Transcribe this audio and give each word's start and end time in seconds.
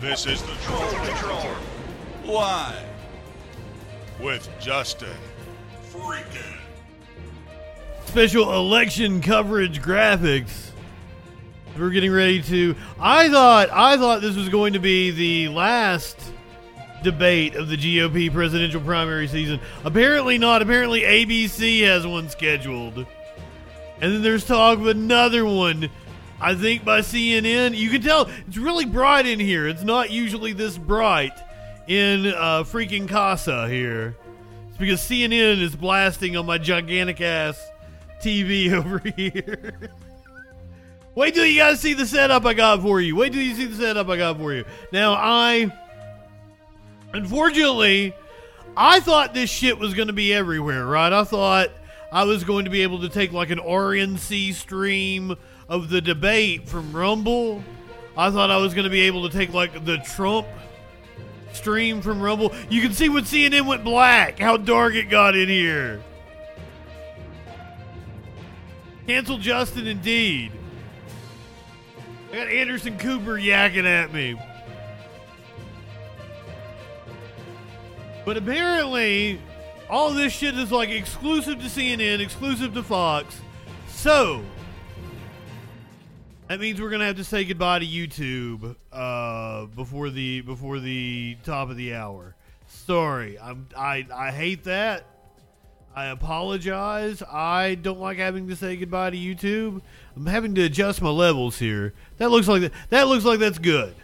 This 0.00 0.26
is 0.26 0.42
the 0.42 0.54
Troll 0.62 0.88
Patrol. 1.04 1.54
Live 2.24 2.84
with 4.20 4.48
Justin 4.60 5.08
Freakin. 5.90 6.56
special 8.04 8.52
election 8.54 9.20
coverage 9.20 9.82
graphics. 9.82 10.70
We're 11.78 11.90
getting 11.90 12.12
ready 12.12 12.42
to. 12.42 12.74
I 12.98 13.28
thought 13.28 13.70
I 13.70 13.96
thought 13.96 14.20
this 14.20 14.36
was 14.36 14.48
going 14.48 14.72
to 14.72 14.78
be 14.80 15.10
the 15.10 15.48
last 15.54 16.18
debate 17.02 17.54
of 17.54 17.68
the 17.68 17.76
GOP 17.76 18.32
presidential 18.32 18.80
primary 18.80 19.28
season. 19.28 19.60
Apparently 19.84 20.38
not. 20.38 20.62
Apparently 20.62 21.02
ABC 21.02 21.82
has 21.82 22.06
one 22.06 22.28
scheduled, 22.28 22.98
and 22.98 23.06
then 24.00 24.22
there's 24.22 24.44
talk 24.44 24.78
of 24.78 24.86
another 24.88 25.44
one. 25.44 25.88
I 26.48 26.54
think 26.54 26.82
by 26.82 27.00
CNN. 27.00 27.76
You 27.76 27.90
can 27.90 28.00
tell 28.00 28.30
it's 28.46 28.56
really 28.56 28.86
bright 28.86 29.26
in 29.26 29.38
here. 29.38 29.68
It's 29.68 29.82
not 29.82 30.10
usually 30.10 30.54
this 30.54 30.78
bright 30.78 31.38
in 31.86 32.28
uh, 32.28 32.64
freaking 32.64 33.06
Casa 33.06 33.68
here. 33.68 34.16
It's 34.68 34.78
because 34.78 35.00
CNN 35.00 35.60
is 35.60 35.76
blasting 35.76 36.38
on 36.38 36.46
my 36.46 36.56
gigantic 36.56 37.20
ass 37.20 37.62
TV 38.22 38.72
over 38.72 38.98
here. 39.14 39.90
Wait 41.14 41.34
till 41.34 41.44
you 41.44 41.58
guys 41.58 41.80
see 41.80 41.92
the 41.92 42.06
setup 42.06 42.46
I 42.46 42.54
got 42.54 42.80
for 42.80 42.98
you. 42.98 43.14
Wait 43.14 43.34
till 43.34 43.42
you 43.42 43.54
see 43.54 43.66
the 43.66 43.76
setup 43.76 44.08
I 44.08 44.16
got 44.16 44.38
for 44.38 44.54
you. 44.54 44.64
Now, 44.90 45.12
I. 45.12 45.70
Unfortunately, 47.12 48.14
I 48.74 49.00
thought 49.00 49.34
this 49.34 49.50
shit 49.50 49.78
was 49.78 49.92
going 49.92 50.08
to 50.08 50.14
be 50.14 50.32
everywhere, 50.32 50.86
right? 50.86 51.12
I 51.12 51.24
thought 51.24 51.68
I 52.10 52.24
was 52.24 52.42
going 52.42 52.64
to 52.64 52.70
be 52.70 52.84
able 52.84 53.00
to 53.00 53.10
take 53.10 53.32
like 53.32 53.50
an 53.50 53.58
RNC 53.58 54.54
stream 54.54 55.36
of 55.68 55.90
the 55.90 56.00
debate 56.00 56.68
from 56.68 56.92
Rumble. 56.92 57.62
I 58.16 58.30
thought 58.30 58.50
I 58.50 58.56
was 58.56 58.74
going 58.74 58.84
to 58.84 58.90
be 58.90 59.02
able 59.02 59.28
to 59.28 59.36
take 59.36 59.52
like 59.52 59.84
the 59.84 59.98
Trump 59.98 60.46
stream 61.52 62.00
from 62.02 62.20
Rumble. 62.20 62.52
You 62.68 62.80
can 62.80 62.92
see 62.92 63.08
when 63.08 63.24
CNN 63.24 63.66
went 63.66 63.84
black, 63.84 64.38
how 64.38 64.56
dark 64.56 64.94
it 64.94 65.10
got 65.10 65.36
in 65.36 65.48
here. 65.48 66.02
Cancel 69.06 69.38
Justin 69.38 69.86
indeed. 69.86 70.52
I 72.30 72.36
got 72.36 72.48
Anderson 72.48 72.98
Cooper 72.98 73.34
yakking 73.34 73.86
at 73.86 74.12
me. 74.12 74.38
But 78.26 78.36
apparently, 78.36 79.40
all 79.88 80.10
this 80.10 80.34
shit 80.34 80.54
is 80.58 80.70
like 80.70 80.90
exclusive 80.90 81.60
to 81.60 81.66
CNN, 81.66 82.20
exclusive 82.20 82.74
to 82.74 82.82
Fox. 82.82 83.40
So, 83.88 84.44
that 86.48 86.60
means 86.60 86.80
we're 86.80 86.90
gonna 86.90 87.06
have 87.06 87.16
to 87.16 87.24
say 87.24 87.44
goodbye 87.44 87.80
to 87.80 87.86
YouTube 87.86 88.76
uh, 88.92 89.66
before 89.66 90.10
the 90.10 90.40
before 90.40 90.80
the 90.80 91.36
top 91.44 91.70
of 91.70 91.76
the 91.76 91.94
hour. 91.94 92.34
Sorry, 92.66 93.38
I'm 93.38 93.68
I 93.76 94.06
I 94.12 94.30
hate 94.30 94.64
that. 94.64 95.04
I 95.94 96.06
apologize. 96.06 97.22
I 97.22 97.74
don't 97.74 97.98
like 97.98 98.18
having 98.18 98.48
to 98.48 98.56
say 98.56 98.76
goodbye 98.76 99.10
to 99.10 99.16
YouTube. 99.16 99.82
I'm 100.16 100.26
having 100.26 100.54
to 100.54 100.62
adjust 100.62 101.02
my 101.02 101.10
levels 101.10 101.58
here. 101.58 101.92
That 102.18 102.30
looks 102.30 102.46
like 102.46 102.62
that, 102.62 102.72
that 102.90 103.08
looks 103.08 103.24
like 103.24 103.40
that's 103.40 103.58
good. 103.58 103.94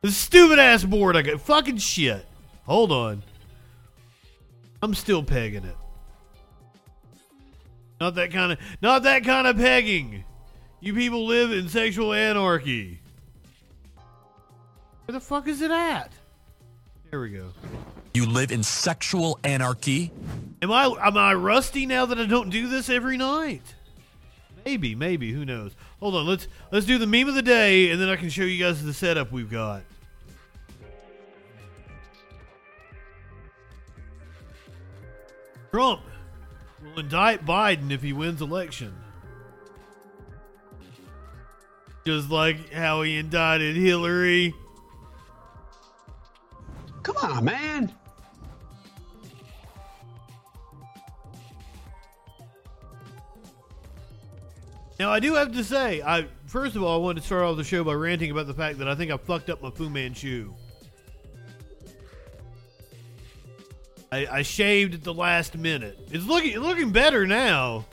The 0.00 0.10
stupid 0.10 0.58
ass 0.58 0.84
board 0.84 1.16
I 1.16 1.22
got. 1.22 1.40
Fucking 1.40 1.78
shit. 1.78 2.24
Hold 2.64 2.92
on. 2.92 3.22
I'm 4.82 4.94
still 4.94 5.22
pegging 5.22 5.64
it. 5.64 5.76
Not 8.00 8.16
that 8.16 8.32
kind 8.32 8.52
of 8.52 8.58
not 8.82 9.04
that 9.04 9.24
kind 9.24 9.46
of 9.46 9.56
pegging. 9.56 10.24
You 10.80 10.94
people 10.94 11.26
live 11.26 11.52
in 11.52 11.68
sexual 11.68 12.12
anarchy. 12.12 13.00
Where 15.04 15.12
the 15.12 15.20
fuck 15.20 15.48
is 15.48 15.60
it 15.60 15.70
at? 15.70 16.12
There 17.10 17.20
we 17.20 17.30
go. 17.30 17.52
You 18.14 18.26
live 18.26 18.52
in 18.52 18.62
sexual 18.62 19.38
anarchy? 19.44 20.10
Am 20.62 20.72
I 20.72 20.86
am 20.86 21.16
I 21.16 21.34
rusty 21.34 21.86
now 21.86 22.06
that 22.06 22.18
I 22.18 22.26
don't 22.26 22.50
do 22.50 22.68
this 22.68 22.88
every 22.88 23.16
night? 23.16 23.74
Maybe, 24.64 24.94
maybe, 24.94 25.30
who 25.30 25.44
knows? 25.44 25.72
Hold 26.00 26.14
on, 26.14 26.26
let's 26.26 26.48
let's 26.72 26.86
do 26.86 26.98
the 26.98 27.06
meme 27.06 27.28
of 27.28 27.34
the 27.34 27.42
day 27.42 27.90
and 27.90 28.00
then 28.00 28.08
I 28.08 28.16
can 28.16 28.30
show 28.30 28.44
you 28.44 28.62
guys 28.62 28.82
the 28.82 28.94
setup 28.94 29.30
we've 29.30 29.50
got. 29.50 29.82
Trump 35.70 36.02
will 36.94 37.02
indict 37.02 37.44
Biden 37.44 37.90
if 37.90 38.02
he 38.02 38.12
wins 38.12 38.40
election. 38.40 38.94
Just 42.06 42.30
like 42.30 42.72
how 42.72 43.02
he 43.02 43.16
indicted 43.16 43.76
Hillary. 43.76 44.54
Come 47.02 47.16
on, 47.16 47.44
man. 47.44 47.92
Now 54.98 55.10
I 55.10 55.18
do 55.18 55.34
have 55.34 55.52
to 55.52 55.64
say, 55.64 56.02
I 56.02 56.26
first 56.46 56.76
of 56.76 56.82
all 56.82 57.00
I 57.00 57.02
wanted 57.02 57.20
to 57.20 57.26
start 57.26 57.44
off 57.44 57.56
the 57.56 57.64
show 57.64 57.82
by 57.82 57.94
ranting 57.94 58.30
about 58.30 58.46
the 58.46 58.54
fact 58.54 58.78
that 58.78 58.88
I 58.88 58.94
think 58.94 59.10
I 59.10 59.16
fucked 59.16 59.50
up 59.50 59.60
my 59.60 59.70
Fu 59.70 59.90
Manchu. 59.90 60.54
I, 64.14 64.28
I 64.30 64.42
shaved 64.42 64.94
at 64.94 65.02
the 65.02 65.12
last 65.12 65.56
minute. 65.56 65.98
It's 66.12 66.24
looking 66.24 66.56
looking 66.60 66.92
better 66.92 67.26
now. 67.26 67.84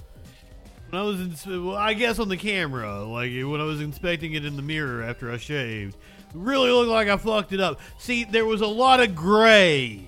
When 0.90 1.02
I 1.02 1.04
was 1.04 1.46
in, 1.48 1.66
well, 1.66 1.76
I 1.76 1.94
guess 1.94 2.20
on 2.20 2.30
the 2.30 2.38
camera, 2.38 3.04
like 3.04 3.32
when 3.32 3.60
I 3.60 3.64
was 3.64 3.82
inspecting 3.82 4.34
it 4.34 4.46
in 4.46 4.56
the 4.56 4.62
mirror 4.62 5.02
after 5.02 5.32
I 5.32 5.38
shaved, 5.38 5.96
it 5.96 6.36
really 6.36 6.70
looked 6.70 6.92
like 6.92 7.08
I 7.08 7.18
fucked 7.18 7.54
it 7.54 7.60
up. 7.60 7.80
See, 7.98 8.24
there 8.24 8.46
was 8.46 8.62
a 8.62 8.68
lot 8.68 9.00
of 9.00 9.16
gray. 9.16 10.06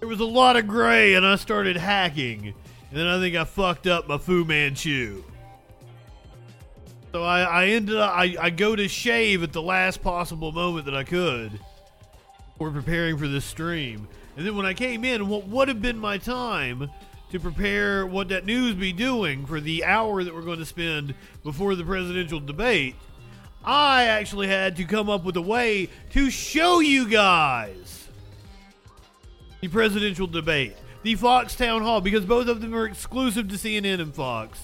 There 0.00 0.08
was 0.08 0.20
a 0.20 0.24
lot 0.26 0.56
of 0.56 0.66
gray, 0.66 1.14
and 1.14 1.24
I 1.24 1.36
started 1.36 1.78
hacking, 1.78 2.48
and 2.90 2.98
then 2.98 3.06
I 3.06 3.18
think 3.18 3.36
I 3.36 3.44
fucked 3.44 3.86
up 3.86 4.06
my 4.06 4.18
Fu 4.18 4.44
Manchu. 4.44 5.24
So 7.12 7.24
I, 7.24 7.40
I 7.40 7.66
ended 7.68 7.96
up 7.96 8.12
I, 8.14 8.36
I 8.38 8.50
go 8.50 8.76
to 8.76 8.86
shave 8.86 9.42
at 9.42 9.54
the 9.54 9.62
last 9.62 10.02
possible 10.02 10.52
moment 10.52 10.84
that 10.84 10.94
I 10.94 11.04
could. 11.04 11.58
We're 12.58 12.70
preparing 12.70 13.16
for 13.16 13.28
this 13.28 13.44
stream. 13.44 14.08
And 14.36 14.46
then 14.46 14.56
when 14.56 14.66
I 14.66 14.74
came 14.74 15.04
in, 15.04 15.28
what 15.28 15.46
would 15.48 15.68
have 15.68 15.80
been 15.80 15.98
my 15.98 16.18
time 16.18 16.90
to 17.30 17.38
prepare 17.38 18.06
what 18.06 18.28
that 18.28 18.46
news 18.46 18.74
be 18.74 18.92
doing 18.92 19.46
for 19.46 19.60
the 19.60 19.84
hour 19.84 20.24
that 20.24 20.34
we're 20.34 20.42
going 20.42 20.58
to 20.58 20.66
spend 20.66 21.14
before 21.42 21.74
the 21.74 21.84
presidential 21.84 22.40
debate, 22.40 22.96
I 23.64 24.04
actually 24.04 24.48
had 24.48 24.76
to 24.76 24.84
come 24.84 25.10
up 25.10 25.24
with 25.24 25.36
a 25.36 25.42
way 25.42 25.88
to 26.12 26.30
show 26.30 26.80
you 26.80 27.08
guys 27.08 28.08
the 29.60 29.68
presidential 29.68 30.26
debate, 30.26 30.76
the 31.02 31.14
Fox 31.16 31.54
Town 31.54 31.82
Hall, 31.82 32.00
because 32.00 32.24
both 32.24 32.48
of 32.48 32.60
them 32.60 32.74
are 32.74 32.86
exclusive 32.86 33.48
to 33.48 33.56
CNN 33.56 34.00
and 34.00 34.14
Fox. 34.14 34.58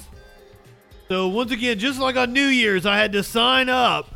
So 1.09 1.29
once 1.29 1.51
again, 1.51 1.79
just 1.79 2.01
like 2.01 2.17
on 2.17 2.33
New 2.33 2.47
Year's, 2.47 2.87
I 2.87 2.97
had 2.97 3.13
to 3.13 3.23
sign 3.23 3.69
up 3.69 4.15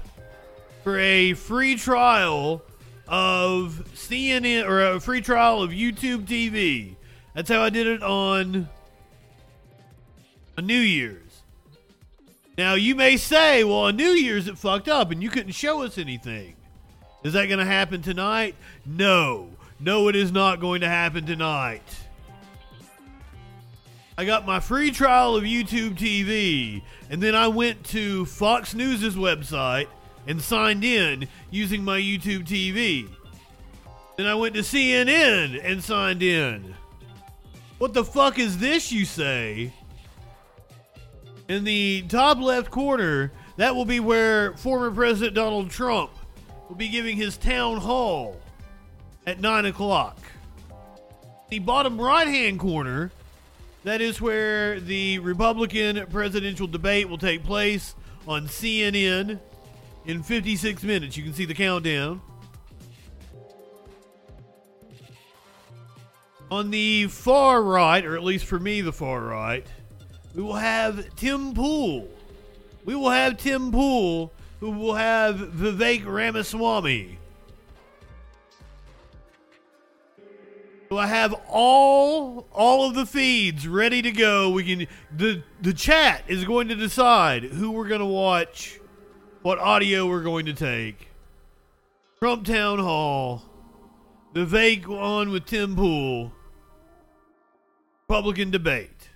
for 0.84 0.98
a 0.98 1.34
free 1.34 1.76
trial 1.76 2.62
of 3.08 3.84
CNN 3.94 4.68
or 4.68 4.82
a 4.84 5.00
free 5.00 5.20
trial 5.20 5.62
of 5.62 5.70
YouTube 5.70 6.26
TV. 6.26 6.96
That's 7.34 7.48
how 7.48 7.62
I 7.62 7.70
did 7.70 7.86
it 7.86 8.02
on, 8.02 8.68
a 10.56 10.62
New 10.62 10.78
Year's. 10.78 11.42
Now 12.56 12.74
you 12.74 12.94
may 12.94 13.16
say, 13.16 13.64
well, 13.64 13.78
on 13.78 13.96
New 13.96 14.10
Year's 14.10 14.48
it 14.48 14.58
fucked 14.58 14.88
up 14.88 15.10
and 15.10 15.22
you 15.22 15.30
couldn't 15.30 15.52
show 15.52 15.82
us 15.82 15.96
anything. 15.96 16.56
Is 17.22 17.32
that 17.32 17.46
going 17.46 17.58
to 17.58 17.64
happen 17.64 18.02
tonight? 18.02 18.54
No. 18.84 19.50
No, 19.80 20.08
it 20.08 20.16
is 20.16 20.32
not 20.32 20.60
going 20.60 20.80
to 20.80 20.88
happen 20.88 21.24
tonight. 21.24 21.82
I 24.16 24.24
got 24.24 24.44
my 24.44 24.58
free 24.58 24.90
trial 24.90 25.36
of 25.36 25.44
YouTube 25.44 25.96
TV, 25.96 26.82
and 27.08 27.22
then 27.22 27.36
I 27.36 27.46
went 27.46 27.84
to 27.86 28.26
Fox 28.26 28.74
News' 28.74 29.14
website 29.14 29.86
and 30.28 30.40
signed 30.40 30.84
in 30.84 31.26
using 31.50 31.82
my 31.82 31.98
YouTube 31.98 32.46
TV. 32.46 33.08
Then 34.16 34.26
I 34.26 34.36
went 34.36 34.54
to 34.54 34.60
CNN 34.60 35.60
and 35.64 35.82
signed 35.82 36.22
in. 36.22 36.76
What 37.78 37.94
the 37.94 38.04
fuck 38.04 38.38
is 38.38 38.58
this, 38.58 38.92
you 38.92 39.04
say? 39.04 39.72
In 41.48 41.64
the 41.64 42.02
top 42.08 42.38
left 42.38 42.70
corner, 42.70 43.32
That 43.58 43.74
will 43.74 43.84
be 43.84 43.98
where 43.98 44.52
former 44.52 44.88
President 44.88 45.34
Donald 45.34 45.70
Trump 45.70 46.12
will 46.68 46.76
be 46.76 46.88
giving 46.88 47.16
his 47.16 47.36
town 47.36 47.78
hall 47.78 48.40
at 49.26 49.40
9 49.40 49.66
o'clock. 49.66 50.16
The 51.48 51.58
bottom 51.58 52.00
right 52.00 52.28
hand 52.28 52.60
corner, 52.60 53.10
that 53.82 54.00
is 54.00 54.20
where 54.20 54.78
the 54.78 55.18
Republican 55.18 56.06
presidential 56.06 56.68
debate 56.68 57.08
will 57.08 57.18
take 57.18 57.42
place 57.42 57.96
on 58.28 58.46
CNN 58.46 59.40
in 60.08 60.22
56 60.22 60.82
minutes. 60.82 61.16
You 61.16 61.22
can 61.22 61.34
see 61.34 61.44
the 61.44 61.54
countdown. 61.54 62.20
On 66.50 66.70
the 66.70 67.06
far 67.08 67.62
right, 67.62 68.04
or 68.04 68.16
at 68.16 68.24
least 68.24 68.46
for 68.46 68.58
me, 68.58 68.80
the 68.80 68.92
far 68.92 69.20
right, 69.20 69.66
we 70.34 70.42
will 70.42 70.54
have 70.54 71.14
Tim 71.14 71.52
Pool. 71.52 72.08
We 72.86 72.94
will 72.94 73.10
have 73.10 73.36
Tim 73.36 73.70
Pool, 73.70 74.32
who 74.60 74.70
will 74.70 74.94
have 74.94 75.36
Vivek 75.36 76.06
Ramaswamy. 76.06 77.18
So 80.88 80.96
I 80.96 81.06
have 81.06 81.34
all 81.50 82.46
all 82.50 82.88
of 82.88 82.94
the 82.94 83.04
feeds 83.04 83.68
ready 83.68 84.00
to 84.00 84.10
go. 84.10 84.48
We 84.48 84.64
can 84.64 84.86
the 85.14 85.42
the 85.60 85.74
chat 85.74 86.24
is 86.28 86.46
going 86.46 86.68
to 86.68 86.74
decide 86.74 87.44
who 87.44 87.72
we're 87.72 87.88
going 87.88 88.00
to 88.00 88.06
watch, 88.06 88.77
what 89.42 89.58
audio 89.58 90.06
we're 90.06 90.22
going 90.22 90.46
to 90.46 90.52
take. 90.52 91.08
Trump 92.18 92.44
Town 92.44 92.78
Hall, 92.78 93.42
Vivek 94.34 94.88
on 94.88 95.30
with 95.30 95.46
Tim 95.46 95.76
Pool, 95.76 96.32
Republican 98.08 98.50
debate. 98.50 99.10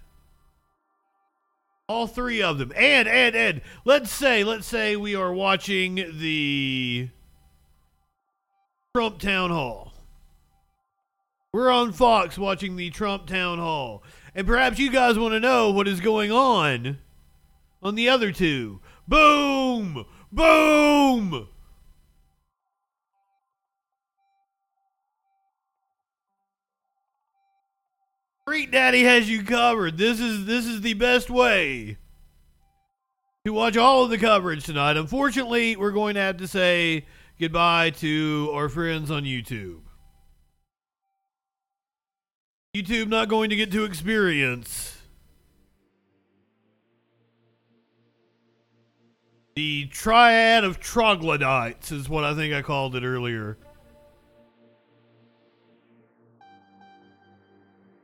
All 1.88 2.06
three 2.06 2.40
of 2.40 2.58
them. 2.58 2.72
And 2.76 3.08
and 3.08 3.34
and 3.34 3.60
let's 3.84 4.10
say 4.10 4.44
let's 4.44 4.66
say 4.66 4.96
we 4.96 5.14
are 5.14 5.32
watching 5.32 5.96
the 5.96 7.08
Trump 8.94 9.18
Town 9.18 9.50
Hall. 9.50 9.92
We're 11.52 11.70
on 11.70 11.92
Fox 11.92 12.38
watching 12.38 12.76
the 12.76 12.88
Trump 12.90 13.26
Town 13.26 13.58
Hall. 13.58 14.02
And 14.34 14.46
perhaps 14.46 14.78
you 14.78 14.90
guys 14.90 15.18
want 15.18 15.32
to 15.32 15.40
know 15.40 15.70
what 15.70 15.86
is 15.86 16.00
going 16.00 16.32
on 16.32 16.98
on 17.82 17.94
the 17.94 18.08
other 18.08 18.32
two. 18.32 18.80
Boom! 19.08 20.06
Boom! 20.30 21.48
Freak 28.46 28.72
Daddy 28.72 29.04
has 29.04 29.30
you 29.30 29.44
covered. 29.44 29.96
This 29.96 30.20
is 30.20 30.46
this 30.46 30.66
is 30.66 30.80
the 30.80 30.94
best 30.94 31.30
way 31.30 31.96
to 33.44 33.52
watch 33.52 33.76
all 33.76 34.04
of 34.04 34.10
the 34.10 34.18
coverage 34.18 34.64
tonight. 34.64 34.96
Unfortunately, 34.96 35.76
we're 35.76 35.90
going 35.90 36.14
to 36.14 36.20
have 36.20 36.36
to 36.38 36.48
say 36.48 37.06
goodbye 37.40 37.90
to 37.90 38.50
our 38.52 38.68
friends 38.68 39.10
on 39.10 39.22
YouTube. 39.22 39.80
YouTube 42.76 43.08
not 43.08 43.28
going 43.28 43.50
to 43.50 43.56
get 43.56 43.70
to 43.72 43.84
experience 43.84 44.91
the 49.54 49.86
triad 49.86 50.64
of 50.64 50.80
troglodytes 50.80 51.92
is 51.92 52.08
what 52.08 52.24
I 52.24 52.34
think 52.34 52.54
I 52.54 52.62
called 52.62 52.96
it 52.96 53.04
earlier. 53.04 53.58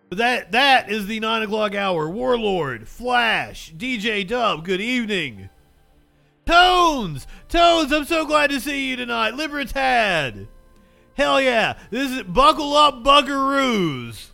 But 0.09 0.19
that 0.19 0.52
that 0.52 0.90
is 0.90 1.07
the 1.07 1.21
nine 1.21 1.43
o'clock 1.43 1.75
hour. 1.75 2.09
Warlord, 2.09 2.88
Flash, 2.88 3.75
DJ 3.75 4.26
Dub. 4.26 4.64
Good 4.64 4.81
evening. 4.81 5.50
Tones, 6.47 7.26
Tones. 7.49 7.93
I'm 7.93 8.07
so 8.07 8.25
glad 8.25 8.49
to 8.50 8.61
see 8.61 8.88
you 8.88 8.97
tonight. 8.97 9.35
Libertad. 9.35 10.49
Hell 11.14 11.40
yeah! 11.43 11.78
This 11.90 12.11
is 12.11 12.23
buckle 12.23 12.75
up, 12.75 13.02
Buckaroos. 13.02 14.31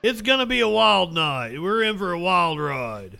It's 0.00 0.22
gonna 0.22 0.46
be 0.46 0.60
a 0.60 0.68
wild 0.68 1.12
night. 1.12 1.60
We're 1.60 1.82
in 1.82 1.98
for 1.98 2.12
a 2.12 2.18
wild 2.18 2.60
ride. 2.60 3.18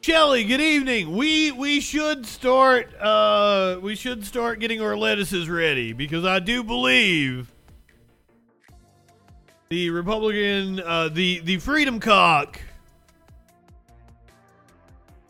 Shelly, 0.00 0.42
good 0.42 0.60
evening. 0.60 1.16
We 1.16 1.52
we 1.52 1.80
should 1.80 2.26
start 2.26 2.92
uh 2.98 3.78
we 3.80 3.94
should 3.94 4.24
start 4.24 4.58
getting 4.58 4.80
our 4.80 4.96
lettuces 4.96 5.48
ready 5.48 5.92
because 5.92 6.24
I 6.24 6.40
do 6.40 6.64
believe 6.64 7.52
the 9.68 9.90
Republican 9.90 10.80
uh 10.80 11.10
the 11.10 11.38
the 11.40 11.58
Freedom 11.58 12.00
Cock 12.00 12.60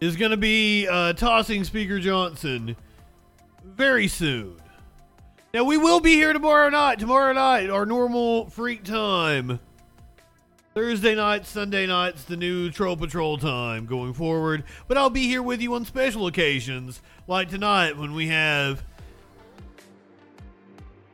is 0.00 0.16
going 0.16 0.30
to 0.30 0.38
be 0.38 0.88
uh, 0.88 1.12
tossing 1.12 1.62
Speaker 1.62 1.98
Johnson 1.98 2.74
very 3.62 4.08
soon. 4.08 4.59
Now 5.52 5.64
we 5.64 5.76
will 5.76 5.98
be 5.98 6.14
here 6.14 6.32
tomorrow 6.32 6.68
night. 6.68 7.00
Tomorrow 7.00 7.32
night, 7.32 7.70
our 7.70 7.84
normal 7.84 8.48
freak 8.50 8.84
time. 8.84 9.58
Thursday 10.74 11.16
nights, 11.16 11.48
Sunday 11.48 11.86
nights, 11.86 12.22
the 12.22 12.36
new 12.36 12.70
Troll 12.70 12.96
Patrol 12.96 13.36
time 13.36 13.86
going 13.86 14.12
forward. 14.12 14.62
But 14.86 14.96
I'll 14.96 15.10
be 15.10 15.24
here 15.24 15.42
with 15.42 15.60
you 15.60 15.74
on 15.74 15.84
special 15.84 16.28
occasions, 16.28 17.02
like 17.26 17.48
tonight 17.48 17.96
when 17.96 18.14
we 18.14 18.28
have 18.28 18.84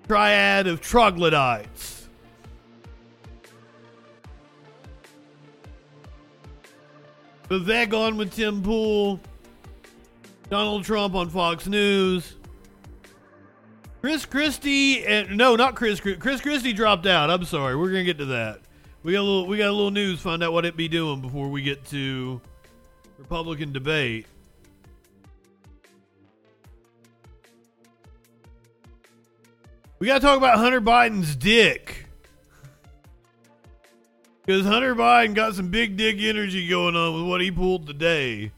Triad 0.06 0.66
of 0.66 0.82
Troglodytes. 0.82 2.06
Vivek 7.48 7.94
on 7.94 8.18
with 8.18 8.34
Tim 8.34 8.62
Pool. 8.62 9.18
Donald 10.50 10.84
Trump 10.84 11.14
on 11.14 11.30
Fox 11.30 11.66
News. 11.66 12.35
Chris 14.06 14.24
Christie 14.24 15.04
and 15.04 15.36
no, 15.36 15.56
not 15.56 15.74
Chris. 15.74 15.98
Chris 15.98 16.40
Christie 16.40 16.72
dropped 16.72 17.06
out. 17.06 17.28
I'm 17.28 17.44
sorry. 17.44 17.74
We're 17.74 17.88
gonna 17.88 18.04
get 18.04 18.18
to 18.18 18.26
that. 18.26 18.60
We 19.02 19.10
got 19.10 19.18
a 19.18 19.22
little. 19.22 19.48
We 19.48 19.58
got 19.58 19.66
a 19.66 19.72
little 19.72 19.90
news. 19.90 20.20
Find 20.20 20.44
out 20.44 20.52
what 20.52 20.64
it 20.64 20.76
be 20.76 20.86
doing 20.86 21.20
before 21.20 21.48
we 21.48 21.60
get 21.60 21.84
to 21.86 22.40
Republican 23.18 23.72
debate. 23.72 24.26
We 29.98 30.06
got 30.06 30.14
to 30.14 30.20
talk 30.20 30.38
about 30.38 30.58
Hunter 30.58 30.80
Biden's 30.80 31.34
dick. 31.34 32.06
Because 34.44 34.64
Hunter 34.64 34.94
Biden 34.94 35.34
got 35.34 35.56
some 35.56 35.70
big 35.70 35.96
dick 35.96 36.18
energy 36.20 36.68
going 36.68 36.94
on 36.94 37.12
with 37.12 37.28
what 37.28 37.40
he 37.40 37.50
pulled 37.50 37.88
today. 37.88 38.52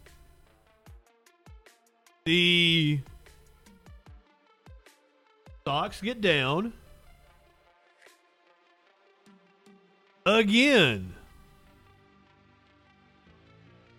The 2.27 3.01
stocks 5.69 6.01
get 6.01 6.23
down. 6.23 6.73
Again. 10.25 11.13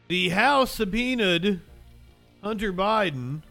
The 0.08 0.30
House 0.30 0.72
subpoenaed 0.72 1.62
Hunter 2.44 2.74
Biden. 2.74 3.44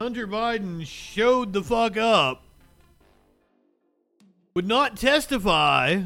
Hunter 0.00 0.28
Biden 0.28 0.86
showed 0.86 1.52
the 1.52 1.64
fuck 1.64 1.96
up. 1.96 2.44
Would 4.54 4.68
not 4.68 4.96
testify 4.96 6.02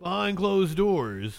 behind 0.00 0.38
closed 0.38 0.78
doors. 0.78 1.38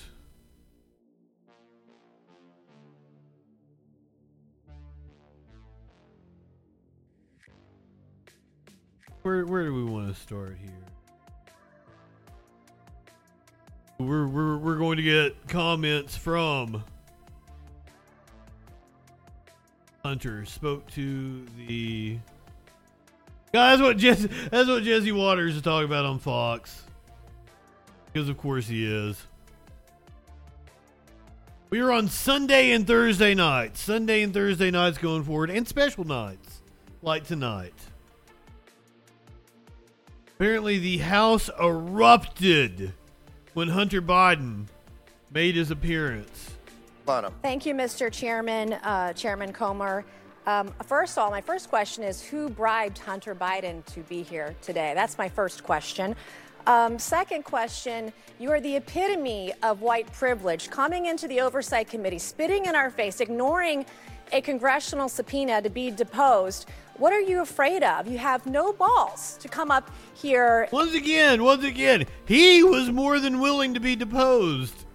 Where 9.22 9.46
where 9.46 9.66
do 9.66 9.74
we 9.74 9.84
want 9.84 10.14
to 10.14 10.20
start 10.20 10.58
here? 10.62 10.72
We're 14.00 14.28
we're 14.28 14.58
we're 14.58 14.78
going 14.78 14.96
to 14.98 15.04
get 15.04 15.48
comments 15.48 16.16
from 16.16 16.84
Hunter 20.06 20.46
spoke 20.46 20.90
to 20.92 21.46
the 21.58 22.18
guys. 23.52 23.82
What 23.82 23.98
Jesse, 23.98 24.30
that's 24.50 24.70
what 24.70 24.84
Jesse 24.84 25.12
Watters 25.12 25.58
is 25.58 25.62
talking 25.62 25.86
about 25.86 26.06
on 26.06 26.20
Fox, 26.20 26.84
because 28.06 28.30
of 28.30 28.38
course 28.38 28.68
he 28.68 28.86
is. 28.86 29.22
We 31.70 31.82
are 31.82 31.92
on 31.92 32.08
Sunday 32.08 32.72
and 32.72 32.88
Thursday 32.88 33.36
nights. 33.36 33.82
Sunday 33.82 34.24
and 34.24 34.34
Thursday 34.34 34.72
nights 34.72 34.98
going 34.98 35.24
forward, 35.24 35.50
and 35.50 35.68
special 35.68 36.06
nights 36.06 36.62
like 37.02 37.26
tonight. 37.26 37.74
Apparently, 40.39 40.79
the 40.79 41.00
House 41.00 41.50
erupted 41.62 42.93
when 43.55 43.67
Hunter 43.67 44.01
Biden 44.01 44.67
made 45.34 45.55
his 45.55 45.69
appearance. 45.69 46.51
Bottom. 47.05 47.34
Thank 47.41 47.65
you, 47.65 47.74
Mr. 47.74 48.10
Chairman, 48.10 48.72
uh, 48.72 49.12
Chairman 49.12 49.51
Comer. 49.51 50.05
Um, 50.48 50.74
first 50.86 51.17
of 51.17 51.24
all, 51.25 51.29
my 51.29 51.41
first 51.41 51.67
question 51.67 52.05
is 52.05 52.24
who 52.24 52.50
bribed 52.50 53.00
Hunter 53.00 53.36
Biden 53.36 53.84
to 53.88 54.00
be 54.03 54.24
here 54.24 54.55
today? 54.62 54.93
That's 54.96 55.17
my 55.17 55.27
first 55.27 55.65
question. 55.65 56.15
Um, 56.67 56.98
second 56.98 57.43
question 57.43 58.13
you 58.39 58.50
are 58.51 58.62
the 58.62 58.77
epitome 58.77 59.51
of 59.62 59.81
white 59.81 60.10
privilege, 60.13 60.69
coming 60.69 61.08
into 61.08 61.27
the 61.27 61.41
Oversight 61.41 61.89
Committee, 61.89 62.17
spitting 62.17 62.63
in 62.63 62.75
our 62.75 62.89
face, 62.89 63.19
ignoring 63.19 63.86
a 64.31 64.39
congressional 64.39 65.10
subpoena 65.10 65.62
to 65.62 65.69
be 65.69 65.91
deposed. 65.91 66.65
What 67.00 67.13
are 67.13 67.22
you 67.22 67.41
afraid 67.41 67.82
of? 67.82 68.08
You 68.08 68.18
have 68.18 68.46
no 68.46 68.74
balls 68.74 69.38
to 69.39 69.48
come 69.48 69.72
up 69.72 69.89
here. 70.15 70.68
Once 70.72 70.94
again, 70.94 71.41
once 71.41 71.63
again, 71.63 72.06
he 72.25 72.62
was 72.62 72.91
more 72.91 73.20
than 73.20 73.39
willing 73.39 73.74
to 73.74 73.79
be 73.79 73.96
deposed. 73.96 74.86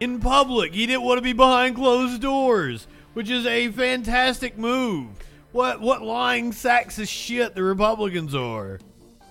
In 0.00 0.18
public, 0.18 0.72
he 0.72 0.86
didn't 0.86 1.02
want 1.02 1.18
to 1.18 1.22
be 1.22 1.34
behind 1.34 1.76
closed 1.76 2.22
doors, 2.22 2.88
which 3.12 3.28
is 3.28 3.44
a 3.44 3.68
fantastic 3.68 4.56
move. 4.56 5.08
What 5.52 5.82
what 5.82 6.00
lying 6.00 6.52
sacks 6.52 6.98
of 6.98 7.08
shit 7.08 7.54
the 7.54 7.62
Republicans 7.62 8.34
are. 8.34 8.80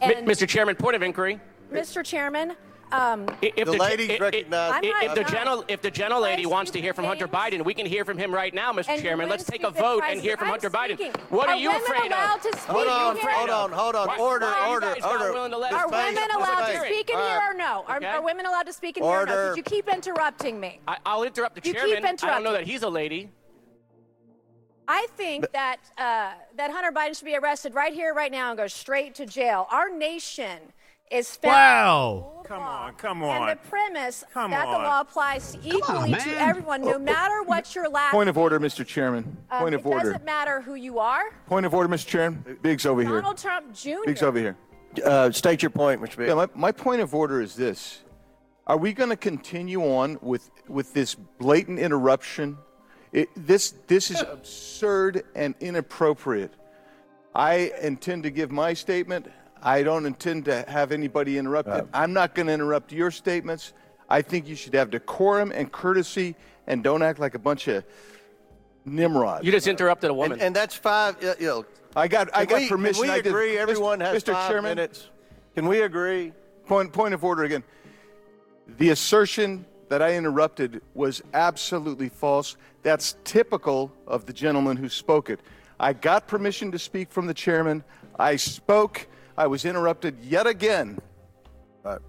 And 0.02 0.28
Mr. 0.28 0.48
Chairman, 0.48 0.76
point 0.76 0.96
of 0.96 1.02
inquiry. 1.02 1.40
Mr. 1.74 2.06
Chairman, 2.06 2.56
um, 2.92 3.26
If 3.42 3.56
The 3.66 3.76
ge- 3.76 3.80
ladies 3.80 4.10
i- 4.10 4.14
i- 4.16 4.18
recognize- 4.18 4.72
I'm 4.74 4.82
not- 4.90 5.04
If 5.04 5.16
the 5.16 5.22
not- 5.22 5.32
gentle, 5.32 5.66
if 5.68 5.82
the 5.82 5.92
gentle 5.92 6.20
lady 6.22 6.46
wants 6.46 6.72
to 6.72 6.82
hear 6.82 6.94
from 6.94 7.06
Hunter 7.06 7.28
Biden, 7.28 7.64
we 7.64 7.74
can 7.74 7.86
hear 7.86 8.04
from 8.06 8.18
him 8.18 8.34
right 8.34 8.54
now, 8.54 8.72
Mr. 8.74 8.90
and 8.90 9.02
Chairman. 9.02 9.30
Let's 9.30 9.44
take 9.44 9.62
a 9.64 9.68
speak 9.68 9.76
to 9.78 9.82
vote 9.82 10.04
and 10.08 10.20
hear 10.22 10.38
from. 10.38 10.50
Hunter 10.50 10.68
I'm 10.68 10.74
Biden. 10.74 10.96
speaking. 10.96 11.22
What 11.30 11.50
are, 11.50 11.56
you 11.56 11.70
women 11.70 11.84
afraid 11.84 12.12
allowed 12.12 12.36
of? 12.38 12.42
to 12.52 12.58
speak? 12.58 12.70
Hold 12.76 12.88
on, 12.88 13.16
You 13.18 13.22
hold 13.28 13.50
on, 13.50 13.72
hold 13.72 13.96
on. 13.96 14.08
Why- 14.08 14.18
Order, 14.18 14.46
why 14.46 14.52
are 14.54 14.66
you 14.68 14.74
order, 14.74 14.86
guys 14.94 15.02
not 15.02 15.12
order. 15.12 15.34
willing 15.34 15.52
to 15.52 15.58
let 15.58 15.74
Are 15.74 15.86
us 15.86 15.92
women 15.92 16.14
Miss 16.16 16.36
allowed 16.36 16.66
to 16.68 16.74
Mace. 16.80 16.82
speak 16.82 17.10
in 17.10 17.16
All 17.16 17.28
here 17.28 17.38
right. 17.38 17.50
or 17.52 17.54
no? 17.58 17.86
Are, 17.88 17.98
Okay. 17.98 18.06
are 18.08 18.22
women 18.22 18.46
allowed 18.46 18.66
to 18.68 18.74
speak 18.74 18.98
in 18.98 19.04
here 19.04 19.12
or 19.12 19.26
no? 19.26 19.32
Order. 19.32 19.56
Because 19.56 19.58
you 19.58 19.64
keep 19.64 19.88
interrupting 19.88 20.60
me. 20.60 20.80
I, 20.88 20.98
I'll 21.06 21.24
interrupt 21.24 21.56
the 21.56 21.62
You 21.68 21.74
keep 21.74 21.82
chairman. 21.82 21.98
I 22.06 22.08
don't 22.12 22.22
know 22.22 22.50
interrupting. 22.50 22.54
that 22.54 22.68
he's 22.72 22.84
a 22.84 22.90
lady. 22.90 23.30
I 24.88 25.08
think 25.16 25.50
that 25.54 25.78
uh, 25.98 26.32
that 26.58 26.72
Hunter 26.72 26.92
Biden 26.92 27.16
should 27.18 27.26
be 27.26 27.36
arrested 27.38 27.74
right 27.74 27.94
here, 27.94 28.14
right 28.14 28.32
now, 28.32 28.50
and 28.50 28.58
go 28.58 28.68
straight 28.68 29.16
to 29.16 29.26
jail. 29.26 29.68
Our 29.72 29.90
nation 29.90 30.60
is 31.10 31.36
founded 31.38 31.56
Wow. 31.56 32.41
On 32.52 32.60
the 32.60 32.66
Come 32.66 32.66
law, 32.66 32.86
on, 32.86 32.94
come 32.96 33.24
on. 33.24 33.50
And 33.50 33.60
the 33.60 33.70
premise 33.70 34.24
Come 34.34 34.52
that 34.52 34.66
the 34.66 34.72
law 34.72 35.02
applies 35.02 35.58
equally 35.64 36.12
to 36.14 36.42
everyone, 36.42 36.82
no 36.82 37.00
matter 37.00 37.44
what 37.44 37.74
your 37.76 37.90
last. 37.90 38.12
Point 38.12 38.30
of 38.30 38.38
order, 38.38 38.60
Mr. 38.60 38.86
Chairman. 38.86 39.38
Um, 39.50 39.60
Point 39.60 39.74
it 39.76 39.80
of 39.80 39.88
order. 39.88 40.12
doesn't 40.12 40.26
matter 40.26 40.62
who 40.62 40.76
you 40.76 41.00
are. 41.00 41.32
Point 41.48 41.66
of 41.66 41.74
order, 41.74 41.90
Mr. 41.90 42.08
Chairman. 42.08 42.58
Biggs 42.62 42.86
over 42.86 43.02
here. 43.02 43.12
Donald 43.12 43.38
Trump 43.38 43.74
Jr. 43.74 43.90
Biggs 44.06 44.22
over 44.24 44.38
here. 44.40 44.58
Uh, 45.06 45.32
state 45.32 45.62
your 45.62 45.70
point, 45.70 46.02
Mr. 46.02 46.28
Yeah, 46.28 46.36
Biggs. 46.36 46.36
my, 46.36 46.48
my 46.56 46.72
point 46.72 47.02
of 47.02 47.14
order 47.16 47.42
is 47.42 47.56
this. 47.56 48.02
Are 48.68 48.78
we 48.78 48.94
going 48.94 49.10
to 49.10 49.18
continue 49.18 49.82
on 49.84 50.18
with, 50.22 50.50
with 50.68 50.94
this 50.94 51.16
blatant 51.16 51.80
interruption? 51.80 52.58
It, 53.12 53.30
this, 53.36 53.74
this 53.88 54.12
is 54.12 54.22
absurd 54.22 55.24
and 55.36 55.56
inappropriate. 55.60 56.54
I 57.34 57.72
intend 57.82 58.24
to 58.24 58.30
give 58.30 58.52
my 58.52 58.74
statement. 58.74 59.28
I 59.62 59.84
don't 59.84 60.06
intend 60.06 60.46
to 60.46 60.64
have 60.68 60.92
anybody 60.92 61.38
interrupted. 61.38 61.88
I'm 61.94 62.14
not 62.14 62.34
going 62.36 62.48
to 62.48 62.54
interrupt 62.54 62.92
your 62.92 63.12
statements. 63.12 63.74
I 64.10 64.22
think 64.22 64.48
you 64.48 64.56
should 64.56 64.74
have 64.74 64.90
decorum 64.90 65.52
and 65.54 65.72
courtesy 65.72 66.36
and 66.68 66.84
don't 66.84 67.02
act 67.04 67.20
like 67.20 67.36
a 67.36 67.40
bunch 67.40 67.68
of 67.68 67.84
nimrods. 68.86 69.46
You 69.46 69.52
just 69.52 69.68
interrupted 69.68 70.10
a 70.10 70.14
woman. 70.14 70.34
And, 70.34 70.42
and 70.42 70.56
that's 70.56 70.76
five. 70.76 71.24
uh, 71.24 71.36
You 71.40 71.48
know, 71.48 71.66
I 71.96 72.08
got, 72.08 72.30
I 72.36 72.46
got 72.46 72.60
we, 72.62 72.70
permission. 72.70 73.04
Can 73.04 73.12
I 73.12 73.18
we 73.18 73.22
did- 73.22 73.30
agree? 73.30 73.52
Mr. 73.56 73.58
Everyone 73.60 74.00
has 74.00 74.24
Mr. 74.24 74.34
five 74.34 74.50
Chairman, 74.50 74.72
minutes. 74.76 75.10
Can 75.56 75.68
we 75.68 75.82
agree? 75.82 76.34
Point, 76.66 76.92
point 76.94 77.14
of 77.14 77.24
order 77.24 77.44
again. 77.44 77.64
The 78.78 78.90
assertion 78.90 79.66
that 79.90 80.02
I 80.02 80.16
interrupted 80.16 80.82
was 80.94 81.22
absolutely 81.34 82.10
false. 82.10 82.56
That's 82.84 83.16
typical 83.26 83.92
of 84.08 84.26
the 84.26 84.34
gentleman 84.34 84.78
who 84.78 84.88
spoke 84.90 85.30
it. 85.30 85.42
I 85.80 85.94
got 85.94 86.28
permission 86.28 86.72
to 86.72 86.80
speak 86.80 87.12
from 87.12 87.28
the 87.28 87.34
chairman. 87.34 87.84
I 88.18 88.36
spoke. 88.38 89.08
I 89.42 89.48
was 89.48 89.66
interrupted 89.66 90.20
yet 90.22 90.46
again 90.46 91.00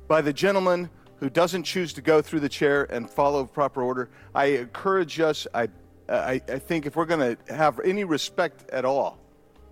by 0.06 0.20
the 0.20 0.34
gentleman 0.34 0.90
who 1.16 1.30
doesn't 1.30 1.62
choose 1.62 1.94
to 1.94 2.02
go 2.02 2.20
through 2.20 2.40
the 2.40 2.48
chair 2.50 2.84
and 2.92 3.08
follow 3.08 3.46
proper 3.46 3.82
order. 3.82 4.10
I 4.34 4.44
encourage 4.48 5.18
us. 5.18 5.46
I, 5.54 5.68
I, 6.10 6.42
I 6.46 6.58
think 6.58 6.84
if 6.84 6.94
we're 6.94 7.06
going 7.06 7.34
to 7.34 7.54
have 7.54 7.80
any 7.80 8.04
respect 8.04 8.68
at 8.68 8.84
all, 8.84 9.18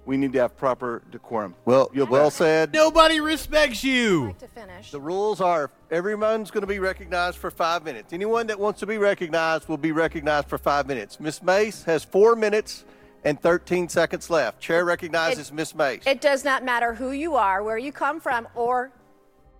we 0.06 0.16
need 0.16 0.32
to 0.32 0.38
have 0.38 0.56
proper 0.56 1.02
decorum. 1.10 1.54
Well, 1.66 1.90
You'll 1.92 2.06
well 2.06 2.30
said. 2.30 2.72
Nobody 2.72 3.20
respects 3.20 3.84
you. 3.84 4.28
like 4.28 4.38
to 4.38 4.48
finish. 4.48 4.90
The 4.90 5.00
rules 5.00 5.42
are 5.42 5.70
everyone's 5.90 6.50
going 6.50 6.62
to 6.62 6.66
be 6.66 6.78
recognized 6.78 7.36
for 7.36 7.50
five 7.50 7.84
minutes. 7.84 8.14
Anyone 8.14 8.46
that 8.46 8.58
wants 8.58 8.80
to 8.80 8.86
be 8.86 8.96
recognized 8.96 9.68
will 9.68 9.76
be 9.76 9.92
recognized 9.92 10.48
for 10.48 10.56
five 10.56 10.86
minutes. 10.86 11.20
Miss 11.20 11.42
Mace 11.42 11.84
has 11.84 12.04
four 12.04 12.36
minutes 12.36 12.86
and 13.24 13.40
13 13.40 13.88
seconds 13.88 14.30
left. 14.30 14.60
Chair 14.60 14.84
recognizes 14.84 15.52
Miss 15.52 15.74
Mace. 15.74 16.02
It 16.06 16.20
does 16.20 16.44
not 16.44 16.64
matter 16.64 16.94
who 16.94 17.12
you 17.12 17.36
are, 17.36 17.62
where 17.62 17.78
you 17.78 17.92
come 17.92 18.20
from, 18.20 18.48
or 18.54 18.90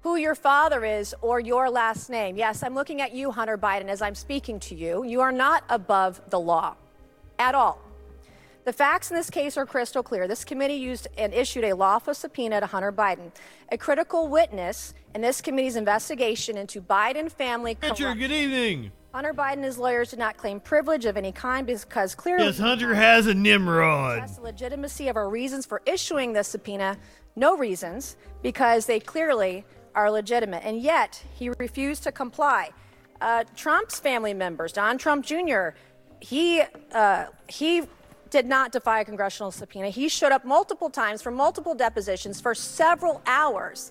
who 0.02 0.16
your 0.16 0.34
father 0.34 0.84
is, 0.84 1.14
or 1.20 1.40
your 1.40 1.68
last 1.68 2.08
name. 2.08 2.36
Yes, 2.36 2.62
I'm 2.62 2.74
looking 2.74 3.00
at 3.00 3.12
you, 3.12 3.30
Hunter 3.30 3.58
Biden, 3.58 3.88
as 3.88 4.00
I'm 4.00 4.14
speaking 4.14 4.58
to 4.60 4.74
you. 4.74 5.04
You 5.04 5.20
are 5.20 5.32
not 5.32 5.64
above 5.68 6.20
the 6.30 6.40
law 6.40 6.76
at 7.38 7.54
all. 7.54 7.80
The 8.64 8.72
facts 8.72 9.10
in 9.10 9.16
this 9.16 9.30
case 9.30 9.56
are 9.56 9.66
crystal 9.66 10.02
clear. 10.02 10.28
This 10.28 10.44
committee 10.44 10.74
used 10.74 11.08
and 11.16 11.32
issued 11.32 11.64
a 11.64 11.74
lawful 11.74 12.14
subpoena 12.14 12.60
to 12.60 12.66
Hunter 12.66 12.92
Biden, 12.92 13.32
a 13.72 13.78
critical 13.78 14.28
witness 14.28 14.94
in 15.14 15.22
this 15.22 15.40
committee's 15.40 15.76
investigation 15.76 16.56
into 16.56 16.80
Biden 16.80 17.30
family 17.30 17.76
Richard, 17.80 17.96
corruption. 17.96 18.18
good 18.18 18.32
evening. 18.32 18.92
Hunter 19.12 19.34
Biden 19.34 19.54
and 19.54 19.64
his 19.64 19.76
lawyers 19.76 20.10
did 20.10 20.20
not 20.20 20.36
claim 20.36 20.60
privilege 20.60 21.04
of 21.04 21.16
any 21.16 21.32
kind 21.32 21.66
because 21.66 22.14
clearly 22.14 22.46
Yes, 22.46 22.58
Hunter 22.58 22.94
has 22.94 23.26
a 23.26 23.34
Nimrod. 23.34 24.20
That's 24.20 24.36
the 24.36 24.42
legitimacy 24.42 25.08
of 25.08 25.16
our 25.16 25.28
reasons 25.28 25.66
for 25.66 25.82
issuing 25.84 26.32
this 26.32 26.48
subpoena. 26.48 26.96
No 27.34 27.56
reasons, 27.56 28.16
because 28.42 28.86
they 28.86 29.00
clearly 29.00 29.64
are 29.94 30.10
legitimate. 30.10 30.64
And 30.64 30.80
yet, 30.80 31.22
he 31.34 31.50
refused 31.58 32.04
to 32.04 32.12
comply. 32.12 32.70
Uh, 33.20 33.44
Trump's 33.56 33.98
family 33.98 34.32
members, 34.32 34.72
Don 34.72 34.96
Trump 34.96 35.24
Jr., 35.24 35.70
he, 36.20 36.62
uh, 36.92 37.26
he 37.48 37.82
did 38.30 38.46
not 38.46 38.70
defy 38.70 39.00
a 39.00 39.04
congressional 39.04 39.50
subpoena. 39.50 39.88
He 39.88 40.08
showed 40.08 40.32
up 40.32 40.44
multiple 40.44 40.88
times 40.88 41.20
for 41.20 41.30
multiple 41.32 41.74
depositions 41.74 42.40
for 42.40 42.54
several 42.54 43.22
hours. 43.26 43.90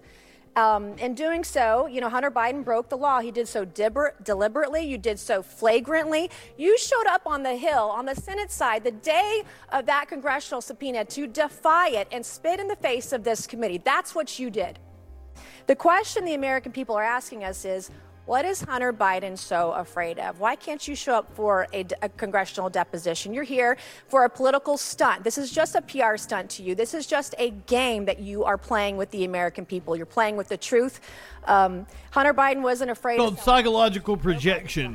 Um, 0.56 0.98
in 0.98 1.14
doing 1.14 1.44
so, 1.44 1.86
you 1.86 2.02
know, 2.02 2.10
Hunter 2.10 2.32
Biden 2.32 2.66
broke 2.66 2.90
the 2.90 2.98
law. 2.98 3.22
He 3.22 3.32
did 3.32 3.48
so 3.48 3.66
deliber- 3.66 4.22
deliberately. 4.24 4.82
You 4.82 4.98
did 4.98 5.20
so 5.20 5.42
flagrantly. 5.42 6.30
You 6.58 6.78
showed 6.78 7.06
up 7.08 7.22
on 7.26 7.44
the 7.44 7.56
Hill, 7.56 7.90
on 7.90 8.06
the 8.06 8.16
Senate 8.16 8.52
side, 8.52 8.84
the 8.84 8.92
day 8.92 9.44
of 9.70 9.86
that 9.86 10.08
congressional 10.10 10.62
subpoena 10.62 11.06
to 11.06 11.28
defy 11.28 11.90
it 11.90 12.08
and 12.12 12.26
spit 12.26 12.60
in 12.60 12.68
the 12.68 12.76
face 12.76 13.14
of 13.14 13.24
this 13.24 13.48
committee. 13.48 13.78
That's 13.78 14.14
what 14.16 14.40
you 14.40 14.50
did. 14.50 14.80
The 15.68 15.76
question 15.76 16.26
the 16.26 16.34
American 16.34 16.72
people 16.72 16.96
are 16.96 17.04
asking 17.04 17.44
us 17.44 17.64
is 17.64 17.92
what 18.30 18.46
is 18.46 18.62
Hunter 18.62 18.94
Biden 18.94 19.36
so 19.36 19.72
afraid 19.72 20.20
of? 20.20 20.40
Why 20.40 20.56
can't 20.56 20.88
you 20.88 20.94
show 20.94 21.16
up 21.16 21.36
for 21.36 21.66
a, 21.74 21.84
a, 22.04 22.10
congressional 22.10 22.70
deposition? 22.70 23.34
You're 23.34 23.44
here 23.44 23.76
for 24.08 24.24
a 24.24 24.30
political 24.30 24.78
stunt. 24.78 25.24
This 25.24 25.40
is 25.40 25.52
just 25.52 25.74
a 25.74 25.82
PR 25.82 26.16
stunt 26.16 26.52
to 26.52 26.62
you. 26.62 26.76
This 26.76 26.94
is 26.94 27.08
just 27.08 27.34
a 27.40 27.50
game 27.66 28.06
that 28.06 28.20
you 28.20 28.44
are 28.44 28.56
playing 28.56 28.98
with 28.98 29.10
the 29.10 29.24
American 29.26 29.66
people. 29.66 29.96
You're 29.96 30.06
playing 30.06 30.38
with 30.38 30.48
the 30.48 30.58
truth. 30.58 31.02
Um, 31.50 31.88
Hunter 32.12 32.34
Biden 32.34 32.62
wasn't 32.62 32.92
afraid 32.92 33.18
Called 33.18 33.40
psychological 33.40 34.16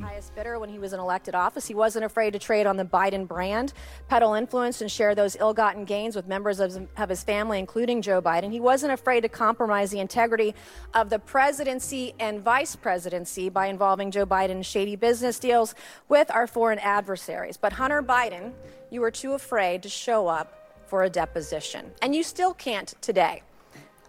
the 0.00 0.06
highest 0.06 0.34
bidder 0.36 0.58
when 0.60 0.68
he 0.68 0.78
was 0.78 0.92
in 0.92 1.00
elected 1.00 1.34
office. 1.34 1.66
He 1.66 1.74
wasn't 1.74 2.04
afraid 2.04 2.32
to 2.32 2.38
trade 2.38 2.66
on 2.66 2.76
the 2.76 2.84
Biden 2.84 3.26
brand, 3.26 3.72
peddle 4.08 4.34
influence, 4.34 4.80
and 4.80 4.90
share 4.90 5.16
those 5.16 5.36
ill-gotten 5.36 5.84
gains 5.84 6.14
with 6.14 6.28
members 6.28 6.60
of, 6.60 6.88
of 6.96 7.08
his 7.08 7.24
family, 7.24 7.58
including 7.58 8.02
Joe 8.02 8.22
Biden. 8.22 8.52
He 8.52 8.60
wasn't 8.60 8.92
afraid 8.92 9.22
to 9.22 9.28
compromise 9.28 9.90
the 9.90 9.98
integrity 9.98 10.54
of 10.94 11.10
the 11.10 11.18
presidency 11.18 12.14
and 12.20 12.40
vice 12.40 12.76
presidency 12.76 13.48
by 13.48 13.66
involving 13.66 14.12
Joe 14.12 14.26
Biden 14.26 14.50
in 14.50 14.62
shady 14.62 14.94
business 14.94 15.40
deals 15.40 15.74
with 16.08 16.30
our 16.30 16.46
foreign 16.46 16.78
adversaries. 16.78 17.56
But 17.56 17.72
Hunter 17.72 18.02
Biden, 18.02 18.52
you 18.90 19.00
were 19.00 19.10
too 19.10 19.32
afraid 19.32 19.82
to 19.82 19.88
show 19.88 20.28
up 20.28 20.86
for 20.86 21.02
a 21.02 21.10
deposition, 21.10 21.90
and 22.00 22.14
you 22.14 22.22
still 22.22 22.54
can't 22.54 22.94
today. 23.00 23.42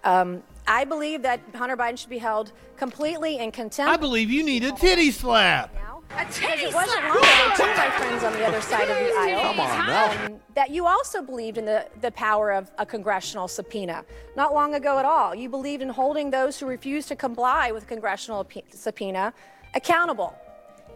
Um, 0.04 0.44
I 0.68 0.84
believe 0.84 1.22
that 1.22 1.42
Hunter 1.54 1.78
Biden 1.78 1.98
should 1.98 2.10
be 2.10 2.18
held 2.18 2.52
completely 2.78 3.38
in 3.38 3.52
contempt. 3.52 3.92
I 3.92 3.98
believe 3.98 4.30
you 4.30 4.44
need 4.44 4.64
a 4.64 4.72
titty 4.72 5.12
slap. 5.12 5.74
now. 5.76 6.02
Because 6.10 6.40
it 6.62 6.74
wasn't 6.74 7.04
long 7.04 7.18
ago, 7.18 7.52
too, 7.58 7.64
my 7.64 7.90
friends 7.98 8.24
on 8.24 8.34
the 8.34 8.46
other 8.46 8.62
side 8.62 8.84
of 8.84 8.98
the 8.98 9.14
aisle. 9.18 9.42
Come 9.42 9.60
on 9.60 9.88
now. 9.88 10.26
um, 10.26 10.40
that 10.54 10.70
you 10.70 10.86
also 10.86 11.22
believed 11.22 11.58
in 11.58 11.66
the, 11.66 11.88
the 12.02 12.12
power 12.12 12.52
of 12.52 12.72
a 12.78 12.86
congressional 12.86 13.48
subpoena. 13.48 14.06
Not 14.36 14.54
long 14.54 14.76
ago 14.76 14.98
at 15.00 15.06
all. 15.06 15.36
You 15.36 15.50
believed 15.50 15.82
in 15.82 15.90
holding 15.90 16.30
those 16.30 16.60
who 16.60 16.68
refused 16.68 17.08
to 17.10 17.16
comply 17.16 17.72
with 17.72 17.88
congressional 17.88 18.48
subpoena 18.70 19.34
accountable. 19.74 20.36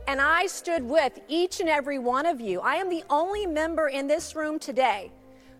And 0.08 0.21
I 0.21 0.47
stood 0.47 0.84
with 0.84 1.19
each 1.27 1.60
and 1.60 1.69
every 1.69 1.99
one 1.99 2.25
of 2.25 2.39
you. 2.39 2.62
I 2.62 2.75
am 2.75 2.89
the 2.89 3.03
only 3.10 3.45
member 3.45 3.89
in 3.89 4.08
this 4.08 4.36
room 4.36 4.58
today 4.58 5.12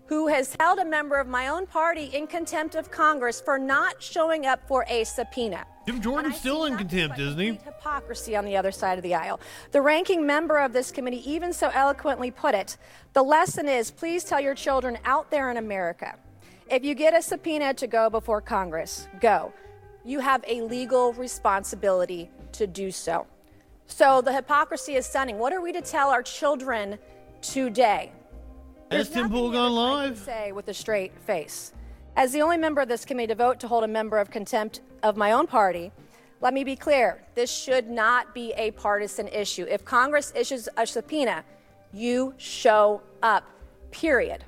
who 0.10 0.28
has 0.28 0.56
held 0.60 0.80
a 0.80 0.86
member 0.86 1.18
of 1.20 1.28
my 1.28 1.48
own 1.50 1.68
party 1.68 2.06
in 2.06 2.26
contempt 2.26 2.74
of 2.74 2.90
Congress 2.90 3.40
for 3.40 3.60
not 3.60 4.02
showing 4.02 4.48
up 4.48 4.68
for 4.68 4.84
a 4.90 5.04
subpoena. 5.04 5.64
Jim 5.86 6.02
Jordan's 6.02 6.36
still 6.36 6.66
in 6.66 6.76
contempt, 6.76 7.20
isn't 7.20 7.40
he? 7.40 7.60
Hypocrisy 7.64 8.36
on 8.36 8.44
the 8.44 8.58
other 8.58 8.72
side 8.72 8.98
of 8.98 9.04
the 9.04 9.14
aisle. 9.14 9.40
The 9.72 9.82
ranking 9.82 10.26
member 10.26 10.58
of 10.58 10.74
this 10.74 10.92
committee 10.92 11.32
even 11.32 11.54
so 11.54 11.70
eloquently 11.74 12.32
put 12.32 12.56
it 12.56 12.78
the 13.14 13.24
lesson 13.24 13.68
is 13.68 13.92
please 13.92 14.24
tell 14.24 14.40
your 14.40 14.56
children 14.56 14.98
out 15.06 15.30
there 15.30 15.52
in 15.52 15.58
America 15.58 16.16
if 16.70 16.84
you 16.84 16.94
get 16.96 17.16
a 17.16 17.22
subpoena 17.22 17.74
to 17.76 17.88
go 17.88 18.10
before 18.10 18.42
Congress, 18.42 19.08
go. 19.20 19.52
You 20.06 20.20
have 20.20 20.44
a 20.48 20.62
legal 20.62 21.14
responsibility 21.14 22.30
to 22.54 22.68
do 22.68 22.92
so. 22.92 23.26
So 23.88 24.22
the 24.22 24.34
hypocrisy 24.34 24.96
is 24.96 25.06
stunning. 25.06 25.40
What 25.40 25.52
are 25.52 25.62
we 25.62 25.72
to 25.72 25.82
tell 25.82 26.10
our 26.10 26.22
children 26.22 27.00
today? 27.42 28.12
There's 28.90 29.10
Tim 29.10 29.30
Pool 29.30 29.52
gone 29.52 29.72
other 29.72 29.76
side 29.76 30.04
can 30.04 30.10
live? 30.10 30.18
Say 30.18 30.52
with 30.52 30.68
a 30.68 30.74
straight 30.74 31.12
face. 31.20 31.74
As 32.16 32.32
the 32.32 32.42
only 32.42 32.58
member 32.58 32.82
of 32.82 32.88
this 32.88 33.06
committee 33.06 33.28
to 33.28 33.36
vote 33.36 33.60
to 33.60 33.68
hold 33.68 33.84
a 33.84 33.88
member 33.88 34.18
of 34.18 34.32
contempt 34.32 34.82
of 35.04 35.16
my 35.16 35.32
own 35.32 35.46
party, 35.46 35.92
let 36.42 36.54
me 36.54 36.64
be 36.64 36.76
clear: 36.76 37.24
this 37.36 37.52
should 37.52 37.88
not 37.88 38.34
be 38.34 38.52
a 38.54 38.72
partisan 38.72 39.28
issue. 39.28 39.66
If 39.70 39.86
Congress 39.86 40.34
issues 40.36 40.68
a 40.76 40.88
subpoena, 40.88 41.44
you 41.94 42.34
show 42.38 43.02
up. 43.22 43.44
Period. 43.92 44.44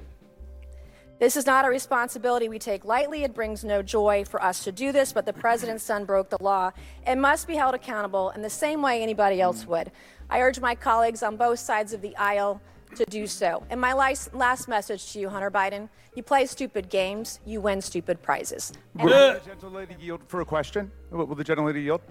This 1.19 1.36
is 1.36 1.45
not 1.45 1.65
a 1.65 1.69
responsibility 1.69 2.49
we 2.49 2.58
take 2.58 2.84
lightly. 2.84 3.23
It 3.23 3.36
brings 3.36 3.63
no 3.63 3.84
joy 3.84 4.25
for 4.25 4.41
us 4.41 4.63
to 4.63 4.71
do 4.71 4.91
this, 4.91 5.13
but 5.13 5.27
the 5.27 5.34
president's 5.34 5.84
son 5.84 6.06
broke 6.06 6.30
the 6.30 6.41
law 6.41 6.71
and 7.06 7.21
must 7.21 7.47
be 7.47 7.56
held 7.56 7.75
accountable 7.75 8.32
in 8.32 8.41
the 8.41 8.49
same 8.49 8.82
way 8.82 9.04
anybody 9.04 9.39
else 9.39 9.67
would. 9.67 9.91
I 10.32 10.41
urge 10.41 10.60
my 10.60 10.73
colleagues 10.73 11.21
on 11.21 11.38
both 11.38 11.60
sides 11.60 11.93
of 11.93 12.01
the 12.01 12.15
aisle 12.17 12.60
to 12.95 13.06
do 13.06 13.27
so. 13.27 13.63
And 13.69 13.80
my 13.80 13.93
last, 13.93 14.34
last 14.34 14.67
message 14.67 15.13
to 15.13 15.19
you, 15.19 15.30
Hunter 15.30 15.51
Biden 15.51 15.89
you 16.13 16.23
play 16.23 16.45
stupid 16.45 16.89
games, 16.89 17.39
you 17.45 17.62
win 17.62 17.82
stupid 17.82 18.21
prizes. 18.21 18.73
And 18.95 19.06
Will 19.06 19.34
the 19.34 19.39
gentlelady 19.39 19.95
yield 20.01 20.21
for 20.27 20.41
a 20.41 20.45
question? 20.45 20.91
Will 21.10 21.25
will 21.25 21.36
the 21.36 21.43
gentlelady 21.43 21.84
yield? 21.84 22.01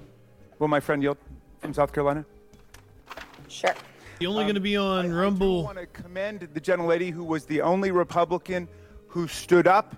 Will 0.58 0.68
my 0.68 0.80
friend 0.80 1.02
yield 1.02 1.18
from 1.60 1.74
South 1.74 1.92
Carolina? 1.92 2.24
sure. 3.48 3.74
You're 4.20 4.30
only 4.30 4.44
going 4.44 4.54
to 4.54 4.60
be 4.60 4.76
on 4.76 5.06
I 5.06 5.14
Rumble. 5.14 5.60
I 5.60 5.64
want 5.64 5.78
to 5.78 5.86
commend 5.86 6.48
the 6.52 6.60
gentlelady 6.60 7.10
who 7.10 7.24
was 7.24 7.44
the 7.44 7.62
only 7.62 7.90
Republican 7.90 8.68
who 9.06 9.26
stood 9.26 9.66
up 9.66 9.96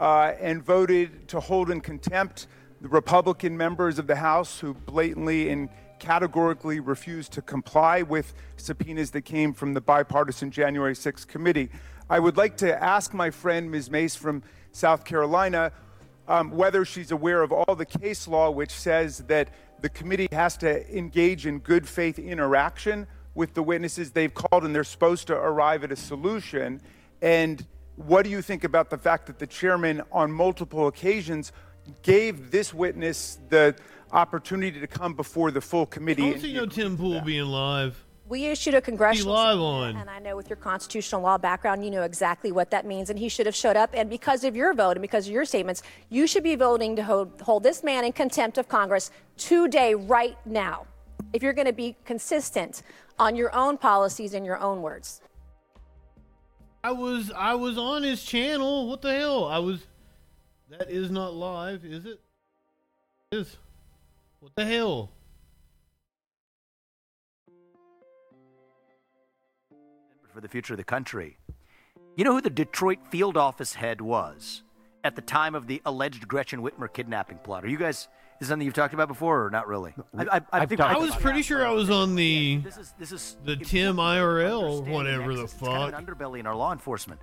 uh, 0.00 0.32
and 0.40 0.62
voted 0.62 1.28
to 1.28 1.40
hold 1.40 1.70
in 1.70 1.80
contempt 1.80 2.48
the 2.80 2.88
Republican 2.88 3.56
members 3.56 3.98
of 3.98 4.06
the 4.06 4.16
House 4.16 4.60
who 4.60 4.74
blatantly 4.74 5.50
and 5.50 5.68
categorically 5.98 6.80
refused 6.80 7.32
to 7.32 7.42
comply 7.42 8.02
with 8.02 8.34
subpoenas 8.56 9.10
that 9.12 9.22
came 9.22 9.52
from 9.52 9.74
the 9.74 9.80
bipartisan 9.80 10.50
January 10.50 10.94
6th 10.94 11.26
committee. 11.26 11.70
I 12.10 12.18
would 12.18 12.36
like 12.36 12.56
to 12.58 12.82
ask 12.82 13.12
my 13.12 13.30
friend 13.30 13.70
Ms. 13.70 13.90
Mace 13.90 14.16
from 14.16 14.42
South 14.72 15.04
Carolina 15.04 15.72
um, 16.28 16.50
whether 16.50 16.84
she's 16.84 17.10
aware 17.10 17.42
of 17.42 17.52
all 17.52 17.74
the 17.74 17.86
case 17.86 18.28
law 18.28 18.50
which 18.50 18.70
says 18.70 19.18
that 19.28 19.48
the 19.80 19.88
committee 19.88 20.28
has 20.32 20.56
to 20.58 20.96
engage 20.96 21.46
in 21.46 21.58
good 21.58 21.88
faith 21.88 22.18
interaction 22.18 23.06
with 23.34 23.54
the 23.54 23.62
witnesses 23.62 24.10
they've 24.10 24.34
called 24.34 24.64
and 24.64 24.74
they're 24.74 24.84
supposed 24.84 25.26
to 25.28 25.34
arrive 25.34 25.84
at 25.84 25.92
a 25.92 25.96
solution. 25.96 26.80
And 27.22 27.64
what 27.96 28.24
do 28.24 28.30
you 28.30 28.42
think 28.42 28.64
about 28.64 28.90
the 28.90 28.98
fact 28.98 29.26
that 29.26 29.38
the 29.38 29.46
chairman, 29.46 30.02
on 30.12 30.30
multiple 30.30 30.88
occasions, 30.88 31.52
gave 32.02 32.50
this 32.50 32.74
witness 32.74 33.38
the 33.48 33.74
opportunity 34.12 34.80
to 34.80 34.86
come 34.86 35.14
before 35.14 35.50
the 35.50 35.60
full 35.60 35.86
committee. 35.86 36.22
I 36.22 36.32
committee? 36.32 36.54
don't 36.54 36.72
see 36.72 36.80
no 36.80 36.88
Tim 36.88 36.96
Pool 36.96 37.20
being 37.20 37.46
live. 37.46 38.04
We 38.28 38.44
issued 38.44 38.74
a 38.74 38.80
congressional 38.82 39.32
live 39.32 39.54
subpoena, 39.54 39.64
on. 39.64 39.96
and 39.96 40.10
I 40.10 40.18
know 40.18 40.36
with 40.36 40.50
your 40.50 40.56
constitutional 40.56 41.22
law 41.22 41.38
background, 41.38 41.82
you 41.82 41.90
know 41.90 42.02
exactly 42.02 42.52
what 42.52 42.70
that 42.72 42.84
means. 42.84 43.08
And 43.08 43.18
he 43.18 43.30
should 43.30 43.46
have 43.46 43.54
showed 43.54 43.76
up. 43.76 43.90
And 43.94 44.10
because 44.10 44.44
of 44.44 44.54
your 44.54 44.74
vote 44.74 44.92
and 44.92 45.00
because 45.02 45.26
of 45.26 45.32
your 45.32 45.46
statements, 45.46 45.82
you 46.10 46.26
should 46.26 46.42
be 46.42 46.54
voting 46.54 46.94
to 46.96 47.02
hold, 47.02 47.40
hold 47.40 47.62
this 47.62 47.82
man 47.82 48.04
in 48.04 48.12
contempt 48.12 48.58
of 48.58 48.68
Congress 48.68 49.10
today, 49.38 49.94
right 49.94 50.36
now, 50.44 50.86
if 51.32 51.42
you're 51.42 51.54
going 51.54 51.66
to 51.66 51.72
be 51.72 51.96
consistent 52.04 52.82
on 53.18 53.34
your 53.34 53.54
own 53.54 53.78
policies 53.78 54.34
and 54.34 54.44
your 54.44 54.58
own 54.58 54.82
words. 54.82 55.22
I 56.84 56.92
was 56.92 57.32
I 57.34 57.54
was 57.54 57.76
on 57.76 58.02
his 58.02 58.22
channel. 58.22 58.88
What 58.88 59.02
the 59.02 59.12
hell? 59.12 59.46
I 59.46 59.58
was. 59.58 59.84
That 60.70 60.90
is 60.90 61.10
not 61.10 61.34
live, 61.34 61.84
is 61.84 62.04
it? 62.04 62.20
It 63.32 63.38
is. 63.38 63.56
What 64.40 64.54
the 64.54 64.66
hell? 64.66 65.10
for 70.38 70.42
the 70.42 70.48
future 70.48 70.74
of 70.74 70.76
the 70.76 70.84
country. 70.84 71.36
You 72.16 72.22
know 72.22 72.32
who 72.32 72.40
the 72.40 72.48
Detroit 72.48 72.98
field 73.10 73.36
office 73.36 73.74
head 73.74 74.00
was 74.00 74.62
at 75.02 75.16
the 75.16 75.22
time 75.22 75.56
of 75.56 75.66
the 75.66 75.82
alleged 75.84 76.28
Gretchen 76.28 76.62
Whitmer 76.62 76.92
kidnapping 76.92 77.38
plot? 77.38 77.64
Are 77.64 77.68
you 77.68 77.76
guys? 77.76 78.06
Is 78.34 78.42
this 78.42 78.48
something 78.50 78.64
you've 78.64 78.74
talked 78.74 78.94
about 78.94 79.08
before, 79.08 79.44
or 79.44 79.50
not 79.50 79.66
really? 79.66 79.94
I, 80.16 80.36
I, 80.36 80.40
I 80.52 80.66
think 80.66 80.80
I 80.80 80.96
was 80.96 81.16
pretty 81.16 81.42
sure 81.42 81.66
I 81.66 81.72
was 81.72 81.90
on 81.90 82.14
the 82.14 82.58
This 82.58 82.78
is 82.78 82.94
this 83.00 83.10
is 83.10 83.36
the 83.44 83.56
Tim 83.56 83.96
IRL, 83.96 84.86
whatever 84.86 85.34
the 85.34 85.40
nexus. 85.40 85.54
It's 85.54 85.60
kind 85.60 85.76
of 85.76 85.90
fuck. 85.90 86.00
an 86.00 86.06
underbelly 86.06 86.38
in 86.38 86.46
our 86.46 86.54
law 86.54 86.72
enforcement. 86.72 87.20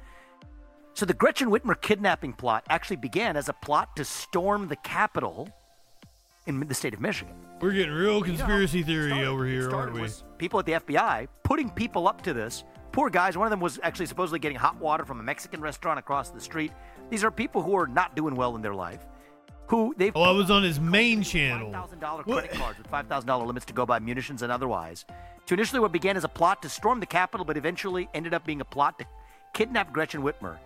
So 0.93 1.05
the 1.05 1.13
Gretchen 1.13 1.49
Whitmer 1.49 1.79
kidnapping 1.79 2.33
plot 2.33 2.65
actually 2.69 2.97
began 2.97 3.37
as 3.37 3.47
a 3.47 3.53
plot 3.53 3.95
to 3.95 4.03
storm 4.03 4.67
the 4.67 4.75
Capitol 4.75 5.47
in 6.45 6.59
the 6.59 6.73
state 6.73 6.93
of 6.93 6.99
Michigan. 7.01 7.35
We're 7.61 7.71
getting 7.71 7.91
real 7.93 8.13
You 8.15 8.19
know 8.19 8.25
conspiracy 8.25 8.83
theory 8.83 9.09
started? 9.11 9.27
over 9.27 9.45
here, 9.45 9.73
aren't 9.73 9.93
we? 9.93 10.07
People 10.37 10.59
at 10.59 10.65
the 10.65 10.73
FBI 10.73 11.27
putting 11.43 11.69
people 11.69 12.07
up 12.07 12.21
to 12.23 12.33
this. 12.33 12.63
Poor 12.91 13.09
guys. 13.09 13.37
One 13.37 13.45
of 13.47 13.51
them 13.51 13.59
was 13.59 13.79
actually 13.83 14.05
supposedly 14.05 14.39
getting 14.39 14.57
hot 14.57 14.77
water 14.79 15.05
from 15.05 15.19
a 15.19 15.23
Mexican 15.23 15.61
restaurant 15.61 15.99
across 15.99 16.29
the 16.29 16.39
street. 16.39 16.71
These 17.09 17.23
are 17.23 17.31
people 17.31 17.61
who 17.61 17.75
are 17.75 17.87
not 17.87 18.15
doing 18.15 18.35
well 18.35 18.55
in 18.55 18.61
their 18.61 18.75
life. 18.75 19.05
Who 19.67 19.95
they've 19.97 20.11
Oh, 20.15 20.21
I 20.21 20.31
was 20.31 20.51
on 20.51 20.61
his 20.63 20.79
main 20.79 21.23
channel. 21.23 21.71
thousand 21.71 21.99
dollar 21.99 22.23
credit 22.23 22.51
cards 22.51 22.77
with 22.77 22.87
five 22.87 23.07
thousand 23.07 23.27
dollar 23.27 23.45
limits 23.45 23.65
to 23.67 23.73
go 23.73 23.85
buy 23.85 23.99
munitions 23.99 24.43
and 24.43 24.51
otherwise. 24.51 25.05
To 25.47 25.53
initially 25.53 25.79
what 25.79 25.91
began 25.91 26.17
as 26.17 26.23
a 26.23 26.27
plot 26.29 26.61
to 26.63 26.69
storm 26.69 26.99
the 26.99 27.05
Capitol, 27.05 27.45
but 27.45 27.57
eventually 27.57 28.07
ended 28.13 28.33
up 28.33 28.45
being 28.45 28.61
a 28.61 28.65
plot 28.65 28.99
to 28.99 29.05
kidnap 29.53 29.91
Gretchen 29.93 30.21
Whitmer. 30.21 30.57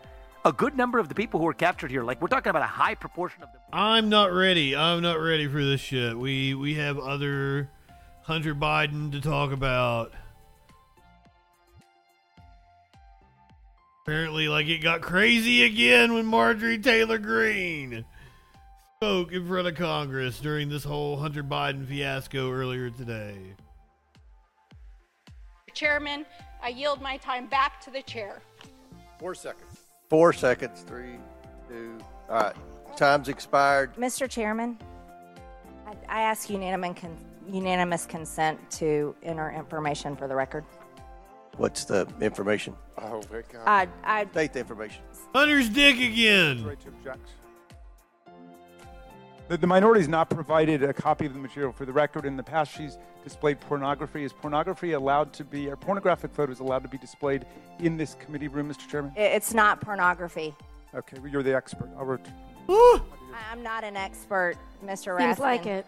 A 0.49 0.51
good 0.51 0.75
number 0.75 0.97
of 0.97 1.07
the 1.07 1.13
people 1.13 1.39
who 1.39 1.45
were 1.45 1.53
captured 1.53 1.91
here, 1.91 2.03
like 2.03 2.19
we're 2.23 2.27
talking 2.27 2.49
about 2.49 2.63
a 2.63 2.65
high 2.65 2.95
proportion 2.95 3.43
of 3.43 3.53
them. 3.53 3.61
I'm 3.71 4.09
not 4.09 4.33
ready. 4.33 4.75
I'm 4.75 4.99
not 4.99 5.19
ready 5.19 5.47
for 5.47 5.63
this 5.63 5.79
shit. 5.79 6.17
We 6.17 6.55
we 6.55 6.73
have 6.73 6.97
other 6.97 7.69
Hunter 8.23 8.55
Biden 8.55 9.11
to 9.11 9.21
talk 9.21 9.51
about. 9.51 10.11
Apparently, 14.01 14.47
like 14.47 14.65
it 14.65 14.79
got 14.79 15.01
crazy 15.01 15.65
again 15.65 16.15
when 16.15 16.25
Marjorie 16.25 16.79
Taylor 16.79 17.19
Greene 17.19 18.03
spoke 18.95 19.31
in 19.31 19.47
front 19.47 19.67
of 19.67 19.75
Congress 19.75 20.39
during 20.39 20.67
this 20.67 20.83
whole 20.83 21.15
Hunter 21.17 21.43
Biden 21.43 21.87
fiasco 21.87 22.51
earlier 22.51 22.89
today. 22.89 23.37
Chairman, 25.75 26.25
I 26.63 26.69
yield 26.69 27.03
my 27.03 27.17
time 27.17 27.45
back 27.45 27.79
to 27.81 27.91
the 27.91 28.01
chair. 28.01 28.41
Four 29.19 29.35
seconds. 29.35 29.68
Four 30.09 30.33
seconds. 30.33 30.83
Three, 30.87 31.17
two. 31.67 31.97
All 32.29 32.41
right. 32.41 32.55
Time's 32.97 33.29
expired. 33.29 33.95
Mr. 33.95 34.27
Chairman, 34.29 34.77
I, 35.85 35.93
I 36.09 36.21
ask 36.21 36.49
unanimous, 36.49 36.99
con- 36.99 37.17
unanimous 37.47 38.05
consent 38.07 38.59
to 38.71 39.15
enter 39.21 39.51
information 39.51 40.15
for 40.15 40.27
the 40.27 40.35
record. 40.35 40.65
What's 41.57 41.85
the 41.85 42.07
information? 42.21 42.75
Oh, 42.97 43.21
my 43.31 43.41
God. 43.53 43.67
I, 43.67 43.87
I, 44.03 44.25
State 44.31 44.53
the 44.53 44.59
information. 44.59 45.03
Hunter's 45.35 45.69
dick 45.69 45.97
again. 45.99 46.65
Right 46.65 46.79
to 46.81 46.87
object. 46.89 47.29
The, 49.49 49.57
the 49.57 49.67
minority 49.67 49.99
has 49.99 50.07
not 50.07 50.29
provided 50.29 50.83
a 50.83 50.93
copy 50.93 51.25
of 51.25 51.33
the 51.33 51.39
material 51.39 51.71
for 51.71 51.83
the 51.83 51.91
record. 51.91 52.23
In 52.23 52.37
the 52.37 52.43
past, 52.43 52.71
she's 52.71 52.99
displayed 53.23 53.59
pornography. 53.59 54.23
Is 54.23 54.31
pornography 54.31 54.91
allowed 54.91 55.33
to 55.33 55.43
be, 55.43 55.69
are 55.71 55.75
pornographic 55.75 56.31
photos 56.35 56.59
allowed 56.59 56.83
to 56.83 56.87
be 56.87 56.99
displayed 56.99 57.45
in 57.79 57.97
this 57.97 58.13
committee 58.13 58.47
room, 58.47 58.69
Mr. 58.71 58.87
Chairman? 58.87 59.11
it's 59.15 59.55
not 59.55 59.81
pornography. 59.81 60.53
Okay, 60.93 61.17
you're 61.31 61.41
the 61.41 61.55
expert. 61.55 61.89
I'll 61.97 62.05
ret- 62.05 62.27
I- 62.69 63.01
I'm 63.51 63.63
not 63.63 63.83
an 63.83 63.97
expert, 63.97 64.55
Mr. 64.85 65.17
Raskin. 65.17 65.29
Seems 65.29 65.39
like 65.39 65.65
it. 65.65 65.85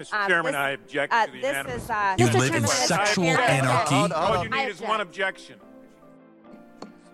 Mr. 0.00 0.14
Uh, 0.14 0.26
Chairman, 0.28 0.52
this- 0.52 0.58
I 0.58 0.70
object 0.70 1.12
Uh, 1.12 1.26
to 1.26 1.32
the 1.32 1.40
this 1.40 1.82
is, 1.82 1.90
uh, 1.90 2.16
You 2.18 2.26
Mr. 2.28 2.38
live 2.38 2.54
in 2.54 2.66
sexual 2.66 3.24
Mr. 3.24 3.36
Chairman, 3.36 3.50
anarchy. 3.50 3.94
Hold 3.94 4.12
All 4.12 4.42
you 4.44 4.50
need 4.50 4.56
I 4.56 4.64
is 4.68 4.80
one 4.80 5.02
objection. 5.02 5.60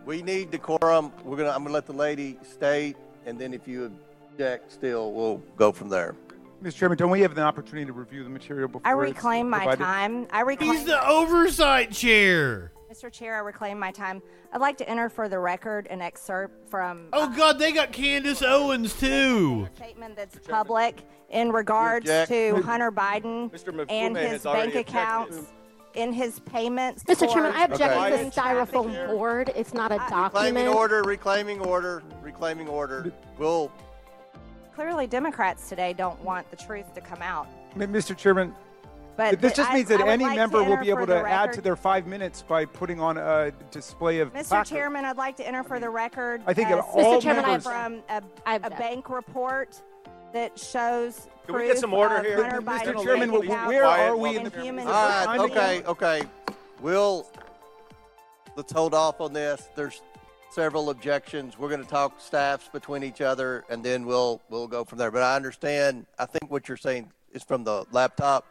We 0.05 0.23
need 0.23 0.53
decorum. 0.53 1.12
We're 1.25 1.37
gonna. 1.37 1.51
I'm 1.51 1.62
gonna 1.62 1.75
let 1.75 1.87
the 1.87 1.93
lady 1.93 2.38
state, 2.43 2.97
and 3.25 3.38
then 3.38 3.55
if 3.55 3.69
you 3.69 3.97
object, 4.37 4.73
still, 4.73 5.12
we'll 5.12 5.38
go 5.57 5.73
from 5.73 5.88
there. 5.88 6.14
Mr. 6.62 6.75
Chairman, 6.77 6.97
don't 6.99 7.11
we 7.11 7.21
have 7.21 7.35
the 7.35 7.42
opportunity 7.42 7.87
to 7.87 7.92
review 7.92 8.23
the 8.23 8.31
material 8.31 8.68
before 8.68 8.83
I 8.87 8.92
it's 8.92 9.14
reclaim 9.14 9.51
my 9.51 9.59
provided? 9.59 9.83
time. 9.83 10.27
I 10.31 10.40
reclaim. 10.42 10.73
He's 10.73 10.85
the 10.85 11.07
oversight 11.09 11.90
chair. 11.90 12.73
Mr. 12.90 13.11
Chair, 13.11 13.37
I 13.37 13.38
reclaim 13.40 13.79
my 13.79 13.90
time. 13.90 14.23
I'd 14.53 14.61
like 14.61 14.77
to 14.79 14.88
enter 14.88 15.09
for 15.09 15.29
the 15.29 15.38
record 15.38 15.87
an 15.88 16.01
excerpt 16.03 16.68
from 16.71 17.09
Oh 17.12 17.23
uh, 17.25 17.27
God, 17.37 17.59
they 17.59 17.73
got 17.73 17.90
Candace 17.90 18.42
Owens 18.42 18.92
too. 18.95 19.66
a 19.73 19.77
statement 19.77 20.14
that's 20.14 20.38
public 20.47 21.03
in 21.31 21.51
regards 21.51 22.05
object? 22.09 22.29
to 22.31 22.62
Hunter 22.62 22.92
Biden 22.92 23.51
Mr. 23.51 23.73
Mfume 23.75 23.87
and 23.90 24.16
his 24.16 24.31
has 24.33 24.47
already 24.47 24.73
bank 24.73 24.88
objected. 24.88 24.95
accounts 24.95 25.53
in 25.95 26.12
his 26.12 26.38
payments. 26.40 27.03
Mr. 27.05 27.33
Chairman, 27.33 27.53
I 27.57 27.64
object 27.64 27.97
Okay. 27.97 28.18
to 28.18 28.25
the 28.27 28.31
styrofoam 28.31 29.07
board. 29.09 29.51
It's 29.57 29.73
not 29.75 29.90
a 29.90 29.95
Reclaiming 29.97 30.66
document. 30.66 30.68
order, 30.68 31.03
reclaiming 31.03 31.61
order, 31.61 32.03
reclaiming 32.23 32.68
order. 32.68 33.11
We'll 33.38 33.73
Clearly, 34.74 35.06
Democrats 35.06 35.68
today 35.68 35.92
don't 35.92 36.20
want 36.22 36.50
the 36.50 36.56
truth 36.56 36.94
to 36.94 37.00
come 37.00 37.20
out. 37.20 37.46
Mr. 37.76 38.16
Chairman, 38.16 38.54
But 39.16 39.40
this 39.40 39.52
just 39.52 39.70
I- 39.70 39.74
means 39.74 39.88
that 39.88 40.00
any 40.00 40.24
like 40.24 40.37
member 40.37 40.62
will 40.64 40.78
be 40.78 40.88
able 40.90 41.00
to 41.00 41.06
the 41.06 41.28
add 41.28 41.52
to 41.54 41.61
their 41.61 41.76
five 41.76 42.06
minutes 42.06 42.42
by 42.42 42.64
putting 42.64 42.98
on 43.00 43.18
a 43.18 43.50
display 43.70 44.20
of 44.20 44.32
Mr. 44.32 44.48
placards. 44.48 44.70
Chairman, 44.70 45.04
I'd 45.04 45.16
like 45.18 45.37
to 45.37 45.46
enter 45.46 45.62
for 45.62 45.78
the 45.78 45.90
record. 45.90 46.42
I 46.46 46.54
think 46.54 46.70
uh, 46.70 46.78
all 46.78 47.20
Mr. 47.20 47.22
Chairman, 47.22 47.42
members- 47.42 47.64
from 47.64 48.02
a, 48.08 48.22
a 48.46 48.70
bank 48.70 49.11
report 49.11 49.80
that 50.32 50.58
shows. 50.58 51.26
Can 51.46 51.56
we 51.56 51.66
get 51.66 51.78
some 51.78 51.92
order 51.92 52.22
here? 52.22 52.42
Hunter 52.42 52.62
Mr. 52.62 52.94
Biden's 52.94 53.04
Chairman, 53.04 53.30
where- 53.32 53.42
account 53.42 53.74
are 53.74 54.16
we 54.16 54.37
in 54.37 54.44
the- 54.44 54.61
human 54.62 54.87
All 54.87 54.92
right, 54.92 55.24
Timing 55.26 55.50
okay, 55.50 55.82
okay. 55.85 56.22
We'll 56.80 57.26
let's 58.56 58.72
hold 58.72 58.94
off 58.94 59.20
on 59.20 59.32
this. 59.35 59.68
There's 59.76 60.00
several 60.53 60.91
objections. 60.91 61.59
We're 61.59 61.69
going 61.69 61.83
to 61.83 61.88
talk 61.88 62.21
staffs 62.21 62.69
between 62.69 63.03
each 63.03 63.21
other, 63.21 63.65
and 63.71 63.83
then 63.85 64.05
we'll 64.07 64.41
we'll 64.51 64.69
go 64.69 64.85
from 64.85 64.99
there. 64.99 65.11
But 65.11 65.23
I 65.23 65.35
understand. 65.37 66.07
I 66.19 66.27
think 66.27 66.51
what 66.51 66.69
you're 66.69 66.77
saying 66.77 67.11
is 67.33 67.43
from 67.43 67.65
the 67.65 67.85
laptop. 67.93 68.47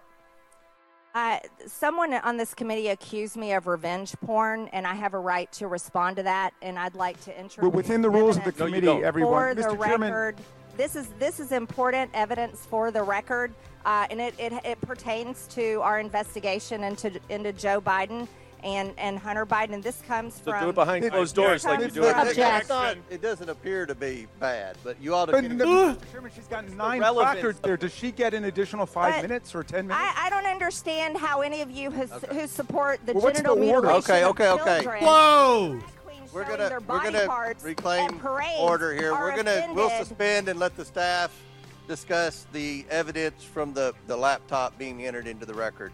Uh, 1.13 1.39
someone 1.67 2.13
on 2.13 2.37
this 2.37 2.53
committee 2.53 2.87
accused 2.87 3.35
me 3.35 3.51
of 3.53 3.67
revenge 3.67 4.13
porn, 4.25 4.69
and 4.71 4.87
I 4.87 4.93
have 4.95 5.13
a 5.13 5.19
right 5.19 5.51
to 5.53 5.67
respond 5.67 6.15
to 6.17 6.23
that. 6.23 6.53
And 6.61 6.79
I'd 6.79 6.95
like 6.95 7.19
to 7.25 7.37
introduce 7.37 7.69
But 7.69 7.73
within 7.75 8.01
the 8.01 8.09
rules 8.09 8.37
of 8.37 8.43
the 8.43 8.49
evidence 8.49 8.59
No, 8.59 8.65
you 8.65 8.71
committee, 8.71 8.85
don't. 8.87 9.03
everyone. 9.03 9.49
for 9.49 9.55
the 9.55 9.61
Mr. 9.63 9.85
Chairman, 9.85 10.11
record. 10.13 10.37
This 10.77 10.95
is 10.95 11.07
this 11.19 11.39
is 11.39 11.51
important 11.51 12.09
evidence 12.13 12.65
for 12.65 12.91
the 12.91 13.03
record, 13.03 13.53
uh, 13.85 14.07
and 14.09 14.21
it, 14.21 14.33
it 14.39 14.53
it 14.63 14.79
pertains 14.81 15.47
to 15.47 15.81
our 15.81 15.99
investigation 15.99 16.83
into 16.85 17.11
into 17.29 17.51
Joe 17.51 17.81
Biden 17.81 18.25
and 18.63 18.93
and 18.97 19.17
Hunter 19.19 19.45
Biden. 19.45 19.73
And 19.73 19.83
this 19.83 20.01
comes 20.07 20.35
So 20.35 20.51
from 20.51 20.63
do 20.63 20.69
it 20.69 20.75
behind 20.75 21.09
closed 21.09 21.35
doors 21.35 21.63
like 21.65 21.79
you 21.79 21.85
comes 21.85 21.93
do 21.93 22.03
it. 22.03 22.11
from- 22.11 22.27
It- 22.27 22.29
Object. 22.31 22.59
it's 22.61 22.69
not- 22.69 22.97
it 23.09 23.21
doesn't 23.21 23.49
appear 23.49 23.85
to 23.85 23.95
be 23.95 24.27
bad, 24.39 24.77
but 24.83 25.01
you 25.01 25.13
ought 25.15 25.25
to. 25.25 25.31
but, 25.33 25.41
get- 25.41 25.51
no, 25.51 25.65
Mr. 25.95 26.11
Chairman, 26.11 26.31
she's 26.35 26.47
got 26.47 26.67
nine 26.69 26.99
relevance 27.01 27.31
placards 27.33 27.59
there. 27.61 27.77
Does 27.77 27.93
she 27.93 28.11
get 28.11 28.33
an 28.33 28.45
additional 28.45 28.85
five 28.85 29.15
But 29.15 29.21
minutes 29.29 29.53
or 29.55 29.63
ten 29.63 29.87
minutes? 29.87 30.05
I, 30.17 30.27
I 30.27 30.29
don't 30.29 30.45
understand 30.45 31.17
how 31.17 31.41
any 31.41 31.61
of 31.61 31.71
you 31.71 31.91
has, 31.91 32.11
who 32.31 32.47
support 32.47 32.99
the 33.05 33.13
Well, 33.13 33.23
what's 33.23 33.37
genital 33.39 33.55
the 33.57 33.69
order? 33.71 33.87
mutilation 33.87 34.25
Okay, 34.25 34.49
of 34.49 34.61
okay, 34.61 34.79
okay. 34.89 35.05
Whoa! 35.05 35.79
We're 36.33 36.45
gonna 36.45 36.79
we're 36.87 37.03
gonna 37.03 37.53
reclaim 37.61 38.21
order 38.57 38.93
here. 38.93 39.11
We're 39.13 39.35
gonna 39.35 39.67
we'll 39.73 39.89
suspend 39.89 40.47
and 40.47 40.57
let 40.59 40.77
the 40.77 40.85
staff 40.85 41.31
discuss 41.89 42.45
the 42.53 42.85
evidence 42.89 43.43
from 43.43 43.73
the 43.73 43.93
the 44.07 44.15
laptop 44.15 44.77
being 44.77 45.05
entered 45.05 45.27
into 45.27 45.45
the 45.45 45.53
record. 45.53 45.91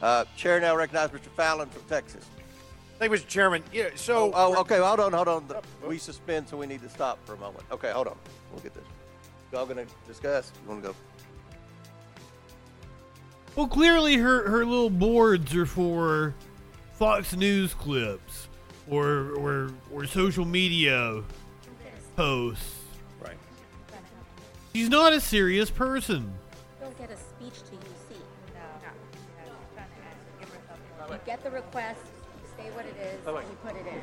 Uh, 0.00 0.24
Chair 0.36 0.60
now 0.60 0.76
recognizes 0.76 1.18
Mr. 1.20 1.28
Fallon 1.36 1.68
from 1.68 1.82
Texas. 1.84 2.24
Thank 2.98 3.12
you, 3.12 3.18
Mr. 3.18 3.26
Chairman. 3.26 3.62
Yeah, 3.72 3.90
so 3.94 4.32
Oh, 4.34 4.54
oh, 4.54 4.60
okay. 4.60 4.78
Hold 4.78 5.00
on, 5.00 5.12
hold 5.12 5.28
on. 5.28 5.44
We 5.86 5.98
suspend, 5.98 6.48
so 6.48 6.56
we 6.56 6.66
need 6.66 6.82
to 6.82 6.88
stop 6.88 7.18
for 7.24 7.34
a 7.34 7.38
moment. 7.38 7.64
Okay, 7.70 7.90
hold 7.92 8.08
on. 8.08 8.16
We'll 8.52 8.60
get 8.62 8.74
this. 8.74 8.84
Y'all 9.52 9.66
gonna 9.66 9.86
discuss? 10.06 10.52
You 10.62 10.68
want 10.70 10.82
to 10.82 10.88
go? 10.90 10.94
Well, 13.56 13.66
clearly 13.68 14.16
her 14.16 14.48
her 14.48 14.64
little 14.64 14.90
boards 14.90 15.54
are 15.54 15.66
for 15.66 16.34
Fox 16.94 17.34
News 17.34 17.72
clips 17.74 18.48
or 18.90 19.30
or 19.36 19.70
or 19.92 20.04
social 20.06 20.44
media 20.44 21.22
posts. 22.16 22.74
Right. 23.20 23.36
She's 24.74 24.88
not 24.88 25.12
a 25.12 25.20
serious 25.20 25.70
person. 25.70 26.32
Get 31.28 31.44
the 31.44 31.50
request, 31.50 32.00
you 32.42 32.48
say 32.56 32.70
what 32.70 32.86
it 32.86 32.96
is, 33.02 33.18
and 33.26 33.36
you 33.36 33.56
put 33.62 33.76
it 33.76 33.86
in. 33.86 34.00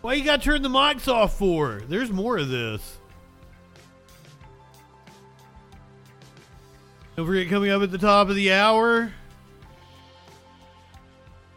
Why 0.00 0.14
you 0.14 0.24
got 0.24 0.40
to 0.40 0.44
turn 0.46 0.62
the 0.62 0.70
mics 0.70 1.12
off 1.12 1.36
for? 1.36 1.82
There's 1.86 2.10
more 2.10 2.38
of 2.38 2.48
this. 2.48 2.96
Don't 7.16 7.26
forget, 7.26 7.50
coming 7.50 7.70
up 7.70 7.82
at 7.82 7.90
the 7.90 7.98
top 7.98 8.30
of 8.30 8.34
the 8.34 8.50
hour, 8.50 9.12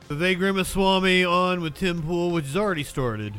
Vivek 0.09 0.41
Ramaswamy 0.41 1.23
on 1.23 1.61
with 1.61 1.75
Tim 1.75 2.03
Pool, 2.03 2.31
which 2.31 2.47
has 2.47 2.57
already 2.57 2.83
started. 2.83 3.33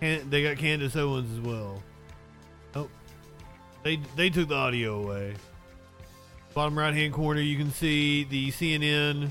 And 0.00 0.30
they 0.30 0.44
got 0.44 0.58
Candace 0.58 0.94
Owens 0.94 1.36
as 1.36 1.40
well. 1.40 1.82
They 3.82 3.96
they 4.16 4.30
took 4.30 4.48
the 4.48 4.54
audio 4.54 5.02
away. 5.02 5.34
Bottom 6.54 6.78
right 6.78 6.92
hand 6.92 7.12
corner, 7.12 7.40
you 7.40 7.56
can 7.56 7.70
see 7.70 8.24
the 8.24 8.50
CNN 8.50 9.30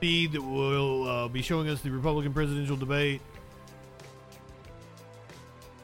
feed 0.00 0.32
that 0.32 0.42
will 0.42 1.08
uh, 1.08 1.28
be 1.28 1.42
showing 1.42 1.68
us 1.68 1.82
the 1.82 1.90
Republican 1.90 2.32
presidential 2.32 2.76
debate. 2.76 3.20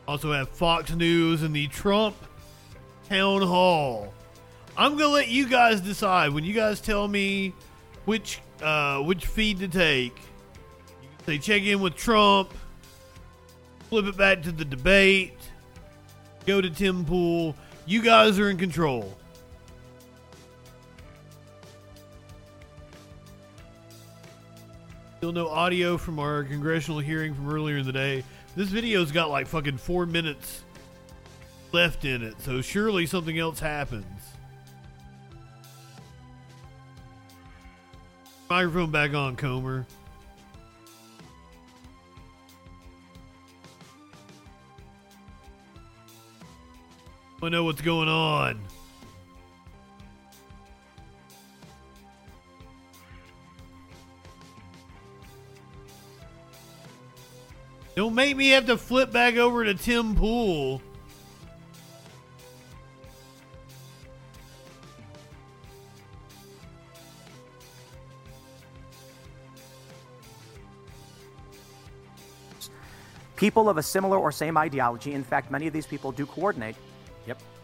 Also 0.08 0.32
have 0.32 0.48
Fox 0.48 0.92
News 0.92 1.42
and 1.42 1.54
the 1.54 1.66
Trump 1.68 2.16
town 3.08 3.42
hall. 3.42 4.12
I'm 4.76 4.92
gonna 4.96 5.08
let 5.08 5.28
you 5.28 5.48
guys 5.48 5.80
decide 5.80 6.32
when 6.32 6.44
you 6.44 6.52
guys 6.52 6.80
tell 6.80 7.06
me 7.06 7.52
which 8.04 8.40
uh, 8.62 9.00
which 9.00 9.26
feed 9.26 9.58
to 9.60 9.68
take. 9.68 10.16
Say 11.26 11.38
check 11.38 11.62
in 11.62 11.80
with 11.80 11.96
Trump, 11.96 12.52
flip 13.88 14.06
it 14.06 14.16
back 14.16 14.42
to 14.42 14.52
the 14.52 14.64
debate, 14.64 15.35
go 16.46 16.60
to 16.60 16.70
Tim 16.70 17.04
Pool. 17.04 17.54
You 17.84 18.00
guys 18.00 18.38
are 18.38 18.48
in 18.48 18.56
control. 18.56 19.16
Still 25.18 25.32
no 25.32 25.48
audio 25.48 25.96
from 25.96 26.18
our 26.18 26.44
congressional 26.44 27.00
hearing 27.00 27.34
from 27.34 27.50
earlier 27.52 27.78
in 27.78 27.86
the 27.86 27.92
day. 27.92 28.22
This 28.54 28.68
video's 28.68 29.12
got 29.12 29.28
like 29.28 29.46
fucking 29.46 29.78
four 29.78 30.06
minutes 30.06 30.62
left 31.72 32.04
in 32.04 32.22
it, 32.22 32.40
so 32.40 32.60
surely 32.62 33.06
something 33.06 33.38
else 33.38 33.58
happens. 33.58 34.04
Microphone 38.48 38.92
back 38.92 39.12
on, 39.14 39.34
Comer. 39.34 39.84
I 47.42 47.48
know 47.48 47.64
what's 47.64 47.80
going 47.80 48.08
on. 48.08 48.60
Don't 57.94 58.14
make 58.14 58.36
me 58.36 58.48
have 58.50 58.66
to 58.66 58.76
flip 58.76 59.12
back 59.12 59.36
over 59.36 59.64
to 59.64 59.74
Tim 59.74 60.14
Pool. 60.16 60.82
People 73.36 73.68
of 73.68 73.76
a 73.78 73.82
similar 73.82 74.18
or 74.18 74.32
same 74.32 74.56
ideology, 74.58 75.12
in 75.12 75.22
fact, 75.22 75.50
many 75.50 75.66
of 75.66 75.72
these 75.72 75.86
people 75.86 76.10
do 76.10 76.26
coordinate, 76.26 76.76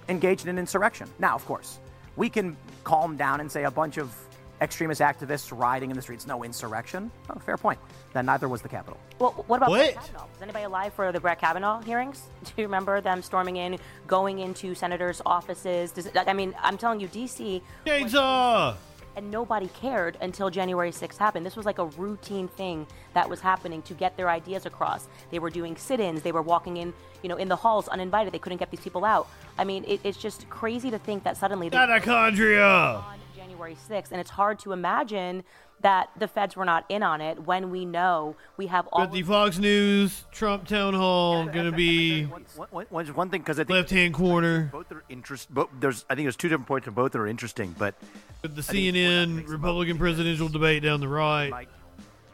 engaged 0.09 0.47
in 0.47 0.59
insurrection. 0.59 1.09
Now, 1.19 1.35
of 1.35 1.45
course, 1.47 1.79
we 2.17 2.29
can 2.29 2.57
calm 2.85 3.17
down 3.17 3.41
and 3.41 3.51
say 3.51 3.65
a 3.65 3.71
bunch 3.71 3.97
of 3.97 4.15
extremist 4.61 5.01
activists 5.01 5.57
rioting 5.57 5.91
in 5.91 5.97
the 5.97 6.03
streets, 6.03 6.27
no 6.27 6.45
insurrection. 6.45 7.11
Oh, 7.31 7.39
fair 7.41 7.57
point. 7.57 7.81
Then 8.13 8.27
neither 8.27 8.49
was 8.49 8.63
the 8.63 8.69
Capitol. 8.69 8.99
Well, 9.19 9.33
what 9.49 9.57
about 9.57 9.71
What? 9.71 9.93
Brett 9.93 10.05
Kavanaugh? 10.05 10.27
Was 10.33 10.43
anybody 10.43 10.65
alive 10.65 10.95
for 10.95 11.11
the 11.11 11.19
Brett 11.19 11.41
Kavanaugh 11.41 11.81
hearings? 11.81 12.23
Do 12.45 12.53
you 12.57 12.65
remember 12.65 13.01
them 13.01 13.23
storming 13.23 13.57
in, 13.57 13.79
going 14.07 14.39
into 14.39 14.75
senators' 14.75 15.21
offices? 15.27 15.91
Does 15.91 16.07
it, 16.07 16.17
I 16.17 16.33
mean, 16.33 16.55
I'm 16.63 16.79
telling 16.79 17.01
you, 17.01 17.09
D.C. 17.09 17.63
Chainsaw! 17.87 18.77
And 19.15 19.31
nobody 19.31 19.69
cared 19.69 20.17
until 20.21 20.49
January 20.49 20.91
6th 20.91 21.19
happened. 21.19 21.45
This 21.45 21.57
was 21.57 21.67
like 21.67 21.79
a 21.79 21.87
routine 21.87 22.49
thing 22.49 22.87
that 23.13 23.29
was 23.29 23.41
happening 23.41 23.83
to 23.83 23.95
get 23.95 24.17
their 24.17 24.31
ideas 24.31 24.65
across. 24.65 25.07
They 25.31 25.39
were 25.39 25.51
doing 25.51 25.77
sit-ins. 25.77 26.23
They 26.23 26.33
were 26.33 26.43
walking 26.43 26.79
in, 26.79 26.95
you 27.23 27.29
know, 27.29 27.37
in 27.37 27.49
the 27.49 27.57
halls 27.57 27.89
uninvited. 27.89 28.33
They 28.33 28.39
couldn't 28.39 28.59
get 28.59 28.71
these 28.71 28.81
people 28.81 29.05
out. 29.05 29.29
I 29.59 29.65
mean, 29.65 29.85
it, 29.87 30.01
it's 30.03 30.17
just 30.17 30.49
crazy 30.49 30.91
to 30.91 30.99
think 30.99 31.25
that 31.25 31.37
suddenly 31.37 31.69
they 31.69 31.77
Mitochondria! 31.77 33.05
on 33.05 33.19
January 33.37 33.77
6th, 33.89 34.13
and 34.13 34.21
it's 34.21 34.31
hard 34.31 34.59
to 34.61 34.73
imagine 34.73 35.45
that 35.83 36.11
the 36.19 36.27
feds 36.29 36.57
were 36.57 36.65
not 36.65 36.85
in 36.89 37.03
on 37.03 37.21
it 37.21 37.45
when 37.45 37.71
we 37.71 37.85
know 37.85 38.37
we 38.57 38.67
have 38.69 38.87
all. 38.89 39.05
Got 39.05 39.13
the 39.13 39.23
Fox 39.23 39.59
News 39.59 40.25
Trump 40.33 40.67
town 40.67 40.95
hall 40.95 41.47
gonna 41.47 41.73
be 41.73 42.25
One, 42.25 42.45
one, 42.71 42.87
one, 42.89 43.07
one 43.09 43.31
thing 43.31 43.41
because 43.43 43.59
I 43.59 43.65
think 43.65 43.71
left 43.77 43.91
hand 43.91 44.15
corner. 44.15 44.71
both 44.73 44.91
are 44.93 45.05
interest. 45.09 45.53
Both, 45.53 45.71
there's 45.79 46.05
I 46.09 46.15
think 46.15 46.25
there's 46.27 46.37
two 46.37 46.49
different 46.49 46.69
points 46.69 46.87
and 46.87 46.97
both 46.97 47.13
that 47.13 47.19
are 47.19 47.27
interesting, 47.27 47.75
but 47.79 47.95
With 48.43 48.55
the 48.55 48.63
I 48.63 48.75
CNN 48.75 49.49
Republican 49.49 49.99
presidential 49.99 50.49
debate 50.49 50.83
down 50.83 51.01
the 51.01 51.09
right. 51.09 51.51
might 51.51 51.69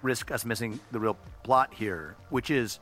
risk 0.02 0.30
us 0.30 0.44
missing 0.44 0.78
the 0.92 1.00
real 1.00 1.16
plot 1.42 1.72
here, 1.74 2.16
which 2.30 2.50
is 2.50 2.78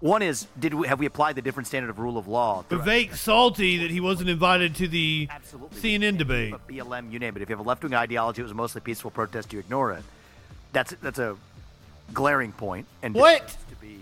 One 0.00 0.22
is, 0.22 0.46
did 0.58 0.74
we 0.74 0.86
have 0.86 1.00
we 1.00 1.06
applied 1.06 1.34
the 1.34 1.42
different 1.42 1.66
standard 1.66 1.90
of 1.90 1.98
rule 1.98 2.18
of 2.18 2.28
law? 2.28 2.62
throughout- 2.68 2.86
Vivek 2.86 3.16
salty 3.16 3.78
that 3.78 3.90
he 3.90 4.00
wasn't 4.00 4.30
invited 4.30 4.76
to 4.76 4.86
the 4.86 5.28
CNN 5.74 6.16
debate. 6.18 6.54
BLM, 6.68 7.10
you 7.10 7.18
name 7.18 7.34
it. 7.36 7.42
If 7.42 7.48
you 7.48 7.56
have 7.56 7.64
a 7.66 7.68
left 7.68 7.82
wing 7.82 7.94
ideology, 7.94 8.40
it 8.40 8.44
was 8.44 8.54
mostly 8.54 8.80
peaceful 8.80 9.10
protest. 9.10 9.52
You 9.52 9.58
ignore 9.58 9.92
it. 9.92 10.04
That's 10.72 10.94
that's 11.02 11.18
a 11.18 11.36
glaring 12.14 12.52
point, 12.52 12.86
and 13.02 13.12
What? 13.14 13.42
deserves 13.46 13.64
to 13.70 13.76
be 13.76 13.98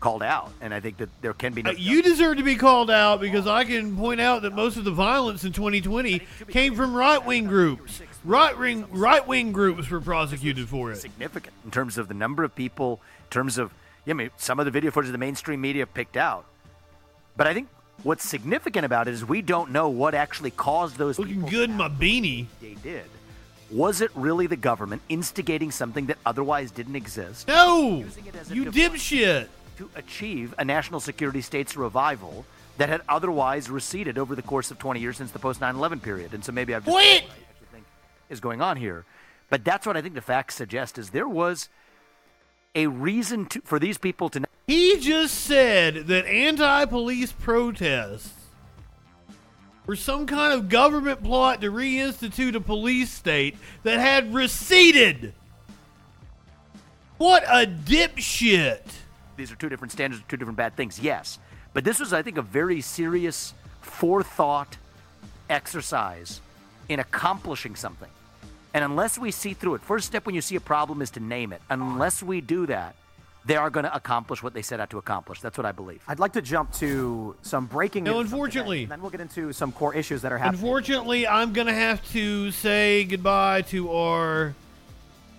called 0.00 0.22
out. 0.22 0.52
And 0.60 0.74
I 0.74 0.80
think 0.80 0.98
that 0.98 1.08
there 1.22 1.32
can 1.32 1.54
be 1.54 1.62
no. 1.62 1.70
Uh, 1.70 1.74
you 1.78 2.02
deserve 2.02 2.36
to 2.36 2.42
be 2.42 2.56
called 2.56 2.90
out 2.90 3.18
because 3.20 3.46
I 3.46 3.64
can 3.64 3.96
point 3.96 4.20
out 4.20 4.42
that 4.42 4.54
most 4.54 4.76
of 4.76 4.84
the 4.84 4.90
violence 4.90 5.44
in 5.44 5.52
2020 5.52 6.20
came 6.48 6.74
from 6.74 6.92
right 6.94 7.24
wing 7.24 7.46
groups. 7.46 8.02
Right 8.22 8.58
wing 8.58 8.84
right 8.90 9.26
wing 9.26 9.52
groups 9.52 9.88
were 9.88 10.00
prosecuted 10.02 10.68
for 10.68 10.92
it. 10.92 10.96
significant 10.96 11.54
in 11.64 11.70
terms 11.70 11.96
of 11.96 12.08
the 12.08 12.14
number 12.14 12.44
of 12.44 12.54
people, 12.54 13.00
in 13.24 13.30
terms 13.30 13.56
of, 13.56 13.72
I 14.08 14.12
mean, 14.12 14.30
some 14.36 14.58
of 14.58 14.64
the 14.64 14.70
video 14.70 14.90
footage 14.90 15.10
the 15.10 15.18
mainstream 15.18 15.60
media 15.60 15.86
picked 15.86 16.16
out. 16.16 16.44
But 17.36 17.46
I 17.46 17.54
think 17.54 17.68
what's 18.02 18.26
significant 18.26 18.84
about 18.84 19.08
it 19.08 19.14
is 19.14 19.24
we 19.24 19.42
don't 19.42 19.72
know 19.72 19.88
what 19.88 20.14
actually 20.14 20.50
caused 20.52 20.96
those 20.96 21.18
Looking 21.18 21.42
good 21.46 21.70
in 21.70 21.76
my 21.76 21.88
beanie. 21.88 22.46
they 22.60 22.74
did. 22.74 23.04
Was 23.70 24.00
it 24.00 24.12
really 24.14 24.46
the 24.46 24.56
government 24.56 25.02
instigating 25.08 25.72
something 25.72 26.06
that 26.06 26.18
otherwise 26.24 26.70
didn't 26.70 26.94
exist? 26.94 27.48
No, 27.48 28.04
you 28.48 28.66
dipshit. 28.66 29.48
To 29.78 29.90
achieve 29.94 30.54
a 30.56 30.64
national 30.64 31.00
security 31.00 31.42
state's 31.42 31.76
revival 31.76 32.46
that 32.78 32.88
had 32.88 33.02
otherwise 33.08 33.68
receded 33.68 34.16
over 34.16 34.34
the 34.34 34.40
course 34.40 34.70
of 34.70 34.78
20 34.78 35.00
years 35.00 35.18
since 35.18 35.32
the 35.32 35.38
post 35.38 35.60
9 35.60 35.74
11 35.74 36.00
period. 36.00 36.32
And 36.32 36.42
so 36.42 36.52
maybe 36.52 36.74
I've 36.74 36.84
just. 36.84 36.92
What? 36.94 37.04
I 37.04 37.16
actually 37.16 37.66
think 37.72 37.84
is 38.30 38.40
going 38.40 38.62
on 38.62 38.78
here. 38.78 39.04
But 39.50 39.64
that's 39.64 39.86
what 39.86 39.96
I 39.96 40.00
think 40.00 40.14
the 40.14 40.22
facts 40.22 40.54
suggest 40.54 40.96
is 40.96 41.10
there 41.10 41.28
was 41.28 41.68
a 42.76 42.86
reason 42.86 43.46
to, 43.46 43.60
for 43.62 43.80
these 43.80 43.98
people 43.98 44.28
to. 44.28 44.44
He 44.68 45.00
just 45.00 45.34
said 45.34 46.06
that 46.06 46.26
anti-police 46.26 47.32
protests 47.32 48.34
were 49.86 49.96
some 49.96 50.26
kind 50.26 50.52
of 50.52 50.68
government 50.68 51.24
plot 51.24 51.60
to 51.62 51.72
reinstitute 51.72 52.54
a 52.54 52.60
police 52.60 53.10
state 53.10 53.56
that 53.82 53.98
had 53.98 54.34
receded. 54.34 55.32
What 57.18 57.44
a 57.44 57.66
dipshit. 57.66 58.82
these 59.36 59.50
are 59.50 59.56
two 59.56 59.70
different 59.70 59.92
standards, 59.92 60.22
two 60.28 60.36
different 60.36 60.58
bad 60.58 60.76
things. 60.76 61.00
Yes, 61.00 61.38
but 61.72 61.82
this 61.82 61.98
was, 61.98 62.12
I 62.12 62.22
think, 62.22 62.36
a 62.36 62.42
very 62.42 62.80
serious 62.80 63.54
forethought 63.80 64.76
exercise 65.48 66.40
in 66.88 67.00
accomplishing 67.00 67.74
something. 67.74 68.10
And 68.76 68.84
unless 68.84 69.16
we 69.16 69.30
see 69.30 69.54
through 69.54 69.76
it, 69.76 69.80
first 69.80 70.06
step 70.06 70.26
when 70.26 70.34
you 70.34 70.42
see 70.42 70.54
a 70.54 70.60
problem 70.60 71.00
is 71.00 71.08
to 71.12 71.20
name 71.20 71.54
it. 71.54 71.62
Unless 71.70 72.22
we 72.22 72.42
do 72.42 72.66
that, 72.66 72.94
they 73.46 73.56
are 73.56 73.70
going 73.70 73.84
to 73.84 73.94
accomplish 73.96 74.42
what 74.42 74.52
they 74.52 74.60
set 74.60 74.80
out 74.80 74.90
to 74.90 74.98
accomplish. 74.98 75.40
That's 75.40 75.56
what 75.56 75.64
I 75.64 75.72
believe. 75.72 76.02
I'd 76.06 76.18
like 76.18 76.34
to 76.34 76.42
jump 76.42 76.74
to 76.74 77.34
some 77.40 77.64
breaking 77.64 78.04
No, 78.04 78.10
news. 78.10 78.16
from 78.16 78.24
today, 78.24 78.34
unfortunately. 78.34 78.82
and 78.82 78.90
then 78.92 79.00
we'll 79.00 79.08
get 79.10 79.22
into 79.22 79.54
some 79.54 79.72
core 79.72 79.94
issues 79.94 80.20
that 80.20 80.30
are 80.30 80.36
happening. 80.36 80.60
Unfortunately, 80.60 81.26
I'm 81.26 81.54
gonna 81.54 81.72
have 81.72 82.06
to 82.12 82.50
say 82.50 83.04
goodbye 83.04 83.62
to 83.70 83.90
our 83.92 84.54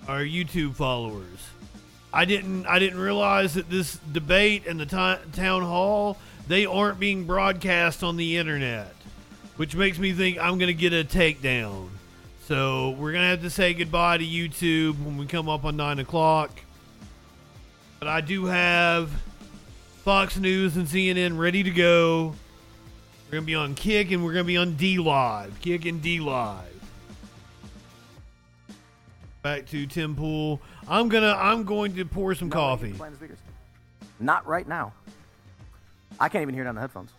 our 0.07 0.21
YouTube 0.21 0.73
followers. 0.73 1.37
I 2.11 2.25
didn't 2.25 2.65
I 2.65 2.79
didn't 2.79 2.99
realize 2.99 3.53
that 3.53 3.69
this 3.69 3.97
debate 4.11 4.65
and 4.65 4.79
the 4.79 4.87
ti- 4.87 5.29
town 5.39 5.61
hall 5.61 6.17
they 6.47 6.65
aren't 6.65 6.99
being 6.99 7.25
broadcast 7.25 8.03
on 8.03 8.17
the 8.17 8.37
internet, 8.37 8.95
which 9.57 9.75
makes 9.75 9.99
me 9.99 10.11
think 10.11 10.39
I'm 10.39 10.57
gonna 10.57 10.73
get 10.73 10.91
a 10.91 11.03
takedown. 11.03 11.89
So 12.47 12.91
we're 12.91 13.11
gonna 13.11 13.27
have 13.27 13.41
to 13.41 13.49
say 13.49 13.73
goodbye 13.73 14.19
to 14.19 14.23
YouTube 14.23 15.03
when 15.03 15.17
we 15.17 15.25
come 15.25 15.49
up 15.49 15.65
on 15.65 15.75
nine 15.75 15.99
o'clock. 15.99 16.49
But 17.99 18.07
I 18.07 18.21
do 18.21 18.45
have 18.45 19.11
Fox 20.05 20.37
News 20.37 20.77
and 20.77 20.87
CNN 20.87 21.37
ready 21.37 21.61
to 21.61 21.69
go. 21.69 22.33
We're 23.25 23.39
gonna 23.39 23.45
be 23.45 23.55
on 23.55 23.75
Kick 23.75 24.11
and 24.11 24.23
we're 24.23 24.31
gonna 24.31 24.45
be 24.45 24.55
on 24.55 24.75
DLive. 24.75 25.59
Kick 25.59 25.83
and 25.83 26.01
DLive. 26.01 26.61
Back 29.41 29.65
to 29.65 29.85
Tim 29.85 30.15
Pool. 30.15 30.61
I'm 30.87 31.09
gonna 31.09 31.35
I'm 31.37 31.65
going 31.65 31.95
to 31.97 32.05
pour 32.05 32.33
some 32.33 32.49
coffee. 32.49 32.93
Playing 32.93 33.11
the 33.11 33.17
speakers. 33.17 33.39
Not 34.21 34.47
right 34.47 34.69
now. 34.69 34.93
I 36.17 36.29
can't 36.29 36.43
even 36.43 36.53
hear 36.53 36.63
it 36.63 36.69
on 36.69 36.75
the 36.75 36.81
headphones. 36.81 37.11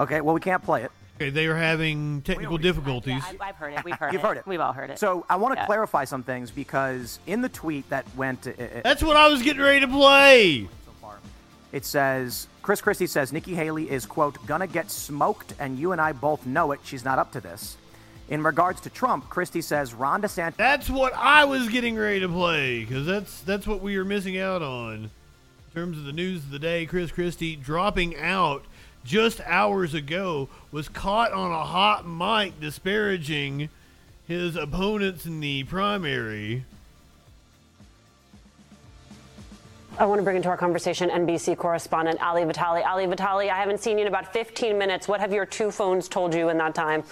Okay, 0.00 0.20
well 0.20 0.34
we 0.34 0.40
can't 0.40 0.64
play 0.64 0.82
it. 0.82 0.90
Okay, 1.20 1.30
they 1.30 1.46
are 1.46 1.56
having 1.56 2.22
technical 2.22 2.58
difficulties. 2.58 3.20
I've 3.40 3.56
heard 3.56 3.72
it. 3.72 3.84
We've 3.84 3.94
heard 3.96 4.12
You've 4.12 4.22
it. 4.22 4.26
heard 4.26 4.36
it. 4.36 4.46
We've 4.46 4.60
all 4.60 4.72
heard 4.72 4.90
it. 4.90 5.00
So 5.00 5.26
I 5.28 5.34
want 5.34 5.54
to 5.56 5.60
Yeah. 5.60 5.66
clarify 5.66 6.04
some 6.04 6.22
things 6.22 6.52
because 6.52 7.18
in 7.26 7.40
the 7.40 7.48
tweet 7.48 7.90
that 7.90 8.04
went, 8.16 8.46
uh, 8.46 8.50
uh, 8.50 8.66
That's 8.84 9.02
what 9.02 9.16
I 9.16 9.26
was 9.26 9.42
getting 9.42 9.60
ready 9.60 9.80
to 9.80 9.88
play. 9.88 10.68
it 11.72 11.84
says 11.84 12.46
Chris 12.62 12.80
Christie 12.80 13.08
says 13.08 13.32
Nikki 13.32 13.54
Haley 13.56 13.90
is 13.90 14.06
quote 14.06 14.38
gonna 14.46 14.68
get 14.68 14.92
smoked, 14.92 15.54
and 15.58 15.76
you 15.76 15.90
and 15.90 16.00
I 16.00 16.12
both 16.12 16.46
know 16.46 16.70
it. 16.70 16.78
She's 16.84 17.04
not 17.04 17.18
up 17.18 17.32
to 17.32 17.40
this. 17.40 17.76
In 18.28 18.44
regards 18.44 18.80
to 18.82 18.90
Trump, 18.90 19.28
Christie 19.28 19.60
says 19.62 19.92
Ron 19.94 20.22
DeSantis. 20.22 20.56
That's 20.56 20.88
what 20.88 21.14
I 21.16 21.46
was 21.46 21.68
getting 21.68 21.96
ready 21.96 22.20
to 22.20 22.28
play 22.28 22.84
because 22.84 23.06
that's 23.06 23.40
that's 23.40 23.66
what 23.66 23.82
we 23.82 23.98
were 23.98 24.04
missing 24.04 24.38
out 24.38 24.62
on 24.62 24.94
in 25.04 25.10
terms 25.74 25.98
of 25.98 26.04
the 26.04 26.12
news 26.12 26.44
of 26.44 26.50
the 26.50 26.58
day. 26.60 26.86
Chris 26.86 27.10
Christie 27.10 27.56
dropping 27.56 28.16
out 28.16 28.64
just 29.04 29.40
hours 29.46 29.94
ago 29.94 30.48
was 30.70 30.88
caught 30.88 31.32
on 31.32 31.50
a 31.50 31.64
hot 31.64 32.06
mic 32.06 32.60
disparaging 32.60 33.68
his 34.26 34.56
opponents 34.56 35.24
in 35.24 35.40
the 35.40 35.64
primary. 35.64 36.64
I 39.98 40.06
want 40.06 40.20
to 40.20 40.22
bring 40.22 40.36
into 40.36 40.48
our 40.48 40.56
conversation 40.56 41.10
NBC 41.10 41.56
correspondent 41.56 42.22
Ali 42.22 42.44
Vitali. 42.44 42.82
Ali 42.82 43.06
Vitali, 43.06 43.50
I 43.50 43.56
haven't 43.56 43.80
seen 43.80 43.98
you 43.98 44.02
in 44.02 44.08
about 44.08 44.32
15 44.32 44.78
minutes. 44.78 45.08
What 45.08 45.18
have 45.20 45.32
your 45.32 45.44
two 45.44 45.72
phones 45.72 46.08
told 46.08 46.34
you 46.34 46.50
in 46.50 46.58
that 46.58 46.74
time? 46.74 47.02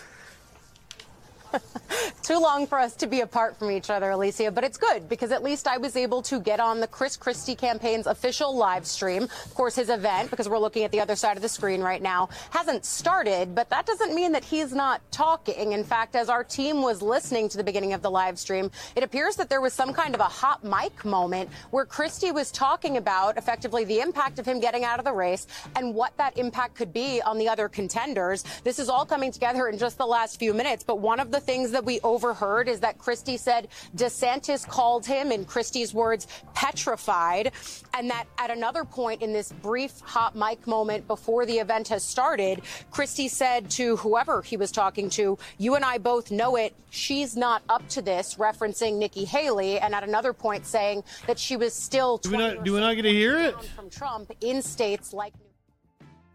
Too 2.22 2.40
long 2.40 2.66
for 2.66 2.78
us 2.78 2.94
to 2.96 3.06
be 3.06 3.20
apart 3.20 3.56
from 3.56 3.70
each 3.70 3.88
other, 3.88 4.10
Alicia, 4.10 4.50
but 4.50 4.64
it's 4.64 4.76
good 4.76 5.08
because 5.08 5.30
at 5.30 5.42
least 5.42 5.68
I 5.68 5.78
was 5.78 5.96
able 5.96 6.22
to 6.22 6.40
get 6.40 6.58
on 6.60 6.80
the 6.80 6.86
Chris 6.86 7.16
Christie 7.16 7.54
campaign's 7.54 8.06
official 8.06 8.56
live 8.56 8.86
stream. 8.86 9.24
Of 9.24 9.54
course, 9.54 9.76
his 9.76 9.88
event, 9.88 10.30
because 10.30 10.48
we're 10.48 10.58
looking 10.58 10.82
at 10.84 10.90
the 10.90 11.00
other 11.00 11.14
side 11.14 11.36
of 11.36 11.42
the 11.42 11.48
screen 11.48 11.80
right 11.80 12.02
now, 12.02 12.28
hasn't 12.50 12.84
started, 12.84 13.54
but 13.54 13.70
that 13.70 13.86
doesn't 13.86 14.14
mean 14.14 14.32
that 14.32 14.44
he's 14.44 14.72
not 14.72 15.00
talking. 15.12 15.72
In 15.72 15.84
fact, 15.84 16.16
as 16.16 16.28
our 16.28 16.42
team 16.42 16.82
was 16.82 17.00
listening 17.00 17.48
to 17.50 17.56
the 17.56 17.64
beginning 17.64 17.92
of 17.92 18.02
the 18.02 18.10
live 18.10 18.38
stream, 18.38 18.70
it 18.96 19.02
appears 19.02 19.36
that 19.36 19.48
there 19.48 19.60
was 19.60 19.72
some 19.72 19.92
kind 19.92 20.14
of 20.14 20.20
a 20.20 20.24
hot 20.24 20.64
mic 20.64 21.04
moment 21.04 21.48
where 21.70 21.84
Christie 21.84 22.32
was 22.32 22.50
talking 22.50 22.96
about 22.96 23.38
effectively 23.38 23.84
the 23.84 24.00
impact 24.00 24.38
of 24.38 24.46
him 24.46 24.58
getting 24.58 24.84
out 24.84 24.98
of 24.98 25.04
the 25.04 25.12
race 25.12 25.46
and 25.76 25.94
what 25.94 26.16
that 26.16 26.36
impact 26.38 26.74
could 26.74 26.92
be 26.92 27.22
on 27.22 27.38
the 27.38 27.48
other 27.48 27.68
contenders. 27.68 28.44
This 28.64 28.78
is 28.78 28.88
all 28.88 29.06
coming 29.06 29.30
together 29.30 29.68
in 29.68 29.78
just 29.78 29.98
the 29.98 30.06
last 30.06 30.38
few 30.38 30.52
minutes, 30.52 30.82
but 30.82 30.98
one 30.98 31.20
of 31.20 31.30
the 31.30 31.35
things 31.40 31.70
that 31.72 31.84
we 31.84 32.00
overheard 32.00 32.68
is 32.68 32.80
that 32.80 32.98
Christie 32.98 33.36
said 33.36 33.68
DeSantis 33.96 34.66
called 34.66 35.06
him, 35.06 35.32
in 35.32 35.44
Christie's 35.44 35.94
words, 35.94 36.26
petrified, 36.54 37.52
and 37.94 38.10
that 38.10 38.26
at 38.38 38.50
another 38.50 38.84
point 38.84 39.22
in 39.22 39.32
this 39.32 39.52
brief 39.52 40.00
hot 40.00 40.36
mic 40.36 40.66
moment 40.66 41.06
before 41.06 41.46
the 41.46 41.58
event 41.58 41.88
has 41.88 42.02
started, 42.02 42.62
Christie 42.90 43.28
said 43.28 43.70
to 43.72 43.96
whoever 43.96 44.42
he 44.42 44.56
was 44.56 44.70
talking 44.70 45.08
to, 45.10 45.38
You 45.58 45.74
and 45.74 45.84
I 45.84 45.98
both 45.98 46.30
know 46.30 46.56
it. 46.56 46.74
She's 46.90 47.36
not 47.36 47.62
up 47.68 47.86
to 47.90 48.02
this, 48.02 48.36
referencing 48.36 48.96
Nikki 48.98 49.24
Haley, 49.24 49.78
and 49.78 49.94
at 49.94 50.02
another 50.04 50.32
point 50.32 50.66
saying 50.66 51.04
that 51.26 51.38
she 51.38 51.56
was 51.56 51.74
still 51.74 52.18
Do 52.18 52.30
we 52.30 52.36
not 52.38 52.64
do 52.64 52.72
we 52.72 52.80
not 52.80 52.94
get 52.94 53.02
to 53.02 53.10
hear 53.10 53.38
it? 53.38 53.54
from 53.76 53.90
Trump 53.90 54.30
in 54.40 54.62
states 54.62 55.12
like 55.12 55.32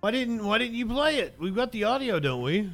Why 0.01 0.11
didn't 0.11 0.45
Why 0.45 0.57
didn't 0.57 0.75
you 0.75 0.85
play 0.85 1.17
it? 1.17 1.35
We've 1.39 1.55
got 1.55 1.71
the 1.71 1.83
audio, 1.85 2.19
don't 2.19 2.41
we? 2.41 2.69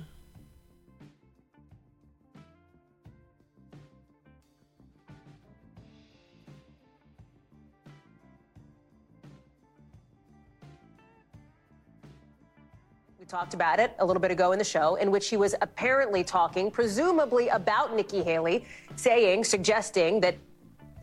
Talked 13.27 13.53
about 13.53 13.79
it 13.79 13.93
a 13.99 14.05
little 14.05 14.21
bit 14.21 14.31
ago 14.31 14.53
in 14.53 14.59
the 14.59 14.65
show, 14.65 14.95
in 14.95 15.11
which 15.11 15.27
he 15.29 15.35
was 15.37 15.53
apparently 15.61 16.23
talking, 16.23 16.71
presumably 16.71 17.49
about 17.49 17.95
Nikki 17.95 18.23
Haley, 18.23 18.65
saying, 18.95 19.43
suggesting 19.43 20.21
that, 20.21 20.37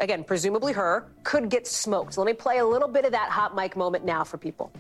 again, 0.01 0.25
presumably 0.25 0.73
her, 0.73 1.07
could 1.23 1.51
get 1.51 1.67
smoked. 1.67 2.15
So 2.15 2.23
let 2.23 2.27
me 2.27 2.33
play 2.33 2.59
a 2.59 2.67
little 2.67 2.89
bit 2.89 3.05
of 3.05 3.13
that 3.13 3.29
hot 3.29 3.55
mic 3.55 3.77
moment 3.77 4.05
now 4.05 4.25
for 4.25 4.39
people. 4.39 4.73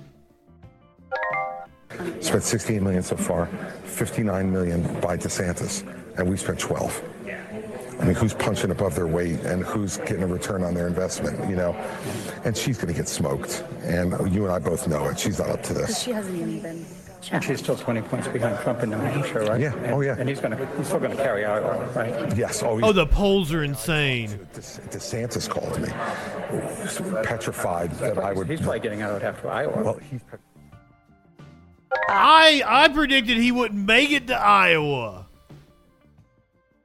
Spent 2.20 2.42
68 2.42 2.82
million 2.82 3.02
so 3.02 3.16
far, 3.16 3.46
59 3.84 4.50
million 4.50 4.82
by 5.00 5.16
DeSantis, 5.16 5.86
and 6.18 6.28
we 6.28 6.36
spent 6.36 6.58
12. 6.58 7.02
I 8.00 8.06
mean, 8.06 8.14
who's 8.16 8.34
punching 8.34 8.72
above 8.72 8.96
their 8.96 9.06
weight 9.06 9.40
and 9.40 9.62
who's 9.62 9.98
getting 9.98 10.24
a 10.24 10.26
return 10.26 10.64
on 10.64 10.74
their 10.74 10.88
investment, 10.88 11.48
you 11.48 11.54
know? 11.54 11.72
And 12.44 12.56
she's 12.56 12.76
going 12.76 12.88
to 12.88 12.94
get 12.94 13.06
smoked. 13.06 13.62
And 13.82 14.10
you 14.34 14.44
and 14.44 14.52
I 14.52 14.58
both 14.58 14.88
know 14.88 15.04
it. 15.04 15.18
She's 15.18 15.38
not 15.38 15.50
up 15.50 15.62
to 15.64 15.74
this. 15.74 16.02
She 16.02 16.10
hasn't 16.10 16.36
even 16.36 16.60
been. 16.60 16.86
And 17.32 17.42
she's 17.42 17.58
still 17.60 17.76
20 17.76 18.02
points 18.02 18.28
behind 18.28 18.58
Trump 18.60 18.82
in 18.82 18.90
New 18.90 18.96
Hampshire, 18.96 19.40
right? 19.44 19.60
Yeah. 19.60 19.92
Oh, 19.92 20.00
yeah. 20.00 20.16
And 20.18 20.28
he's 20.28 20.40
going 20.40 20.56
to 20.56 20.66
he's 20.76 20.86
still 20.86 20.98
going 21.00 21.16
to 21.16 21.22
carry 21.22 21.44
Iowa, 21.44 21.86
right? 21.94 22.36
Yes. 22.36 22.62
Oh, 22.62 22.80
Oh, 22.82 22.92
the 22.92 23.06
polls 23.06 23.52
are 23.52 23.62
insane. 23.64 24.28
DeSantis 24.54 25.48
called 25.48 25.80
me, 25.80 25.88
petrified 27.24 27.92
that 27.92 28.18
I 28.18 28.32
would. 28.32 28.48
He's 28.48 28.60
probably 28.60 28.80
getting 28.80 29.02
out 29.02 29.22
after 29.22 29.50
Iowa. 29.50 29.82
Well, 29.82 29.98
he's. 30.10 30.20
I 32.08 32.62
I 32.66 32.88
predicted 32.88 33.36
he 33.38 33.52
wouldn't 33.52 33.86
make 33.86 34.10
it 34.10 34.26
to 34.26 34.34
Iowa. 34.36 35.26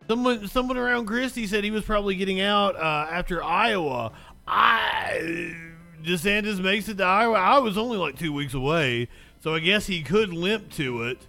Someone 0.08 0.48
someone 0.48 0.78
around 0.78 1.06
Christie 1.08 1.48
said 1.48 1.64
he 1.64 1.72
was 1.72 1.84
probably 1.84 2.16
getting 2.16 2.40
out 2.42 2.76
uh, 2.76 3.08
after 3.12 3.44
Iowa. 3.44 4.12
I 4.48 5.56
DeSantis 6.04 6.60
makes 6.60 6.88
it 6.90 6.98
to 6.98 7.04
Iowa. 7.04 7.36
I 7.38 7.60
was 7.60 7.78
only 7.78 7.98
like 7.98 8.18
two 8.18 8.32
weeks 8.34 8.54
away, 8.54 9.10
so 9.40 9.56
I 9.56 9.60
guess 9.60 9.88
he 9.88 10.04
could 10.04 10.34
limp 10.34 10.70
to 10.74 11.04
it. 11.04 11.26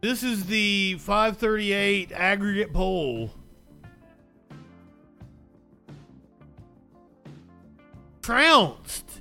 This 0.00 0.22
is 0.22 0.46
the 0.46 0.96
538 0.98 2.12
aggregate 2.12 2.72
poll. 2.74 3.30
Trounced. 8.20 9.20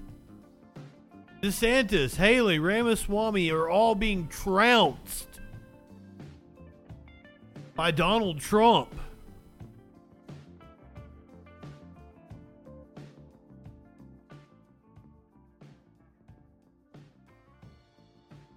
DeSantis, 1.42 2.16
Haley, 2.16 2.60
Ramaswamy 2.60 3.52
are 3.52 3.70
all 3.70 3.96
being 3.96 4.28
trounced 4.28 5.40
by 7.76 7.92
Donald 7.92 8.40
Trump. 8.40 8.94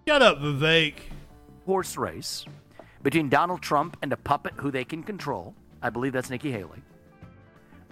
Shut 0.08 0.22
up, 0.22 0.38
Vivek. 0.38 0.94
Horse 1.64 1.96
race 1.96 2.44
between 3.02 3.28
Donald 3.28 3.60
Trump 3.60 3.96
and 4.02 4.12
a 4.12 4.16
puppet 4.16 4.54
who 4.56 4.70
they 4.70 4.84
can 4.84 5.02
control. 5.02 5.52
I 5.82 5.90
believe 5.90 6.12
that's 6.12 6.30
Nikki 6.30 6.52
Haley. 6.52 6.80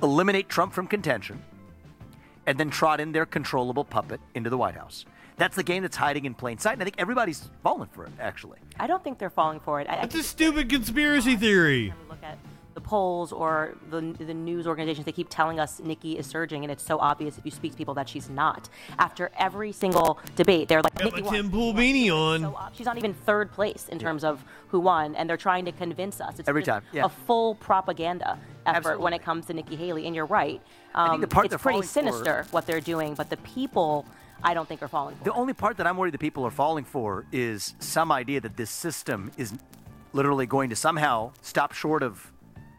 Eliminate 0.01 0.49
Trump 0.49 0.73
from 0.73 0.87
contention, 0.87 1.43
and 2.47 2.57
then 2.57 2.71
trot 2.71 3.01
in 3.01 3.11
their 3.11 3.27
controllable 3.27 3.85
puppet 3.85 4.21
into 4.37 4.49
the 4.49 4.57
White 4.57 4.77
House. 4.77 5.05
That's 5.39 5.57
the 5.57 5.65
game 5.65 5.83
that's 5.83 5.97
hiding 5.97 6.25
in 6.25 6.35
plain 6.35 6.59
sight, 6.59 6.75
and 6.75 6.83
I 6.83 6.85
think 6.85 6.97
everybody's 6.99 7.51
falling 7.65 7.89
for 7.93 8.05
it, 8.05 8.13
actually. 8.21 8.59
I 8.79 8.87
don't 8.87 9.03
think 9.03 9.19
they're 9.19 9.29
falling 9.29 9.59
for 9.59 9.81
it. 9.81 9.89
I, 9.91 9.97
That's 9.97 10.15
a 10.15 10.23
stupid 10.23 10.69
conspiracy 10.71 11.35
theory. 11.35 11.93
look 12.09 12.23
at 12.23 12.39
the 12.75 12.81
polls 12.81 13.33
or 13.33 13.75
the, 13.91 14.01
the 14.19 14.35
news 14.35 14.67
organizations, 14.67 15.07
they 15.07 15.13
keep 15.13 15.29
telling 15.31 15.61
us 15.61 15.81
Nikki 15.81 16.19
is 16.19 16.27
surging, 16.27 16.65
and 16.65 16.73
it's 16.73 16.83
so 16.85 16.99
obvious 16.99 17.39
if 17.39 17.45
you 17.45 17.51
speak 17.51 17.73
to 17.73 17.79
people 17.79 17.95
that 17.95 18.09
she's 18.09 18.29
not. 18.29 18.69
After 18.99 19.31
every 19.39 19.71
single 19.73 20.19
debate, 20.37 20.69
they're 20.69 20.83
like, 20.83 20.95
Got 20.97 21.05
Nikki 21.05 21.23
won. 21.23 21.35
Tim 21.35 21.51
Pool 21.51 21.73
beanie 21.73 22.11
on. 22.11 22.41
So 22.41 22.57
ob- 22.57 22.75
she's 22.75 22.87
not 22.87 22.97
even 22.99 23.15
third 23.15 23.53
place 23.53 23.89
in 23.89 23.99
terms 23.99 24.25
of 24.25 24.45
who 24.69 24.81
won, 24.81 25.15
and 25.15 25.31
they're 25.31 25.37
trying 25.37 25.65
to 25.67 25.73
convince 25.73 26.21
us. 26.21 26.39
It's 26.41 26.49
Every 26.49 26.65
time, 26.65 26.83
yeah. 26.93 27.05
a 27.05 27.09
full 27.09 27.55
propaganda 27.55 28.39
effort 28.67 28.99
when 28.99 29.13
it 29.13 29.23
comes 29.23 29.47
to 29.47 29.55
Nikki 29.55 29.77
Haley. 29.77 30.07
And 30.07 30.15
you're 30.17 30.27
right. 30.27 30.61
I 30.95 31.05
think 31.05 31.15
Um, 31.15 31.21
the 31.21 31.27
part 31.29 31.47
it's 31.47 31.53
they're 31.53 31.59
pretty 31.59 31.75
falling 31.87 31.87
for- 31.87 31.93
sinister 32.23 32.47
what 32.51 32.67
they're 32.67 32.81
doing, 32.81 33.15
but 33.15 33.31
the 33.31 33.37
people, 33.39 34.05
I 34.43 34.53
don't 34.53 34.67
think 34.69 34.83
are 34.83 34.89
falling 34.89 35.15
for. 35.17 35.25
The 35.25 35.33
only 35.33 35.53
part 35.53 35.77
that 35.77 35.87
I'm 35.87 35.97
worried 35.97 36.15
the 36.15 36.19
people 36.19 36.45
are 36.45 36.51
falling 36.51 36.85
for 36.85 37.25
is 37.31 37.75
some 37.79 38.11
idea 38.11 38.41
that 38.41 38.57
this 38.57 38.71
system 38.71 39.31
is 39.37 39.55
literally 40.13 40.47
going 40.47 40.71
to 40.71 40.77
somehow 40.77 41.33
stop 41.43 41.73
short 41.73 42.03
of 42.03 42.31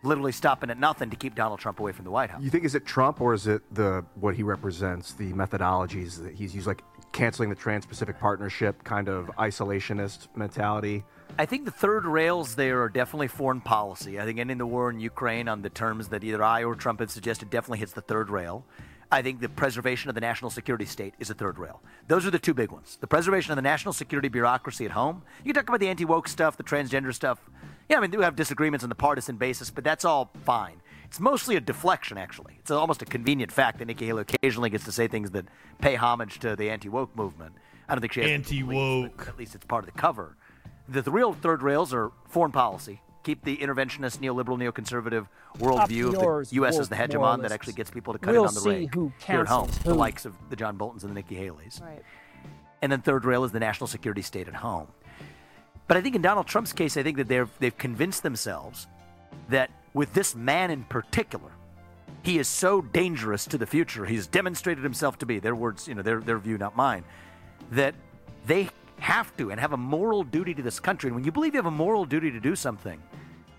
literally 0.06 0.32
stopping 0.32 0.70
at 0.70 0.78
nothing 0.78 1.10
to 1.10 1.16
keep 1.16 1.36
Donald 1.36 1.60
Trump 1.60 1.80
away 1.80 1.92
from 1.92 2.06
the 2.06 2.12
White 2.12 2.30
House. 2.30 2.42
You 2.42 2.50
think 2.50 2.64
is 2.64 2.76
it 2.76 2.86
Trump 2.86 3.22
or 3.22 3.34
is 3.34 3.48
it 3.48 3.62
the 3.74 4.06
what 4.16 4.36
he 4.36 4.44
represents, 4.44 5.14
the 5.14 5.34
methodologies 5.34 6.22
that 6.24 6.34
he's 6.36 6.54
used, 6.54 6.68
like 6.68 6.84
canceling 7.12 7.50
the 7.50 7.56
Trans-Pacific 7.56 8.20
Partnership, 8.20 8.84
kind 8.84 9.08
of 9.08 9.28
isolationist 9.38 10.28
mentality? 10.36 11.04
I 11.38 11.46
think 11.46 11.66
the 11.66 11.72
third 11.72 12.06
rails 12.06 12.56
there 12.56 12.82
are 12.84 12.90
definitely 12.90 13.28
foreign 13.28 13.62
policy. 13.62 14.20
I 14.20 14.26
think 14.26 14.40
ending 14.40 14.58
the 14.58 14.66
war 14.66 14.90
in 14.90 15.00
Ukraine 15.00 15.48
on 15.48 15.62
the 15.62 15.70
terms 15.70 16.10
that 16.10 16.24
either 16.24 16.44
I 16.44 16.64
or 16.64 16.76
Trump 16.76 17.00
have 17.00 17.12
suggested 17.12 17.50
definitely 17.50 17.80
hits 17.80 17.94
the 17.94 18.02
third 18.02 18.30
rail. 18.30 18.66
I 19.12 19.22
think 19.22 19.40
the 19.40 19.50
preservation 19.50 20.10
of 20.10 20.16
the 20.16 20.22
national 20.22 20.50
security 20.50 20.86
state 20.86 21.14
is 21.20 21.30
a 21.30 21.34
third 21.34 21.60
rail. 21.60 21.82
Those 22.08 22.26
are 22.26 22.32
the 22.32 22.40
two 22.40 22.54
big 22.54 22.72
ones. 22.72 22.98
The 23.00 23.08
preservation 23.08 23.52
of 23.52 23.56
the 23.56 23.62
national 23.62 23.94
security 23.94 24.30
bureaucracy 24.30 24.86
at 24.86 24.92
home. 24.92 25.24
You 25.44 25.54
can 25.54 25.62
talk 25.62 25.70
about 25.70 25.80
the 25.80 25.90
anti 25.90 26.06
woke 26.06 26.28
stuff, 26.28 26.58
the 26.58 26.64
transgender 26.64 27.14
stuff. 27.14 27.40
Yeah, 27.90 27.98
I 27.98 28.00
mean, 28.02 28.12
we 28.12 28.24
have 28.24 28.36
disagreements 28.36 28.84
on 28.84 28.90
the 28.90 28.96
partisan 28.96 29.38
basis, 29.38 29.70
but 29.70 29.84
that's 29.84 30.06
all 30.06 30.32
fine. 30.44 30.82
It's 31.06 31.20
mostly 31.20 31.56
a 31.56 31.62
deflection, 31.62 32.18
actually. 32.18 32.56
It's 32.60 32.72
almost 32.72 33.02
a 33.02 33.06
convenient 33.06 33.52
fact 33.52 33.78
that 33.80 33.86
Nikki 33.86 34.06
Haley 34.06 34.24
occasionally 34.24 34.70
gets 34.70 34.86
to 34.86 34.92
say 34.92 35.08
things 35.08 35.32
that 35.32 35.46
pay 35.80 35.96
homage 35.96 36.40
to 36.40 36.56
the 36.56 36.70
anti 36.70 36.90
woke 36.90 37.16
movement. 37.16 37.54
I 37.88 37.94
don't 37.94 38.02
think 38.02 38.14
she 38.14 38.22
has 38.22 38.30
Anti 38.32 38.64
woke. 38.64 39.28
at 39.28 39.38
least 39.38 39.54
it's 39.54 39.66
part 39.66 39.88
of 39.88 39.94
the 39.94 40.00
cover. 40.00 40.36
The, 40.90 41.02
the 41.04 41.12
real 41.12 41.34
third 41.34 41.62
rails 41.62 41.94
are 41.94 42.12
foreign 42.28 42.52
policy. 42.52 43.02
Keep 43.24 43.44
the 43.44 43.58
interventionist, 43.58 44.20
neoliberal, 44.20 44.58
neoconservative 44.58 45.28
worldview 45.58 46.14
of 46.42 46.50
the 46.50 46.56
U.S. 46.56 46.78
as 46.78 46.90
the 46.90 46.96
woke 46.96 47.10
hegemon 47.10 47.42
that 47.42 47.52
actually 47.52 47.74
gets 47.74 47.90
people 47.90 48.14
to 48.14 48.20
cut 48.20 48.34
We'll 48.34 48.44
in 48.44 48.48
on 48.50 48.54
the 48.54 48.60
see 48.62 48.70
rake 48.70 48.94
who 48.94 49.12
here 49.26 49.42
at 49.42 49.48
home, 49.48 49.68
cancels 49.68 49.84
the 49.84 49.94
likes 49.96 50.26
of 50.26 50.34
the 50.50 50.56
John 50.56 50.78
Boltons 50.78 51.04
and 51.04 51.12
the 51.12 51.16
Nikki 51.16 51.36
Haleys. 51.36 51.82
Right. 51.82 52.04
And 52.82 52.92
then 52.92 53.02
third 53.02 53.26
rail 53.26 53.44
is 53.44 53.52
the 53.52 53.60
national 53.60 53.88
security 53.88 54.22
state 54.22 54.48
at 54.48 54.54
home. 54.56 54.88
But 55.88 55.98
I 55.98 56.02
think 56.02 56.16
in 56.16 56.22
Donald 56.22 56.48
Trump's 56.48 56.74
case, 56.74 56.98
I 56.98 57.04
think 57.04 57.18
that 57.18 57.28
they've, 57.28 57.50
they've 57.60 57.78
convinced 57.78 58.24
themselves 58.24 58.88
that 59.50 59.70
with 59.94 60.14
this 60.14 60.36
man 60.36 60.72
in 60.72 60.84
particular, 60.84 61.52
he 62.24 62.40
is 62.40 62.48
so 62.48 62.82
dangerous 62.82 63.46
to 63.46 63.58
the 63.58 63.68
future. 63.68 64.06
He's 64.06 64.26
demonstrated 64.26 64.84
himself 64.84 65.20
to 65.20 65.26
be, 65.26 65.40
their 65.40 65.56
words, 65.56 65.88
you 65.88 65.94
know, 65.94 66.02
their, 66.02 66.20
their 66.20 66.40
view, 66.40 66.58
not 66.58 66.76
mine, 66.76 67.04
that 67.72 67.94
they 68.48 68.70
have 69.00 69.36
to 69.38 69.52
and 69.52 69.60
have 69.60 69.74
a 69.74 69.78
moral 69.78 70.24
duty 70.24 70.54
to 70.56 70.64
this 70.64 70.80
country. 70.80 71.10
And 71.10 71.16
when 71.16 71.24
you 71.24 71.32
believe 71.32 71.54
you 71.54 71.60
have 71.60 71.66
a 71.68 71.72
moral 71.72 72.06
duty 72.06 72.32
to 72.32 72.40
do 72.40 72.56
something, 72.56 73.02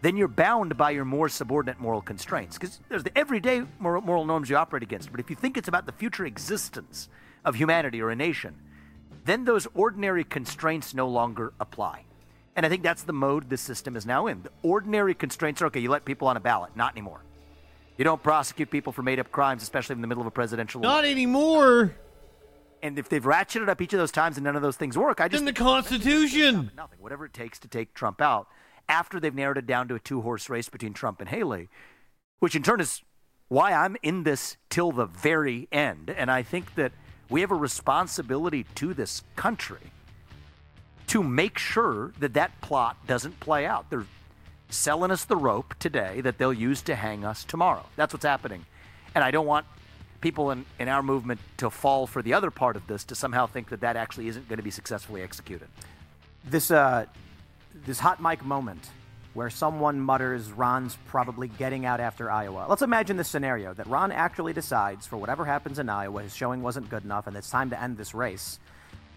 then 0.03 0.17
you're 0.17 0.29
bound 0.29 0.77
by 0.77 0.91
your 0.91 1.05
more 1.05 1.29
subordinate 1.29 1.79
moral 1.79 2.03
constraints. 2.03 2.59
Because 2.59 2.81
there's 2.89 3.05
the 3.05 3.17
everyday 3.17 3.63
moral, 3.79 4.03
moral 4.03 4.25
norms 4.25 4.51
you 4.51 4.57
operate 4.57 4.83
against. 4.83 5.11
But 5.11 5.21
if 5.21 5.31
you 5.31 5.37
think 5.37 5.57
it's 5.57 5.69
about 5.69 5.87
the 5.87 5.93
future 5.93 6.27
existence 6.27 7.09
of 7.45 7.55
humanity 7.55 8.03
or 8.03 8.11
a 8.11 8.17
nation, 8.17 8.57
then 9.25 9.45
those 9.45 9.69
ordinary 9.75 10.25
constraints 10.25 10.93
no 10.93 11.09
longer 11.09 11.53
apply. 11.61 12.06
And 12.57 12.65
I 12.65 12.71
think 12.71 12.83
that's 12.83 13.03
the 13.03 13.13
mode 13.13 13.51
this 13.51 13.61
system 13.61 13.97
is 13.97 14.07
now 14.07 14.27
in. 14.27 14.43
The 14.43 14.51
ordinary 14.63 15.15
constraints 15.15 15.61
are 15.61 15.67
okay, 15.67 15.81
you 15.81 15.91
let 15.91 16.07
people 16.07 16.27
on 16.27 16.39
a 16.39 16.41
ballot, 16.41 16.75
not 16.75 16.95
anymore. 16.95 17.21
You 17.99 18.05
don't 18.05 18.23
prosecute 18.23 18.71
people 18.71 18.93
for 18.93 19.03
made 19.03 19.21
up 19.21 19.31
crimes, 19.31 19.63
especially 19.63 19.95
in 19.95 20.01
the 20.01 20.07
middle 20.07 20.23
of 20.23 20.27
a 20.27 20.31
presidential 20.31 20.81
Not 20.81 21.05
anymore. 21.05 21.95
And 22.83 22.99
if 22.99 23.09
they've 23.09 23.23
ratcheted 23.23 23.69
up 23.69 23.81
each 23.81 23.93
of 23.93 23.99
those 23.99 24.13
times 24.13 24.37
and 24.37 24.45
none 24.45 24.57
of 24.57 24.63
those 24.63 24.77
things 24.77 24.97
work, 24.97 25.21
I 25.21 25.29
just 25.29 25.41
in 25.41 25.45
the 25.47 25.53
Constitution. 25.53 26.71
nothing. 26.77 26.99
Whatever 27.01 27.27
it 27.27 27.35
takes 27.35 27.59
to 27.61 27.69
take 27.69 27.95
Trump 27.95 28.21
out 28.21 28.49
after 28.89 29.21
they've 29.21 29.35
narrowed 29.35 29.59
it 29.59 29.67
down 29.67 29.89
to 29.89 29.95
a 29.95 29.99
two 29.99 30.23
horse 30.23 30.49
race 30.49 30.69
between 30.69 30.93
Trump 30.93 31.21
and 31.21 31.29
Haley, 31.29 31.69
which 32.39 32.55
in 32.55 32.63
turn 32.63 32.81
is 32.81 33.03
why 33.49 33.73
I'm 33.73 33.97
in 34.03 34.25
this 34.25 34.57
till 34.71 34.93
the 34.93 35.07
very 35.07 35.69
end. 35.73 36.11
And 36.11 36.31
I 36.31 36.43
think 36.43 36.75
that 36.75 36.93
we 37.29 37.41
have 37.41 37.51
a 37.51 37.57
responsibility 37.57 38.67
to 38.77 38.95
this 38.95 39.23
country 39.37 39.93
to 41.09 41.23
make 41.23 41.59
sure 41.59 42.13
that 42.19 42.35
that 42.35 42.61
plot 42.61 42.97
doesn't 43.07 43.39
play 43.41 43.67
out. 43.67 43.91
They're 43.91 44.07
selling 44.69 45.11
us 45.11 45.25
the 45.25 45.37
rope 45.37 45.75
today 45.79 46.21
that 46.23 46.39
they'll 46.39 46.53
use 46.53 46.83
to 46.83 46.95
hang 46.95 47.25
us 47.25 47.45
tomorrow. 47.45 47.85
That's 47.97 48.13
what's 48.13 48.25
happening. 48.25 48.65
And 49.15 49.23
I 49.23 49.31
don't 49.31 49.47
want 49.47 49.67
people 50.21 50.51
in, 50.51 50.65
in 50.79 50.89
our 50.89 51.03
movement 51.03 51.41
to 51.59 51.71
fall 51.71 52.07
for 52.07 52.23
the 52.23 52.35
other 52.35 52.51
part 52.51 52.77
of 52.77 52.87
this 52.87 53.05
to 53.05 53.15
somehow 53.15 53.47
think 53.47 53.69
that 53.69 53.81
that 53.81 53.97
actually 53.97 54.29
isn't 54.29 54.49
going 54.49 54.57
to 54.57 54.63
be 54.63 54.71
successfully 54.71 55.23
executed. 55.23 55.69
This 56.45 56.71
uh, 56.71 57.07
this 57.85 57.99
hot 57.99 58.21
mic 58.23 58.45
moment 58.45 58.89
where 59.35 59.51
someone 59.51 60.01
mutters 60.01 60.51
Ron's 60.51 60.97
probably 61.07 61.47
getting 61.47 61.85
out 61.85 62.01
after 62.01 62.31
Iowa. 62.31 62.67
Let's 62.69 62.81
imagine 62.81 63.19
this 63.19 63.29
scenario 63.29 63.75
that 63.75 63.87
Ron 63.87 64.11
actually 64.11 64.55
decides 64.55 65.07
for 65.07 65.19
whatever 65.19 65.45
happens 65.45 65.79
in 65.79 65.91
Iowa, 65.91 66.23
his 66.23 66.35
showing 66.35 66.63
wasn't 66.63 66.89
good 66.89 67.05
enough, 67.05 67.27
and 67.27 67.37
it's 67.37 67.51
time 67.51 67.69
to 67.71 67.81
end 67.81 67.99
this 67.99 68.15
race. 68.15 68.59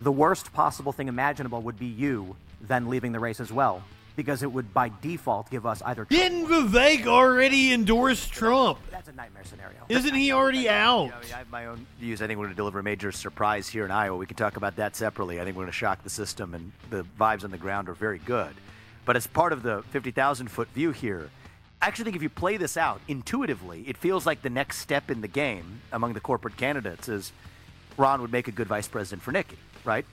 The 0.02 0.12
worst 0.12 0.54
possible 0.54 0.92
thing 0.92 1.08
imaginable 1.08 1.62
would 1.62 1.78
be 1.78 1.86
you 1.86 2.36
then 2.62 2.90
leaving 2.90 3.12
the 3.12 3.20
race 3.20 3.40
as 3.40 3.52
well, 3.52 3.84
because 4.16 4.44
it 4.44 4.52
would 4.52 4.74
by 4.74 4.92
default 5.02 5.50
give 5.50 5.66
us 5.66 5.82
either. 5.82 6.06
Didn't 6.06 6.48
Vivek 6.48 7.06
already 7.06 7.74
endorse 7.74 8.28
Trump? 8.28 8.80
That's 8.92 9.10
a 9.10 9.14
nightmare 9.14 9.44
scenario. 9.44 9.80
Isn't 9.90 10.14
he 10.14 10.32
already 10.34 10.70
out? 10.70 11.12
I 11.34 11.38
have 11.38 11.50
my 11.50 11.66
own 11.66 11.86
views. 12.00 12.22
I 12.22 12.28
think 12.28 12.40
we're 12.40 12.46
going 12.46 12.56
to 12.56 12.58
deliver 12.58 12.80
a 12.80 12.84
major 12.84 13.12
surprise 13.12 13.68
here 13.68 13.86
in 13.86 13.92
Iowa. 13.92 14.18
We 14.18 14.26
can 14.26 14.38
talk 14.38 14.58
about 14.58 14.78
that 14.78 14.96
separately. 14.96 15.40
I 15.40 15.44
think 15.44 15.56
we're 15.56 15.64
going 15.64 15.72
to 15.72 15.78
shock 15.78 16.04
the 16.04 16.10
system, 16.10 16.54
and 16.54 16.72
the 16.90 17.06
vibes 17.20 17.44
on 17.44 17.52
the 17.52 17.58
ground 17.58 17.90
are 17.90 17.94
very 17.94 18.20
good. 18.20 18.54
But 19.06 19.16
as 19.16 19.28
part 19.28 19.54
of 19.54 19.64
the 19.64 19.84
50,000 19.90 20.50
foot 20.50 20.70
view 20.70 20.92
here, 20.92 21.30
I 21.82 21.88
actually 21.88 22.06
think 22.06 22.18
if 22.18 22.24
you 22.24 22.30
play 22.30 22.58
this 22.58 22.78
out 22.78 23.00
intuitively, 23.08 23.84
it 23.88 23.98
feels 23.98 24.26
like 24.26 24.42
the 24.42 24.50
next 24.50 24.80
step 24.80 25.10
in 25.10 25.22
the 25.22 25.28
game 25.28 25.82
among 25.92 26.14
the 26.14 26.20
corporate 26.20 26.58
candidates 26.58 27.08
is 27.08 27.32
Ron 27.98 28.22
would 28.22 28.32
make 28.32 28.48
a 28.48 28.52
good 28.52 28.68
vice 28.68 28.88
president 28.88 29.22
for 29.22 29.32
Nikki, 29.32 29.58
right? 29.90 30.06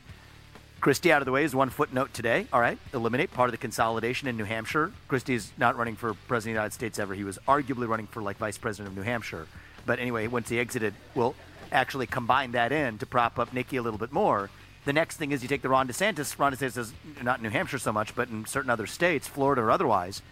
Christie 0.81 1.13
out 1.13 1.21
of 1.21 1.27
the 1.27 1.33
way 1.33 1.45
is 1.45 1.55
one 1.55 1.69
footnote 1.69 2.15
today. 2.15 2.47
All 2.51 2.61
right, 2.61 2.79
eliminate 2.95 3.31
part 3.31 3.49
of 3.49 3.53
the 3.53 3.59
consolidation 3.59 4.27
in 4.27 4.37
New 4.39 4.45
Hampshire. 4.45 4.91
Christie's 5.07 5.53
not 5.59 5.77
running 5.77 5.97
for 5.97 6.15
president 6.15 6.37
of 6.39 6.45
the 6.45 6.51
United 6.51 6.73
States 6.73 6.99
ever. 6.99 7.15
He 7.15 7.25
was 7.25 7.39
arguably 7.47 7.87
running 7.87 8.07
for 8.07 8.23
like 8.23 8.39
vice 8.39 8.57
president 8.57 8.89
of 8.93 8.97
New 8.97 9.03
Hampshire. 9.03 9.47
but 9.85 9.99
anyway, 10.01 10.27
once 10.27 10.49
he 10.49 10.59
exited, 10.59 10.95
we'll 11.15 11.35
actually 11.71 12.07
combine 12.07 12.53
that 12.53 12.73
in 12.73 12.99
to 12.99 13.07
prop 13.07 13.39
up 13.39 13.53
Nikki 13.53 13.77
a 13.77 13.83
little 13.83 13.99
bit 13.99 14.13
more. 14.13 14.51
The 14.85 14.93
next 14.93 15.17
thing 15.17 15.33
is 15.33 15.43
you 15.43 15.49
take 15.49 15.63
the 15.63 15.69
Ron 15.69 15.89
DeSantis. 15.89 16.39
Ron 16.39 16.53
DeSantis 16.55 16.79
is 16.79 16.93
not 17.23 17.39
in 17.39 17.43
New 17.43 17.51
Hampshire 17.51 17.79
so 17.79 17.93
much, 17.93 18.15
but 18.15 18.29
in 18.29 18.45
certain 18.47 18.71
other 18.71 18.87
states, 18.87 19.27
Florida 19.27 19.63
or 19.63 19.71
otherwise, 19.71 20.23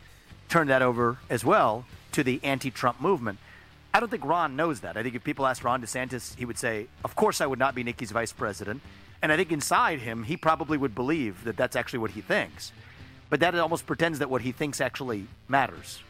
turn 0.48 0.68
that 0.68 0.82
over 0.82 1.18
as 1.28 1.44
well 1.44 1.84
to 2.12 2.22
the 2.22 2.40
anti-Trump 2.42 3.00
movement. 3.00 3.38
I 3.92 4.00
don't 4.00 4.10
think 4.10 4.24
Ron 4.24 4.56
knows 4.56 4.80
that. 4.80 4.96
I 4.96 5.02
think 5.02 5.14
if 5.14 5.22
people 5.24 5.46
asked 5.46 5.64
Ron 5.64 5.82
DeSantis, 5.82 6.34
he 6.36 6.44
would 6.44 6.58
say, 6.58 6.86
"Of 7.04 7.14
course, 7.14 7.40
I 7.40 7.46
would 7.46 7.58
not 7.58 7.74
be 7.74 7.84
Nikki's 7.84 8.10
vice 8.10 8.32
president." 8.32 8.80
And 9.24 9.32
I 9.32 9.38
think 9.38 9.52
inside 9.52 10.00
him, 10.00 10.24
he 10.24 10.36
probably 10.36 10.76
would 10.76 10.94
believe 10.94 11.44
that 11.44 11.56
that's 11.56 11.76
actually 11.76 12.00
what 12.00 12.10
he 12.10 12.20
thinks. 12.20 12.72
But 13.30 13.40
that 13.40 13.54
almost 13.54 13.86
pretends 13.86 14.18
that 14.18 14.28
what 14.28 14.42
he 14.42 14.52
thinks 14.52 14.82
actually 14.82 15.26
matters. 15.48 16.02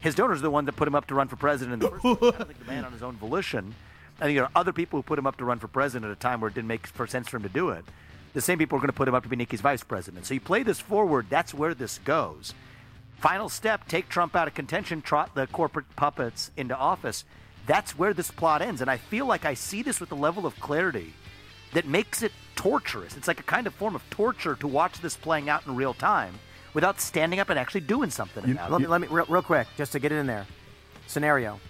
His 0.00 0.16
donors 0.16 0.40
are 0.40 0.42
the 0.42 0.50
one 0.50 0.64
that 0.64 0.74
put 0.74 0.88
him 0.88 0.96
up 0.96 1.06
to 1.06 1.14
run 1.14 1.28
for 1.28 1.36
president 1.36 1.74
in 1.74 1.78
the 1.78 1.88
first 1.88 2.02
place. 2.02 2.34
I 2.34 2.38
don't 2.38 2.46
think 2.48 2.58
the 2.58 2.64
man 2.64 2.84
on 2.84 2.90
his 2.90 3.04
own 3.04 3.14
volition. 3.14 3.76
I 4.20 4.24
think 4.24 4.36
there 4.36 4.42
are 4.42 4.50
other 4.56 4.72
people 4.72 4.98
who 4.98 5.04
put 5.04 5.20
him 5.20 5.26
up 5.28 5.36
to 5.36 5.44
run 5.44 5.60
for 5.60 5.68
president 5.68 6.10
at 6.10 6.16
a 6.16 6.20
time 6.20 6.40
where 6.40 6.48
it 6.48 6.54
didn't 6.54 6.66
make 6.66 6.88
sense 7.06 7.28
for 7.28 7.36
him 7.36 7.44
to 7.44 7.48
do 7.48 7.68
it. 7.68 7.84
The 8.32 8.40
same 8.40 8.58
people 8.58 8.76
are 8.76 8.80
going 8.80 8.88
to 8.88 8.92
put 8.92 9.06
him 9.06 9.14
up 9.14 9.22
to 9.22 9.28
be 9.28 9.36
Nikki's 9.36 9.60
vice 9.60 9.84
president. 9.84 10.26
So 10.26 10.34
you 10.34 10.40
play 10.40 10.64
this 10.64 10.80
forward, 10.80 11.26
that's 11.30 11.54
where 11.54 11.74
this 11.74 11.98
goes. 11.98 12.54
Final 13.18 13.48
step 13.48 13.86
take 13.86 14.08
Trump 14.08 14.34
out 14.34 14.48
of 14.48 14.54
contention, 14.54 15.00
trot 15.00 15.32
the 15.36 15.46
corporate 15.46 15.94
puppets 15.94 16.50
into 16.56 16.76
office. 16.76 17.24
That's 17.68 17.96
where 17.96 18.12
this 18.12 18.32
plot 18.32 18.62
ends. 18.62 18.80
And 18.80 18.90
I 18.90 18.96
feel 18.96 19.26
like 19.26 19.44
I 19.44 19.54
see 19.54 19.82
this 19.82 20.00
with 20.00 20.10
a 20.10 20.16
level 20.16 20.44
of 20.44 20.58
clarity 20.58 21.12
that 21.72 21.86
makes 21.86 22.22
it 22.22 22.32
torturous. 22.56 23.16
It's 23.16 23.28
like 23.28 23.40
a 23.40 23.44
kind 23.44 23.66
of 23.66 23.74
form 23.74 23.94
of 23.94 24.02
torture 24.10 24.56
to 24.56 24.66
watch 24.66 25.00
this 25.00 25.16
playing 25.16 25.48
out 25.48 25.66
in 25.66 25.76
real 25.76 25.94
time 25.94 26.34
without 26.74 27.00
standing 27.00 27.40
up 27.40 27.50
and 27.50 27.58
actually 27.58 27.82
doing 27.82 28.10
something 28.10 28.50
about 28.50 28.70
let 28.70 28.80
it. 28.80 28.84
me, 28.84 28.88
let 28.88 29.00
me 29.00 29.08
real, 29.08 29.26
real 29.28 29.42
quick, 29.42 29.66
just 29.76 29.92
to 29.92 29.98
get 29.98 30.12
it 30.12 30.16
in 30.16 30.26
there. 30.26 30.46
Scenario: 31.06 31.60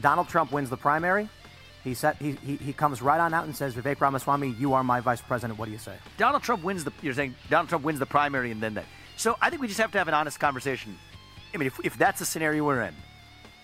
Donald 0.00 0.28
Trump 0.28 0.52
wins 0.52 0.70
the 0.70 0.76
primary. 0.76 1.28
He 1.82 1.94
set 1.94 2.16
he, 2.16 2.32
he, 2.32 2.56
he 2.56 2.72
comes 2.72 3.00
right 3.00 3.20
on 3.20 3.32
out 3.32 3.44
and 3.44 3.56
says, 3.56 3.74
"Vivek 3.74 4.00
Ramaswamy, 4.00 4.54
you 4.58 4.74
are 4.74 4.84
my 4.84 5.00
vice 5.00 5.20
president." 5.20 5.58
What 5.58 5.66
do 5.66 5.72
you 5.72 5.78
say? 5.78 5.94
Donald 6.18 6.42
Trump 6.42 6.62
wins 6.62 6.84
the. 6.84 6.92
You're 7.02 7.14
saying 7.14 7.34
Donald 7.48 7.68
Trump 7.68 7.84
wins 7.84 7.98
the 7.98 8.06
primary 8.06 8.50
and 8.50 8.62
then 8.62 8.74
that. 8.74 8.84
So 9.16 9.36
I 9.40 9.50
think 9.50 9.62
we 9.62 9.68
just 9.68 9.80
have 9.80 9.92
to 9.92 9.98
have 9.98 10.08
an 10.08 10.14
honest 10.14 10.40
conversation. 10.40 10.98
I 11.52 11.56
mean, 11.56 11.66
if, 11.66 11.80
if 11.84 11.98
that's 11.98 12.20
the 12.20 12.26
scenario 12.26 12.64
we're 12.64 12.82
in, 12.82 12.94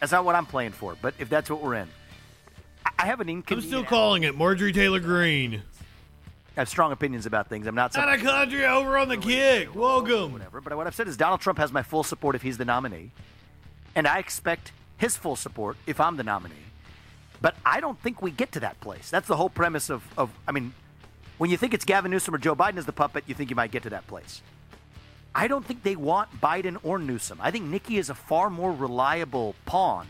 that's 0.00 0.12
not 0.12 0.24
what 0.24 0.34
I'm 0.34 0.46
playing 0.46 0.72
for. 0.72 0.96
But 1.00 1.14
if 1.18 1.28
that's 1.28 1.48
what 1.48 1.62
we're 1.62 1.74
in, 1.74 1.88
I, 2.98 3.06
have 3.06 3.20
an 3.20 3.28
ink. 3.28 3.50
I'm 3.50 3.60
still 3.60 3.84
calling 3.84 4.22
it 4.22 4.36
Marjorie 4.36 4.72
Taylor 4.72 5.00
Greene. 5.00 5.62
I 6.56 6.60
have 6.60 6.68
strong 6.68 6.92
opinions 6.92 7.26
about 7.26 7.48
things. 7.48 7.66
I'm 7.66 7.74
not. 7.74 7.92
Mitochondria 7.92 8.68
over 8.70 8.96
on 8.96 9.08
the 9.08 9.16
kick. 9.16 9.74
Welcome. 9.74 10.32
Whatever. 10.32 10.60
But 10.60 10.76
what 10.76 10.86
I've 10.86 10.94
said 10.94 11.06
is 11.06 11.16
Donald 11.16 11.40
Trump 11.40 11.58
has 11.58 11.72
my 11.72 11.82
full 11.82 12.02
support 12.02 12.34
if 12.34 12.42
he's 12.42 12.56
the 12.56 12.64
nominee, 12.64 13.10
and 13.94 14.06
I 14.06 14.18
expect 14.18 14.72
his 14.96 15.16
full 15.16 15.36
support 15.36 15.76
if 15.86 16.00
I'm 16.00 16.16
the 16.16 16.24
nominee. 16.24 16.54
But 17.42 17.56
I 17.64 17.80
don't 17.80 18.00
think 18.00 18.22
we 18.22 18.30
get 18.30 18.52
to 18.52 18.60
that 18.60 18.80
place. 18.80 19.10
That's 19.10 19.28
the 19.28 19.36
whole 19.36 19.50
premise 19.50 19.90
of, 19.90 20.02
of 20.16 20.30
I 20.48 20.52
mean, 20.52 20.72
when 21.36 21.50
you 21.50 21.58
think 21.58 21.74
it's 21.74 21.84
Gavin 21.84 22.10
Newsom 22.10 22.34
or 22.34 22.38
Joe 22.38 22.56
Biden 22.56 22.78
as 22.78 22.86
the 22.86 22.92
puppet, 22.92 23.24
you 23.26 23.34
think 23.34 23.50
you 23.50 23.56
might 23.56 23.70
get 23.70 23.82
to 23.82 23.90
that 23.90 24.06
place. 24.06 24.40
I 25.34 25.48
don't 25.48 25.66
think 25.66 25.82
they 25.82 25.96
want 25.96 26.40
Biden 26.40 26.78
or 26.82 26.98
Newsom. 26.98 27.38
I 27.42 27.50
think 27.50 27.66
Nikki 27.66 27.98
is 27.98 28.08
a 28.08 28.14
far 28.14 28.48
more 28.48 28.72
reliable 28.72 29.54
pawn 29.66 30.06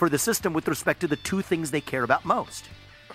for 0.00 0.08
the 0.08 0.16
system 0.18 0.54
with 0.54 0.66
respect 0.66 0.98
to 1.00 1.06
the 1.06 1.16
two 1.16 1.42
things 1.42 1.70
they 1.70 1.80
care 1.82 2.04
about 2.04 2.24
most, 2.24 2.64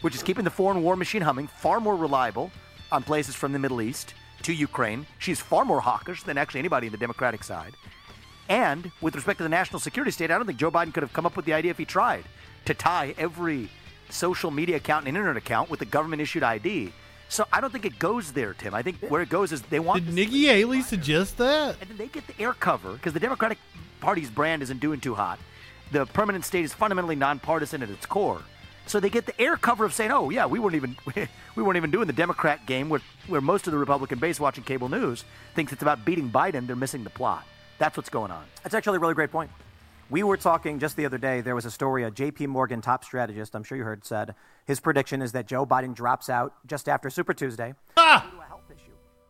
which 0.02 0.14
is 0.14 0.22
keeping 0.22 0.44
the 0.44 0.52
foreign 0.52 0.84
war 0.84 0.96
machine 0.96 1.24
humming, 1.24 1.48
far 1.48 1.80
more 1.80 1.96
reliable 1.96 2.52
on 2.92 3.02
places 3.02 3.34
from 3.34 3.54
the 3.54 3.58
Middle 3.58 3.82
East 3.82 4.14
to 4.44 4.54
Ukraine. 4.54 5.08
She's 5.18 5.40
far 5.40 5.66
more 5.66 5.82
hawkish 5.82 6.22
than 6.22 6.38
actually 6.38 6.60
anybody 6.60 6.86
in 6.86 6.92
the 6.92 7.00
Democratic 7.00 7.44
side. 7.44 7.74
And 8.50 8.92
with 9.02 9.16
respect 9.16 9.40
to 9.40 9.44
the 9.44 9.50
national 9.50 9.80
security 9.80 10.12
state, 10.12 10.30
I 10.30 10.38
don't 10.38 10.46
think 10.46 10.60
Joe 10.60 10.70
Biden 10.70 10.94
could 10.94 11.02
have 11.02 11.12
come 11.12 11.26
up 11.26 11.36
with 11.36 11.46
the 11.46 11.54
idea 11.54 11.72
if 11.72 11.80
he 11.80 11.86
tried 11.86 12.26
to 12.66 12.76
tie 12.76 13.16
every 13.18 13.68
social 14.12 14.52
media 14.52 14.76
account 14.76 15.08
and 15.08 15.18
internet 15.18 15.38
account 15.38 15.72
with 15.72 15.82
a 15.82 15.86
government 15.86 16.22
issued 16.22 16.44
ID. 16.44 16.94
So 17.30 17.48
I 17.52 17.62
don't 17.62 17.72
think 17.72 17.86
it 17.86 17.98
goes 17.98 18.34
there, 18.34 18.54
Tim. 18.54 18.76
I 18.76 18.84
think 18.84 18.98
where 19.10 19.24
it 19.24 19.30
goes 19.30 19.52
is 19.52 19.64
they 19.64 19.80
want 19.80 20.06
Did 20.06 20.14
Nikki 20.14 20.46
Haley 20.46 20.84
suggest 20.84 21.40
that? 21.40 21.78
and 21.82 21.90
then 21.90 21.98
they 21.98 22.06
get 22.06 22.28
the 22.28 22.40
air 22.40 22.54
cover 22.54 22.94
because 22.94 23.14
the 23.14 23.20
Democratic 23.20 23.58
Party's 24.02 24.30
brand 24.30 24.62
isn't 24.62 24.80
doing 24.80 25.00
too 25.00 25.16
hot. 25.16 25.40
The 25.92 26.06
permanent 26.06 26.46
state 26.46 26.66
is 26.66 26.74
fundamentally 26.74 27.16
nonpartisan 27.16 27.84
at 27.84 27.90
its 27.90 28.06
core. 28.06 28.42
So 28.88 29.00
they 29.00 29.10
get 29.10 29.26
the 29.26 29.40
air 29.42 29.58
cover 29.58 29.86
of 29.86 29.94
saying, 29.94 30.12
"Oh 30.12 30.30
yeah, 30.30 30.46
we 30.46 30.60
weren't 30.60 30.76
even 30.76 30.96
we 31.56 31.64
weren't 31.64 31.78
even 31.78 31.92
doing 31.92 32.08
the 32.08 32.14
Democrat 32.14 32.66
game 32.66 32.90
where 32.90 33.02
where 33.28 33.42
most 33.42 33.68
of 33.68 33.72
the 33.72 33.78
Republican 33.78 34.20
base 34.20 34.40
watching 34.40 34.64
cable 34.64 34.90
news 34.90 35.24
thinks 35.56 35.72
it's 35.74 35.82
about 35.82 36.06
beating 36.06 36.30
Biden. 36.30 36.68
They're 36.68 36.76
missing 36.76 37.04
the 37.04 37.10
plot. 37.10 37.46
That's 37.80 37.98
what's 37.98 38.10
going 38.10 38.32
on." 38.32 38.46
That's 38.64 38.76
actually 38.76 38.98
a 38.98 39.00
really 39.00 39.16
great 39.16 39.32
point. 39.32 39.50
We 40.10 40.22
were 40.22 40.38
talking 40.38 40.78
just 40.78 40.98
the 40.98 41.06
other 41.06 41.18
day. 41.18 41.42
There 41.42 41.56
was 41.56 41.66
a 41.66 41.72
story. 41.72 42.04
A 42.04 42.12
J.P. 42.12 42.46
Morgan 42.46 42.80
top 42.80 43.04
strategist, 43.04 43.56
I'm 43.56 43.64
sure 43.64 43.76
you 43.76 43.84
heard, 43.84 44.06
said 44.06 44.36
his 44.66 44.80
prediction 44.80 45.24
is 45.24 45.32
that 45.32 45.48
Joe 45.48 45.66
Biden 45.66 45.96
drops 45.96 46.30
out 46.30 46.54
just 46.68 46.88
after 46.88 47.10
Super 47.10 47.34
Tuesday. 47.34 47.74
Ah! 47.98 48.32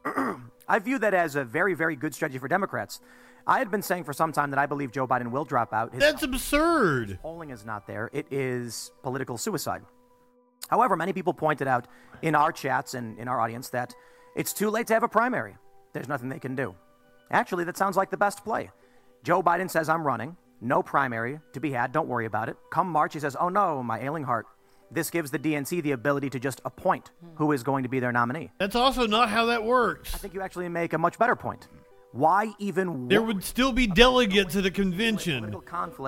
I 0.67 0.79
view 0.79 0.99
that 0.99 1.13
as 1.13 1.35
a 1.35 1.43
very, 1.43 1.73
very 1.73 1.95
good 1.95 2.13
strategy 2.13 2.39
for 2.39 2.47
Democrats. 2.47 2.99
I 3.47 3.59
had 3.59 3.69
been 3.69 3.81
saying 3.81 4.05
for 4.05 4.13
some 4.13 4.31
time 4.31 4.49
that 4.51 4.59
I 4.59 4.65
believe 4.65 4.91
Joe 4.91 5.07
Biden 5.07 5.29
will 5.31 5.45
drop 5.45 5.71
out. 5.73 5.93
His 5.93 6.01
That's 6.01 6.23
absurd. 6.23 7.19
polling 7.21 7.51
is 7.51 7.65
not 7.65 7.85
there. 7.85 8.09
It 8.11 8.25
is 8.31 8.91
political 9.03 9.37
suicide. 9.37 9.83
However, 10.67 10.95
many 10.95 11.13
people 11.13 11.33
pointed 11.33 11.67
out 11.67 11.87
in 12.23 12.33
our 12.33 12.51
chats 12.51 12.95
and 12.95 13.19
in 13.19 13.27
our 13.27 13.39
audience 13.39 13.69
that 13.69 13.93
it's 14.35 14.51
too 14.51 14.69
late 14.69 14.87
to 14.87 14.93
have 14.93 15.03
a 15.03 15.07
primary. 15.07 15.55
There's 15.93 16.07
nothing 16.07 16.29
they 16.29 16.39
can 16.39 16.55
do. 16.55 16.75
Actually, 17.29 17.65
that 17.65 17.77
sounds 17.77 17.95
like 17.95 18.09
the 18.09 18.17
best 18.17 18.43
play. 18.43 18.71
Joe 19.23 19.43
Biden 19.43 19.69
says, 19.69 19.89
I'm 19.89 20.05
running. 20.05 20.35
No 20.61 20.81
primary 20.81 21.39
to 21.53 21.59
be 21.59 21.71
had. 21.71 21.91
Don't 21.91 22.07
worry 22.07 22.25
about 22.25 22.49
it. 22.49 22.57
Come 22.71 22.89
March, 22.89 23.13
he 23.13 23.19
says, 23.19 23.35
Oh 23.39 23.49
no, 23.49 23.83
my 23.83 23.99
ailing 23.99 24.23
heart. 24.23 24.47
This 24.91 25.09
gives 25.09 25.31
the 25.31 25.39
DNC 25.39 25.83
the 25.83 25.91
ability 25.91 26.29
to 26.31 26.39
just 26.39 26.61
appoint 26.63 27.11
who 27.35 27.51
is 27.51 27.63
going 27.63 27.83
to 27.83 27.89
be 27.89 27.99
their 27.99 28.11
nominee. 28.11 28.51
That's 28.59 28.75
also 28.75 29.05
not 29.07 29.29
how 29.29 29.45
that 29.45 29.63
works. 29.63 30.13
I 30.15 30.17
think 30.17 30.33
you 30.33 30.41
actually 30.41 30.69
make 30.69 30.93
a 30.93 30.97
much 30.97 31.17
better 31.19 31.35
point. 31.35 31.67
Why 32.15 32.53
even 32.59 33.09
There 33.09 33.21
would 33.21 33.43
still 33.43 33.73
be 33.73 33.87
delegates 33.87 34.55
at 34.55 34.63
the 34.63 34.71
convention. 34.71 35.53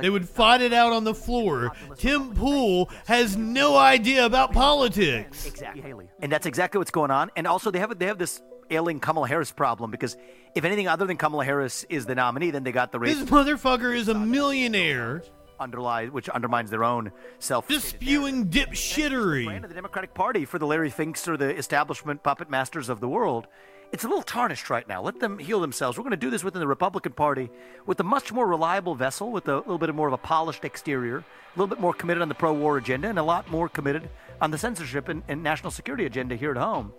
They 0.02 0.10
would 0.10 0.28
fight 0.28 0.62
it 0.62 0.72
out 0.72 0.94
on 0.94 1.04
the 1.04 1.14
floor. 1.14 1.74
Tim 1.98 2.34
Pool 2.34 2.90
has 3.08 3.36
no 3.36 3.76
idea 3.78 4.26
about 4.26 4.54
politics. 4.54 5.46
Exactly. 5.46 5.82
Haley. 5.82 6.08
And 6.22 6.32
that's 6.32 6.46
exactly 6.46 6.78
what's 6.80 6.92
going 6.92 7.12
on. 7.12 7.30
And 7.36 7.46
also, 7.46 7.72
they 7.72 7.80
have 7.80 8.00
they 8.00 8.06
have 8.06 8.18
this 8.18 8.42
ailing 8.70 9.02
Kamala 9.02 9.28
Harris 9.28 9.52
problem 9.52 9.92
because 9.92 10.16
if 10.56 10.64
anything 10.64 10.88
other 10.88 11.06
than 11.06 11.18
Kamala 11.18 11.44
Harris 11.44 11.86
is 11.90 12.06
the 12.06 12.16
nominee, 12.16 12.52
then 12.52 12.64
they 12.64 12.72
got 12.72 12.94
the 12.94 13.00
race 13.00 13.20
This 13.20 13.30
motherfucker 13.30 13.94
is 13.94 14.08
a 14.08 14.14
millionaire. 14.14 15.24
underlies, 15.60 16.10
which 16.12 16.30
undermines 16.30 16.70
their 16.70 16.86
own 16.86 17.12
self. 17.40 17.68
Just 17.68 17.90
spewing 17.90 18.48
dipshittery. 18.48 19.62
the 19.62 19.74
Democratic 19.74 20.14
Party 20.14 20.46
for 20.46 20.58
the 20.58 20.68
Larry 20.68 20.90
Finks 20.90 21.28
or 21.28 21.36
the 21.36 21.54
establishment 21.54 22.24
puppet 22.24 22.50
masters 22.50 22.88
of 22.88 23.02
the 23.02 23.10
world. 23.10 23.48
It's 23.92 24.04
a 24.04 24.08
little 24.08 24.24
tarnished 24.24 24.70
right 24.70 24.88
now. 24.88 25.02
Let 25.02 25.20
them 25.20 25.40
heal 25.40 25.62
themselves. 25.62 25.98
We're 25.98 26.04
going 26.04 26.12
to 26.12 26.18
do 26.18 26.30
this 26.30 26.44
within 26.44 26.60
the 26.60 26.68
Republican 26.68 27.14
Party 27.14 27.50
with 27.86 28.00
a 28.00 28.04
much 28.04 28.34
more 28.34 28.46
reliable 28.46 28.96
vessel, 28.96 29.32
with 29.32 29.48
a 29.48 29.58
little 29.58 29.78
bit 29.78 29.94
more 29.96 30.08
of 30.08 30.14
a 30.14 30.18
polished 30.18 30.66
exterior, 30.66 31.20
a 31.20 31.24
little 31.56 31.68
bit 31.68 31.80
more 31.80 31.94
committed 31.94 32.22
on 32.22 32.28
the 32.28 32.36
pro 32.36 32.54
war 32.54 32.78
agenda, 32.78 33.08
and 33.08 33.18
a 33.18 33.24
lot 33.24 33.50
more 33.50 33.70
committed 33.70 34.10
on 34.42 34.52
the 34.52 34.58
censorship 34.58 35.08
and, 35.08 35.24
and 35.30 35.42
national 35.42 35.72
security 35.72 36.06
agenda 36.06 36.36
here 36.36 36.52
at 36.52 36.58
home. 36.58 36.92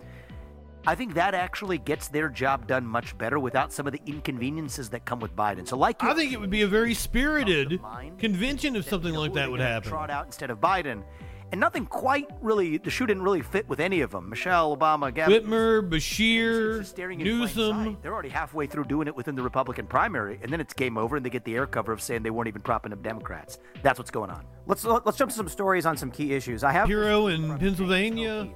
I 0.86 0.94
think 0.94 1.14
that 1.14 1.34
actually 1.34 1.76
gets 1.76 2.08
their 2.08 2.30
job 2.30 2.66
done 2.66 2.86
much 2.86 3.18
better 3.18 3.38
without 3.38 3.72
some 3.72 3.86
of 3.86 3.92
the 3.92 4.00
inconveniences 4.06 4.88
that 4.90 5.04
come 5.04 5.20
with 5.20 5.36
Biden. 5.36 5.68
So, 5.68 5.76
like 5.76 6.02
you 6.02 6.08
I 6.08 6.14
think 6.14 6.32
it 6.32 6.40
would 6.40 6.50
be 6.50 6.62
a 6.62 6.66
very 6.66 6.94
spirited 6.94 7.80
convention 8.18 8.76
if 8.76 8.88
something 8.88 9.12
like 9.12 9.34
that 9.34 9.50
would 9.50 9.60
happen. 9.60 9.90
trot 9.90 10.08
out 10.08 10.24
instead 10.24 10.50
of 10.50 10.60
Biden. 10.60 11.02
And 11.50 11.60
nothing 11.60 11.86
quite 11.86 12.28
really, 12.42 12.76
the 12.76 12.90
shoe 12.90 13.06
didn't 13.06 13.22
really 13.22 13.40
fit 13.40 13.66
with 13.68 13.80
any 13.80 14.02
of 14.02 14.10
them. 14.10 14.28
Michelle 14.28 14.76
Obama, 14.76 15.12
Gavin. 15.14 15.44
Whitmer, 15.44 15.88
Beshear, 15.88 16.84
staring 16.84 17.18
Newsom. 17.20 17.96
They're 18.02 18.12
already 18.12 18.28
halfway 18.28 18.66
through 18.66 18.84
doing 18.84 19.08
it 19.08 19.16
within 19.16 19.34
the 19.34 19.42
Republican 19.42 19.86
primary, 19.86 20.38
and 20.42 20.52
then 20.52 20.60
it's 20.60 20.74
game 20.74 20.98
over, 20.98 21.16
and 21.16 21.24
they 21.24 21.30
get 21.30 21.44
the 21.44 21.54
air 21.56 21.66
cover 21.66 21.90
of 21.92 22.02
saying 22.02 22.22
they 22.22 22.30
weren't 22.30 22.48
even 22.48 22.60
propping 22.60 22.92
up 22.92 23.02
Democrats. 23.02 23.58
That's 23.82 23.98
what's 23.98 24.10
going 24.10 24.30
on. 24.30 24.44
Let's 24.66 24.84
let's 24.84 25.16
jump 25.16 25.30
to 25.30 25.36
some 25.36 25.48
stories 25.48 25.86
on 25.86 25.96
some 25.96 26.10
key 26.10 26.34
issues. 26.34 26.62
I 26.62 26.72
have 26.72 26.86
Hero 26.86 27.28
in 27.28 27.56
Pennsylvania. 27.58 28.48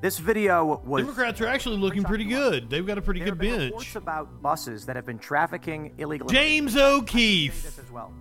this 0.00 0.18
video 0.18 0.80
was 0.84 1.02
Democrats 1.02 1.40
are 1.40 1.48
actually 1.48 1.78
looking 1.78 2.04
pretty 2.04 2.24
good. 2.24 2.70
They've 2.70 2.86
got 2.86 2.96
a 2.98 3.02
pretty 3.02 3.20
there 3.20 3.30
good 3.30 3.38
bench. 3.38 3.64
reports 3.72 3.96
about 3.96 4.40
buses 4.40 4.86
that 4.86 4.94
have 4.94 5.04
been 5.06 5.18
trafficking 5.18 5.94
illegal. 5.98 6.28
James 6.28 6.76
O'Keefe. 6.76 7.76
as 7.76 7.90
well. 7.90 8.12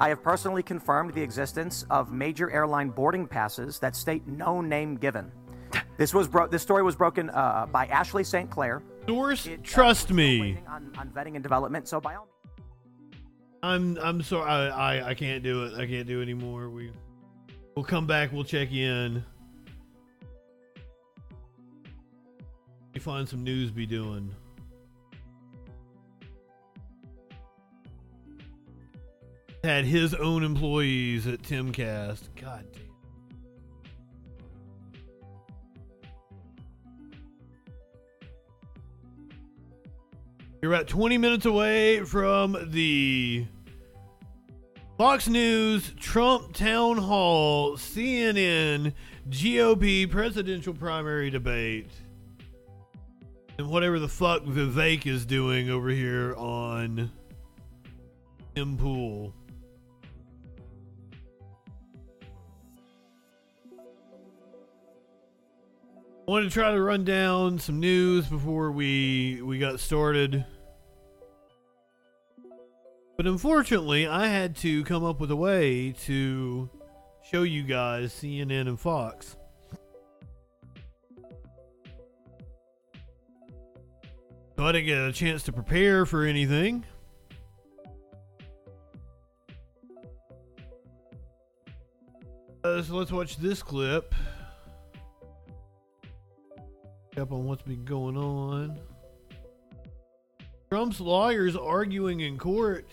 I 0.00 0.08
have 0.10 0.22
personally 0.22 0.62
confirmed 0.62 1.14
the 1.14 1.22
existence 1.22 1.84
of 1.90 2.12
major 2.12 2.50
airline 2.50 2.90
boarding 2.90 3.26
passes 3.26 3.78
that 3.80 3.96
state 3.96 4.26
no 4.26 4.60
name 4.60 4.96
given. 4.96 5.30
This 5.96 6.14
was 6.14 6.28
bro- 6.28 6.46
this 6.46 6.62
story 6.62 6.82
was 6.84 6.94
broken 6.94 7.30
uh, 7.30 7.66
by 7.70 7.86
Ashley 7.86 8.22
St. 8.22 8.48
Clair. 8.48 8.82
Source, 9.06 9.48
trust 9.64 10.12
me. 10.12 10.58
On, 10.68 10.92
on 10.98 11.08
vetting 11.10 11.34
and 11.34 11.42
development. 11.42 11.88
So 11.88 12.00
by 12.00 12.14
all 12.14 12.28
I'm 13.62 13.98
I'm 13.98 14.22
sorry. 14.22 14.48
I, 14.48 14.98
I 14.98 15.08
I 15.08 15.14
can't 15.14 15.42
do 15.42 15.64
it. 15.64 15.74
I 15.74 15.86
can't 15.86 16.06
do 16.06 16.20
it 16.20 16.22
anymore. 16.22 16.70
We 16.70 16.92
we'll 17.74 17.84
come 17.84 18.06
back. 18.06 18.32
We'll 18.32 18.44
check 18.44 18.70
in. 18.70 19.24
We 22.94 23.00
find 23.00 23.28
some 23.28 23.42
news 23.42 23.72
be 23.72 23.86
doing. 23.86 24.32
Had 29.64 29.84
his 29.84 30.14
own 30.14 30.44
employees 30.44 31.26
at 31.26 31.42
Timcast. 31.42 32.28
God 32.40 32.64
damn. 32.72 32.82
You're 40.60 40.72
about 40.72 40.88
20 40.88 41.18
minutes 41.18 41.46
away 41.46 42.00
from 42.00 42.56
the 42.72 43.46
Fox 44.96 45.28
News, 45.28 45.92
Trump 46.00 46.52
Town 46.52 46.96
Hall, 46.98 47.76
CNN, 47.76 48.92
GOP 49.28 50.10
presidential 50.10 50.74
primary 50.74 51.30
debate, 51.30 51.92
and 53.58 53.68
whatever 53.68 54.00
the 54.00 54.08
fuck 54.08 54.42
Vivek 54.42 55.06
is 55.06 55.24
doing 55.24 55.70
over 55.70 55.90
here 55.90 56.34
on 56.34 57.12
Tim 58.56 58.76
Pool. 58.76 59.32
I 66.28 66.30
wanted 66.30 66.50
to 66.50 66.50
try 66.50 66.72
to 66.72 66.82
run 66.82 67.04
down 67.04 67.58
some 67.58 67.80
news 67.80 68.26
before 68.26 68.70
we 68.70 69.40
we 69.40 69.58
got 69.58 69.80
started. 69.80 70.44
But 73.16 73.26
unfortunately, 73.26 74.06
I 74.06 74.26
had 74.26 74.54
to 74.56 74.84
come 74.84 75.06
up 75.06 75.20
with 75.20 75.30
a 75.30 75.36
way 75.36 75.92
to 76.04 76.68
show 77.22 77.44
you 77.44 77.62
guys 77.62 78.12
CNN 78.12 78.68
and 78.68 78.78
Fox. 78.78 79.38
So 84.54 84.66
I 84.66 84.72
didn't 84.72 84.86
get 84.86 84.98
a 84.98 85.12
chance 85.12 85.44
to 85.44 85.52
prepare 85.52 86.04
for 86.04 86.24
anything. 86.24 86.84
Uh, 92.62 92.82
so 92.82 92.96
let's 92.96 93.12
watch 93.12 93.38
this 93.38 93.62
clip. 93.62 94.14
Up 97.18 97.32
on 97.32 97.46
what's 97.46 97.62
been 97.62 97.84
going 97.84 98.16
on. 98.16 98.78
Trump's 100.70 101.00
lawyers 101.00 101.56
arguing 101.56 102.20
in 102.20 102.38
court. 102.38 102.86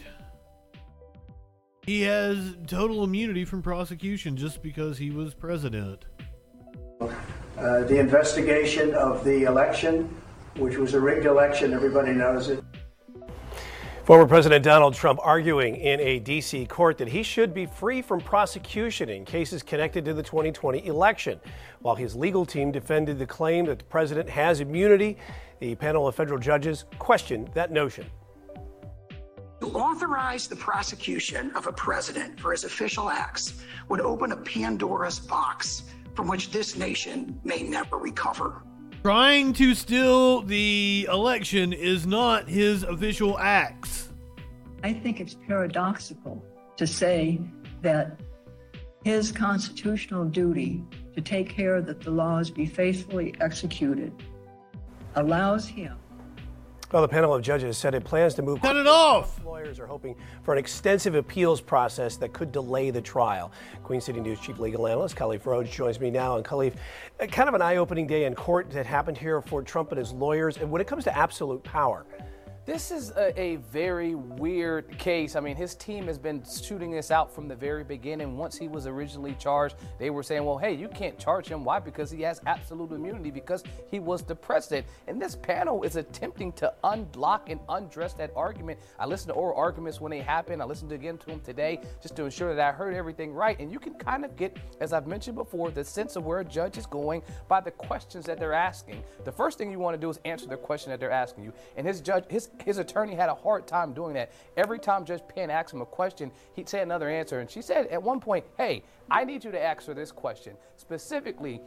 He 1.84 2.02
has 2.02 2.56
total 2.66 3.04
immunity 3.04 3.46
from 3.46 3.62
prosecution 3.62 4.36
just 4.36 4.64
because 4.64 4.98
he 4.98 5.12
was 5.12 5.36
president. 5.36 6.06
Uh, 7.00 7.84
the 7.84 8.00
investigation 8.00 8.96
of 8.96 9.24
the 9.24 9.44
election, 9.44 10.10
which 10.58 10.78
was 10.78 10.96
a 10.96 11.00
rigged 11.00 11.28
election, 11.28 11.72
everybody 11.72 12.12
knows 12.12 12.50
it. 12.50 12.65
Former 14.06 14.28
President 14.28 14.64
Donald 14.64 14.94
Trump 14.94 15.20
arguing 15.24 15.78
in 15.78 16.00
a 16.00 16.20
D.C. 16.20 16.68
court 16.68 17.00
that 17.00 17.08
he 17.08 17.24
should 17.24 17.56
be 17.56 17.66
free 17.66 18.04
from 18.04 18.22
prosecution 18.22 19.10
in 19.10 19.26
cases 19.26 19.64
connected 19.64 20.06
to 20.06 20.14
the 20.14 20.22
2020 20.22 20.86
election. 20.86 21.40
While 21.80 21.96
his 21.96 22.16
legal 22.16 22.46
team 22.46 22.72
defended 22.72 23.18
the 23.18 23.26
claim 23.26 23.66
that 23.66 23.80
the 23.80 23.86
president 23.86 24.30
has 24.30 24.60
immunity, 24.60 25.18
the 25.60 25.74
panel 25.74 26.08
of 26.08 26.14
federal 26.14 26.38
judges 26.38 26.86
questioned 27.00 27.50
that 27.56 27.72
notion. 27.72 28.06
To 29.62 29.72
authorize 29.72 30.48
the 30.48 30.56
prosecution 30.56 31.50
of 31.56 31.66
a 31.66 31.74
president 31.74 32.40
for 32.40 32.52
his 32.52 32.64
official 32.64 33.10
acts 33.10 33.64
would 33.90 34.02
open 34.02 34.34
a 34.34 34.38
Pandora's 34.38 35.18
box 35.18 35.82
from 36.14 36.28
which 36.28 36.52
this 36.52 36.78
nation 36.78 37.40
may 37.44 37.64
never 37.64 37.98
recover. 37.98 38.62
Trying 39.06 39.54
to 39.54 39.76
steal 39.76 40.42
the 40.42 41.08
election 41.12 41.74
is 41.74 42.08
not 42.08 42.50
his 42.50 42.82
official 42.82 43.38
acts. 43.38 44.10
I 44.82 44.94
think 44.94 45.20
it's 45.20 45.36
paradoxical 45.36 46.44
to 46.76 46.88
say 46.88 47.40
that 47.84 48.20
his 49.04 49.32
constitutional 49.32 50.26
duty 50.26 50.84
to 51.14 51.22
take 51.22 51.50
care 51.50 51.84
that 51.84 52.02
the 52.02 52.10
laws 52.10 52.50
be 52.50 52.66
faithfully 52.66 53.36
executed 53.42 54.12
allows 55.14 55.68
him 55.68 55.96
Well, 56.92 57.02
the 57.02 57.08
panel 57.08 57.34
of 57.34 57.42
judges 57.42 57.78
said 57.78 57.96
it 57.96 58.04
plans 58.04 58.36
to 58.36 58.44
move. 58.44 58.62
Cut 58.62 58.76
it 58.76 58.86
off! 58.86 59.44
Lawyers 59.44 59.80
are 59.80 59.88
hoping 59.88 60.16
for 60.44 60.54
an 60.54 60.60
extensive 60.60 61.16
appeals 61.16 61.60
process 61.60 62.16
that 62.18 62.32
could 62.32 62.52
delay 62.52 62.92
the 62.92 63.02
trial. 63.02 63.52
Queen 63.84 64.00
City 64.00 64.20
News 64.20 64.40
chief 64.40 64.60
legal 64.60 64.86
analyst 64.88 65.16
Khalif 65.16 65.46
Rhodes 65.46 65.72
joins 65.72 66.00
me 66.00 66.12
now. 66.12 66.38
And 66.38 66.46
Khalif, 66.46 66.76
kind 67.32 67.50
of 67.50 67.56
an 67.56 67.62
eye-opening 67.62 68.06
day 68.06 68.26
in 68.26 68.36
court 68.36 68.70
that 68.72 68.86
happened 68.86 69.18
here 69.18 69.42
for 69.42 69.64
Trump 69.64 69.92
and 69.92 70.00
his 70.00 70.12
lawyers. 70.12 70.58
And 70.58 70.70
when 70.70 70.80
it 70.80 70.88
comes 70.88 71.04
to 71.06 71.18
absolute 71.18 71.64
power, 71.64 72.06
This 72.66 72.90
is 72.90 73.12
a, 73.12 73.40
a 73.40 73.58
very 73.58 74.16
weird 74.16 74.98
case. 74.98 75.36
I 75.36 75.40
mean, 75.40 75.56
his 75.56 75.76
team 75.76 76.08
has 76.08 76.18
been 76.18 76.44
shooting 76.44 76.90
this 76.90 77.12
out 77.12 77.32
from 77.32 77.48
the 77.48 77.56
very 77.56 77.84
beginning. 77.84 78.38
Once 78.38 78.58
he 78.58 78.68
was 78.68 78.88
originally 78.88 79.36
charged, 79.38 79.76
they 80.00 80.10
were 80.10 80.24
saying, 80.24 80.44
well, 80.44 80.58
hey, 80.58 80.74
you 80.74 80.88
can't 80.88 81.20
charge 81.20 81.48
him. 81.48 81.64
Why? 81.64 81.78
Because 81.78 82.10
he 82.10 82.24
has 82.24 82.42
absolute 82.48 82.92
immunity 82.92 83.30
because 83.30 83.64
he 83.92 84.00
was 84.00 84.24
the 84.24 84.34
president. 84.34 84.88
And 85.06 85.22
this 85.22 85.36
panel 85.36 85.84
is 85.84 85.96
attempting 85.96 86.54
to 86.54 86.74
unblock 86.84 87.52
and 87.52 87.60
undress 87.70 88.14
that 88.14 88.32
argument. 88.36 88.80
I 88.98 89.06
listened 89.06 89.30
to 89.30 89.36
oral 89.36 89.56
arguments 89.56 90.02
when 90.02 90.10
they 90.10 90.22
happened. 90.22 90.60
I 90.60 90.66
listened 90.66 90.92
again 90.92 91.20
to 91.20 91.26
them 91.28 91.42
today 91.42 91.82
just 92.02 92.16
to 92.16 92.24
ensure 92.24 92.56
that 92.56 92.68
I 92.68 92.76
heard 92.76 92.96
everything 92.96 93.32
right. 93.32 93.60
And 93.60 93.72
you 93.72 93.78
can 93.78 93.94
kind 93.94 94.26
of 94.26 94.36
get, 94.36 94.58
as 94.80 94.92
I've 94.92 95.06
mentioned 95.06 95.36
before, 95.36 95.70
the 95.70 95.84
sense 95.84 96.16
of 96.16 96.26
where 96.26 96.40
a 96.40 96.46
judge 96.46 96.80
is 96.80 96.88
going 96.88 97.22
by 97.48 97.62
the 97.62 97.70
questions 97.70 98.26
that 98.26 98.40
they're 98.40 98.54
asking. 98.54 99.04
The 99.24 99.32
first 99.32 99.60
thing 99.60 99.70
you 99.70 99.78
want 99.78 99.94
to 99.94 100.02
do 100.02 100.10
is 100.10 100.20
answer 100.26 100.48
the 100.48 100.58
question 100.58 100.90
that 100.90 101.00
they're 101.00 101.12
asking 101.12 101.44
you. 101.44 101.54
And 101.78 101.86
his 101.86 102.02
judge, 102.02 102.24
his 102.28 102.50
his 102.64 102.78
attorney 102.78 103.16
had 103.16 103.30
a 103.30 103.36
hard 103.36 103.68
time 103.68 103.94
doing 103.94 104.14
that. 104.14 104.32
Every 104.58 104.80
time 104.80 105.06
Judge 105.06 105.22
Pan 105.28 105.50
asked 105.50 105.74
him 105.74 105.82
a 105.82 105.86
question, 105.86 106.32
he'd 106.54 106.70
say 106.70 106.82
another 106.82 107.10
answer. 107.10 107.40
And 107.40 107.50
she 107.50 107.62
said 107.62 107.88
at 107.88 108.02
one 108.02 108.20
point, 108.20 108.46
Hey, 108.58 108.84
I 109.10 109.24
need 109.24 109.44
you 109.44 109.52
to 109.52 109.62
answer 109.62 109.94
this 109.94 110.12
question. 110.12 110.56
Specifically, 110.78 111.62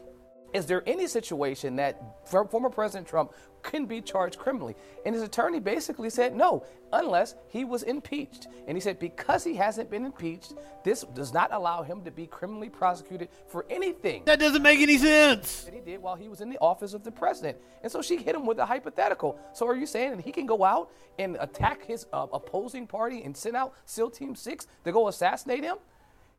is 0.53 0.67
there 0.67 0.83
any 0.87 1.07
situation 1.07 1.77
that 1.77 2.27
former 2.27 2.71
President 2.71 3.07
Trump 3.07 3.33
can 3.63 3.87
be 3.87 4.01
charged 4.01 4.39
criminally? 4.39 4.75
And 5.05 5.15
his 5.15 5.23
attorney 5.23 5.61
basically 5.61 6.11
said 6.11 6.35
no, 6.35 6.65
unless 6.93 7.35
he 7.49 7.65
was 7.65 7.83
impeached. 7.83 8.47
And 8.67 8.77
he 8.77 8.81
said 8.81 8.99
because 8.99 9.45
he 9.45 9.55
hasn't 9.55 9.91
been 9.91 10.07
impeached, 10.07 10.55
this 10.85 11.05
does 11.15 11.33
not 11.35 11.53
allow 11.53 11.83
him 11.83 12.03
to 12.05 12.11
be 12.11 12.27
criminally 12.27 12.71
prosecuted 12.71 13.29
for 13.47 13.67
anything. 13.69 14.23
That 14.25 14.41
doesn't 14.41 14.63
make 14.63 14.81
any 14.81 14.97
sense. 14.97 15.65
That 15.65 15.75
he 15.75 15.81
did 15.81 16.01
while 16.01 16.17
he 16.17 16.29
was 16.29 16.41
in 16.41 16.49
the 16.49 16.59
office 16.59 16.95
of 16.95 17.05
the 17.05 17.13
president. 17.13 17.59
And 17.83 17.93
so 17.93 18.01
she 18.01 18.17
hit 18.17 18.35
him 18.35 18.47
with 18.47 18.59
a 18.59 18.67
hypothetical. 18.67 19.39
So 19.53 19.67
are 19.67 19.77
you 19.77 19.87
saying 19.87 20.17
that 20.17 20.25
he 20.25 20.33
can 20.33 20.47
go 20.47 20.65
out 20.65 20.91
and 21.19 21.37
attack 21.41 21.85
his 21.85 22.07
uh, 22.13 22.27
opposing 22.33 22.87
party 22.87 23.23
and 23.23 23.37
send 23.37 23.57
out 23.57 23.75
SEAL 23.85 24.11
Team 24.11 24.35
6 24.35 24.67
to 24.85 24.93
go 24.93 25.09
assassinate 25.09 25.65
him? 25.65 25.77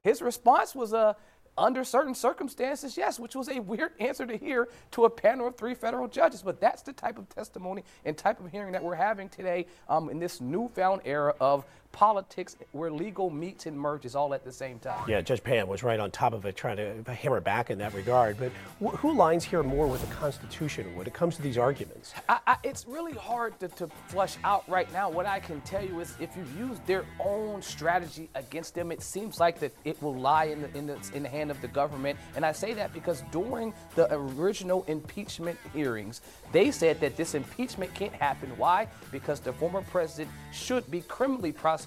His 0.02 0.22
response 0.22 0.74
was 0.74 0.94
uh, 0.94 1.14
under 1.60 1.84
certain 1.84 2.16
circumstances, 2.16 2.98
yes, 2.98 3.20
which 3.20 3.36
was 3.36 3.50
a 3.50 3.60
weird 3.60 3.92
answer 4.00 4.26
to 4.26 4.38
hear 4.38 4.70
to 4.92 5.06
a 5.06 5.10
panel 5.10 5.48
of 5.48 5.58
three 5.58 5.76
federal 5.76 6.08
judges. 6.08 6.42
But 6.42 6.60
that's 6.60 6.82
the 6.82 6.94
type 6.94 7.18
of 7.18 7.30
testimony 7.30 7.84
and 8.06 8.18
type 8.18 8.40
of 8.40 8.52
hearing 8.52 8.72
that 8.72 8.84
we're 8.84 8.96
having 8.96 9.30
today 9.30 9.66
um, 9.88 10.10
in 10.10 10.20
this 10.20 10.42
newfound 10.42 11.02
era 11.06 11.36
of 11.40 11.66
politics 11.92 12.56
where 12.72 12.92
legal 12.92 13.30
meets 13.30 13.66
and 13.66 13.78
merges 13.78 14.16
all 14.16 14.34
at 14.34 14.44
the 14.44 14.52
same 14.52 14.80
time. 14.80 15.10
yeah, 15.10 15.22
Judge 15.22 15.44
Pan 15.44 15.68
was 15.68 15.84
right 15.84 16.00
on 16.00 16.12
top 16.12 16.34
of 16.34 16.46
it, 16.46 16.56
trying 16.56 16.78
to 16.78 17.14
hammer 17.14 17.42
back 17.42 17.70
in 17.70 17.78
that 17.80 17.94
regard. 17.94 18.38
But 18.38 18.52
wh- 18.84 18.96
who 18.98 19.14
lines 19.14 19.44
here 19.44 19.64
more 19.64 19.88
with 19.88 20.08
the 20.08 20.16
Constitution 20.16 20.96
when 20.96 21.08
it 21.08 21.14
comes 21.14 21.36
to 21.38 21.42
these 21.42 21.58
arguments? 21.58 22.14
I, 22.30 22.40
I, 22.46 22.58
it's 22.64 22.88
really 22.88 23.14
hard 23.14 23.60
to, 23.60 23.68
to 23.70 23.88
flush 24.08 24.38
out 24.44 24.70
right 24.70 24.92
now. 24.94 25.10
What 25.10 25.26
I 25.26 25.40
can 25.40 25.62
tell 25.62 25.84
you 25.84 26.00
is 26.00 26.16
if 26.20 26.36
you 26.38 26.46
use 26.58 26.80
their 26.86 27.06
own 27.20 27.62
strategy 27.62 28.30
against 28.36 28.76
them, 28.76 28.92
it 28.92 29.02
seems 29.02 29.40
like 29.40 29.60
that 29.60 29.74
it 29.84 30.02
will 30.02 30.16
lie 30.16 30.46
in 30.46 30.62
the, 30.62 30.78
in 30.78 30.88
the, 30.88 30.98
in 31.14 31.24
the 31.24 31.30
hand 31.30 31.52
of 31.52 31.60
the 31.62 31.68
government. 31.68 32.18
And 32.36 32.46
I 32.46 32.52
say 32.52 32.74
that 32.76 32.94
because 32.94 33.24
during 33.32 33.74
the 33.96 34.08
original 34.14 34.86
impeachment 34.88 35.58
hearings, 35.74 36.22
they 36.52 36.72
said 36.72 37.00
that 37.02 37.18
this 37.18 37.36
impeachment 37.36 37.94
can't 37.94 38.14
happen. 38.14 38.50
Why? 38.58 38.88
Because 39.12 39.40
the 39.40 39.54
former 39.54 39.82
president 39.82 40.30
should 40.52 40.90
be 40.90 41.02
criminally 41.02 41.52
prosecuted 41.52 41.79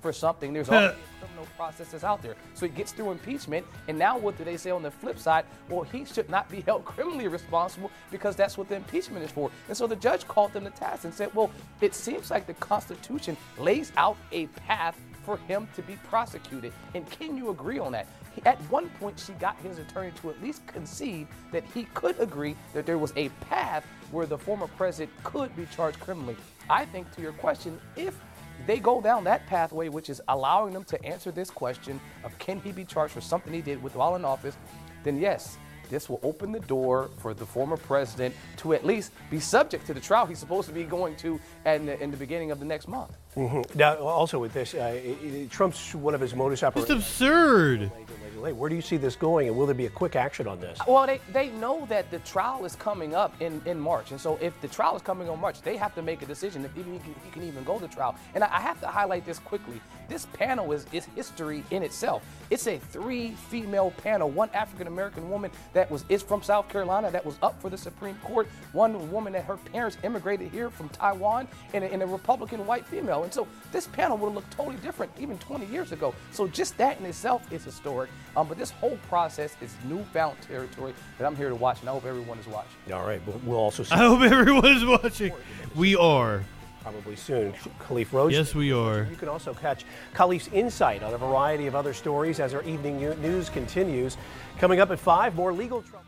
for 0.00 0.12
something. 0.12 0.52
There's 0.52 0.68
already 0.70 0.96
a 0.96 1.24
criminal 1.24 1.46
processes 1.56 2.04
out 2.04 2.22
there. 2.22 2.34
So 2.54 2.66
he 2.66 2.72
gets 2.72 2.92
through 2.92 3.10
impeachment, 3.10 3.66
and 3.88 3.98
now 3.98 4.18
what 4.18 4.36
do 4.38 4.44
they 4.44 4.56
say 4.56 4.70
on 4.70 4.82
the 4.82 4.90
flip 4.90 5.18
side? 5.18 5.44
Well, 5.68 5.82
he 5.82 6.04
should 6.04 6.28
not 6.30 6.48
be 6.50 6.60
held 6.66 6.84
criminally 6.84 7.28
responsible 7.28 7.90
because 8.10 8.36
that's 8.36 8.56
what 8.58 8.68
the 8.68 8.76
impeachment 8.76 9.24
is 9.24 9.30
for. 9.30 9.50
And 9.68 9.76
so 9.76 9.86
the 9.86 9.96
judge 9.96 10.26
called 10.28 10.52
them 10.52 10.64
to 10.64 10.70
task 10.70 11.04
and 11.04 11.12
said, 11.14 11.34
well, 11.34 11.50
it 11.80 11.94
seems 11.94 12.30
like 12.30 12.46
the 12.46 12.54
Constitution 12.54 13.36
lays 13.58 13.92
out 13.96 14.16
a 14.32 14.46
path 14.48 14.98
for 15.24 15.36
him 15.38 15.66
to 15.74 15.82
be 15.82 15.96
prosecuted. 16.08 16.72
And 16.94 17.08
can 17.10 17.36
you 17.36 17.50
agree 17.50 17.78
on 17.80 17.92
that? 17.92 18.06
He- 18.34 18.42
At 18.46 18.58
one 18.70 18.88
point, 19.00 19.18
she 19.18 19.32
got 19.34 19.56
his 19.58 19.78
attorney 19.78 20.12
to 20.20 20.30
at 20.30 20.40
least 20.40 20.64
concede 20.68 21.26
that 21.52 21.64
he 21.74 21.84
could 21.94 22.18
agree 22.20 22.54
that 22.74 22.86
there 22.86 22.98
was 22.98 23.12
a 23.16 23.28
path 23.50 23.84
where 24.12 24.26
the 24.26 24.38
former 24.38 24.68
president 24.68 25.10
could 25.24 25.54
be 25.56 25.66
charged 25.74 25.98
criminally. 25.98 26.36
I 26.70 26.84
think 26.84 27.10
to 27.16 27.20
your 27.22 27.32
question, 27.32 27.80
if 27.96 28.20
they 28.66 28.78
go 28.78 29.00
down 29.00 29.24
that 29.24 29.46
pathway, 29.46 29.88
which 29.88 30.08
is 30.10 30.20
allowing 30.28 30.72
them 30.72 30.84
to 30.84 31.04
answer 31.04 31.30
this 31.30 31.50
question 31.50 32.00
of 32.24 32.36
can 32.38 32.60
he 32.60 32.72
be 32.72 32.84
charged 32.84 33.12
for 33.14 33.20
something 33.20 33.52
he 33.52 33.60
did 33.62 33.82
while 33.82 34.16
in 34.16 34.24
office, 34.24 34.56
then 35.04 35.18
yes, 35.18 35.58
this 35.88 36.08
will 36.08 36.18
open 36.24 36.50
the 36.50 36.58
door 36.60 37.10
for 37.18 37.32
the 37.32 37.46
former 37.46 37.76
president 37.76 38.34
to 38.56 38.74
at 38.74 38.84
least 38.84 39.12
be 39.30 39.38
subject 39.38 39.86
to 39.86 39.94
the 39.94 40.00
trial 40.00 40.26
he's 40.26 40.38
supposed 40.40 40.66
to 40.66 40.74
be 40.74 40.82
going 40.82 41.14
to 41.16 41.38
in 41.64 41.86
the, 41.86 42.02
in 42.02 42.10
the 42.10 42.16
beginning 42.16 42.50
of 42.50 42.58
the 42.58 42.64
next 42.64 42.88
month. 42.88 43.12
Mhm. 43.36 43.72
Now, 43.76 43.94
also 43.98 44.40
with 44.40 44.52
this, 44.52 44.74
uh, 44.74 44.78
i- 44.78 45.16
i- 45.24 45.46
Trump's 45.48 45.94
one 45.94 46.14
of 46.14 46.20
his 46.20 46.34
modus 46.34 46.64
operandi. 46.64 46.92
absurd. 46.92 47.92
Where 48.36 48.68
do 48.68 48.76
you 48.76 48.82
see 48.82 48.96
this 48.96 49.16
going, 49.16 49.48
and 49.48 49.56
will 49.56 49.66
there 49.66 49.74
be 49.74 49.86
a 49.86 49.90
quick 49.90 50.16
action 50.16 50.46
on 50.46 50.60
this? 50.60 50.78
Well, 50.86 51.06
they, 51.06 51.20
they 51.32 51.48
know 51.50 51.86
that 51.88 52.10
the 52.10 52.18
trial 52.20 52.64
is 52.64 52.76
coming 52.76 53.14
up 53.14 53.34
in, 53.40 53.60
in 53.64 53.80
March. 53.80 54.10
And 54.10 54.20
so 54.20 54.38
if 54.40 54.58
the 54.60 54.68
trial 54.68 54.96
is 54.96 55.02
coming 55.02 55.28
on 55.28 55.40
March, 55.40 55.62
they 55.62 55.76
have 55.76 55.94
to 55.94 56.02
make 56.02 56.22
a 56.22 56.26
decision 56.26 56.64
if 56.64 56.74
he 56.74 56.82
can, 56.82 57.00
he 57.00 57.30
can 57.30 57.42
even 57.42 57.64
go 57.64 57.78
to 57.78 57.88
trial. 57.88 58.14
And 58.34 58.44
I, 58.44 58.56
I 58.56 58.60
have 58.60 58.80
to 58.80 58.86
highlight 58.86 59.24
this 59.26 59.38
quickly. 59.38 59.80
This 60.08 60.26
panel 60.26 60.72
is, 60.72 60.86
is 60.92 61.06
history 61.16 61.64
in 61.70 61.82
itself. 61.82 62.22
It's 62.50 62.66
a 62.66 62.78
three 62.78 63.32
female 63.50 63.90
panel, 64.02 64.30
one 64.30 64.50
African 64.50 64.86
American 64.86 65.28
woman 65.28 65.50
that 65.72 65.90
was 65.90 66.04
is 66.08 66.22
from 66.22 66.42
South 66.42 66.68
Carolina 66.68 67.10
that 67.10 67.24
was 67.24 67.36
up 67.42 67.60
for 67.60 67.70
the 67.70 67.78
Supreme 67.78 68.16
Court, 68.22 68.48
one 68.72 69.10
woman 69.10 69.32
that 69.32 69.44
her 69.44 69.56
parents 69.56 69.98
immigrated 70.04 70.50
here 70.50 70.70
from 70.70 70.88
Taiwan, 70.90 71.48
and 71.74 71.84
a, 71.84 71.92
and 71.92 72.02
a 72.02 72.06
Republican 72.06 72.66
white 72.66 72.86
female. 72.86 73.24
And 73.24 73.32
so 73.32 73.48
this 73.72 73.86
panel 73.86 74.16
would 74.18 74.28
have 74.28 74.34
looked 74.34 74.52
totally 74.52 74.76
different 74.76 75.12
even 75.18 75.38
20 75.38 75.66
years 75.66 75.92
ago. 75.92 76.14
So 76.30 76.46
just 76.46 76.76
that 76.78 77.00
in 77.00 77.06
itself 77.06 77.50
is 77.52 77.64
historic. 77.64 78.10
Um, 78.36 78.46
but 78.46 78.58
this 78.58 78.70
whole 78.70 78.98
process 79.08 79.56
is 79.62 79.74
newfound 79.88 80.36
territory 80.42 80.92
that 81.18 81.26
I'm 81.26 81.34
here 81.34 81.48
to 81.48 81.54
watch, 81.54 81.80
and 81.80 81.88
I 81.88 81.92
hope 81.92 82.04
everyone 82.04 82.38
is 82.38 82.46
watching. 82.46 82.92
All 82.92 83.06
right, 83.06 83.20
we'll, 83.26 83.40
we'll 83.44 83.58
also. 83.58 83.82
See 83.82 83.94
I 83.94 83.98
hope 83.98 84.20
everyone 84.20 84.66
is 84.66 84.84
watching. 84.84 85.32
We 85.74 85.96
are. 85.96 86.44
Probably 86.82 87.16
soon. 87.16 87.52
Khalif 87.80 88.12
Rose. 88.12 88.32
Yes, 88.32 88.54
we 88.54 88.72
are. 88.72 89.08
You 89.10 89.16
can 89.16 89.28
also 89.28 89.52
catch 89.54 89.84
Khalif's 90.14 90.48
insight 90.52 91.02
on 91.02 91.14
a 91.14 91.18
variety 91.18 91.66
of 91.66 91.74
other 91.74 91.92
stories 91.92 92.38
as 92.38 92.54
our 92.54 92.62
evening 92.62 93.00
news 93.00 93.48
continues. 93.48 94.16
Coming 94.58 94.78
up 94.78 94.90
at 94.92 95.00
5, 95.00 95.34
more 95.34 95.52
legal 95.52 95.82
trouble. 95.82 96.04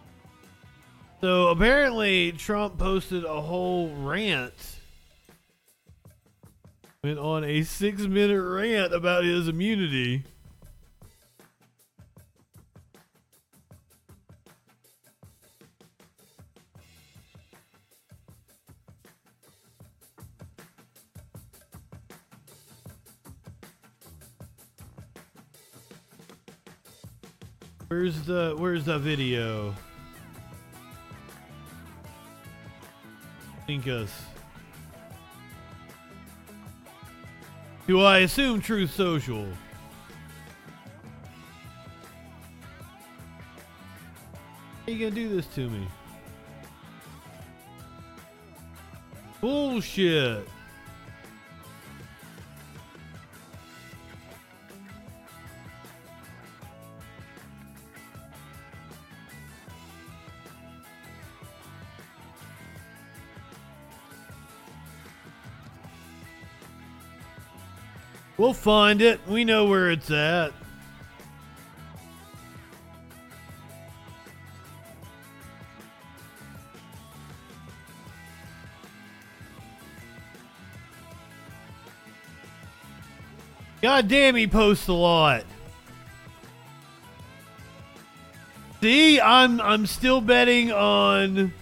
So 1.21 1.49
apparently, 1.49 2.31
Trump 2.33 2.79
posted 2.79 3.25
a 3.25 3.41
whole 3.41 3.89
rant. 3.97 4.55
Went 7.03 7.19
on 7.19 7.43
a 7.43 7.63
six 7.63 8.03
minute 8.03 8.41
rant 8.41 8.95
about 8.95 9.25
his 9.25 9.49
immunity. 9.49 10.23
Where's 27.89 28.21
the 28.23 28.55
Where's 28.59 28.85
the 28.85 28.99
video? 28.99 29.75
Link 33.67 33.89
us. 33.89 34.11
Do 37.87 38.03
I 38.03 38.19
assume 38.19 38.61
Truth 38.61 38.95
Social? 38.95 39.47
How 44.85 44.93
you 44.93 44.99
gonna 44.99 45.11
do 45.11 45.35
this 45.35 45.47
to 45.55 45.71
me? 45.71 45.89
Bullshit. 49.41 50.47
We'll 68.39 68.55
find 68.55 69.03
it. 69.03 69.21
We 69.27 69.45
know 69.45 69.67
where 69.67 69.91
it's 69.91 70.11
at. 70.13 70.53
God 83.83 84.09
damn, 84.09 84.35
he 84.37 84.47
posts 84.47 84.89
a 84.89 84.93
lot. 84.93 85.45
See, 88.81 89.21
I'm 89.21 89.61
I'm 89.61 89.87
still 89.87 90.21
betting 90.21 90.71
on 90.71 91.53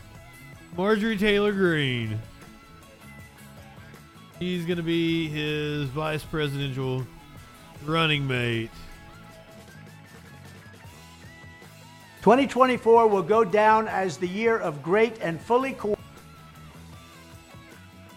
Marjorie 0.76 1.16
Taylor 1.16 1.52
Greene. 1.52 2.20
He's 4.38 4.66
going 4.66 4.76
to 4.76 4.82
be 4.82 5.28
his 5.28 5.88
vice 5.88 6.22
presidential 6.22 7.06
running 7.84 8.26
mate. 8.26 8.70
2024 12.22 13.06
will 13.06 13.22
go 13.22 13.44
down 13.44 13.86
as 13.88 14.16
the 14.16 14.26
year 14.26 14.58
of 14.58 14.82
great 14.82 15.16
and 15.20 15.40
fully 15.40 15.72
co- 15.72 15.96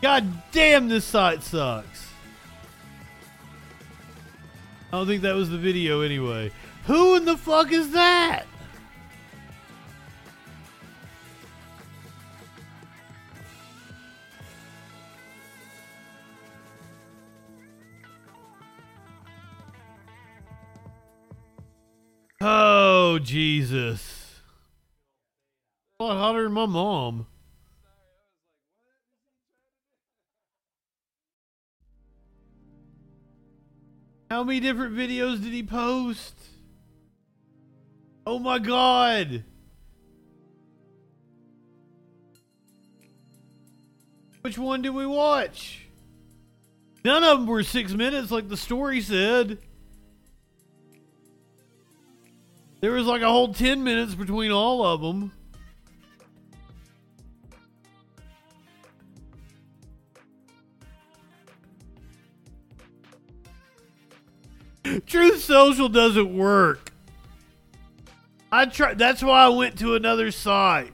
God 0.02 0.26
damn, 0.52 0.88
this 0.90 1.06
site 1.06 1.44
sucks. 1.44 2.08
I 4.92 4.98
don't 4.98 5.08
think 5.08 5.22
that 5.22 5.36
was 5.36 5.50
the 5.50 5.58
video 5.58 6.02
anyway. 6.02 6.52
Who 6.86 7.16
in 7.16 7.26
the 7.26 7.38
fuck 7.38 7.72
is 7.72 7.92
that? 7.92 8.46
Oh, 22.42 23.20
Jesus. 23.22 24.42
A 26.00 26.04
lot 26.04 26.18
hotter 26.18 26.44
than 26.44 26.54
my 26.54 26.66
mom. 26.66 27.28
How 34.30 34.44
many 34.44 34.62
different 34.62 34.96
videos 34.96 35.42
did 35.44 35.52
he 35.52 35.64
post? 35.64 36.36
Oh 38.26 38.40
my 38.40 38.60
god. 38.60 39.44
Which 44.42 44.58
one 44.58 44.82
did 44.82 44.92
we 44.92 45.06
watch? 45.06 45.88
None 47.04 47.24
of 47.24 47.40
them 47.40 47.48
were 47.48 47.64
six 47.64 47.92
minutes 47.92 48.32
like 48.32 48.48
the 48.48 48.56
story 48.56 49.02
said. 49.02 49.58
There 52.82 52.92
was 52.92 53.06
like 53.06 53.22
a 53.22 53.30
whole 53.30 53.54
10 53.54 53.84
minutes 53.84 54.16
between 54.16 54.52
all 54.52 54.86
of 54.86 55.02
them. 55.02 55.34
Truth 65.06 65.44
Social 65.44 65.90
doesn't 65.90 66.36
work. 66.36 66.92
I 68.52 68.66
try 68.66 68.96
that's 68.96 69.22
why 69.22 69.44
I 69.44 69.50
went 69.50 69.78
to 69.80 69.94
another 69.96 70.32
site. 70.32 70.94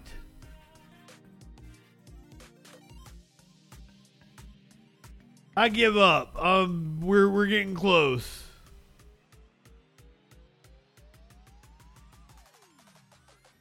I 5.56 5.70
give 5.70 5.96
up. 5.96 6.36
Um 6.38 7.00
we're 7.02 7.30
we're 7.30 7.46
getting 7.46 7.76
close. 7.76 8.44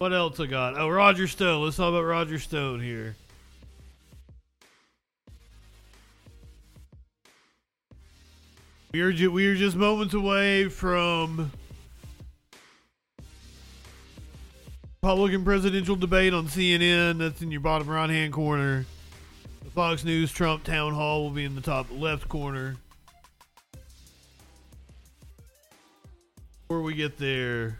What 0.05 0.13
else 0.13 0.39
I 0.39 0.45
got? 0.45 0.79
Oh, 0.79 0.91
Roger 0.91 1.27
Stone. 1.27 1.65
Let's 1.65 1.79
talk 1.79 1.89
about 1.89 2.03
Roger 2.03 2.39
Stone 2.39 2.83
here. 2.83 3.17
We 8.93 9.01
are, 9.01 9.15
ju- 9.15 9.33
we 9.33 9.47
are 9.47 9.55
just 9.55 9.75
moments 9.77 10.13
away 10.13 10.69
from 10.69 11.51
Republican 15.03 15.43
presidential 15.43 15.97
debate 15.97 16.35
on 16.35 16.49
CNN. 16.49 17.17
That's 17.17 17.41
in 17.41 17.51
your 17.51 17.63
bottom 17.63 17.89
right 17.89 18.11
hand 18.11 18.35
corner. 18.35 18.85
The 19.63 19.71
Fox 19.71 20.05
News 20.05 20.31
Trump 20.31 20.65
town 20.65 20.93
hall 20.93 21.23
will 21.23 21.31
be 21.31 21.47
in 21.47 21.55
the 21.55 21.63
top 21.63 21.87
left 21.91 22.29
corner. 22.29 22.77
Before 26.69 26.83
we 26.83 26.93
get 26.93 27.17
there, 27.17 27.79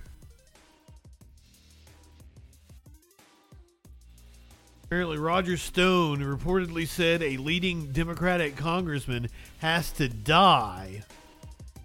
Apparently, 4.95 5.19
Roger 5.19 5.57
Stone 5.57 6.21
reportedly 6.21 6.87
said 6.87 7.21
a 7.21 7.37
leading 7.37 7.91
Democratic 7.91 8.55
congressman 8.55 9.29
has 9.59 9.91
to 9.91 10.09
die. 10.09 11.03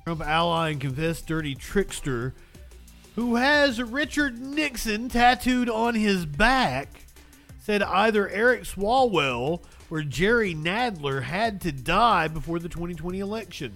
Trump 0.03 0.21
ally 0.21 0.69
and 0.69 0.79
confessed 0.79 1.25
dirty 1.25 1.55
trickster 1.55 2.35
who 3.15 3.33
has 3.37 3.81
Richard 3.81 4.39
Nixon 4.39 5.09
tattooed 5.09 5.71
on 5.71 5.95
his 5.95 6.27
back, 6.27 7.05
said 7.59 7.81
either 7.81 8.29
Eric 8.29 8.65
Swalwell 8.65 9.63
or 9.89 10.03
Jerry 10.03 10.53
Nadler 10.53 11.23
had 11.23 11.61
to 11.61 11.71
die 11.71 12.27
before 12.27 12.59
the 12.59 12.69
2020 12.69 13.19
election. 13.19 13.73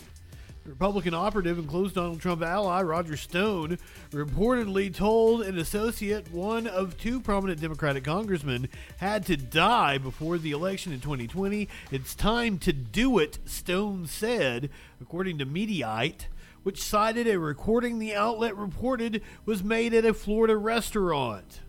Republican 0.66 1.14
operative 1.14 1.58
and 1.58 1.68
close 1.68 1.92
Donald 1.92 2.22
Trump 2.22 2.42
ally 2.42 2.82
Roger 2.82 3.18
Stone 3.18 3.78
reportedly 4.12 4.94
told 4.94 5.42
an 5.42 5.58
associate 5.58 6.32
one 6.32 6.68
of 6.68 6.98
two 6.98 7.20
prominent 7.20 7.60
Democratic 7.60 8.06
congressmen 8.06 8.70
had 8.98 9.26
to 9.26 9.36
die 9.36 9.98
before 9.98 10.38
the 10.38 10.52
election 10.52 10.94
in 10.94 11.02
2020. 11.02 11.68
It's 11.92 12.16
time 12.16 12.58
to 12.60 12.72
do 12.72 13.20
it, 13.20 13.40
Stone 13.46 14.08
said, 14.08 14.70
according 15.02 15.38
to 15.40 15.46
Mediaite, 15.46 16.28
which 16.64 16.82
cited 16.82 17.28
a 17.28 17.38
recording 17.38 18.00
the 18.00 18.16
outlet 18.16 18.56
reported 18.56 19.22
was 19.46 19.64
made 19.64 19.94
at 19.94 20.06
a 20.06 20.14
Florida 20.14 20.56
restaurant. 20.56 21.60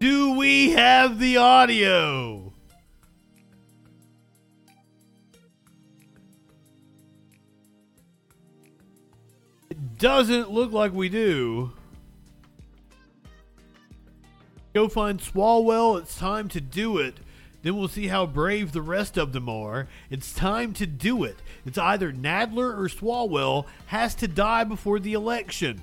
Do 0.00 0.36
we 0.36 0.70
have 0.72 1.20
the 1.20 1.36
audio? 1.36 2.51
Doesn't 10.02 10.50
look 10.50 10.72
like 10.72 10.92
we 10.92 11.08
do. 11.08 11.70
Go 14.74 14.88
find 14.88 15.20
Swalwell. 15.20 16.00
It's 16.00 16.18
time 16.18 16.48
to 16.48 16.60
do 16.60 16.98
it. 16.98 17.18
Then 17.62 17.76
we'll 17.76 17.86
see 17.86 18.08
how 18.08 18.26
brave 18.26 18.72
the 18.72 18.82
rest 18.82 19.16
of 19.16 19.32
them 19.32 19.48
are. 19.48 19.86
It's 20.10 20.34
time 20.34 20.72
to 20.74 20.86
do 20.86 21.22
it. 21.22 21.36
It's 21.64 21.78
either 21.78 22.12
Nadler 22.12 22.76
or 22.76 22.88
Swalwell 22.88 23.66
has 23.86 24.16
to 24.16 24.26
die 24.26 24.64
before 24.64 24.98
the 24.98 25.12
election. 25.12 25.80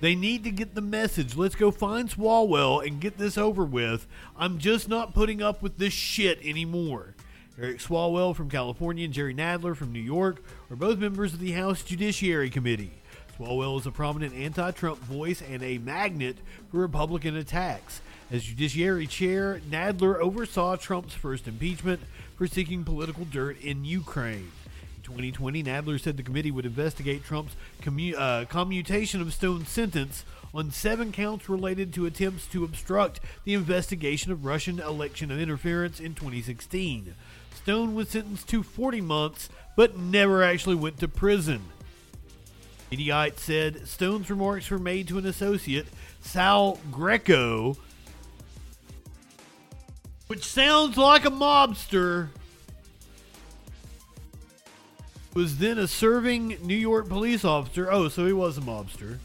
They 0.00 0.14
need 0.14 0.44
to 0.44 0.50
get 0.50 0.74
the 0.74 0.80
message. 0.80 1.36
Let's 1.36 1.54
go 1.54 1.70
find 1.70 2.08
Swalwell 2.08 2.86
and 2.86 3.02
get 3.02 3.18
this 3.18 3.36
over 3.36 3.66
with. 3.66 4.06
I'm 4.34 4.60
just 4.60 4.88
not 4.88 5.12
putting 5.12 5.42
up 5.42 5.60
with 5.60 5.76
this 5.76 5.92
shit 5.92 6.38
anymore. 6.42 7.16
Eric 7.60 7.80
Swalwell 7.80 8.34
from 8.34 8.48
California 8.48 9.04
and 9.04 9.12
Jerry 9.12 9.34
Nadler 9.34 9.76
from 9.76 9.92
New 9.92 10.00
York 10.00 10.42
are 10.70 10.76
both 10.76 10.98
members 10.98 11.34
of 11.34 11.38
the 11.38 11.52
House 11.52 11.82
Judiciary 11.82 12.48
Committee. 12.48 13.01
Swalwell 13.42 13.80
is 13.80 13.86
a 13.86 13.90
prominent 13.90 14.34
anti 14.34 14.70
Trump 14.70 15.00
voice 15.00 15.42
and 15.42 15.62
a 15.62 15.78
magnet 15.78 16.36
for 16.70 16.78
Republican 16.78 17.36
attacks. 17.36 18.00
As 18.30 18.44
Judiciary 18.44 19.06
Chair, 19.06 19.60
Nadler 19.68 20.16
oversaw 20.20 20.76
Trump's 20.76 21.14
first 21.14 21.48
impeachment 21.48 22.00
for 22.36 22.46
seeking 22.46 22.84
political 22.84 23.24
dirt 23.24 23.60
in 23.60 23.84
Ukraine. 23.84 24.52
In 24.96 25.02
2020, 25.02 25.64
Nadler 25.64 26.00
said 26.00 26.16
the 26.16 26.22
committee 26.22 26.52
would 26.52 26.64
investigate 26.64 27.24
Trump's 27.24 27.56
commu- 27.82 28.14
uh, 28.16 28.44
commutation 28.44 29.20
of 29.20 29.34
Stone's 29.34 29.68
sentence 29.68 30.24
on 30.54 30.70
seven 30.70 31.10
counts 31.10 31.48
related 31.48 31.92
to 31.94 32.06
attempts 32.06 32.46
to 32.46 32.62
obstruct 32.62 33.18
the 33.44 33.54
investigation 33.54 34.30
of 34.30 34.44
Russian 34.44 34.78
election 34.78 35.32
interference 35.32 35.98
in 35.98 36.14
2016. 36.14 37.14
Stone 37.54 37.94
was 37.94 38.10
sentenced 38.10 38.48
to 38.50 38.62
40 38.62 39.00
months, 39.00 39.48
but 39.76 39.98
never 39.98 40.44
actually 40.44 40.76
went 40.76 40.98
to 41.00 41.08
prison. 41.08 41.62
Mediaite 42.92 43.38
said 43.38 43.88
Stone's 43.88 44.28
remarks 44.28 44.70
were 44.70 44.78
made 44.78 45.08
to 45.08 45.16
an 45.16 45.24
associate, 45.24 45.86
Sal 46.20 46.78
Greco, 46.90 47.74
which 50.26 50.44
sounds 50.44 50.98
like 50.98 51.24
a 51.24 51.30
mobster, 51.30 52.28
was 55.32 55.56
then 55.56 55.78
a 55.78 55.88
serving 55.88 56.58
New 56.62 56.76
York 56.76 57.08
police 57.08 57.46
officer. 57.46 57.90
Oh, 57.90 58.08
so 58.08 58.26
he 58.26 58.34
was 58.34 58.58
a 58.58 58.60
mobster. 58.60 59.18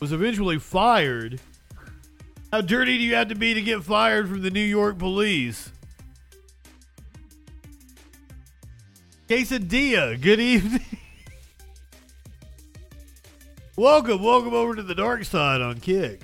Was 0.00 0.10
eventually 0.10 0.58
fired. 0.58 1.40
How 2.50 2.62
dirty 2.62 2.96
do 2.96 3.04
you 3.04 3.14
have 3.16 3.28
to 3.28 3.34
be 3.34 3.52
to 3.52 3.60
get 3.60 3.84
fired 3.84 4.30
from 4.30 4.40
the 4.40 4.50
New 4.50 4.60
York 4.60 4.98
police? 4.98 5.70
Quesadilla, 9.28 10.18
good 10.18 10.40
evening. 10.40 10.80
welcome, 13.76 14.22
welcome 14.22 14.54
over 14.54 14.74
to 14.74 14.82
the 14.82 14.94
dark 14.94 15.24
side 15.24 15.60
on 15.60 15.80
Kick. 15.80 16.22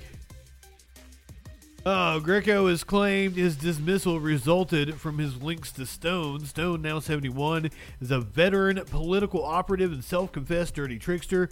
Oh, 1.87 2.21
Greco 2.21 2.69
has 2.69 2.85
claimed 2.85 3.37
his 3.37 3.57
dismissal 3.57 4.21
resulted 4.21 5.01
from 5.01 5.17
his 5.17 5.43
links 5.43 5.73
to 5.73 5.87
Stone. 5.87 6.45
Stone, 6.45 6.83
now 6.83 6.99
71, 7.01 7.71
is 8.03 8.11
a 8.11 8.21
veteran 8.21 8.85
political 8.85 9.43
operative 9.43 9.91
and 9.91 10.05
self 10.05 10.31
confessed 10.31 10.75
dirty 10.75 10.99
trickster. 10.99 11.49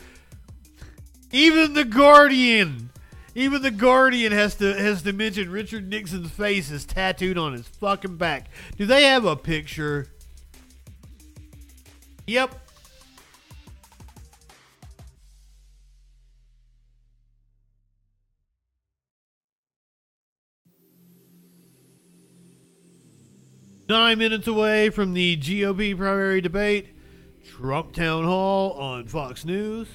Even 1.33 1.73
the 1.73 1.85
Guardian, 1.85 2.91
even 3.35 3.63
the 3.63 3.71
Guardian 3.71 4.33
has 4.33 4.55
to 4.57 4.75
has 4.75 5.03
to 5.03 5.15
mention 5.15 5.51
Richard 5.51 5.89
Nixon's 5.89 6.31
face 6.31 6.71
is 6.71 6.85
tattooed 6.85 7.39
on 7.39 7.55
his 7.55 7.67
fucking 7.67 8.17
back. 8.17 8.49
Do 8.77 8.85
they 8.85 9.05
have 9.05 9.25
a 9.25 9.37
picture? 9.37 10.09
Yep. 12.27 12.68
Nine 23.89 24.19
minutes 24.19 24.47
away 24.47 24.91
from 24.91 25.15
the 25.15 25.39
GOP 25.39 25.97
primary 25.97 26.43
debate, 26.43 26.89
Trump 27.43 27.95
Town 27.95 28.23
Hall 28.25 28.73
on 28.73 29.07
Fox 29.07 29.47
News. 29.47 29.89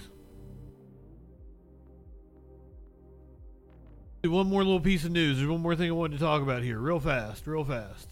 One 4.24 4.48
more 4.48 4.64
little 4.64 4.80
piece 4.80 5.06
of 5.06 5.12
news. 5.12 5.38
There's 5.38 5.50
one 5.50 5.62
more 5.62 5.76
thing 5.76 5.90
I 5.90 5.92
wanted 5.92 6.18
to 6.18 6.24
talk 6.24 6.42
about 6.42 6.64
here, 6.64 6.80
real 6.80 7.00
fast, 7.00 7.46
real 7.46 7.64
fast. 7.64 8.10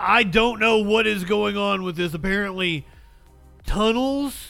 I 0.00 0.22
don't 0.22 0.60
know 0.60 0.78
what 0.78 1.06
is 1.06 1.24
going 1.24 1.58
on 1.58 1.82
with 1.82 1.96
this. 1.96 2.14
Apparently, 2.14 2.86
tunnels. 3.66 4.48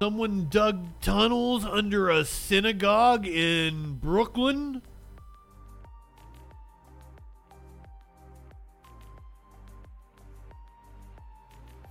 Someone 0.00 0.48
dug 0.48 1.00
tunnels 1.00 1.64
under 1.64 2.08
a 2.08 2.24
synagogue 2.24 3.26
in 3.26 3.94
Brooklyn. 3.94 4.82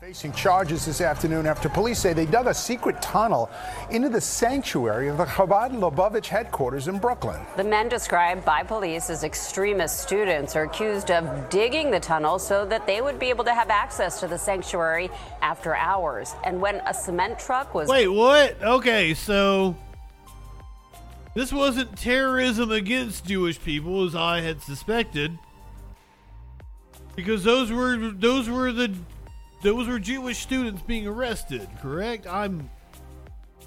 Facing 0.03 0.33
charges 0.33 0.85
this 0.85 0.99
afternoon 0.99 1.47
after 1.47 1.69
police 1.69 1.97
say 1.97 2.11
they 2.11 2.25
dug 2.25 2.47
a 2.47 2.53
secret 2.53 3.01
tunnel 3.01 3.49
into 3.89 4.09
the 4.09 4.19
sanctuary 4.19 5.07
of 5.07 5.15
the 5.15 5.23
Chabad 5.23 5.71
Lubavitch 5.71 6.25
headquarters 6.25 6.89
in 6.89 6.99
Brooklyn. 6.99 7.39
The 7.55 7.63
men 7.63 7.87
described 7.87 8.43
by 8.43 8.63
police 8.63 9.09
as 9.09 9.23
extremist 9.23 10.01
students 10.01 10.57
are 10.57 10.63
accused 10.63 11.09
of 11.09 11.49
digging 11.49 11.89
the 11.89 12.01
tunnel 12.01 12.37
so 12.37 12.65
that 12.65 12.85
they 12.85 12.99
would 12.99 13.17
be 13.17 13.27
able 13.27 13.45
to 13.45 13.53
have 13.53 13.69
access 13.69 14.19
to 14.19 14.27
the 14.27 14.37
sanctuary 14.37 15.09
after 15.41 15.73
hours. 15.73 16.35
And 16.43 16.59
when 16.59 16.81
a 16.85 16.93
cement 16.93 17.39
truck 17.39 17.73
was. 17.73 17.87
Wait, 17.87 18.09
what? 18.09 18.61
Okay, 18.61 19.13
so. 19.13 19.73
This 21.33 21.53
wasn't 21.53 21.97
terrorism 21.97 22.73
against 22.73 23.23
Jewish 23.23 23.57
people 23.57 24.03
as 24.05 24.15
I 24.15 24.41
had 24.41 24.61
suspected. 24.61 25.39
Because 27.15 27.45
those 27.45 27.71
were 27.71 27.95
those 28.11 28.49
were 28.49 28.73
the 28.73 28.93
those 29.63 29.87
were 29.87 29.97
Jewish 29.97 30.39
students 30.39 30.81
being 30.81 31.07
arrested, 31.07 31.67
correct? 31.81 32.27
I'm 32.27 32.69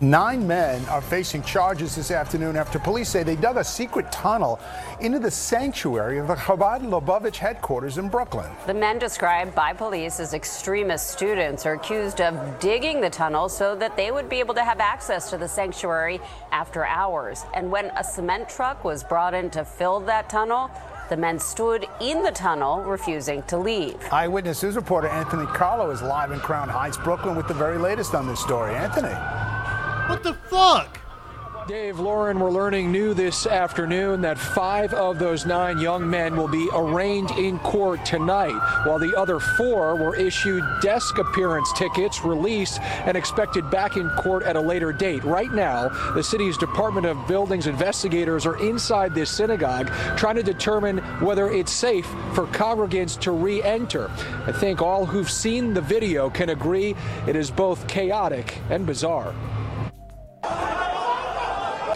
Nine 0.02 0.46
men 0.46 0.84
are 0.90 1.00
facing 1.00 1.42
charges 1.42 1.96
this 1.96 2.10
afternoon 2.10 2.54
after 2.54 2.78
police 2.78 3.08
say 3.08 3.22
they 3.22 3.34
dug 3.34 3.56
a 3.56 3.64
secret 3.64 4.12
tunnel 4.12 4.60
into 5.00 5.18
the 5.18 5.30
sanctuary 5.30 6.18
of 6.18 6.28
the 6.28 6.34
Chabad 6.34 6.82
Lubavitch 6.82 7.36
headquarters 7.36 7.96
in 7.96 8.10
Brooklyn. 8.10 8.50
The 8.66 8.74
men 8.74 8.98
described 8.98 9.54
by 9.54 9.72
police 9.72 10.20
as 10.20 10.34
extremist 10.34 11.12
students 11.12 11.64
are 11.64 11.72
accused 11.72 12.20
of 12.20 12.58
digging 12.60 13.00
the 13.00 13.08
tunnel 13.08 13.48
so 13.48 13.74
that 13.76 13.96
they 13.96 14.10
would 14.10 14.28
be 14.28 14.38
able 14.38 14.52
to 14.56 14.64
have 14.64 14.80
access 14.80 15.30
to 15.30 15.38
the 15.38 15.48
sanctuary 15.48 16.20
after 16.52 16.84
hours. 16.84 17.46
And 17.54 17.70
when 17.70 17.86
a 17.96 18.04
cement 18.04 18.50
truck 18.50 18.84
was 18.84 19.02
brought 19.02 19.32
in 19.32 19.48
to 19.48 19.64
fill 19.64 20.00
that 20.00 20.28
tunnel, 20.28 20.70
the 21.08 21.16
men 21.16 21.38
stood 21.38 21.86
in 22.00 22.22
the 22.22 22.30
tunnel, 22.30 22.82
refusing 22.82 23.42
to 23.44 23.56
leave. 23.56 23.96
Eyewitness 24.12 24.62
News 24.62 24.76
reporter 24.76 25.08
Anthony 25.08 25.46
Carlo 25.46 25.90
is 25.90 26.02
live 26.02 26.32
in 26.32 26.40
Crown 26.40 26.68
Heights, 26.68 26.96
Brooklyn, 26.96 27.36
with 27.36 27.48
the 27.48 27.54
very 27.54 27.78
latest 27.78 28.14
on 28.14 28.26
this 28.26 28.40
story. 28.40 28.74
Anthony. 28.74 29.14
What 30.08 30.22
the 30.22 30.34
fuck? 30.48 31.00
Dave 31.66 31.98
Lauren, 31.98 32.38
we're 32.38 32.52
learning 32.52 32.92
new 32.92 33.12
this 33.12 33.44
afternoon 33.44 34.20
that 34.20 34.38
five 34.38 34.94
of 34.94 35.18
those 35.18 35.44
nine 35.44 35.80
young 35.80 36.08
men 36.08 36.36
will 36.36 36.46
be 36.46 36.68
arraigned 36.72 37.32
in 37.32 37.58
court 37.58 38.04
tonight, 38.04 38.54
while 38.86 39.00
the 39.00 39.12
other 39.16 39.40
four 39.40 39.96
were 39.96 40.14
issued 40.14 40.62
desk 40.80 41.18
appearance 41.18 41.72
tickets, 41.72 42.24
released, 42.24 42.80
and 42.80 43.16
expected 43.16 43.68
back 43.68 43.96
in 43.96 44.08
court 44.10 44.44
at 44.44 44.54
a 44.54 44.60
later 44.60 44.92
date. 44.92 45.24
Right 45.24 45.50
now, 45.50 45.88
the 46.14 46.22
city's 46.22 46.56
Department 46.56 47.04
of 47.04 47.26
Buildings 47.26 47.66
investigators 47.66 48.46
are 48.46 48.62
inside 48.64 49.12
this 49.12 49.28
synagogue 49.28 49.88
trying 50.16 50.36
to 50.36 50.44
determine 50.44 50.98
whether 51.18 51.50
it's 51.50 51.72
safe 51.72 52.06
for 52.32 52.46
congregants 52.46 53.18
to 53.22 53.32
re 53.32 53.60
enter. 53.64 54.08
I 54.46 54.52
think 54.52 54.82
all 54.82 55.04
who've 55.04 55.30
seen 55.30 55.74
the 55.74 55.80
video 55.80 56.30
can 56.30 56.50
agree 56.50 56.94
it 57.26 57.34
is 57.34 57.50
both 57.50 57.88
chaotic 57.88 58.56
and 58.70 58.86
bizarre. 58.86 59.34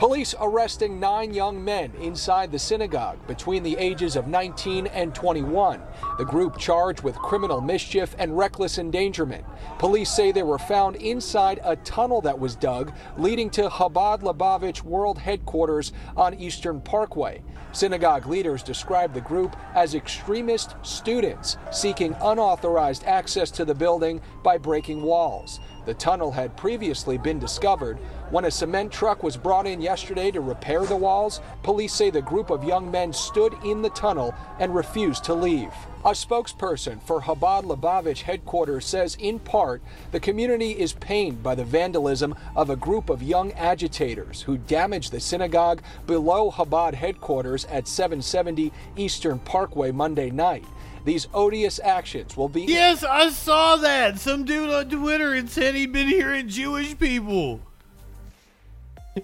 Police 0.01 0.34
arresting 0.40 0.98
nine 0.98 1.34
young 1.34 1.62
men 1.62 1.92
inside 2.01 2.51
the 2.51 2.59
synagogue 2.59 3.18
between 3.26 3.62
the 3.62 3.76
ages 3.76 4.16
of 4.16 4.28
19 4.28 4.86
and 4.86 5.14
21. 5.14 5.82
The 6.16 6.24
group 6.24 6.57
charged 6.57 7.03
with 7.03 7.16
criminal 7.16 7.61
mischief 7.61 8.16
and 8.18 8.34
reckless 8.34 8.78
endangerment. 8.78 9.44
Police 9.78 10.09
say 10.09 10.32
they 10.32 10.42
were 10.42 10.59
found 10.59 10.96
inside 10.96 11.61
a 11.62 11.76
tunnel 11.76 12.22
that 12.22 12.38
was 12.38 12.57
dug 12.57 12.94
leading 13.18 13.51
to 13.51 13.68
Chabad 13.68 14.22
Lubavitch 14.22 14.82
World 14.82 15.18
Headquarters 15.18 15.92
on 16.16 16.32
Eastern 16.32 16.80
Parkway. 16.80 17.42
Synagogue 17.72 18.26
leaders 18.26 18.62
described 18.62 19.12
the 19.12 19.20
group 19.20 19.55
as 19.74 19.94
extremist 19.94 20.76
students 20.80 21.59
seeking 21.70 22.16
unauthorized 22.22 23.05
access 23.05 23.51
to 23.51 23.66
the 23.66 23.74
building 23.74 24.22
by 24.42 24.57
breaking 24.57 25.03
walls. 25.03 25.61
The 25.87 25.95
tunnel 25.95 26.31
had 26.31 26.57
previously 26.57 27.18
been 27.18 27.39
discovered. 27.39 27.99
When 28.31 28.45
a 28.45 28.51
cement 28.51 28.93
truck 28.93 29.22
was 29.22 29.37
brought 29.37 29.66
in 29.66 29.81
yesterday 29.81 30.31
to 30.31 30.41
repair 30.41 30.85
the 30.85 30.97
walls, 30.97 31.41
police 31.62 31.93
say 31.93 32.11
the 32.11 32.22
group 32.22 32.51
of 32.51 32.64
young 32.64 32.91
men 32.91 33.12
stood 33.12 33.55
in 33.64 33.83
the 33.83 33.91
tunnel 33.91 34.35
and 34.59 34.74
refused 34.74 35.24
to 35.24 35.35
leave. 35.35 35.72
A 36.03 36.12
spokesperson 36.12 37.03
for 37.03 37.20
Chabad 37.20 37.64
Lubavitch 37.64 38.22
headquarters 38.22 38.87
says, 38.87 39.16
in 39.20 39.39
part, 39.39 39.83
the 40.12 40.20
community 40.20 40.70
is 40.70 40.95
pained 40.95 41.43
by 41.43 41.55
the 41.55 41.64
vandalism 41.64 42.35
of 42.57 42.70
a 42.70 42.76
group 42.76 43.11
of 43.11 43.22
young 43.22 43.53
agitators 43.53 44.41
who 44.41 44.57
damaged 44.57 45.12
the 45.12 45.20
synagogue 45.20 45.83
below 46.07 46.51
Chabad 46.51 46.95
headquarters 46.95 47.66
at 47.66 47.87
770 47.87 48.72
Eastern 48.97 49.39
Parkway 49.41 49.91
Monday 49.91 50.31
night. 50.31 50.64
These 51.05 51.28
odious 51.32 51.80
actions 51.82 52.36
will 52.36 52.48
be. 52.48 52.62
Yes, 52.62 53.03
I 53.03 53.30
saw 53.30 53.76
that. 53.76 54.18
Some 54.18 54.44
dude 54.44 54.70
on 54.70 54.88
Twitter 54.90 55.34
had 55.34 55.48
said 55.48 55.74
he'd 55.74 55.92
been 55.92 56.09
hearing 56.09 56.48
Jewish 56.48 56.98
people 56.98 57.61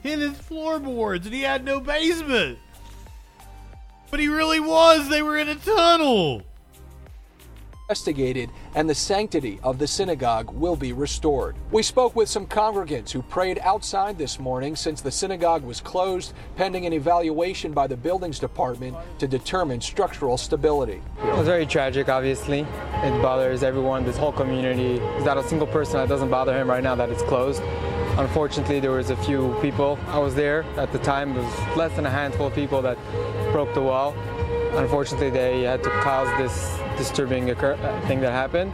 in 0.03 0.21
his 0.21 0.39
floorboards 0.39 1.27
and 1.27 1.35
he 1.35 1.43
had 1.43 1.65
no 1.65 1.81
basement. 1.81 2.59
But 4.11 4.21
he 4.21 4.29
really 4.29 4.61
was. 4.61 5.09
They 5.09 5.23
were 5.23 5.37
in 5.37 5.49
a 5.49 5.57
tunnel. 5.57 6.43
Investigated 7.89 8.51
and 8.75 8.91
the 8.91 8.95
sanctity 8.95 9.61
of 9.63 9.79
the 9.79 9.87
synagogue 9.87 10.51
will 10.51 10.75
be 10.75 10.93
restored. 10.93 11.55
We 11.71 11.85
spoke 11.85 12.17
with 12.17 12.29
some 12.29 12.45
congregants 12.45 13.13
who 13.13 13.23
prayed 13.23 13.61
outside 13.63 14.19
this 14.19 14.41
morning 14.41 14.75
since 14.75 15.01
the 15.01 15.13
synagogue 15.13 15.63
was 15.63 15.81
closed, 15.81 16.33
pending 16.57 16.85
an 16.87 16.93
evaluation 16.93 17.71
by 17.71 17.87
the 17.87 17.97
buildings 17.97 18.41
department 18.41 18.97
to 19.21 19.29
determine 19.29 19.81
structural 19.81 20.37
stability. 20.37 21.01
It 21.23 21.37
was 21.37 21.47
very 21.47 21.65
tragic, 21.65 22.09
obviously. 22.09 22.63
It 23.05 23.23
bothers 23.23 23.63
everyone, 23.63 24.05
this 24.05 24.17
whole 24.17 24.33
community. 24.33 24.99
There's 24.99 25.25
not 25.25 25.39
a 25.39 25.47
single 25.47 25.69
person 25.69 25.99
that 25.99 26.09
doesn't 26.09 26.29
bother 26.29 26.59
him 26.59 26.69
right 26.69 26.83
now 26.83 26.97
that 26.97 27.09
it's 27.11 27.23
closed. 27.23 27.63
Unfortunately, 28.19 28.81
there 28.81 28.91
was 28.91 29.11
a 29.11 29.17
few 29.19 29.57
people. 29.63 29.97
I 30.09 30.19
was 30.19 30.35
there 30.35 30.65
at 30.77 30.91
the 30.91 30.99
time. 30.99 31.37
It 31.37 31.45
was 31.45 31.77
less 31.77 31.95
than 31.95 32.05
a 32.05 32.11
handful 32.11 32.49
of 32.49 32.55
people 32.55 32.83
that 32.83 32.99
broke 33.53 33.73
the 33.75 33.83
wall. 33.83 34.13
Unfortunately, 34.73 35.31
they 35.31 35.63
had 35.63 35.85
to 35.85 35.91
cause 36.01 36.27
this 36.37 36.81
disturbing 36.97 37.51
uh, 37.51 38.01
thing 38.07 38.21
that 38.21 38.33
happened. 38.33 38.73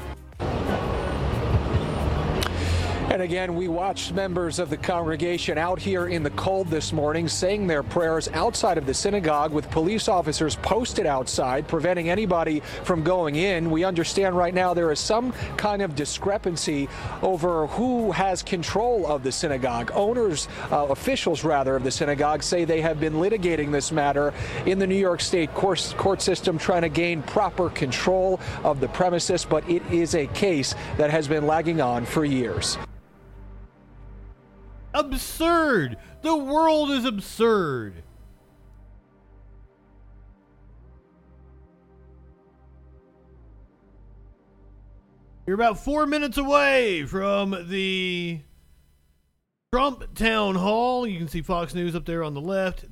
And 3.11 3.21
again, 3.21 3.57
we 3.57 3.69
watched 3.69 4.15
members 4.15 4.59
of 4.59 4.71
the 4.71 4.77
congregation 4.77 5.59
out 5.59 5.79
here 5.79 6.07
in 6.07 6.23
the 6.23 6.31
cold 6.31 6.69
this 6.69 6.95
morning 6.95 7.29
saying 7.29 7.67
their 7.67 7.83
prayers 7.83 8.29
outside 8.29 8.79
of 8.79 8.87
the 8.87 8.95
synagogue 8.95 9.53
with 9.53 9.71
police 9.71 10.09
officers 10.09 10.57
posted 10.57 11.05
outside, 11.05 11.69
preventing 11.69 12.09
anybody 12.09 12.61
from 12.85 13.03
going 13.03 13.37
in. 13.37 13.71
We 13.71 13.85
understand 13.85 14.35
right 14.35 14.55
now 14.55 14.73
there 14.73 14.91
is 14.91 14.99
some 14.99 15.33
kind 15.59 15.83
of 15.83 15.95
discrepancy 15.95 16.89
over 17.21 17.67
who 17.67 18.13
has 18.13 18.43
control 18.43 19.07
of 19.07 19.23
the 19.25 19.33
synagogue. 19.33 19.91
Owners, 19.95 20.49
uh, 20.71 20.87
officials 20.87 21.45
rather, 21.45 21.77
of 21.77 21.85
the 21.85 21.91
synagogue 21.91 22.43
say 22.43 22.65
they 22.65 22.81
have 22.81 22.99
been 22.99 23.15
litigating 23.15 23.73
this 23.73 23.93
matter 23.93 24.33
in 24.65 24.79
the 24.79 24.87
New 24.87 24.95
York 24.95 25.21
State 25.21 25.53
court, 25.55 25.95
court 25.99 26.23
system, 26.23 26.57
trying 26.57 26.83
to 26.83 26.89
gain 26.89 27.23
proper 27.25 27.69
control 27.69 28.41
of 28.65 28.81
the 28.81 28.89
premises, 28.89 29.45
but 29.45 29.69
it 29.69 29.83
is 29.93 30.15
a 30.15 30.29
case 30.29 30.75
that 30.97 31.11
has 31.11 31.29
been 31.29 31.47
lagging 31.47 31.83
on 31.83 32.07
for 32.07 32.25
years. 32.25 32.79
Absurd. 34.95 35.97
The 36.23 36.37
world 36.37 36.91
is 36.91 37.05
absurd. 37.05 38.03
You're 45.47 45.55
about 45.55 45.83
four 45.83 46.07
minutes 46.07 46.39
away 46.39 47.05
from 47.05 47.69
the 47.69 48.41
Trump 49.73 50.15
town 50.15 50.55
hall. 50.55 51.07
You 51.07 51.19
can 51.19 51.29
see 51.29 51.43
Fox 51.43 51.75
News 51.75 51.97
up 51.97 52.05
there 52.05 52.23
on 52.23 52.35
the 52.35 52.41
left, 52.41 52.85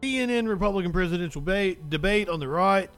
the 0.00 0.16
CNN 0.16 0.48
Republican 0.48 0.92
presidential 0.92 1.40
ba- 1.40 1.74
debate 1.74 2.28
on 2.28 2.38
the 2.38 2.46
right. 2.46 2.90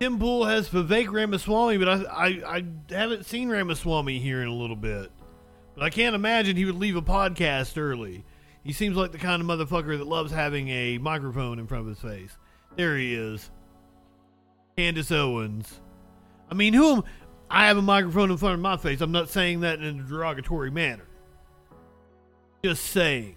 Tim 0.00 0.18
Pool 0.18 0.44
has 0.46 0.68
Vivek 0.68 1.10
Ramaswamy, 1.10 1.78
but 1.78 1.88
I, 1.88 2.02
I, 2.10 2.26
I 2.56 2.64
haven't 2.90 3.26
seen 3.26 3.48
Ramaswamy 3.48 4.18
here 4.18 4.42
in 4.42 4.48
a 4.48 4.54
little 4.54 4.76
bit. 4.76 5.10
But 5.76 5.84
I 5.84 5.90
can't 5.90 6.16
imagine 6.16 6.56
he 6.56 6.64
would 6.64 6.76
leave 6.76 6.96
a 6.96 7.02
podcast 7.02 7.80
early. 7.80 8.24
He 8.64 8.72
seems 8.72 8.96
like 8.96 9.12
the 9.12 9.18
kind 9.18 9.40
of 9.40 9.46
motherfucker 9.46 9.96
that 9.98 10.06
loves 10.06 10.32
having 10.32 10.68
a 10.70 10.98
microphone 10.98 11.58
in 11.58 11.66
front 11.66 11.82
of 11.82 11.88
his 11.88 12.00
face. 12.00 12.36
There 12.76 12.96
he 12.96 13.14
is. 13.14 13.50
Candace 14.76 15.12
Owens. 15.12 15.80
I 16.50 16.54
mean, 16.54 16.72
who 16.72 17.04
I 17.50 17.66
have 17.66 17.76
a 17.76 17.82
microphone 17.82 18.30
in 18.30 18.38
front 18.38 18.54
of 18.54 18.60
my 18.60 18.78
face. 18.78 19.00
I'm 19.02 19.12
not 19.12 19.28
saying 19.28 19.60
that 19.60 19.80
in 19.80 20.00
a 20.00 20.02
derogatory 20.02 20.70
manner. 20.70 21.06
Just 22.64 22.86
saying. 22.86 23.36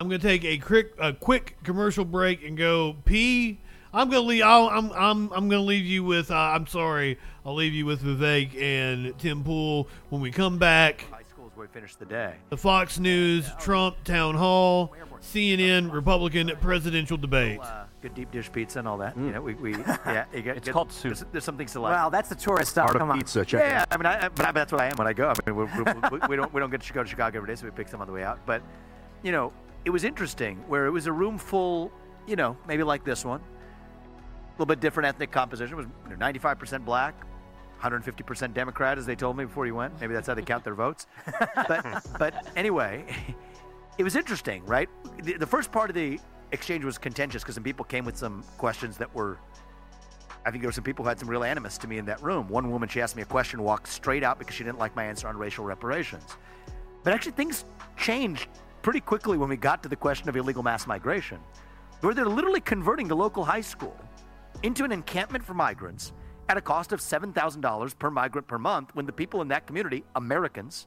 I'm 0.00 0.08
going 0.08 0.20
to 0.20 0.26
take 0.26 0.44
a 0.44 0.58
quick 0.58 0.94
a 0.98 1.12
quick 1.12 1.56
commercial 1.62 2.04
break 2.04 2.42
and 2.42 2.56
go 2.56 2.96
pee. 3.04 3.60
I'm 3.92 4.08
going 4.08 4.22
to 4.22 4.28
leave 4.28 4.42
I'll, 4.42 4.68
I'm 4.68 4.90
I'm 4.92 5.32
I'm 5.32 5.48
going 5.48 5.62
to 5.62 5.66
leave 5.66 5.84
you 5.84 6.04
with 6.04 6.30
uh, 6.30 6.34
I'm 6.36 6.66
sorry. 6.66 7.18
I'll 7.44 7.54
leave 7.54 7.72
you 7.72 7.86
with 7.86 8.02
Vivek 8.02 8.60
and 8.60 9.18
Tim 9.18 9.42
Pool 9.42 9.88
when 10.10 10.20
we 10.20 10.30
come 10.30 10.58
back. 10.58 11.06
High 11.10 11.22
school 11.28 11.48
is 11.48 11.56
where 11.56 11.66
we 11.66 11.72
finish 11.72 11.96
the 11.96 12.04
day. 12.04 12.34
The 12.50 12.56
Fox 12.56 12.98
News 12.98 13.50
Trump 13.58 13.96
town 14.04 14.36
hall, 14.36 14.94
CNN 15.20 15.90
Republican 15.92 16.50
presidential 16.60 17.16
debate. 17.16 17.60
Uh, 17.60 17.84
good 18.00 18.14
deep 18.14 18.30
dish 18.30 18.50
pizza 18.52 18.78
and 18.78 18.86
all 18.86 18.98
that. 18.98 19.16
You 19.16 19.32
know, 19.32 19.40
we, 19.42 19.54
we 19.54 19.72
yeah. 19.78 20.24
You 20.32 20.42
get, 20.42 20.56
It's 20.58 20.66
get- 20.66 20.72
called 20.72 20.92
soup. 20.92 21.14
There's, 21.14 21.24
there's 21.32 21.44
some 21.44 21.56
things 21.56 21.72
to 21.72 21.80
like. 21.80 21.94
Well, 21.94 22.10
that's 22.10 22.28
the 22.28 22.34
tourist 22.36 22.70
stuff. 22.72 22.86
Art 22.86 22.96
of 22.96 23.00
Come 23.00 23.10
on. 23.10 23.18
pizza, 23.18 23.44
check 23.44 23.62
it 23.62 23.68
yeah, 23.70 23.80
out. 23.80 23.88
I 23.90 23.96
mean, 23.96 24.06
I, 24.06 24.26
I- 24.26 24.28
but 24.28 24.46
I, 24.46 24.52
that's 24.52 24.70
what 24.70 24.80
I 24.80 24.86
am 24.86 24.96
when 24.96 25.08
I 25.08 25.12
go. 25.12 25.30
I 25.30 25.50
mean, 25.50 25.56
we, 25.56 25.64
we, 25.64 25.82
we, 26.12 26.28
we 26.28 26.36
don't 26.36 26.54
we 26.54 26.60
don't 26.60 26.70
get 26.70 26.82
to 26.82 26.92
go 26.92 27.02
to 27.02 27.08
Chicago 27.08 27.38
every 27.38 27.48
day, 27.48 27.56
so 27.56 27.64
we 27.64 27.72
pick 27.72 27.88
some 27.88 28.00
on 28.00 28.06
the 28.06 28.12
way 28.12 28.22
out. 28.22 28.38
But 28.46 28.62
you 29.24 29.32
know, 29.32 29.52
it 29.84 29.90
was 29.90 30.04
interesting 30.04 30.58
where 30.68 30.86
it 30.86 30.90
was 30.90 31.06
a 31.06 31.12
room 31.12 31.38
full, 31.38 31.90
you 32.26 32.36
know, 32.36 32.56
maybe 32.68 32.82
like 32.84 33.04
this 33.04 33.24
one, 33.24 33.40
a 33.40 33.59
little 34.60 34.74
bit 34.74 34.80
different 34.80 35.06
ethnic 35.08 35.30
composition. 35.30 35.72
It 35.72 35.76
was 35.76 35.86
you 36.10 36.16
know, 36.16 36.24
95% 36.24 36.84
black, 36.84 37.14
150% 37.80 38.52
Democrat, 38.52 38.98
as 38.98 39.06
they 39.06 39.16
told 39.16 39.36
me 39.36 39.44
before 39.44 39.66
you 39.66 39.74
went. 39.74 39.98
Maybe 40.00 40.12
that's 40.12 40.26
how 40.26 40.34
they 40.34 40.42
count 40.42 40.64
their 40.64 40.74
votes. 40.74 41.06
but 41.68 42.06
but 42.18 42.46
anyway, 42.56 43.04
it 43.98 44.04
was 44.04 44.16
interesting, 44.16 44.64
right? 44.66 44.88
The, 45.22 45.34
the 45.38 45.46
first 45.46 45.72
part 45.72 45.88
of 45.88 45.94
the 45.94 46.20
exchange 46.52 46.84
was 46.84 46.98
contentious 46.98 47.42
because 47.42 47.54
some 47.54 47.64
people 47.64 47.86
came 47.86 48.04
with 48.04 48.18
some 48.18 48.44
questions 48.58 48.98
that 48.98 49.12
were 49.14 49.38
I 50.44 50.50
think 50.50 50.62
there 50.62 50.68
were 50.68 50.72
some 50.72 50.84
people 50.84 51.04
who 51.04 51.08
had 51.08 51.18
some 51.18 51.28
real 51.28 51.44
animus 51.44 51.76
to 51.78 51.88
me 51.88 51.98
in 51.98 52.06
that 52.06 52.22
room. 52.22 52.48
One 52.48 52.70
woman, 52.70 52.88
she 52.88 53.00
asked 53.00 53.14
me 53.14 53.22
a 53.22 53.26
question, 53.26 53.62
walked 53.62 53.88
straight 53.88 54.22
out 54.22 54.38
because 54.38 54.54
she 54.54 54.64
didn't 54.64 54.78
like 54.78 54.96
my 54.96 55.04
answer 55.04 55.28
on 55.28 55.36
racial 55.36 55.64
reparations. 55.64 56.36
But 57.02 57.12
actually, 57.12 57.32
things 57.32 57.64
changed 57.96 58.48
pretty 58.80 59.00
quickly 59.00 59.36
when 59.36 59.50
we 59.50 59.56
got 59.56 59.82
to 59.82 59.88
the 59.88 59.96
question 59.96 60.30
of 60.30 60.36
illegal 60.36 60.62
mass 60.62 60.86
migration, 60.86 61.38
where 62.00 62.14
they're 62.14 62.26
literally 62.26 62.60
converting 62.60 63.06
the 63.06 63.16
local 63.16 63.44
high 63.44 63.60
school 63.60 63.94
into 64.62 64.84
an 64.84 64.92
encampment 64.92 65.44
for 65.44 65.54
migrants 65.54 66.12
at 66.48 66.56
a 66.56 66.60
cost 66.60 66.92
of 66.92 67.00
$7,000 67.00 67.98
per 67.98 68.10
migrant 68.10 68.46
per 68.46 68.58
month 68.58 68.90
when 68.94 69.06
the 69.06 69.12
people 69.12 69.40
in 69.40 69.48
that 69.48 69.66
community, 69.66 70.04
Americans, 70.16 70.86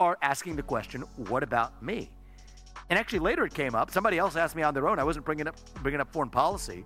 are 0.00 0.18
asking 0.22 0.56
the 0.56 0.62
question, 0.62 1.02
what 1.28 1.42
about 1.42 1.82
me? 1.82 2.10
And 2.88 2.98
actually, 2.98 3.18
later 3.18 3.44
it 3.44 3.54
came 3.54 3.74
up. 3.74 3.90
Somebody 3.90 4.18
else 4.18 4.36
asked 4.36 4.54
me 4.54 4.62
on 4.62 4.72
their 4.74 4.88
own. 4.88 4.98
I 4.98 5.04
wasn't 5.04 5.24
bringing 5.24 5.48
up 5.48 5.56
bringing 5.82 6.00
up 6.00 6.12
foreign 6.12 6.30
policy. 6.30 6.84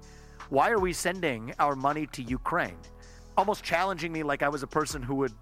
Why 0.48 0.70
are 0.70 0.78
we 0.78 0.92
sending 0.92 1.52
our 1.58 1.76
money 1.76 2.06
to 2.08 2.22
Ukraine? 2.22 2.78
Almost 3.36 3.62
challenging 3.62 4.10
me 4.12 4.22
like 4.22 4.42
I 4.42 4.48
was 4.48 4.62
a 4.62 4.66
person 4.66 5.02
who 5.02 5.14
would, 5.16 5.32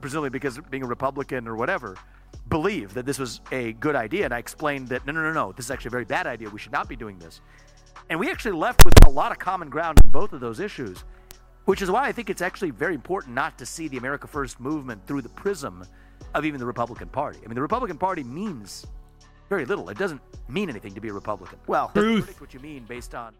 presumably 0.00 0.30
because 0.30 0.58
being 0.70 0.84
a 0.84 0.86
Republican 0.86 1.48
or 1.48 1.56
whatever, 1.56 1.96
believe 2.48 2.94
that 2.94 3.04
this 3.04 3.18
was 3.18 3.40
a 3.50 3.72
good 3.74 3.96
idea. 3.96 4.24
And 4.24 4.32
I 4.32 4.38
explained 4.38 4.88
that 4.88 5.04
no, 5.06 5.12
no, 5.12 5.22
no, 5.22 5.32
no, 5.32 5.52
this 5.52 5.66
is 5.66 5.70
actually 5.70 5.88
a 5.88 5.90
very 5.90 6.04
bad 6.04 6.26
idea. 6.26 6.48
We 6.50 6.58
should 6.58 6.72
not 6.72 6.88
be 6.88 6.96
doing 6.96 7.18
this. 7.18 7.40
And 8.08 8.20
we 8.20 8.30
actually 8.30 8.52
left 8.52 8.84
with 8.84 8.94
a 9.06 9.10
lot 9.10 9.32
of 9.32 9.38
common 9.38 9.68
ground 9.68 9.98
in 10.04 10.10
both 10.10 10.32
of 10.32 10.40
those 10.40 10.60
issues, 10.60 11.04
which 11.64 11.82
is 11.82 11.90
why 11.90 12.06
I 12.06 12.12
think 12.12 12.30
it's 12.30 12.42
actually 12.42 12.70
very 12.70 12.94
important 12.94 13.34
not 13.34 13.58
to 13.58 13.66
see 13.66 13.88
the 13.88 13.96
America 13.96 14.26
First 14.26 14.60
movement 14.60 15.04
through 15.06 15.22
the 15.22 15.28
prism 15.30 15.84
of 16.34 16.44
even 16.44 16.60
the 16.60 16.66
Republican 16.66 17.08
Party. 17.08 17.38
I 17.44 17.48
mean, 17.48 17.56
the 17.56 17.62
Republican 17.62 17.98
Party 17.98 18.22
means 18.22 18.86
very 19.48 19.64
little. 19.64 19.88
It 19.88 19.98
doesn't 19.98 20.20
mean 20.48 20.70
anything 20.70 20.94
to 20.94 21.00
be 21.00 21.08
a 21.08 21.12
Republican. 21.12 21.58
Well, 21.66 21.90
Truth. 21.94 22.40
what 22.40 22.54
you 22.54 22.60
mean 22.60 22.84
based 22.84 23.14
on. 23.14 23.34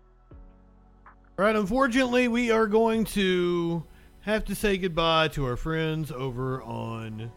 Right, 1.36 1.54
unfortunately, 1.54 2.28
we 2.28 2.50
are 2.50 2.66
going 2.66 3.04
to 3.06 3.84
have 4.20 4.44
to 4.46 4.54
say 4.54 4.78
goodbye 4.78 5.28
to 5.28 5.44
our 5.44 5.56
friends 5.56 6.10
over 6.10 6.62
on 6.62 7.30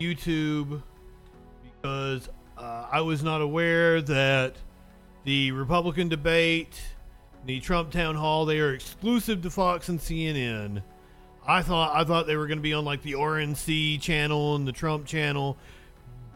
YouTube 0.00 0.82
because 1.62 2.28
uh, 2.56 2.86
I 2.90 3.00
was 3.00 3.22
not 3.22 3.40
aware 3.40 4.02
that 4.02 4.56
the 5.28 5.52
Republican 5.52 6.08
debate, 6.08 6.80
the 7.44 7.60
Trump 7.60 7.90
town 7.90 8.14
hall, 8.14 8.46
they 8.46 8.60
are 8.60 8.72
exclusive 8.72 9.42
to 9.42 9.50
Fox 9.50 9.90
and 9.90 10.00
CNN. 10.00 10.82
I 11.46 11.60
thought 11.60 11.94
I 11.94 12.02
thought 12.04 12.26
they 12.26 12.34
were 12.34 12.46
going 12.46 12.56
to 12.56 12.62
be 12.62 12.72
on 12.72 12.86
like 12.86 13.02
the 13.02 13.12
RNC 13.12 14.00
channel 14.00 14.56
and 14.56 14.66
the 14.66 14.72
Trump 14.72 15.04
channel, 15.04 15.58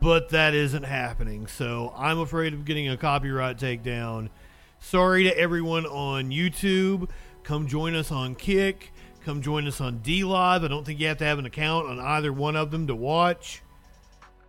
but 0.03 0.29
that 0.29 0.53
isn't 0.53 0.83
happening. 0.83 1.47
So 1.47 1.95
I'm 1.97 2.19
afraid 2.19 2.53
of 2.53 2.67
getting 2.67 2.91
a 2.91 2.99
copyright 2.99 3.57
takedown. 3.57 4.29
Sorry 4.79 5.25
to 5.25 5.39
everyone 5.39 5.87
on 5.87 6.31
YouTube. 6.31 7.09
Come 7.45 7.69
join 7.69 7.95
us 7.95 8.13
on 8.13 8.35
Kick. 8.35 8.93
Come 9.25 9.41
join 9.41 9.67
us 9.67 9.81
on 9.81 10.01
DLive. 10.01 10.65
I 10.65 10.69
don't 10.69 10.85
think 10.85 11.01
you 11.01 11.07
have 11.07 11.17
to 11.19 11.25
have 11.25 11.39
an 11.39 11.47
account 11.47 11.89
on 11.89 11.99
either 11.99 12.31
one 12.31 12.57
of 12.57 12.71
them 12.71 12.87
to 12.89 12.95
watch. 12.95 13.63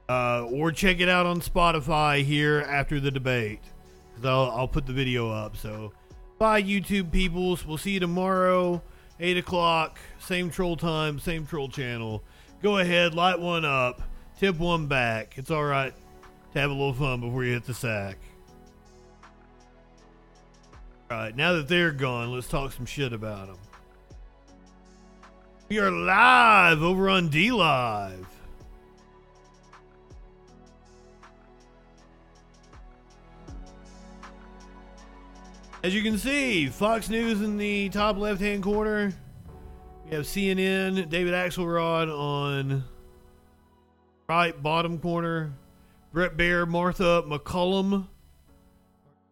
Uh, 0.09 0.45
or 0.51 0.73
check 0.73 0.99
it 0.99 1.07
out 1.07 1.25
on 1.25 1.39
Spotify 1.39 2.25
here 2.25 2.59
after 2.59 2.99
the 2.99 3.09
debate. 3.09 3.61
'Cause 4.15 4.25
I'll, 4.25 4.51
I'll 4.51 4.67
put 4.67 4.85
the 4.85 4.93
video 4.93 5.29
up. 5.29 5.57
So, 5.57 5.91
bye, 6.39 6.61
YouTube 6.61 7.11
peoples. 7.11 7.65
We'll 7.65 7.77
see 7.77 7.91
you 7.91 7.99
tomorrow, 7.99 8.81
8 9.19 9.37
o'clock. 9.37 9.99
Same 10.19 10.49
troll 10.49 10.75
time, 10.77 11.19
same 11.19 11.45
troll 11.45 11.67
channel. 11.69 12.23
Go 12.61 12.77
ahead, 12.77 13.13
light 13.13 13.39
one 13.39 13.65
up, 13.65 14.01
tip 14.39 14.57
one 14.57 14.87
back. 14.87 15.37
It's 15.37 15.51
all 15.51 15.65
right 15.65 15.93
to 16.53 16.59
have 16.59 16.69
a 16.69 16.73
little 16.73 16.93
fun 16.93 17.19
before 17.21 17.43
you 17.43 17.53
hit 17.53 17.65
the 17.65 17.73
sack. 17.73 18.17
All 21.11 21.17
right, 21.17 21.35
now 21.35 21.53
that 21.53 21.67
they're 21.67 21.91
gone, 21.91 22.31
let's 22.33 22.47
talk 22.47 22.71
some 22.71 22.85
shit 22.85 23.13
about 23.13 23.47
them. 23.47 23.57
We 25.69 25.79
are 25.79 25.91
live 25.91 26.81
over 26.81 27.09
on 27.09 27.29
DLive. 27.29 28.25
As 35.83 35.93
you 35.93 36.01
can 36.01 36.17
see, 36.17 36.67
Fox 36.67 37.09
News 37.09 37.41
in 37.41 37.57
the 37.57 37.89
top 37.89 38.15
left 38.17 38.39
hand 38.39 38.63
corner. 38.63 39.11
We 40.05 40.15
have 40.15 40.23
CNN, 40.23 41.09
David 41.09 41.33
Axelrod 41.33 42.07
on 42.07 42.85
right 44.29 44.63
bottom 44.63 44.97
corner. 44.97 45.51
Bret 46.13 46.37
Baier, 46.37 46.65
Martha 46.65 47.23
MacCallum, 47.27 48.07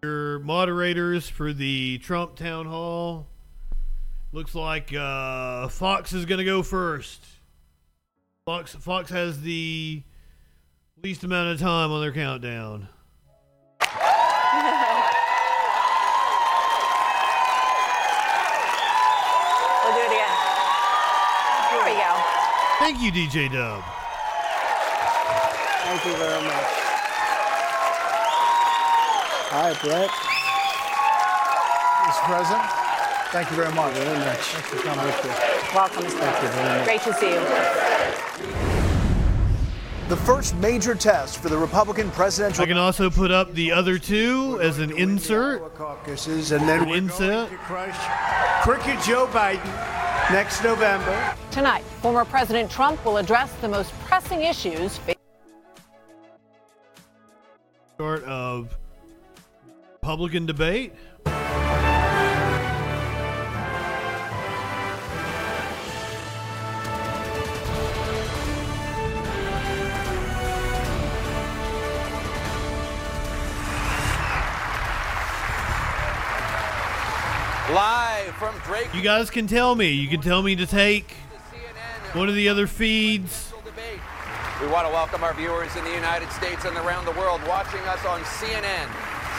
your 0.04 0.40
moderators 0.40 1.30
for 1.30 1.54
the 1.54 2.00
Trump 2.00 2.36
town 2.36 2.66
hall. 2.66 3.28
Looks 4.34 4.54
like 4.54 4.94
uh, 4.94 5.70
Fox 5.70 6.12
is 6.12 6.26
going 6.26 6.40
to 6.40 6.44
go 6.44 6.64
first. 6.64 7.26
Fox 8.46 8.76
Fox 8.76 9.10
has 9.10 9.40
the 9.42 10.04
least 11.02 11.24
amount 11.24 11.54
of 11.54 11.62
time 11.62 11.92
on 11.92 12.02
their 12.02 12.12
countdown. 12.12 12.90
Thank 22.92 23.04
you, 23.04 23.12
DJ 23.14 23.50
Dub. 23.50 23.82
Thank 25.86 26.06
you 26.06 26.12
very 26.12 26.44
much. 26.44 26.72
Hi, 29.48 29.72
Brett. 29.82 30.10
Mr. 32.04 32.24
President, 32.26 32.66
thank 33.32 33.50
you 33.50 33.56
very 33.56 33.74
much. 33.74 33.94
Very 33.94 34.20
much. 34.20 34.40
Thanks 34.40 34.68
for 34.68 34.76
coming 34.84 35.06
with 35.06 35.26
us. 35.26 35.74
Welcome, 35.74 36.04
Mr. 36.04 36.20
Thank 36.20 36.44
you 36.44 36.50
very 36.50 36.68
much. 36.68 36.86
Great 36.86 37.02
to 37.04 37.14
see 37.14 37.32
you. 37.32 37.40
The 40.10 40.18
first 40.26 40.58
major 40.58 40.94
test 40.94 41.42
for 41.42 41.48
the 41.48 41.58
Republican 41.58 42.12
presidential 42.12 42.62
I 42.62 42.68
can 42.68 42.76
also 42.76 43.10
put 43.10 43.32
up 43.32 43.54
the 43.54 43.72
other 43.72 43.98
two 44.00 44.60
as 44.62 44.80
an 44.80 44.92
insert. 44.98 45.76
Caucuses, 45.76 46.52
and 46.52 46.68
then 46.68 46.82
An 46.82 46.90
we're 46.90 46.98
insert. 46.98 47.48
going 47.48 47.50
to 47.52 47.58
crush 47.60 47.96
crooked 48.64 49.02
Joe 49.02 49.28
Biden 49.28 49.91
next 50.32 50.64
November. 50.64 51.36
Tonight, 51.52 51.84
former 52.02 52.24
President 52.24 52.72
Trump 52.72 53.04
will 53.04 53.18
address 53.18 53.52
the 53.62 53.68
most 53.68 53.92
pressing 54.06 54.42
issues. 54.44 54.98
fa- 54.98 55.16
Start 57.96 58.24
of 58.24 58.78
Republican 60.02 60.46
debate. 60.46 60.94
Live 77.74 78.11
from 78.42 78.58
Drake. 78.66 78.92
You 78.96 79.04
guys 79.04 79.30
can 79.30 79.46
tell 79.46 79.76
me. 79.76 79.92
You 79.92 80.08
can 80.08 80.20
tell 80.20 80.42
me 80.42 80.56
to 80.56 80.66
take 80.66 81.14
one 82.14 82.28
of 82.28 82.34
the 82.34 82.50
other 82.50 82.66
feeds. 82.66 83.54
We 84.60 84.66
want 84.68 84.88
to 84.88 84.92
welcome 84.92 85.24
our 85.24 85.36
viewers 85.36 85.76
in 85.76 85.84
the 85.84 85.92
United 85.92 86.28
States 86.32 86.66
and 86.66 86.76
around 86.78 87.06
the 87.06 87.12
world 87.12 87.40
watching 87.48 87.82
us 87.82 88.04
on 88.04 88.20
CNN, 88.22 88.88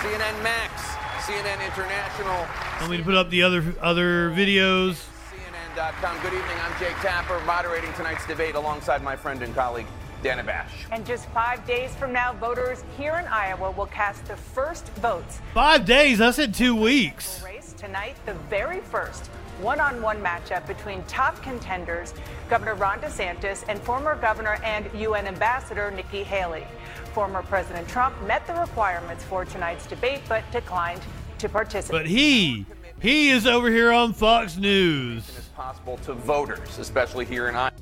CNN 0.02 0.40
Max, 0.44 0.82
CNN 1.26 1.66
International, 1.66 2.46
Want 2.78 2.92
me 2.92 2.96
to 2.96 3.02
put 3.02 3.14
up 3.16 3.28
the 3.30 3.42
other 3.42 3.74
other 3.80 4.30
videos? 4.30 5.04
CNN.com. 5.32 6.22
Good 6.22 6.34
evening. 6.34 6.56
I'm 6.62 6.78
Jake 6.78 6.94
Tapper, 7.00 7.40
moderating 7.44 7.92
tonight's 7.94 8.24
debate 8.28 8.54
alongside 8.54 9.02
my 9.02 9.16
friend 9.16 9.42
and 9.42 9.52
colleague 9.52 9.86
Dana 10.22 10.44
Bash. 10.44 10.70
And 10.92 11.04
just 11.04 11.26
five 11.30 11.66
days 11.66 11.92
from 11.96 12.12
now, 12.12 12.34
voters 12.34 12.84
here 12.96 13.16
in 13.18 13.26
Iowa 13.26 13.72
will 13.72 13.86
cast 13.86 14.26
the 14.26 14.36
first 14.36 14.86
votes 15.00 15.40
Five 15.54 15.86
days. 15.86 16.20
I 16.20 16.30
said 16.30 16.54
two 16.54 16.76
weeks. 16.76 17.42
Race 17.82 17.88
tonight, 17.88 18.16
the 18.26 18.34
very 18.48 18.80
first 18.80 19.26
one-on-one 19.60 20.20
matchup 20.22 20.66
between 20.66 21.02
top 21.04 21.40
contenders 21.42 22.14
Governor 22.48 22.74
Ron 22.74 23.00
DeSantis 23.00 23.64
and 23.68 23.78
former 23.80 24.16
governor 24.16 24.58
and 24.64 24.88
UN 24.94 25.26
ambassador 25.26 25.90
Nikki 25.90 26.22
Haley. 26.22 26.66
Former 27.14 27.42
President 27.42 27.86
Trump 27.88 28.14
met 28.22 28.46
the 28.46 28.54
requirements 28.54 29.24
for 29.24 29.44
tonight's 29.44 29.86
debate 29.86 30.20
but 30.28 30.42
declined 30.50 31.00
to 31.38 31.48
participate. 31.48 32.02
But 32.02 32.06
he 32.06 32.66
he 33.00 33.30
is 33.30 33.46
over 33.46 33.68
here 33.70 33.92
on 33.92 34.12
Fox 34.12 34.56
News. 34.56 35.28
As 35.36 35.48
possible 35.48 35.98
to 35.98 36.14
voters, 36.14 36.78
especially 36.78 37.24
here 37.24 37.48
in 37.48 37.56
Iowa. 37.56 37.72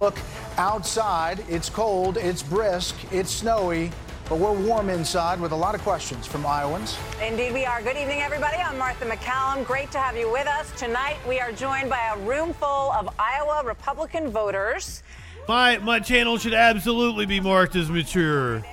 Look 0.00 0.18
outside. 0.58 1.44
It's 1.48 1.70
cold, 1.70 2.16
it's 2.16 2.42
brisk, 2.42 2.94
it's 3.12 3.30
snowy, 3.30 3.90
but 4.32 4.38
we're 4.38 4.66
warm 4.66 4.88
inside 4.88 5.38
with 5.38 5.52
a 5.52 5.54
lot 5.54 5.74
of 5.74 5.82
questions 5.82 6.26
from 6.26 6.46
Iowans. 6.46 6.96
Indeed, 7.22 7.52
we 7.52 7.66
are. 7.66 7.82
Good 7.82 7.98
evening, 7.98 8.22
everybody. 8.22 8.56
I'm 8.56 8.78
Martha 8.78 9.04
MacCallum. 9.04 9.66
Great 9.66 9.92
to 9.92 9.98
have 9.98 10.16
you 10.16 10.32
with 10.32 10.46
us. 10.46 10.72
Tonight, 10.78 11.18
we 11.28 11.38
are 11.38 11.52
joined 11.52 11.90
by 11.90 12.14
a 12.14 12.18
room 12.20 12.54
full 12.54 12.92
of 12.92 13.14
Iowa 13.18 13.62
Republican 13.62 14.30
voters. 14.30 15.02
My 15.48 15.76
my 15.76 16.00
channel 16.00 16.38
should 16.38 16.54
absolutely 16.54 17.26
be 17.26 17.40
marked 17.40 17.76
as 17.76 17.90
mature. 17.90 18.64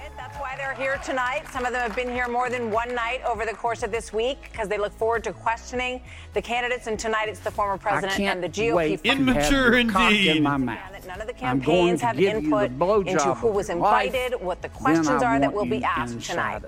That's 0.69 0.77
why 0.79 0.85
they're 0.85 0.93
here 0.93 1.03
tonight. 1.03 1.47
Some 1.51 1.65
of 1.65 1.71
them 1.73 1.81
have 1.81 1.95
been 1.95 2.09
here 2.09 2.27
more 2.27 2.49
than 2.49 2.69
one 2.69 2.93
night 2.93 3.21
over 3.27 3.45
the 3.45 3.53
course 3.53 3.81
of 3.81 3.91
this 3.91 4.13
week 4.13 4.49
because 4.51 4.67
they 4.67 4.77
look 4.77 4.93
forward 4.93 5.23
to 5.23 5.33
questioning 5.33 6.01
the 6.33 6.41
candidates. 6.41 6.87
And 6.87 6.99
tonight, 6.99 7.27
it's 7.27 7.39
the 7.39 7.51
former 7.51 7.77
president 7.77 8.19
and 8.19 8.43
the 8.43 8.49
GOP. 8.49 8.75
wait 8.75 9.01
Immature 9.03 9.77
indeed. 9.77 10.37
in 10.37 10.43
my 10.43 10.57
mouth. 10.57 11.07
None 11.07 11.21
of 11.21 11.27
the 11.27 11.33
campaigns 11.33 12.01
have 12.01 12.17
give 12.17 12.43
you 12.43 12.49
the 12.49 12.65
input 12.65 13.07
into 13.07 13.33
who 13.33 13.47
was 13.47 13.69
your 13.69 13.77
life, 13.77 14.13
invited, 14.13 14.41
what 14.41 14.61
the 14.61 14.69
questions 14.69 15.23
are 15.23 15.39
that 15.39 15.51
will 15.51 15.65
be 15.65 15.83
asked 15.83 16.21
tonight. 16.21 16.61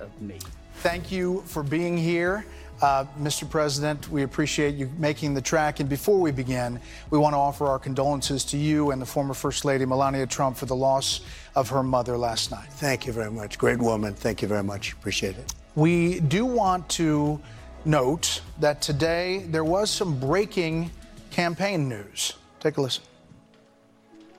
Thank 0.77 1.11
you 1.11 1.43
for 1.45 1.61
being 1.61 1.95
here. 1.95 2.45
Uh, 2.81 3.05
Mr. 3.19 3.47
President, 3.47 4.09
we 4.09 4.23
appreciate 4.23 4.73
you 4.73 4.89
making 4.97 5.35
the 5.35 5.41
track. 5.41 5.79
And 5.79 5.87
before 5.87 6.19
we 6.19 6.31
begin, 6.31 6.79
we 7.11 7.19
want 7.19 7.33
to 7.33 7.37
offer 7.37 7.67
our 7.67 7.77
condolences 7.77 8.43
to 8.45 8.57
you 8.57 8.89
and 8.89 8.99
the 8.99 9.05
former 9.05 9.35
First 9.35 9.65
Lady 9.65 9.85
Melania 9.85 10.25
Trump 10.25 10.57
for 10.57 10.65
the 10.65 10.75
loss 10.75 11.21
of 11.55 11.69
her 11.69 11.83
mother 11.83 12.17
last 12.17 12.51
night. 12.51 12.67
Thank 12.73 13.05
you 13.05 13.13
very 13.13 13.31
much. 13.31 13.57
Great 13.57 13.79
woman. 13.79 14.13
Thank 14.13 14.41
you 14.41 14.47
very 14.47 14.63
much. 14.63 14.93
Appreciate 14.93 15.37
it. 15.37 15.53
We 15.75 16.19
do 16.21 16.45
want 16.45 16.87
to 16.91 17.41
note 17.85 18.41
that 18.59 18.81
today 18.81 19.39
there 19.49 19.63
was 19.63 19.89
some 19.89 20.19
breaking 20.19 20.91
campaign 21.29 21.89
news. 21.89 22.33
Take 22.59 22.77
a 22.77 22.81
listen. 22.81 23.03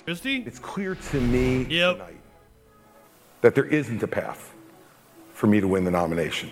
Christie? 0.04 0.42
It's 0.46 0.58
clear 0.58 0.94
to 0.94 1.20
me 1.20 1.64
Yep. 1.64 1.92
tonight 1.96 2.20
that 3.40 3.54
there 3.54 3.64
isn't 3.64 4.02
a 4.02 4.06
path 4.08 4.52
for 5.34 5.46
me 5.46 5.60
to 5.60 5.68
win 5.68 5.84
the 5.84 5.90
nomination. 5.90 6.50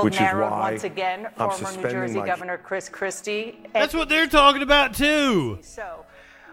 Which 0.00 0.14
is 0.14 0.20
narrowed 0.20 0.50
why 0.50 0.72
once 0.72 0.84
again, 0.84 1.28
I'm 1.38 1.50
former 1.50 1.76
New 1.82 1.90
Jersey 1.90 2.18
my- 2.18 2.26
Governor 2.26 2.58
Chris 2.58 2.88
Christie. 2.90 3.58
That's 3.72 3.94
what 3.94 4.10
they're 4.10 4.26
talking 4.26 4.60
about 4.60 4.92
too. 4.94 5.58
So, 5.62 6.04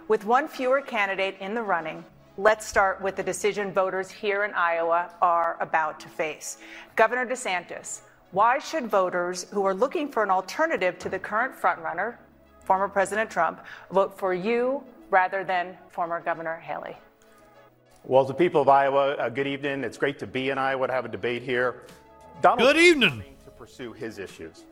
with 0.07 0.23
one 0.25 0.47
fewer 0.47 0.79
candidate 0.81 1.35
in 1.41 1.53
the 1.53 1.61
running, 1.61 2.05
let's 2.37 2.65
start 2.65 2.99
with 3.01 3.15
the 3.15 3.23
decision 3.23 3.71
voters 3.71 4.09
here 4.09 4.43
in 4.43 4.53
Iowa 4.53 5.13
are 5.21 5.57
about 5.59 5.99
to 5.99 6.09
face. 6.09 6.57
Governor 6.95 7.25
DeSantis, 7.27 8.01
why 8.31 8.57
should 8.57 8.87
voters 8.87 9.45
who 9.51 9.63
are 9.65 9.73
looking 9.73 10.09
for 10.09 10.23
an 10.23 10.31
alternative 10.31 10.97
to 10.99 11.09
the 11.09 11.19
current 11.19 11.53
frontrunner, 11.55 12.15
former 12.61 12.87
President 12.87 13.29
Trump, 13.29 13.63
vote 13.91 14.17
for 14.17 14.33
you 14.33 14.83
rather 15.11 15.43
than 15.43 15.77
former 15.89 16.19
Governor 16.19 16.57
Haley? 16.57 16.97
Well, 18.03 18.25
the 18.25 18.33
people 18.33 18.61
of 18.61 18.67
Iowa, 18.67 19.13
uh, 19.13 19.29
good 19.29 19.47
evening. 19.47 19.83
It's 19.83 19.97
great 19.97 20.17
to 20.19 20.27
be 20.27 20.49
in 20.49 20.57
Iowa 20.57 20.87
to 20.87 20.93
have 20.93 21.05
a 21.05 21.09
debate 21.09 21.43
here. 21.43 21.83
Donald 22.41 22.73
Good 22.73 22.77
evening. 22.77 23.23
To 23.45 23.51
pursue 23.51 23.93
his 23.93 24.17
issues. 24.17 24.63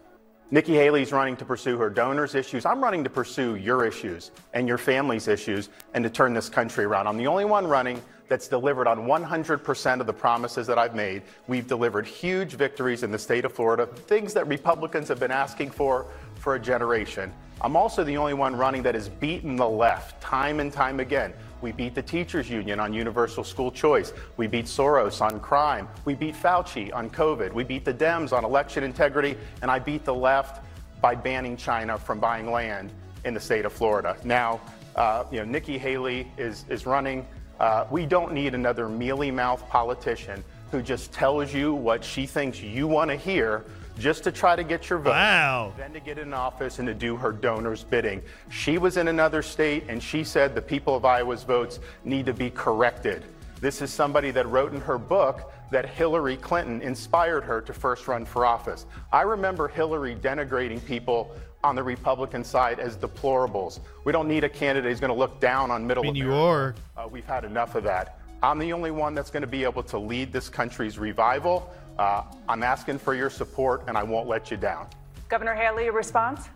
Nikki 0.53 0.73
Haley's 0.75 1.13
running 1.13 1.37
to 1.37 1.45
pursue 1.45 1.77
her 1.77 1.89
donors' 1.89 2.35
issues. 2.35 2.65
I'm 2.65 2.83
running 2.83 3.05
to 3.05 3.09
pursue 3.09 3.55
your 3.55 3.85
issues 3.85 4.31
and 4.53 4.67
your 4.67 4.77
family's 4.77 5.29
issues 5.29 5.69
and 5.93 6.03
to 6.03 6.09
turn 6.09 6.33
this 6.33 6.49
country 6.49 6.83
around. 6.83 7.07
I'm 7.07 7.15
the 7.15 7.27
only 7.27 7.45
one 7.45 7.65
running 7.65 8.01
that's 8.27 8.49
delivered 8.49 8.85
on 8.85 8.99
100% 9.07 10.01
of 10.01 10.07
the 10.07 10.13
promises 10.13 10.67
that 10.67 10.77
I've 10.77 10.93
made. 10.93 11.21
We've 11.47 11.67
delivered 11.67 12.05
huge 12.05 12.55
victories 12.55 13.03
in 13.03 13.11
the 13.11 13.19
state 13.19 13.45
of 13.45 13.53
Florida, 13.53 13.85
things 13.85 14.33
that 14.33 14.45
Republicans 14.45 15.07
have 15.07 15.21
been 15.21 15.31
asking 15.31 15.71
for 15.71 16.05
for 16.35 16.55
a 16.55 16.59
generation. 16.59 17.31
I'm 17.61 17.77
also 17.77 18.03
the 18.03 18.17
only 18.17 18.33
one 18.33 18.53
running 18.53 18.83
that 18.83 18.95
has 18.95 19.07
beaten 19.07 19.55
the 19.55 19.69
left 19.69 20.21
time 20.21 20.59
and 20.59 20.73
time 20.73 20.99
again. 20.99 21.33
We 21.61 21.71
beat 21.71 21.95
the 21.95 22.01
teachers 22.01 22.49
union 22.49 22.79
on 22.79 22.93
universal 22.93 23.43
school 23.43 23.71
choice. 23.71 24.13
We 24.37 24.47
beat 24.47 24.65
Soros 24.65 25.21
on 25.21 25.39
crime. 25.39 25.87
We 26.05 26.15
beat 26.15 26.35
Fauci 26.35 26.93
on 26.93 27.09
COVID. 27.09 27.53
We 27.53 27.63
beat 27.63 27.85
the 27.85 27.93
Dems 27.93 28.33
on 28.33 28.43
election 28.43 28.83
integrity. 28.83 29.37
And 29.61 29.69
I 29.69 29.79
beat 29.79 30.03
the 30.03 30.13
left 30.13 30.63
by 31.01 31.15
banning 31.15 31.57
China 31.57 31.97
from 31.97 32.19
buying 32.19 32.51
land 32.51 32.91
in 33.25 33.33
the 33.33 33.39
state 33.39 33.65
of 33.65 33.73
Florida. 33.73 34.17
Now, 34.23 34.59
uh, 34.95 35.25
you 35.31 35.39
know, 35.39 35.45
Nikki 35.45 35.77
Haley 35.77 36.27
is, 36.37 36.65
is 36.69 36.85
running. 36.85 37.25
Uh, 37.59 37.85
we 37.91 38.05
don't 38.05 38.33
need 38.33 38.55
another 38.55 38.89
mealy 38.89 39.31
mouth 39.31 39.67
politician 39.69 40.43
who 40.71 40.81
just 40.81 41.11
tells 41.11 41.53
you 41.53 41.73
what 41.73 42.03
she 42.03 42.25
thinks 42.25 42.61
you 42.61 42.87
want 42.87 43.09
to 43.09 43.15
hear 43.15 43.63
just 44.01 44.23
to 44.23 44.31
try 44.31 44.55
to 44.55 44.63
get 44.63 44.89
your 44.89 44.99
vote. 44.99 45.11
Wow. 45.11 45.73
Then 45.77 45.93
to 45.93 45.99
get 45.99 46.17
in 46.17 46.33
office 46.33 46.79
and 46.79 46.87
to 46.87 46.93
do 46.93 47.15
her 47.15 47.31
donors' 47.31 47.83
bidding. 47.83 48.21
She 48.49 48.77
was 48.79 48.97
in 48.97 49.07
another 49.07 49.41
state 49.43 49.85
and 49.87 50.01
she 50.01 50.23
said 50.23 50.55
the 50.55 50.61
people 50.61 50.95
of 50.95 51.05
Iowa's 51.05 51.43
votes 51.43 51.79
need 52.03 52.25
to 52.25 52.33
be 52.33 52.49
corrected. 52.49 53.23
This 53.61 53.81
is 53.81 53.93
somebody 53.93 54.31
that 54.31 54.47
wrote 54.47 54.73
in 54.73 54.81
her 54.81 54.97
book 54.97 55.53
that 55.69 55.87
Hillary 55.87 56.35
Clinton 56.35 56.81
inspired 56.81 57.43
her 57.43 57.61
to 57.61 57.73
first 57.73 58.07
run 58.07 58.25
for 58.25 58.45
office. 58.45 58.87
I 59.13 59.21
remember 59.21 59.67
Hillary 59.67 60.15
denigrating 60.15 60.83
people 60.83 61.33
on 61.63 61.75
the 61.75 61.83
Republican 61.83 62.43
side 62.43 62.79
as 62.79 62.97
deplorables. 62.97 63.79
We 64.03 64.11
don't 64.11 64.27
need 64.27 64.43
a 64.43 64.49
candidate 64.49 64.89
who's 64.89 64.99
going 64.99 65.13
to 65.13 65.17
look 65.17 65.39
down 65.39 65.69
on 65.69 65.85
middle 65.85 66.03
I 66.03 66.07
mean, 66.07 66.15
you 66.15 66.33
America. 66.33 66.79
are. 66.97 67.05
Uh, 67.05 67.07
we've 67.07 67.25
had 67.25 67.45
enough 67.45 67.75
of 67.75 67.83
that. 67.83 68.17
I'm 68.43 68.57
the 68.57 68.73
only 68.73 68.89
one 68.89 69.13
that's 69.13 69.29
going 69.29 69.41
to 69.41 69.47
be 69.47 69.63
able 69.63 69.83
to 69.83 69.99
lead 69.99 70.33
this 70.33 70.49
country's 70.49 70.97
revival. 70.97 71.71
Uh, 72.01 72.23
I'm 72.49 72.63
asking 72.63 72.97
for 72.97 73.13
your 73.13 73.29
support, 73.29 73.83
and 73.87 73.95
I 73.95 74.01
won't 74.01 74.27
let 74.27 74.49
you 74.49 74.57
down. 74.57 74.87
Governor 75.29 75.53
Haley, 75.53 75.85
a 75.85 75.91
response? 75.91 76.49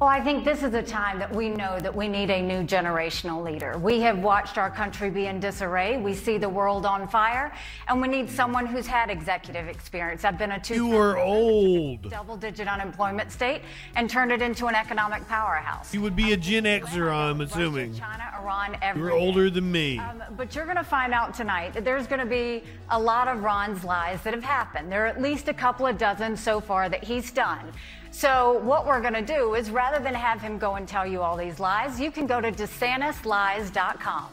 Well, 0.00 0.08
I 0.08 0.20
think 0.20 0.44
this 0.44 0.62
is 0.62 0.74
a 0.74 0.82
time 0.82 1.18
that 1.18 1.34
we 1.34 1.48
know 1.48 1.76
that 1.80 1.92
we 1.92 2.06
need 2.06 2.30
a 2.30 2.40
new 2.40 2.62
generational 2.62 3.44
leader. 3.44 3.76
We 3.78 3.98
have 4.02 4.20
watched 4.20 4.56
our 4.56 4.70
country 4.70 5.10
be 5.10 5.26
in 5.26 5.40
disarray. 5.40 5.96
We 5.96 6.14
see 6.14 6.38
the 6.38 6.48
world 6.48 6.86
on 6.86 7.08
fire, 7.08 7.52
and 7.88 8.00
we 8.00 8.06
need 8.06 8.30
someone 8.30 8.64
who's 8.64 8.86
had 8.86 9.10
executive 9.10 9.66
experience. 9.66 10.24
I've 10.24 10.38
been 10.38 10.52
a 10.52 10.60
two 10.60 10.86
You 10.86 10.96
are 10.96 11.18
old. 11.18 12.08
double 12.10 12.36
digit 12.36 12.68
unemployment 12.68 13.32
state 13.32 13.62
and 13.96 14.08
turned 14.08 14.30
it 14.30 14.40
into 14.40 14.66
an 14.66 14.76
economic 14.76 15.26
powerhouse. 15.26 15.92
You 15.92 16.00
would 16.02 16.14
be 16.14 16.32
a 16.32 16.36
Gen 16.36 16.62
Xer, 16.62 17.12
I'm 17.12 17.40
assuming. 17.40 17.94
China, 17.94 18.32
Iran, 18.40 18.78
You're 18.96 19.10
older 19.10 19.50
than 19.50 19.72
me. 19.72 19.98
Um, 19.98 20.22
but 20.36 20.54
you're 20.54 20.64
going 20.64 20.76
to 20.76 20.84
find 20.84 21.12
out 21.12 21.34
tonight 21.34 21.72
that 21.74 21.84
there's 21.84 22.06
going 22.06 22.20
to 22.20 22.26
be 22.26 22.62
a 22.90 23.00
lot 23.00 23.26
of 23.26 23.42
Ron's 23.42 23.82
lies 23.82 24.22
that 24.22 24.32
have 24.32 24.44
happened. 24.44 24.92
There 24.92 25.02
are 25.04 25.08
at 25.08 25.20
least 25.20 25.48
a 25.48 25.54
couple 25.54 25.86
of 25.88 25.98
dozen 25.98 26.36
so 26.36 26.60
far 26.60 26.88
that 26.88 27.02
he's 27.02 27.32
done. 27.32 27.72
So, 28.10 28.58
what 28.60 28.86
we're 28.86 29.00
going 29.00 29.14
to 29.14 29.22
do 29.22 29.54
is 29.54 29.70
rather 29.70 30.02
than 30.02 30.14
have 30.14 30.40
him 30.40 30.58
go 30.58 30.74
and 30.74 30.88
tell 30.88 31.06
you 31.06 31.20
all 31.22 31.36
these 31.36 31.60
lies, 31.60 32.00
you 32.00 32.10
can 32.10 32.26
go 32.26 32.40
to 32.40 32.50
DeSantisLies.com 32.50 34.28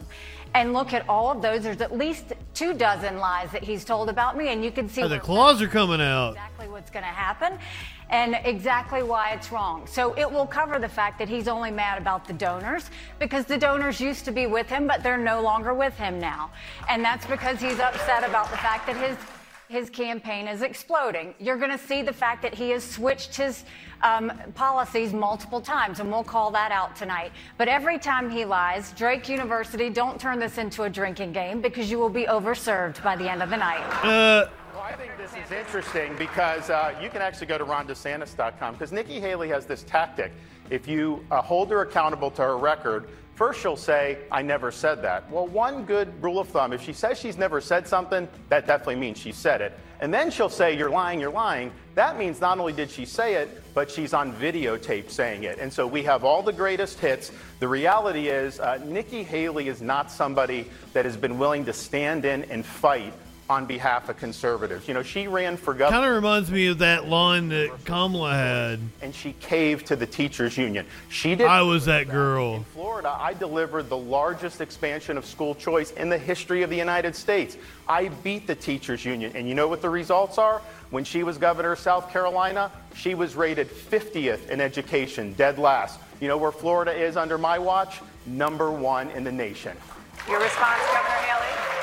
and 0.54 0.72
look 0.74 0.94
at 0.94 1.08
all 1.10 1.32
of 1.32 1.42
those. 1.42 1.64
There's 1.64 1.82
at 1.82 1.96
least 1.96 2.34
two 2.54 2.74
dozen 2.74 3.18
lies 3.18 3.52
that 3.52 3.64
he's 3.64 3.84
told 3.84 4.10
about 4.10 4.38
me, 4.38 4.48
and 4.50 4.64
you 4.64 4.72
can 4.72 4.88
see 4.88 5.04
Oh, 5.04 5.08
the 5.08 5.20
claws 5.20 5.62
are 5.62 5.68
coming 5.68 6.00
out. 6.02 6.30
exactly 6.32 6.68
what's 6.70 6.90
going 6.90 7.04
to 7.04 7.10
happen 7.10 7.60
and 8.10 8.38
exactly 8.46 9.04
why 9.04 9.32
it's 9.32 9.52
wrong. 9.52 9.86
So 9.88 10.14
it 10.14 10.32
will 10.32 10.46
cover 10.46 10.80
the 10.80 10.88
fact 10.88 11.18
that 11.20 11.28
he's 11.28 11.48
only 11.48 11.72
mad 11.72 11.98
about 11.98 12.26
the 12.26 12.34
donors 12.34 12.90
because 13.20 13.46
the 13.46 13.58
donors 13.58 14.00
used 14.00 14.26
to 14.26 14.32
be 14.32 14.46
with 14.48 14.70
him, 14.70 14.88
but 14.88 15.04
they're 15.04 15.18
no 15.18 15.42
longer 15.42 15.74
with 15.74 15.98
him 15.98 16.20
now. 16.20 16.52
And 16.88 17.04
that's 17.04 17.26
because 17.26 17.60
he's 17.60 17.80
upset 17.80 18.24
about 18.24 18.50
the 18.52 18.58
fact 18.58 18.86
that 18.88 18.96
his 18.96 19.18
his 19.70 19.90
campaign 19.90 20.48
is 20.48 20.62
exploding. 20.62 21.34
You're 21.40 21.58
going 21.58 21.72
to 21.72 21.78
see 21.78 22.02
the 22.02 22.14
fact 22.14 22.42
that 22.44 22.54
he 22.54 22.70
has 22.72 22.84
switched 22.84 23.36
his 23.36 23.64
um, 24.04 24.32
policies 24.54 25.14
multiple 25.14 25.62
times, 25.62 26.00
and 26.00 26.12
we'll 26.12 26.24
call 26.24 26.52
that 26.52 26.72
out 26.72 26.96
tonight. 26.96 27.32
But 27.58 27.68
every 27.68 27.98
time 27.98 28.30
he 28.30 28.46
lies, 28.46 28.92
Drake 28.94 29.28
University, 29.28 29.90
don't 29.90 30.20
turn 30.20 30.40
this 30.40 30.58
into 30.58 30.84
a 30.84 30.90
drinking 30.90 31.34
game 31.34 31.62
because 31.62 31.90
you 31.90 31.98
will 31.98 32.10
be 32.10 32.26
overserved 32.26 33.02
by 33.04 33.16
the 33.16 33.30
end 33.30 33.42
of 33.42 33.50
the 33.50 33.58
night. 33.58 33.84
Uh, 34.04 34.50
Well, 34.74 34.84
I 34.84 34.94
think 34.94 35.14
this 35.18 35.32
is 35.32 35.52
interesting 35.52 36.16
because 36.18 36.70
uh, 36.70 36.94
you 37.02 37.10
can 37.10 37.22
actually 37.22 37.48
go 37.48 37.58
to 37.58 37.64
rondesantis.com 37.64 38.74
because 38.74 38.92
Nikki 38.92 39.22
Haley 39.22 39.48
has 39.48 39.66
this 39.66 39.84
tactic. 39.84 40.34
If 40.70 40.86
you 40.88 41.26
uh, 41.32 41.42
hold 41.42 41.72
her 41.72 41.82
accountable 41.82 42.30
to 42.32 42.42
her 42.42 42.58
record, 42.58 43.08
first 43.36 43.62
she'll 43.62 43.78
say, 43.78 44.18
I 44.32 44.42
never 44.42 44.72
said 44.72 45.02
that. 45.04 45.30
Well, 45.30 45.48
one 45.48 45.86
good 45.86 46.12
rule 46.24 46.40
of 46.40 46.48
thumb 46.50 46.74
if 46.74 46.82
she 46.82 46.94
says 46.94 47.20
she's 47.20 47.38
never 47.38 47.62
said 47.62 47.88
something, 47.88 48.28
that 48.50 48.68
definitely 48.68 48.96
means 48.96 49.18
she 49.18 49.32
said 49.32 49.62
it. 49.62 49.78
And 50.02 50.14
then 50.14 50.30
she'll 50.30 50.50
say, 50.50 50.78
You're 50.78 50.90
lying, 50.90 51.20
you're 51.20 51.32
lying. 51.32 51.72
That 51.96 52.18
means 52.18 52.42
not 52.42 52.60
only 52.60 52.74
did 52.74 52.90
she 52.90 53.06
say 53.06 53.36
it, 53.36 53.64
but 53.74 53.90
she's 53.90 54.14
on 54.14 54.34
videotape 54.34 55.10
saying 55.10 55.44
it. 55.44 55.60
And 55.60 55.72
so 55.72 55.88
we 55.88 56.04
have 56.04 56.26
all 56.26 56.44
the 56.44 56.52
greatest 56.52 57.00
hits. 57.00 57.32
The 57.60 57.68
reality 57.68 58.28
is, 58.28 58.60
uh, 58.60 58.80
Nikki 58.84 59.24
Haley 59.24 59.70
is 59.70 59.82
not 59.82 60.12
somebody 60.12 60.70
that 60.94 61.06
has 61.06 61.16
been 61.16 61.38
willing 61.38 61.64
to 61.66 61.74
stand 61.74 62.26
in 62.26 62.44
and 62.46 62.66
fight 62.66 63.14
on 63.50 63.66
behalf 63.68 64.10
of 64.10 64.18
conservatives. 64.18 64.88
You 64.88 64.94
know, 64.96 65.04
she 65.04 65.28
ran 65.28 65.56
for 65.58 65.74
governor. 65.74 66.00
Kind 66.00 66.10
of 66.10 66.16
reminds 66.16 66.50
me 66.50 66.68
of 66.68 66.80
that 66.80 67.08
line 67.08 67.50
that 67.50 67.72
Kamala 67.86 68.34
had. 68.34 68.80
and 69.02 69.14
she 69.14 69.34
caved 69.34 69.86
to 69.88 69.96
the 69.96 70.08
teachers 70.08 70.58
union. 70.58 70.86
She 71.10 71.36
did. 71.36 71.46
I 71.48 71.62
was 71.62 71.86
that 71.86 72.10
girl. 72.10 72.56
In 72.56 72.64
Florida, 72.64 73.16
I 73.20 73.34
delivered 73.36 73.88
the 73.90 73.98
largest 73.98 74.62
expansion 74.62 75.18
of 75.18 75.26
school 75.26 75.54
choice 75.54 75.92
in 75.92 76.10
the 76.10 76.18
history 76.18 76.64
of 76.64 76.70
the 76.72 76.78
United 76.78 77.16
States. 77.16 77.56
I 77.88 78.08
beat 78.08 78.48
the 78.48 78.56
teachers 78.56 79.06
union, 79.06 79.32
and 79.36 79.48
you 79.48 79.54
know 79.54 79.68
what 79.68 79.82
the 79.82 79.90
results 79.92 80.38
are? 80.40 80.62
When 80.90 81.04
she 81.04 81.22
was 81.24 81.38
governor 81.38 81.74
of 81.74 81.80
South 81.80 82.12
Carolina, 82.12 82.72
she 82.96 83.14
was 83.14 83.36
rated 83.36 83.70
50th 83.70 84.50
in 84.50 84.60
education, 84.62 85.34
dead 85.34 85.60
last. 85.60 86.00
You 86.20 86.28
know 86.30 86.38
where 86.38 86.52
Florida 86.52 86.92
is 86.94 87.16
under 87.18 87.38
my 87.38 87.60
watch? 87.60 88.02
Number 88.26 88.72
one 88.72 89.12
in 89.12 89.24
the 89.24 89.32
nation. 89.32 89.78
Your 90.28 90.40
response, 90.42 90.82
Governor 90.94 91.14
Haley? 91.14 91.75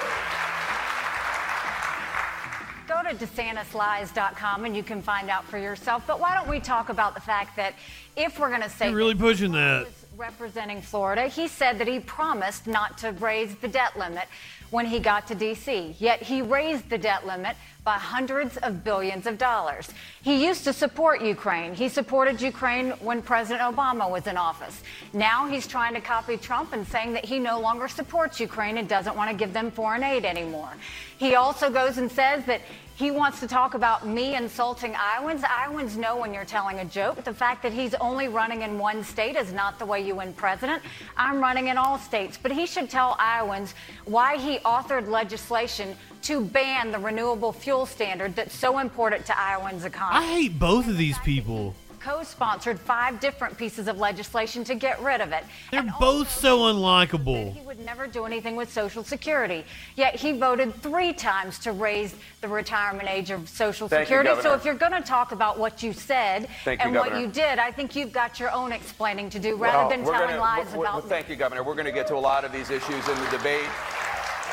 Go 2.93 3.03
to 3.09 3.15
DeSantisLies.com 3.15 4.67
and 4.67 4.77
you 4.77 4.83
can 4.83 5.01
find 5.01 5.31
out 5.31 5.45
for 5.45 5.57
yourself. 5.57 6.05
But 6.07 6.21
why 6.21 6.35
don't 6.35 6.49
we 6.49 6.61
talk 6.61 6.91
about 6.91 7.15
the 7.15 7.23
fact 7.23 7.57
that 7.57 7.75
if 8.17 8.39
we're 8.39 8.51
going 8.51 8.61
to 8.61 8.69
say 8.69 8.89
You're 8.89 8.97
really 8.97 9.15
pushing 9.15 9.53
that. 9.53 9.87
representing 10.15 10.83
Florida, 10.83 11.27
he 11.27 11.49
said 11.49 11.79
that 11.79 11.89
he 11.89 12.01
promised 12.01 12.67
not 12.67 12.99
to 12.99 13.13
raise 13.13 13.55
the 13.57 13.69
debt 13.69 13.99
limit 13.99 14.25
when 14.71 14.85
he 14.85 14.99
got 14.99 15.27
to 15.29 15.35
D.C. 15.35 15.97
Yet 15.99 16.23
he 16.23 16.43
raised 16.43 16.91
the 16.91 16.99
debt 16.99 17.27
limit 17.27 17.57
by 17.85 17.95
hundreds 17.95 18.57
of 18.59 18.85
billions 18.85 19.27
of 19.27 19.39
dollars. 19.39 19.89
He 20.23 20.45
used 20.45 20.65
to 20.65 20.73
support 20.73 21.21
Ukraine. 21.21 21.75
He 21.75 21.89
supported 21.89 22.41
Ukraine 22.41 22.91
when 23.01 23.23
President 23.23 23.61
Obama 23.61 24.09
was 24.09 24.29
in 24.29 24.37
office. 24.37 24.83
Now 25.13 25.49
he's 25.49 25.67
trying 25.67 25.95
to 25.95 26.01
copy 26.01 26.37
Trump 26.37 26.73
and 26.73 26.87
saying 26.87 27.13
that 27.15 27.25
he 27.25 27.41
no 27.41 27.59
longer 27.61 27.89
supports 27.89 28.39
Ukraine 28.39 28.79
and 28.79 28.89
doesn't 28.89 29.17
want 29.17 29.31
to 29.31 29.37
give 29.37 29.53
them 29.53 29.71
foreign 29.73 30.05
aid 30.05 30.25
anymore. 30.25 30.71
He 31.19 31.35
also 31.35 31.71
goes 31.71 31.99
and 31.99 32.11
says 32.11 32.45
that 32.45 32.61
he 32.95 33.11
wants 33.11 33.41
to 33.41 33.49
talk 33.49 33.75
about 33.75 34.07
me 34.07 34.37
insulting 34.37 34.95
Iowans. 34.97 35.43
Iowans 35.43 35.97
know 35.97 36.17
when 36.17 36.33
you're 36.33 36.45
telling 36.45 36.79
a 36.81 36.85
joke. 36.85 37.25
The 37.25 37.35
fact 37.35 37.63
that 37.63 37.73
he's 37.73 37.95
only 37.95 38.29
running 38.29 38.63
in 38.63 38.79
one 38.79 39.03
state 39.03 39.35
is 39.35 39.53
not 39.53 39.79
the 39.79 39.87
way 39.87 40.07
you 40.07 40.17
win 40.17 40.33
president. 40.35 40.83
I'm 41.17 41.41
running 41.41 41.69
in 41.69 41.79
all 41.79 41.99
states. 41.99 42.39
But 42.41 42.53
he 42.53 42.67
should 42.67 42.91
tell 42.91 43.17
Iowans 43.19 43.75
why 44.05 44.37
he 44.37 44.59
authored 44.59 45.09
legislation 45.09 45.97
to 46.23 46.45
ban 46.45 46.93
the 46.93 46.99
renewable 46.99 47.53
fuel 47.53 47.87
standard 47.87 48.35
that's 48.37 48.55
so 48.55 48.79
important 48.79 49.27
to 49.27 49.39
Iowans' 49.39 49.85
economy. 49.85 50.25
I 50.27 50.29
hate 50.33 50.59
both 50.59 50.87
of 50.89 50.97
these 50.97 51.19
people. 51.19 51.75
Co-sponsored 52.01 52.81
five 52.81 53.21
different 53.21 53.57
pieces 53.57 53.87
of 53.87 53.97
legislation 53.99 54.65
to 54.65 54.75
get 54.75 55.01
rid 55.01 55.21
of 55.21 55.31
it. 55.31 55.45
They're 55.71 55.87
both 56.01 56.29
so 56.29 56.59
unlikable. 56.73 57.53
He 57.55 57.61
would 57.61 57.79
never 57.79 58.09
do 58.09 58.25
anything 58.25 58.57
with 58.57 58.73
Social 58.73 59.05
Security. 59.05 59.65
Yet 59.95 60.17
he 60.17 60.33
voted 60.37 60.75
three 60.83 61.13
times 61.13 61.61
to 61.61 61.71
raise 61.71 62.17
the 62.41 62.49
retirement 62.49 63.09
age 63.09 63.31
of 63.31 63.49
Social 63.49 63.87
Thank 63.87 64.11
you, 64.11 64.17
Security. 64.17 64.43
so 64.43 64.53
if 64.53 64.65
you're 64.65 64.75
going 64.75 64.91
to 64.91 65.01
talk 65.01 65.31
about 65.31 65.61
what 65.61 65.81
you 65.81 65.93
said 65.93 66.49
Thank 66.65 66.81
you, 66.81 66.87
and 66.89 66.97
what 66.97 67.17
you 67.21 67.29
did, 67.29 67.61
I 67.61 67.71
think 67.71 67.95
you've 67.95 68.13
got 68.13 68.41
your 68.41 68.51
own 68.51 68.73
explaining 68.73 69.31
to 69.31 69.39
do 69.39 69.55
rather 69.55 69.79
Well, 69.79 69.89
than 69.91 70.03
telling 70.03 70.29
gonna- 70.31 70.41
lies 70.41 70.67
we're- 70.73 70.81
about 70.81 70.95
well, 70.95 71.01
Thank 71.03 71.29
you, 71.29 71.37
Governor. 71.37 71.63
We're 71.63 71.75
going 71.77 71.87
to 71.87 71.93
get 71.93 72.09
to 72.09 72.17
a 72.17 72.19
lot 72.19 72.45
of 72.45 72.51
these 72.51 72.69
issues 72.71 73.09
in 73.09 73.15
the 73.25 73.31
debate. 73.31 73.69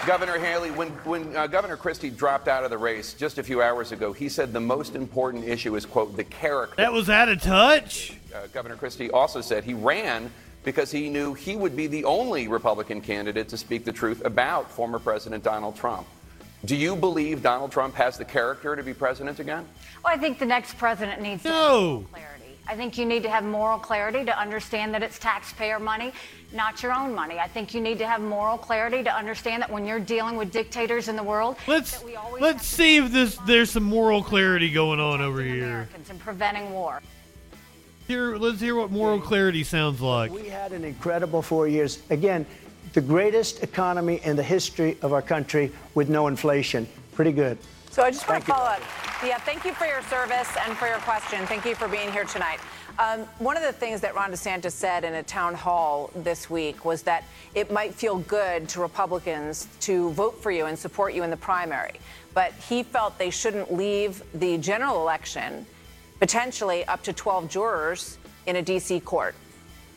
Governor 0.06 0.40
Haley, 0.40 0.72
when, 0.72 0.90
when 1.04 1.36
uh, 1.36 1.46
Governor 1.48 1.76
Christie 1.78 2.10
dropped 2.10 2.48
out 2.48 2.64
of 2.64 2.70
the 2.70 2.78
race 2.78 3.14
just 3.14 3.38
a 3.38 3.44
few 3.44 3.62
hours 3.62 3.92
ago, 3.92 4.14
he 4.14 4.30
said 4.30 4.54
the 4.54 4.60
most 4.60 4.96
important 4.96 5.44
issue 5.46 5.76
is, 5.76 5.86
quote, 5.86 6.16
the 6.16 6.24
character. 6.24 6.76
That 6.78 6.94
was 6.94 7.10
out 7.10 7.30
of 7.30 7.42
touch. 7.42 8.14
Uh, 8.34 8.48
Governor 8.48 8.76
Christie 8.76 9.12
also 9.12 9.42
said 9.42 9.64
he 9.64 9.74
ran 9.74 10.32
because 10.64 10.90
he 10.90 11.10
knew 11.10 11.34
he 11.34 11.56
would 11.56 11.76
be 11.76 11.88
the 11.88 12.06
only 12.06 12.48
Republican 12.48 13.02
candidate 13.02 13.50
to 13.50 13.58
speak 13.58 13.86
the 13.86 13.92
truth 13.92 14.24
about 14.26 14.72
former 14.72 15.00
President 15.00 15.44
Donald 15.44 15.76
Trump. 15.76 16.08
Do 16.66 16.76
you 16.76 16.96
believe 16.96 17.42
Donald 17.42 17.72
Trump 17.72 17.96
has 17.96 18.18
the 18.18 18.26
character 18.26 18.76
to 18.76 18.84
be 18.84 18.94
president 18.94 19.40
again? 19.40 19.66
Well, 20.04 20.14
I 20.14 20.18
think 20.18 20.40
the 20.40 20.46
next 20.46 20.78
president 20.78 21.22
needs 21.22 21.44
to 21.44 21.50
have 21.50 21.58
No. 21.72 22.06
clarity. 22.12 22.39
I 22.70 22.76
think 22.76 23.00
you 23.00 23.06
need 23.06 23.24
to 23.24 23.30
have 23.32 23.44
moral 23.44 23.80
clarity 23.80 24.24
to 24.24 24.40
understand 24.40 24.94
that 24.94 25.02
it's 25.02 25.18
taxpayer 25.18 25.80
money, 25.80 26.14
not 26.54 26.84
your 26.84 26.94
own 26.94 27.16
money. 27.16 27.40
I 27.40 27.48
think 27.48 27.74
you 27.74 27.82
need 27.82 27.98
to 27.98 28.06
have 28.06 28.22
moral 28.22 28.60
clarity 28.60 29.02
to 29.02 29.12
understand 29.12 29.64
that 29.64 29.72
when 29.72 29.88
you're 29.88 30.00
dealing 30.00 30.36
with 30.36 30.52
dictators 30.52 31.08
in 31.08 31.16
the 31.16 31.24
world, 31.24 31.58
Let's 31.66 31.98
that 31.98 32.06
we 32.06 32.16
always 32.16 32.44
let's 32.44 32.68
see 32.68 32.98
if 32.98 33.12
this 33.12 33.38
there's 33.48 33.72
some 33.72 33.82
moral 33.82 34.22
clarity 34.22 34.72
going 34.72 35.00
on 35.00 35.20
over 35.20 35.42
here. 35.42 35.64
Americans 35.64 36.12
and 36.12 36.20
preventing 36.20 36.72
war. 36.72 37.02
Here, 38.08 38.38
let's 38.38 38.60
hear 38.60 38.76
what 38.76 38.92
moral 38.92 39.20
clarity 39.20 39.64
sounds 39.64 40.00
like. 40.00 40.32
We 40.32 40.48
had 40.50 40.72
an 40.72 40.84
incredible 40.84 41.42
four 41.42 41.68
years. 41.68 42.04
Again, 42.12 42.46
the 42.94 43.02
greatest 43.02 43.64
economy 43.64 44.22
in 44.24 44.36
the 44.36 44.44
history 44.44 44.96
of 45.02 45.12
our 45.12 45.24
country 45.24 45.72
with 45.96 46.08
no 46.08 46.28
inflation. 46.28 46.88
Pretty 47.14 47.32
good. 47.32 47.58
So 47.92 48.04
I 48.04 48.12
just 48.12 48.28
want 48.28 48.44
Thank 48.44 48.46
to 48.46 48.52
you. 48.52 48.56
follow 48.56 48.70
up. 48.70 48.82
Yeah, 49.26 49.38
thank 49.40 49.66
you 49.66 49.74
for 49.74 49.86
your 49.86 50.02
service 50.04 50.50
and 50.66 50.78
for 50.78 50.88
your 50.88 51.00
question. 51.00 51.46
Thank 51.48 51.66
you 51.66 51.76
for 51.76 51.88
being 51.88 52.12
here 52.12 52.24
tonight. 52.24 52.60
Um, 53.00 53.22
one 53.40 53.58
of 53.58 53.64
the 53.64 53.72
things 53.72 54.00
that 54.02 54.14
Ron 54.14 54.32
DeSantis 54.32 54.74
said 54.74 55.04
in 55.04 55.16
a 55.16 55.24
town 55.24 55.54
hall 55.56 56.12
this 56.16 56.50
week 56.50 56.86
was 56.86 57.02
that 57.04 57.24
it 57.56 57.72
might 57.72 57.94
feel 57.94 58.20
good 58.20 58.70
to 58.70 58.82
Republicans 58.82 59.68
to 59.82 60.12
vote 60.12 60.42
for 60.42 60.52
you 60.52 60.66
and 60.66 60.78
support 60.78 61.14
you 61.14 61.24
in 61.24 61.30
the 61.30 61.38
primary. 61.38 61.94
But 62.34 62.54
he 62.54 62.84
felt 62.84 63.18
they 63.18 63.30
shouldn't 63.30 63.74
leave 63.74 64.22
the 64.34 64.58
general 64.58 65.02
election 65.02 65.66
potentially 66.20 66.86
up 66.86 67.02
to 67.04 67.14
12 67.14 67.50
jurors 67.50 68.18
in 68.46 68.58
a 68.58 68.62
D.C. 68.62 69.00
court. 69.00 69.34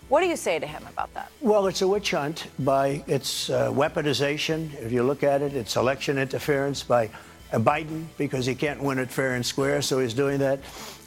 What 0.08 0.20
do 0.20 0.26
you 0.26 0.36
say 0.36 0.58
to 0.58 0.66
him 0.66 0.82
about 0.88 1.12
that? 1.14 1.30
Well, 1.40 1.66
it's 1.66 1.82
a 1.82 1.88
witch 1.88 2.12
hunt 2.12 2.46
by 2.58 3.02
its 3.06 3.50
uh, 3.50 3.70
weaponization. 3.70 4.74
If 4.80 4.92
you 4.92 5.02
look 5.02 5.22
at 5.22 5.42
it, 5.42 5.54
it's 5.54 5.76
election 5.76 6.18
interference 6.18 6.82
by 6.82 7.10
Biden 7.52 8.06
because 8.16 8.46
he 8.46 8.54
can't 8.54 8.82
win 8.82 8.98
it 8.98 9.10
fair 9.10 9.34
and 9.34 9.44
square, 9.44 9.82
so 9.82 9.98
he's 9.98 10.14
doing 10.14 10.38
that. 10.38 10.60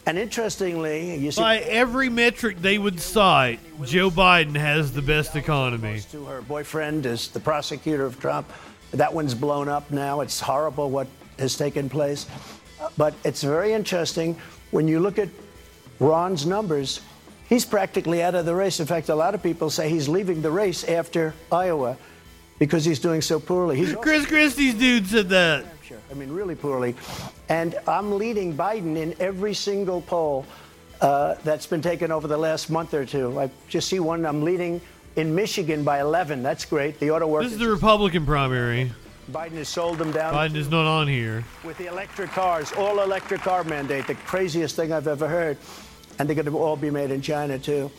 And 0.08 0.20
interestingly, 0.20 1.16
you 1.16 1.32
see. 1.32 1.42
By 1.42 1.58
every 1.60 2.10
metric 2.10 2.62
they 2.62 2.78
would 2.78 3.00
cite, 3.00 3.60
Joe 3.84 4.12
Biden 4.12 4.56
has 4.56 4.92
the 4.92 5.02
best 5.02 5.36
economy. 5.36 6.02
to 6.12 6.26
her 6.26 6.42
boyfriend 6.42 7.08
is 7.08 7.30
the 7.30 7.40
prosecutor 7.40 8.06
of 8.06 8.20
Trump. 8.20 8.52
That 8.92 9.14
one's 9.14 9.34
blown 9.34 9.68
up 9.68 9.90
now. 9.90 10.22
It's 10.22 10.40
horrible 10.40 10.92
what 10.92 11.08
has 11.40 11.58
taken 11.58 11.90
place. 11.90 12.28
But 12.98 13.16
it's 13.24 13.42
very 13.42 13.74
interesting 13.74 14.38
when 14.70 14.88
you 14.88 15.00
look 15.00 15.18
at 15.18 15.30
Ron's 16.00 16.46
numbers. 16.46 17.02
He's 17.50 17.66
practically 17.66 18.22
out 18.22 18.36
of 18.36 18.46
the 18.46 18.54
race. 18.54 18.80
In 18.80 18.86
fact, 18.86 19.10
a 19.10 19.16
lot 19.16 19.34
of 19.34 19.42
people 19.42 19.72
say 19.72 19.90
he's 19.90 20.08
leaving 20.08 20.42
the 20.42 20.52
race 20.52 20.84
after 20.84 21.34
Iowa 21.52 21.98
because 22.60 22.86
he's 22.86 23.00
doing 23.00 23.22
so 23.22 23.40
poorly. 23.40 23.78
He's 23.78 23.94
Chris 23.96 24.26
Christie's 24.26 24.74
dude 24.74 25.08
said 25.08 25.30
that. 25.30 25.66
I 26.10 26.14
mean, 26.14 26.32
really 26.32 26.56
poorly. 26.56 26.96
And 27.50 27.76
I'm 27.88 28.18
leading 28.18 28.56
Biden 28.56 28.96
in 28.96 29.16
every 29.20 29.54
single 29.54 30.02
poll 30.02 30.46
uh, 31.02 31.36
that's 31.44 31.68
been 31.68 31.82
taken 31.82 32.12
over 32.12 32.28
the 32.28 32.38
last 32.38 32.70
month 32.70 32.94
or 32.94 33.06
two. 33.06 33.40
I 33.40 33.50
just 33.70 33.90
see 33.90 34.00
one. 34.00 34.26
I'm 34.26 34.44
leading 34.44 34.82
in 35.16 35.36
Michigan 35.36 35.84
by 35.84 36.02
11. 36.02 36.44
That's 36.44 36.66
great. 36.66 37.00
The 37.00 37.12
auto 37.12 37.28
workers. 37.28 37.52
This 37.52 37.60
is 37.60 37.66
the 37.66 37.72
Republican 37.72 38.26
primary. 38.26 38.92
Biden 39.32 39.54
has 39.54 39.70
sold 39.70 39.98
them 39.98 40.12
down 40.12 40.36
Biden 40.36 40.56
is 40.56 40.70
not 40.70 40.86
on 40.86 41.08
here. 41.08 41.44
with 41.64 41.78
the 41.80 41.88
electric 41.88 42.30
cars, 42.30 42.72
all 42.74 43.02
electric 43.02 43.42
car 43.42 43.64
mandate, 43.64 44.06
the 44.06 44.14
craziest 44.14 44.76
thing 44.76 44.94
I've 44.94 45.08
ever 45.08 45.28
heard. 45.28 45.58
And 46.20 46.30
they're 46.30 46.36
going 46.36 46.46
to 46.46 46.58
all 46.58 46.78
be 46.78 46.92
made 46.92 47.12
in 47.12 47.22
China, 47.22 47.58
too. 47.58 47.92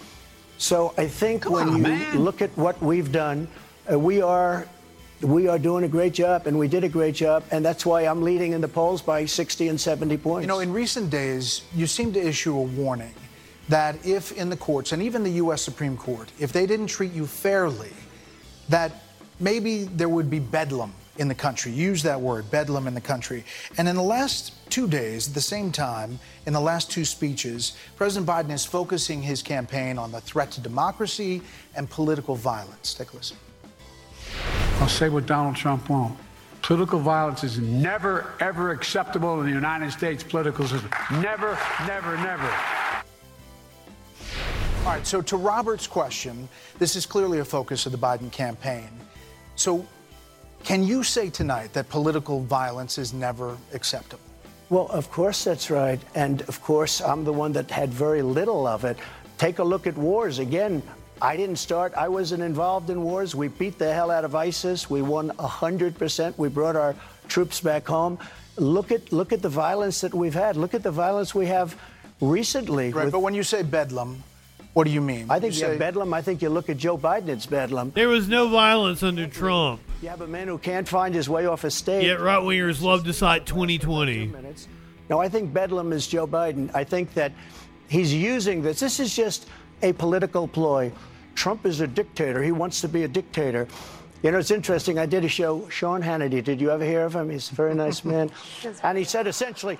So 0.59 0.95
I 0.97 1.07
think 1.07 1.51
when 1.51 1.69
on, 1.69 1.77
you 1.77 1.83
man. 1.83 2.19
look 2.21 2.41
at 2.41 2.57
what 2.57 2.81
we've 2.81 3.11
done, 3.11 3.49
uh, 3.91 3.99
we 3.99 4.21
are. 4.23 4.67
We 5.23 5.49
are 5.49 5.59
doing 5.59 5.85
a 5.85 5.89
great 5.89 6.13
job, 6.13 6.47
and 6.47 6.59
we 6.59 6.69
did 6.69 6.85
a 6.85 6.91
great 6.91 7.15
job, 7.15 7.43
and 7.51 7.65
that's 7.65 7.87
why 7.87 8.03
I'm 8.03 8.21
leading 8.21 8.53
in 8.53 8.61
the 8.61 8.69
polls 8.69 9.01
by 9.01 9.25
60 9.25 9.69
and 9.69 9.81
70 9.81 10.19
points. 10.19 10.43
You 10.43 10.47
know, 10.47 10.59
in 10.59 10.71
recent 10.71 11.09
days, 11.09 11.63
you 11.75 11.87
seem 11.87 12.13
to 12.13 12.21
issue 12.21 12.55
a 12.55 12.61
warning 12.61 13.15
that 13.71 13.97
if 14.05 14.33
in 14.33 14.51
the 14.51 14.59
courts, 14.59 14.93
and 14.93 15.03
even 15.03 15.23
the 15.23 15.31
U.S. 15.31 15.63
Supreme 15.63 15.97
Court, 15.97 16.31
if 16.39 16.53
they 16.53 16.67
didn't 16.67 16.89
treat 16.89 17.13
you 17.13 17.27
fairly, 17.27 17.95
that 18.69 18.93
maybe 19.41 19.85
there 19.85 20.09
would 20.09 20.29
be 20.29 20.39
bedlam 20.39 20.93
in 21.19 21.29
the 21.29 21.35
country. 21.35 21.73
Use 21.73 22.03
that 22.03 22.21
word, 22.21 22.51
bedlam 22.51 22.87
in 22.87 22.95
the 22.95 23.01
country. 23.01 23.45
And 23.79 23.89
in 23.89 23.97
the 23.97 24.03
last 24.03 24.53
two 24.71 24.87
days, 24.87 25.29
at 25.29 25.35
the 25.35 25.41
same 25.41 25.73
time, 25.73 26.19
in 26.47 26.53
the 26.53 26.61
last 26.61 26.91
two 26.91 27.05
speeches, 27.05 27.77
President 27.97 28.29
Biden 28.29 28.53
is 28.53 28.65
focusing 28.65 29.23
his 29.23 29.43
campaign 29.43 29.99
on 29.99 30.13
the 30.13 30.21
threat 30.21 30.51
to 30.53 30.61
democracy 30.61 31.43
and 31.75 31.89
political 31.89 32.35
violence. 32.35 32.95
Take 32.95 33.13
a 33.13 33.17
listen. 33.17 33.37
I'll 34.81 34.89
say 34.89 35.09
what 35.09 35.27
Donald 35.27 35.57
Trump 35.57 35.89
won't. 35.89 36.17
Political 36.63 36.99
violence 37.01 37.45
is 37.45 37.59
never, 37.59 38.35
ever 38.41 38.73
acceptable 38.73 39.41
in 39.41 39.47
the 39.47 39.53
United 39.53 39.93
States 39.93 40.25
political 40.25 40.67
system. 40.67 40.91
Never, 41.23 41.59
never, 41.87 42.17
never. 42.17 42.51
All 44.81 44.93
right, 44.93 45.07
so 45.07 45.23
to 45.23 45.37
Robert's 45.37 45.87
question, 45.87 46.49
this 46.79 46.97
is 46.97 47.07
clearly 47.07 47.39
a 47.39 47.45
focus 47.45 47.87
of 47.87 47.93
the 47.93 47.99
Biden 47.99 48.31
campaign. 48.31 48.89
So, 49.55 49.87
can 50.65 50.83
you 50.83 51.03
say 51.03 51.31
tonight 51.31 51.73
that 51.73 51.89
political 51.89 52.41
violence 52.41 52.99
is 52.99 53.13
never 53.13 53.57
acceptable? 53.73 54.23
Well, 54.69 54.89
of 54.89 55.11
course 55.11 55.45
that's 55.45 55.71
right. 55.71 56.01
And 56.15 56.43
of 56.43 56.61
course, 56.61 57.01
I'm 57.01 57.25
the 57.25 57.33
one 57.33 57.53
that 57.53 57.71
had 57.71 57.91
very 57.91 58.23
little 58.23 58.67
of 58.67 58.85
it. 58.85 58.99
Take 59.39 59.61
a 59.61 59.65
look 59.65 59.87
at 59.87 59.97
wars. 59.97 60.39
Again, 60.41 60.83
I 61.21 61.37
didn't 61.37 61.57
start, 61.57 61.95
I 61.95 62.09
wasn't 62.09 62.43
involved 62.43 62.91
in 62.91 63.03
wars. 63.03 63.35
We 63.35 63.49
beat 63.49 63.79
the 63.79 63.93
hell 63.93 64.11
out 64.11 64.25
of 64.25 64.35
ISIS. 64.35 64.91
We 64.91 65.03
won 65.03 65.31
100%. 65.31 66.37
We 66.37 66.49
brought 66.49 66.77
our 66.77 66.95
troops 67.29 67.61
back 67.61 67.87
home. 67.87 68.19
Look 68.57 68.93
at, 68.93 69.13
look 69.13 69.33
at 69.33 69.43
the 69.43 69.49
violence 69.49 70.01
that 70.03 70.15
we've 70.15 70.35
had. 70.35 70.57
Look 70.57 70.75
at 70.75 70.83
the 70.83 70.91
violence 70.91 71.35
we 71.35 71.47
have 71.47 71.79
recently. 72.21 72.93
Right, 72.93 73.05
with- 73.07 73.13
but 73.13 73.21
when 73.21 73.35
you 73.35 73.43
say 73.43 73.63
bedlam, 73.63 74.23
what 74.75 74.85
do 74.85 74.91
you 74.91 75.01
mean? 75.01 75.27
I 75.31 75.41
think 75.41 75.55
you 75.55 75.61
you 75.61 75.67
have 75.67 75.75
say- 75.75 75.79
bedlam. 75.79 76.13
I 76.13 76.21
think 76.23 76.43
you 76.43 76.51
look 76.51 76.69
at 76.69 76.77
Joe 76.77 76.99
Biden, 76.99 77.29
it's 77.29 77.47
bedlam. 77.47 77.93
There 77.95 78.09
was 78.09 78.29
no 78.29 78.49
violence 78.49 79.03
under 79.03 79.27
Trump. 79.27 79.81
You 80.03 80.11
have 80.11 80.21
a 80.21 80.27
man 80.27 80.49
who 80.49 80.59
can't 80.59 80.87
find 80.87 81.15
his 81.15 81.29
way 81.29 81.47
off 81.47 81.65
a 81.65 81.71
stage. 81.71 82.05
Yet 82.05 82.21
right 82.21 82.43
wingers 82.43 82.83
love 82.83 83.05
to 83.05 83.13
cite 83.15 83.47
2020. 83.47 84.33
No, 85.09 85.19
I 85.21 85.29
think 85.29 85.53
Bedlam 85.55 85.93
is 85.93 86.07
Joe 86.07 86.27
Biden. 86.27 86.69
I 86.75 86.83
think 86.85 87.15
that 87.15 87.33
he's 87.89 88.13
using 88.13 88.61
this. 88.61 88.81
This 88.81 88.99
is 89.01 89.15
just 89.15 89.47
a 89.83 89.93
political 89.93 90.49
ploy. 90.49 90.93
Trump 91.35 91.67
is 91.67 91.81
a 91.81 91.87
dictator. 91.87 92.43
He 92.43 92.53
wants 92.53 92.81
to 92.81 92.89
be 92.89 93.05
a 93.05 93.09
dictator. 93.09 93.69
You 94.23 94.31
know, 94.31 94.39
it's 94.39 94.51
interesting. 94.51 94.99
I 94.99 95.07
did 95.07 95.25
a 95.25 95.29
show, 95.29 95.69
Sean 95.69 96.03
Hannity. 96.03 96.43
Did 96.43 96.61
you 96.61 96.71
ever 96.71 96.85
hear 96.85 97.05
of 97.05 97.15
him? 97.15 97.31
He's 97.31 97.51
a 97.53 97.55
very 97.55 97.75
nice 97.75 98.05
man. 98.05 98.31
and 98.83 98.97
he 98.99 99.05
said 99.05 99.27
essentially, 99.27 99.79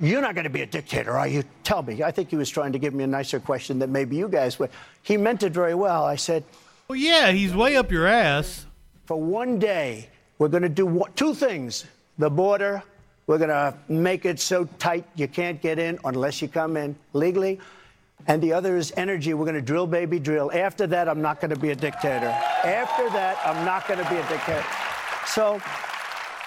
You're 0.00 0.20
not 0.20 0.34
going 0.34 0.44
to 0.44 0.50
be 0.50 0.62
a 0.62 0.66
dictator, 0.66 1.16
are 1.16 1.28
you? 1.28 1.44
Tell 1.62 1.82
me. 1.82 2.02
I 2.02 2.10
think 2.10 2.30
he 2.30 2.36
was 2.36 2.50
trying 2.50 2.72
to 2.72 2.78
give 2.78 2.94
me 2.94 3.04
a 3.04 3.06
nicer 3.06 3.38
question 3.38 3.78
than 3.78 3.92
maybe 3.92 4.16
you 4.16 4.28
guys 4.28 4.58
would. 4.58 4.70
He 5.02 5.16
meant 5.16 5.42
it 5.42 5.52
very 5.52 5.74
well. 5.74 6.04
I 6.04 6.16
said, 6.16 6.44
Well, 6.88 6.96
yeah, 6.96 7.30
he's 7.30 7.54
way 7.54 7.76
up 7.76 7.90
your 7.92 8.06
ass. 8.06 8.66
For 9.06 9.20
one 9.20 9.58
day, 9.58 10.08
we're 10.38 10.48
going 10.48 10.62
to 10.62 10.68
do 10.68 10.86
one, 10.86 11.12
two 11.14 11.34
things 11.34 11.84
the 12.18 12.30
border, 12.30 12.82
we're 13.26 13.38
going 13.38 13.48
to 13.48 13.74
make 13.88 14.24
it 14.24 14.38
so 14.38 14.66
tight 14.78 15.06
you 15.14 15.26
can't 15.26 15.60
get 15.62 15.78
in 15.78 15.98
unless 16.04 16.42
you 16.42 16.48
come 16.48 16.76
in 16.76 16.96
legally. 17.12 17.60
And 18.26 18.42
the 18.42 18.52
other 18.52 18.76
is 18.76 18.92
energy. 18.96 19.34
We're 19.34 19.44
going 19.44 19.54
to 19.56 19.62
drill, 19.62 19.86
baby, 19.86 20.18
drill. 20.18 20.50
After 20.52 20.86
that, 20.88 21.08
I'm 21.08 21.20
not 21.22 21.40
going 21.40 21.50
to 21.50 21.58
be 21.58 21.70
a 21.70 21.74
dictator. 21.76 22.28
After 22.64 23.08
that, 23.10 23.38
I'm 23.44 23.64
not 23.64 23.88
going 23.88 24.02
to 24.02 24.08
be 24.10 24.16
a 24.16 24.28
dictator. 24.28 24.64
So, 25.26 25.60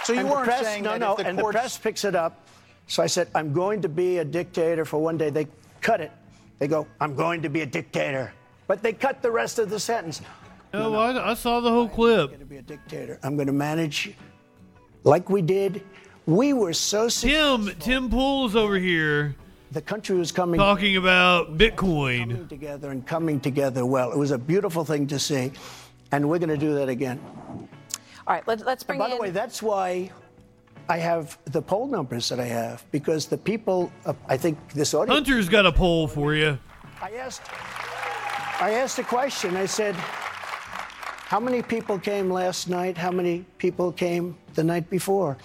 So 0.03 0.13
you 0.13 0.25
weren't 0.27 0.45
press, 0.45 0.61
saying 0.61 0.83
no, 0.83 0.91
that 0.91 0.99
no, 0.99 1.11
if 1.11 1.17
the 1.17 1.27
and 1.27 1.39
courts- 1.39 1.53
the 1.55 1.59
press 1.59 1.77
picks 1.77 2.05
it 2.05 2.15
up. 2.15 2.47
So 2.87 3.01
I 3.01 3.07
said, 3.07 3.29
I'm 3.33 3.53
going 3.53 3.81
to 3.81 3.89
be 3.89 4.17
a 4.19 4.25
dictator 4.25 4.85
for 4.85 4.97
one 4.99 5.17
day. 5.17 5.29
They 5.29 5.47
cut 5.81 6.01
it. 6.01 6.11
They 6.59 6.67
go, 6.67 6.85
I'm 6.99 7.15
going 7.15 7.41
to 7.41 7.49
be 7.49 7.61
a 7.61 7.65
dictator. 7.65 8.33
But 8.67 8.81
they 8.83 8.93
cut 8.93 9.21
the 9.21 9.31
rest 9.31 9.59
of 9.59 9.69
the 9.69 9.79
sentence. 9.79 10.21
Oh, 10.73 10.93
I, 10.95 11.31
I 11.31 11.33
saw 11.33 11.59
the 11.59 11.69
whole 11.69 11.87
clip. 11.87 12.21
I'm 12.21 12.27
going 12.27 12.39
to 12.39 12.45
be 12.45 12.57
a 12.57 12.61
dictator. 12.61 13.19
I'm 13.23 13.35
going 13.35 13.47
to 13.47 13.53
manage 13.53 14.13
like 15.03 15.29
we 15.29 15.41
did. 15.41 15.83
We 16.25 16.53
were 16.53 16.73
so 16.73 17.09
Tim 17.09 17.67
Tim 17.79 18.09
Pool's 18.09 18.55
over 18.55 18.77
here. 18.77 19.35
The 19.73 19.81
country 19.81 20.15
was 20.15 20.31
coming 20.31 20.59
talking 20.59 20.97
about 20.97 21.57
Bitcoin. 21.57 22.29
coming 22.29 22.47
together 22.47 22.91
and 22.91 23.07
coming 23.07 23.39
together 23.39 23.87
well. 23.87 24.11
It 24.11 24.19
was 24.19 24.29
a 24.29 24.37
beautiful 24.37 24.85
thing 24.85 25.07
to 25.07 25.17
see, 25.17 25.51
and 26.11 26.29
we're 26.29 26.37
going 26.37 26.49
to 26.49 26.57
do 26.57 26.75
that 26.75 26.89
again. 26.89 27.19
All 28.27 28.35
right, 28.35 28.47
let's, 28.47 28.63
let's 28.63 28.83
bring 28.83 28.99
By 28.99 29.05
in. 29.05 29.15
the 29.15 29.17
way, 29.17 29.31
that's 29.31 29.63
why 29.63 30.11
I 30.87 30.97
have 30.97 31.39
the 31.45 31.59
poll 31.59 31.87
numbers 31.87 32.29
that 32.29 32.39
I 32.39 32.45
have 32.45 32.85
because 32.91 33.25
the 33.25 33.37
people, 33.37 33.91
uh, 34.05 34.13
I 34.27 34.37
think 34.37 34.59
this 34.73 34.93
audience. 34.93 35.27
Hunter's 35.27 35.49
got 35.49 35.65
a 35.65 35.71
poll 35.71 36.07
for 36.07 36.35
you. 36.35 36.59
I 37.01 37.09
asked, 37.13 37.41
I 38.61 38.73
asked 38.75 38.99
a 38.99 39.03
question. 39.03 39.57
I 39.57 39.65
said, 39.65 39.95
"How 39.95 41.39
many 41.39 41.63
people 41.63 41.97
came 41.97 42.29
last 42.29 42.69
night? 42.69 42.95
How 42.95 43.09
many 43.09 43.43
people 43.57 43.91
came 43.91 44.37
the 44.53 44.63
night 44.63 44.87
before?" 44.91 45.35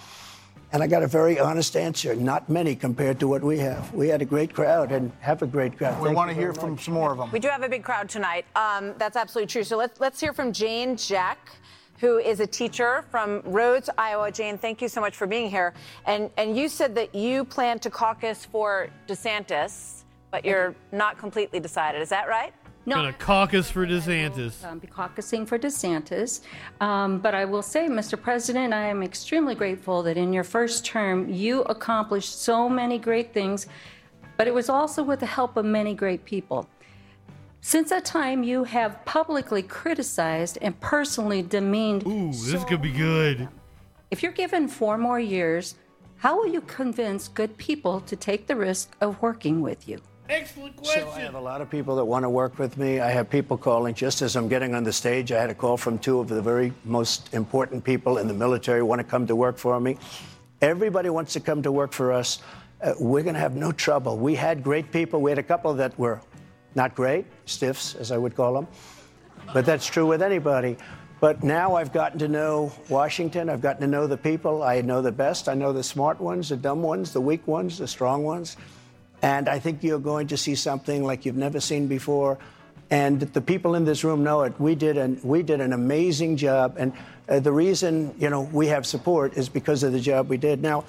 And 0.71 0.83
I 0.83 0.87
got 0.87 1.01
a 1.01 1.07
very 1.07 1.39
honest 1.39 1.75
answer. 1.75 2.15
Not 2.15 2.47
many 2.47 2.75
compared 2.75 3.19
to 3.21 3.27
what 3.27 3.43
we 3.43 3.57
have. 3.57 3.91
We 3.91 4.07
had 4.07 4.21
a 4.21 4.25
great 4.25 4.53
crowd 4.53 4.91
and 4.91 5.11
have 5.19 5.41
a 5.41 5.47
great 5.47 5.75
crowd. 5.77 5.99
We 5.99 6.05
Thank 6.05 6.17
want 6.17 6.29
to 6.29 6.35
hear 6.35 6.53
from 6.53 6.71
much. 6.71 6.85
some 6.85 6.93
more 6.93 7.11
of 7.11 7.17
them. 7.17 7.31
We 7.31 7.39
do 7.39 7.47
have 7.47 7.63
a 7.63 7.69
big 7.69 7.83
crowd 7.83 8.07
tonight. 8.07 8.45
Um, 8.55 8.93
that's 8.99 9.17
absolutely 9.17 9.47
true. 9.47 9.63
So 9.63 9.77
let's 9.77 9.99
let's 9.99 10.19
hear 10.19 10.31
from 10.31 10.53
Jane 10.53 10.95
Jack, 10.95 11.49
who 11.99 12.19
is 12.19 12.39
a 12.39 12.45
teacher 12.45 13.03
from 13.09 13.41
Rhodes, 13.45 13.89
Iowa. 13.97 14.31
Jane, 14.31 14.59
thank 14.59 14.79
you 14.79 14.87
so 14.89 15.01
much 15.01 15.15
for 15.15 15.25
being 15.25 15.49
here. 15.49 15.73
And 16.05 16.29
and 16.37 16.55
you 16.55 16.69
said 16.69 16.93
that 16.95 17.15
you 17.15 17.45
plan 17.45 17.79
to 17.79 17.89
caucus 17.89 18.45
for 18.45 18.89
DeSantis, 19.07 20.03
but 20.29 20.45
you're 20.45 20.75
not 20.91 21.17
completely 21.17 21.59
decided. 21.59 21.99
Is 21.99 22.09
that 22.09 22.27
right? 22.27 22.53
Gonna 22.95 23.13
caucus 23.13 23.69
for 23.69 23.85
DeSantis. 23.85 24.63
um, 24.63 24.79
be 24.79 24.87
caucusing 24.87 25.47
for 25.47 25.57
DeSantis. 25.57 26.41
Um, 26.81 27.19
but 27.19 27.35
I 27.35 27.45
will 27.45 27.61
say, 27.61 27.87
Mr. 27.87 28.21
President, 28.21 28.73
I 28.73 28.87
am 28.87 29.03
extremely 29.03 29.55
grateful 29.55 30.03
that 30.03 30.17
in 30.17 30.33
your 30.33 30.43
first 30.43 30.85
term 30.85 31.29
you 31.29 31.61
accomplished 31.63 32.41
so 32.41 32.69
many 32.69 32.97
great 32.97 33.33
things, 33.33 33.67
but 34.37 34.47
it 34.47 34.53
was 34.53 34.69
also 34.69 35.03
with 35.03 35.19
the 35.19 35.25
help 35.25 35.57
of 35.57 35.65
many 35.65 35.93
great 35.93 36.25
people. 36.25 36.67
Since 37.61 37.89
that 37.89 38.05
time, 38.05 38.43
you 38.43 38.63
have 38.63 39.03
publicly 39.05 39.61
criticized 39.61 40.57
and 40.61 40.79
personally 40.79 41.41
demeaned. 41.41 42.07
Ooh, 42.07 42.31
this 42.31 42.63
could 42.63 42.81
be 42.81 42.91
good. 42.91 43.49
If 44.11 44.23
you're 44.23 44.31
given 44.31 44.67
four 44.67 44.97
more 44.97 45.19
years, 45.19 45.75
how 46.17 46.37
will 46.37 46.47
you 46.47 46.61
convince 46.61 47.27
good 47.27 47.57
people 47.57 48.01
to 48.01 48.15
take 48.15 48.47
the 48.47 48.55
risk 48.55 48.95
of 49.01 49.21
working 49.21 49.61
with 49.61 49.87
you? 49.87 49.99
Excellent 50.29 50.77
question. 50.77 51.01
So 51.01 51.09
I 51.09 51.21
have 51.21 51.33
a 51.33 51.39
lot 51.39 51.59
of 51.59 51.71
people 51.71 51.95
that 51.95 52.05
want 52.05 52.21
to 52.21 52.29
work 52.29 52.59
with 52.59 52.77
me. 52.77 52.99
I 52.99 53.09
have 53.09 53.31
people 53.31 53.57
calling 53.57 53.95
just 53.95 54.21
as 54.21 54.35
I'm 54.35 54.47
getting 54.47 54.75
on 54.75 54.83
the 54.83 54.93
stage. 54.93 55.31
I 55.31 55.41
had 55.41 55.49
a 55.49 55.55
call 55.55 55.75
from 55.75 55.97
two 55.97 56.19
of 56.19 56.27
the 56.27 56.39
very 56.39 56.71
most 56.85 57.33
important 57.33 57.83
people 57.83 58.19
in 58.19 58.27
the 58.27 58.33
military 58.35 58.79
who 58.79 58.85
want 58.85 58.99
to 58.99 59.03
come 59.03 59.25
to 59.25 59.35
work 59.35 59.57
for 59.57 59.79
me. 59.79 59.97
Everybody 60.61 61.09
wants 61.09 61.33
to 61.33 61.39
come 61.39 61.63
to 61.63 61.71
work 61.71 61.93
for 61.93 62.13
us. 62.13 62.43
Uh, 62.79 62.93
we're 62.99 63.23
going 63.23 63.33
to 63.33 63.39
have 63.39 63.55
no 63.55 63.71
trouble. 63.71 64.19
We 64.19 64.35
had 64.35 64.63
great 64.63 64.91
people. 64.91 65.19
We 65.19 65.31
had 65.31 65.39
a 65.39 65.43
couple 65.43 65.73
that 65.73 65.97
were 65.97 66.21
not 66.75 66.93
great, 66.93 67.25
stiffs, 67.45 67.95
as 67.95 68.11
I 68.11 68.17
would 68.17 68.35
call 68.35 68.53
them. 68.53 68.67
But 69.51 69.65
that's 69.65 69.87
true 69.87 70.05
with 70.05 70.21
anybody. 70.21 70.77
But 71.19 71.43
now 71.43 71.75
I've 71.75 71.91
gotten 71.91 72.19
to 72.19 72.27
know 72.27 72.71
Washington. 72.87 73.49
I've 73.49 73.61
gotten 73.61 73.81
to 73.81 73.87
know 73.87 74.05
the 74.05 74.15
people. 74.15 74.61
I 74.61 74.79
know 74.81 75.01
the 75.01 75.11
best. 75.11 75.49
I 75.49 75.55
know 75.55 75.73
the 75.73 75.83
smart 75.83 76.21
ones, 76.21 76.49
the 76.49 76.55
dumb 76.55 76.83
ones, 76.83 77.13
the 77.13 77.19
weak 77.19 77.47
ones, 77.47 77.79
the 77.79 77.87
strong 77.87 78.23
ones. 78.23 78.57
And 79.21 79.49
I 79.49 79.59
think 79.59 79.83
you're 79.83 79.99
going 79.99 80.27
to 80.27 80.37
see 80.37 80.55
something 80.55 81.03
like 81.03 81.25
you've 81.25 81.35
never 81.35 81.59
seen 81.59 81.87
before. 81.87 82.37
And 82.91 83.19
the 83.21 83.41
people 83.41 83.75
in 83.75 83.85
this 83.85 84.03
room 84.03 84.23
know 84.23 84.43
it. 84.43 84.59
We 84.59 84.75
did 84.75 84.97
an, 84.97 85.19
we 85.23 85.43
did 85.43 85.61
an 85.61 85.73
amazing 85.73 86.37
job. 86.37 86.75
And 86.77 86.93
uh, 87.27 87.39
the 87.39 87.51
reason, 87.51 88.15
you 88.17 88.29
know, 88.29 88.41
we 88.41 88.67
have 88.67 88.85
support 88.85 89.33
is 89.37 89.49
because 89.49 89.83
of 89.83 89.91
the 89.93 89.99
job 89.99 90.29
we 90.29 90.37
did. 90.37 90.61
Now, 90.61 90.85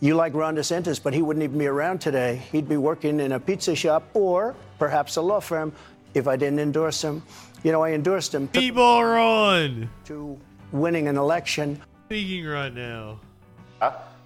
you 0.00 0.14
like 0.14 0.34
Ron 0.34 0.56
DeSantis, 0.56 1.02
but 1.02 1.14
he 1.14 1.22
wouldn't 1.22 1.44
even 1.44 1.58
be 1.58 1.66
around 1.66 2.00
today. 2.00 2.42
He'd 2.52 2.68
be 2.68 2.76
working 2.76 3.20
in 3.20 3.32
a 3.32 3.40
pizza 3.40 3.74
shop 3.74 4.02
or 4.14 4.54
perhaps 4.78 5.16
a 5.16 5.22
law 5.22 5.40
firm 5.40 5.72
if 6.14 6.26
I 6.26 6.36
didn't 6.36 6.58
endorse 6.58 7.02
him. 7.02 7.22
You 7.62 7.72
know, 7.72 7.82
I 7.82 7.92
endorsed 7.92 8.34
him 8.34 8.48
People 8.48 8.82
are 8.82 9.18
on. 9.18 9.88
to 10.06 10.38
winning 10.72 11.08
an 11.08 11.16
election. 11.16 11.80
Speaking 12.06 12.46
right 12.46 12.74
now. 12.74 13.20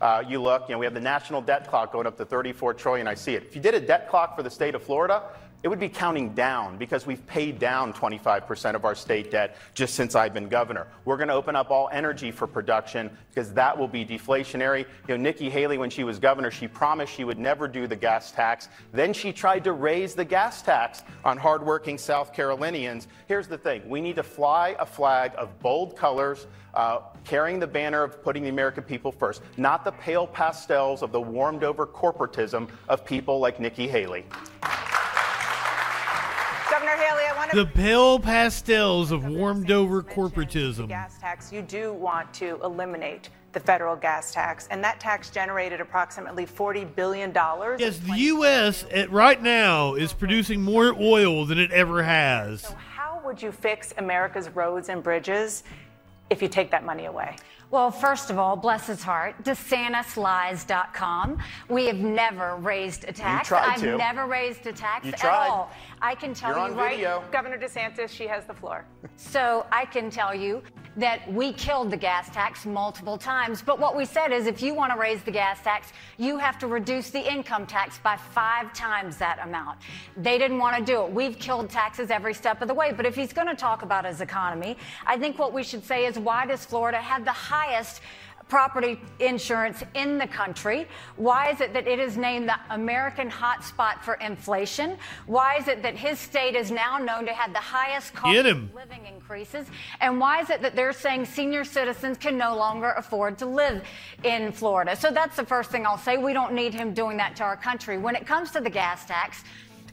Uh, 0.04 0.22
you 0.28 0.38
look, 0.38 0.68
you 0.68 0.74
know, 0.74 0.78
we 0.78 0.84
have 0.84 0.92
the 0.92 1.00
national 1.00 1.40
debt 1.40 1.66
clock 1.66 1.90
going 1.90 2.06
up 2.06 2.14
to 2.14 2.26
34 2.26 2.74
trillion. 2.74 3.08
I 3.08 3.14
see 3.14 3.36
it. 3.36 3.42
If 3.42 3.56
you 3.56 3.62
did 3.62 3.72
a 3.72 3.80
debt 3.80 4.10
clock 4.10 4.36
for 4.36 4.42
the 4.42 4.50
state 4.50 4.74
of 4.74 4.82
Florida, 4.82 5.30
it 5.64 5.68
would 5.68 5.80
be 5.80 5.88
counting 5.88 6.34
down 6.34 6.76
because 6.76 7.06
we've 7.06 7.26
paid 7.26 7.58
down 7.58 7.90
25% 7.94 8.74
of 8.74 8.84
our 8.84 8.94
state 8.94 9.30
debt 9.30 9.56
just 9.72 9.94
since 9.94 10.14
I've 10.14 10.34
been 10.34 10.46
governor. 10.46 10.86
We're 11.06 11.16
going 11.16 11.28
to 11.28 11.34
open 11.34 11.56
up 11.56 11.70
all 11.70 11.88
energy 11.90 12.30
for 12.30 12.46
production 12.46 13.10
because 13.30 13.50
that 13.54 13.76
will 13.76 13.88
be 13.88 14.04
deflationary. 14.04 14.80
You 15.08 15.16
know, 15.16 15.22
Nikki 15.22 15.48
Haley, 15.48 15.78
when 15.78 15.88
she 15.88 16.04
was 16.04 16.18
governor, 16.18 16.50
she 16.50 16.68
promised 16.68 17.14
she 17.14 17.24
would 17.24 17.38
never 17.38 17.66
do 17.66 17.86
the 17.86 17.96
gas 17.96 18.30
tax. 18.30 18.68
Then 18.92 19.14
she 19.14 19.32
tried 19.32 19.64
to 19.64 19.72
raise 19.72 20.14
the 20.14 20.24
gas 20.24 20.60
tax 20.60 21.02
on 21.24 21.38
hardworking 21.38 21.96
South 21.96 22.34
Carolinians. 22.34 23.08
Here's 23.26 23.48
the 23.48 23.56
thing 23.56 23.88
we 23.88 24.02
need 24.02 24.16
to 24.16 24.22
fly 24.22 24.76
a 24.78 24.84
flag 24.84 25.32
of 25.38 25.58
bold 25.60 25.96
colors. 25.96 26.46
Uh, 26.74 26.98
carrying 27.22 27.60
the 27.60 27.66
banner 27.68 28.02
of 28.02 28.20
putting 28.24 28.42
the 28.42 28.48
American 28.48 28.82
people 28.82 29.12
first, 29.12 29.42
not 29.56 29.84
the 29.84 29.92
pale 29.92 30.26
pastels 30.26 31.02
of 31.02 31.12
the 31.12 31.20
warmed 31.20 31.62
over 31.62 31.86
corporatism 31.86 32.68
of 32.88 33.04
people 33.04 33.38
like 33.38 33.60
Nikki 33.60 33.86
Haley. 33.86 34.24
Governor 36.70 36.92
Haley, 36.92 37.24
I 37.30 37.34
want 37.36 37.50
to. 37.50 37.56
The 37.56 37.66
pale 37.66 38.18
pastels 38.18 39.10
of 39.12 39.26
warmed 39.26 39.70
over 39.70 40.02
corporatism. 40.02 40.88
gas 40.88 41.18
tax, 41.18 41.52
you 41.52 41.62
do 41.62 41.92
want 41.92 42.32
to 42.34 42.58
eliminate 42.64 43.28
the 43.52 43.60
federal 43.60 43.94
gas 43.94 44.32
tax, 44.32 44.66
and 44.70 44.82
that 44.82 44.98
tax 44.98 45.30
generated 45.30 45.80
approximately 45.80 46.44
$40 46.46 46.94
billion. 46.96 47.32
Yes, 47.78 47.98
the 47.98 48.16
U.S. 48.16 48.84
At 48.90 49.10
right 49.10 49.40
now 49.40 49.94
is 49.94 50.12
producing 50.12 50.60
more 50.60 50.94
oil 51.00 51.44
than 51.44 51.58
it 51.58 51.70
ever 51.70 52.02
has. 52.02 52.62
So, 52.62 52.74
How 52.74 53.20
would 53.24 53.40
you 53.40 53.52
fix 53.52 53.94
America's 53.98 54.48
roads 54.50 54.88
and 54.88 55.02
bridges 55.02 55.62
if 56.30 56.42
you 56.42 56.48
take 56.48 56.70
that 56.72 56.84
money 56.84 57.04
away? 57.04 57.36
Well, 57.74 57.90
first 57.90 58.30
of 58.30 58.38
all, 58.38 58.54
bless 58.54 58.86
his 58.86 59.02
heart, 59.02 59.34
DeSantisLies.com. 59.42 61.38
We 61.68 61.86
have 61.86 61.96
never 61.96 62.54
raised 62.54 63.02
a 63.08 63.12
tax. 63.12 63.48
tried 63.48 63.70
I've 63.70 63.80
to. 63.80 63.96
never 63.96 64.26
raised 64.26 64.64
a 64.68 64.72
tax 64.72 65.04
You 65.06 65.10
at 65.10 65.18
tried. 65.18 65.48
all. 65.48 65.72
I 66.00 66.14
can 66.14 66.34
tell 66.34 66.68
you 66.68 66.74
right 66.76 67.32
Governor 67.32 67.58
DeSantis, 67.58 68.10
she 68.10 68.28
has 68.28 68.44
the 68.44 68.54
floor. 68.54 68.84
So 69.16 69.66
I 69.72 69.86
can 69.86 70.08
tell 70.08 70.32
you 70.32 70.62
that 70.96 71.28
we 71.32 71.52
killed 71.52 71.90
the 71.90 71.96
gas 71.96 72.30
tax 72.30 72.64
multiple 72.64 73.18
times. 73.18 73.60
But 73.60 73.80
what 73.80 73.96
we 73.96 74.04
said 74.04 74.30
is 74.30 74.46
if 74.46 74.62
you 74.62 74.72
want 74.74 74.92
to 74.92 74.98
raise 74.98 75.24
the 75.24 75.32
gas 75.32 75.60
tax, 75.60 75.92
you 76.16 76.38
have 76.38 76.56
to 76.60 76.68
reduce 76.68 77.10
the 77.10 77.18
income 77.18 77.66
tax 77.66 77.98
by 77.98 78.16
five 78.16 78.72
times 78.72 79.16
that 79.16 79.40
amount. 79.42 79.80
They 80.16 80.38
didn't 80.38 80.60
want 80.60 80.76
to 80.76 80.84
do 80.84 81.02
it. 81.02 81.10
We've 81.10 81.36
killed 81.40 81.68
taxes 81.70 82.12
every 82.12 82.34
step 82.34 82.62
of 82.62 82.68
the 82.68 82.74
way. 82.74 82.92
But 82.92 83.06
if 83.06 83.16
he's 83.16 83.32
going 83.32 83.48
to 83.48 83.56
talk 83.56 83.82
about 83.82 84.04
his 84.04 84.20
economy, 84.20 84.76
I 85.04 85.18
think 85.18 85.40
what 85.40 85.52
we 85.52 85.64
should 85.64 85.84
say 85.84 86.06
is 86.06 86.16
why 86.16 86.46
does 86.46 86.64
Florida 86.64 86.98
have 86.98 87.24
the 87.24 87.32
highest? 87.32 87.63
Property 88.48 89.00
insurance 89.20 89.82
in 89.94 90.18
the 90.18 90.26
country? 90.26 90.86
Why 91.16 91.50
is 91.50 91.60
it 91.60 91.72
that 91.72 91.86
it 91.86 91.98
is 91.98 92.16
named 92.16 92.48
the 92.48 92.56
American 92.70 93.30
hotspot 93.30 94.00
for 94.02 94.14
inflation? 94.14 94.96
Why 95.26 95.56
is 95.56 95.68
it 95.68 95.82
that 95.82 95.96
his 95.96 96.18
state 96.18 96.54
is 96.54 96.70
now 96.70 96.98
known 96.98 97.26
to 97.26 97.32
have 97.32 97.52
the 97.52 97.58
highest 97.58 98.14
cost 98.14 98.36
of 98.36 98.74
living 98.74 99.06
increases? 99.06 99.66
And 100.00 100.20
why 100.20 100.40
is 100.40 100.50
it 100.50 100.62
that 100.62 100.76
they're 100.76 100.92
saying 100.92 101.24
senior 101.24 101.64
citizens 101.64 102.18
can 102.18 102.36
no 102.36 102.56
longer 102.56 102.90
afford 102.92 103.38
to 103.38 103.46
live 103.46 103.82
in 104.22 104.52
Florida? 104.52 104.94
So 104.94 105.10
that's 105.10 105.36
the 105.36 105.46
first 105.46 105.70
thing 105.70 105.86
I'll 105.86 105.98
say. 105.98 106.16
We 106.16 106.32
don't 106.32 106.52
need 106.52 106.74
him 106.74 106.92
doing 106.94 107.16
that 107.16 107.36
to 107.36 107.44
our 107.44 107.56
country. 107.56 107.98
When 107.98 108.14
it 108.14 108.26
comes 108.26 108.50
to 108.52 108.60
the 108.60 108.70
gas 108.70 109.04
tax, 109.06 109.42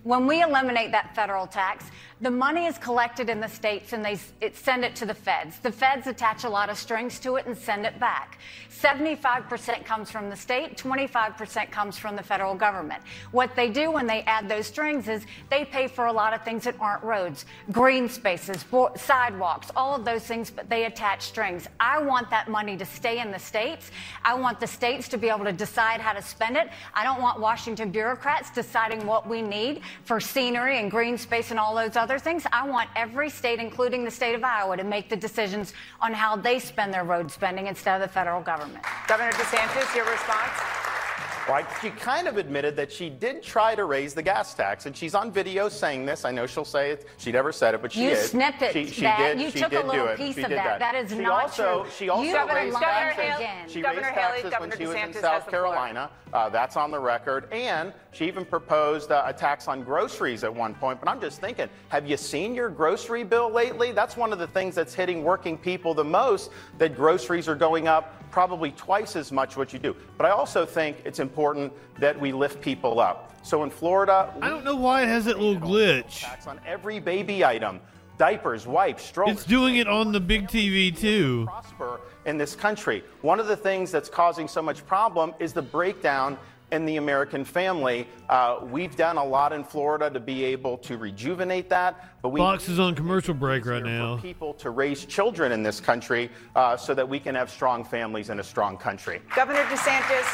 when 0.04 0.26
we 0.26 0.42
eliminate 0.42 0.92
that 0.92 1.16
federal 1.16 1.46
tax, 1.46 1.86
the 2.22 2.30
money 2.30 2.68
is 2.68 2.78
collected 2.78 3.30
in 3.30 3.40
the 3.40 3.48
states 3.48 3.94
and 3.94 4.06
they 4.06 4.18
it, 4.42 4.56
send 4.56 4.86
it 4.86 4.96
to 4.96 5.06
the 5.08 5.14
feds. 5.14 5.58
The 5.60 5.72
feds 5.72 6.06
attach 6.06 6.44
a 6.44 6.50
lot 6.50 6.70
of 6.70 6.78
strings 6.78 7.20
to 7.20 7.38
it 7.38 7.48
and 7.48 7.58
send 7.58 7.84
it 7.86 8.00
back. 8.00 8.38
75% 8.70 9.86
comes 9.86 10.12
from 10.12 10.30
the 10.30 10.36
state, 10.36 10.78
25% 10.78 11.72
comes 11.72 11.98
from 11.98 12.16
the 12.16 12.22
federal 12.22 12.54
government. 12.54 13.02
What 13.32 13.56
they 13.56 13.70
do 13.70 13.92
when 13.92 14.06
they 14.06 14.22
add 14.22 14.48
those 14.48 14.68
strings 14.68 15.08
is 15.08 15.26
they 15.50 15.66
pay 15.66 15.88
for 15.88 16.06
a 16.06 16.14
lot 16.14 16.34
of 16.34 16.44
things 16.44 16.64
that 16.66 16.76
aren't 16.80 17.04
roads, 17.04 17.46
green 17.72 18.08
spaces, 18.08 18.66
sidewalks, 18.96 19.72
all 19.76 19.96
of 19.96 20.06
those 20.06 20.24
things, 20.24 20.52
but 20.52 20.70
they 20.70 20.86
attach 20.86 21.24
strings. 21.24 21.68
I 21.80 22.02
want 22.02 22.30
that 22.30 22.50
money 22.50 22.78
to 22.78 22.86
stay 22.86 23.20
in 23.20 23.32
the 23.32 23.40
states. 23.40 23.90
I 24.24 24.36
want 24.36 24.60
the 24.60 24.68
states 24.68 25.08
to 25.10 25.18
be 25.18 25.30
able 25.30 25.46
to 25.46 25.54
decide 25.54 26.02
how 26.02 26.14
to 26.14 26.22
spend 26.22 26.56
it. 26.56 26.70
I 26.94 27.04
don't 27.04 27.22
want 27.22 27.40
Washington 27.40 27.90
bureaucrats 27.90 28.52
deciding 28.52 29.08
what 29.08 29.28
we 29.28 29.42
need 29.42 29.82
for 30.04 30.20
scenery 30.20 30.80
and 30.80 30.92
green 30.92 31.18
space 31.18 31.50
and 31.50 31.60
all 31.60 31.76
those 31.76 31.96
other 31.96 32.11
things. 32.20 32.46
I 32.52 32.68
want 32.68 32.90
every 32.96 33.30
state, 33.30 33.60
including 33.60 34.04
the 34.04 34.12
state 34.12 34.36
of 34.36 34.44
Iowa, 34.44 34.78
to 34.78 34.84
make 34.84 35.10
the 35.10 35.16
decisions 35.16 35.74
on 36.00 36.14
how 36.14 36.36
they 36.36 36.60
spend 36.60 36.94
their 36.94 37.04
road 37.04 37.32
spending 37.32 37.68
instead 37.68 37.96
of 37.96 38.08
the 38.08 38.14
federal 38.14 38.42
government. 38.42 38.84
Governor 39.08 39.32
DeSantis, 39.32 39.96
your 39.96 40.06
response? 40.06 40.52
Right? 41.52 41.66
She 41.82 41.90
kind 41.90 42.30
of 42.30 42.38
admitted 42.38 42.78
that 42.78 42.90
she 42.92 43.10
did 43.10 43.44
try 43.44 43.76
to 43.76 43.84
raise 43.84 44.14
the 44.14 44.24
gas 44.24 44.54
tax, 44.54 44.86
and 44.86 44.96
she's 44.96 45.14
on 45.14 45.34
video 45.34 45.68
saying 45.68 46.06
this. 46.06 46.24
I 46.24 46.32
know 46.32 46.46
she'll 46.48 46.64
say 46.64 46.92
it. 46.92 47.06
She 47.18 47.30
never 47.30 47.52
said 47.52 47.74
it, 47.76 47.82
but 47.82 47.92
she 47.92 48.04
You 48.06 48.10
did. 48.12 48.20
snipped 48.20 48.72
She, 48.72 48.86
she 48.88 49.02
that. 49.02 49.18
did. 49.18 49.42
You 49.42 49.52
she 49.52 49.60
took 49.60 49.74
a 49.74 49.82
little 49.86 50.16
piece 50.16 50.38
of 50.38 50.48
did 50.48 50.58
that. 50.58 50.80
That 50.80 50.96
is 50.96 51.10
she 51.12 51.18
not 51.18 51.44
also, 51.44 51.84
true. 51.84 51.92
She 51.92 52.08
also 52.08 52.24
You 52.24 52.36
have 52.38 52.48
raised 52.50 52.74
lied 52.76 52.84
taxes. 52.84 53.36
again. 53.36 53.68
She 53.70 53.82
Governor 53.82 54.02
raised 54.08 54.14
Haley, 54.20 54.28
taxes 54.44 54.52
Governor 54.52 54.70
when 54.70 54.78
she 54.78 54.86
was 54.88 54.96
in 54.96 55.02
DeSantis 55.02 55.14
has 55.16 55.22
South. 55.44 55.50
Carolina. 55.50 56.10
Uh, 56.32 56.48
that's 56.48 56.78
on 56.78 56.92
the 56.92 57.00
record. 57.00 57.52
And 57.52 57.92
she 58.14 58.26
even 58.28 58.46
proposed 58.46 59.12
uh, 59.12 59.24
a 59.26 59.34
tax 59.34 59.68
on 59.68 59.84
groceries 59.84 60.46
at 60.46 60.56
one 60.56 60.74
point. 60.76 61.02
But 61.02 61.10
I'm 61.10 61.20
just 61.20 61.42
thinking, 61.42 61.68
have 61.90 62.08
you 62.08 62.16
seen 62.16 62.56
your 62.56 62.70
grocery 62.70 63.26
bill 63.26 63.50
lately? 63.52 63.92
That's 63.92 64.16
one 64.16 64.32
of 64.32 64.40
the 64.40 64.48
things 64.48 64.74
that's 64.76 64.94
hitting 64.94 65.22
working 65.26 65.58
people 65.58 65.94
the 65.94 66.06
most. 66.06 66.52
That 66.78 66.96
groceries 66.96 67.50
are 67.50 67.56
going 67.56 67.90
up 67.90 68.16
probably 68.32 68.72
twice 68.72 69.18
as 69.18 69.30
much 69.30 69.58
what 69.58 69.74
you 69.74 69.80
do. 69.80 69.94
But 70.18 70.26
I 70.26 70.30
also 70.30 70.66
think 70.66 71.02
it's 71.04 71.20
important 71.20 71.41
that 72.00 72.20
we 72.20 72.32
lift 72.32 72.62
people 72.62 73.00
up. 73.00 73.34
So 73.44 73.64
in 73.64 73.70
Florida, 73.70 74.34
I 74.42 74.50
don't 74.50 74.64
know 74.64 74.76
why 74.76 75.04
it 75.04 75.08
has 75.08 75.26
that 75.26 75.40
little 75.40 75.60
glitch. 75.60 76.22
tax 76.22 76.48
on 76.48 76.60
every 76.66 77.00
baby 77.00 77.44
item. 77.44 77.80
diapers, 78.18 78.68
wipes, 78.68 79.04
strollers. 79.04 79.38
It's 79.38 79.46
doing 79.46 79.78
it 79.78 79.88
on 79.88 80.12
the 80.12 80.20
big 80.20 80.48
TV 80.48 80.96
too. 80.96 81.46
prosper 81.46 82.02
in 82.26 82.38
this 82.38 82.56
country. 82.56 83.04
One 83.22 83.40
of 83.40 83.48
the 83.48 83.58
things 83.58 83.92
that's 83.92 84.10
causing 84.10 84.48
so 84.48 84.62
much 84.62 84.86
problem 84.86 85.34
is 85.40 85.54
the 85.54 85.62
breakdown 85.64 86.38
in 86.72 86.86
the 86.86 86.98
American 86.98 87.44
family. 87.44 88.08
Uh, 88.30 88.60
we've 88.62 88.96
done 88.96 89.18
a 89.18 89.24
lot 89.24 89.52
in 89.54 89.64
Florida 89.64 90.10
to 90.10 90.20
be 90.20 90.44
able 90.46 90.78
to 90.78 90.98
rejuvenate 90.98 91.70
that, 91.70 92.22
but 92.22 92.30
we 92.30 92.40
Fox 92.40 92.70
is 92.70 92.80
on 92.80 92.96
commercial 92.96 93.34
break 93.34 93.66
right 93.66 93.84
now. 93.84 94.18
people 94.18 94.54
to 94.56 94.70
raise 94.70 95.06
children 95.06 95.52
in 95.52 95.64
this 95.64 95.80
country 95.80 96.30
uh, 96.56 96.78
so 96.78 96.94
that 96.94 97.08
we 97.08 97.20
can 97.20 97.36
have 97.36 97.50
strong 97.50 97.84
families 97.84 98.30
and 98.30 98.40
a 98.40 98.44
strong 98.44 98.78
country. 98.78 99.20
Governor 99.36 99.64
DeSantis, 99.64 100.28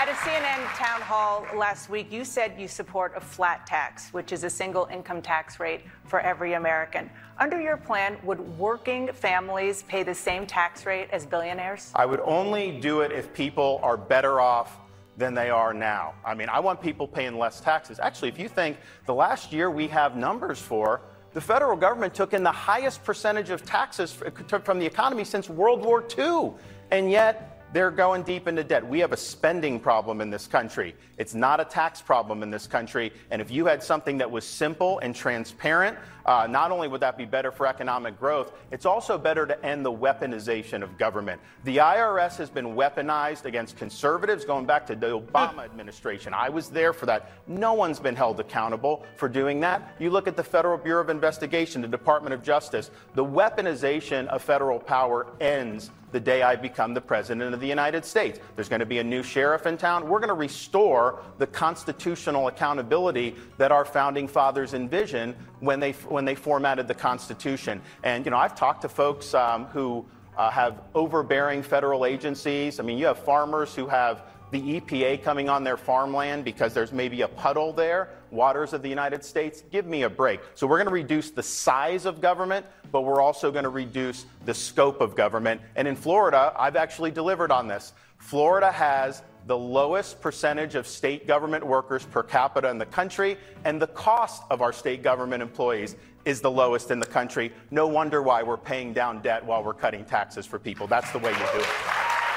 at 0.00 0.08
a 0.08 0.12
CNN 0.12 0.64
town 0.78 0.98
hall 1.02 1.46
last 1.54 1.90
week, 1.90 2.10
you 2.10 2.24
said 2.24 2.54
you 2.58 2.66
support 2.66 3.12
a 3.16 3.20
flat 3.20 3.66
tax, 3.66 4.08
which 4.14 4.32
is 4.32 4.44
a 4.44 4.48
single 4.48 4.88
income 4.90 5.20
tax 5.20 5.60
rate 5.60 5.82
for 6.06 6.20
every 6.20 6.54
American. 6.54 7.10
Under 7.38 7.60
your 7.60 7.76
plan, 7.76 8.16
would 8.22 8.40
working 8.58 9.12
families 9.12 9.82
pay 9.82 10.02
the 10.02 10.14
same 10.14 10.46
tax 10.46 10.86
rate 10.86 11.08
as 11.12 11.26
billionaires? 11.26 11.92
I 11.94 12.06
would 12.06 12.20
only 12.20 12.80
do 12.80 13.02
it 13.02 13.12
if 13.12 13.30
people 13.34 13.78
are 13.82 13.98
better 13.98 14.40
off 14.40 14.78
than 15.18 15.34
they 15.34 15.50
are 15.50 15.74
now. 15.74 16.14
I 16.24 16.32
mean, 16.32 16.48
I 16.48 16.60
want 16.60 16.80
people 16.80 17.06
paying 17.06 17.36
less 17.36 17.60
taxes. 17.60 18.00
Actually, 18.00 18.30
if 18.30 18.38
you 18.38 18.48
think 18.48 18.78
the 19.04 19.14
last 19.14 19.52
year 19.52 19.70
we 19.70 19.86
have 19.88 20.16
numbers 20.16 20.58
for, 20.58 21.02
the 21.34 21.42
federal 21.42 21.76
government 21.76 22.14
took 22.14 22.32
in 22.32 22.42
the 22.42 22.50
highest 22.50 23.04
percentage 23.04 23.50
of 23.50 23.66
taxes 23.66 24.18
from 24.64 24.78
the 24.78 24.86
economy 24.86 25.24
since 25.24 25.50
World 25.50 25.84
War 25.84 26.02
II. 26.16 26.52
And 26.90 27.10
yet, 27.10 27.49
they're 27.72 27.90
going 27.90 28.22
deep 28.22 28.48
into 28.48 28.64
debt. 28.64 28.86
We 28.86 28.98
have 29.00 29.12
a 29.12 29.16
spending 29.16 29.78
problem 29.78 30.20
in 30.20 30.30
this 30.30 30.46
country. 30.46 30.94
It's 31.20 31.34
not 31.34 31.60
a 31.60 31.66
tax 31.66 32.00
problem 32.00 32.42
in 32.42 32.48
this 32.48 32.66
country. 32.66 33.12
And 33.30 33.42
if 33.42 33.50
you 33.50 33.66
had 33.66 33.82
something 33.82 34.16
that 34.16 34.30
was 34.30 34.42
simple 34.42 35.00
and 35.00 35.14
transparent, 35.14 35.98
uh, 36.24 36.46
not 36.48 36.70
only 36.70 36.88
would 36.88 37.02
that 37.02 37.18
be 37.18 37.26
better 37.26 37.52
for 37.52 37.66
economic 37.66 38.18
growth, 38.18 38.54
it's 38.70 38.86
also 38.86 39.18
better 39.18 39.44
to 39.44 39.66
end 39.66 39.84
the 39.84 39.92
weaponization 39.92 40.82
of 40.82 40.96
government. 40.96 41.38
The 41.64 41.76
IRS 41.76 42.36
has 42.36 42.48
been 42.48 42.68
weaponized 42.68 43.44
against 43.44 43.76
conservatives 43.76 44.46
going 44.46 44.64
back 44.64 44.86
to 44.86 44.96
the 44.96 45.20
Obama 45.20 45.66
administration. 45.66 46.32
I 46.32 46.48
was 46.48 46.70
there 46.70 46.94
for 46.94 47.04
that. 47.04 47.32
No 47.46 47.74
one's 47.74 48.00
been 48.00 48.16
held 48.16 48.40
accountable 48.40 49.04
for 49.16 49.28
doing 49.28 49.60
that. 49.60 49.94
You 49.98 50.08
look 50.08 50.26
at 50.26 50.36
the 50.36 50.44
Federal 50.44 50.78
Bureau 50.78 51.02
of 51.02 51.10
Investigation, 51.10 51.82
the 51.82 51.88
Department 51.88 52.32
of 52.32 52.42
Justice, 52.42 52.90
the 53.14 53.24
weaponization 53.24 54.26
of 54.28 54.40
federal 54.40 54.78
power 54.78 55.26
ends 55.38 55.90
the 56.12 56.20
day 56.20 56.42
I 56.42 56.56
become 56.56 56.94
the 56.94 57.00
President 57.00 57.54
of 57.54 57.60
the 57.60 57.66
United 57.66 58.04
States. 58.04 58.40
There's 58.56 58.68
going 58.68 58.80
to 58.80 58.86
be 58.86 58.98
a 58.98 59.04
new 59.04 59.22
sheriff 59.22 59.66
in 59.66 59.76
town. 59.76 60.08
We're 60.08 60.18
going 60.18 60.28
to 60.28 60.34
restore 60.34 61.09
the 61.38 61.46
constitutional 61.46 62.48
accountability 62.48 63.36
that 63.58 63.72
our 63.72 63.84
founding 63.84 64.28
fathers 64.28 64.74
envisioned 64.74 65.34
when 65.60 65.80
they, 65.80 65.92
when 65.92 66.24
they 66.24 66.34
formatted 66.34 66.88
the 66.88 66.94
Constitution. 66.94 67.80
And, 68.02 68.24
you 68.24 68.30
know, 68.30 68.38
I've 68.38 68.54
talked 68.54 68.82
to 68.82 68.88
folks 68.88 69.34
um, 69.34 69.66
who 69.66 70.04
uh, 70.36 70.50
have 70.50 70.80
overbearing 70.94 71.62
federal 71.62 72.04
agencies. 72.06 72.80
I 72.80 72.82
mean, 72.82 72.98
you 72.98 73.06
have 73.06 73.18
farmers 73.18 73.74
who 73.74 73.86
have 73.86 74.22
the 74.50 74.80
EPA 74.80 75.22
coming 75.22 75.48
on 75.48 75.64
their 75.64 75.76
farmland 75.76 76.44
because 76.44 76.74
there's 76.74 76.92
maybe 76.92 77.22
a 77.22 77.28
puddle 77.28 77.72
there, 77.72 78.08
waters 78.30 78.72
of 78.72 78.82
the 78.82 78.88
United 78.88 79.24
States. 79.24 79.62
Give 79.70 79.86
me 79.86 80.02
a 80.02 80.10
break. 80.10 80.40
So 80.54 80.66
we're 80.66 80.78
going 80.78 80.88
to 80.88 80.92
reduce 80.92 81.30
the 81.30 81.42
size 81.42 82.04
of 82.04 82.20
government, 82.20 82.66
but 82.90 83.02
we're 83.02 83.20
also 83.20 83.52
going 83.52 83.64
to 83.64 83.70
reduce 83.70 84.26
the 84.44 84.54
scope 84.54 85.00
of 85.00 85.14
government. 85.14 85.60
And 85.76 85.86
in 85.86 85.94
Florida, 85.94 86.52
I've 86.58 86.76
actually 86.76 87.10
delivered 87.10 87.52
on 87.52 87.68
this. 87.68 87.92
Florida 88.18 88.70
has 88.70 89.22
the 89.46 89.56
lowest 89.56 90.20
percentage 90.20 90.74
of 90.74 90.86
state 90.86 91.26
government 91.26 91.66
workers 91.66 92.04
per 92.04 92.22
capita 92.22 92.68
in 92.68 92.78
the 92.78 92.86
country, 92.86 93.36
and 93.64 93.80
the 93.80 93.86
cost 93.88 94.42
of 94.50 94.62
our 94.62 94.72
state 94.72 95.02
government 95.02 95.42
employees 95.42 95.96
is 96.24 96.40
the 96.40 96.50
lowest 96.50 96.90
in 96.90 97.00
the 97.00 97.06
country. 97.06 97.52
No 97.70 97.86
wonder 97.86 98.22
why 98.22 98.42
we're 98.42 98.56
paying 98.56 98.92
down 98.92 99.22
debt 99.22 99.44
while 99.44 99.64
we're 99.64 99.74
cutting 99.74 100.04
taxes 100.04 100.46
for 100.46 100.58
people. 100.58 100.86
That's 100.86 101.10
the 101.12 101.18
way 101.18 101.30
you 101.30 101.38
do 101.38 101.60
it. 101.60 101.68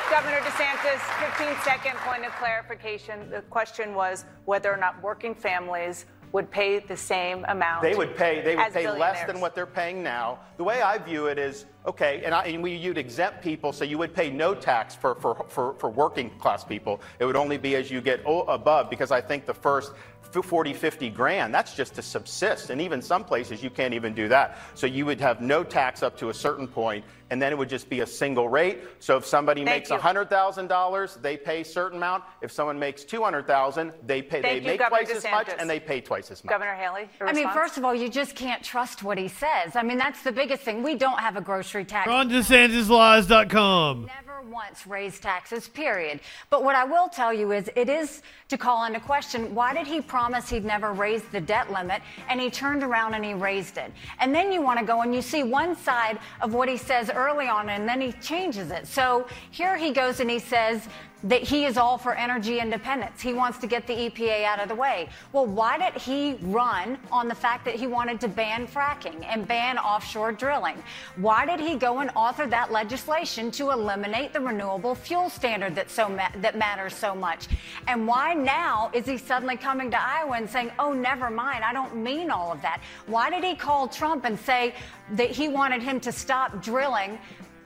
Governor 0.10 0.40
DeSantis, 0.40 1.00
15 1.38 1.56
second 1.64 1.98
point 1.98 2.26
of 2.26 2.32
clarification. 2.34 3.30
The 3.30 3.42
question 3.44 3.96
was 3.96 4.26
whether 4.46 4.72
or 4.72 4.78
not 4.78 5.02
working 5.02 5.34
families 5.34 6.06
would 6.34 6.50
pay 6.50 6.80
the 6.80 6.98
same 6.98 7.46
amount. 7.48 7.84
They 7.84 7.94
would 7.94 8.18
pay. 8.18 8.42
They 8.42 8.56
would 8.56 8.74
pay 8.74 8.90
less 8.90 9.26
than 9.26 9.40
what 9.40 9.54
they're 9.54 9.68
paying 9.68 10.02
now. 10.02 10.40
The 10.58 10.64
way 10.64 10.82
I 10.82 10.98
view 10.98 11.28
it 11.28 11.38
is 11.38 11.66
okay, 11.86 12.24
and, 12.26 12.34
I, 12.34 12.46
and 12.46 12.64
we, 12.64 12.76
you'd 12.76 12.98
exempt 12.98 13.44
people, 13.44 13.72
so 13.72 13.86
you 13.86 14.00
would 14.00 14.16
pay 14.16 14.32
no 14.32 14.56
tax 14.56 14.96
for, 14.96 15.14
for, 15.16 15.46
for, 15.48 15.76
for 15.76 15.90
working 15.92 16.32
class 16.40 16.64
people. 16.64 17.02
It 17.20 17.26
would 17.26 17.36
only 17.36 17.58
be 17.58 17.76
as 17.76 17.92
you 17.92 18.02
get 18.02 18.22
o- 18.26 18.42
above, 18.44 18.90
because 18.90 19.12
I 19.12 19.22
think 19.22 19.46
the 19.46 19.54
first 19.54 19.94
40, 20.42 20.74
50 20.74 21.10
grand, 21.12 21.54
that's 21.54 21.76
just 21.76 21.94
to 21.96 22.02
subsist. 22.02 22.72
And 22.72 22.82
even 22.82 23.02
some 23.02 23.24
places, 23.24 23.62
you 23.62 23.70
can't 23.70 23.94
even 23.94 24.16
do 24.16 24.28
that. 24.30 24.58
So 24.74 24.88
you 24.88 25.06
would 25.06 25.22
have 25.22 25.42
no 25.42 25.64
tax 25.64 26.02
up 26.02 26.18
to 26.18 26.30
a 26.30 26.34
certain 26.34 26.68
point, 26.68 27.06
and 27.30 27.42
then 27.42 27.52
it 27.52 27.58
would 27.58 27.70
just 27.70 27.90
be 27.90 28.02
a 28.02 28.08
single 28.08 28.50
rate. 28.50 28.80
So 29.00 29.18
if 29.18 29.26
somebody 29.26 29.64
Thank 29.64 29.90
makes 29.90 29.90
you. 29.90 29.98
$100,000, 29.98 31.22
they 31.22 31.38
pay 31.38 31.62
a 31.62 31.66
certain 31.66 31.98
amount. 31.98 32.24
If 32.42 32.52
someone 32.52 32.78
makes 32.80 33.04
200000 33.04 33.94
they 34.06 34.22
pay. 34.22 34.42
Thank 34.42 34.44
they 34.44 34.56
you, 34.60 34.62
make 34.62 34.80
Governor 34.80 35.04
twice 35.06 35.16
as 35.16 35.24
much, 35.32 35.50
and 35.58 35.70
they 35.70 35.80
pay 35.80 36.02
twice 36.02 36.32
as 36.32 36.44
much. 36.44 36.52
Governor 36.52 36.76
Haley, 36.76 37.10
your 37.20 37.30
I 37.30 37.34
mean, 37.34 37.50
first 37.52 37.78
of 37.78 37.86
all, 37.86 37.96
you 37.96 38.10
just 38.10 38.36
can't 38.36 38.64
trust 38.64 39.04
what 39.04 39.18
he 39.18 39.28
says. 39.28 39.76
I 39.76 39.84
mean, 39.84 39.98
that's 39.98 40.22
the 40.24 40.32
biggest 40.32 40.64
thing. 40.64 40.84
We 40.84 40.96
don't 40.96 41.20
have 41.20 41.38
a 41.38 41.42
grocery 41.42 41.86
tax. 41.86 42.10
RonDeSantisLies.com. 42.10 44.06
Never 44.06 44.34
once 44.50 44.86
raised 44.86 45.24
taxes, 45.24 45.68
period. 45.68 46.20
But 46.50 46.64
what 46.64 46.76
I 46.76 46.84
will 46.84 47.08
tell 47.08 47.34
you 47.34 47.52
is 47.52 47.70
it 47.76 47.90
is 47.90 48.22
to 48.50 48.58
call 48.58 48.86
into 48.86 49.00
question 49.00 49.56
why 49.56 49.74
did 49.74 49.88
he 49.88 50.02
promise 50.02 50.50
he'd 50.50 50.66
never 50.66 50.94
raise 50.94 51.24
the 51.32 51.42
debt 51.42 51.72
limit 51.72 52.02
and 52.30 52.40
he 52.40 52.50
turned 52.50 52.84
around 52.84 53.14
and 53.14 53.24
he 53.24 53.34
raised 53.34 53.78
it? 53.78 53.92
And 54.20 54.34
then 54.34 54.52
you 54.52 54.62
want 54.62 54.80
to 54.80 54.86
go 54.86 55.02
and 55.02 55.14
you 55.14 55.22
see 55.22 55.44
one 55.44 55.76
side 55.76 56.20
of 56.42 56.54
what 56.54 56.70
he 56.70 56.78
says 56.78 57.10
early 57.16 57.48
on 57.48 57.70
and 57.70 57.88
then 57.88 58.02
he 58.02 58.12
changes 58.14 58.72
it. 58.72 58.88
So 58.88 59.28
here 59.52 59.78
he 59.78 59.92
goes 59.92 60.20
and 60.20 60.30
he 60.30 60.40
says, 60.40 60.88
that 61.24 61.42
he 61.42 61.66
is 61.66 61.78
all 61.78 61.98
for 61.98 62.14
energy 62.16 62.60
independence. 62.60 63.22
He 63.22 63.34
wants 63.34 63.58
to 63.60 63.68
get 63.68 63.88
the 63.88 63.94
EPA 63.94 64.44
out 64.44 64.60
of 64.62 64.68
the 64.68 64.76
way. 64.76 65.10
Well, 65.32 65.46
why 65.46 65.78
did 65.78 66.02
he 66.02 66.38
run 66.42 66.98
on 67.12 67.28
the 67.28 67.36
fact 67.36 67.64
that 67.66 67.76
he 67.76 67.88
wanted 67.88 68.20
to 68.22 68.28
ban 68.28 68.68
fracking 68.68 69.26
and 69.26 69.48
ban 69.48 69.78
offshore 69.78 70.34
drilling? 70.34 70.84
Why 71.16 71.46
did 71.46 71.60
he 71.60 71.76
go 71.76 72.00
and 72.00 72.10
author 72.16 72.46
that 72.48 72.72
legislation 72.72 73.52
to 73.52 73.72
eliminate 73.72 74.34
the 74.34 74.42
renewable 74.42 74.96
fuel 74.96 75.30
standard 75.30 75.76
that 75.76 75.90
so 75.90 76.10
ma- 76.10 76.30
that 76.42 76.58
matters 76.58 76.94
so 76.94 77.16
much? 77.16 77.48
And 77.88 78.06
why 78.06 78.34
now 78.34 78.92
is 78.94 79.06
he 79.06 79.18
suddenly 79.18 79.56
coming 79.56 79.92
to 79.92 80.02
Iowa 80.02 80.34
and 80.34 80.50
saying, 80.50 80.72
"Oh, 80.78 80.92
never 80.92 81.30
mind, 81.30 81.64
I 81.64 81.72
don't 81.72 81.96
mean 81.96 82.32
all 82.32 82.52
of 82.52 82.62
that"? 82.62 82.82
Why 83.08 83.30
did 83.30 83.44
he 83.44 83.56
call 83.56 83.88
Trump 83.88 84.26
and 84.26 84.38
say 84.40 84.76
that 85.14 85.30
he 85.30 85.48
wanted 85.48 85.82
him 85.82 86.00
to 86.02 86.12
stop 86.12 86.62
drilling? 86.62 87.18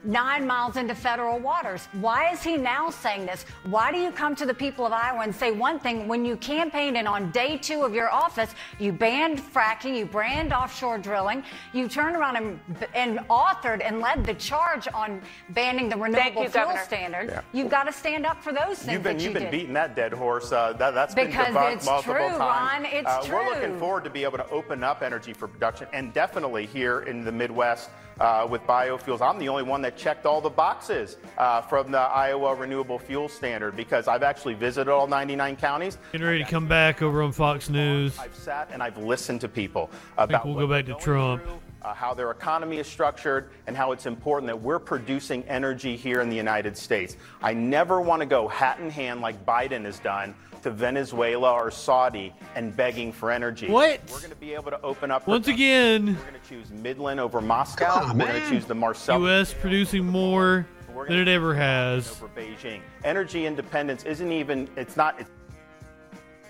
Nine 0.04 0.46
miles 0.46 0.76
into 0.76 0.94
federal 0.94 1.38
waters. 1.38 1.88
Why 1.92 2.30
is 2.30 2.42
he 2.42 2.56
now 2.56 2.90
saying 2.90 3.26
this? 3.26 3.44
Why 3.64 3.90
do 3.92 3.98
you 3.98 4.10
come 4.10 4.34
to 4.36 4.46
the 4.46 4.54
people 4.54 4.86
of 4.86 4.92
Iowa 4.92 5.20
and 5.22 5.34
say 5.34 5.50
one 5.50 5.78
thing 5.80 6.06
when 6.06 6.24
you 6.24 6.36
campaigned 6.36 6.96
and 6.96 7.08
on 7.08 7.30
day 7.32 7.58
two 7.58 7.82
of 7.82 7.94
your 7.94 8.10
office, 8.12 8.54
you 8.78 8.92
banned 8.92 9.38
fracking, 9.38 9.96
you 9.96 10.06
banned 10.06 10.52
offshore 10.52 10.98
drilling, 10.98 11.42
you 11.72 11.88
turned 11.88 12.16
around 12.16 12.36
and, 12.36 12.60
and 12.94 13.18
authored 13.28 13.82
and 13.84 14.00
led 14.00 14.24
the 14.24 14.34
charge 14.34 14.86
on 14.94 15.20
banning 15.50 15.88
the 15.88 15.96
renewable 15.96 16.42
you, 16.44 16.48
fuel 16.48 16.64
Governor. 16.66 16.84
standard? 16.84 17.28
Yeah. 17.28 17.40
You've 17.52 17.70
got 17.70 17.84
to 17.84 17.92
stand 17.92 18.24
up 18.26 18.42
for 18.42 18.52
those 18.52 18.78
things 18.78 18.92
You've 18.92 19.02
been 19.02 19.16
that 19.16 19.22
you've 19.22 19.32
you 19.32 19.40
been 19.40 19.42
did. 19.44 19.50
beating 19.50 19.74
that 19.74 19.96
dead 19.96 20.12
horse. 20.12 20.52
Uh, 20.52 20.72
that, 20.74 20.94
that's 20.94 21.14
been 21.14 21.26
Because 21.26 21.48
debunked 21.48 21.74
it's 21.74 21.86
multiple 21.86 22.14
true, 22.14 22.28
times. 22.28 22.38
Ron, 22.38 22.84
it's 22.86 23.08
uh, 23.08 23.26
We're 23.30 23.44
looking 23.46 23.78
forward 23.78 24.04
to 24.04 24.10
be 24.10 24.22
able 24.24 24.38
to 24.38 24.48
open 24.50 24.84
up 24.84 25.02
energy 25.02 25.32
for 25.32 25.48
production, 25.48 25.88
and 25.92 26.12
definitely 26.12 26.66
here 26.66 27.00
in 27.00 27.24
the 27.24 27.32
Midwest. 27.32 27.90
Uh, 28.20 28.46
with 28.50 28.62
biofuels, 28.62 29.20
I'm 29.20 29.38
the 29.38 29.48
only 29.48 29.62
one 29.62 29.80
that 29.82 29.96
checked 29.96 30.26
all 30.26 30.40
the 30.40 30.50
boxes 30.50 31.18
uh, 31.36 31.60
from 31.62 31.92
the 31.92 31.98
Iowa 31.98 32.54
Renewable 32.54 32.98
Fuel 32.98 33.28
Standard 33.28 33.76
because 33.76 34.08
I've 34.08 34.24
actually 34.24 34.54
visited 34.54 34.90
all 34.90 35.06
99 35.06 35.54
counties. 35.56 35.98
Getting 36.10 36.26
ready 36.26 36.42
to 36.42 36.50
come 36.50 36.66
back 36.66 37.00
over 37.00 37.22
on 37.22 37.30
Fox 37.30 37.68
News. 37.68 38.18
I've 38.18 38.34
sat 38.34 38.70
and 38.72 38.82
I've 38.82 38.98
listened 38.98 39.40
to 39.42 39.48
people 39.48 39.90
I 40.16 40.22
think 40.26 40.30
about 40.30 40.46
we'll 40.46 40.66
go 40.66 40.66
back 40.66 40.86
to 40.86 40.94
Trump. 40.94 41.44
uh, 41.82 41.94
how 41.94 42.12
their 42.12 42.32
economy 42.32 42.78
is 42.78 42.88
structured, 42.88 43.50
and 43.68 43.76
how 43.76 43.92
it's 43.92 44.06
important 44.06 44.48
that 44.48 44.60
we're 44.60 44.80
producing 44.80 45.44
energy 45.44 45.96
here 45.96 46.20
in 46.20 46.28
the 46.28 46.36
United 46.36 46.76
States. 46.76 47.16
I 47.40 47.54
never 47.54 48.00
want 48.00 48.20
to 48.20 48.26
go 48.26 48.48
hat 48.48 48.80
in 48.80 48.90
hand 48.90 49.20
like 49.20 49.46
Biden 49.46 49.84
has 49.84 50.00
done 50.00 50.34
to 50.62 50.70
Venezuela 50.70 51.52
or 51.52 51.70
Saudi 51.70 52.32
and 52.54 52.76
begging 52.76 53.12
for 53.12 53.30
energy. 53.30 53.68
What? 53.68 54.00
We're 54.10 54.18
going 54.18 54.30
to 54.30 54.36
be 54.36 54.54
able 54.54 54.70
to 54.70 54.80
open 54.82 55.10
up. 55.10 55.26
Once 55.26 55.48
again, 55.48 56.06
we're 56.06 56.12
going 56.14 56.40
to 56.40 56.48
choose 56.48 56.70
Midland 56.70 57.20
over 57.20 57.40
Moscow. 57.40 58.12
we're 58.14 58.26
going 58.26 58.42
to 58.42 58.48
choose 58.48 58.64
the 58.64 58.74
Marcellus 58.74 59.50
U.S. 59.50 59.54
producing 59.60 60.06
more 60.06 60.66
than 61.06 61.18
it 61.18 61.28
ever 61.28 61.54
has. 61.54 62.10
over 62.10 62.28
Beijing. 62.28 62.80
Energy 63.04 63.46
independence 63.46 64.04
isn't 64.04 64.32
even. 64.32 64.68
It's 64.76 64.96
not. 64.96 65.20
It's 65.20 65.30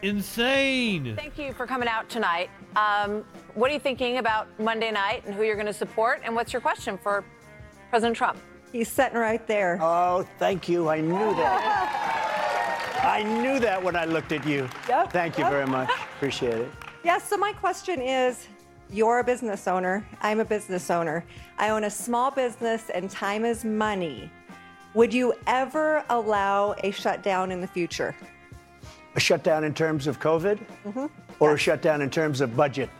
Insane. 0.02 1.16
Thank 1.16 1.38
you 1.38 1.52
for 1.52 1.66
coming 1.66 1.88
out 1.88 2.08
tonight. 2.08 2.50
Um, 2.76 3.24
what 3.54 3.70
are 3.70 3.74
you 3.74 3.80
thinking 3.80 4.18
about 4.18 4.46
Monday 4.60 4.92
night 4.92 5.24
and 5.26 5.34
who 5.34 5.42
you're 5.42 5.56
going 5.56 5.66
to 5.66 5.72
support? 5.72 6.20
And 6.24 6.36
what's 6.36 6.52
your 6.52 6.62
question 6.62 6.96
for 6.98 7.24
President 7.90 8.16
Trump? 8.16 8.38
He's 8.70 8.88
sitting 8.88 9.18
right 9.18 9.44
there. 9.48 9.78
Oh, 9.80 10.26
thank 10.38 10.68
you. 10.68 10.88
I 10.88 11.00
knew 11.00 11.34
that. 11.34 12.04
I 13.08 13.22
knew 13.22 13.58
that 13.60 13.82
when 13.82 13.96
I 13.96 14.04
looked 14.04 14.32
at 14.32 14.46
you. 14.46 14.68
Yep, 14.88 15.12
Thank 15.12 15.38
you 15.38 15.44
yep. 15.44 15.52
very 15.52 15.66
much. 15.66 15.88
Appreciate 16.16 16.58
it. 16.58 16.70
Yes, 17.02 17.26
so 17.28 17.36
my 17.38 17.52
question 17.54 18.02
is 18.02 18.46
You're 18.90 19.20
a 19.20 19.24
business 19.24 19.66
owner. 19.66 20.06
I'm 20.20 20.40
a 20.40 20.44
business 20.44 20.90
owner. 20.90 21.24
I 21.58 21.70
own 21.70 21.84
a 21.84 21.90
small 21.90 22.30
business 22.30 22.90
and 22.90 23.10
time 23.10 23.44
is 23.46 23.64
money. 23.64 24.30
Would 24.94 25.12
you 25.14 25.32
ever 25.46 26.04
allow 26.10 26.74
a 26.84 26.90
shutdown 26.90 27.50
in 27.50 27.60
the 27.60 27.66
future? 27.66 28.14
A 29.16 29.20
shutdown 29.20 29.64
in 29.64 29.72
terms 29.74 30.06
of 30.06 30.20
COVID 30.20 30.58
Mm-hmm. 30.86 31.06
or 31.40 31.54
a 31.54 31.58
shutdown 31.58 32.02
in 32.02 32.10
terms 32.10 32.40
of 32.42 32.54
budget? 32.56 32.90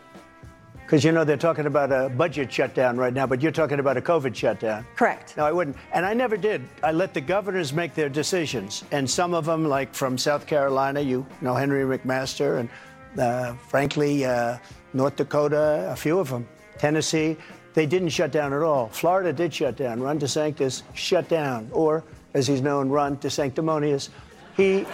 Because 0.88 1.04
you 1.04 1.12
know 1.12 1.22
they're 1.22 1.36
talking 1.36 1.66
about 1.66 1.92
a 1.92 2.08
budget 2.08 2.50
shutdown 2.50 2.96
right 2.96 3.12
now, 3.12 3.26
but 3.26 3.42
you're 3.42 3.52
talking 3.52 3.78
about 3.78 3.98
a 3.98 4.00
COVID 4.00 4.34
shutdown. 4.34 4.86
Correct. 4.96 5.36
No, 5.36 5.44
I 5.44 5.52
wouldn't. 5.52 5.76
And 5.92 6.06
I 6.06 6.14
never 6.14 6.38
did. 6.38 6.66
I 6.82 6.92
let 6.92 7.12
the 7.12 7.20
governors 7.20 7.74
make 7.74 7.92
their 7.92 8.08
decisions. 8.08 8.84
And 8.90 9.08
some 9.08 9.34
of 9.34 9.44
them, 9.44 9.68
like 9.68 9.92
from 9.92 10.16
South 10.16 10.46
Carolina, 10.46 11.02
you 11.02 11.26
know 11.42 11.54
Henry 11.54 11.84
McMaster, 11.84 12.60
and 12.60 13.20
uh, 13.20 13.52
frankly, 13.68 14.24
uh, 14.24 14.56
North 14.94 15.16
Dakota, 15.16 15.90
a 15.92 15.94
few 15.94 16.18
of 16.18 16.30
them, 16.30 16.48
Tennessee, 16.78 17.36
they 17.74 17.84
didn't 17.84 18.08
shut 18.08 18.32
down 18.32 18.54
at 18.54 18.62
all. 18.62 18.88
Florida 18.88 19.30
did 19.30 19.52
shut 19.52 19.76
down. 19.76 20.00
Ron 20.00 20.18
DeSantis 20.18 20.84
shut 20.94 21.28
down, 21.28 21.68
or 21.70 22.02
as 22.32 22.46
he's 22.46 22.62
known, 22.62 22.88
Ron 22.88 23.18
DeSanctimonious. 23.18 24.08
He 24.56 24.86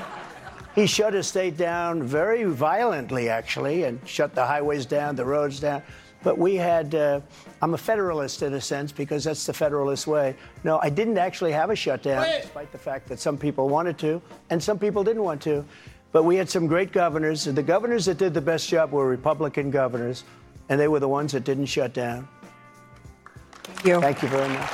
he 0.75 0.87
shut 0.87 1.15
his 1.15 1.27
state 1.27 1.57
down 1.57 2.03
very 2.03 2.45
violently, 2.45 3.29
actually, 3.29 3.85
and 3.85 4.01
shut 4.07 4.35
the 4.35 4.45
highways 4.45 4.87
down, 4.87 5.17
the 5.17 5.25
roads 5.25 5.61
down. 5.61 5.83
But 6.23 6.39
we 6.39 6.57
had, 6.57 6.95
uh, 6.95 7.21
I'm 7.61 7.75
a 7.75 7.79
federalist 7.79 8.43
in 8.43 8.55
a 8.55 8.61
sense 8.61 8.91
because 8.91 9.25
that's 9.25 9.45
the 9.45 9.53
federalist 9.53 10.07
way. 10.07 10.35
No, 10.65 10.81
I 10.83 10.89
didn't 10.89 11.19
actually 11.19 11.53
have 11.53 11.71
a 11.71 11.77
shutdown, 11.77 12.27
despite 12.41 12.73
the 12.73 12.79
fact 12.79 13.09
that 13.09 13.21
some 13.21 13.37
people 13.37 13.69
wanted 13.69 13.99
to 13.99 14.23
and 14.51 14.63
some 14.63 14.79
people 14.79 15.05
didn't 15.05 15.23
want 15.23 15.43
to. 15.43 15.65
But 16.13 16.23
we 16.23 16.37
had 16.37 16.49
some 16.49 16.67
great 16.67 16.93
governors. 16.93 17.45
The 17.45 17.63
governors 17.63 18.07
that 18.07 18.19
did 18.19 18.33
the 18.33 18.41
best 18.41 18.69
job 18.69 18.93
were 18.93 19.07
Republican 19.07 19.71
governors, 19.71 20.25
and 20.69 20.81
they 20.81 20.89
were 20.89 21.01
the 21.01 21.09
ones 21.09 21.33
that 21.33 21.45
didn't 21.45 21.67
shut 21.67 21.93
down. 21.93 22.27
Thank 23.65 23.85
you. 23.85 24.01
Thank 24.01 24.23
you 24.23 24.29
very 24.29 24.49
much. 24.49 24.73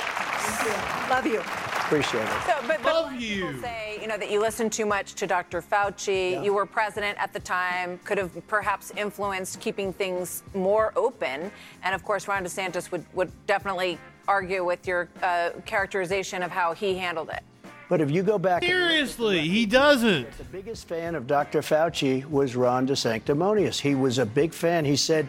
Love 1.09 1.27
you. 1.27 1.60
Appreciate 1.91 2.23
it. 2.23 2.29
So, 2.47 2.53
but, 2.67 2.81
but 2.81 2.93
a 2.93 2.99
lot 3.01 3.19
people 3.19 3.61
say, 3.61 3.99
you 3.99 4.07
know, 4.07 4.17
that 4.17 4.31
you 4.31 4.39
listened 4.39 4.71
too 4.71 4.85
much 4.85 5.13
to 5.15 5.27
Dr. 5.27 5.61
Fauci. 5.61 6.41
You 6.41 6.53
were 6.53 6.65
president 6.65 7.21
at 7.21 7.33
the 7.33 7.39
time, 7.41 7.99
could 8.05 8.17
have 8.17 8.31
perhaps 8.47 8.93
influenced 8.95 9.59
keeping 9.59 9.91
things 9.91 10.43
more 10.53 10.93
open. 10.95 11.51
And 11.83 11.93
of 11.93 12.05
course, 12.05 12.29
Ron 12.29 12.45
DeSantis 12.45 12.91
would, 12.91 13.03
would 13.13 13.29
definitely 13.45 13.99
argue 14.25 14.63
with 14.63 14.87
your 14.87 15.09
uh, 15.21 15.49
characterization 15.65 16.43
of 16.43 16.49
how 16.49 16.73
he 16.73 16.97
handled 16.97 17.29
it. 17.29 17.43
But 17.89 17.99
if 17.99 18.09
you 18.09 18.23
go 18.23 18.39
back. 18.39 18.63
Seriously, 18.63 19.41
he 19.41 19.65
doesn't. 19.65 20.31
The 20.37 20.45
biggest 20.45 20.87
fan 20.87 21.13
of 21.13 21.27
Dr. 21.27 21.59
Fauci 21.59 22.23
was 22.23 22.55
Ron 22.55 22.87
DeSanctimonious. 22.87 23.81
He 23.81 23.95
was 23.95 24.17
a 24.17 24.25
big 24.25 24.53
fan. 24.53 24.85
He 24.85 24.95
said, 24.95 25.27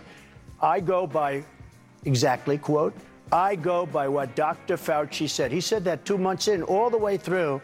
I 0.60 0.78
go 0.78 1.08
by, 1.08 1.42
exactly, 2.04 2.56
quote, 2.56 2.94
I 3.32 3.56
go 3.56 3.86
by 3.86 4.08
what 4.08 4.36
Dr. 4.36 4.76
Fauci 4.76 5.28
said. 5.28 5.50
He 5.50 5.60
said 5.60 5.84
that 5.84 6.04
two 6.04 6.18
months 6.18 6.48
in, 6.48 6.62
all 6.62 6.90
the 6.90 6.98
way 6.98 7.16
through, 7.16 7.62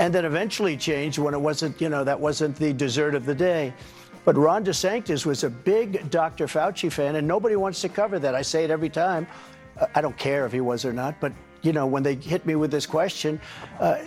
and 0.00 0.12
then 0.12 0.24
eventually 0.24 0.76
changed 0.76 1.18
when 1.18 1.34
it 1.34 1.40
wasn't, 1.40 1.80
you 1.80 1.88
know, 1.88 2.02
that 2.02 2.18
wasn't 2.18 2.56
the 2.56 2.72
dessert 2.72 3.14
of 3.14 3.24
the 3.24 3.34
day. 3.34 3.72
But 4.24 4.36
Ron 4.36 4.64
DeSantis 4.64 5.24
was 5.24 5.44
a 5.44 5.50
big 5.50 6.10
Dr. 6.10 6.46
Fauci 6.46 6.90
fan, 6.90 7.14
and 7.14 7.28
nobody 7.28 7.54
wants 7.54 7.80
to 7.82 7.88
cover 7.88 8.18
that. 8.18 8.34
I 8.34 8.42
say 8.42 8.64
it 8.64 8.70
every 8.70 8.88
time. 8.88 9.28
I 9.94 10.00
don't 10.00 10.16
care 10.16 10.46
if 10.46 10.52
he 10.52 10.60
was 10.60 10.84
or 10.84 10.92
not, 10.92 11.20
but, 11.20 11.32
you 11.62 11.72
know, 11.72 11.86
when 11.86 12.02
they 12.02 12.16
hit 12.16 12.44
me 12.44 12.56
with 12.56 12.72
this 12.72 12.86
question, 12.86 13.40
uh, 13.80 13.98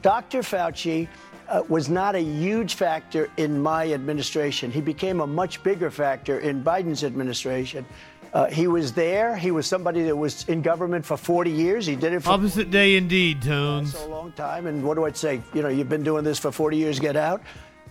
Dr. 0.00 0.40
Fauci 0.40 1.08
uh, 1.48 1.62
was 1.68 1.88
not 1.88 2.14
a 2.14 2.20
huge 2.20 2.74
factor 2.74 3.30
in 3.36 3.60
my 3.60 3.92
administration. 3.92 4.70
He 4.70 4.80
became 4.80 5.20
a 5.20 5.26
much 5.26 5.62
bigger 5.62 5.90
factor 5.90 6.40
in 6.40 6.62
Biden's 6.62 7.04
administration. 7.04 7.84
Uh, 8.32 8.46
he 8.46 8.66
was 8.66 8.92
there. 8.92 9.36
He 9.36 9.50
was 9.50 9.66
somebody 9.66 10.02
that 10.02 10.16
was 10.16 10.46
in 10.48 10.60
government 10.62 11.04
for 11.04 11.16
40 11.16 11.50
years. 11.50 11.86
He 11.86 11.96
did 11.96 12.12
it 12.12 12.22
for 12.22 12.30
Opposite 12.30 12.70
day 12.70 12.96
indeed, 12.96 13.42
Tones. 13.42 13.94
a 13.94 14.06
long 14.06 14.32
time. 14.32 14.66
And 14.66 14.82
what 14.84 14.94
do 14.94 15.04
I 15.04 15.12
say? 15.12 15.40
You 15.54 15.62
know, 15.62 15.68
you've 15.68 15.88
been 15.88 16.02
doing 16.04 16.24
this 16.24 16.38
for 16.38 16.52
40 16.52 16.76
years, 16.76 16.98
get 17.00 17.16
out. 17.16 17.42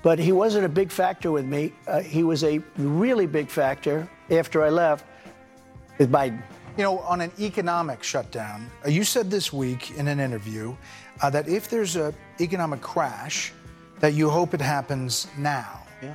But 0.04 0.20
he 0.20 0.32
wasn't 0.32 0.66
a 0.66 0.70
big 0.70 0.92
factor 0.92 1.32
with 1.32 1.46
me. 1.46 1.74
Uh, 1.88 2.02
he 2.02 2.24
was 2.24 2.44
a 2.44 2.62
really 2.78 3.26
big 3.26 3.50
factor 3.50 4.08
after 4.30 4.64
I 4.64 4.70
left 4.70 5.06
with 5.98 6.12
Biden. 6.12 6.42
You 6.78 6.84
know, 6.84 7.00
on 7.00 7.22
an 7.22 7.32
economic 7.40 8.04
shutdown, 8.04 8.70
uh, 8.86 8.90
you 8.90 9.04
said 9.04 9.32
this 9.32 9.52
week 9.52 9.98
in 9.98 10.08
an 10.08 10.20
interview 10.20 10.76
uh, 11.22 11.32
that 11.32 11.48
if 11.48 11.68
there's 11.70 11.96
an 11.96 12.14
economic 12.40 12.82
crash, 12.82 13.52
that 14.00 14.14
you 14.14 14.30
hope 14.30 14.54
it 14.54 14.62
happens 14.62 15.26
now. 15.40 15.82
Yeah. 16.04 16.14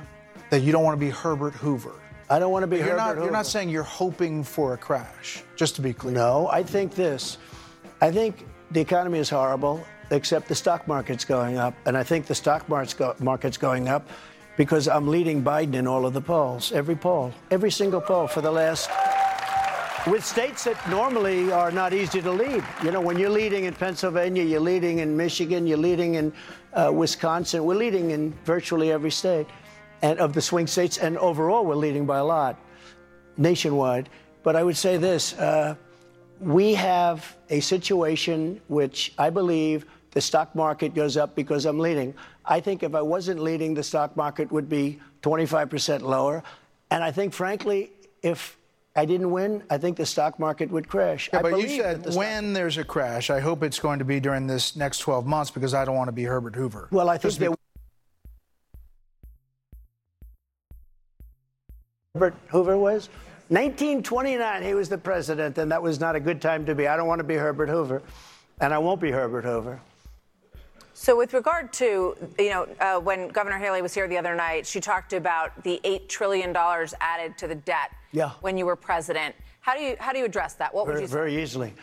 That 0.49 0.61
you 0.61 0.71
don't 0.71 0.85
want 0.85 0.97
to 0.97 1.05
be 1.05 1.11
Herbert 1.11 1.53
Hoover. 1.55 1.95
I 2.33 2.39
don't 2.39 2.51
want 2.51 2.63
to 2.63 2.67
be 2.67 2.77
you're 2.77 2.97
Herbert 2.97 2.97
not, 2.97 3.15
You're 3.17 3.31
not 3.31 3.45
saying 3.45 3.69
you're 3.69 3.83
hoping 3.83 4.43
for 4.43 4.73
a 4.73 4.77
crash, 4.77 5.43
just 5.55 5.75
to 5.75 5.83
be 5.83 5.93
clear. 5.93 6.15
No, 6.15 6.47
I 6.47 6.63
think 6.63 6.95
this. 6.95 7.37
I 8.01 8.11
think 8.11 8.47
the 8.71 8.81
economy 8.81 9.19
is 9.19 9.29
horrible, 9.29 9.85
except 10.09 10.47
the 10.47 10.55
stock 10.55 10.87
market's 10.87 11.25
going 11.25 11.57
up. 11.57 11.75
And 11.85 11.95
I 11.95 12.01
think 12.01 12.25
the 12.25 12.33
stock 12.33 12.67
market's, 12.67 12.95
go- 12.95 13.15
market's 13.19 13.57
going 13.57 13.87
up 13.87 14.09
because 14.57 14.87
I'm 14.87 15.07
leading 15.07 15.43
Biden 15.43 15.75
in 15.75 15.85
all 15.85 16.07
of 16.07 16.13
the 16.13 16.21
polls, 16.21 16.71
every 16.71 16.95
poll, 16.95 17.31
every 17.51 17.69
single 17.69 18.01
poll 18.01 18.25
for 18.25 18.41
the 18.41 18.51
last. 18.51 18.89
With 20.07 20.25
states 20.25 20.63
that 20.63 20.89
normally 20.89 21.51
are 21.51 21.69
not 21.69 21.93
easy 21.93 22.19
to 22.23 22.31
lead. 22.31 22.63
You 22.83 22.89
know, 22.89 22.99
when 22.99 23.19
you're 23.19 23.29
leading 23.29 23.65
in 23.65 23.75
Pennsylvania, 23.75 24.43
you're 24.43 24.59
leading 24.59 24.99
in 24.99 25.15
Michigan, 25.15 25.67
you're 25.67 25.77
leading 25.77 26.15
in 26.15 26.33
uh, 26.73 26.91
Wisconsin, 26.91 27.63
we're 27.63 27.75
leading 27.75 28.09
in 28.09 28.33
virtually 28.43 28.91
every 28.91 29.11
state 29.11 29.45
and 30.03 30.19
of 30.19 30.33
the 30.33 30.41
swing 30.41 30.67
states, 30.67 30.97
and 30.99 31.17
overall, 31.17 31.65
we're 31.65 31.75
leading 31.75 32.05
by 32.05 32.19
a 32.19 32.25
lot 32.25 32.59
nationwide. 33.37 34.09
But 34.43 34.55
I 34.55 34.61
would 34.63 34.77
say 34.77 34.97
this 34.97 35.33
uh, 35.39 35.75
we 36.39 36.73
have 36.75 37.35
a 37.49 37.61
situation 37.61 38.61
which 38.67 39.13
I 39.17 39.29
believe 39.29 39.85
the 40.11 40.21
stock 40.21 40.53
market 40.53 40.93
goes 40.93 41.17
up 41.17 41.35
because 41.35 41.65
I'm 41.65 41.79
leading. 41.79 42.13
I 42.45 42.59
think 42.59 42.83
if 42.83 42.93
I 42.93 43.01
wasn't 43.01 43.39
leading, 43.39 43.73
the 43.73 43.81
stock 43.81 44.15
market 44.17 44.51
would 44.51 44.67
be 44.67 44.99
25% 45.21 46.01
lower. 46.01 46.43
And 46.91 47.01
I 47.03 47.11
think, 47.11 47.33
frankly, 47.33 47.91
if 48.21 48.57
I 48.95 49.05
didn't 49.05 49.31
win, 49.31 49.63
I 49.71 49.77
think 49.77 49.95
the 49.97 50.05
stock 50.05 50.37
market 50.37 50.69
would 50.69 50.87
crash. 50.87 51.29
Yeah, 51.31 51.39
I 51.39 51.41
but 51.41 51.59
you 51.59 51.69
said 51.69 52.03
the 52.03 52.11
stock- 52.11 52.19
when 52.19 52.53
there's 52.53 52.77
a 52.77 52.83
crash, 52.83 53.29
I 53.29 53.39
hope 53.39 53.63
it's 53.63 53.79
going 53.79 53.99
to 53.99 54.05
be 54.05 54.19
during 54.19 54.45
this 54.45 54.75
next 54.75 54.99
12 54.99 55.25
months 55.25 55.49
because 55.49 55.73
I 55.73 55.85
don't 55.85 55.95
want 55.95 56.09
to 56.09 56.13
be 56.13 56.25
Herbert 56.25 56.55
Hoover. 56.55 56.89
Well, 56.91 57.09
I 57.09 57.13
think 57.13 57.21
Just 57.23 57.37
to 57.37 57.39
be- 57.39 57.47
there. 57.47 57.55
Herbert 62.15 62.35
Hoover 62.49 62.77
was 62.77 63.09
1929. 63.47 64.61
He 64.61 64.75
was 64.75 64.87
the 64.87 64.99
president, 64.99 65.57
and 65.57 65.71
that 65.71 65.81
was 65.81 65.99
not 65.99 66.15
a 66.15 66.19
good 66.19 66.39
time 66.39 66.63
to 66.67 66.75
be. 66.75 66.87
I 66.87 66.95
don't 66.95 67.07
want 67.07 67.17
to 67.17 67.23
be 67.23 67.33
Herbert 67.33 67.69
Hoover, 67.69 68.03
and 68.61 68.71
I 68.71 68.77
won't 68.77 69.01
be 69.01 69.09
Herbert 69.09 69.43
Hoover. 69.43 69.81
So, 70.93 71.17
with 71.17 71.33
regard 71.33 71.73
to, 71.73 72.15
you 72.37 72.49
know, 72.51 72.67
uh, 72.79 72.99
when 72.99 73.29
Governor 73.29 73.57
Haley 73.57 73.81
was 73.81 73.95
here 73.95 74.07
the 74.07 74.19
other 74.19 74.35
night, 74.35 74.67
she 74.67 74.79
talked 74.79 75.13
about 75.13 75.63
the 75.63 75.81
$8 75.83 76.07
trillion 76.07 76.55
added 76.55 77.35
to 77.39 77.47
the 77.47 77.55
debt 77.55 77.89
Yeah. 78.11 78.33
when 78.41 78.59
you 78.59 78.67
were 78.67 78.75
president. 78.75 79.33
How 79.61 79.75
do 79.75 79.81
you, 79.81 79.95
how 79.99 80.13
do 80.13 80.19
you 80.19 80.25
address 80.25 80.53
that? 80.53 80.71
What 80.71 80.85
would 80.85 80.91
very, 80.91 81.01
you 81.01 81.07
say? 81.07 81.13
very 81.13 81.41
easily. 81.41 81.73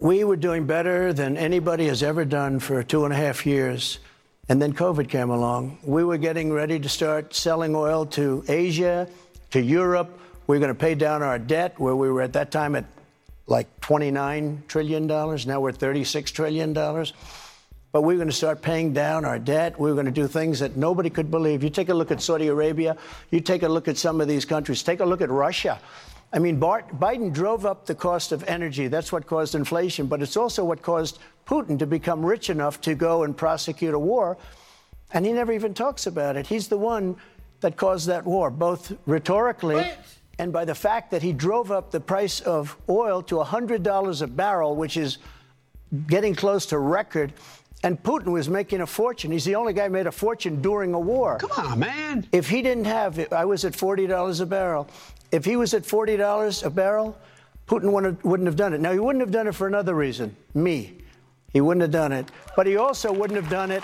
We 0.00 0.24
were 0.24 0.34
doing 0.34 0.66
better 0.66 1.12
than 1.12 1.36
anybody 1.36 1.86
has 1.86 2.02
ever 2.02 2.24
done 2.24 2.58
for 2.58 2.82
two 2.82 3.04
and 3.04 3.14
a 3.14 3.16
half 3.16 3.46
years. 3.46 4.00
And 4.48 4.60
then 4.60 4.72
COVID 4.72 5.08
came 5.08 5.30
along. 5.30 5.78
We 5.82 6.02
were 6.02 6.18
getting 6.18 6.52
ready 6.52 6.80
to 6.80 6.88
start 6.88 7.34
selling 7.34 7.74
oil 7.74 8.06
to 8.06 8.44
Asia, 8.48 9.08
to 9.50 9.60
Europe. 9.60 10.18
We 10.46 10.56
were 10.56 10.60
going 10.60 10.74
to 10.74 10.80
pay 10.80 10.94
down 10.94 11.22
our 11.22 11.38
debt, 11.38 11.78
where 11.78 11.94
we 11.94 12.10
were 12.10 12.22
at 12.22 12.32
that 12.32 12.50
time 12.50 12.74
at 12.74 12.84
like 13.46 13.80
$29 13.80 14.66
trillion. 14.66 15.06
Now 15.06 15.60
we're 15.60 15.72
$36 15.72 16.32
trillion. 16.32 16.72
But 17.92 18.02
we 18.02 18.14
were 18.14 18.18
going 18.18 18.28
to 18.28 18.34
start 18.34 18.62
paying 18.62 18.92
down 18.92 19.24
our 19.24 19.38
debt. 19.38 19.78
We 19.78 19.90
were 19.90 19.94
going 19.94 20.06
to 20.06 20.12
do 20.12 20.28
things 20.28 20.60
that 20.60 20.76
nobody 20.76 21.10
could 21.10 21.30
believe. 21.30 21.64
You 21.64 21.70
take 21.70 21.88
a 21.88 21.94
look 21.94 22.12
at 22.12 22.22
Saudi 22.22 22.46
Arabia, 22.46 22.96
you 23.30 23.40
take 23.40 23.64
a 23.64 23.68
look 23.68 23.88
at 23.88 23.98
some 23.98 24.20
of 24.20 24.28
these 24.28 24.44
countries, 24.44 24.82
take 24.82 25.00
a 25.00 25.04
look 25.04 25.20
at 25.20 25.28
Russia. 25.28 25.80
I 26.32 26.38
mean, 26.38 26.58
Bart, 26.58 26.88
Biden 26.98 27.32
drove 27.32 27.66
up 27.66 27.86
the 27.86 27.94
cost 27.94 28.30
of 28.30 28.44
energy. 28.44 28.86
That's 28.88 29.10
what 29.10 29.26
caused 29.26 29.54
inflation, 29.54 30.06
but 30.06 30.22
it's 30.22 30.36
also 30.36 30.64
what 30.64 30.80
caused 30.80 31.18
Putin 31.46 31.78
to 31.80 31.86
become 31.86 32.24
rich 32.24 32.50
enough 32.50 32.80
to 32.82 32.94
go 32.94 33.24
and 33.24 33.36
prosecute 33.36 33.94
a 33.94 33.98
war. 33.98 34.38
And 35.12 35.26
he 35.26 35.32
never 35.32 35.52
even 35.52 35.74
talks 35.74 36.06
about 36.06 36.36
it. 36.36 36.46
He's 36.46 36.68
the 36.68 36.78
one 36.78 37.16
that 37.60 37.76
caused 37.76 38.06
that 38.06 38.24
war, 38.24 38.50
both 38.50 38.96
rhetorically 39.06 39.84
and 40.40 40.54
by 40.54 40.64
the 40.64 40.74
fact 40.74 41.10
that 41.10 41.20
he 41.22 41.34
drove 41.34 41.70
up 41.70 41.90
the 41.90 42.00
price 42.00 42.40
of 42.40 42.74
oil 42.88 43.22
to 43.24 43.34
$100 43.34 44.22
a 44.22 44.26
barrel, 44.26 44.74
which 44.74 44.96
is 44.96 45.18
getting 46.06 46.34
close 46.34 46.64
to 46.66 46.78
record. 46.78 47.34
And 47.82 48.02
Putin 48.02 48.32
was 48.32 48.48
making 48.48 48.80
a 48.80 48.86
fortune. 48.86 49.32
He's 49.32 49.44
the 49.44 49.54
only 49.54 49.74
guy 49.74 49.84
who 49.84 49.90
made 49.90 50.06
a 50.06 50.12
fortune 50.12 50.62
during 50.62 50.94
a 50.94 50.98
war. 50.98 51.36
Come 51.38 51.72
on, 51.72 51.78
man. 51.78 52.26
If 52.32 52.48
he 52.48 52.62
didn't 52.62 52.86
have 52.86 53.18
it, 53.18 53.34
I 53.34 53.44
was 53.44 53.66
at 53.66 53.74
$40 53.74 54.40
a 54.40 54.46
barrel. 54.46 54.88
If 55.32 55.44
he 55.44 55.56
was 55.56 55.74
at 55.74 55.82
$40 55.82 56.64
a 56.64 56.70
barrel, 56.70 57.16
Putin 57.68 57.92
wouldn't, 57.92 58.24
wouldn't 58.24 58.46
have 58.46 58.56
done 58.56 58.74
it. 58.74 58.80
Now, 58.80 58.92
he 58.92 58.98
wouldn't 58.98 59.20
have 59.22 59.30
done 59.30 59.46
it 59.46 59.54
for 59.54 59.66
another 59.66 59.94
reason 59.94 60.34
me. 60.54 60.96
He 61.52 61.60
wouldn't 61.60 61.82
have 61.82 61.90
done 61.90 62.12
it. 62.12 62.26
But 62.56 62.66
he 62.66 62.76
also 62.76 63.12
wouldn't 63.12 63.40
have 63.40 63.50
done 63.50 63.70
it 63.70 63.82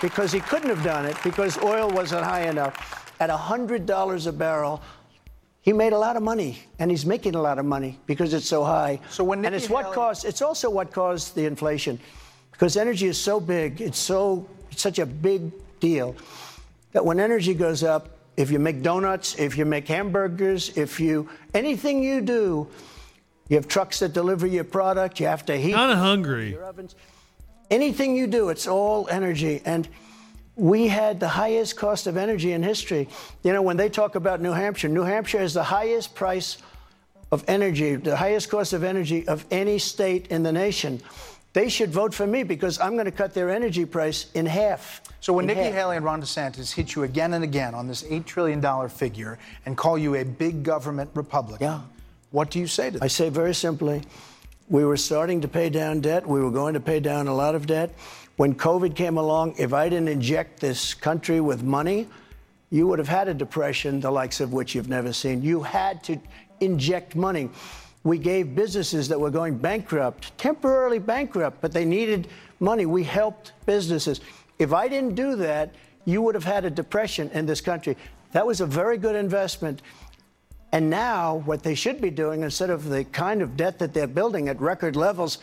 because 0.00 0.32
he 0.32 0.40
couldn't 0.40 0.68
have 0.68 0.82
done 0.84 1.06
it 1.06 1.16
because 1.22 1.58
oil 1.62 1.88
wasn't 1.90 2.24
high 2.24 2.48
enough. 2.48 2.74
At 3.20 3.30
$100 3.30 4.26
a 4.26 4.32
barrel, 4.32 4.82
He 5.62 5.72
made 5.72 5.92
a 5.92 5.98
lot 5.98 6.16
of 6.16 6.24
money, 6.24 6.58
and 6.80 6.90
he's 6.90 7.06
making 7.06 7.36
a 7.36 7.40
lot 7.40 7.60
of 7.60 7.64
money 7.64 7.96
because 8.06 8.34
it's 8.34 8.48
so 8.48 8.64
high. 8.64 8.98
So 9.10 9.22
when 9.22 9.44
and 9.44 9.54
it's 9.54 9.70
what 9.70 9.84
Haley- 9.84 9.94
caused. 9.94 10.24
It's 10.24 10.42
also 10.42 10.68
what 10.68 10.90
caused 10.90 11.36
the 11.36 11.46
inflation, 11.46 12.00
because 12.50 12.76
energy 12.76 13.06
is 13.06 13.16
so 13.16 13.38
big. 13.38 13.80
It's 13.80 13.96
so 13.98 14.48
it's 14.72 14.82
such 14.82 14.98
a 14.98 15.06
big 15.06 15.52
deal 15.78 16.16
that 16.90 17.04
when 17.04 17.20
energy 17.20 17.54
goes 17.54 17.84
up, 17.84 18.08
if 18.36 18.50
you 18.50 18.58
make 18.58 18.82
donuts, 18.82 19.34
if 19.38 19.58
you 19.58 19.64
make 19.64 19.86
hamburgers, 19.88 20.76
if 20.76 20.98
you 20.98 21.28
anything 21.54 22.02
you 22.02 22.20
do, 22.20 22.68
you 23.48 23.56
have 23.56 23.68
trucks 23.68 23.98
that 23.98 24.12
deliver 24.12 24.46
your 24.46 24.64
product. 24.64 25.20
You 25.20 25.26
have 25.26 25.44
to 25.46 25.56
heat. 25.56 25.74
Of 25.74 25.98
hungry. 25.98 26.50
your 26.50 26.64
ovens. 26.64 26.94
Anything 27.70 28.16
you 28.16 28.26
do, 28.26 28.48
it's 28.48 28.66
all 28.66 29.08
energy. 29.08 29.62
And 29.64 29.88
we 30.56 30.88
had 30.88 31.20
the 31.20 31.28
highest 31.28 31.76
cost 31.76 32.06
of 32.06 32.16
energy 32.16 32.52
in 32.52 32.62
history. 32.62 33.08
You 33.42 33.52
know, 33.52 33.62
when 33.62 33.76
they 33.76 33.88
talk 33.88 34.14
about 34.14 34.40
New 34.40 34.52
Hampshire, 34.52 34.88
New 34.88 35.02
Hampshire 35.02 35.40
has 35.40 35.54
the 35.54 35.62
highest 35.62 36.14
price 36.14 36.58
of 37.30 37.44
energy, 37.48 37.96
the 37.96 38.16
highest 38.16 38.50
cost 38.50 38.74
of 38.74 38.84
energy 38.84 39.26
of 39.26 39.46
any 39.50 39.78
state 39.78 40.26
in 40.28 40.42
the 40.42 40.52
nation. 40.52 41.00
They 41.52 41.68
should 41.68 41.90
vote 41.90 42.14
for 42.14 42.26
me 42.26 42.44
because 42.44 42.80
I'm 42.80 42.94
going 42.94 43.04
to 43.04 43.10
cut 43.10 43.34
their 43.34 43.50
energy 43.50 43.84
price 43.84 44.30
in 44.32 44.46
half. 44.46 45.02
So 45.20 45.34
when 45.34 45.46
Nikki 45.46 45.60
half. 45.60 45.74
Haley 45.74 45.96
and 45.96 46.04
Ron 46.04 46.22
DeSantis 46.22 46.72
hit 46.72 46.94
you 46.94 47.02
again 47.02 47.34
and 47.34 47.44
again 47.44 47.74
on 47.74 47.86
this 47.86 48.02
$8 48.04 48.24
trillion 48.24 48.88
figure 48.88 49.38
and 49.66 49.76
call 49.76 49.98
you 49.98 50.14
a 50.14 50.24
big 50.24 50.62
government 50.62 51.10
Republican, 51.14 51.82
what 52.30 52.50
do 52.50 52.58
you 52.58 52.66
say 52.66 52.86
to 52.86 52.98
them? 52.98 53.02
I 53.02 53.08
say 53.08 53.28
very 53.28 53.54
simply, 53.54 54.02
we 54.70 54.84
were 54.86 54.96
starting 54.96 55.42
to 55.42 55.48
pay 55.48 55.68
down 55.68 56.00
debt. 56.00 56.26
We 56.26 56.40
were 56.40 56.50
going 56.50 56.72
to 56.72 56.80
pay 56.80 57.00
down 57.00 57.28
a 57.28 57.34
lot 57.34 57.54
of 57.54 57.66
debt. 57.66 57.94
When 58.36 58.54
COVID 58.54 58.96
came 58.96 59.18
along, 59.18 59.56
if 59.58 59.74
I 59.74 59.90
didn't 59.90 60.08
inject 60.08 60.60
this 60.60 60.94
country 60.94 61.42
with 61.42 61.62
money, 61.62 62.08
you 62.70 62.86
would 62.86 62.98
have 62.98 63.08
had 63.08 63.28
a 63.28 63.34
depression, 63.34 64.00
the 64.00 64.10
likes 64.10 64.40
of 64.40 64.54
which 64.54 64.74
you've 64.74 64.88
never 64.88 65.12
seen. 65.12 65.42
You 65.42 65.62
had 65.62 66.02
to 66.04 66.18
inject 66.60 67.14
money. 67.14 67.50
We 68.04 68.18
gave 68.18 68.54
businesses 68.54 69.08
that 69.08 69.20
were 69.20 69.30
going 69.30 69.58
bankrupt, 69.58 70.36
temporarily 70.36 70.98
bankrupt, 70.98 71.60
but 71.60 71.72
they 71.72 71.84
needed 71.84 72.28
money. 72.58 72.86
We 72.86 73.04
helped 73.04 73.52
businesses. 73.64 74.20
If 74.58 74.72
I 74.72 74.88
didn't 74.88 75.14
do 75.14 75.36
that, 75.36 75.74
you 76.04 76.20
would 76.22 76.34
have 76.34 76.44
had 76.44 76.64
a 76.64 76.70
depression 76.70 77.30
in 77.32 77.46
this 77.46 77.60
country. 77.60 77.96
That 78.32 78.46
was 78.46 78.60
a 78.60 78.66
very 78.66 78.98
good 78.98 79.14
investment. 79.14 79.82
And 80.72 80.88
now, 80.88 81.42
what 81.44 81.62
they 81.62 81.74
should 81.74 82.00
be 82.00 82.10
doing, 82.10 82.42
instead 82.42 82.70
of 82.70 82.88
the 82.88 83.04
kind 83.04 83.42
of 83.42 83.56
debt 83.56 83.78
that 83.78 83.94
they're 83.94 84.06
building 84.06 84.48
at 84.48 84.60
record 84.60 84.96
levels, 84.96 85.38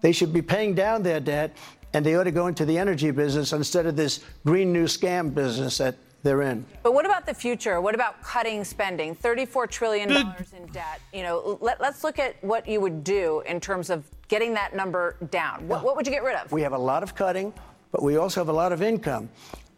they 0.00 0.12
should 0.12 0.32
be 0.32 0.42
paying 0.42 0.74
down 0.74 1.02
their 1.02 1.20
debt 1.20 1.56
and 1.94 2.04
they 2.04 2.14
ought 2.14 2.24
to 2.24 2.30
go 2.30 2.46
into 2.48 2.64
the 2.66 2.76
energy 2.76 3.10
business 3.10 3.52
instead 3.52 3.86
of 3.86 3.96
this 3.96 4.20
green 4.44 4.72
new 4.72 4.84
scam 4.84 5.32
business 5.32 5.78
that 5.78 5.96
they're 6.26 6.42
in. 6.42 6.66
But 6.82 6.92
what 6.92 7.06
about 7.06 7.24
the 7.24 7.32
future? 7.32 7.80
What 7.80 7.94
about 7.94 8.20
cutting 8.22 8.64
spending? 8.64 9.14
$34 9.14 9.70
trillion 9.70 10.10
in 10.10 10.66
debt. 10.72 11.00
You 11.12 11.22
know, 11.22 11.58
let, 11.60 11.80
us 11.80 12.04
look 12.04 12.18
at 12.18 12.42
what 12.42 12.66
you 12.68 12.80
would 12.80 13.04
do 13.04 13.42
in 13.46 13.60
terms 13.60 13.88
of 13.88 14.04
getting 14.28 14.52
that 14.54 14.74
number 14.74 15.16
down. 15.30 15.66
What, 15.68 15.84
what 15.84 15.96
would 15.96 16.06
you 16.06 16.12
get 16.12 16.24
rid 16.24 16.36
of? 16.36 16.50
We 16.50 16.62
have 16.62 16.72
a 16.72 16.78
lot 16.78 17.02
of 17.02 17.14
cutting, 17.14 17.54
but 17.92 18.02
we 18.02 18.16
also 18.16 18.40
have 18.40 18.48
a 18.48 18.52
lot 18.52 18.72
of 18.72 18.82
income. 18.82 19.28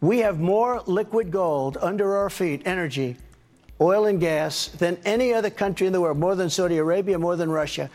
We 0.01 0.19
have 0.19 0.41
more 0.41 0.83
liquid 0.87 1.31
gold 1.31 1.77
under 1.81 2.17
our 2.17 2.31
feet, 2.31 2.63
energy, 2.65 3.17
oil 3.81 4.07
and 4.07 4.19
gas, 4.19 4.69
than 4.69 4.97
any 5.05 5.35
other 5.35 5.51
country 5.51 5.87
in 5.87 5.93
the 5.93 6.01
world, 6.01 6.19
more 6.19 6.35
than 6.35 6.49
Saudi 6.49 6.79
Arabia, 6.79 7.19
more 7.19 7.37
than 7.37 7.51
Russia. 7.51 7.91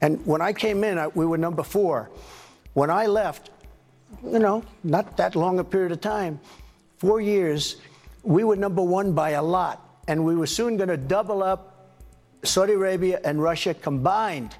And 0.00 0.24
when 0.24 0.40
I 0.40 0.52
came 0.52 0.84
in, 0.84 0.96
I, 0.96 1.08
we 1.08 1.26
were 1.26 1.38
number 1.38 1.62
four. 1.62 2.10
When 2.74 2.90
I 2.90 3.06
left, 3.06 3.50
you 4.22 4.38
know, 4.38 4.62
not 4.84 5.16
that 5.16 5.34
long 5.34 5.58
a 5.58 5.64
period 5.64 5.92
of 5.92 6.00
time, 6.00 6.38
four 6.98 7.20
years, 7.20 7.76
we 8.22 8.44
were 8.44 8.56
number 8.56 8.82
one 8.82 9.12
by 9.12 9.30
a 9.30 9.42
lot. 9.42 9.84
And 10.06 10.24
we 10.24 10.34
were 10.34 10.46
soon 10.46 10.76
going 10.76 10.88
to 10.88 10.96
double 10.96 11.42
up 11.42 11.92
Saudi 12.42 12.72
Arabia 12.72 13.20
and 13.24 13.42
Russia 13.42 13.74
combined. 13.74 14.54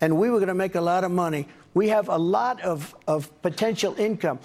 And 0.00 0.16
we 0.16 0.30
were 0.30 0.38
going 0.38 0.48
to 0.48 0.54
make 0.54 0.74
a 0.74 0.80
lot 0.80 1.04
of 1.04 1.10
money. 1.10 1.46
We 1.74 1.88
have 1.88 2.08
a 2.08 2.16
lot 2.16 2.60
of, 2.62 2.94
of 3.06 3.30
potential 3.42 3.94
income. 3.98 4.38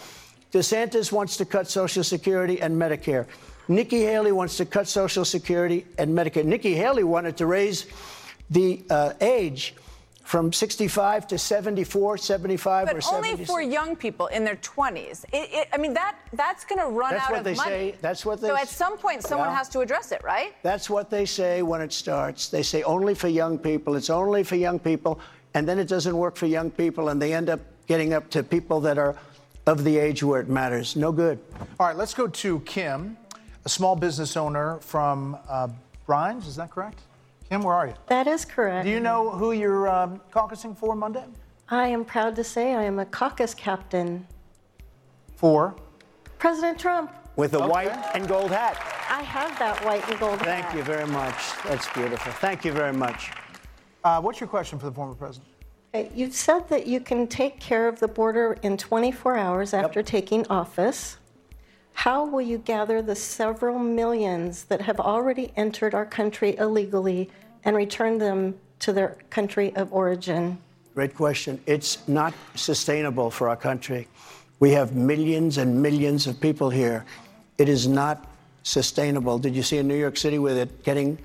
DeSantis 0.51 1.11
wants 1.11 1.37
to 1.37 1.45
cut 1.45 1.67
Social 1.67 2.03
Security 2.03 2.61
and 2.61 2.79
Medicare. 2.79 3.27
Nikki 3.67 4.01
Haley 4.01 4.31
wants 4.31 4.57
to 4.57 4.65
cut 4.65 4.87
Social 4.87 5.25
Security 5.25 5.85
and 5.97 6.15
Medicare. 6.15 6.45
Nikki 6.45 6.73
Haley 6.75 7.03
wanted 7.03 7.37
to 7.37 7.45
raise 7.45 7.87
the 8.49 8.83
uh, 8.89 9.13
age 9.21 9.73
from 10.25 10.51
65 10.51 11.27
to 11.27 11.37
74, 11.37 12.17
75, 12.17 12.87
or 12.89 12.93
But 12.95 13.03
76. 13.03 13.07
only 13.13 13.45
for 13.45 13.61
young 13.61 13.95
people 13.95 14.25
in 14.27 14.43
their 14.43 14.55
20s. 14.55 15.23
It, 15.31 15.49
it, 15.53 15.67
I 15.71 15.77
mean, 15.77 15.93
that 15.93 16.15
that's 16.33 16.65
going 16.65 16.79
to 16.81 16.87
run 16.87 17.11
That's 17.13 17.25
out 17.25 17.29
what 17.29 17.39
of 17.39 17.45
they 17.45 17.53
money. 17.53 17.91
say. 17.91 17.95
That's 18.01 18.25
what 18.25 18.41
they 18.41 18.47
So 18.47 18.55
at 18.57 18.67
some 18.67 18.97
point, 18.97 19.21
someone 19.21 19.49
Yeah. 19.49 19.55
has 19.57 19.69
to 19.69 19.81
address 19.81 20.11
it, 20.11 20.23
right? 20.23 20.55
That's 20.63 20.89
what 20.89 21.11
they 21.11 21.25
say 21.27 21.61
when 21.61 21.79
it 21.79 21.93
starts. 21.93 22.49
They 22.49 22.63
say 22.63 22.81
only 22.83 23.13
for 23.13 23.27
young 23.27 23.59
people. 23.59 23.95
It's 23.95 24.09
only 24.09 24.43
for 24.43 24.55
young 24.55 24.79
people. 24.79 25.19
And 25.53 25.67
then 25.69 25.77
it 25.77 25.87
doesn't 25.87 26.17
work 26.17 26.35
for 26.37 26.47
young 26.47 26.71
people, 26.71 27.09
and 27.09 27.21
they 27.21 27.31
end 27.33 27.49
up 27.51 27.59
getting 27.87 28.13
up 28.13 28.29
to 28.31 28.41
people 28.41 28.81
that 28.81 28.97
are 28.97 29.15
of 29.67 29.83
the 29.83 29.95
age 29.97 30.23
where 30.23 30.41
it 30.41 30.49
matters. 30.49 30.95
No 30.95 31.11
good. 31.11 31.37
All 31.79 31.85
right, 31.87 31.95
let's 31.95 32.15
go 32.15 32.25
to 32.27 32.59
Kim, 32.61 33.15
a 33.63 33.69
small 33.69 33.95
business 33.95 34.35
owner 34.35 34.79
from 34.81 35.37
uh, 35.47 35.67
Brines. 36.07 36.47
Is 36.47 36.55
that 36.55 36.71
correct? 36.71 36.99
Kim, 37.49 37.61
where 37.61 37.75
are 37.75 37.87
you? 37.87 37.93
That 38.07 38.27
is 38.27 38.43
correct. 38.43 38.85
Do 38.85 38.91
you 38.91 38.99
know 38.99 39.29
who 39.29 39.51
you're 39.51 39.87
um, 39.87 40.19
caucusing 40.31 40.75
for 40.75 40.95
Monday? 40.95 41.23
I 41.69 41.87
am 41.87 42.03
proud 42.03 42.35
to 42.37 42.43
say 42.43 42.73
I 42.73 42.83
am 42.83 42.99
a 42.99 43.05
caucus 43.05 43.53
captain. 43.53 44.25
For? 45.35 45.75
President 46.39 46.79
Trump. 46.79 47.11
With 47.35 47.53
a 47.53 47.67
white 47.67 47.91
and 48.15 48.27
gold 48.27 48.51
hat. 48.51 48.77
I 49.09 49.21
have 49.21 49.57
that 49.59 49.83
white 49.85 50.07
and 50.09 50.19
gold 50.19 50.39
Thank 50.39 50.65
hat. 50.65 50.71
Thank 50.71 50.77
you 50.77 50.83
very 50.83 51.07
much. 51.07 51.35
That's 51.65 51.87
beautiful. 51.93 52.31
Thank 52.33 52.65
you 52.65 52.71
very 52.71 52.93
much. 52.93 53.31
Uh, 54.03 54.21
what's 54.21 54.39
your 54.39 54.47
question 54.47 54.79
for 54.79 54.85
the 54.85 54.91
former 54.91 55.15
president? 55.15 55.49
You've 56.13 56.33
said 56.33 56.67
that 56.69 56.87
you 56.87 56.99
can 56.99 57.27
take 57.27 57.59
care 57.59 57.87
of 57.87 57.99
the 57.99 58.07
border 58.07 58.57
in 58.63 58.77
24 58.77 59.37
hours 59.37 59.73
after 59.73 60.03
taking 60.03 60.45
office. 60.47 61.17
How 61.95 62.25
will 62.25 62.41
you 62.41 62.59
gather 62.59 63.01
the 63.01 63.15
several 63.15 63.79
millions 63.79 64.65
that 64.65 64.81
have 64.81 64.99
already 64.99 65.51
entered 65.55 65.95
our 65.95 66.05
country 66.05 66.55
illegally 66.57 67.31
and 67.63 67.75
return 67.75 68.19
them 68.19 68.59
to 68.79 68.93
their 68.93 69.17
country 69.31 69.75
of 69.75 69.91
origin? 69.91 70.59
Great 70.93 71.15
question. 71.15 71.59
It's 71.65 72.07
not 72.07 72.33
sustainable 72.53 73.31
for 73.31 73.49
our 73.49 73.55
country. 73.55 74.07
We 74.59 74.71
have 74.71 74.93
millions 74.93 75.57
and 75.57 75.81
millions 75.81 76.27
of 76.27 76.39
people 76.39 76.69
here. 76.69 77.05
It 77.57 77.69
is 77.69 77.87
not 77.87 78.29
sustainable. 78.63 79.39
Did 79.39 79.55
you 79.55 79.63
see 79.63 79.77
in 79.77 79.87
New 79.87 79.97
York 79.97 80.17
City 80.17 80.37
where 80.37 80.53
they're 80.53 80.77
getting 80.83 81.17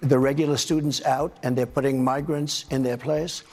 the 0.00 0.18
regular 0.18 0.56
students 0.56 1.04
out 1.04 1.36
and 1.42 1.56
they're 1.56 1.66
putting 1.66 2.02
migrants 2.02 2.64
in 2.70 2.82
their 2.82 2.96
place? 2.96 3.44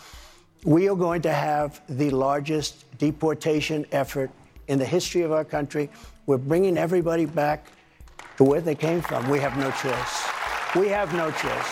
We 0.63 0.89
are 0.89 0.95
going 0.95 1.21
to 1.23 1.33
have 1.33 1.81
the 1.87 2.09
largest 2.09 2.85
deportation 2.97 3.85
effort 3.91 4.31
in 4.67 4.79
the 4.79 4.85
history 4.85 5.21
of 5.21 5.31
our 5.31 5.45
country. 5.45 5.89
We're 6.27 6.37
bringing 6.37 6.77
everybody 6.77 7.25
back 7.25 7.67
to 8.35 8.43
where 8.43 8.59
they 8.59 8.75
came 8.75 8.99
from. 8.99 9.29
We 9.29 9.39
have 9.39 9.57
no 9.57 9.71
choice. 9.71 10.27
We 10.75 10.89
have 10.89 11.13
no 11.13 11.31
choice. 11.31 11.69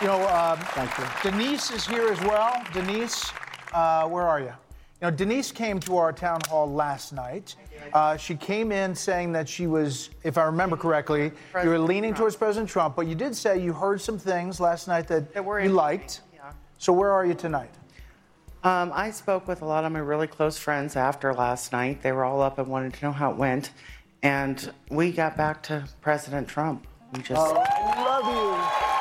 You 0.00 0.08
know, 0.08 0.28
um, 0.28 0.58
Thank 0.58 0.98
you. 0.98 1.30
Denise 1.30 1.70
is 1.70 1.86
here 1.86 2.08
as 2.08 2.20
well. 2.22 2.60
Denise, 2.72 3.32
uh, 3.72 4.08
where 4.08 4.24
are 4.24 4.40
you? 4.40 4.46
You 4.46 5.02
know, 5.02 5.10
Denise 5.12 5.52
came 5.52 5.78
to 5.80 5.96
our 5.96 6.12
town 6.12 6.40
hall 6.48 6.68
last 6.68 7.12
night. 7.12 7.54
Uh, 7.92 8.16
she 8.16 8.34
came 8.34 8.72
in 8.72 8.96
saying 8.96 9.30
that 9.30 9.48
she 9.48 9.68
was, 9.68 10.10
if 10.24 10.36
I 10.36 10.42
remember 10.42 10.76
correctly, 10.76 11.30
you 11.62 11.68
were 11.68 11.78
leaning 11.78 12.14
towards 12.14 12.34
President 12.34 12.68
Trump, 12.68 12.96
but 12.96 13.06
you 13.06 13.14
did 13.14 13.36
say 13.36 13.62
you 13.62 13.72
heard 13.72 14.00
some 14.00 14.18
things 14.18 14.58
last 14.58 14.88
night 14.88 15.06
that, 15.06 15.26
you 15.36 15.68
liked. 15.68 16.22
Yeah. 16.34 16.50
So 16.78 16.92
where 16.92 17.12
are 17.12 17.24
you 17.24 17.34
tonight? 17.34 17.70
Um, 18.64 18.92
I 18.94 19.10
spoke 19.10 19.46
with 19.46 19.60
a 19.60 19.66
lot 19.66 19.84
of 19.84 19.92
my 19.92 19.98
really 19.98 20.26
close 20.26 20.56
friends 20.56 20.96
after 20.96 21.34
last 21.34 21.70
night. 21.70 22.02
They 22.02 22.12
were 22.12 22.24
all 22.24 22.40
up 22.40 22.58
and 22.58 22.66
wanted 22.66 22.94
to 22.94 23.04
know 23.04 23.12
how 23.12 23.30
it 23.30 23.36
went. 23.36 23.72
And 24.22 24.72
we 24.88 25.12
got 25.12 25.36
back 25.36 25.62
to 25.64 25.86
President 26.00 26.48
Trump. 26.48 26.86
We 27.12 27.20
just. 27.20 27.38
Oh, 27.38 27.62
I 27.62 28.02
love 28.02 28.24
you. 28.24 28.94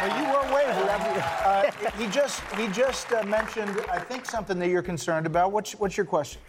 Well, 0.00 0.22
you 0.22 0.32
were 0.32 0.54
waiting. 0.54 0.88
Uh, 1.44 1.90
he 1.98 2.06
just 2.06 2.40
he 2.54 2.68
just 2.68 3.12
uh, 3.12 3.24
mentioned, 3.24 3.84
I 3.90 3.98
think, 3.98 4.24
something 4.24 4.60
that 4.60 4.68
you're 4.68 4.80
concerned 4.80 5.26
about. 5.26 5.50
What's 5.50 5.72
what's 5.72 5.96
your 5.96 6.06
question? 6.06 6.40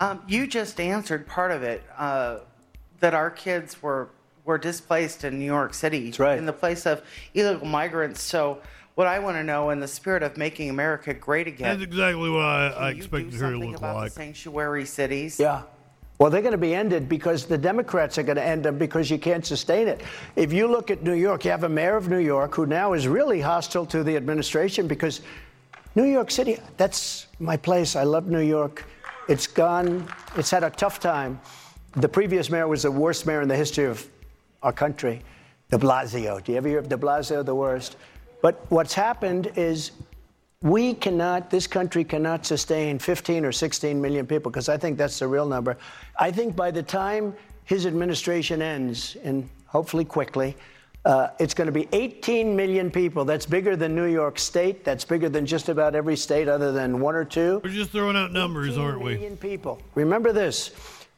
Um, 0.00 0.22
you 0.26 0.46
just 0.46 0.80
answered 0.80 1.26
part 1.26 1.50
of 1.50 1.62
it 1.62 1.82
uh, 1.98 2.38
that 3.00 3.12
our 3.12 3.30
kids 3.30 3.82
were 3.82 4.08
were 4.46 4.56
displaced 4.56 5.24
in 5.24 5.38
New 5.38 5.44
York 5.44 5.74
City 5.74 6.10
in 6.18 6.46
the 6.46 6.54
place 6.54 6.86
of 6.86 7.02
illegal 7.34 7.66
migrants. 7.66 8.22
So, 8.22 8.62
what 8.96 9.06
I 9.06 9.18
want 9.18 9.36
to 9.36 9.44
know, 9.44 9.70
in 9.70 9.78
the 9.78 9.86
spirit 9.86 10.22
of 10.22 10.38
making 10.38 10.70
America 10.70 11.12
great 11.12 11.46
again, 11.46 11.78
That's 11.78 11.82
exactly 11.82 12.30
what 12.30 12.40
I, 12.40 12.66
I 12.66 12.70
can 12.70 12.86
you 12.88 12.92
do 12.94 12.98
expected 12.98 13.40
her 13.40 13.50
to 13.52 13.58
look 13.58 13.76
about 13.76 13.96
like. 13.96 14.08
the 14.10 14.14
sanctuary 14.14 14.86
cities. 14.86 15.38
Yeah. 15.38 15.62
Well, 16.18 16.30
they're 16.30 16.40
going 16.40 16.52
to 16.52 16.58
be 16.58 16.74
ended 16.74 17.06
because 17.06 17.44
the 17.44 17.58
Democrats 17.58 18.16
are 18.16 18.22
going 18.22 18.36
to 18.36 18.42
end 18.42 18.64
them 18.64 18.78
because 18.78 19.10
you 19.10 19.18
can't 19.18 19.44
sustain 19.44 19.86
it. 19.86 20.00
If 20.34 20.50
you 20.50 20.66
look 20.66 20.90
at 20.90 21.02
New 21.02 21.12
York, 21.12 21.44
you 21.44 21.50
have 21.50 21.64
a 21.64 21.68
mayor 21.68 21.96
of 21.96 22.08
New 22.08 22.20
York 22.20 22.54
who 22.54 22.64
now 22.64 22.94
is 22.94 23.06
really 23.06 23.38
hostile 23.38 23.84
to 23.84 24.02
the 24.02 24.16
administration 24.16 24.88
because 24.88 25.20
New 25.94 26.04
York 26.04 26.30
City, 26.30 26.58
that's 26.78 27.26
my 27.38 27.58
place. 27.58 27.96
I 27.96 28.04
love 28.04 28.28
New 28.28 28.40
York. 28.40 28.86
It's 29.28 29.46
gone, 29.46 30.08
it's 30.36 30.50
had 30.50 30.64
a 30.64 30.70
tough 30.70 31.00
time. 31.00 31.38
The 31.96 32.08
previous 32.08 32.48
mayor 32.48 32.66
was 32.66 32.84
the 32.84 32.90
worst 32.90 33.26
mayor 33.26 33.42
in 33.42 33.48
the 33.48 33.56
history 33.56 33.84
of 33.84 34.08
our 34.62 34.72
country. 34.72 35.20
De 35.70 35.76
Blasio. 35.76 36.42
Do 36.42 36.52
you 36.52 36.58
ever 36.58 36.68
hear 36.68 36.78
of 36.78 36.88
De 36.88 36.96
Blasio, 36.96 37.44
the 37.44 37.54
worst? 37.54 37.96
But 38.46 38.64
what's 38.68 38.94
happened 38.94 39.50
is 39.56 39.90
we 40.62 40.94
cannot, 40.94 41.50
this 41.50 41.66
country 41.66 42.04
cannot 42.04 42.46
sustain 42.46 42.96
15 43.00 43.44
or 43.44 43.50
16 43.50 44.00
million 44.00 44.24
people, 44.24 44.52
because 44.52 44.68
I 44.68 44.76
think 44.76 44.96
that's 44.96 45.18
the 45.18 45.26
real 45.26 45.46
number. 45.46 45.76
I 46.20 46.30
think 46.30 46.54
by 46.54 46.70
the 46.70 46.84
time 46.84 47.34
his 47.64 47.86
administration 47.86 48.62
ends, 48.62 49.16
and 49.24 49.48
hopefully 49.66 50.04
quickly, 50.04 50.56
uh, 51.04 51.30
it's 51.40 51.54
going 51.54 51.66
to 51.66 51.72
be 51.72 51.88
18 51.90 52.54
million 52.54 52.88
people. 52.88 53.24
That's 53.24 53.46
bigger 53.46 53.74
than 53.74 53.96
New 53.96 54.06
York 54.06 54.38
State. 54.38 54.84
That's 54.84 55.04
bigger 55.04 55.28
than 55.28 55.44
just 55.44 55.68
about 55.68 55.96
every 55.96 56.14
state 56.16 56.46
other 56.46 56.70
than 56.70 57.00
one 57.00 57.16
or 57.16 57.24
two. 57.24 57.60
We're 57.64 57.70
just 57.70 57.90
throwing 57.90 58.14
out 58.14 58.30
numbers, 58.30 58.78
aren't 58.78 59.00
we? 59.00 59.14
Million 59.14 59.36
people. 59.36 59.82
Remember 59.96 60.32
this. 60.32 60.70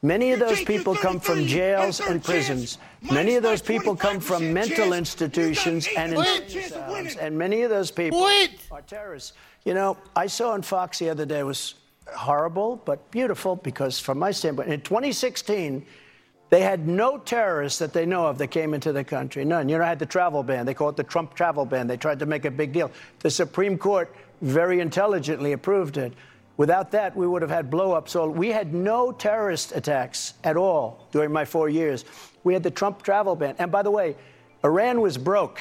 Many 0.03 0.31
of 0.33 0.39
those 0.39 0.63
people 0.63 0.95
come 0.95 1.19
from 1.19 1.45
jails 1.47 2.01
and 2.01 2.23
prisons. 2.23 2.79
Many 3.11 3.35
of 3.35 3.43
those 3.43 3.61
people 3.61 3.97
come 3.97 4.21
from 4.21 4.53
mental 4.53 4.93
institutions 4.93 5.89
and 5.97 6.15
insane 6.15 6.63
asylums. 6.63 7.17
And 7.17 7.37
many 7.37 7.63
of 7.63 7.71
those 7.71 7.91
people 7.91 8.25
are 8.71 8.83
terrorists. 8.83 9.33
You 9.65 9.75
know, 9.75 9.97
I 10.15 10.29
saw 10.29 10.53
on 10.53 10.63
Fox 10.63 11.01
the 11.01 11.11
other 11.11 11.27
day 11.27 11.41
it 11.41 11.47
was 11.47 11.75
horrible 12.15 12.77
but 12.85 13.11
beautiful 13.11 13.57
because 13.57 13.99
from 13.99 14.21
my 14.21 14.31
standpoint, 14.31 14.69
in 14.69 14.81
2016, 14.83 15.85
they 16.51 16.61
had 16.63 16.87
no 16.87 17.19
terrorists 17.19 17.79
that 17.81 17.93
they 17.93 18.07
know 18.07 18.27
of 18.27 18.39
that 18.39 18.49
came 18.49 18.75
into 18.75 18.93
the 18.93 19.05
country. 19.05 19.45
None. 19.45 19.69
You 19.69 19.79
know, 19.79 19.85
I 19.85 19.89
had 19.89 19.99
the 19.99 20.07
travel 20.07 20.43
ban. 20.43 20.65
They 20.65 20.75
call 20.75 20.89
it 20.89 20.97
the 20.97 21.03
Trump 21.03 21.35
travel 21.35 21.67
ban. 21.67 21.89
They 21.89 21.97
tried 21.97 22.21
to 22.21 22.27
make 22.27 22.45
a 22.45 22.51
big 22.51 22.73
deal. 22.73 22.91
The 23.19 23.31
Supreme 23.31 23.77
Court 23.77 24.15
very 24.41 24.81
intelligently 24.81 25.53
approved 25.53 25.99
it. 25.99 26.13
Without 26.59 26.91
that, 26.91 27.17
we 27.17 27.27
would 27.27 27.41
have 27.41 27.53
had 27.53 27.71
blowups. 27.71 28.09
So 28.11 28.29
we 28.29 28.49
had 28.49 28.75
no 28.75 29.13
terrorist 29.13 29.73
attacks 29.75 30.35
at 30.43 30.57
all 30.57 31.07
during 31.13 31.33
my 31.33 31.45
four 31.45 31.69
years. 31.69 32.05
We 32.45 32.53
had 32.53 32.65
the 32.65 32.71
Trump 32.71 33.03
travel 33.03 33.37
ban. 33.37 33.55
And 33.59 33.73
by 33.73 33.83
the 33.83 33.93
way, 33.93 34.17
Iran 34.65 35.01
was 35.01 35.17
broke. 35.17 35.61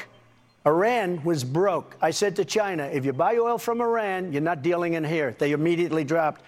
Iran 0.65 1.23
was 1.23 1.43
broke. 1.43 1.95
I 2.01 2.09
said 2.09 2.35
to 2.37 2.45
China, 2.45 2.85
if 2.91 3.05
you 3.05 3.13
buy 3.13 3.37
oil 3.37 3.59
from 3.59 3.79
Iran, 3.79 4.33
you're 4.33 4.41
not 4.41 4.63
dealing 4.63 4.93
in 4.93 5.03
here. 5.03 5.35
They 5.37 5.51
immediately 5.51 6.03
dropped. 6.03 6.41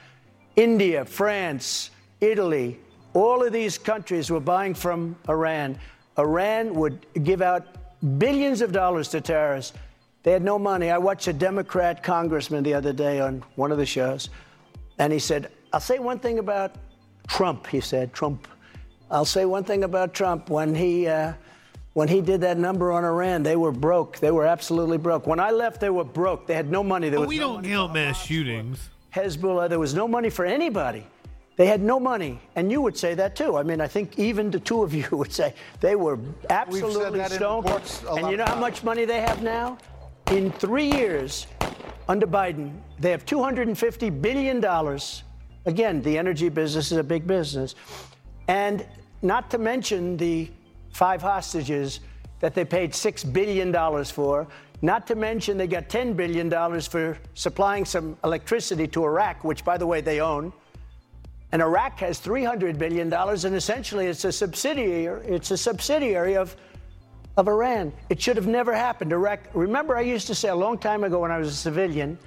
India, 0.55 1.05
France, 1.05 1.91
Italy, 2.19 2.79
all 3.13 3.45
of 3.45 3.53
these 3.53 3.77
countries 3.77 4.31
were 4.31 4.39
buying 4.39 4.73
from 4.73 5.15
Iran. 5.29 5.77
Iran 6.17 6.73
would 6.73 7.05
give 7.23 7.43
out 7.43 7.67
billions 8.17 8.61
of 8.61 8.71
dollars 8.71 9.09
to 9.09 9.21
terrorists. 9.21 9.77
They 10.23 10.31
had 10.31 10.43
no 10.43 10.59
money. 10.59 10.91
I 10.91 10.97
watched 10.97 11.27
a 11.27 11.33
Democrat 11.33 12.03
congressman 12.03 12.63
the 12.63 12.73
other 12.73 12.91
day 12.91 13.19
on 13.21 13.43
one 13.55 13.71
of 13.71 13.77
the 13.77 13.85
shows, 13.85 14.29
and 14.97 15.13
he 15.13 15.19
said, 15.19 15.51
I'll 15.71 15.79
say 15.79 15.99
one 15.99 16.19
thing 16.19 16.39
about 16.39 16.75
Trump, 17.27 17.67
he 17.67 17.79
said, 17.79 18.13
Trump. 18.13 18.47
I'll 19.11 19.25
say 19.25 19.45
one 19.45 19.63
thing 19.63 19.83
about 19.83 20.13
Trump. 20.13 20.49
When 20.49 20.75
he, 20.75 21.07
uh, 21.07 21.33
when 21.93 22.07
he 22.07 22.21
did 22.21 22.41
that 22.41 22.57
number 22.57 22.91
on 22.91 23.05
Iran, 23.05 23.43
they 23.43 23.55
were 23.55 23.71
broke. 23.71 24.19
They 24.19 24.31
were 24.31 24.45
absolutely 24.45 24.97
broke. 24.97 25.25
When 25.25 25.39
I 25.39 25.51
left, 25.51 25.79
they 25.79 25.89
were 25.89 26.03
broke. 26.03 26.47
They 26.47 26.53
had 26.53 26.69
no 26.69 26.83
money. 26.83 27.09
There 27.09 27.19
But 27.19 27.27
was 27.27 27.29
we 27.29 27.37
no 27.39 27.47
don't 27.47 27.55
money 27.55 27.69
count 27.69 27.89
for 27.91 27.93
mass 27.95 28.25
shootings. 28.25 28.89
Hezbollah. 29.15 29.69
There 29.69 29.79
was 29.79 29.93
no 29.93 30.07
money 30.07 30.29
for 30.29 30.45
anybody. 30.45 31.05
They 31.55 31.65
had 31.65 31.81
no 31.81 31.99
money, 31.99 32.39
and 32.55 32.71
you 32.71 32.81
would 32.81 32.97
say 32.97 33.15
that 33.15 33.35
too. 33.35 33.57
I 33.57 33.63
mean, 33.63 33.81
I 33.81 33.87
think 33.87 34.17
even 34.17 34.49
the 34.49 34.61
two 34.61 34.81
of 34.81 34.93
you 34.93 35.05
would 35.11 35.33
say 35.33 35.53
they 35.81 35.95
were 35.95 36.17
absolutely 36.49 37.19
that 37.19 37.31
in 37.31 37.37
stone. 37.37 37.63
reports 37.63 38.03
And 38.17 38.29
you 38.31 38.37
know 38.37 38.45
how 38.45 38.55
much 38.55 38.83
money 38.83 39.03
they 39.05 39.19
have 39.21 39.43
now? 39.43 39.77
In 40.31 40.51
three 40.51 40.91
years, 40.91 41.47
under 42.07 42.27
Biden, 42.27 42.73
they 42.99 43.09
have 43.09 43.25
250 43.25 44.11
billion 44.11 44.59
dollars. 44.59 45.23
Again, 45.65 46.03
the 46.03 46.19
energy 46.19 46.49
business 46.49 46.91
is 46.91 46.99
a 46.99 47.03
big 47.03 47.25
business, 47.25 47.73
and 48.47 48.85
not 49.23 49.49
to 49.49 49.57
mention 49.57 50.17
the 50.17 50.51
five 50.91 51.23
hostages 51.23 52.01
that 52.41 52.53
they 52.53 52.63
paid 52.63 52.93
six 52.93 53.23
billion 53.23 53.71
dollars 53.71 54.11
for. 54.11 54.47
Not 54.83 55.07
to 55.07 55.15
mention 55.15 55.57
they 55.57 55.67
got 55.67 55.89
10 55.89 56.13
billion 56.13 56.47
dollars 56.47 56.85
for 56.85 57.17
supplying 57.33 57.83
some 57.83 58.15
electricity 58.23 58.87
to 58.89 59.03
Iraq, 59.03 59.43
which, 59.43 59.65
by 59.65 59.77
the 59.77 59.87
way, 59.87 59.99
they 59.99 60.21
own. 60.21 60.53
And 61.51 61.61
Iraq 61.61 61.99
has 61.99 62.19
$300 62.19 62.77
billion, 62.77 63.11
and 63.11 63.55
essentially 63.55 64.05
it's 64.05 64.23
a 64.23 64.31
subsidiary, 64.31 65.25
it's 65.25 65.49
a 65.49 65.57
subsidiary 65.57 66.37
of, 66.37 66.55
of 67.37 67.47
Iran. 67.47 67.93
It 68.09 68.21
should 68.21 68.35
have 68.35 68.47
never 68.47 68.73
happened. 68.73 69.13
Iraq, 69.13 69.39
remember, 69.53 69.97
I 69.97 70.01
used 70.01 70.27
to 70.27 70.35
say 70.35 70.49
a 70.49 70.55
long 70.55 70.77
time 70.77 71.03
ago 71.03 71.19
when 71.19 71.31
I 71.31 71.37
was 71.37 71.49
a 71.49 71.55
civilian, 71.55 72.17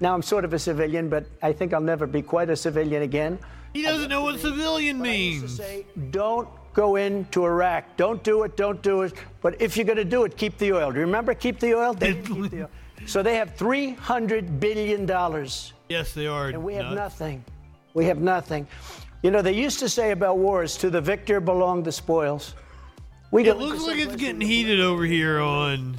now 0.00 0.14
I'm 0.14 0.22
sort 0.22 0.44
of 0.44 0.52
a 0.52 0.58
civilian, 0.58 1.08
but 1.08 1.26
I 1.42 1.52
think 1.52 1.72
I'll 1.72 1.80
never 1.80 2.06
be 2.06 2.22
quite 2.22 2.50
a 2.50 2.56
civilian 2.56 3.02
again. 3.02 3.38
He 3.72 3.82
doesn't 3.82 4.10
know 4.10 4.22
what 4.22 4.40
civilian 4.40 5.00
means. 5.00 5.60
Don't 6.10 6.48
go 6.74 6.96
into 6.96 7.44
Iraq. 7.44 7.96
Don't 7.96 8.22
do 8.22 8.42
it. 8.42 8.56
Don't 8.56 8.82
do 8.82 9.02
it. 9.02 9.14
But 9.40 9.60
if 9.60 9.76
you're 9.76 9.86
going 9.86 9.96
to 9.96 10.04
do 10.04 10.24
it, 10.24 10.36
keep 10.36 10.58
the 10.58 10.72
oil. 10.72 10.90
Do 10.90 10.98
you 10.98 11.06
remember 11.06 11.34
keep 11.34 11.58
the 11.60 11.74
oil? 11.74 11.94
They 11.94 12.14
keep 12.22 12.50
the 12.50 12.62
oil. 12.62 12.70
So 13.06 13.22
they 13.22 13.36
have 13.36 13.56
$300 13.56 14.60
billion. 14.60 15.06
Yes, 15.88 16.12
they 16.12 16.26
are. 16.26 16.48
And 16.48 16.62
we 16.62 16.74
have 16.74 16.94
nothing. 16.94 17.44
We 17.94 18.04
have 18.06 18.20
nothing. 18.20 18.66
You 19.22 19.30
know, 19.30 19.42
they 19.42 19.52
used 19.52 19.78
to 19.80 19.88
say 19.88 20.10
about 20.10 20.38
wars, 20.38 20.76
to 20.78 20.90
the 20.90 21.00
victor 21.00 21.40
belong 21.40 21.82
the 21.82 21.92
spoils. 21.92 22.54
We 23.32 23.48
It 23.48 23.56
looks 23.56 23.82
like 23.84 23.98
it's 23.98 24.14
getting 24.16 24.40
heated 24.42 24.78
over 24.80 25.04
here 25.04 25.40
on 25.40 25.96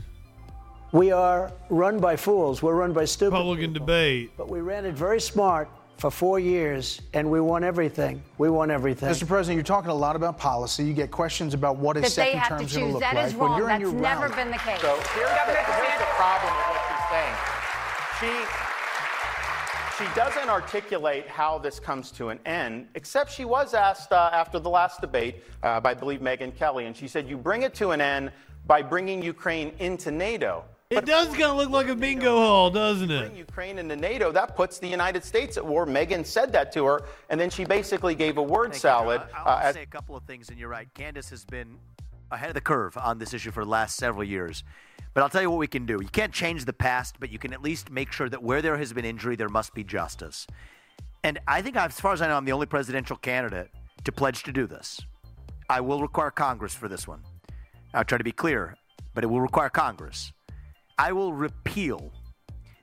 We 0.92 1.12
are 1.12 1.52
run 1.70 2.00
by 2.00 2.16
fools. 2.16 2.62
We're 2.62 2.76
run 2.76 2.94
by 2.94 3.06
stupid. 3.06 3.34
Republican 3.34 3.74
debate. 3.74 4.32
But 4.38 4.50
we 4.50 4.62
ran 4.62 4.86
it 4.86 4.94
very 4.94 5.20
smart 5.20 5.68
for 5.98 6.12
four 6.12 6.40
years, 6.40 7.02
and 7.14 7.30
we 7.32 7.40
won 7.42 7.64
everything. 7.64 8.22
We 8.38 8.50
won 8.52 8.70
everything. 8.70 9.10
Mr. 9.10 9.28
President, 9.28 9.56
you're 9.58 9.64
talking 9.64 9.90
a 9.90 9.96
lot 9.96 10.16
about 10.16 10.38
policy. 10.38 10.84
You 10.84 10.94
get 10.94 11.10
questions 11.12 11.54
about 11.56 11.78
what 11.78 11.98
is 11.98 12.04
That 12.16 12.22
they 12.22 12.32
second 12.34 12.40
have 12.40 12.50
to 12.50 12.58
terms 12.66 12.74
going 12.76 12.86
choose. 12.86 12.94
look 12.94 13.02
That 13.02 13.16
like. 13.16 13.26
is 13.28 13.36
wrong. 13.36 13.60
That's 13.60 13.84
never 13.84 14.28
rally- 14.28 14.36
been 14.36 14.52
the 14.52 14.58
case. 14.58 14.82
So 14.82 14.94
here's 14.94 15.30
the, 15.30 15.56
here's 15.56 16.00
the 16.00 16.12
problem 16.14 16.54
with 16.54 16.68
what 16.70 16.82
she's 16.86 17.10
saying. 17.10 17.36
She 18.22 18.63
she 19.98 20.06
doesn't 20.16 20.50
articulate 20.50 21.28
how 21.28 21.58
this 21.58 21.80
comes 21.80 22.12
to 22.12 22.30
an 22.30 22.40
end, 22.46 22.88
except 22.96 23.32
she 23.32 23.46
was 23.46 23.74
asked 23.74 24.12
uh, 24.12 24.30
after 24.34 24.60
the 24.60 24.70
last 24.70 25.02
debate 25.02 25.44
uh, 25.62 25.80
by, 25.80 25.92
I 25.92 25.94
believe, 25.94 26.20
Megyn 26.20 26.56
Kelly, 26.56 26.86
and 26.86 26.96
she 26.96 27.08
said, 27.08 27.28
You 27.30 27.38
bring 27.38 27.62
it 27.64 27.74
to 27.76 27.92
an 27.92 28.02
end 28.02 28.32
by 28.66 28.82
bringing 28.82 29.22
Ukraine 29.22 29.72
into 29.80 30.12
NATO. 30.12 30.66
It 30.90 31.06
does 31.06 31.28
kind 31.30 31.44
of 31.44 31.58
look 31.58 31.70
like 31.70 31.88
a 31.88 31.96
bingo 31.96 32.36
hall, 32.36 32.70
doesn't 32.70 33.10
it? 33.10 33.34
Ukraine 33.34 33.80
into 33.80 33.96
NATO, 33.96 34.32
that 34.32 34.56
puts 34.56 34.80
the 34.80 34.88
United 34.88 35.24
States 35.24 35.58
at 35.58 35.66
war. 35.66 35.86
Megyn 35.86 36.26
said 36.26 36.52
that 36.54 36.72
to 36.74 36.86
her, 36.86 37.02
and 37.30 37.40
then 37.40 37.50
she 37.50 37.66
basically 37.66 38.16
gave 38.16 38.38
a 38.38 38.44
word 38.44 38.76
salad. 38.76 39.22
I'll 39.36 39.58
uh, 39.58 39.74
say 39.74 39.84
a 39.84 39.88
couple 39.88 40.16
of 40.16 40.24
things, 40.24 40.50
and 40.50 40.60
you're 40.60 40.70
right. 40.70 40.88
Candace 40.94 41.30
has 41.30 41.46
been 41.46 41.78
ahead 42.32 42.50
of 42.50 42.56
the 42.56 42.62
curve 42.62 42.98
on 42.98 43.18
this 43.18 43.34
issue 43.34 43.52
for 43.52 43.64
the 43.64 43.70
last 43.70 43.96
several 43.96 44.24
years. 44.24 44.64
But 45.14 45.22
I'll 45.22 45.30
tell 45.30 45.42
you 45.42 45.50
what 45.50 45.60
we 45.60 45.68
can 45.68 45.86
do. 45.86 46.00
You 46.02 46.08
can't 46.08 46.34
change 46.34 46.66
the 46.66 46.74
past, 46.74 47.16
but 47.20 47.32
you 47.32 47.38
can 47.38 47.54
at 47.54 47.62
least 47.62 47.92
make 47.92 48.12
sure 48.12 48.30
that 48.30 48.42
where 48.42 48.62
there 48.62 48.78
has 48.78 48.94
been 48.94 49.06
injury, 49.06 49.36
there 49.36 49.50
must 49.50 49.74
be 49.74 49.84
justice. 49.84 50.48
And 51.24 51.40
I 51.48 51.62
think, 51.62 51.76
as 51.76 52.00
far 52.00 52.14
as 52.14 52.22
I 52.22 52.28
know, 52.28 52.36
I'm 52.36 52.46
the 52.46 52.52
only 52.52 52.66
presidential 52.66 53.16
candidate 53.16 53.70
to 54.04 54.12
pledge 54.12 54.44
to 54.44 54.52
do 54.52 54.66
this. 54.66 55.00
I 55.70 55.82
will 55.82 56.02
require 56.02 56.32
Congress 56.32 56.74
for 56.74 56.88
this 56.88 57.08
one. 57.08 57.22
I'll 57.94 58.04
try 58.04 58.18
to 58.18 58.24
be 58.24 58.32
clear, 58.32 58.76
but 59.14 59.24
it 59.24 59.28
will 59.28 59.42
require 59.42 59.70
Congress. 59.70 60.34
I 60.98 61.12
will 61.12 61.32
repeal 61.32 62.12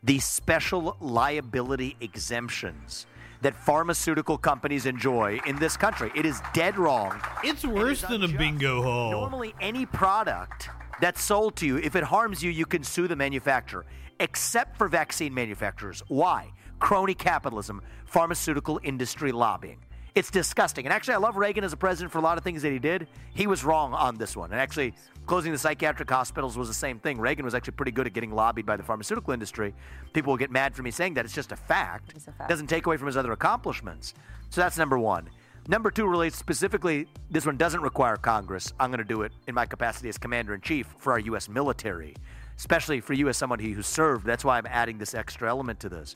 the 0.02 0.18
special 0.18 0.96
liability 1.00 1.96
exemptions 2.00 3.06
that 3.42 3.56
pharmaceutical 3.56 4.38
companies 4.38 4.86
enjoy 4.86 5.40
in 5.46 5.56
this 5.56 5.76
country. 5.76 6.10
It 6.14 6.26
is 6.26 6.40
dead 6.52 6.78
wrong. 6.78 7.20
It's 7.42 7.64
worse 7.64 8.02
than 8.02 8.22
a 8.22 8.28
bingo 8.28 8.82
hall. 8.82 9.10
Normally, 9.10 9.54
any 9.60 9.86
product 9.86 10.70
that's 11.00 11.22
sold 11.22 11.56
to 11.56 11.66
you, 11.66 11.78
if 11.78 11.96
it 11.96 12.04
harms 12.04 12.42
you, 12.42 12.50
you 12.50 12.66
can 12.66 12.84
sue 12.84 13.08
the 13.08 13.16
manufacturer, 13.16 13.86
except 14.18 14.76
for 14.76 14.88
vaccine 14.88 15.32
manufacturers. 15.32 16.02
Why? 16.08 16.52
Crony 16.78 17.14
capitalism, 17.14 17.82
pharmaceutical 18.04 18.80
industry 18.82 19.32
lobbying. 19.32 19.78
It's 20.14 20.30
disgusting. 20.30 20.86
And 20.86 20.92
actually, 20.92 21.14
I 21.14 21.18
love 21.18 21.36
Reagan 21.36 21.62
as 21.62 21.72
a 21.72 21.76
president 21.76 22.10
for 22.10 22.18
a 22.18 22.22
lot 22.22 22.36
of 22.36 22.42
things 22.42 22.62
that 22.62 22.72
he 22.72 22.78
did. 22.80 23.06
He 23.32 23.46
was 23.46 23.64
wrong 23.64 23.94
on 23.94 24.16
this 24.16 24.36
one. 24.36 24.50
And 24.50 24.60
actually, 24.60 24.94
closing 25.26 25.52
the 25.52 25.58
psychiatric 25.58 26.10
hospitals 26.10 26.58
was 26.58 26.66
the 26.66 26.74
same 26.74 26.98
thing. 26.98 27.20
Reagan 27.20 27.44
was 27.44 27.54
actually 27.54 27.74
pretty 27.74 27.92
good 27.92 28.08
at 28.08 28.12
getting 28.12 28.32
lobbied 28.32 28.66
by 28.66 28.76
the 28.76 28.82
pharmaceutical 28.82 29.32
industry. 29.32 29.72
People 30.12 30.32
will 30.32 30.38
get 30.38 30.50
mad 30.50 30.74
for 30.74 30.82
me 30.82 30.90
saying 30.90 31.14
that. 31.14 31.24
It's 31.24 31.34
just 31.34 31.52
a 31.52 31.56
fact. 31.56 32.12
It's 32.16 32.26
a 32.26 32.32
fact. 32.32 32.50
Doesn't 32.50 32.66
take 32.66 32.86
away 32.86 32.96
from 32.96 33.06
his 33.06 33.16
other 33.16 33.30
accomplishments. 33.30 34.14
So 34.50 34.60
that's 34.60 34.76
number 34.76 34.98
one. 34.98 35.30
Number 35.68 35.90
two 35.90 36.06
relates 36.06 36.36
specifically, 36.36 37.06
this 37.30 37.46
one 37.46 37.56
doesn't 37.56 37.82
require 37.82 38.16
Congress. 38.16 38.72
I'm 38.80 38.90
going 38.90 38.98
to 38.98 39.04
do 39.04 39.22
it 39.22 39.32
in 39.46 39.54
my 39.54 39.66
capacity 39.66 40.08
as 40.08 40.18
commander 40.18 40.54
in 40.54 40.60
chief 40.60 40.86
for 40.98 41.12
our 41.12 41.18
U.S. 41.20 41.48
military, 41.48 42.16
especially 42.56 43.00
for 43.00 43.12
you 43.12 43.28
as 43.28 43.36
someone 43.36 43.58
who 43.58 43.82
served. 43.82 44.24
That's 44.26 44.44
why 44.44 44.58
I'm 44.58 44.66
adding 44.66 44.98
this 44.98 45.14
extra 45.14 45.48
element 45.48 45.78
to 45.80 45.88
this. 45.88 46.14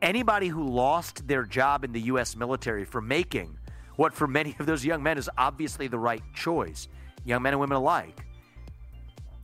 Anybody 0.00 0.48
who 0.48 0.66
lost 0.66 1.26
their 1.28 1.44
job 1.44 1.84
in 1.84 1.92
the 1.92 2.00
U.S. 2.02 2.34
military 2.34 2.84
for 2.84 3.00
making 3.00 3.58
what 3.96 4.14
for 4.14 4.26
many 4.26 4.56
of 4.58 4.66
those 4.66 4.84
young 4.84 5.02
men 5.02 5.18
is 5.18 5.28
obviously 5.36 5.86
the 5.86 5.98
right 5.98 6.22
choice, 6.34 6.88
young 7.24 7.42
men 7.42 7.52
and 7.52 7.60
women 7.60 7.76
alike, 7.76 8.24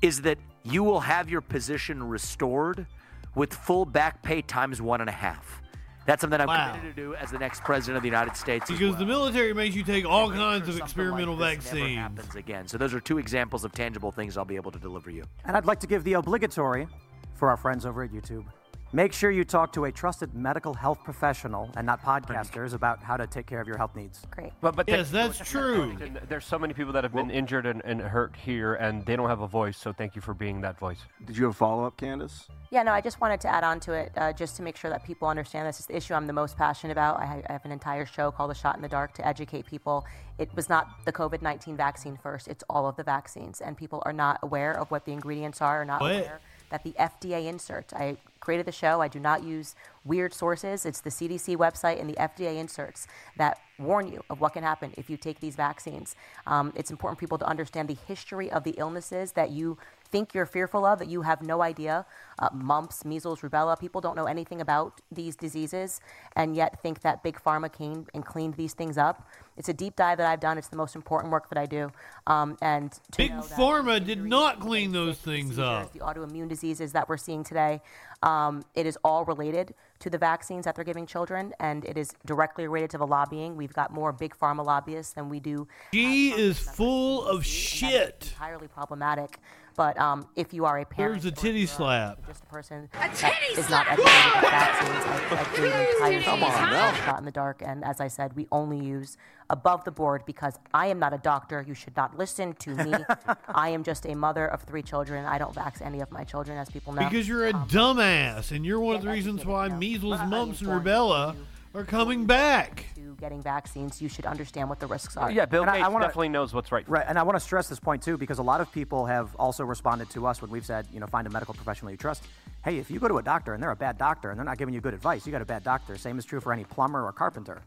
is 0.01 0.23
that 0.23 0.39
you 0.63 0.83
will 0.83 1.01
have 1.01 1.29
your 1.29 1.41
position 1.41 2.03
restored 2.03 2.87
with 3.35 3.53
full 3.53 3.85
back 3.85 4.23
pay 4.23 4.43
times 4.43 4.81
one 4.81 5.01
and 5.01 5.09
a 5.11 5.13
half. 5.13 5.63
That's 6.09 6.23
something 6.23 6.41
I'm 6.41 6.47
Wow. 6.49 6.71
committed 6.73 6.97
to 6.97 7.03
do 7.03 7.15
as 7.17 7.31
the 7.31 7.39
next 7.39 7.63
president 7.65 7.99
of 7.99 8.03
the 8.03 8.09
United 8.09 8.35
States. 8.35 8.71
as 8.71 8.79
Because 8.79 8.93
well. 8.93 8.99
the 9.01 9.05
military 9.05 9.53
makes 9.53 9.77
you 9.77 9.83
take 9.85 10.07
all 10.07 10.31
kinds 10.33 10.67
of 10.67 10.79
experimental 10.79 11.37
like 11.37 11.59
this 11.61 11.67
never 11.67 11.85
vaccines. 11.85 11.99
happens 11.99 12.35
again. 12.35 12.67
So 12.67 12.79
those 12.79 12.95
are 12.95 13.01
two 13.01 13.19
examples 13.19 13.63
of 13.63 13.73
tangible 13.73 14.11
things 14.11 14.39
I'll 14.39 14.47
be 14.47 14.57
able 14.57 14.71
to 14.71 14.79
deliver 14.79 15.11
you. 15.11 15.25
And 15.45 15.55
I'd 15.55 15.67
like 15.67 15.81
to 15.81 15.87
give 15.87 16.05
the 16.05 16.15
obligatory 16.15 16.89
for 17.35 17.51
our 17.51 17.59
friends 17.59 17.85
over 17.85 18.03
at 18.03 18.11
YouTube. 18.11 18.47
Make 18.93 19.13
sure 19.13 19.31
you 19.31 19.45
talk 19.45 19.75
to 19.75 19.85
a 19.85 19.93
trusted 19.93 20.35
medical 20.35 20.73
health 20.73 21.05
professional 21.05 21.71
and 21.77 21.85
not 21.87 22.03
podcasters 22.03 22.73
about 22.73 23.03
how 23.03 23.19
to 23.19 23.27
take 23.27 23.45
care 23.45 23.61
of 23.61 23.69
your 23.69 23.77
health 23.77 23.95
needs. 23.95 24.23
Great. 24.31 24.51
But, 24.63 24.77
but 24.77 24.89
Yes, 24.89 25.11
that's 25.11 25.39
true. 25.39 25.95
There's 26.31 26.47
so 26.47 26.59
many 26.59 26.73
people 26.73 26.95
that 26.95 27.05
have 27.05 27.13
been 27.13 27.31
injured 27.31 27.67
and, 27.67 27.83
and 27.85 28.01
hurt 28.01 28.35
here, 28.35 28.77
and 28.77 29.05
they 29.05 29.15
don't 29.15 29.29
have 29.29 29.43
a 29.43 29.47
voice. 29.47 29.77
So 29.77 29.93
thank 29.93 30.17
you 30.17 30.23
for 30.23 30.33
being 30.33 30.63
that 30.63 30.79
voice. 30.79 31.01
Did 31.27 31.37
you 31.37 31.45
have 31.45 31.53
a 31.53 31.57
follow 31.57 31.85
up, 31.85 31.99
Candace? 31.99 32.49
Yeah, 32.71 32.83
no, 32.83 32.93
I 32.93 33.03
just 33.03 33.21
wanted 33.21 33.43
to 33.43 33.49
add 33.49 33.63
on 33.63 33.79
to 33.81 33.93
it 33.93 34.11
uh, 34.17 34.33
just 34.33 34.57
to 34.57 34.63
make 34.63 34.77
sure 34.77 34.91
that 34.91 35.05
people 35.05 35.29
understand 35.29 35.69
this 35.69 35.81
is 35.81 35.87
the 35.87 35.97
issue 35.97 36.15
I'm 36.15 36.27
the 36.27 36.33
most 36.33 36.57
passionate 36.57 36.93
about. 36.93 37.21
I, 37.21 37.43
I 37.47 37.53
have 37.53 37.67
an 37.67 37.73
entire 37.73 38.07
show 38.07 38.31
called 38.31 38.51
The 38.51 38.55
Shot 38.55 38.77
in 38.77 38.81
the 38.81 38.89
Dark 38.89 39.13
to 39.15 39.27
educate 39.27 39.67
people. 39.67 40.07
It 40.39 40.49
was 40.57 40.71
not 40.71 41.05
the 41.05 41.13
COVID 41.13 41.43
19 41.43 41.77
vaccine 41.77 42.17
first, 42.17 42.49
it's 42.49 42.65
all 42.71 42.87
of 42.87 42.97
the 42.97 43.05
vaccines. 43.05 43.61
And 43.61 43.77
people 43.77 44.03
are 44.07 44.15
not 44.15 44.39
aware 44.43 44.73
of 44.73 44.91
what 44.91 45.05
the 45.05 45.13
ingredients 45.13 45.61
are, 45.61 45.83
or 45.83 45.85
not 45.85 46.01
What? 46.01 46.13
aware 46.13 46.41
that 46.71 46.85
the 46.85 46.93
FDA 46.93 47.47
inserts. 47.47 47.93
I 47.93 48.17
created 48.41 48.67
the 48.67 48.73
show. 48.73 49.01
I 49.01 49.09
do 49.09 49.21
not 49.21 49.43
use 49.43 49.75
weird 50.05 50.33
sources. 50.33 50.87
It's 50.87 51.01
the 51.01 51.11
CDC 51.11 51.57
website 51.57 52.01
and 52.01 52.09
the 52.09 52.15
FDA 52.15 52.57
inserts 52.57 53.07
that 53.37 53.61
warn 53.79 54.11
you 54.11 54.23
of 54.31 54.41
what 54.41 54.55
can 54.55 54.63
happen 54.63 54.93
if 54.97 55.09
you 55.11 55.17
take 55.17 55.41
these 55.41 55.57
vaccines. 55.57 56.17
Um, 56.47 56.73
it's 56.75 56.91
important 56.91 57.19
for 57.19 57.21
people 57.21 57.39
to 57.39 57.47
understand 57.47 57.89
the 57.89 57.97
history 58.07 58.51
of 58.51 58.65
the 58.65 58.75
illnesses 58.79 59.33
that 59.33 59.51
you 59.51 59.79
think 60.11 60.35
you're 60.35 60.47
fearful 60.47 60.85
of 60.85 60.99
that 60.99 61.09
you 61.09 61.23
have 61.23 61.43
no 61.43 61.63
idea. 61.63 62.07
Uh, 62.39 62.49
mumps, 62.53 63.05
measles, 63.05 63.41
rubella. 63.41 63.79
People 63.79 64.01
don't 64.01 64.17
know 64.17 64.27
anything 64.27 64.61
about 64.61 65.01
these 65.11 65.37
diseases 65.37 66.01
and 66.37 66.55
yet 66.55 66.81
think 66.83 67.01
that 67.03 67.23
big 67.23 67.39
pharma 67.41 67.73
came 67.73 68.07
and 68.15 68.25
cleaned 68.25 68.55
these 68.55 68.75
things 68.75 68.97
up. 68.97 69.29
It's 69.59 69.69
a 69.69 69.75
deep 69.75 69.97
dive 69.97 70.19
that 70.19 70.27
I've 70.29 70.39
done. 70.41 70.57
It's 70.57 70.69
the 70.69 70.77
most 70.77 70.95
important 70.95 71.33
work 71.33 71.49
that 71.49 71.59
I 71.59 71.67
do. 71.67 71.91
Um, 72.29 72.57
and 72.63 72.93
to 72.93 73.01
Big 73.17 73.33
Pharma 73.33 74.05
did 74.05 74.25
not 74.25 74.61
clean 74.61 74.93
those 74.93 75.19
things 75.19 75.59
up. 75.59 75.93
the 75.93 75.99
autoimmune 75.99 76.49
diseases 76.49 76.93
that 76.93 77.09
we're 77.09 77.17
seeing 77.17 77.43
today. 77.43 77.83
Um, 78.23 78.65
it 78.75 78.87
is 78.87 78.97
all 79.03 79.25
related 79.25 79.75
to 80.01 80.11
the 80.11 80.19
vaccines 80.19 80.65
that 80.65 80.77
they're 80.77 80.85
giving 80.85 81.07
children, 81.07 81.53
and 81.59 81.85
it 81.85 81.99
is 81.99 82.15
directly 82.25 82.67
related 82.69 82.91
to 82.91 82.99
the 82.99 83.07
lobbying. 83.07 83.57
We've 83.57 83.73
got 83.73 83.93
more 83.93 84.13
big 84.13 84.37
pharma 84.39 84.65
lobbyists 84.65 85.13
than 85.15 85.29
we 85.29 85.41
do. 85.41 85.67
She 85.93 86.31
is 86.31 86.59
full 86.59 87.27
of 87.27 87.45
shit. 87.45 88.31
Entirely 88.33 88.69
problematic. 88.69 89.39
But 89.79 89.97
um, 89.97 90.27
if 90.35 90.53
you 90.53 90.65
are 90.65 90.81
a 90.81 90.85
parent, 90.85 91.23
Here's 91.23 91.25
a 91.25 91.31
titty 91.31 91.65
slap. 91.65 92.27
just 92.27 92.43
a 92.43 92.47
person 92.47 92.89
that 92.95 93.13
is 93.57 93.71
not 93.71 93.87
educated 93.87 94.11
about 94.11 94.51
vaccines, 94.51 95.05
I, 95.07 95.41
I 95.41 95.45
create 95.45 95.73
an 95.73 95.81
entire 95.81 96.23
Come 96.23 96.41
series 96.41 96.55
on, 96.55 96.59
called 96.59 96.73
now. 96.73 96.95
Shot 96.95 97.19
in 97.21 97.25
the 97.25 97.31
dark. 97.31 97.63
And 97.65 97.85
as 97.85 98.01
I 98.01 98.09
said, 98.09 98.35
we 98.35 98.49
only 98.51 98.85
use 98.85 99.17
above 99.51 99.85
the 99.85 99.93
board 99.93 100.25
because 100.27 100.59
I 100.75 100.89
am 100.89 100.99
not 100.99 101.15
a 101.15 101.19
doctor. 101.19 101.65
You 101.65 101.75
should 101.75 101.97
not 101.97 102.19
listen 102.19 102.55
to 102.55 102.71
me. 102.75 102.93
I 103.55 103.69
am 103.69 103.85
just 103.85 104.05
a 104.05 104.17
mother 104.17 104.49
of 104.49 104.63
three 104.63 104.83
children. 104.83 105.25
I 105.25 105.39
don't 105.39 105.55
vax 105.55 105.81
any 105.81 106.01
of 106.01 106.11
my 106.11 106.25
children, 106.25 106.59
as 106.59 106.69
people 106.69 106.93
know. 106.93 107.09
Because 107.09 107.29
you're 107.29 107.47
a 107.47 107.53
dumbass, 107.53 108.51
and 108.51 108.67
you're 108.67 108.81
one 108.81 108.97
of 108.97 109.03
the 109.03 109.11
reasons 109.11 109.47
why 109.47 109.69
measles, 109.69 110.19
mumps, 110.27 110.61
and 110.61 110.71
rubella 110.71 111.37
are 111.75 111.85
coming 111.85 112.25
back. 112.27 112.85
to 112.95 113.15
getting 113.21 113.43
vaccines, 113.43 114.01
you 114.03 114.09
should 114.09 114.27
understand 114.27 114.69
what 114.69 114.81
the 114.81 114.87
risks 114.87 115.17
are. 115.17 115.31
Yeah, 115.31 115.45
Bill 115.47 115.63
And 115.63 115.71
I- 115.71 115.77
Gates 115.79 115.85
I 115.87 115.89
wanna- 115.89 116.05
definitely 116.07 116.29
knows 116.31 116.53
what's 116.55 116.71
right. 116.73 116.89
Right, 116.89 117.05
and 117.09 117.19
I 117.19 117.23
want 117.23 117.37
to 117.37 117.41
stress 117.41 117.69
this 117.69 117.79
point 117.81 118.03
too 118.03 118.17
because 118.17 118.39
a 118.39 118.43
lot 118.43 118.61
of 118.61 118.71
people 118.73 119.07
have 119.07 119.35
also 119.37 119.65
responded 119.65 120.09
to 120.11 120.27
us 120.27 120.41
when 120.43 120.51
we've 120.51 120.65
said, 120.67 120.87
you 120.93 121.01
know, 121.01 121.07
find 121.07 121.27
a 121.27 121.31
medical 121.31 121.55
professional 121.55 121.91
you 121.91 121.97
trust. 121.97 122.25
Hey, 122.65 122.79
if 122.79 122.91
you 122.91 122.99
go 122.99 123.09
to 123.09 123.19
a 123.19 123.23
doctor 123.23 123.55
and 123.55 123.63
they're 123.63 123.71
a 123.71 123.77
bad 123.77 123.99
doctor 123.99 124.31
and 124.31 124.39
they're 124.39 124.45
not 124.45 124.59
giving 124.59 124.75
you 124.75 124.81
good 124.81 124.95
advice, 124.95 125.27
you 125.27 125.33
got 125.33 125.43
a 125.43 125.47
bad 125.47 125.63
doctor. 125.65 125.97
Same 125.97 126.19
is 126.19 126.25
true 126.25 126.41
for 126.41 126.53
any 126.53 126.65
plumber 126.65 127.05
or 127.05 127.13
carpenter. 127.13 127.61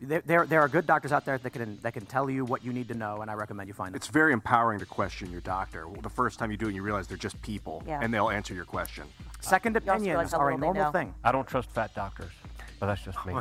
There, 0.00 0.20
there, 0.26 0.44
there 0.46 0.60
are 0.60 0.68
good 0.68 0.86
doctors 0.86 1.10
out 1.10 1.24
there 1.24 1.38
that 1.38 1.50
can 1.50 1.78
that 1.80 1.94
can 1.94 2.04
tell 2.04 2.28
you 2.28 2.44
what 2.44 2.62
you 2.62 2.70
need 2.70 2.88
to 2.88 2.94
know, 2.94 3.22
and 3.22 3.30
I 3.30 3.34
recommend 3.34 3.66
you 3.68 3.72
find 3.72 3.92
them. 3.94 3.96
It's 3.96 4.08
very 4.08 4.34
empowering 4.34 4.78
to 4.80 4.86
question 4.86 5.30
your 5.32 5.40
doctor. 5.40 5.86
The 6.02 6.10
first 6.10 6.38
time 6.38 6.50
you 6.50 6.58
do 6.58 6.68
it, 6.68 6.74
you 6.74 6.82
realize 6.82 7.06
they're 7.08 7.16
just 7.16 7.40
people, 7.40 7.82
Yeah. 7.86 8.00
and 8.02 8.12
they'll 8.12 8.28
answer 8.28 8.52
your 8.52 8.66
question. 8.66 9.04
Second 9.40 9.74
opinions 9.78 10.06
realize 10.06 10.34
are 10.34 10.50
a 10.50 10.58
normal 10.58 10.84
know. 10.84 10.90
thing. 10.92 11.14
I 11.24 11.32
don't 11.32 11.46
trust 11.48 11.70
fat 11.70 11.94
doctors, 11.94 12.30
but 12.78 12.86
that's 12.86 13.02
just 13.02 13.24
me. 13.26 13.34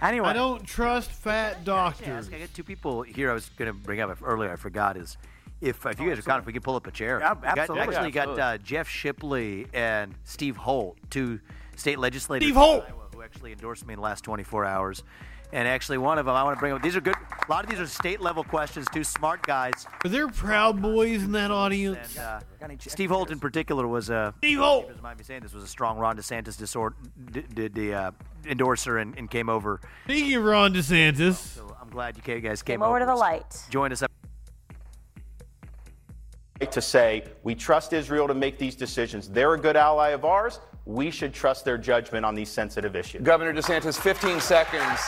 Anyway, 0.00 0.26
I 0.28 0.32
don't 0.32 0.64
trust 0.64 1.10
fat 1.10 1.64
doctors. 1.64 2.28
I 2.28 2.38
got 2.40 2.54
two 2.54 2.64
people 2.64 3.02
here 3.02 3.30
I 3.30 3.34
was 3.34 3.48
going 3.56 3.68
to 3.68 3.72
bring 3.72 4.00
up 4.00 4.16
earlier. 4.22 4.50
I 4.52 4.56
forgot 4.56 4.96
is 4.96 5.16
if, 5.60 5.86
if 5.86 6.00
you 6.00 6.08
guys 6.08 6.18
are 6.18 6.22
kind, 6.22 6.40
if 6.40 6.46
we 6.46 6.52
could 6.52 6.62
pull 6.64 6.74
up 6.74 6.86
a 6.86 6.90
chair. 6.90 7.20
Yeah, 7.20 7.34
We 7.34 7.40
got- 7.42 7.58
absolutely. 7.58 7.94
actually, 7.96 8.12
Yeah, 8.12 8.24
got 8.26 8.38
uh, 8.38 8.58
Jeff 8.58 8.88
Shipley 8.88 9.66
and 9.72 10.14
Steve 10.24 10.56
Holt, 10.56 10.98
two 11.10 11.40
state 11.76 11.98
legislators 11.98 12.46
Steve 12.46 12.56
Holt! 12.56 12.84
Who 13.14 13.22
actually 13.22 13.52
endorsed 13.52 13.86
me 13.86 13.94
in 13.94 13.98
the 14.00 14.04
last 14.04 14.24
24 14.24 14.64
hours. 14.64 15.04
And 15.54 15.68
actually, 15.68 15.98
one 15.98 16.18
of 16.18 16.24
them 16.24 16.34
I 16.34 16.42
want 16.44 16.56
to 16.56 16.60
bring 16.60 16.72
up. 16.72 16.80
These 16.82 16.96
are 16.96 17.02
good. 17.02 17.14
A 17.14 17.50
lot 17.50 17.62
of 17.62 17.68
these 17.70 17.78
are 17.78 17.86
state 17.86 18.22
level 18.22 18.42
questions. 18.42 18.86
Two 18.90 19.04
smart 19.04 19.42
guys. 19.42 19.86
Are 20.02 20.08
there 20.08 20.26
Proud 20.28 20.80
Boys 20.80 21.22
in 21.22 21.32
that 21.32 21.50
audience? 21.50 22.16
Uh, 22.16 22.40
Steve 22.78 23.10
Holt, 23.10 23.30
in 23.30 23.38
particular, 23.38 23.86
was 23.86 24.08
a. 24.08 24.32
Steve 24.38 24.58
Holt. 24.58 24.88
Doesn't 24.88 25.02
mind 25.02 25.18
me 25.18 25.24
saying 25.24 25.42
this 25.42 25.52
was 25.52 25.62
a 25.62 25.68
strong 25.68 25.98
Ron 25.98 26.16
DeSantis 26.16 26.56
disor- 26.56 26.94
d- 27.32 27.44
d- 27.52 27.68
d- 27.68 27.92
uh, 27.92 28.12
endorser 28.46 28.96
and, 28.96 29.16
and 29.18 29.30
came 29.30 29.50
over. 29.50 29.78
Speaking 30.04 30.34
of 30.36 30.44
Ron 30.44 30.72
DeSantis, 30.72 31.34
So 31.34 31.76
I'm 31.80 31.90
glad 31.90 32.16
you 32.16 32.22
guys 32.40 32.62
came 32.62 32.74
Came 32.76 32.82
over 32.82 32.98
to 32.98 33.04
the 33.06 33.14
light. 33.14 33.54
Join 33.68 33.92
us 33.92 34.02
up. 34.02 34.10
to 36.70 36.80
say 36.80 37.24
we 37.42 37.54
trust 37.54 37.92
Israel 37.92 38.26
to 38.28 38.34
make 38.34 38.56
these 38.56 38.74
decisions. 38.74 39.28
They're 39.28 39.52
a 39.52 39.58
good 39.60 39.76
ally 39.76 40.10
of 40.10 40.24
ours. 40.24 40.60
We 40.84 41.10
should 41.10 41.32
trust 41.32 41.64
their 41.64 41.78
judgment 41.78 42.24
on 42.24 42.34
these 42.34 42.48
sensitive 42.48 42.96
issues. 42.96 43.22
Governor 43.22 43.52
DeSantis, 43.54 43.98
15 43.98 44.40
seconds. 44.40 45.00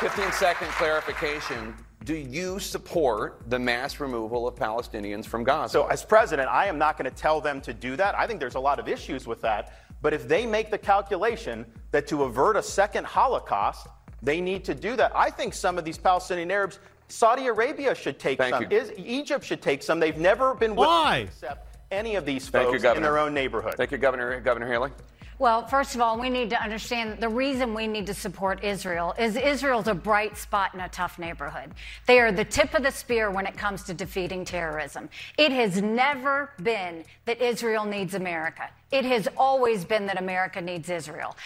15 0.00 0.32
second 0.32 0.68
clarification. 0.68 1.74
Do 2.04 2.14
you 2.14 2.58
support 2.58 3.40
the 3.48 3.58
mass 3.58 4.00
removal 4.00 4.46
of 4.46 4.56
Palestinians 4.56 5.24
from 5.24 5.44
Gaza? 5.44 5.72
So, 5.72 5.86
as 5.86 6.04
president, 6.04 6.50
I 6.50 6.66
am 6.66 6.76
not 6.76 6.98
going 6.98 7.10
to 7.10 7.16
tell 7.16 7.40
them 7.40 7.60
to 7.62 7.72
do 7.72 7.96
that. 7.96 8.14
I 8.14 8.26
think 8.26 8.40
there's 8.40 8.56
a 8.56 8.60
lot 8.60 8.78
of 8.78 8.88
issues 8.88 9.26
with 9.26 9.40
that. 9.42 9.72
But 10.02 10.12
if 10.12 10.28
they 10.28 10.44
make 10.44 10.70
the 10.70 10.76
calculation 10.76 11.64
that 11.92 12.06
to 12.08 12.24
avert 12.24 12.56
a 12.56 12.62
second 12.62 13.06
Holocaust, 13.06 13.86
they 14.22 14.40
need 14.40 14.64
to 14.64 14.74
do 14.74 14.96
that, 14.96 15.12
I 15.14 15.30
think 15.30 15.54
some 15.54 15.78
of 15.78 15.84
these 15.84 15.96
Palestinian 15.96 16.50
Arabs, 16.50 16.78
Saudi 17.08 17.46
Arabia 17.46 17.94
should 17.94 18.18
take 18.18 18.38
Thank 18.38 18.54
some. 18.54 18.64
you. 18.64 18.76
Is, 18.76 18.92
Egypt 18.98 19.44
should 19.44 19.62
take 19.62 19.82
some. 19.82 20.00
They've 20.00 20.18
never 20.18 20.54
been 20.54 20.74
willing 20.74 20.90
Why? 20.90 21.22
to 21.22 21.28
accept 21.28 21.73
any 21.94 22.16
of 22.16 22.26
these 22.26 22.48
Thank 22.48 22.72
you, 22.72 22.78
folks 22.78 22.96
in 22.96 23.02
their 23.02 23.18
own 23.18 23.32
neighborhood. 23.32 23.74
Thank 23.76 23.92
you, 23.92 23.98
Governor, 23.98 24.40
Governor 24.40 24.70
Haley. 24.70 24.90
Well, 25.36 25.66
first 25.66 25.96
of 25.96 26.00
all, 26.00 26.18
we 26.18 26.30
need 26.30 26.50
to 26.50 26.62
understand 26.62 27.10
that 27.10 27.20
the 27.20 27.28
reason 27.28 27.74
we 27.74 27.88
need 27.88 28.06
to 28.06 28.14
support 28.14 28.62
Israel 28.62 29.14
is 29.18 29.34
Israel's 29.34 29.88
a 29.88 29.94
bright 29.94 30.36
spot 30.36 30.74
in 30.74 30.80
a 30.80 30.88
tough 30.88 31.18
neighborhood. 31.18 31.72
They 32.06 32.20
are 32.20 32.30
the 32.30 32.44
tip 32.44 32.72
of 32.72 32.84
the 32.84 32.92
spear 32.92 33.32
when 33.32 33.44
it 33.44 33.56
comes 33.56 33.82
to 33.84 33.94
defeating 33.94 34.44
terrorism. 34.44 35.08
It 35.36 35.50
has 35.50 35.82
never 35.82 36.52
been 36.62 37.04
that 37.24 37.42
Israel 37.42 37.84
needs 37.84 38.14
America. 38.14 38.70
It 38.92 39.04
has 39.04 39.26
always 39.36 39.84
been 39.84 40.06
that 40.06 40.20
America 40.20 40.60
needs 40.60 40.88
Israel. 40.88 41.36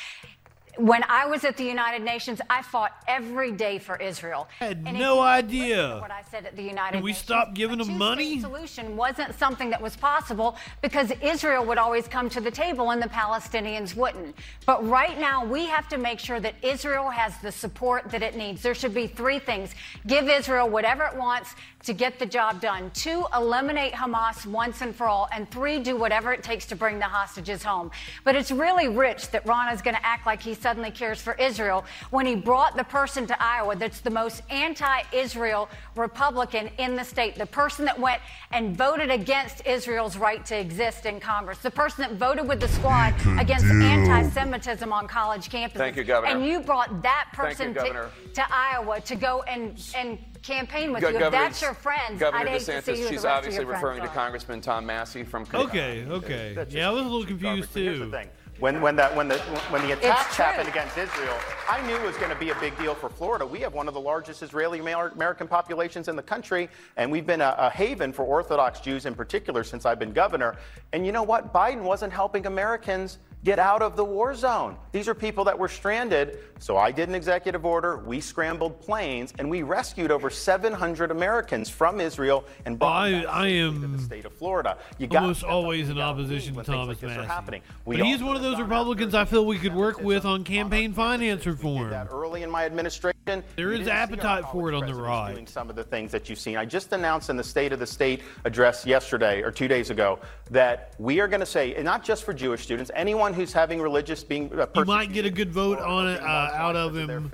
When 0.79 1.03
I 1.09 1.27
was 1.27 1.45
at 1.45 1.57
the 1.57 1.65
United 1.65 2.03
Nations, 2.03 2.41
I 2.49 2.63
fought 2.63 2.93
every 3.09 3.51
day 3.51 3.81
for 3.81 3.97
Israel. 3.97 4.49
I 4.61 4.67
had 4.67 4.85
no 4.85 5.19
idea. 5.21 5.99
what 6.01 6.13
I 6.13 6.23
said 6.31 6.47
at 6.47 6.55
the 6.55 6.63
United 6.63 6.99
Can 6.99 7.03
we 7.03 7.11
Nations. 7.11 7.25
stop 7.25 7.53
giving 7.53 7.79
them 7.79 7.99
money? 7.99 8.41
Solution 8.41 8.97
wasn't 8.97 9.37
something 9.37 9.71
that 9.71 9.83
was 9.83 9.97
possible 9.97 10.57
because 10.81 11.11
Israel 11.21 11.65
would 11.65 11.79
always 11.79 12.07
come 12.07 12.29
to 12.29 12.41
the 12.41 12.51
table 12.53 12.93
and 12.93 13.03
the 13.03 13.09
Palestinians 13.09 13.97
wouldn't. 13.97 14.37
But 14.67 14.89
right 14.89 15.19
now, 15.19 15.45
we 15.45 15.67
have 15.67 15.89
to 15.89 15.99
make 15.99 16.21
sure 16.21 16.39
that 16.39 16.55
Israel 16.63 17.11
has 17.11 17.37
the 17.39 17.51
support 17.51 18.09
that 18.13 18.23
it 18.23 18.37
needs. 18.37 18.63
There 18.63 18.75
should 18.75 18.95
be 18.95 19.09
three 19.09 19.41
things: 19.41 19.75
give 20.07 20.29
Israel 20.29 20.69
whatever 20.69 21.03
it 21.05 21.17
wants 21.17 21.57
to 21.85 21.93
get 21.93 22.19
the 22.19 22.27
job 22.27 22.61
done. 22.61 22.91
Two, 22.93 23.25
eliminate 23.35 23.93
Hamas 23.93 24.45
once 24.47 24.81
and 24.81 24.95
for 24.95 25.07
all. 25.07 25.29
And 25.33 25.51
three, 25.51 25.79
do 25.79 25.97
whatever 25.97 26.33
it 26.33 26.43
takes 26.43 26.67
to 26.67 26.77
bring 26.77 26.99
the 26.99 27.05
hostages 27.05 27.63
home. 27.63 27.91
But 28.25 28.35
it's 28.35 28.51
really 28.51 28.89
rich 28.89 29.31
that 29.31 29.47
Ron 29.47 29.73
is 29.73 29.81
going 29.81 29.95
to 29.95 30.05
act 30.05 30.27
like 30.27 30.43
he 30.43 30.55
suddenly 30.55 30.91
cares 30.91 31.21
for 31.21 31.35
Israel 31.35 31.85
when 32.11 32.27
he 32.27 32.35
brought 32.35 32.77
the 32.77 32.85
person 32.85 33.27
to 33.29 33.43
Iowa 33.43 33.77
that's 33.77 34.01
the 34.01 34.11
most 34.11 34.43
anti 34.51 35.03
Israel 35.13 35.69
Republican 35.95 36.69
in 36.79 36.97
the 36.97 37.05
state, 37.05 37.37
the 37.37 37.47
person 37.47 37.85
that 37.85 37.99
went 37.99 38.21
and 38.51 38.77
voted 38.77 39.11
against 39.11 39.65
Israel's 39.67 40.17
right 40.17 40.45
to 40.47 40.59
exist 40.59 41.07
in 41.07 41.21
Congress, 41.21 41.59
the 41.59 41.71
person 41.71 42.03
that 42.03 42.13
voted 42.19 42.49
with 42.49 42.61
the 42.61 42.69
squad 42.69 43.15
against 43.39 43.67
anti 43.67 44.29
Semitism 44.31 44.93
on 44.93 45.07
college 45.07 45.49
campuses. 45.49 45.75
Thank 45.75 45.97
you, 45.97 46.05
Governor. 46.05 46.35
And 46.35 46.45
you 46.45 46.61
brought 46.61 47.03
that 47.03 47.29
Thank 47.35 47.59
you, 47.59 47.67
person 47.67 47.75
to, 47.75 48.11
to 48.35 48.45
Iowa 48.51 49.01
to 49.01 49.15
go 49.15 49.43
and, 49.43 49.81
and 49.97 50.19
campaign 50.49 50.93
with 50.93 51.03
Go- 51.03 51.09
you. 51.09 51.19
Governor- 51.19 51.31
that's 51.45 51.61
your 51.63 51.75
friend. 51.75 52.19
Governor 52.19 52.43
I'd 52.45 52.49
hate 52.49 52.59
to 52.61 52.65
see 52.65 52.73
DeSantis, 52.73 52.85
who 52.87 52.93
the 52.93 52.97
she's 52.97 53.11
rest 53.11 53.25
of 53.27 53.31
obviously 53.33 53.65
your 53.65 53.73
referring 53.75 54.03
to. 54.03 54.09
Congressman 54.09 54.61
Tom 54.61 54.87
Massie 54.87 55.25
from 55.25 55.45
Kentucky. 55.45 55.79
Okay, 55.79 56.07
okay. 56.11 56.53
That's 56.55 56.75
Yeah, 56.75 56.89
I 56.89 56.93
was 56.93 57.03
a 57.03 57.09
little 57.09 57.27
confused 57.27 57.71
But 57.75 57.81
Here's 57.81 57.99
the 57.99 58.05
too. 58.07 58.11
thing. 58.11 58.29
When, 58.59 58.81
when, 58.81 58.97
that, 58.97 59.15
when, 59.15 59.29
the, 59.29 59.39
when 59.71 59.83
the 59.87 59.93
attacks 59.93 60.35
true. 60.35 60.45
happened 60.45 60.69
against 60.69 60.99
Israel, 60.99 61.37
I 61.69 61.81
knew 61.87 61.95
it 61.95 62.03
was 62.03 62.17
going 62.17 62.31
to 62.31 62.37
be 62.37 62.51
a 62.51 62.57
big 62.57 62.77
deal 62.77 62.93
for 62.93 63.09
Florida. 63.09 63.47
We 63.47 63.61
have 63.61 63.73
one 63.73 63.87
of 63.87 63.95
the 63.95 64.01
largest 64.01 64.43
Israeli 64.43 64.81
American 64.81 65.47
populations 65.47 66.09
in 66.09 66.17
the 66.17 66.23
country, 66.25 66.69
and 66.97 67.13
we've 67.13 67.27
been 67.27 67.41
a, 67.41 67.55
a 67.57 67.71
haven 67.71 68.13
for 68.13 68.25
Orthodox 68.25 68.81
Jews 68.81 69.07
in 69.07 69.15
particular 69.15 69.63
since 69.63 69.87
I've 69.87 70.01
been 70.01 70.13
governor. 70.13 70.57
And 70.93 71.07
you 71.07 71.13
know 71.13 71.23
what? 71.23 71.53
Biden 71.55 71.83
wasn't 71.83 72.13
helping 72.13 72.47
Americans 72.47 73.19
get 73.45 73.59
out 73.59 73.83
of 73.83 73.97
the 73.97 74.05
war 74.05 74.35
zone. 74.35 74.77
These 74.93 75.09
are 75.09 75.15
people 75.15 75.45
that 75.45 75.59
were 75.59 75.69
stranded. 75.69 76.39
So 76.59 76.77
I 76.77 76.91
did 76.91 77.09
an 77.09 77.15
executive 77.15 77.65
order. 77.65 77.99
We 77.99 78.21
scrambled 78.21 78.81
planes 78.81 79.33
and 79.39 79.49
we 79.49 79.63
rescued 79.63 80.11
over 80.11 80.29
700 80.29 81.11
Americans 81.11 81.71
from 81.71 82.01
Israel 82.01 82.45
and 82.65 82.79
brought 82.79 83.11
them 83.11 83.25
I, 83.29 83.45
I 83.45 83.49
am 83.49 83.81
to 83.81 83.87
the 83.87 84.03
state 84.03 84.25
of 84.25 84.33
Florida. 84.33 84.79
You 84.99 85.07
got 85.07 85.23
almost 85.23 85.45
always 85.45 85.89
in 85.89 85.99
opposition 85.99 86.55
to 86.55 86.65
Thomas 86.65 87.01
like 87.03 87.17
Massie. 87.17 87.63
But 87.87 87.97
he's 88.01 88.23
one 88.23 88.37
of 88.37 88.43
those 88.43 88.59
Republicans 88.59 89.15
I 89.15 89.25
feel 89.25 89.47
we 89.47 89.59
could 89.59 89.75
work 89.75 90.01
with 90.01 90.25
on 90.25 90.43
campaign 90.43 90.93
finance 90.93 91.47
reform. 91.47 91.91
That 91.91 92.09
early 92.11 92.43
in 92.43 92.51
my 92.51 92.65
administration. 92.65 93.45
There 93.57 93.73
is 93.73 93.81
didn't 93.81 93.87
see 93.87 93.91
our 93.91 93.99
appetite 93.99 94.45
for 94.51 94.69
it 94.71 94.75
on 94.75 94.87
the 94.87 94.95
right. 94.95 95.33
Doing 95.33 95.47
some 95.47 95.71
of 95.71 95.77
the 95.77 95.85
things 95.85 96.11
that 96.13 96.29
you've 96.29 96.39
seen. 96.39 96.57
I 96.57 96.65
just 96.65 96.93
announced 96.93 97.31
in 97.31 97.37
the 97.37 97.45
State 97.45 97.73
of 97.73 97.79
the 97.79 97.87
State 97.87 98.23
address 98.45 98.87
yesterday 98.87 99.43
or 99.43 99.51
two 99.51 99.69
days 99.69 99.91
ago 99.91 100.19
that 100.51 100.95
we 100.99 101.21
are 101.21 101.29
going 101.29 101.41
to 101.41 101.47
say, 101.47 101.75
and 101.75 101.85
not 101.85 102.03
just 102.03 102.25
for 102.25 102.33
Jewish 102.33 102.63
students, 102.63 102.91
anyone 102.95 103.28
who's 103.35 103.53
having 103.53 103.81
religious 103.81 104.23
being 104.25 104.51
uh, 104.59 104.67
You 104.75 104.85
might 104.85 105.13
get 105.13 105.25
a 105.25 105.31
good 105.31 105.51
vote 105.53 105.79
on 105.79 106.09
it 106.09 106.21
uh, 106.23 106.51
out 106.55 106.77
of 106.77 106.97
him. 106.97 107.31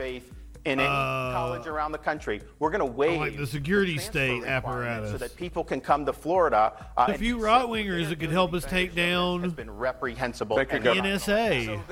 in 0.64 0.80
any 0.80 0.82
Uh, 0.82 1.32
college 1.32 1.66
around 1.66 1.92
the 1.92 1.98
country, 1.98 2.40
we're 2.58 2.70
going 2.70 2.78
to 2.80 2.84
waive 2.86 3.20
like 3.20 3.36
the 3.36 3.46
security 3.46 3.98
state 3.98 4.44
apparatus 4.44 5.10
so 5.10 5.18
that 5.18 5.36
people 5.36 5.62
can 5.62 5.80
come 5.80 6.06
to 6.06 6.12
Florida. 6.12 6.72
Uh, 6.96 7.06
A 7.08 7.18
few 7.18 7.38
right 7.38 7.66
wingers 7.66 8.08
that 8.08 8.18
could 8.18 8.30
help 8.30 8.54
us 8.54 8.64
take 8.64 8.94
down 8.94 9.42
has 9.42 9.52
been 9.52 9.70
reprehensible. 9.70 10.56
the 10.56 10.62
and 10.72 10.84
NSA. 10.84 11.82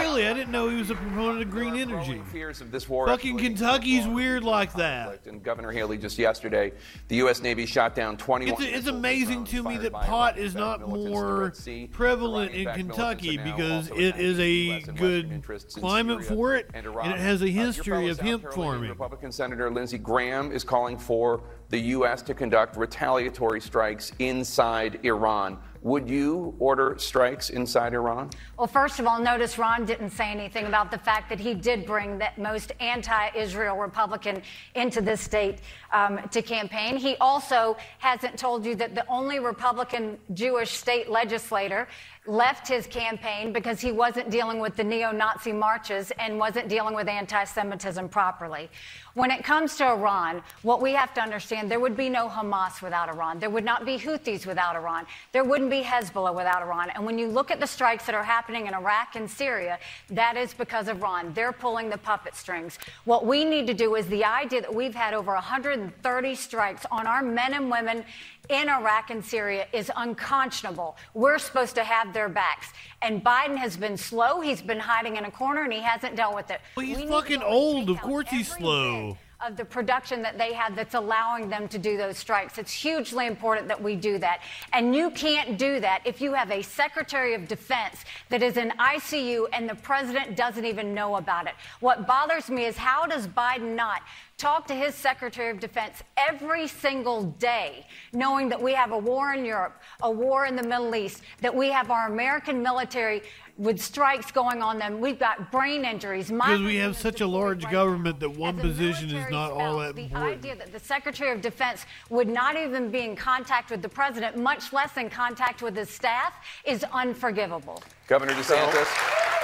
Really, 0.00 0.26
I 0.26 0.32
didn't 0.32 0.50
know 0.50 0.68
he 0.68 0.76
was 0.76 0.90
a 0.90 0.94
proponent 0.94 1.42
of 1.42 1.50
green 1.50 1.76
energy. 1.76 2.22
Fears 2.32 2.60
of 2.60 2.70
this 2.70 2.88
war. 2.88 3.06
Fucking 3.06 3.38
Kentucky's 3.38 4.06
weird 4.06 4.44
like 4.44 4.72
that. 4.74 5.26
And 5.26 5.42
Governor 5.42 5.72
Haley 5.72 5.98
just 5.98 6.18
yesterday, 6.18 6.72
the 7.08 7.16
U.S. 7.16 7.42
Navy 7.42 7.66
shot 7.66 7.94
down 7.94 8.16
21. 8.16 8.62
It's, 8.62 8.78
it's 8.78 8.86
amazing 8.86 9.44
to 9.46 9.62
me 9.62 9.76
that 9.78 9.92
pot 9.92 10.38
is 10.38 10.54
not 10.54 10.86
more 10.86 11.52
prevalent 11.92 12.52
in 12.52 12.66
Kentucky 12.72 13.36
because 13.36 13.90
it 13.90 14.16
is 14.16 14.38
a 14.38 14.80
good 14.92 15.42
climate 15.74 16.24
for 16.24 16.56
it 16.56 16.70
and 16.74 16.86
it 16.86 17.18
has 17.18 17.42
a 17.42 17.46
uh, 17.46 17.48
history 17.48 18.08
of 18.08 18.18
hemp 18.20 18.52
farming. 18.52 18.90
Republican 18.90 19.32
Senator 19.32 19.70
Lindsey 19.70 19.98
Graham 19.98 20.52
is 20.52 20.64
calling 20.64 20.98
for 20.98 21.42
the 21.68 21.78
U.S. 21.78 22.22
to 22.22 22.34
conduct 22.34 22.76
retaliatory 22.76 23.60
strikes 23.60 24.12
inside 24.18 25.00
Iran. 25.04 25.58
Would 25.86 26.10
you 26.10 26.52
order 26.58 26.96
strikes 26.98 27.50
inside 27.50 27.94
Iran? 27.94 28.30
Well, 28.58 28.66
first 28.66 28.98
of 28.98 29.06
all, 29.06 29.20
notice 29.20 29.56
Ron 29.56 29.84
didn't 29.86 30.10
say 30.10 30.32
anything 30.32 30.66
about 30.66 30.90
the 30.90 30.98
fact 30.98 31.28
that 31.28 31.38
he 31.38 31.54
did 31.54 31.86
bring 31.86 32.18
that 32.18 32.38
most 32.38 32.72
anti 32.80 33.28
Israel 33.36 33.76
Republican 33.76 34.42
into 34.74 35.00
this 35.00 35.20
state 35.20 35.60
um, 35.92 36.20
to 36.30 36.42
campaign. 36.42 36.96
He 36.96 37.16
also 37.16 37.76
hasn't 37.98 38.38
told 38.38 38.64
you 38.64 38.74
that 38.76 38.94
the 38.94 39.06
only 39.08 39.38
Republican 39.38 40.18
Jewish 40.34 40.72
state 40.72 41.10
legislator 41.10 41.88
left 42.26 42.66
his 42.66 42.86
campaign 42.86 43.52
because 43.52 43.80
he 43.80 43.92
wasn't 43.92 44.30
dealing 44.30 44.58
with 44.58 44.76
the 44.76 44.84
neo 44.84 45.12
Nazi 45.12 45.52
marches 45.52 46.10
and 46.18 46.38
wasn't 46.38 46.68
dealing 46.68 46.94
with 46.94 47.08
anti 47.08 47.44
Semitism 47.44 48.08
properly. 48.08 48.68
When 49.14 49.30
it 49.30 49.44
comes 49.44 49.76
to 49.76 49.86
Iran, 49.86 50.42
what 50.62 50.82
we 50.82 50.92
have 50.92 51.14
to 51.14 51.22
understand 51.22 51.70
there 51.70 51.80
would 51.80 51.96
be 51.96 52.10
no 52.10 52.28
Hamas 52.28 52.82
without 52.82 53.08
Iran. 53.08 53.38
There 53.38 53.48
would 53.48 53.64
not 53.64 53.86
be 53.86 53.96
Houthis 53.96 54.44
without 54.44 54.76
Iran. 54.76 55.06
There 55.32 55.42
wouldn't 55.42 55.70
be 55.70 55.80
Hezbollah 55.80 56.34
without 56.34 56.60
Iran. 56.60 56.90
And 56.90 57.06
when 57.06 57.18
you 57.18 57.28
look 57.28 57.50
at 57.50 57.58
the 57.58 57.66
strikes 57.66 58.04
that 58.06 58.14
are 58.14 58.22
happening 58.22 58.66
in 58.66 58.74
Iraq 58.74 59.16
and 59.16 59.30
Syria, 59.30 59.78
that 60.10 60.36
is 60.36 60.52
because 60.52 60.88
of 60.88 60.98
Iran. 60.98 61.32
They're 61.32 61.52
pulling 61.52 61.88
the 61.88 61.96
puppet 61.96 62.36
strings. 62.36 62.78
What 63.04 63.24
we 63.24 63.44
need 63.44 63.66
to 63.68 63.74
do 63.74 63.94
is 63.94 64.06
the 64.08 64.24
idea 64.24 64.60
that 64.60 64.74
we've 64.74 64.94
had 64.94 65.14
over 65.14 65.34
130 65.76 66.34
strikes 66.34 66.86
on 66.90 67.06
our 67.06 67.22
men 67.22 67.54
and 67.54 67.70
women 67.70 68.04
in 68.48 68.68
Iraq 68.68 69.10
and 69.10 69.24
Syria 69.24 69.66
is 69.72 69.90
unconscionable. 69.94 70.96
We're 71.14 71.38
supposed 71.38 71.74
to 71.74 71.84
have 71.84 72.12
their 72.14 72.28
backs. 72.28 72.68
And 73.02 73.22
Biden 73.22 73.56
has 73.56 73.76
been 73.76 73.96
slow. 73.96 74.40
He's 74.40 74.62
been 74.62 74.78
hiding 74.78 75.16
in 75.16 75.24
a 75.24 75.30
corner 75.30 75.64
and 75.64 75.72
he 75.72 75.80
hasn't 75.80 76.16
dealt 76.16 76.34
with 76.34 76.50
it. 76.50 76.60
Well, 76.76 76.86
he's 76.86 76.98
We 76.98 77.06
fucking 77.06 77.42
old. 77.42 77.90
Of 77.90 78.00
course 78.00 78.28
he's 78.30 78.50
slow. 78.50 79.18
of 79.46 79.54
the 79.56 79.64
production 79.64 80.22
that 80.22 80.38
they 80.38 80.54
have 80.54 80.74
that's 80.74 80.94
allowing 80.94 81.50
them 81.50 81.68
to 81.68 81.78
do 81.78 81.98
those 81.98 82.16
strikes. 82.16 82.56
It's 82.56 82.72
hugely 82.72 83.26
important 83.26 83.68
that 83.68 83.82
we 83.82 83.94
do 83.94 84.16
that. 84.18 84.40
And 84.72 84.96
you 84.96 85.10
can't 85.10 85.58
do 85.58 85.78
that 85.80 86.00
if 86.06 86.22
you 86.22 86.32
have 86.32 86.50
a 86.50 86.62
Secretary 86.62 87.34
of 87.34 87.46
Defense 87.46 88.04
that 88.30 88.42
is 88.42 88.56
in 88.56 88.70
ICU 88.78 89.46
and 89.52 89.68
the 89.68 89.74
president 89.74 90.36
doesn't 90.36 90.64
even 90.64 90.94
know 90.94 91.16
about 91.16 91.46
it. 91.46 91.52
What 91.80 92.06
bothers 92.06 92.48
me 92.48 92.64
is 92.64 92.78
how 92.78 93.04
does 93.04 93.26
Biden 93.26 93.74
not 93.74 94.00
talk 94.38 94.66
to 94.66 94.74
his 94.74 94.94
Secretary 94.94 95.50
of 95.50 95.60
Defense 95.60 96.02
every 96.18 96.68
single 96.68 97.24
day, 97.38 97.86
knowing 98.12 98.50
that 98.50 98.60
we 98.60 98.74
have 98.74 98.92
a 98.92 98.98
war 98.98 99.32
in 99.32 99.46
Europe, 99.46 99.80
a 100.02 100.10
war 100.10 100.44
in 100.44 100.56
the 100.56 100.62
Middle 100.62 100.94
East, 100.94 101.22
that 101.40 101.54
we 101.54 101.70
have 101.70 101.90
our 101.90 102.08
American 102.08 102.62
military 102.62 103.22
with 103.56 103.80
strikes 103.80 104.30
going 104.30 104.60
on 104.60 104.78
them. 104.78 105.00
We've 105.00 105.18
got 105.18 105.50
brain 105.50 105.86
injuries. 105.86 106.30
Because 106.30 106.60
we 106.60 106.76
have 106.76 106.96
such 106.96 107.22
a 107.22 107.26
large 107.26 107.70
government 107.70 108.20
that 108.20 108.28
one 108.28 108.58
position 108.58 109.08
is 109.08 109.30
not 109.30 109.52
all 109.52 109.78
that 109.78 109.94
the 109.94 110.02
important. 110.02 110.32
idea 110.32 110.56
that 110.56 110.70
the 110.70 110.80
Secretary 110.80 111.32
of 111.32 111.40
Defense 111.40 111.86
would 112.10 112.28
not 112.28 112.56
even 112.56 112.90
be 112.90 113.00
in 113.00 113.16
contact 113.16 113.70
with 113.70 113.80
the 113.80 113.88
president, 113.88 114.36
much 114.36 114.74
less 114.74 114.98
in 114.98 115.08
contact 115.08 115.62
with 115.62 115.74
his 115.74 115.88
staff, 115.88 116.34
is 116.66 116.84
unforgivable. 116.92 117.82
Governor 118.06 118.34
DeSantis. 118.34 119.35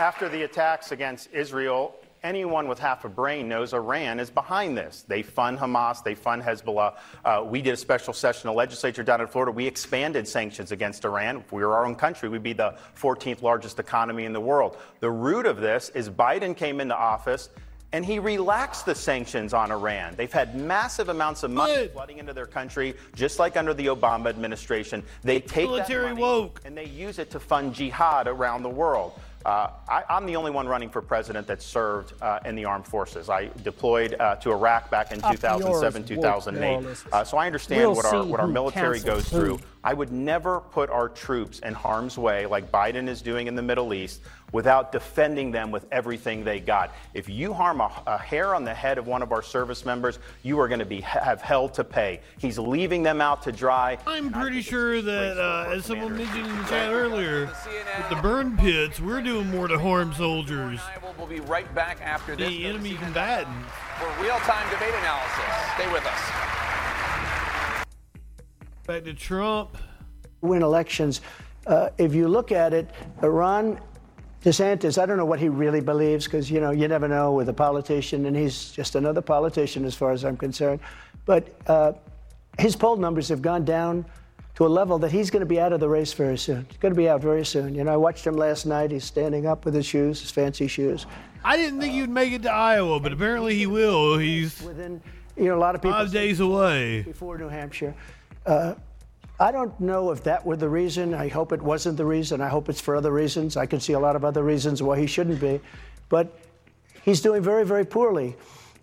After 0.00 0.30
the 0.30 0.44
attacks 0.44 0.92
against 0.92 1.30
Israel, 1.30 1.94
anyone 2.22 2.68
with 2.68 2.78
half 2.78 3.04
a 3.04 3.08
brain 3.10 3.50
knows 3.50 3.74
Iran 3.74 4.18
is 4.18 4.30
behind 4.30 4.74
this. 4.74 5.04
They 5.06 5.22
fund 5.22 5.58
Hamas, 5.58 6.02
they 6.02 6.14
fund 6.14 6.42
Hezbollah. 6.42 6.96
Uh, 7.22 7.44
we 7.46 7.60
did 7.60 7.74
a 7.74 7.76
special 7.76 8.14
session 8.14 8.48
in 8.48 8.54
the 8.54 8.56
legislature 8.56 9.02
down 9.02 9.20
in 9.20 9.26
Florida. 9.26 9.52
We 9.52 9.66
expanded 9.66 10.26
sanctions 10.26 10.72
against 10.72 11.04
Iran. 11.04 11.36
If 11.36 11.52
we 11.52 11.62
were 11.62 11.74
our 11.74 11.84
own 11.84 11.96
country, 11.96 12.30
we'd 12.30 12.42
be 12.42 12.54
the 12.54 12.78
14th 12.98 13.42
largest 13.42 13.78
economy 13.78 14.24
in 14.24 14.32
the 14.32 14.40
world. 14.40 14.78
The 15.00 15.10
root 15.10 15.44
of 15.44 15.58
this 15.58 15.90
is 15.90 16.08
Biden 16.08 16.56
came 16.56 16.80
into 16.80 16.96
office. 16.96 17.50
And 17.92 18.06
he 18.06 18.20
relaxed 18.20 18.86
the 18.86 18.94
sanctions 18.94 19.52
on 19.52 19.72
Iran. 19.72 20.14
They've 20.16 20.32
had 20.32 20.54
massive 20.54 21.08
amounts 21.08 21.42
of 21.42 21.50
money 21.50 21.88
flooding 21.88 22.18
into 22.18 22.32
their 22.32 22.46
country, 22.46 22.94
just 23.16 23.40
like 23.40 23.56
under 23.56 23.74
the 23.74 23.86
Obama 23.86 24.28
administration. 24.28 25.02
They 25.22 25.40
take 25.40 25.68
Military 25.68 26.14
that 26.14 26.20
money 26.20 26.52
and 26.64 26.76
they 26.76 26.86
use 26.86 27.18
it 27.18 27.30
to 27.32 27.40
fund 27.40 27.74
jihad 27.74 28.28
around 28.28 28.62
the 28.62 28.70
world. 28.70 29.12
Uh, 29.44 29.70
I, 29.88 30.04
I'm 30.10 30.26
the 30.26 30.36
only 30.36 30.50
one 30.50 30.68
running 30.68 30.90
for 30.90 31.00
president 31.00 31.46
that 31.46 31.62
served 31.62 32.12
uh, 32.20 32.40
in 32.44 32.54
the 32.54 32.66
armed 32.66 32.86
forces. 32.86 33.30
I 33.30 33.50
deployed 33.62 34.14
uh, 34.20 34.36
to 34.36 34.50
Iraq 34.50 34.90
back 34.90 35.12
in 35.12 35.20
2007, 35.20 36.04
2008. 36.04 37.04
Uh, 37.10 37.24
so 37.24 37.38
I 37.38 37.46
understand 37.46 37.80
We'll 37.82 37.94
what 37.94 38.04
our 38.04 38.24
what 38.24 38.40
our 38.40 38.46
military 38.46 39.00
goes 39.00 39.30
who. 39.30 39.38
through. 39.38 39.58
I 39.82 39.94
would 39.94 40.12
never 40.12 40.60
put 40.60 40.90
our 40.90 41.08
troops 41.08 41.60
in 41.60 41.72
harm's 41.72 42.18
way 42.18 42.44
like 42.44 42.70
Biden 42.70 43.08
is 43.08 43.22
doing 43.22 43.46
in 43.46 43.54
the 43.54 43.62
Middle 43.62 43.94
East 43.94 44.20
without 44.52 44.92
defending 44.92 45.50
them 45.50 45.70
with 45.70 45.86
everything 45.92 46.44
they 46.44 46.60
got. 46.60 46.92
If 47.14 47.28
you 47.28 47.52
harm 47.52 47.80
a, 47.80 47.90
a 48.06 48.18
hair 48.18 48.54
on 48.54 48.64
the 48.64 48.74
head 48.74 48.98
of 48.98 49.06
one 49.06 49.22
of 49.22 49.32
our 49.32 49.42
service 49.42 49.84
members, 49.84 50.18
you 50.42 50.58
are 50.60 50.68
going 50.68 50.80
to 50.80 50.84
be 50.84 51.00
have 51.00 51.40
hell 51.40 51.68
to 51.70 51.84
pay. 51.84 52.20
He's 52.38 52.58
leaving 52.58 53.02
them 53.02 53.20
out 53.20 53.42
to 53.42 53.52
dry. 53.52 53.98
I'm 54.06 54.32
pretty 54.32 54.62
sure 54.62 55.02
that, 55.02 55.38
uh, 55.38 55.70
as 55.70 55.84
someone 55.86 56.16
mentioned 56.16 56.46
in 56.46 56.56
the 56.56 56.64
chat 56.64 56.90
earlier, 56.90 57.46
with 57.46 58.08
the 58.08 58.18
burn 58.22 58.56
pits, 58.56 59.00
we're 59.00 59.22
doing 59.22 59.50
more 59.50 59.68
to 59.68 59.78
harm 59.78 60.12
soldiers. 60.14 60.80
We'll 61.18 61.26
be 61.26 61.40
right 61.40 61.72
back 61.74 62.00
after 62.00 62.34
this. 62.34 62.48
The 62.48 62.66
enemy 62.66 62.94
combatants. 62.94 63.68
For 63.98 64.22
real-time 64.22 64.70
debate 64.70 64.94
analysis. 64.94 65.44
Stay 65.74 65.92
with 65.92 66.06
us. 66.06 66.20
Back 68.86 69.04
to 69.04 69.12
Trump. 69.12 69.76
win 70.40 70.62
elections. 70.62 71.20
Uh, 71.66 71.90
if 71.98 72.14
you 72.14 72.26
look 72.28 72.52
at 72.52 72.72
it, 72.72 72.90
Iran, 73.22 73.78
DeSantis, 74.44 75.00
I 75.00 75.04
don't 75.04 75.18
know 75.18 75.26
what 75.26 75.38
he 75.38 75.48
really 75.48 75.80
believes 75.80 76.24
because, 76.24 76.50
you 76.50 76.60
know, 76.60 76.70
you 76.70 76.88
never 76.88 77.06
know 77.06 77.32
with 77.32 77.48
a 77.50 77.52
politician, 77.52 78.24
and 78.24 78.34
he's 78.34 78.72
just 78.72 78.94
another 78.94 79.20
politician 79.20 79.84
as 79.84 79.94
far 79.94 80.12
as 80.12 80.24
I'm 80.24 80.36
concerned. 80.36 80.80
But 81.26 81.54
uh, 81.66 81.92
his 82.58 82.74
poll 82.74 82.96
numbers 82.96 83.28
have 83.28 83.42
gone 83.42 83.66
down 83.66 84.06
to 84.54 84.66
a 84.66 84.68
level 84.68 84.98
that 84.98 85.12
he's 85.12 85.30
going 85.30 85.40
to 85.40 85.46
be 85.46 85.60
out 85.60 85.72
of 85.72 85.80
the 85.80 85.88
race 85.88 86.12
very 86.14 86.38
soon. 86.38 86.66
He's 86.68 86.78
going 86.78 86.94
to 86.94 86.98
be 86.98 87.08
out 87.08 87.20
very 87.20 87.44
soon. 87.44 87.74
You 87.74 87.84
know, 87.84 87.92
I 87.92 87.96
watched 87.96 88.26
him 88.26 88.34
last 88.34 88.64
night. 88.64 88.90
He's 88.90 89.04
standing 89.04 89.46
up 89.46 89.64
with 89.64 89.74
his 89.74 89.84
shoes, 89.84 90.20
his 90.20 90.30
fancy 90.30 90.68
shoes. 90.68 91.06
I 91.44 91.56
didn't 91.56 91.80
think 91.80 91.92
he'd 91.92 92.08
make 92.08 92.32
it 92.32 92.42
to 92.42 92.50
Iowa, 92.50 92.98
but 92.98 93.12
apparently 93.12 93.56
he 93.56 93.66
will. 93.66 94.18
He's 94.18 94.60
within, 94.62 95.02
you 95.36 95.44
know, 95.46 95.56
a 95.56 95.58
lot 95.58 95.74
of 95.74 95.82
people 95.82 95.96
five 95.96 96.12
days 96.12 96.40
away. 96.40 97.02
before 97.02 97.36
New 97.36 97.48
Hampshire. 97.48 97.94
Uh, 98.46 98.74
I 99.40 99.52
don't 99.52 99.80
know 99.80 100.10
if 100.10 100.22
that 100.24 100.44
were 100.44 100.56
the 100.56 100.68
reason. 100.68 101.14
I 101.14 101.28
hope 101.28 101.52
it 101.52 101.62
wasn't 101.62 101.96
the 101.96 102.04
reason. 102.04 102.42
I 102.42 102.48
hope 102.48 102.68
it's 102.68 102.80
for 102.80 102.94
other 102.94 103.10
reasons. 103.10 103.56
I 103.56 103.64
can 103.64 103.80
see 103.80 103.94
a 103.94 103.98
lot 103.98 104.14
of 104.14 104.22
other 104.22 104.42
reasons 104.42 104.82
why 104.82 105.00
he 105.00 105.06
shouldn't 105.06 105.40
be. 105.40 105.60
But 106.10 106.38
he's 107.02 107.22
doing 107.22 107.42
very, 107.42 107.64
very 107.64 107.86
poorly. 107.86 108.36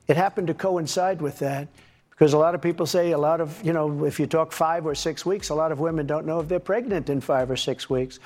It 0.07 0.17
happened 0.17 0.47
to 0.47 0.55
coincide 0.55 1.21
with 1.21 1.37
that 1.39 1.67
because 2.09 2.33
a 2.33 2.39
lot 2.39 2.55
of 2.55 2.61
people 2.63 2.87
say 2.87 3.11
a 3.11 3.17
lot 3.19 3.39
of, 3.39 3.63
you 3.63 3.71
know, 3.71 4.03
if 4.03 4.19
you 4.19 4.25
talk 4.25 4.51
five 4.51 4.87
or 4.87 4.95
six 4.95 5.27
weeks, 5.27 5.49
a 5.49 5.55
lot 5.55 5.71
of 5.71 5.79
women 5.79 6.07
don't 6.07 6.25
know 6.25 6.39
if 6.39 6.47
they're 6.47 6.59
pregnant 6.59 7.11
in 7.11 7.21
five 7.21 7.51
or 7.51 7.55
six 7.55 7.87
weeks. 7.87 8.19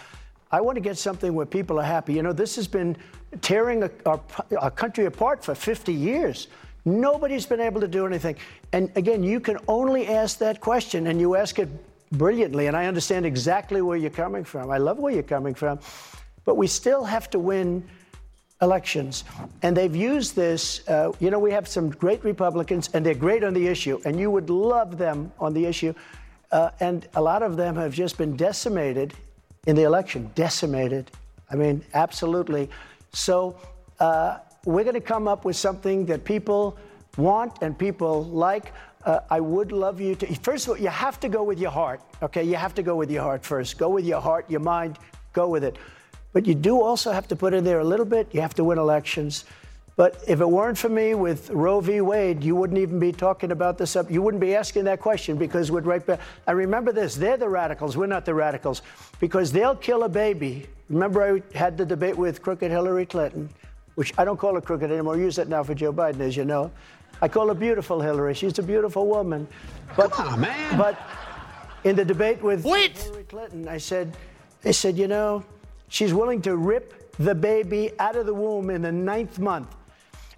I 0.53 0.61
want 0.61 0.77
to 0.77 0.81
get 0.81 0.97
something 0.97 1.33
where 1.33 1.45
people 1.45 1.81
are 1.81 1.85
happy. 1.85 2.13
You 2.13 2.23
know, 2.23 2.31
this 2.31 2.55
has 2.55 2.67
been 2.67 2.95
tearing 3.41 3.89
our 4.05 4.71
country 4.71 5.05
apart 5.05 5.43
for 5.43 5.53
50 5.53 5.93
years. 5.93 6.47
Nobody's 6.85 7.45
been 7.45 7.59
able 7.59 7.81
to 7.81 7.89
do 7.89 8.05
anything. 8.05 8.37
And 8.71 8.89
again, 8.95 9.21
you 9.21 9.41
can 9.41 9.57
only 9.67 10.07
ask 10.07 10.37
that 10.37 10.61
question, 10.61 11.07
and 11.07 11.19
you 11.19 11.35
ask 11.35 11.59
it 11.59 11.69
brilliantly, 12.11 12.67
and 12.67 12.75
I 12.75 12.85
understand 12.87 13.25
exactly 13.25 13.81
where 13.81 13.97
you're 13.97 14.09
coming 14.09 14.43
from. 14.43 14.69
I 14.69 14.77
love 14.77 14.99
where 14.99 15.13
you're 15.13 15.23
coming 15.23 15.53
from. 15.53 15.79
But 16.43 16.57
we 16.57 16.67
still 16.67 17.03
have 17.03 17.29
to 17.31 17.39
win 17.39 17.87
elections. 18.61 19.23
And 19.61 19.75
they've 19.75 19.95
used 19.95 20.35
this. 20.35 20.87
Uh, 20.87 21.11
you 21.19 21.31
know, 21.31 21.39
we 21.39 21.51
have 21.51 21.67
some 21.67 21.89
great 21.89 22.23
Republicans, 22.23 22.89
and 22.93 23.05
they're 23.05 23.13
great 23.13 23.43
on 23.43 23.53
the 23.53 23.67
issue, 23.67 23.99
and 24.05 24.19
you 24.19 24.29
would 24.31 24.49
love 24.49 24.97
them 24.97 25.31
on 25.39 25.53
the 25.53 25.65
issue. 25.65 25.93
Uh, 26.51 26.69
and 26.79 27.07
a 27.15 27.21
lot 27.21 27.43
of 27.43 27.55
them 27.57 27.75
have 27.75 27.93
just 27.93 28.17
been 28.17 28.35
decimated 28.35 29.13
in 29.67 29.75
the 29.75 29.83
election, 29.83 30.29
decimated. 30.35 31.09
I 31.49 31.55
mean, 31.55 31.83
absolutely. 31.93 32.69
So 33.13 33.57
uh, 33.99 34.39
we're 34.65 34.83
going 34.83 34.95
to 34.95 35.01
come 35.01 35.27
up 35.27 35.45
with 35.45 35.55
something 35.55 36.05
that 36.07 36.23
people 36.23 36.77
want 37.17 37.61
and 37.61 37.77
people 37.77 38.25
like. 38.25 38.73
Uh, 39.05 39.19
I 39.29 39.39
would 39.39 39.71
love 39.71 39.99
you 39.99 40.15
to. 40.15 40.35
First 40.35 40.67
of 40.67 40.71
all, 40.71 40.77
you 40.77 40.89
have 40.89 41.19
to 41.21 41.29
go 41.29 41.43
with 41.43 41.59
your 41.59 41.71
heart. 41.71 42.01
Okay, 42.21 42.43
you 42.43 42.55
have 42.55 42.75
to 42.75 42.83
go 42.83 42.95
with 42.95 43.09
your 43.09 43.23
heart 43.23 43.43
first. 43.43 43.77
Go 43.77 43.89
with 43.89 44.05
your 44.05 44.21
heart, 44.21 44.49
your 44.49 44.59
mind. 44.59 44.99
Go 45.33 45.47
with 45.49 45.63
it. 45.63 45.77
But 46.33 46.45
you 46.45 46.55
do 46.55 46.81
also 46.81 47.11
have 47.11 47.27
to 47.29 47.35
put 47.35 47.53
in 47.53 47.63
there 47.63 47.79
a 47.79 47.83
little 47.83 48.05
bit. 48.05 48.27
You 48.31 48.41
have 48.41 48.53
to 48.55 48.63
win 48.63 48.77
elections. 48.77 49.45
But 49.97 50.23
if 50.27 50.39
it 50.39 50.49
weren't 50.49 50.77
for 50.77 50.89
me 50.89 51.15
with 51.15 51.49
Roe 51.49 51.81
v. 51.81 52.01
Wade, 52.01 52.43
you 52.43 52.55
wouldn't 52.55 52.79
even 52.79 52.99
be 52.99 53.11
talking 53.11 53.51
about 53.51 53.77
this 53.77 53.95
up. 53.95 54.09
You 54.09 54.21
wouldn't 54.21 54.41
be 54.41 54.55
asking 54.55 54.85
that 54.85 54.99
question 54.99 55.37
because 55.37 55.69
we'd 55.69 55.85
right 55.85 56.05
back. 56.05 56.21
Remember 56.47 56.91
this: 56.91 57.15
they're 57.15 57.37
the 57.37 57.49
radicals. 57.49 57.97
We're 57.97 58.07
not 58.07 58.25
the 58.25 58.33
radicals 58.33 58.81
because 59.19 59.51
they'll 59.51 59.75
kill 59.75 60.03
a 60.03 60.09
baby. 60.09 60.67
Remember, 60.89 61.21
I 61.35 61.57
had 61.57 61.77
the 61.77 61.85
debate 61.85 62.17
with 62.17 62.41
crooked 62.41 62.71
Hillary 62.71 63.05
Clinton, 63.05 63.49
which 63.95 64.13
I 64.17 64.25
don't 64.25 64.37
call 64.37 64.55
her 64.55 64.61
crooked 64.61 64.91
anymore. 64.91 65.15
I 65.15 65.19
use 65.19 65.35
that 65.35 65.49
now 65.49 65.63
for 65.63 65.73
Joe 65.73 65.91
Biden, 65.91 66.21
as 66.21 66.37
you 66.37 66.45
know. 66.45 66.71
I 67.21 67.27
call 67.27 67.47
her 67.49 67.53
beautiful 67.53 68.01
Hillary. 68.01 68.33
She's 68.33 68.57
a 68.59 68.63
beautiful 68.63 69.07
woman. 69.07 69.47
But, 69.95 70.11
Come 70.11 70.27
on, 70.27 70.41
man. 70.41 70.77
But 70.77 70.99
in 71.83 71.95
the 71.95 72.05
debate 72.05 72.41
with 72.41 72.65
Wait. 72.65 72.97
Hillary 72.97 73.23
Clinton, 73.23 73.67
I 73.67 73.77
said, 73.77 74.17
I 74.65 74.71
said, 74.71 74.97
you 74.97 75.07
know, 75.07 75.43
she's 75.87 76.13
willing 76.13 76.41
to 76.43 76.55
rip 76.55 77.15
the 77.17 77.35
baby 77.35 77.91
out 77.99 78.15
of 78.15 78.25
the 78.25 78.33
womb 78.33 78.69
in 78.69 78.81
the 78.81 78.91
ninth 78.91 79.37
month. 79.37 79.75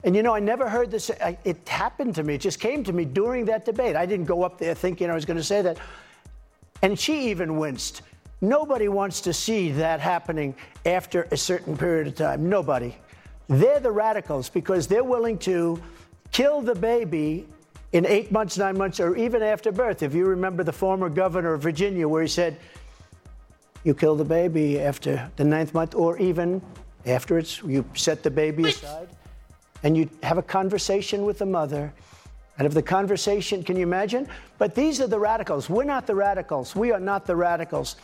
And 0.04 0.16
you 0.16 0.24
know, 0.24 0.36
I 0.36 0.40
never 0.40 0.68
heard 0.68 0.92
this. 0.92 1.10
It 1.46 1.68
happened 1.68 2.16
to 2.16 2.24
me. 2.24 2.36
It 2.36 2.42
just 2.42 2.60
came 2.60 2.84
to 2.84 2.92
me 2.92 3.06
during 3.06 3.46
that 3.46 3.64
debate. 3.64 3.96
I 3.96 4.06
didn't 4.06 4.26
go 4.26 4.44
up 4.44 4.58
there 4.58 4.74
thinking 4.74 5.10
I 5.10 5.14
was 5.14 5.24
going 5.24 5.38
to 5.38 5.44
say 5.44 5.62
that. 5.62 5.78
And 6.82 7.00
she 7.00 7.30
even 7.30 7.58
winced. 7.58 8.02
Nobody 8.42 8.90
wants 8.90 9.22
to 9.22 9.32
see 9.32 9.72
that 9.72 10.02
happening 10.02 10.54
after 10.86 11.30
a 11.32 11.38
certain 11.38 11.78
period 11.78 12.08
of 12.08 12.16
time. 12.16 12.50
Nobody. 12.50 12.94
They're 13.48 13.80
the 13.80 13.92
radicals 13.92 14.50
because 14.50 14.88
they're 14.88 15.04
willing 15.04 15.38
to 15.40 15.82
kill 16.34 16.62
the 16.62 16.76
baby 16.76 17.48
in 17.94 18.06
eight 18.08 18.32
months, 18.32 18.58
nine 18.58 18.78
months, 18.78 19.00
or 19.00 19.16
even 19.16 19.42
after 19.42 19.72
birth. 19.72 20.04
If 20.04 20.14
you 20.14 20.26
remember 20.26 20.64
the 20.64 20.74
former 20.74 21.08
governor 21.08 21.54
of 21.54 21.62
Virginia, 21.62 22.08
where 22.08 22.24
he 22.24 22.28
said, 22.28 22.58
you 23.84 23.94
kill 23.94 24.16
the 24.16 24.26
baby 24.26 24.80
after 24.80 25.32
the 25.36 25.44
ninth 25.44 25.74
month, 25.74 25.94
or 25.94 26.18
even 26.18 26.62
after 27.06 27.38
it's, 27.38 27.62
you 27.64 27.86
set 27.94 28.24
the 28.24 28.32
baby 28.32 28.70
aside 28.70 29.10
and 29.84 29.96
you 29.96 30.10
have 30.24 30.38
a 30.38 30.44
conversation 30.44 31.26
with 31.26 31.38
the 31.38 31.46
mother. 31.46 31.94
And 32.58 32.66
if 32.66 32.74
the 32.74 32.82
conversation, 32.82 33.64
can 33.64 33.76
you 33.76 33.84
imagine? 33.84 34.28
But 34.58 34.74
these 34.74 35.02
are 35.02 35.08
the 35.08 35.20
radicals. 35.20 35.70
We're 35.70 35.84
not 35.84 36.08
the 36.08 36.16
radicals. 36.16 36.76
We 36.76 36.92
are 36.92 37.00
not 37.00 37.26
the 37.26 37.36
radicals. 37.36 37.98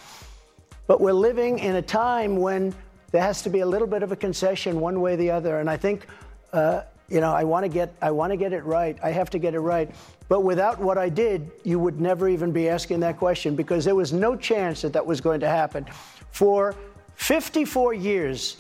But 0.88 1.00
we're 1.00 1.14
living 1.14 1.60
in 1.60 1.78
a 1.78 1.82
time 1.82 2.36
when 2.38 2.76
there 3.12 3.22
has 3.22 3.42
to 3.44 3.50
be 3.50 3.62
a 3.62 3.66
little 3.66 3.88
bit 3.88 4.04
of 4.04 4.12
a 4.12 4.16
concession 4.16 4.80
one 4.80 5.02
way 5.02 5.14
or 5.14 5.18
the 5.18 5.32
other. 5.32 5.60
And 5.60 5.70
I 5.70 5.78
think, 5.78 6.06
uh, 6.52 6.82
you 7.10 7.22
know, 7.22 7.32
I 7.32 7.44
want 7.44 7.64
to 7.64 7.70
get, 7.70 7.94
I 8.02 8.12
want 8.12 8.32
to 8.32 8.38
get 8.38 8.54
it 8.54 8.64
right. 8.64 8.98
I 9.04 9.12
have 9.12 9.30
to 9.32 9.40
get 9.40 9.54
it 9.54 9.60
right. 9.60 9.90
But 10.28 10.42
without 10.42 10.80
what 10.80 10.98
I 10.98 11.10
did, 11.10 11.50
you 11.64 11.80
would 11.80 12.00
never 12.00 12.30
even 12.30 12.52
be 12.52 12.70
asking 12.70 13.00
that 13.02 13.18
question 13.18 13.56
because 13.56 13.84
there 13.84 13.96
was 13.96 14.14
no 14.14 14.36
chance 14.36 14.82
that 14.84 14.94
that 14.94 15.06
was 15.06 15.22
going 15.22 15.40
to 15.40 15.50
happen. 15.50 15.86
For 16.32 16.76
54 17.16 17.94
years, 17.96 18.58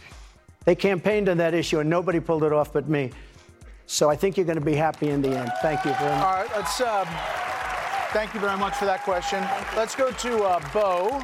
they 0.65 0.75
campaigned 0.75 1.29
on 1.29 1.37
that 1.37 1.53
issue 1.53 1.79
and 1.79 1.89
nobody 1.89 2.19
pulled 2.19 2.43
it 2.43 2.51
off 2.51 2.73
but 2.73 2.89
me. 2.89 3.11
So 3.85 4.09
I 4.09 4.15
think 4.15 4.37
you're 4.37 4.45
going 4.45 4.59
to 4.59 4.65
be 4.65 4.75
happy 4.75 5.09
in 5.09 5.21
the 5.21 5.29
end. 5.29 5.51
Thank 5.61 5.85
you 5.85 5.93
very 5.93 6.11
much. 6.11 6.23
All 6.23 6.43
right, 6.43 6.49
let's. 6.55 6.81
Um, 6.81 7.07
thank 8.11 8.33
you 8.33 8.39
very 8.39 8.57
much 8.57 8.75
for 8.75 8.85
that 8.85 9.03
question. 9.03 9.43
Let's 9.75 9.95
go 9.95 10.11
to 10.11 10.43
uh, 10.43 10.59
Bo. 10.73 11.23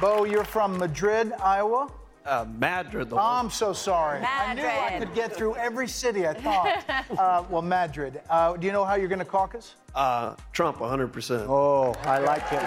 Bo, 0.00 0.24
you're 0.24 0.44
from 0.44 0.78
Madrid, 0.78 1.32
Iowa. 1.42 1.90
Uh, 2.26 2.44
Madrid. 2.58 3.08
Oh, 3.12 3.18
I'm 3.18 3.50
so 3.50 3.72
sorry. 3.72 4.20
Madrid. 4.20 4.48
I 4.48 4.54
knew 4.54 4.66
I 4.66 4.98
could 4.98 5.14
get 5.14 5.34
through 5.34 5.54
every 5.56 5.86
city. 5.86 6.26
I 6.26 6.34
thought. 6.34 6.84
uh, 7.18 7.44
well, 7.48 7.62
Madrid. 7.62 8.20
Uh, 8.28 8.56
do 8.56 8.66
you 8.66 8.72
know 8.72 8.84
how 8.84 8.96
you're 8.96 9.08
going 9.08 9.20
to 9.20 9.24
caucus? 9.24 9.76
Uh, 9.94 10.34
Trump, 10.52 10.78
100%. 10.78 11.46
Oh, 11.48 11.94
I 12.02 12.18
like 12.18 12.42
it. 12.52 12.62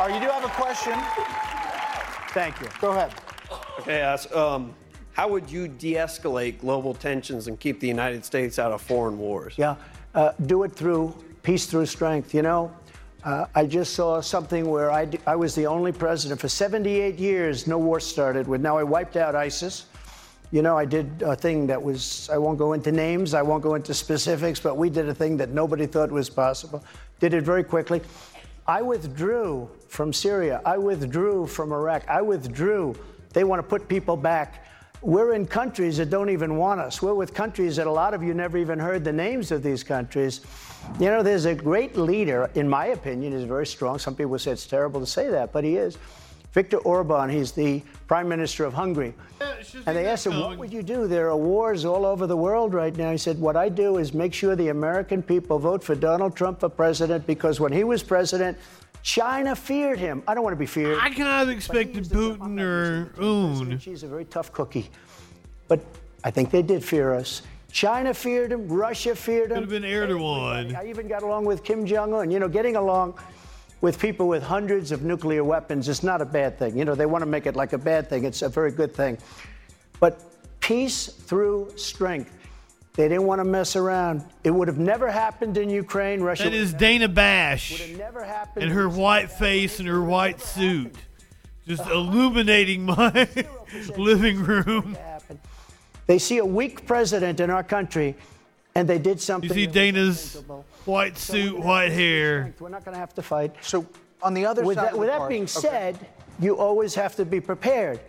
All 0.00 0.08
right, 0.08 0.14
you 0.14 0.20
do 0.20 0.32
have 0.32 0.44
a 0.44 0.48
question. 0.48 0.94
Thank 2.32 2.60
you. 2.60 2.66
Go 2.80 2.90
ahead. 2.90 3.14
Okay, 3.80 4.00
ask. 4.00 4.34
Um, 4.34 4.74
how 5.12 5.28
would 5.28 5.50
you 5.50 5.68
de 5.68 5.94
escalate 5.94 6.58
global 6.58 6.94
tensions 6.94 7.46
and 7.46 7.60
keep 7.60 7.78
the 7.78 7.88
United 7.88 8.24
States 8.24 8.58
out 8.58 8.72
of 8.72 8.82
foreign 8.82 9.18
wars? 9.18 9.54
Yeah, 9.56 9.76
uh, 10.14 10.32
do 10.46 10.64
it 10.64 10.72
through 10.72 11.14
peace 11.42 11.66
through 11.66 11.86
strength. 11.86 12.34
You 12.34 12.42
know, 12.42 12.72
uh, 13.24 13.46
I 13.54 13.66
just 13.66 13.94
saw 13.94 14.20
something 14.20 14.68
where 14.68 14.90
I, 14.90 15.36
was 15.36 15.54
the 15.54 15.66
only 15.66 15.92
president 15.92 16.40
for 16.40 16.48
78 16.48 17.18
years, 17.18 17.66
no 17.66 17.78
war 17.78 18.00
started 18.00 18.48
with. 18.48 18.60
Now 18.60 18.76
I 18.76 18.82
wiped 18.82 19.16
out 19.16 19.34
ISIS. 19.34 19.86
You 20.50 20.60
know, 20.60 20.76
I 20.76 20.84
did 20.84 21.22
a 21.22 21.36
thing 21.36 21.66
that 21.68 21.80
was, 21.80 22.28
I 22.30 22.36
won't 22.36 22.58
go 22.58 22.72
into 22.72 22.90
names, 22.92 23.32
I 23.32 23.42
won't 23.42 23.62
go 23.62 23.74
into 23.74 23.94
specifics, 23.94 24.60
but 24.60 24.76
we 24.76 24.90
did 24.90 25.08
a 25.08 25.14
thing 25.14 25.36
that 25.38 25.50
nobody 25.50 25.86
thought 25.86 26.10
was 26.10 26.28
possible. 26.28 26.84
Did 27.20 27.32
it 27.32 27.42
very 27.42 27.64
quickly. 27.64 28.02
I 28.66 28.82
withdrew 28.82 29.70
from 29.88 30.12
Syria. 30.12 30.60
I 30.64 30.76
withdrew 30.76 31.46
from 31.46 31.72
Iraq. 31.72 32.06
I 32.08 32.22
withdrew. 32.22 32.94
They 33.32 33.44
want 33.44 33.60
to 33.60 33.62
put 33.62 33.88
people 33.88 34.16
back. 34.16 34.66
We're 35.02 35.34
in 35.34 35.48
countries 35.48 35.96
that 35.96 36.10
don't 36.10 36.30
even 36.30 36.56
want 36.56 36.80
us. 36.80 37.02
We're 37.02 37.14
with 37.14 37.34
countries 37.34 37.74
that 37.74 37.88
a 37.88 37.90
lot 37.90 38.14
of 38.14 38.22
you 38.22 38.34
never 38.34 38.56
even 38.56 38.78
heard 38.78 39.02
the 39.02 39.12
names 39.12 39.50
of 39.50 39.60
these 39.60 39.82
countries. 39.82 40.42
You 41.00 41.06
know, 41.06 41.24
there's 41.24 41.44
a 41.44 41.56
great 41.56 41.96
leader, 41.96 42.48
in 42.54 42.68
my 42.68 42.86
opinion, 42.86 43.32
is 43.32 43.42
very 43.42 43.66
strong. 43.66 43.98
Some 43.98 44.14
people 44.14 44.38
say 44.38 44.52
it's 44.52 44.64
terrible 44.64 45.00
to 45.00 45.06
say 45.06 45.28
that, 45.28 45.52
but 45.52 45.64
he 45.64 45.76
is. 45.76 45.98
Viktor 46.52 46.76
Orban, 46.78 47.30
he's 47.30 47.50
the 47.50 47.82
prime 48.06 48.28
minister 48.28 48.64
of 48.64 48.74
Hungary. 48.74 49.14
and 49.86 49.96
they 49.96 50.06
asked 50.06 50.26
him, 50.26 50.38
What 50.38 50.58
would 50.58 50.72
you 50.72 50.82
do? 50.82 51.08
There 51.08 51.30
are 51.30 51.36
wars 51.36 51.84
all 51.84 52.06
over 52.06 52.28
the 52.28 52.36
world 52.36 52.72
right 52.72 52.94
now. 52.94 53.10
He 53.10 53.18
said, 53.18 53.40
What 53.40 53.56
I 53.56 53.70
do 53.70 53.96
is 53.96 54.14
make 54.14 54.32
sure 54.32 54.54
the 54.54 54.68
American 54.68 55.22
people 55.22 55.58
vote 55.58 55.82
for 55.82 55.96
Donald 55.96 56.36
Trump 56.36 56.60
for 56.60 56.68
president 56.68 57.26
because 57.26 57.58
when 57.58 57.72
he 57.72 57.82
was 57.82 58.02
president, 58.02 58.56
China 59.02 59.56
feared 59.56 59.98
him. 59.98 60.22
I 60.28 60.34
don't 60.34 60.44
want 60.44 60.54
to 60.54 60.58
be 60.58 60.66
feared. 60.66 60.98
I 61.00 61.10
kind 61.10 61.42
of 61.42 61.54
expected 61.54 62.04
Putin 62.04 62.60
or 62.60 63.12
Un. 63.20 63.78
She's 63.78 64.02
a 64.02 64.08
very 64.08 64.24
tough 64.24 64.52
cookie. 64.52 64.90
But 65.68 65.80
I 66.24 66.30
think 66.30 66.50
they 66.50 66.62
did 66.62 66.84
fear 66.84 67.12
us. 67.12 67.42
China 67.72 68.14
feared 68.14 68.52
him. 68.52 68.68
Russia 68.68 69.16
feared 69.16 69.50
him. 69.50 69.64
Could 69.64 69.72
have 69.72 69.82
been 69.82 69.90
Erdogan. 69.90 70.76
I 70.76 70.86
even 70.86 71.08
got 71.08 71.22
along 71.22 71.46
with 71.46 71.64
Kim 71.64 71.86
Jong 71.86 72.14
Un. 72.14 72.30
You 72.30 72.38
know, 72.38 72.48
getting 72.48 72.76
along 72.76 73.18
with 73.80 73.98
people 73.98 74.28
with 74.28 74.42
hundreds 74.42 74.92
of 74.92 75.02
nuclear 75.02 75.42
weapons 75.42 75.88
is 75.88 76.02
not 76.02 76.20
a 76.20 76.24
bad 76.24 76.58
thing. 76.58 76.78
You 76.78 76.84
know, 76.84 76.94
they 76.94 77.06
want 77.06 77.22
to 77.22 77.26
make 77.26 77.46
it 77.46 77.56
like 77.56 77.72
a 77.72 77.78
bad 77.78 78.08
thing. 78.08 78.24
It's 78.24 78.42
a 78.42 78.48
very 78.48 78.70
good 78.70 78.94
thing. 78.94 79.18
But 79.98 80.20
peace 80.60 81.06
through 81.06 81.72
strength. 81.76 82.30
They 82.94 83.08
didn't 83.08 83.24
want 83.24 83.40
to 83.40 83.44
mess 83.44 83.74
around. 83.74 84.24
It 84.44 84.50
would 84.50 84.68
have 84.68 84.78
never 84.78 85.10
happened 85.10 85.56
in 85.56 85.70
Ukraine. 85.70 86.20
Russia. 86.20 86.44
That 86.44 86.52
is 86.52 86.74
Dana 86.74 87.08
Bash. 87.08 87.80
And 88.56 88.70
her 88.70 88.88
white 88.88 89.30
face 89.30 89.78
and 89.78 89.88
her 89.88 90.02
white 90.02 90.40
suit. 90.40 90.94
Just 91.66 91.86
illuminating 91.86 92.84
my 92.84 93.28
living 93.96 94.42
room. 94.42 94.96
They 96.06 96.18
see 96.18 96.38
a 96.38 96.44
weak 96.44 96.86
president 96.86 97.40
in 97.40 97.48
our 97.48 97.62
country, 97.62 98.14
and 98.74 98.88
they 98.88 98.98
did 98.98 99.20
something. 99.20 99.48
You 99.48 99.54
see 99.54 99.66
Dana's 99.66 100.42
white 100.84 101.16
suit, 101.16 101.58
white 101.58 101.92
hair. 101.92 102.52
We're 102.58 102.68
not 102.68 102.84
going 102.84 102.94
to 102.94 102.98
have 102.98 103.14
to 103.14 103.22
fight. 103.22 103.54
So, 103.62 103.86
on 104.22 104.34
the 104.34 104.44
other 104.44 104.64
with 104.64 104.76
side 104.76 104.86
that, 104.86 104.88
of 104.88 104.94
the 104.94 104.98
with 105.00 105.08
that 105.08 105.18
park- 105.18 105.30
being 105.30 105.44
okay. 105.44 105.46
said, 105.46 106.06
you 106.40 106.58
always 106.58 106.94
have 106.96 107.16
to 107.16 107.24
be 107.24 107.40
prepared. 107.40 108.00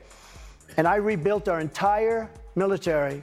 And 0.75 0.87
I 0.87 0.95
rebuilt 0.95 1.47
our 1.47 1.59
entire 1.59 2.29
military. 2.55 3.21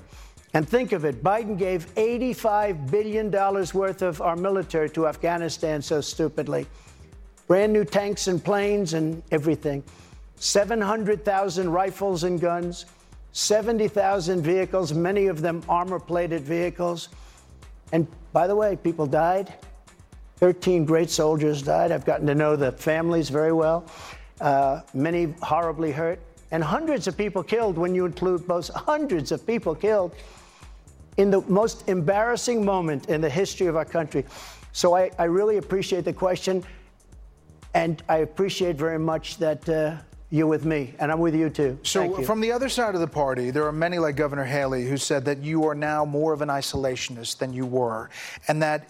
And 0.52 0.68
think 0.68 0.92
of 0.92 1.04
it 1.04 1.22
Biden 1.22 1.56
gave 1.56 1.94
$85 1.94 2.90
billion 2.90 3.30
worth 3.30 4.02
of 4.02 4.20
our 4.20 4.36
military 4.36 4.90
to 4.90 5.06
Afghanistan 5.06 5.80
so 5.80 6.00
stupidly. 6.00 6.66
Brand 7.46 7.72
new 7.72 7.84
tanks 7.84 8.28
and 8.28 8.42
planes 8.42 8.94
and 8.94 9.22
everything. 9.30 9.82
700,000 10.36 11.70
rifles 11.70 12.24
and 12.24 12.40
guns, 12.40 12.86
70,000 13.32 14.42
vehicles, 14.42 14.92
many 14.92 15.26
of 15.26 15.40
them 15.40 15.62
armor 15.68 16.00
plated 16.00 16.42
vehicles. 16.42 17.08
And 17.92 18.06
by 18.32 18.46
the 18.46 18.56
way, 18.56 18.76
people 18.76 19.06
died. 19.06 19.52
13 20.36 20.84
great 20.84 21.10
soldiers 21.10 21.60
died. 21.60 21.92
I've 21.92 22.04
gotten 22.06 22.26
to 22.26 22.34
know 22.34 22.56
the 22.56 22.72
families 22.72 23.28
very 23.28 23.52
well. 23.52 23.84
Uh, 24.40 24.80
many 24.94 25.34
horribly 25.42 25.92
hurt. 25.92 26.18
And 26.50 26.64
hundreds 26.64 27.06
of 27.06 27.16
people 27.16 27.42
killed 27.42 27.76
when 27.76 27.94
you 27.94 28.06
include 28.06 28.46
both. 28.46 28.70
Hundreds 28.70 29.30
of 29.30 29.46
people 29.46 29.74
killed 29.74 30.14
in 31.20 31.30
the 31.30 31.42
most 31.42 31.86
embarrassing 31.86 32.64
moment 32.64 33.10
in 33.10 33.20
the 33.20 33.28
history 33.28 33.66
of 33.66 33.76
our 33.76 33.84
country. 33.84 34.24
So 34.72 34.96
I, 34.96 35.10
I 35.18 35.24
really 35.24 35.58
appreciate 35.58 36.04
the 36.04 36.14
question. 36.14 36.64
And 37.74 38.02
I 38.08 38.18
appreciate 38.18 38.76
very 38.76 38.98
much 38.98 39.36
that 39.36 39.68
uh, 39.68 39.96
you're 40.30 40.46
with 40.46 40.64
me, 40.64 40.94
and 40.98 41.12
I'm 41.12 41.20
with 41.20 41.34
you 41.34 41.50
too. 41.50 41.78
So, 41.82 42.00
Thank 42.00 42.18
you. 42.18 42.24
from 42.24 42.40
the 42.40 42.50
other 42.50 42.68
side 42.68 42.94
of 42.94 43.00
the 43.00 43.06
party, 43.06 43.50
there 43.50 43.66
are 43.66 43.72
many 43.72 43.98
like 43.98 44.16
Governor 44.16 44.44
Haley 44.44 44.86
who 44.86 44.96
said 44.96 45.24
that 45.26 45.38
you 45.38 45.66
are 45.66 45.74
now 45.74 46.04
more 46.04 46.32
of 46.32 46.40
an 46.40 46.48
isolationist 46.48 47.38
than 47.38 47.52
you 47.52 47.66
were, 47.66 48.10
and 48.48 48.60
that 48.62 48.88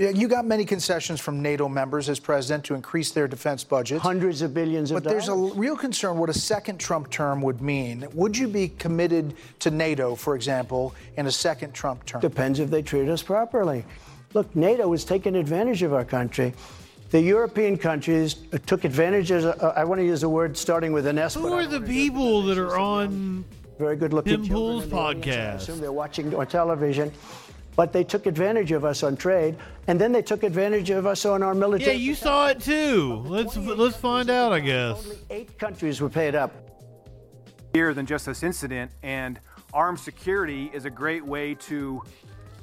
you 0.00 0.28
got 0.28 0.46
many 0.46 0.64
concessions 0.64 1.20
from 1.20 1.42
NATO 1.42 1.68
members 1.68 2.08
as 2.08 2.18
president 2.18 2.64
to 2.64 2.74
increase 2.74 3.10
their 3.10 3.28
defense 3.28 3.62
budgets. 3.64 4.02
Hundreds 4.02 4.40
of 4.40 4.54
billions 4.54 4.90
of 4.90 5.02
dollars. 5.02 5.04
But 5.04 5.10
there's 5.10 5.28
a 5.28 5.58
real 5.58 5.76
concern 5.76 6.16
what 6.16 6.30
a 6.30 6.34
second 6.34 6.78
Trump 6.78 7.10
term 7.10 7.42
would 7.42 7.60
mean. 7.60 8.06
Would 8.14 8.36
you 8.36 8.48
be 8.48 8.68
committed 8.68 9.34
to 9.58 9.70
NATO, 9.70 10.14
for 10.14 10.34
example, 10.34 10.94
in 11.16 11.26
a 11.26 11.30
second 11.30 11.74
Trump 11.74 12.06
term? 12.06 12.20
Depends 12.20 12.60
if 12.60 12.70
they 12.70 12.82
treat 12.82 13.08
us 13.08 13.22
properly. 13.22 13.84
Look, 14.32 14.54
NATO 14.56 14.92
is 14.92 15.04
taking 15.04 15.36
advantage 15.36 15.82
of 15.82 15.92
our 15.92 16.04
country. 16.04 16.54
The 17.10 17.20
European 17.20 17.76
countries 17.76 18.36
uh, 18.52 18.58
took 18.66 18.84
advantage 18.84 19.32
of, 19.32 19.44
uh, 19.44 19.72
I 19.76 19.84
want 19.84 20.00
to 20.00 20.04
use 20.04 20.22
a 20.22 20.28
word 20.28 20.56
starting 20.56 20.92
with 20.92 21.06
an 21.06 21.18
S. 21.18 21.34
Who 21.34 21.52
are 21.52 21.66
the 21.66 21.80
people 21.80 22.42
that 22.42 22.56
are 22.56 22.78
on 22.78 23.44
very 23.78 23.96
good 23.96 24.12
looking 24.12 24.44
Tim 24.44 24.48
Pool's 24.48 24.86
podcast? 24.86 25.56
assume 25.56 25.80
they're 25.80 25.90
watching 25.90 26.32
on 26.34 26.46
television. 26.46 27.10
But 27.76 27.92
they 27.92 28.04
took 28.04 28.26
advantage 28.26 28.72
of 28.72 28.84
us 28.84 29.02
on 29.02 29.16
trade, 29.16 29.56
and 29.86 30.00
then 30.00 30.12
they 30.12 30.22
took 30.22 30.42
advantage 30.42 30.90
of 30.90 31.06
us 31.06 31.24
on 31.24 31.42
our 31.42 31.54
military. 31.54 31.92
Yeah, 31.92 31.98
you 31.98 32.14
saw 32.14 32.48
it 32.48 32.60
too. 32.60 33.22
Let's 33.26 33.56
let's 33.56 33.96
find 33.96 34.28
out. 34.28 34.52
I 34.52 34.60
guess. 34.60 35.08
Eight 35.30 35.58
countries 35.58 36.00
were 36.00 36.10
paid 36.10 36.34
up. 36.34 36.52
Bigger 37.72 37.94
than 37.94 38.06
just 38.06 38.26
this 38.26 38.42
incident, 38.42 38.90
and 39.02 39.38
armed 39.72 40.00
security 40.00 40.70
is 40.74 40.84
a 40.84 40.90
great 40.90 41.24
way 41.24 41.54
to 41.54 42.02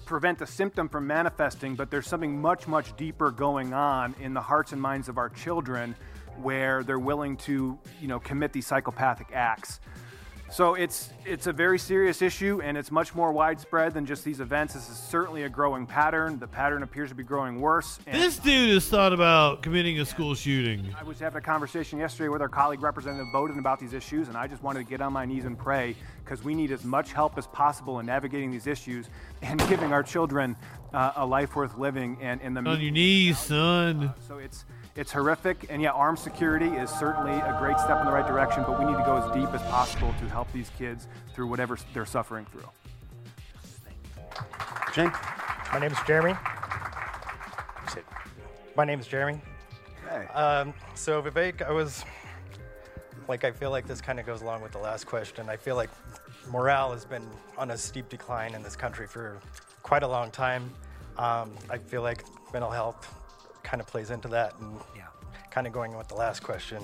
prevent 0.05 0.39
the 0.39 0.47
symptom 0.47 0.89
from 0.89 1.05
manifesting, 1.05 1.75
but 1.75 1.91
there's 1.91 2.07
something 2.07 2.41
much, 2.41 2.67
much 2.67 2.95
deeper 2.97 3.29
going 3.29 3.73
on 3.73 4.15
in 4.21 4.33
the 4.33 4.41
hearts 4.41 4.71
and 4.71 4.81
minds 4.81 5.09
of 5.09 5.17
our 5.17 5.29
children 5.29 5.95
where 6.41 6.83
they're 6.83 6.99
willing 6.99 7.35
to, 7.35 7.77
you 8.01 8.07
know, 8.07 8.19
commit 8.19 8.53
these 8.53 8.65
psychopathic 8.65 9.27
acts. 9.33 9.79
So 10.49 10.75
it's 10.75 11.11
it's 11.25 11.45
a 11.45 11.51
very 11.53 11.77
serious 11.77 12.21
issue 12.21 12.61
and 12.63 12.77
it's 12.77 12.89
much 12.89 13.13
more 13.13 13.31
widespread 13.33 13.93
than 13.93 14.05
just 14.05 14.23
these 14.23 14.39
events. 14.39 14.73
This 14.73 14.89
is 14.89 14.97
certainly 14.97 15.43
a 15.43 15.49
growing 15.49 15.85
pattern. 15.85 16.39
The 16.39 16.47
pattern 16.47 16.83
appears 16.83 17.09
to 17.09 17.15
be 17.15 17.23
growing 17.23 17.59
worse. 17.59 17.99
And 18.07 18.19
This 18.21 18.37
dude 18.39 18.69
has 18.73 18.87
thought 18.87 19.11
about 19.11 19.61
committing 19.61 19.99
a 19.99 20.05
school 20.05 20.35
shooting. 20.35 20.95
I 20.99 21.03
was 21.03 21.19
having 21.19 21.37
a 21.39 21.41
conversation 21.41 21.99
yesterday 21.99 22.29
with 22.29 22.41
our 22.41 22.47
colleague 22.49 22.81
Representative 22.81 23.27
Bowden 23.33 23.59
about 23.59 23.79
these 23.79 23.93
issues, 23.93 24.29
and 24.29 24.37
I 24.37 24.47
just 24.47 24.63
wanted 24.63 24.79
to 24.85 24.89
get 24.89 25.01
on 25.01 25.11
my 25.11 25.25
knees 25.25 25.43
and 25.45 25.57
pray 25.57 25.95
because 26.23 26.43
we 26.43 26.55
need 26.55 26.71
as 26.71 26.85
much 26.85 27.11
help 27.11 27.37
as 27.37 27.45
possible 27.47 27.99
in 27.99 28.05
navigating 28.05 28.49
these 28.49 28.67
issues 28.67 29.09
and 29.41 29.59
giving 29.67 29.91
our 29.91 30.03
children 30.03 30.55
uh, 30.93 31.11
a 31.17 31.25
life 31.25 31.55
worth 31.55 31.77
living. 31.77 32.17
And 32.21 32.41
in 32.41 32.53
the 32.53 32.61
On 32.61 32.79
your 32.81 32.91
knees, 32.91 33.37
son. 33.37 34.13
so 34.27 34.37
it's 34.37 34.63
it's 34.97 35.11
horrific, 35.11 35.67
and 35.69 35.79
yeah, 35.79 35.91
armed 35.91 36.17
security 36.17 36.65
is 36.65 36.89
certainly 36.89 37.33
a 37.33 37.55
great 37.59 37.79
step 37.79 37.99
in 37.99 38.07
the 38.07 38.11
right 38.11 38.27
direction. 38.27 38.63
But 38.63 38.79
we 38.79 38.85
need 38.85 38.97
to 38.97 39.03
go 39.05 39.17
as 39.17 39.31
deep 39.31 39.53
as 39.53 39.61
possible 39.69 40.13
to 40.19 40.25
help 40.27 40.51
these 40.51 40.71
kids 40.77 41.07
through 41.35 41.47
whatever 41.47 41.77
they're 41.93 42.05
suffering 42.05 42.47
through. 42.51 42.67
Jane? 44.93 45.11
My 45.71 45.79
name 45.79 45.91
is 45.91 45.97
Jeremy. 46.07 46.33
My 48.75 48.85
name 48.85 48.99
is 48.99 49.07
Jeremy. 49.07 49.39
Um, 50.33 50.73
so 50.95 51.21
Vivek, 51.21 51.61
I 51.61 51.71
was 51.71 52.03
like, 53.27 53.43
I 53.43 53.51
feel 53.51 53.69
like 53.69 53.85
this 53.85 54.01
kind 54.01 54.19
of 54.19 54.25
goes 54.25 54.41
along 54.41 54.63
with 54.63 54.71
the 54.71 54.79
last 54.79 55.05
question. 55.05 55.47
I 55.47 55.57
feel 55.57 55.75
like 55.75 55.91
morale 56.49 56.91
has 56.91 57.05
been 57.05 57.27
on 57.57 57.71
a 57.71 57.77
steep 57.77 58.09
decline 58.09 58.55
in 58.55 58.63
this 58.63 58.75
country 58.75 59.05
for 59.05 59.39
quite 59.83 60.01
a 60.01 60.07
long 60.07 60.31
time. 60.31 60.71
Um, 61.17 61.51
I 61.69 61.77
feel 61.77 62.01
like 62.01 62.23
mental 62.51 62.71
health 62.71 63.13
kind 63.67 63.81
of 63.81 63.87
plays 63.87 64.11
into 64.11 64.29
that, 64.29 64.53
and 64.59 64.79
yeah. 64.95 65.03
kind 65.51 65.67
of 65.67 65.73
going 65.73 65.95
with 65.97 66.07
the 66.07 66.15
last 66.15 66.41
question. 66.41 66.81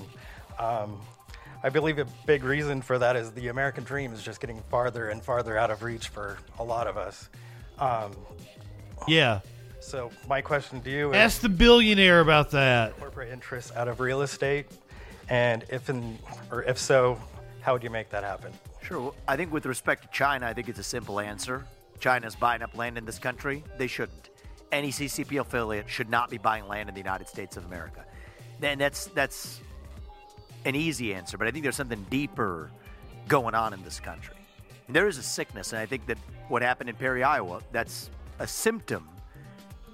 Um, 0.58 1.00
I 1.62 1.70
believe 1.70 1.98
a 1.98 2.04
big 2.26 2.44
reason 2.44 2.82
for 2.82 2.98
that 2.98 3.16
is 3.16 3.32
the 3.32 3.48
American 3.48 3.84
dream 3.84 4.12
is 4.12 4.22
just 4.22 4.38
getting 4.40 4.62
farther 4.70 5.08
and 5.08 5.24
farther 5.24 5.56
out 5.56 5.70
of 5.70 5.82
reach 5.82 6.08
for 6.08 6.36
a 6.58 6.64
lot 6.64 6.86
of 6.86 6.98
us. 6.98 7.30
Um, 7.78 8.12
Yeah. 9.08 9.40
so 9.80 10.10
my 10.28 10.42
question 10.42 10.82
to 10.82 10.90
you 10.90 11.10
is: 11.10 11.16
Ask 11.16 11.40
the 11.40 11.48
billionaire 11.48 12.20
about 12.20 12.50
that. 12.50 12.98
corporate 12.98 13.32
interests 13.32 13.72
out 13.74 13.88
of 13.88 13.98
real 14.00 14.20
estate, 14.20 14.66
and 15.30 15.64
if 15.70 15.88
in, 15.88 16.18
or 16.52 16.62
if 16.64 16.78
so, 16.78 17.18
how 17.62 17.72
would 17.72 17.82
you 17.82 17.90
make 17.90 18.10
that 18.10 18.24
happen? 18.24 18.52
Sure. 18.82 19.14
I 19.26 19.36
think 19.36 19.50
with 19.50 19.64
respect 19.64 20.02
to 20.02 20.08
China, 20.12 20.46
I 20.46 20.52
think 20.52 20.68
it's 20.68 20.78
a 20.78 20.84
simple 20.84 21.18
answer. 21.18 21.64
China's 21.98 22.34
buying 22.36 22.60
up 22.60 22.76
land 22.76 22.98
in 22.98 23.06
this 23.06 23.18
country. 23.18 23.64
They 23.78 23.86
shouldn't. 23.86 24.28
Any 24.74 24.90
CCP 24.90 25.40
affiliate 25.40 25.88
should 25.88 26.10
not 26.10 26.30
be 26.30 26.36
buying 26.36 26.66
land 26.66 26.88
in 26.88 26.96
the 26.96 27.00
United 27.00 27.28
States 27.28 27.56
of 27.56 27.64
America. 27.64 28.04
And 28.60 28.80
that's 28.80 29.06
that's 29.06 29.60
an 30.64 30.74
easy 30.74 31.14
answer, 31.14 31.38
but 31.38 31.46
I 31.46 31.52
think 31.52 31.62
there's 31.62 31.76
something 31.76 32.04
deeper 32.10 32.72
going 33.28 33.54
on 33.54 33.72
in 33.72 33.84
this 33.84 34.00
country. 34.00 34.34
There 34.88 35.06
is 35.06 35.16
a 35.16 35.22
sickness, 35.22 35.72
and 35.72 35.80
I 35.80 35.86
think 35.86 36.06
that 36.06 36.18
what 36.48 36.62
happened 36.62 36.90
in 36.90 36.96
Perry, 36.96 37.22
Iowa, 37.22 37.60
that's 37.70 38.10
a 38.40 38.48
symptom 38.48 39.08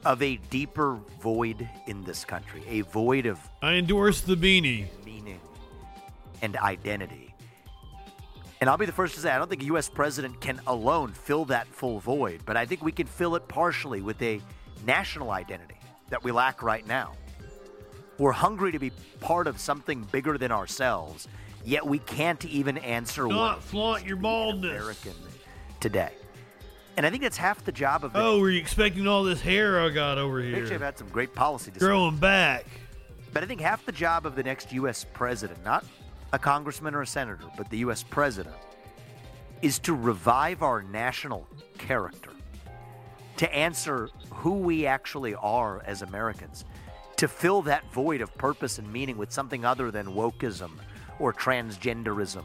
of 0.07 0.23
a 0.23 0.37
deeper 0.49 0.99
void 1.21 1.69
in 1.87 2.03
this 2.05 2.25
country, 2.25 2.63
a 2.67 2.81
void 2.81 3.27
of 3.27 3.39
I 3.61 3.75
endorse 3.75 4.23
the 4.23 4.35
beanie. 4.35 4.87
meaning 5.05 5.41
and 6.41 6.57
identity. 6.57 7.35
And 8.63 8.71
I'll 8.71 8.79
be 8.79 8.87
the 8.87 8.93
first 8.93 9.15
to 9.15 9.21
say, 9.21 9.31
I 9.31 9.37
don't 9.37 9.49
think 9.49 9.63
a 9.63 9.67
U.S. 9.67 9.91
president 9.91 10.41
can 10.41 10.59
alone 10.67 11.13
fill 11.13 11.45
that 11.47 11.67
full 11.67 11.99
void, 11.99 12.41
but 12.47 12.57
I 12.57 12.65
think 12.65 12.83
we 12.83 12.93
can 12.93 13.07
fill 13.07 13.37
it 13.37 13.47
partially 13.47 14.01
with 14.01 14.21
a 14.23 14.41
national 14.85 15.31
identity 15.31 15.77
that 16.09 16.23
we 16.25 16.33
lack 16.33 16.63
right 16.63 16.87
now. 16.87 17.13
We're 18.19 18.33
hungry 18.33 18.73
to 18.73 18.79
be 18.79 18.93
part 19.21 19.47
of 19.47 19.59
something 19.59 20.03
bigger 20.13 20.37
than 20.37 20.53
ourselves, 20.53 21.29
yet 21.65 21.87
we 21.87 21.99
can't 22.01 22.45
even 22.45 22.79
answer 22.79 23.27
Not 23.27 23.57
what 23.57 23.63
flaunt 23.63 24.07
your 24.07 24.17
baldness. 24.17 24.71
American 24.71 25.15
today. 25.81 26.13
And 26.97 27.07
I 27.07 27.11
think 27.11 27.23
that's 27.23 27.37
half 27.37 27.65
the 27.65 27.73
job 27.73 28.05
of 28.05 28.13
the 28.13 28.21
Oh, 28.21 28.41
were 28.41 28.51
you 28.51 28.61
expecting 28.61 29.07
all 29.07 29.25
this 29.25 29.41
hair 29.41 29.81
I 29.81 29.89
got 29.89 30.19
over 30.19 30.41
here? 30.43 30.79
had 30.79 30.99
some 30.99 31.09
great 31.09 31.35
policy 31.35 31.71
discussions. 31.71 31.89
Growing 31.89 32.17
back. 32.17 32.67
But 33.33 33.43
I 33.43 33.47
think 33.47 33.61
half 33.61 33.87
the 33.87 33.93
job 33.93 34.27
of 34.27 34.35
the 34.35 34.43
next 34.43 34.73
U.S. 34.73 35.07
president, 35.15 35.65
not 35.65 35.85
a 36.33 36.39
congressman 36.39 36.95
or 36.95 37.03
a 37.03 37.07
senator, 37.07 37.45
but 37.57 37.71
the 37.71 37.79
U.S. 37.79 38.03
president, 38.03 38.57
is 39.63 39.79
to 39.81 39.95
revive 39.95 40.63
our 40.63 40.83
national 40.83 41.47
character, 41.79 42.33
to 43.41 43.55
answer 43.55 44.11
who 44.29 44.53
we 44.53 44.85
actually 44.85 45.35
are 45.35 45.83
as 45.87 46.03
Americans, 46.03 46.67
to 47.17 47.27
fill 47.27 47.63
that 47.63 47.91
void 47.91 48.21
of 48.21 48.37
purpose 48.37 48.79
and 48.79 48.93
meaning 48.93 49.17
with 49.17 49.33
something 49.33 49.65
other 49.65 49.91
than 49.91 50.09
wokeism 50.09 50.73
or 51.19 51.33
transgenderism 51.33 52.43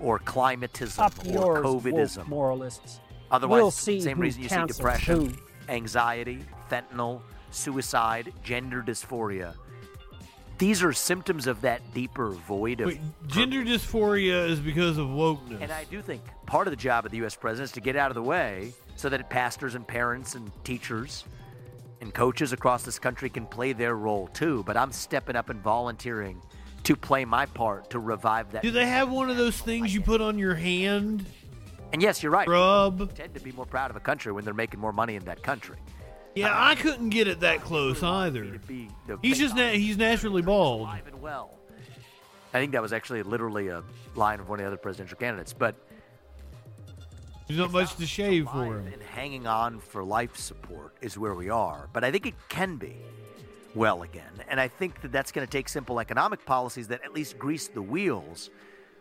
or 0.00 0.18
climatism 0.18 0.98
Up 0.98 1.12
or 1.24 1.30
yours, 1.30 1.64
COVIDism. 1.64 2.26
moralists. 2.26 2.98
Otherwise, 3.30 3.56
We'll 3.56 3.70
see 3.70 4.00
same 4.00 4.18
reason 4.18 4.42
you 4.42 4.48
see 4.48 4.66
depression, 4.66 5.28
who. 5.28 5.32
anxiety, 5.72 6.40
fentanyl, 6.68 7.20
suicide, 7.52 8.32
gender 8.42 8.82
dysphoria. 8.82 9.54
These 10.58 10.82
are 10.82 10.92
symptoms 10.92 11.46
of 11.46 11.60
that 11.60 11.94
deeper 11.94 12.30
void 12.30 12.80
of. 12.80 12.88
Wait, 12.88 13.00
gender 13.28 13.62
dysphoria 13.62 14.48
is 14.48 14.58
because 14.58 14.98
of 14.98 15.06
wokeness. 15.06 15.60
And 15.60 15.70
I 15.70 15.84
do 15.84 16.02
think 16.02 16.22
part 16.46 16.66
of 16.66 16.72
the 16.72 16.76
job 16.76 17.04
of 17.04 17.12
the 17.12 17.18
U.S. 17.18 17.36
president 17.36 17.66
is 17.66 17.72
to 17.72 17.80
get 17.80 17.94
out 17.94 18.10
of 18.10 18.16
the 18.16 18.22
way 18.22 18.72
so 18.96 19.08
that 19.08 19.28
pastors 19.30 19.74
and 19.74 19.86
parents 19.86 20.34
and 20.34 20.50
teachers 20.64 21.24
and 22.00 22.12
coaches 22.12 22.52
across 22.52 22.82
this 22.82 22.98
country 22.98 23.30
can 23.30 23.46
play 23.46 23.72
their 23.72 23.94
role 23.94 24.28
too. 24.28 24.62
But 24.66 24.76
I'm 24.76 24.92
stepping 24.92 25.36
up 25.36 25.50
and 25.50 25.60
volunteering 25.60 26.40
to 26.84 26.96
play 26.96 27.24
my 27.24 27.46
part 27.46 27.90
to 27.90 27.98
revive 27.98 28.52
that. 28.52 28.62
Do 28.62 28.70
they 28.70 28.86
have 28.86 29.10
one 29.10 29.30
of 29.30 29.36
those 29.36 29.58
things 29.58 29.94
you 29.94 30.00
put 30.00 30.20
on 30.20 30.38
your 30.38 30.54
hand? 30.54 31.24
And 31.92 32.02
yes, 32.02 32.22
you're 32.22 32.32
right. 32.32 32.48
Rub. 32.48 33.14
Tend 33.14 33.34
to 33.34 33.40
be 33.40 33.52
more 33.52 33.66
proud 33.66 33.90
of 33.90 33.96
a 33.96 34.00
country 34.00 34.32
when 34.32 34.44
they're 34.44 34.54
making 34.54 34.80
more 34.80 34.92
money 34.92 35.14
in 35.14 35.24
that 35.26 35.42
country. 35.42 35.76
Yeah, 36.34 36.48
uh, 36.48 36.70
I 36.70 36.74
couldn't 36.74 37.10
get 37.10 37.28
it 37.28 37.40
that 37.40 37.60
close 37.60 38.02
either. 38.02 38.58
He's 39.20 39.38
just 39.38 39.54
na- 39.54 39.70
he's 39.70 39.98
naturally 39.98 40.42
bald. 40.42 40.80
Alive 40.80 41.06
and 41.06 41.20
well. 41.20 41.58
I 42.54 42.58
think 42.58 42.72
that 42.72 42.82
was 42.82 42.92
actually 42.92 43.22
literally 43.22 43.68
a 43.68 43.82
line 44.14 44.40
of 44.40 44.48
one 44.48 44.58
of 44.58 44.64
the 44.64 44.66
other 44.66 44.76
presidential 44.76 45.18
candidates. 45.18 45.52
But 45.52 45.74
There's 47.56 47.70
not 47.70 47.72
much 47.72 47.96
to 47.96 48.06
shave 48.06 48.48
for 48.48 48.64
him. 48.64 48.86
and 48.92 49.02
hanging 49.02 49.46
on 49.46 49.78
for 49.78 50.02
life 50.02 50.36
support 50.36 50.94
is 51.02 51.18
where 51.18 51.34
we 51.34 51.50
are. 51.50 51.88
But 51.92 52.02
I 52.02 52.10
think 52.10 52.24
it 52.24 52.34
can 52.48 52.76
be 52.76 52.96
well 53.74 54.02
again. 54.02 54.32
And 54.48 54.58
I 54.58 54.68
think 54.68 55.02
that 55.02 55.12
that's 55.12 55.32
going 55.32 55.46
to 55.46 55.50
take 55.50 55.68
simple 55.68 56.00
economic 56.00 56.46
policies 56.46 56.88
that 56.88 57.04
at 57.04 57.12
least 57.12 57.38
grease 57.38 57.68
the 57.68 57.82
wheels. 57.82 58.48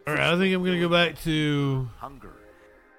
All 0.05 0.15
right, 0.15 0.33
I 0.33 0.37
think 0.37 0.53
I'm 0.53 0.63
going 0.63 0.73
to 0.73 0.81
go 0.81 0.89
back 0.89 1.17
to 1.21 1.87
hunger. 1.97 2.33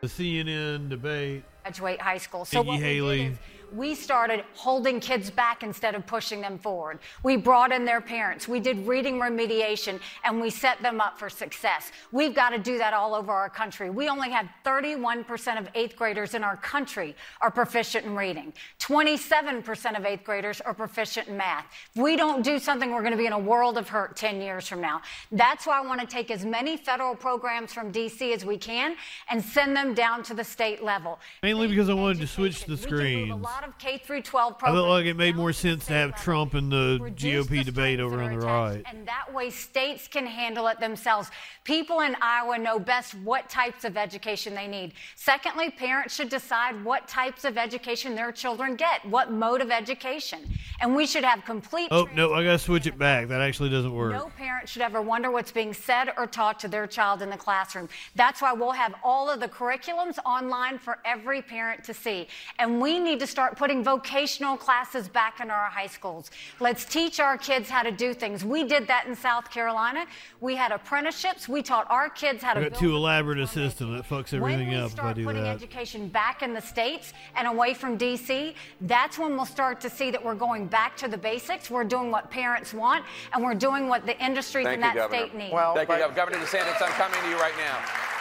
The 0.00 0.06
CNN 0.06 0.88
debate. 0.88 1.44
graduate 1.62 2.00
high 2.00 2.18
school. 2.18 2.46
So 2.46 2.58
Nikki 2.58 2.68
what 2.68 2.78
we 2.78 2.82
Haley. 2.82 3.38
We 3.74 3.94
started 3.94 4.44
holding 4.54 5.00
kids 5.00 5.30
back 5.30 5.62
instead 5.62 5.94
of 5.94 6.06
pushing 6.06 6.40
them 6.40 6.58
forward. 6.58 6.98
We 7.22 7.36
brought 7.36 7.72
in 7.72 7.84
their 7.84 8.00
parents. 8.00 8.46
We 8.46 8.60
did 8.60 8.86
reading 8.86 9.18
remediation 9.18 10.00
and 10.24 10.40
we 10.40 10.50
set 10.50 10.82
them 10.82 11.00
up 11.00 11.18
for 11.18 11.30
success. 11.30 11.90
We've 12.12 12.34
got 12.34 12.50
to 12.50 12.58
do 12.58 12.78
that 12.78 12.92
all 12.92 13.14
over 13.14 13.32
our 13.32 13.48
country. 13.48 13.90
We 13.90 14.08
only 14.08 14.30
have 14.30 14.46
31% 14.64 15.58
of 15.58 15.68
eighth 15.74 15.96
graders 15.96 16.34
in 16.34 16.44
our 16.44 16.56
country 16.56 17.16
are 17.40 17.50
proficient 17.50 18.04
in 18.04 18.14
reading. 18.14 18.52
27% 18.78 19.98
of 19.98 20.04
eighth 20.04 20.24
graders 20.24 20.60
are 20.60 20.74
proficient 20.74 21.28
in 21.28 21.36
math. 21.36 21.66
If 21.94 22.02
we 22.02 22.16
don't 22.16 22.42
do 22.42 22.58
something, 22.58 22.92
we're 22.92 23.00
going 23.00 23.12
to 23.12 23.18
be 23.18 23.26
in 23.26 23.32
a 23.32 23.38
world 23.38 23.78
of 23.78 23.88
hurt 23.88 24.16
10 24.16 24.40
years 24.40 24.68
from 24.68 24.80
now. 24.80 25.00
That's 25.30 25.66
why 25.66 25.78
I 25.78 25.86
want 25.86 26.00
to 26.00 26.06
take 26.06 26.30
as 26.30 26.44
many 26.44 26.76
federal 26.76 27.14
programs 27.14 27.72
from 27.72 27.92
DC 27.92 28.34
as 28.34 28.44
we 28.44 28.58
can 28.58 28.96
and 29.30 29.42
send 29.42 29.76
them 29.76 29.94
down 29.94 30.22
to 30.24 30.34
the 30.34 30.44
state 30.44 30.82
level. 30.82 31.18
Mainly 31.42 31.68
because 31.68 31.88
I 31.88 31.94
wanted 31.94 32.20
to 32.20 32.26
switch 32.26 32.64
the 32.64 32.76
screens. 32.76 33.32
Lot 33.62 33.68
of 33.68 33.78
K 33.78 33.98
through 33.98 34.22
12 34.22 34.56
I 34.62 34.72
felt 34.72 34.88
like 34.88 35.06
it 35.06 35.16
made 35.16 35.36
more 35.36 35.52
sense 35.52 35.86
to 35.86 35.92
have 35.92 36.20
Trump 36.20 36.54
and 36.54 36.70
the 36.70 36.98
GOP 37.14 37.64
debate 37.64 38.00
over 38.00 38.20
on 38.20 38.32
the 38.32 38.44
right. 38.44 38.82
And 38.86 39.06
that 39.06 39.32
way, 39.32 39.50
states 39.50 40.08
can 40.08 40.26
handle 40.26 40.66
it 40.66 40.80
themselves. 40.80 41.30
People 41.64 42.00
in 42.00 42.16
Iowa 42.20 42.58
know 42.58 42.80
best 42.80 43.14
what 43.14 43.48
types 43.48 43.84
of 43.84 43.96
education 43.96 44.54
they 44.54 44.66
need. 44.66 44.94
Secondly, 45.14 45.70
parents 45.70 46.14
should 46.14 46.28
decide 46.28 46.84
what 46.84 47.06
types 47.06 47.44
of 47.44 47.56
education 47.56 48.16
their 48.16 48.32
children 48.32 48.74
get, 48.74 49.04
what 49.06 49.30
mode 49.30 49.60
of 49.60 49.70
education. 49.70 50.40
And 50.80 50.96
we 50.96 51.06
should 51.06 51.24
have 51.24 51.44
complete. 51.44 51.88
Oh 51.92 52.08
no, 52.14 52.34
I 52.34 52.42
gotta 52.42 52.58
switch 52.58 52.86
it 52.86 52.98
back. 52.98 53.28
That 53.28 53.40
actually 53.40 53.70
doesn't 53.70 53.94
work. 53.94 54.12
No 54.12 54.30
parent 54.36 54.68
should 54.68 54.82
ever 54.82 55.00
wonder 55.00 55.30
what's 55.30 55.52
being 55.52 55.72
said 55.72 56.12
or 56.16 56.26
taught 56.26 56.58
to 56.60 56.68
their 56.68 56.88
child 56.88 57.22
in 57.22 57.30
the 57.30 57.36
classroom. 57.36 57.88
That's 58.16 58.42
why 58.42 58.52
we'll 58.52 58.72
have 58.72 58.94
all 59.04 59.30
of 59.30 59.38
the 59.38 59.48
curriculums 59.48 60.18
online 60.26 60.78
for 60.78 60.98
every 61.04 61.42
parent 61.42 61.84
to 61.84 61.94
see. 61.94 62.26
And 62.58 62.80
we 62.80 62.98
need 62.98 63.20
to 63.20 63.26
start 63.26 63.51
putting 63.56 63.82
vocational 63.84 64.56
classes 64.56 65.08
back 65.08 65.40
in 65.40 65.50
our 65.50 65.66
high 65.66 65.86
schools. 65.86 66.30
Let's 66.60 66.84
teach 66.84 67.20
our 67.20 67.36
kids 67.36 67.68
how 67.68 67.82
to 67.82 67.90
do 67.90 68.14
things. 68.14 68.44
We 68.44 68.64
did 68.64 68.86
that 68.88 69.06
in 69.06 69.14
South 69.14 69.50
Carolina. 69.50 70.06
We 70.40 70.56
had 70.56 70.72
apprenticeships. 70.72 71.48
We 71.48 71.62
taught 71.62 71.90
our 71.90 72.08
kids 72.10 72.42
how 72.42 72.54
to 72.54 72.60
got 72.60 72.70
build 72.70 72.80
too 72.80 72.96
elaborate 72.96 73.38
a 73.38 73.46
system 73.46 73.96
that 73.96 74.08
fucks 74.08 74.34
everything 74.34 74.68
when 74.68 74.68
we 74.68 74.76
up 74.76 74.86
if 74.86 74.92
I 74.92 74.94
start 74.94 75.16
do 75.16 75.24
putting 75.24 75.42
that. 75.42 75.54
education 75.56 76.08
back 76.08 76.42
in 76.42 76.54
the 76.54 76.60
states 76.60 77.12
and 77.36 77.46
away 77.46 77.74
from 77.74 77.98
DC, 77.98 78.54
that's 78.82 79.18
when 79.18 79.36
we'll 79.36 79.46
start 79.46 79.80
to 79.82 79.90
see 79.90 80.10
that 80.10 80.24
we're 80.24 80.34
going 80.34 80.66
back 80.66 80.96
to 80.98 81.08
the 81.08 81.18
basics. 81.18 81.70
We're 81.70 81.84
doing 81.84 82.10
what 82.10 82.30
parents 82.30 82.72
want, 82.74 83.04
and 83.32 83.42
we're 83.42 83.54
doing 83.54 83.88
what 83.88 84.06
the 84.06 84.18
industries 84.24 84.64
Thank 84.66 84.76
in 84.80 84.80
you, 84.80 84.86
that 84.88 84.96
Governor. 84.96 85.26
state 85.28 85.34
need. 85.38 85.52
Well, 85.52 85.74
Thank 85.74 85.88
you, 85.88 85.94
Gov- 85.96 86.14
Governor 86.14 86.38
DeSantis. 86.38 86.80
I'm 86.82 86.92
coming 86.92 87.20
to 87.20 87.28
you 87.30 87.36
right 87.36 87.54
now. 87.58 87.78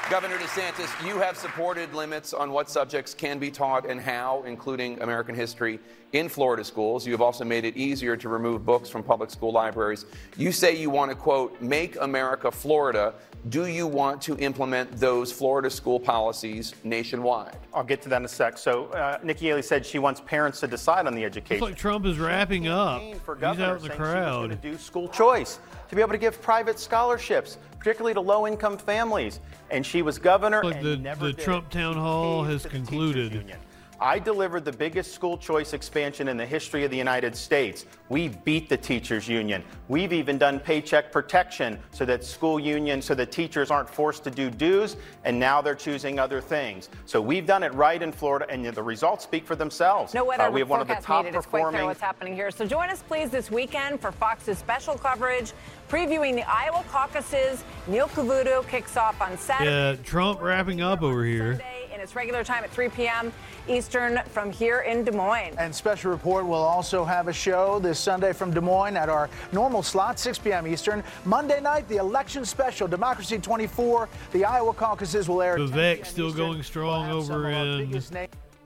Governor 0.09 0.37
DeSantis, 0.39 1.07
you 1.07 1.19
have 1.19 1.37
supported 1.37 1.93
limits 1.93 2.33
on 2.33 2.51
what 2.51 2.69
subjects 2.69 3.13
can 3.13 3.39
be 3.39 3.49
taught 3.49 3.89
and 3.89 4.01
how, 4.01 4.43
including 4.45 5.01
American 5.01 5.33
history, 5.33 5.79
in 6.11 6.27
Florida 6.27 6.65
schools. 6.65 7.05
You 7.05 7.13
have 7.13 7.21
also 7.21 7.45
made 7.45 7.63
it 7.63 7.77
easier 7.77 8.17
to 8.17 8.27
remove 8.27 8.65
books 8.65 8.89
from 8.89 9.03
public 9.03 9.29
school 9.29 9.53
libraries. 9.53 10.05
You 10.35 10.51
say 10.51 10.75
you 10.75 10.89
want 10.89 11.11
to, 11.11 11.15
quote, 11.15 11.61
make 11.61 11.95
America 12.01 12.51
Florida. 12.51 13.13
Do 13.47 13.67
you 13.67 13.87
want 13.87 14.21
to 14.23 14.37
implement 14.37 14.91
those 14.97 15.31
Florida 15.31 15.69
school 15.69 15.97
policies 15.99 16.75
nationwide? 16.83 17.55
I'll 17.73 17.83
get 17.85 18.01
to 18.01 18.09
that 18.09 18.17
in 18.17 18.25
a 18.25 18.27
sec. 18.27 18.57
So, 18.57 18.87
uh, 18.87 19.17
Nikki 19.23 19.45
Haley 19.47 19.61
said 19.61 19.85
she 19.85 19.97
wants 19.97 20.19
parents 20.19 20.59
to 20.59 20.67
decide 20.67 21.07
on 21.07 21.15
the 21.15 21.23
It's 21.23 21.37
education. 21.37 21.63
like 21.65 21.77
Trump 21.77 22.05
is 22.05 22.19
wrapping 22.19 22.67
up. 22.67 23.01
for 23.23 23.35
He's 23.35 23.43
out 23.45 23.53
in 23.53 23.59
the 23.59 23.79
saying 23.79 23.81
she 23.81 23.87
was 23.87 23.87
going 23.87 24.49
to 24.49 24.55
crowd. 24.57 24.61
do 24.61 24.77
school 24.77 25.07
choice 25.07 25.59
to 25.91 25.95
be 25.97 26.01
able 26.01 26.13
to 26.13 26.17
give 26.17 26.41
private 26.41 26.79
scholarships, 26.79 27.57
particularly 27.77 28.13
to 28.13 28.21
low-income 28.21 28.77
families. 28.77 29.41
And 29.69 29.85
she 29.85 30.01
was 30.01 30.17
governor. 30.17 30.63
Look, 30.63 30.75
and 30.75 30.85
the, 30.85 30.95
never 30.95 31.25
the 31.25 31.31
did 31.33 31.41
it. 31.41 31.43
Trump 31.43 31.69
town 31.69 31.95
hall 31.95 32.45
has 32.45 32.65
concluded. 32.65 33.57
I 34.03 34.17
delivered 34.17 34.65
the 34.65 34.71
biggest 34.71 35.13
school 35.13 35.37
choice 35.37 35.73
expansion 35.73 36.27
in 36.27 36.35
the 36.35 36.45
history 36.45 36.83
of 36.83 36.89
the 36.89 36.97
United 36.97 37.35
States. 37.35 37.85
We 38.09 38.29
beat 38.29 38.67
the 38.67 38.75
teachers 38.75 39.27
union. 39.27 39.63
We've 39.89 40.11
even 40.11 40.39
done 40.39 40.59
paycheck 40.59 41.11
protection 41.11 41.77
so 41.91 42.03
that 42.05 42.23
school 42.23 42.59
unions, 42.59 43.05
so 43.05 43.13
that 43.13 43.31
teachers 43.31 43.69
aren't 43.69 43.87
forced 43.87 44.23
to 44.23 44.31
do 44.31 44.49
dues, 44.49 44.97
and 45.23 45.39
now 45.39 45.61
they're 45.61 45.75
choosing 45.75 46.17
other 46.17 46.41
things. 46.41 46.89
So 47.05 47.21
we've 47.21 47.45
done 47.45 47.61
it 47.61 47.71
right 47.75 48.01
in 48.01 48.11
Florida, 48.11 48.47
and 48.49 48.65
the 48.65 48.81
results 48.81 49.23
speak 49.23 49.45
for 49.45 49.55
themselves. 49.55 50.15
No 50.15 50.25
weather 50.25 50.45
Uh, 50.45 50.49
we 50.49 50.61
have 50.61 50.69
one 50.69 50.81
of 50.81 50.87
the 50.87 50.95
forecast 50.95 51.07
top 51.07 51.25
needed. 51.25 51.37
It's 51.37 51.45
quite 51.45 51.69
clear 51.69 51.85
what's 51.85 52.01
happening 52.01 52.33
here. 52.33 52.49
So 52.49 52.65
join 52.65 52.89
us, 52.89 53.03
please, 53.03 53.29
this 53.29 53.51
weekend 53.51 54.01
for 54.01 54.11
Fox's 54.11 54.57
special 54.57 54.95
coverage 54.95 55.53
previewing 55.91 56.35
the 56.35 56.49
Iowa 56.49 56.83
caucuses. 56.89 57.65
Neil 57.87 58.07
Cavuto 58.07 58.65
kicks 58.67 58.95
off 58.95 59.19
on 59.21 59.37
Saturday 59.37 59.69
Yeah, 59.69 59.95
Trump 60.05 60.41
wrapping 60.41 60.79
up 60.79 61.01
over 61.01 61.25
here. 61.25 61.59
in 61.93 61.99
its 61.99 62.15
regular 62.15 62.45
time 62.45 62.63
at 62.63 62.69
3 62.71 62.87
p.m. 62.89 63.33
Eastern 63.67 64.21
from 64.29 64.51
here 64.51 64.79
in 64.81 65.03
Des 65.03 65.11
Moines. 65.11 65.53
And 65.57 65.75
Special 65.75 66.09
Report 66.09 66.45
will 66.45 66.53
also 66.53 67.03
have 67.03 67.27
a 67.27 67.33
show 67.33 67.77
this 67.79 67.99
Sunday 67.99 68.31
from 68.31 68.51
Des 68.53 68.61
Moines 68.61 68.95
at 68.95 69.09
our 69.09 69.29
normal 69.51 69.83
slot, 69.83 70.17
6 70.17 70.39
p.m. 70.39 70.65
Eastern. 70.65 71.03
Monday 71.25 71.59
night, 71.59 71.87
the 71.89 71.97
election 71.97 72.45
special, 72.45 72.87
Democracy 72.87 73.37
24. 73.37 74.07
The 74.31 74.45
Iowa 74.45 74.73
caucuses 74.73 75.27
will 75.27 75.41
air. 75.41 75.55
at 75.55 75.57
10 75.59 75.67
Vivek 75.71 76.05
still 76.05 76.27
Eastern. 76.29 76.45
going 76.51 76.63
strong 76.63 77.09
We'll 77.09 77.17
over 77.17 77.51
of 77.51 77.81
in 77.81 78.01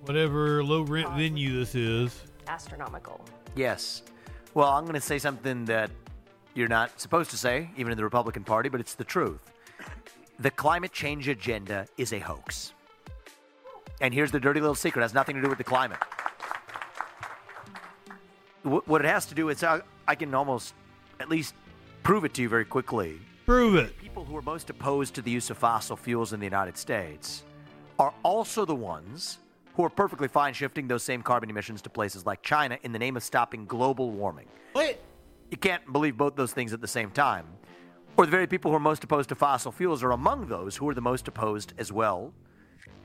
whatever 0.03 0.63
low 0.63 0.83
rent 0.83 1.09
venue 1.13 1.57
this 1.59 1.73
is. 1.73 2.21
astronomical. 2.47 3.19
Yes. 3.55 4.03
Well, 4.53 4.69
I'm 4.69 4.83
going 4.83 4.93
to 4.93 5.01
say 5.01 5.17
something 5.17 5.65
that 5.65 5.89
you're 6.55 6.69
not 6.69 6.99
supposed 6.99 7.29
to 7.31 7.37
say, 7.37 7.69
even 7.77 7.91
in 7.91 7.97
the 7.97 8.03
Republican 8.03 8.43
Party, 8.43 8.69
but 8.69 8.79
it's 8.79 8.95
the 8.95 9.03
truth. 9.03 9.51
The 10.39 10.49
climate 10.49 10.91
change 10.91 11.27
agenda 11.27 11.85
is 11.97 12.13
a 12.13 12.19
hoax. 12.19 12.73
And 14.01 14.13
here's 14.13 14.31
the 14.31 14.39
dirty 14.39 14.59
little 14.59 14.75
secret 14.75 15.01
it 15.01 15.03
has 15.03 15.13
nothing 15.13 15.35
to 15.35 15.41
do 15.41 15.49
with 15.49 15.57
the 15.57 15.63
climate. 15.63 15.99
What 18.63 19.05
it 19.05 19.07
has 19.07 19.27
to 19.27 19.35
do 19.35 19.49
is, 19.49 19.63
I, 19.63 19.75
uh, 19.75 19.81
I 20.07 20.15
can 20.15 20.33
almost 20.33 20.73
at 21.19 21.29
least 21.29 21.53
prove 22.01 22.25
it 22.25 22.33
to 22.33 22.41
you 22.41 22.49
very 22.49 22.65
quickly. 22.65 23.19
Prove 23.45 23.75
it. 23.75 23.95
People 23.99 24.25
who 24.25 24.35
are 24.35 24.41
most 24.41 24.69
opposed 24.71 25.13
to 25.15 25.21
the 25.21 25.29
use 25.29 25.51
of 25.51 25.57
fossil 25.57 25.95
fuels 25.95 26.33
in 26.33 26.39
the 26.39 26.47
United 26.47 26.77
States 26.77 27.43
are 27.99 28.13
also 28.23 28.65
the 28.65 28.75
ones 28.75 29.37
who 29.75 29.83
are 29.83 29.89
perfectly 29.89 30.27
fine 30.27 30.53
shifting 30.53 30.87
those 30.87 31.03
same 31.03 31.21
carbon 31.21 31.49
emissions 31.49 31.81
to 31.83 31.89
places 31.89 32.25
like 32.25 32.41
China 32.41 32.79
in 32.83 32.91
the 32.91 32.99
name 32.99 33.15
of 33.15 33.23
stopping 33.23 33.65
global 33.65 34.09
warming. 34.09 34.47
What? 34.73 34.99
You 35.51 35.57
can't 35.57 35.91
believe 35.91 36.17
both 36.17 36.35
those 36.35 36.53
things 36.53 36.73
at 36.73 36.81
the 36.81 36.87
same 36.87 37.11
time. 37.11 37.45
Or 38.17 38.25
the 38.25 38.31
very 38.31 38.47
people 38.47 38.71
who 38.71 38.77
are 38.77 38.79
most 38.79 39.03
opposed 39.03 39.29
to 39.29 39.35
fossil 39.35 39.71
fuels 39.71 40.01
are 40.03 40.11
among 40.11 40.47
those 40.47 40.77
who 40.77 40.87
are 40.89 40.93
the 40.93 41.01
most 41.01 41.27
opposed 41.27 41.73
as 41.77 41.91
well 41.91 42.33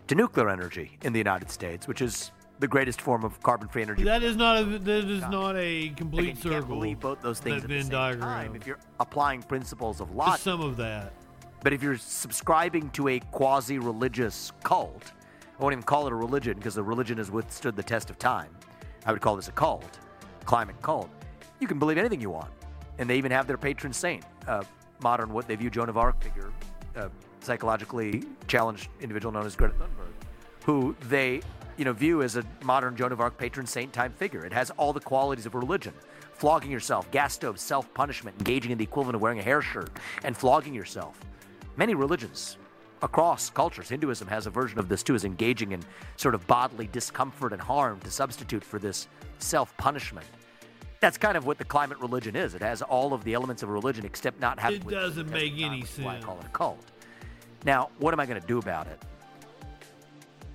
to 0.07 0.15
nuclear 0.15 0.49
energy 0.49 0.99
in 1.03 1.13
the 1.13 1.19
United 1.19 1.51
States, 1.51 1.89
which 1.89 2.01
is 2.01 2.31
the 2.61 2.69
greatest 2.69 3.01
form 3.01 3.25
of 3.25 3.43
carbon-free 3.43 3.83
energy. 3.83 4.05
That 4.05 4.23
is 4.23 4.37
not 4.37 4.59
a 4.59 4.65
that 4.65 5.05
is 5.05 5.23
not 5.23 5.57
a 5.57 5.89
complete 5.97 6.23
Again, 6.23 6.37
you 6.37 6.43
circle. 6.43 6.59
can't 6.59 6.69
believe 6.69 7.01
both 7.01 7.23
those 7.23 7.41
things 7.41 7.65
at 7.65 7.69
the 7.69 7.81
same 7.81 7.91
diagram. 7.91 8.21
time 8.29 8.55
if 8.57 8.67
you're 8.67 8.79
applying 9.01 9.43
principles 9.43 10.01
of 10.01 10.15
logic. 10.15 10.35
Just 10.35 10.45
some 10.45 10.61
of 10.61 10.77
that. 10.77 11.13
But 11.63 11.73
if 11.73 11.83
you're 11.83 11.97
subscribing 11.97 12.91
to 12.91 13.09
a 13.09 13.21
quasi 13.33 13.79
religious 13.79 14.53
cult, 14.63 15.13
I 15.59 15.63
won't 15.63 15.73
even 15.73 15.83
call 15.83 16.07
it 16.07 16.13
a 16.13 16.17
religion 16.17 16.57
because 16.57 16.75
the 16.75 16.83
religion 16.83 17.19
has 17.19 17.31
withstood 17.31 17.77
the 17.77 17.83
test 17.83 18.11
of 18.11 18.19
time. 18.19 18.51
I 19.07 19.13
would 19.13 19.21
call 19.21 19.37
this 19.37 19.49
a 19.49 19.53
cult, 19.53 19.99
climate 20.45 20.81
cult. 20.83 21.11
You 21.61 21.67
can 21.67 21.79
believe 21.79 21.99
anything 21.99 22.21
you 22.21 22.31
want. 22.31 22.51
And 22.99 23.09
they 23.09 23.17
even 23.17 23.31
have 23.31 23.47
their 23.47 23.57
patron 23.59 23.93
saint, 23.93 24.25
uh, 24.47 24.65
modern, 25.03 25.33
what 25.33 25.47
they 25.47 25.57
view 25.57 25.71
Joan 25.71 25.89
of 25.89 25.97
Arc 25.97 26.23
figure, 26.23 26.51
uh, 26.97 27.09
psychologically 27.41 28.25
challenged 28.49 28.89
individual 29.01 29.33
known 29.33 29.47
as 29.47 29.57
Greta 29.57 29.75
Thunberg, 29.75 30.13
who 30.65 30.95
they 31.09 31.41
you 31.81 31.87
know, 31.87 31.95
view 31.95 32.23
as 32.23 32.37
a 32.37 32.45
modern 32.63 32.95
Joan 32.95 33.11
of 33.11 33.21
Arc 33.21 33.39
patron 33.39 33.67
saint 33.67 33.91
type 33.91 34.15
figure. 34.19 34.45
It 34.45 34.53
has 34.53 34.71
all 34.73 34.93
the 34.93 35.01
qualities 35.01 35.47
of 35.47 35.55
religion. 35.55 35.95
Flogging 36.35 36.71
yourself, 36.71 37.11
gas 37.11 37.33
stoves, 37.33 37.63
self 37.63 37.93
punishment, 37.95 38.37
engaging 38.39 38.71
in 38.71 38.77
the 38.77 38.85
equivalent 38.85 39.17
of 39.17 39.23
wearing 39.23 39.39
a 39.39 39.43
hair 39.43 39.63
shirt, 39.63 39.89
and 40.23 40.37
flogging 40.37 40.75
yourself. 40.75 41.19
Many 41.77 41.95
religions 41.95 42.59
across 43.01 43.49
cultures, 43.49 43.89
Hinduism 43.89 44.29
has 44.29 44.47
a 44.47 44.51
version 44.51 44.79
of 44.79 44.91
this 44.91 45.03
too, 45.03 45.15
is 45.15 45.25
engaging 45.25 45.73
in 45.73 45.83
sort 46.17 46.35
of 46.35 46.47
bodily 46.47 46.87
discomfort 46.93 47.55
and 47.55 47.63
harm 47.63 47.99
to 48.01 48.11
substitute 48.11 48.63
for 48.63 48.79
this 48.79 49.09
self 49.39 49.75
punishment. 49.79 50.27
That's 51.01 51.17
kind 51.17 51.37
of 51.37 51.47
what 51.47 51.57
the 51.57 51.65
climate 51.65 51.99
religion 51.99 52.37
is. 52.37 52.55
It 52.55 52.61
has 52.61 52.83
all 52.83 53.15
of 53.15 53.25
the 53.25 53.33
elements 53.33 53.63
of 53.63 53.71
a 53.71 53.73
religion 53.73 54.05
except 54.05 54.39
not 54.39 54.59
having. 54.59 54.83
It 54.83 54.91
doesn't 54.91 55.31
make 55.31 55.55
any 55.59 55.81
sense. 55.81 56.05
why 56.05 56.19
I 56.19 56.21
call 56.21 56.39
it 56.39 56.45
a 56.45 56.51
cult. 56.51 56.85
Now, 57.65 57.89
what 57.99 58.13
am 58.13 58.21
I 58.21 58.27
going 58.27 58.41
to 58.41 58.47
do 58.47 58.59
about 58.59 58.87
it? 58.87 59.03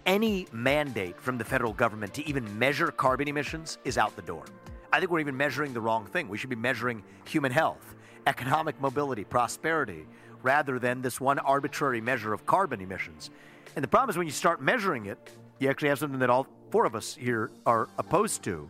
Any 0.05 0.47
mandate 0.51 1.19
from 1.19 1.39
the 1.39 1.43
federal 1.43 1.73
government 1.73 2.13
to 2.13 2.27
even 2.27 2.59
measure 2.59 2.91
carbon 2.91 3.27
emissions 3.27 3.80
is 3.85 3.97
out 3.97 4.15
the 4.15 4.22
door. 4.22 4.45
I 4.93 4.99
think 4.99 5.11
we're 5.11 5.19
even 5.19 5.35
measuring 5.35 5.73
the 5.73 5.81
wrong 5.81 6.05
thing. 6.05 6.30
We 6.30 6.38
should 6.38 6.51
be 6.51 6.55
measuring 6.55 7.03
human 7.26 7.51
health, 7.51 7.95
economic 8.27 8.80
mobility, 8.80 9.23
prosperity, 9.23 10.05
rather 10.43 10.77
than 10.77 11.01
this 11.01 11.19
one 11.19 11.39
arbitrary 11.39 12.01
measure 12.01 12.34
of 12.34 12.45
carbon 12.45 12.81
emissions. 12.81 13.31
And 13.76 13.84
the 13.84 13.88
problem 13.88 14.11
is 14.11 14.17
when 14.17 14.27
you 14.27 14.31
start 14.31 14.61
measuring 14.61 15.07
it, 15.07 15.17
you 15.57 15.69
actually 15.69 15.89
have 15.89 15.97
something 15.97 16.19
that 16.19 16.30
all 16.30 16.45
four 16.69 16.85
of 16.85 16.95
us 16.95 17.15
here 17.15 17.49
are 17.65 17.89
opposed 17.97 18.43
to, 18.43 18.69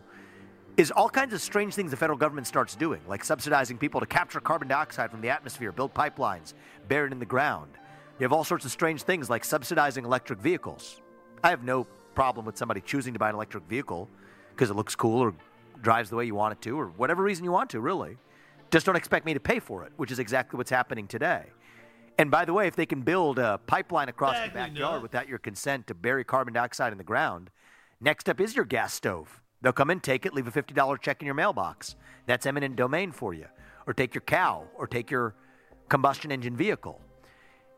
is 0.76 0.90
all 0.90 1.08
kinds 1.08 1.32
of 1.32 1.40
strange 1.40 1.74
things 1.74 1.90
the 1.90 1.96
federal 1.96 2.18
government 2.18 2.46
starts 2.46 2.74
doing, 2.74 3.00
like 3.08 3.24
subsidizing 3.24 3.78
people 3.78 3.98
to 3.98 4.06
capture 4.06 4.40
carbon 4.40 4.68
dioxide 4.68 5.10
from 5.10 5.22
the 5.22 5.30
atmosphere, 5.30 5.72
build 5.72 5.94
pipelines, 5.94 6.52
bury 6.86 7.06
it 7.06 7.12
in 7.12 7.18
the 7.18 7.24
ground. 7.24 7.70
You 8.18 8.24
have 8.24 8.32
all 8.32 8.44
sorts 8.44 8.64
of 8.66 8.70
strange 8.70 9.02
things 9.02 9.30
like 9.30 9.44
subsidizing 9.44 10.04
electric 10.04 10.38
vehicles. 10.38 11.00
I 11.42 11.50
have 11.50 11.64
no 11.64 11.86
problem 12.14 12.44
with 12.44 12.58
somebody 12.58 12.82
choosing 12.82 13.14
to 13.14 13.18
buy 13.18 13.30
an 13.30 13.34
electric 13.34 13.64
vehicle 13.64 14.08
because 14.50 14.68
it 14.68 14.74
looks 14.74 14.94
cool 14.94 15.20
or 15.20 15.34
drives 15.82 16.10
the 16.10 16.16
way 16.16 16.26
you 16.26 16.34
want 16.34 16.52
it 16.52 16.60
to 16.62 16.78
or 16.78 16.86
whatever 16.88 17.22
reason 17.22 17.44
you 17.44 17.52
want 17.52 17.70
to, 17.70 17.80
really. 17.80 18.18
Just 18.70 18.84
don't 18.84 18.96
expect 18.96 19.24
me 19.24 19.32
to 19.32 19.40
pay 19.40 19.60
for 19.60 19.84
it, 19.84 19.92
which 19.96 20.10
is 20.10 20.18
exactly 20.18 20.58
what's 20.58 20.70
happening 20.70 21.06
today. 21.06 21.44
And 22.18 22.30
by 22.30 22.44
the 22.44 22.52
way, 22.52 22.66
if 22.66 22.76
they 22.76 22.86
can 22.86 23.02
build 23.02 23.38
a 23.38 23.60
pipeline 23.66 24.08
across 24.08 24.38
the 24.46 24.52
backyard 24.52 25.02
without 25.02 25.28
your 25.28 25.38
consent 25.38 25.86
to 25.86 25.94
bury 25.94 26.24
carbon 26.24 26.54
dioxide 26.54 26.92
in 26.92 26.98
the 26.98 27.04
ground, 27.04 27.50
next 28.00 28.28
up 28.28 28.40
is 28.40 28.56
your 28.56 28.64
gas 28.64 28.92
stove. 28.92 29.42
They'll 29.62 29.72
come 29.72 29.90
in, 29.90 30.00
take 30.00 30.26
it, 30.26 30.34
leave 30.34 30.46
a 30.46 30.50
$50 30.62 31.00
check 31.00 31.20
in 31.22 31.26
your 31.26 31.34
mailbox. 31.34 31.96
That's 32.26 32.46
eminent 32.46 32.76
domain 32.76 33.12
for 33.12 33.34
you. 33.34 33.46
Or 33.86 33.94
take 33.94 34.14
your 34.14 34.22
cow, 34.22 34.64
or 34.76 34.86
take 34.86 35.10
your 35.10 35.34
combustion 35.88 36.32
engine 36.32 36.56
vehicle. 36.56 37.00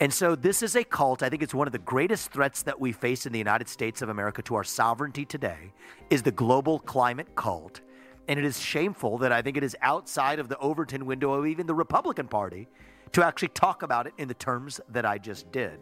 And 0.01 0.13
so 0.13 0.37
this 0.37 0.63
is 0.63 0.77
a 0.77 0.85
cult. 0.85 1.23
I 1.23 1.29
think 1.29 1.43
it's 1.43 1.55
one 1.55 1.67
of 1.67 1.73
the 1.73 1.79
greatest 1.81 2.31
threats 2.31 2.63
that 2.63 2.79
we 2.79 2.93
face 2.93 3.27
in 3.27 3.33
the 3.33 3.39
United 3.39 3.69
States 3.69 4.01
of 4.01 4.09
America 4.09 4.43
to 4.43 4.55
our 4.55 4.65
sovereignty 4.65 5.25
today 5.25 5.73
is 6.09 6.23
the 6.23 6.31
global 6.31 6.79
climate 6.79 7.35
cult. 7.35 7.81
And 8.29 8.39
it 8.39 8.45
is 8.45 8.61
shameful 8.61 9.19
that 9.19 9.33
I 9.33 9.43
think 9.43 9.57
it 9.57 9.65
is 9.65 9.77
outside 9.83 10.39
of 10.39 10.49
the 10.49 10.59
Overton 10.59 11.05
window 11.05 11.33
of 11.33 11.47
even 11.47 11.67
the 11.67 11.75
Republican 11.75 12.29
Party 12.29 12.69
to 13.13 13.25
actually 13.25 13.49
talk 13.49 13.83
about 13.83 14.07
it 14.07 14.13
in 14.19 14.29
the 14.29 14.35
terms 14.35 14.81
that 14.91 15.05
I 15.05 15.19
just 15.19 15.51
did. 15.51 15.81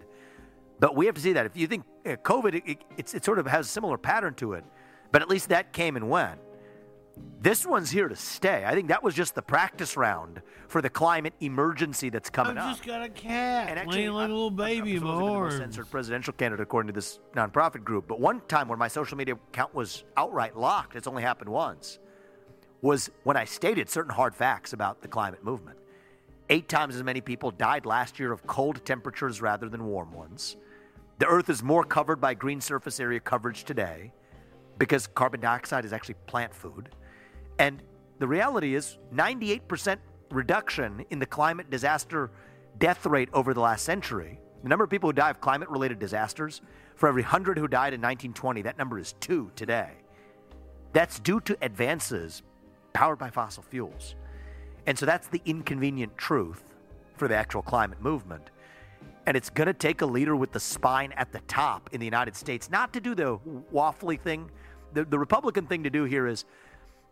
But 0.79 0.95
we 0.95 1.07
have 1.07 1.15
to 1.17 1.21
see 1.21 1.33
that. 1.33 1.47
If 1.47 1.57
you 1.57 1.67
think 1.67 1.85
uh, 2.05 2.11
COVID, 2.17 2.55
it, 2.55 2.79
it, 2.97 3.15
it 3.15 3.25
sort 3.25 3.39
of 3.39 3.47
has 3.47 3.67
a 3.67 3.69
similar 3.69 3.99
pattern 3.99 4.35
to 4.35 4.55
it, 4.55 4.65
but 5.17 5.23
at 5.23 5.31
least 5.31 5.49
that 5.49 5.73
came 5.73 5.97
and 5.97 6.11
went. 6.11 6.39
This 7.41 7.65
one's 7.65 7.91
here 7.91 8.07
to 8.07 8.15
stay. 8.15 8.67
I 8.67 8.75
think 8.75 8.89
that 8.89 9.03
was 9.03 9.15
just 9.15 9.35
the 9.35 9.41
practice 9.41 9.97
round 9.97 10.43
for 10.69 10.83
the 10.83 10.91
climate 10.91 11.33
emergency 11.41 12.11
that's 12.11 12.29
coming 12.29 12.59
up. 12.59 12.65
I've 12.65 12.71
up. 12.73 12.77
just 12.77 12.87
got 12.87 13.03
a 13.03 13.09
cat 13.09 13.71
And 13.71 13.79
actually, 13.79 13.97
laying 13.97 14.13
like 14.13 14.29
a 14.29 14.33
little 14.33 14.51
baby 14.51 14.97
in 14.97 15.03
my 15.03 15.09
supposedly 15.09 15.27
the 15.27 15.31
most 15.31 15.53
arms. 15.53 15.57
censored 15.57 15.91
presidential 15.91 16.35
candidate 16.35 16.63
according 16.63 16.89
to 16.89 16.93
this 16.93 17.19
nonprofit 17.35 17.83
group. 17.83 18.07
But 18.07 18.21
one 18.21 18.43
time 18.47 18.69
when 18.69 18.79
my 18.79 18.89
social 18.89 19.17
media 19.17 19.37
account 19.37 19.75
was 19.75 20.05
outright 20.19 20.55
locked, 20.55 20.97
it's 20.97 21.07
only 21.07 21.23
happened 21.23 21.49
once, 21.49 21.99
was 22.83 23.11
when 23.23 23.39
I 23.39 23.47
stated 23.47 23.89
certain 23.89 24.13
hard 24.13 24.35
facts 24.35 24.75
about 24.75 25.01
the 25.01 25.09
climate 25.09 25.43
movement. 25.43 25.79
Eight 26.51 26.69
times 26.69 26.95
as 26.95 27.03
many 27.03 27.23
people 27.23 27.51
died 27.51 27.87
last 27.87 28.21
year 28.21 28.33
of 28.33 28.47
cold 28.47 28.85
temperatures 28.85 29.41
rather 29.41 29.71
than 29.71 29.87
warm 29.87 30.13
ones. 30.13 30.59
The 31.21 31.27
Earth 31.27 31.49
is 31.49 31.63
more 31.63 31.85
covered 31.85 32.21
by 32.21 32.35
green 32.35 32.61
surface 32.61 33.01
area 33.01 33.21
coverage 33.21 33.65
today 33.65 34.13
because 34.79 35.07
carbon 35.07 35.41
dioxide 35.41 35.85
is 35.85 35.93
actually 35.93 36.17
plant 36.27 36.55
food. 36.55 36.91
And 37.59 37.83
the 38.19 38.27
reality 38.27 38.75
is 38.75 38.99
98% 39.15 39.99
reduction 40.31 41.05
in 41.11 41.19
the 41.19 41.27
climate 41.27 41.71
disaster 41.71 42.31
death 42.79 43.07
rate 43.07 43.29
over 43.33 43.55
the 43.55 43.61
last 43.61 43.85
century. 43.85 44.39
The 44.63 44.69
number 44.69 44.85
of 44.85 44.91
people 44.91 45.09
who 45.09 45.13
die 45.13 45.31
of 45.31 45.41
climate 45.41 45.69
related 45.69 45.99
disasters, 45.99 46.61
for 46.97 47.09
every 47.09 47.23
100 47.23 47.59
who 47.59 47.69
died 47.69 47.95
in 47.95 48.01
1920, 48.01 48.63
that 48.63 48.79
number 48.79 48.99
is 48.99 49.15
two 49.21 49.51
today. 49.55 49.91
That's 50.93 51.19
due 51.21 51.41
to 51.41 51.57
advances 51.63 52.43
powered 52.93 53.19
by 53.19 53.31
fossil 53.31 53.63
fuels. 53.63 54.15
And 54.87 54.99
so 54.99 55.05
that's 55.05 55.29
the 55.29 55.43
inconvenient 55.45 56.17
truth 56.17 56.63
for 57.17 57.29
the 57.29 57.37
actual 57.37 57.63
climate 57.63 58.01
movement. 58.01 58.51
And 59.27 59.37
it's 59.37 59.51
going 59.51 59.67
to 59.67 59.75
take 59.75 60.03
a 60.03 60.07
leader 60.07 60.37
with 60.37 60.53
the 60.53 60.61
spine 60.61 61.13
at 61.17 61.33
the 61.33 61.41
top 61.41 61.91
in 61.93 62.01
the 62.01 62.07
United 62.07 62.37
States, 62.37 62.71
not 62.71 62.93
to 62.93 63.01
do 63.01 63.15
the 63.15 63.39
waffly 63.73 64.19
thing. 64.21 64.51
The, 64.97 65.05
the 65.05 65.19
Republican 65.19 65.67
thing 65.67 65.85
to 65.85 65.91
do 65.91 66.05
here 66.05 66.27
is 66.27 66.47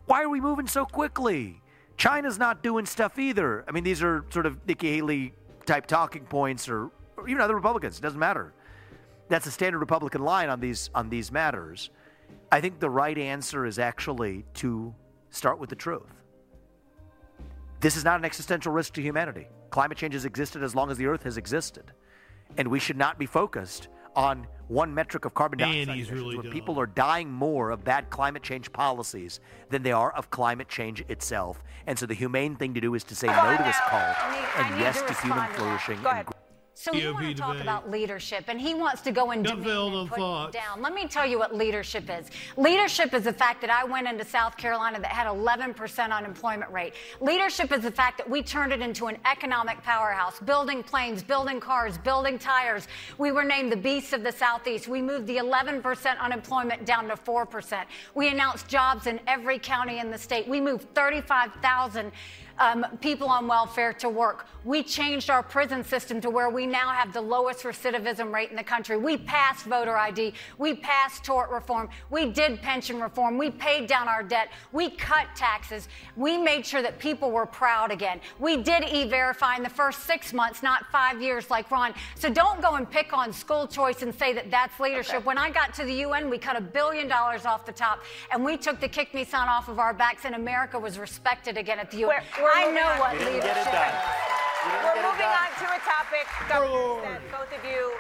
why 0.06 0.22
are 0.22 0.28
we 0.30 0.40
moving 0.40 0.66
so 0.66 0.86
quickly? 0.86 1.60
China's 1.98 2.38
not 2.38 2.62
doing 2.62 2.86
stuff 2.86 3.18
either. 3.18 3.62
I 3.68 3.72
mean, 3.72 3.84
these 3.84 4.02
are 4.02 4.24
sort 4.30 4.46
of 4.46 4.66
Nikki 4.66 4.94
Haley 4.94 5.34
type 5.66 5.86
talking 5.86 6.24
points 6.24 6.66
or, 6.66 6.90
or 7.18 7.28
even 7.28 7.42
other 7.42 7.54
Republicans. 7.54 7.98
It 7.98 8.00
doesn't 8.00 8.18
matter. 8.18 8.54
That's 9.28 9.46
a 9.46 9.50
standard 9.50 9.80
Republican 9.80 10.22
line 10.22 10.48
on 10.48 10.60
these 10.60 10.88
on 10.94 11.10
these 11.10 11.30
matters. 11.30 11.90
I 12.50 12.62
think 12.62 12.80
the 12.80 12.88
right 12.88 13.18
answer 13.18 13.66
is 13.66 13.78
actually 13.78 14.46
to 14.54 14.94
start 15.28 15.58
with 15.58 15.68
the 15.68 15.76
truth. 15.76 16.22
This 17.80 17.96
is 17.96 18.04
not 18.04 18.18
an 18.18 18.24
existential 18.24 18.72
risk 18.72 18.94
to 18.94 19.02
humanity. 19.02 19.46
Climate 19.68 19.98
change 19.98 20.14
has 20.14 20.24
existed 20.24 20.62
as 20.62 20.74
long 20.74 20.90
as 20.90 20.96
the 20.96 21.04
Earth 21.04 21.24
has 21.24 21.36
existed. 21.36 21.92
And 22.56 22.68
we 22.68 22.78
should 22.78 22.96
not 22.96 23.18
be 23.18 23.26
focused 23.26 23.88
on 24.16 24.46
one 24.68 24.94
metric 24.94 25.24
of 25.24 25.34
carbon 25.34 25.58
Man, 25.58 25.68
dioxide 25.74 25.96
he's 25.96 26.08
emissions 26.08 26.22
really 26.24 26.36
when 26.36 26.46
dumb. 26.46 26.52
people 26.52 26.80
are 26.80 26.86
dying 26.86 27.30
more 27.30 27.70
of 27.70 27.84
bad 27.84 28.08
climate 28.10 28.42
change 28.42 28.72
policies 28.72 29.40
than 29.70 29.82
they 29.82 29.92
are 29.92 30.12
of 30.12 30.30
climate 30.30 30.68
change 30.68 31.04
itself. 31.08 31.62
And 31.86 31.98
so 31.98 32.06
the 32.06 32.14
humane 32.14 32.56
thing 32.56 32.72
to 32.74 32.80
do 32.80 32.94
is 32.94 33.04
to 33.04 33.14
say 33.14 33.26
no 33.26 33.56
to 33.56 33.62
this 33.62 33.76
call 33.88 34.00
I 34.00 34.54
and 34.56 34.80
yes 34.80 35.00
to 35.02 35.08
to 35.08 35.14
human 35.20 35.38
respond 35.38 35.54
to 35.56 35.60
that. 35.62 35.84
flourishing. 35.84 36.33
So 36.84 36.92
you 36.92 37.14
want 37.14 37.24
to 37.24 37.34
talk 37.34 37.58
about 37.62 37.90
leadership, 37.90 38.44
and 38.48 38.60
he 38.60 38.74
wants 38.74 39.00
to 39.02 39.10
go 39.10 39.30
and 39.30 39.42
demean 39.42 39.94
and 39.94 40.10
put 40.10 40.52
down. 40.52 40.82
Let 40.82 40.92
me 40.92 41.08
tell 41.08 41.24
you 41.24 41.38
what 41.38 41.56
leadership 41.56 42.10
is. 42.10 42.26
Leadership 42.58 43.14
is 43.14 43.24
the 43.24 43.32
fact 43.32 43.62
that 43.62 43.70
I 43.70 43.84
went 43.84 44.06
into 44.06 44.22
South 44.22 44.58
Carolina 44.58 45.00
that 45.00 45.10
had 45.10 45.26
11% 45.26 46.10
unemployment 46.10 46.70
rate. 46.70 46.92
Leadership 47.22 47.72
is 47.72 47.84
the 47.84 47.90
fact 47.90 48.18
that 48.18 48.28
we 48.28 48.42
turned 48.42 48.70
it 48.70 48.82
into 48.82 49.06
an 49.06 49.16
economic 49.24 49.82
powerhouse, 49.82 50.38
building 50.40 50.82
planes, 50.82 51.22
building 51.22 51.58
cars, 51.58 51.96
building 51.96 52.38
tires. 52.38 52.86
We 53.16 53.32
were 53.32 53.44
named 53.44 53.72
the 53.72 53.78
beasts 53.78 54.12
of 54.12 54.22
the 54.22 54.32
Southeast. 54.32 54.86
We 54.86 55.00
moved 55.00 55.26
the 55.26 55.38
11% 55.38 56.18
unemployment 56.18 56.84
down 56.84 57.08
to 57.08 57.16
4%. 57.16 57.84
We 58.14 58.28
announced 58.28 58.68
jobs 58.68 59.06
in 59.06 59.20
every 59.26 59.58
county 59.58 60.00
in 60.00 60.10
the 60.10 60.18
state. 60.18 60.46
We 60.46 60.60
moved 60.60 60.94
35,000 60.94 62.12
um, 62.58 62.86
people 63.00 63.28
on 63.28 63.46
welfare 63.48 63.92
to 63.94 64.08
work. 64.08 64.46
We 64.64 64.82
changed 64.82 65.28
our 65.28 65.42
prison 65.42 65.84
system 65.84 66.20
to 66.22 66.30
where 66.30 66.48
we 66.48 66.66
now 66.66 66.88
have 66.90 67.12
the 67.12 67.20
lowest 67.20 67.64
recidivism 67.64 68.32
rate 68.32 68.50
in 68.50 68.56
the 68.56 68.64
country. 68.64 68.96
We 68.96 69.18
passed 69.18 69.66
voter 69.66 69.96
ID. 69.96 70.32
We 70.56 70.74
passed 70.74 71.22
tort 71.24 71.50
reform. 71.50 71.90
We 72.10 72.30
did 72.30 72.62
pension 72.62 73.00
reform. 73.00 73.36
We 73.36 73.50
paid 73.50 73.86
down 73.88 74.08
our 74.08 74.22
debt. 74.22 74.48
We 74.72 74.90
cut 74.90 75.26
taxes. 75.36 75.88
We 76.16 76.38
made 76.38 76.64
sure 76.64 76.80
that 76.80 76.98
people 76.98 77.30
were 77.30 77.44
proud 77.46 77.90
again. 77.90 78.20
We 78.38 78.56
did 78.56 78.84
e 78.84 79.04
verify 79.04 79.56
in 79.56 79.62
the 79.62 79.68
first 79.68 80.04
six 80.04 80.32
months, 80.32 80.62
not 80.62 80.86
five 80.90 81.20
years 81.20 81.50
like 81.50 81.70
Ron. 81.70 81.92
So 82.14 82.30
don't 82.30 82.62
go 82.62 82.74
and 82.76 82.90
pick 82.90 83.12
on 83.12 83.32
school 83.32 83.66
choice 83.66 84.00
and 84.02 84.14
say 84.14 84.32
that 84.32 84.50
that's 84.50 84.80
leadership. 84.80 85.24
When 85.26 85.36
I 85.36 85.50
got 85.50 85.74
to 85.74 85.84
the 85.84 85.94
UN, 86.06 86.30
we 86.30 86.38
cut 86.38 86.56
a 86.56 86.60
billion 86.60 87.06
dollars 87.06 87.44
off 87.44 87.66
the 87.66 87.72
top 87.72 88.00
and 88.32 88.42
we 88.44 88.56
took 88.56 88.80
the 88.80 88.88
kick 88.88 89.12
me 89.12 89.24
sign 89.24 89.48
off 89.48 89.68
of 89.68 89.78
our 89.78 89.92
backs, 89.92 90.24
and 90.24 90.34
America 90.34 90.78
was 90.78 90.98
respected 90.98 91.58
again 91.58 91.78
at 91.78 91.90
the 91.90 91.98
UN. 91.98 92.08
We're- 92.08 92.43
we're 92.43 92.43
I 92.52 92.70
know 92.70 92.86
on. 92.92 92.98
what 92.98 93.12
We 93.12 93.18
didn't 93.18 93.34
leadership 93.34 93.54
get 93.54 93.66
it 93.66 93.72
done. 93.72 93.94
is. 93.94 94.84
We're 94.84 95.02
moving 95.10 95.26
on 95.26 95.50
to 95.58 95.64
a 95.74 95.78
topic, 95.84 96.26
Governor, 96.48 97.02
that 97.02 97.20
both 97.30 97.58
of 97.58 97.64
you 97.64 97.92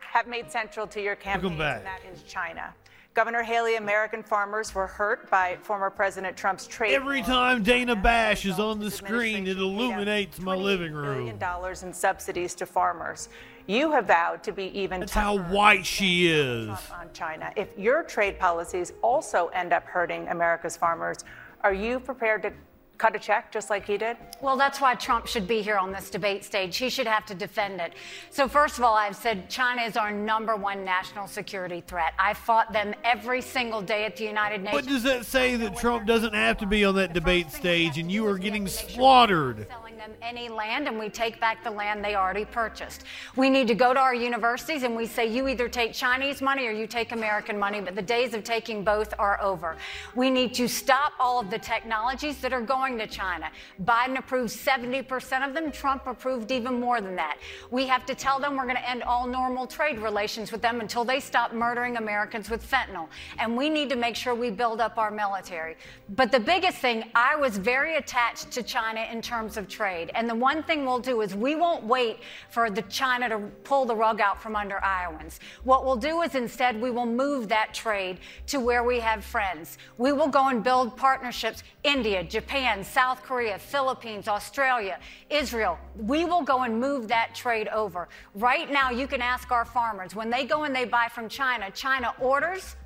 have 0.00 0.26
made 0.26 0.50
central 0.50 0.86
to 0.88 1.00
your 1.00 1.14
campaign, 1.16 1.56
back. 1.56 1.78
and 1.78 1.86
that 1.86 2.00
is 2.12 2.22
China. 2.24 2.74
Governor 3.14 3.42
Haley, 3.42 3.74
American 3.76 4.22
farmers 4.22 4.72
were 4.74 4.86
hurt 4.86 5.28
by 5.30 5.56
former 5.62 5.90
President 5.90 6.36
Trump's 6.36 6.66
trade. 6.66 6.94
Every 6.94 7.22
time 7.22 7.62
Dana 7.62 7.96
Bash 7.96 8.44
is 8.46 8.58
on 8.60 8.78
the 8.78 8.90
screen, 8.90 9.46
it 9.48 9.56
illuminates 9.58 10.38
my 10.40 10.54
living 10.54 10.92
billion 10.92 11.26
room. 11.26 11.38
dollars 11.38 11.82
in 11.82 11.92
subsidies 11.92 12.54
to 12.56 12.66
farmers. 12.66 13.28
You 13.66 13.90
have 13.92 14.06
vowed 14.06 14.42
to 14.44 14.52
be 14.52 14.66
even 14.78 15.00
That's 15.00 15.12
how 15.12 15.38
white 15.38 15.84
she 15.86 16.28
is. 16.28 16.68
on 16.68 17.08
China. 17.12 17.52
If 17.56 17.76
your 17.76 18.02
trade 18.04 18.38
policies 18.38 18.92
also 19.02 19.48
end 19.48 19.72
up 19.72 19.84
hurting 19.84 20.28
America's 20.28 20.76
farmers, 20.76 21.18
are 21.62 21.74
you 21.74 21.98
prepared 22.00 22.42
to 22.42 22.52
cut 23.00 23.16
a 23.16 23.18
check 23.18 23.50
just 23.50 23.70
like 23.70 23.86
he 23.86 23.96
did? 23.96 24.18
Well, 24.42 24.58
that's 24.58 24.80
why 24.80 24.94
Trump 24.94 25.26
should 25.26 25.48
be 25.48 25.62
here 25.62 25.78
on 25.78 25.90
this 25.90 26.10
debate 26.10 26.44
stage. 26.44 26.76
He 26.76 26.90
should 26.90 27.06
have 27.06 27.24
to 27.26 27.34
defend 27.34 27.80
it. 27.80 27.94
So, 28.30 28.46
first 28.46 28.76
of 28.76 28.84
all, 28.84 28.94
I've 28.94 29.16
said 29.16 29.48
China 29.48 29.80
is 29.82 29.96
our 29.96 30.10
number 30.10 30.54
one 30.54 30.84
national 30.84 31.26
security 31.26 31.82
threat. 31.86 32.12
I 32.18 32.34
fought 32.34 32.72
them 32.72 32.94
every 33.02 33.40
single 33.40 33.80
day 33.80 34.04
at 34.04 34.16
the 34.16 34.24
United 34.24 34.62
Nations. 34.62 34.82
What 34.82 34.86
does 34.86 35.02
that 35.04 35.24
say 35.24 35.56
that 35.56 35.76
Trump 35.78 36.06
doesn't 36.06 36.34
have 36.34 36.58
to 36.58 36.66
be 36.66 36.84
on 36.84 36.94
that 36.96 37.14
debate 37.14 37.50
stage 37.50 37.96
and 37.96 38.12
you 38.12 38.26
are 38.26 38.38
getting 38.38 38.66
slaughtered? 38.66 39.66
selling 39.68 39.96
them 39.96 40.10
any 40.22 40.48
land 40.48 40.88
and 40.88 40.98
we 40.98 41.08
take 41.08 41.40
back 41.40 41.62
the 41.64 41.70
land 41.70 42.04
they 42.04 42.14
already 42.14 42.44
purchased. 42.44 43.04
We 43.36 43.48
need 43.50 43.68
to 43.68 43.74
go 43.74 43.94
to 43.94 44.00
our 44.00 44.14
universities 44.14 44.82
and 44.82 44.96
we 44.96 45.06
say 45.06 45.26
you 45.26 45.48
either 45.48 45.68
take 45.68 45.92
Chinese 45.92 46.42
money 46.42 46.66
or 46.66 46.70
you 46.70 46.86
take 46.86 47.12
American 47.12 47.58
money, 47.58 47.80
but 47.80 47.94
the 47.94 48.02
days 48.02 48.34
of 48.34 48.44
taking 48.44 48.84
both 48.84 49.14
are 49.18 49.40
over. 49.40 49.76
We 50.14 50.30
need 50.30 50.54
to 50.54 50.68
stop 50.68 51.12
all 51.18 51.40
of 51.40 51.50
the 51.50 51.58
technologies 51.58 52.38
that 52.40 52.52
are 52.52 52.60
going 52.60 52.89
to 52.98 53.06
China. 53.06 53.50
Biden 53.84 54.18
approved 54.18 54.50
70% 54.50 55.46
of 55.46 55.54
them, 55.54 55.72
Trump 55.72 56.06
approved 56.06 56.50
even 56.50 56.80
more 56.80 57.00
than 57.00 57.16
that. 57.16 57.38
We 57.70 57.86
have 57.86 58.06
to 58.06 58.14
tell 58.14 58.38
them 58.38 58.56
we're 58.56 58.64
going 58.64 58.76
to 58.76 58.88
end 58.88 59.02
all 59.02 59.26
normal 59.26 59.66
trade 59.66 59.98
relations 59.98 60.52
with 60.52 60.62
them 60.62 60.80
until 60.80 61.04
they 61.04 61.20
stop 61.20 61.52
murdering 61.52 61.96
Americans 61.96 62.50
with 62.50 62.68
fentanyl. 62.68 63.08
And 63.38 63.56
we 63.56 63.68
need 63.68 63.88
to 63.90 63.96
make 63.96 64.16
sure 64.16 64.34
we 64.34 64.50
build 64.50 64.80
up 64.80 64.98
our 64.98 65.10
military. 65.10 65.76
But 66.10 66.32
the 66.32 66.40
biggest 66.40 66.78
thing, 66.78 67.04
I 67.14 67.36
was 67.36 67.58
very 67.58 67.96
attached 67.96 68.50
to 68.52 68.62
China 68.62 69.06
in 69.10 69.22
terms 69.22 69.56
of 69.56 69.68
trade. 69.68 70.10
And 70.14 70.28
the 70.28 70.34
one 70.34 70.62
thing 70.62 70.84
we'll 70.84 70.98
do 70.98 71.20
is 71.20 71.34
we 71.34 71.54
won't 71.54 71.84
wait 71.84 72.18
for 72.50 72.70
the 72.70 72.82
China 72.82 73.28
to 73.28 73.38
pull 73.64 73.84
the 73.84 73.94
rug 73.94 74.20
out 74.20 74.42
from 74.42 74.56
under 74.56 74.82
Iowans. 74.82 75.40
What 75.64 75.84
we'll 75.84 75.96
do 75.96 76.22
is 76.22 76.34
instead 76.34 76.80
we 76.80 76.90
will 76.90 77.06
move 77.06 77.48
that 77.48 77.72
trade 77.74 78.18
to 78.48 78.60
where 78.60 78.84
we 78.84 79.00
have 79.00 79.24
friends. 79.24 79.78
We 79.98 80.12
will 80.12 80.28
go 80.28 80.48
and 80.48 80.62
build 80.62 80.96
partnerships 80.96 81.62
India, 81.82 82.22
Japan, 82.22 82.79
South 82.84 83.22
Korea, 83.22 83.58
Philippines, 83.58 84.28
Australia, 84.28 84.98
Israel. 85.28 85.78
We 85.96 86.24
will 86.24 86.42
go 86.42 86.62
and 86.62 86.80
move 86.80 87.08
that 87.08 87.34
trade 87.34 87.68
over. 87.68 88.08
Right 88.34 88.70
now, 88.70 88.90
you 88.90 89.06
can 89.06 89.22
ask 89.22 89.50
our 89.50 89.64
farmers 89.64 90.14
when 90.14 90.30
they 90.30 90.44
go 90.44 90.64
and 90.64 90.74
they 90.74 90.84
buy 90.84 91.08
from 91.08 91.28
China, 91.28 91.70
China 91.70 92.14
orders 92.20 92.76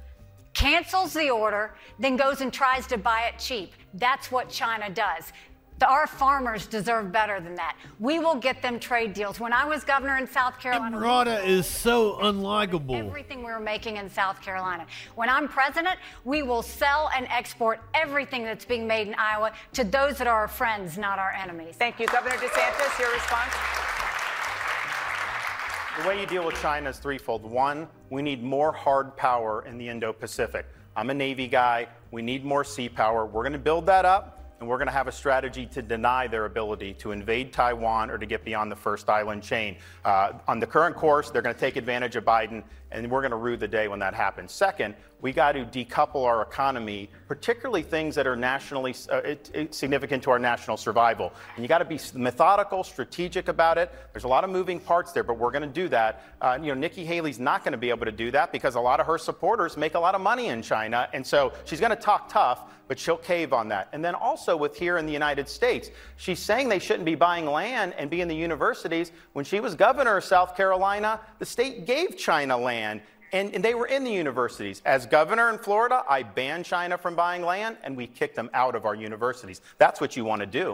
cancels 0.54 1.12
the 1.12 1.30
order, 1.30 1.74
then 1.98 2.16
goes 2.16 2.40
and 2.40 2.52
tries 2.52 2.86
to 2.86 2.96
buy 2.96 3.30
it 3.32 3.38
cheap. 3.38 3.72
That's 3.94 4.30
what 4.32 4.48
China 4.48 4.88
does. 4.88 5.32
The- 5.84 5.90
Our 5.90 6.06
farmers 6.06 6.66
deserve 6.66 7.12
better 7.12 7.40
than 7.40 7.54
that. 7.56 7.76
We 8.00 8.18
will 8.18 8.36
get 8.36 8.62
them 8.62 8.80
trade 8.80 9.12
deals. 9.12 9.38
When 9.38 9.52
I 9.52 9.66
was 9.66 9.84
governor 9.84 10.16
in 10.16 10.26
South 10.26 10.58
Carolina, 10.58 10.96
we 10.96 11.02
Rada 11.04 11.42
is 11.44 11.66
so 11.66 12.14
unlikable. 12.22 12.96
everything 12.98 13.40
we 13.40 13.52
were 13.52 13.60
making 13.60 13.98
in 13.98 14.08
South 14.08 14.40
Carolina. 14.40 14.86
When 15.14 15.28
I'm 15.28 15.46
president, 15.46 15.96
we 16.24 16.42
will 16.42 16.62
sell 16.62 17.10
and 17.14 17.26
export 17.28 17.82
everything 17.92 18.44
that's 18.44 18.64
being 18.64 18.86
made 18.86 19.08
in 19.08 19.14
Iowa 19.18 19.52
to 19.74 19.84
those 19.84 20.16
that 20.18 20.26
are 20.26 20.40
our 20.40 20.48
friends, 20.48 20.96
not 20.96 21.18
our 21.18 21.32
enemies. 21.32 21.74
Thank 21.76 22.00
you. 22.00 22.06
Governor 22.06 22.36
DeSantis, 22.36 22.98
your 22.98 23.12
response? 23.12 23.52
The 26.00 26.08
way 26.08 26.18
you 26.18 26.26
deal 26.26 26.46
with 26.46 26.56
China 26.62 26.88
is 26.90 26.98
threefold. 26.98 27.44
One, 27.44 27.88
we 28.08 28.22
need 28.22 28.42
more 28.42 28.72
hard 28.72 29.16
power 29.18 29.64
in 29.66 29.76
the 29.76 29.88
Indo 29.90 30.14
Pacific. 30.14 30.64
I'm 30.96 31.10
a 31.10 31.14
Navy 31.14 31.46
guy. 31.46 31.88
We 32.10 32.22
need 32.22 32.42
more 32.42 32.64
sea 32.64 32.88
power. 32.88 33.26
We're 33.26 33.42
going 33.42 33.52
to 33.52 33.58
build 33.58 33.84
that 33.86 34.04
up, 34.06 34.43
and 34.64 34.70
we're 34.70 34.78
going 34.78 34.88
to 34.88 34.92
have 34.92 35.08
a 35.08 35.12
strategy 35.12 35.66
to 35.66 35.82
deny 35.82 36.26
their 36.26 36.46
ability 36.46 36.94
to 36.94 37.12
invade 37.12 37.52
Taiwan 37.52 38.10
or 38.10 38.16
to 38.16 38.24
get 38.24 38.46
beyond 38.46 38.72
the 38.72 38.76
first 38.76 39.10
island 39.10 39.42
chain. 39.42 39.76
Uh, 40.06 40.32
on 40.48 40.58
the 40.58 40.66
current 40.66 40.96
course, 40.96 41.28
they're 41.28 41.42
going 41.42 41.54
to 41.54 41.60
take 41.60 41.76
advantage 41.76 42.16
of 42.16 42.24
Biden, 42.24 42.64
and 42.90 43.10
we're 43.10 43.20
going 43.20 43.30
to 43.30 43.36
rue 43.36 43.58
the 43.58 43.68
day 43.68 43.88
when 43.88 43.98
that 43.98 44.14
happens. 44.14 44.52
Second, 44.52 44.94
we 45.20 45.32
got 45.32 45.52
to 45.52 45.66
decouple 45.66 46.24
our 46.24 46.40
economy, 46.40 47.10
particularly 47.28 47.82
things 47.82 48.14
that 48.14 48.26
are 48.26 48.36
nationally 48.36 48.94
uh, 49.12 49.16
it, 49.18 49.50
it- 49.52 49.74
significant 49.74 50.22
to 50.22 50.30
our 50.30 50.38
national 50.38 50.78
survival. 50.78 51.30
And 51.56 51.62
you 51.62 51.68
got 51.68 51.78
to 51.78 51.84
be 51.84 52.00
methodical, 52.14 52.84
strategic 52.84 53.48
about 53.48 53.76
it. 53.76 53.92
There's 54.14 54.24
a 54.24 54.28
lot 54.28 54.44
of 54.44 54.50
moving 54.50 54.80
parts 54.80 55.12
there, 55.12 55.24
but 55.24 55.36
we're 55.36 55.50
going 55.50 55.60
to 55.62 55.68
do 55.82 55.88
that. 55.88 56.24
Uh, 56.40 56.58
you 56.58 56.68
know, 56.68 56.74
Nikki 56.74 57.04
Haley's 57.04 57.38
not 57.38 57.64
going 57.64 57.72
to 57.72 57.78
be 57.78 57.90
able 57.90 58.06
to 58.06 58.12
do 58.12 58.30
that 58.30 58.50
because 58.50 58.76
a 58.76 58.80
lot 58.80 58.98
of 58.98 59.06
her 59.06 59.18
supporters 59.18 59.76
make 59.76 59.92
a 59.94 60.00
lot 60.00 60.14
of 60.14 60.22
money 60.22 60.46
in 60.46 60.62
China, 60.62 61.06
and 61.12 61.26
so 61.26 61.52
she's 61.66 61.80
going 61.80 61.90
to 61.90 61.96
talk 61.96 62.30
tough, 62.30 62.62
but 62.88 62.98
she'll 62.98 63.16
cave 63.16 63.52
on 63.52 63.68
that. 63.68 63.88
And 63.92 64.04
then 64.04 64.14
also 64.14 64.56
with 64.56 64.76
here 64.76 64.98
in 64.98 65.06
the 65.06 65.12
United 65.12 65.48
States, 65.48 65.90
she's 66.16 66.38
saying 66.38 66.68
they 66.68 66.78
shouldn't 66.78 67.04
be 67.04 67.14
buying 67.14 67.46
land 67.46 67.94
and 67.96 68.10
be 68.10 68.20
in 68.20 68.28
the 68.28 68.36
universities. 68.36 69.12
When 69.32 69.44
she 69.44 69.60
was 69.60 69.74
governor 69.74 70.16
of 70.16 70.24
South 70.24 70.56
Carolina, 70.56 71.20
the 71.38 71.46
state 71.46 71.86
gave 71.86 72.16
China 72.16 72.56
land. 72.56 73.00
And, 73.32 73.52
and 73.52 73.64
they 73.64 73.74
were 73.74 73.86
in 73.86 74.04
the 74.04 74.12
universities. 74.12 74.80
As 74.84 75.06
governor 75.06 75.50
in 75.50 75.58
Florida, 75.58 76.04
I 76.08 76.22
banned 76.22 76.64
China 76.66 76.96
from 76.96 77.16
buying 77.16 77.42
land 77.42 77.78
and 77.82 77.96
we 77.96 78.06
kicked 78.06 78.36
them 78.36 78.48
out 78.54 78.74
of 78.76 78.86
our 78.86 78.94
universities. 78.94 79.60
That's 79.78 80.00
what 80.00 80.16
you 80.16 80.24
want 80.24 80.40
to 80.40 80.46
do. 80.46 80.72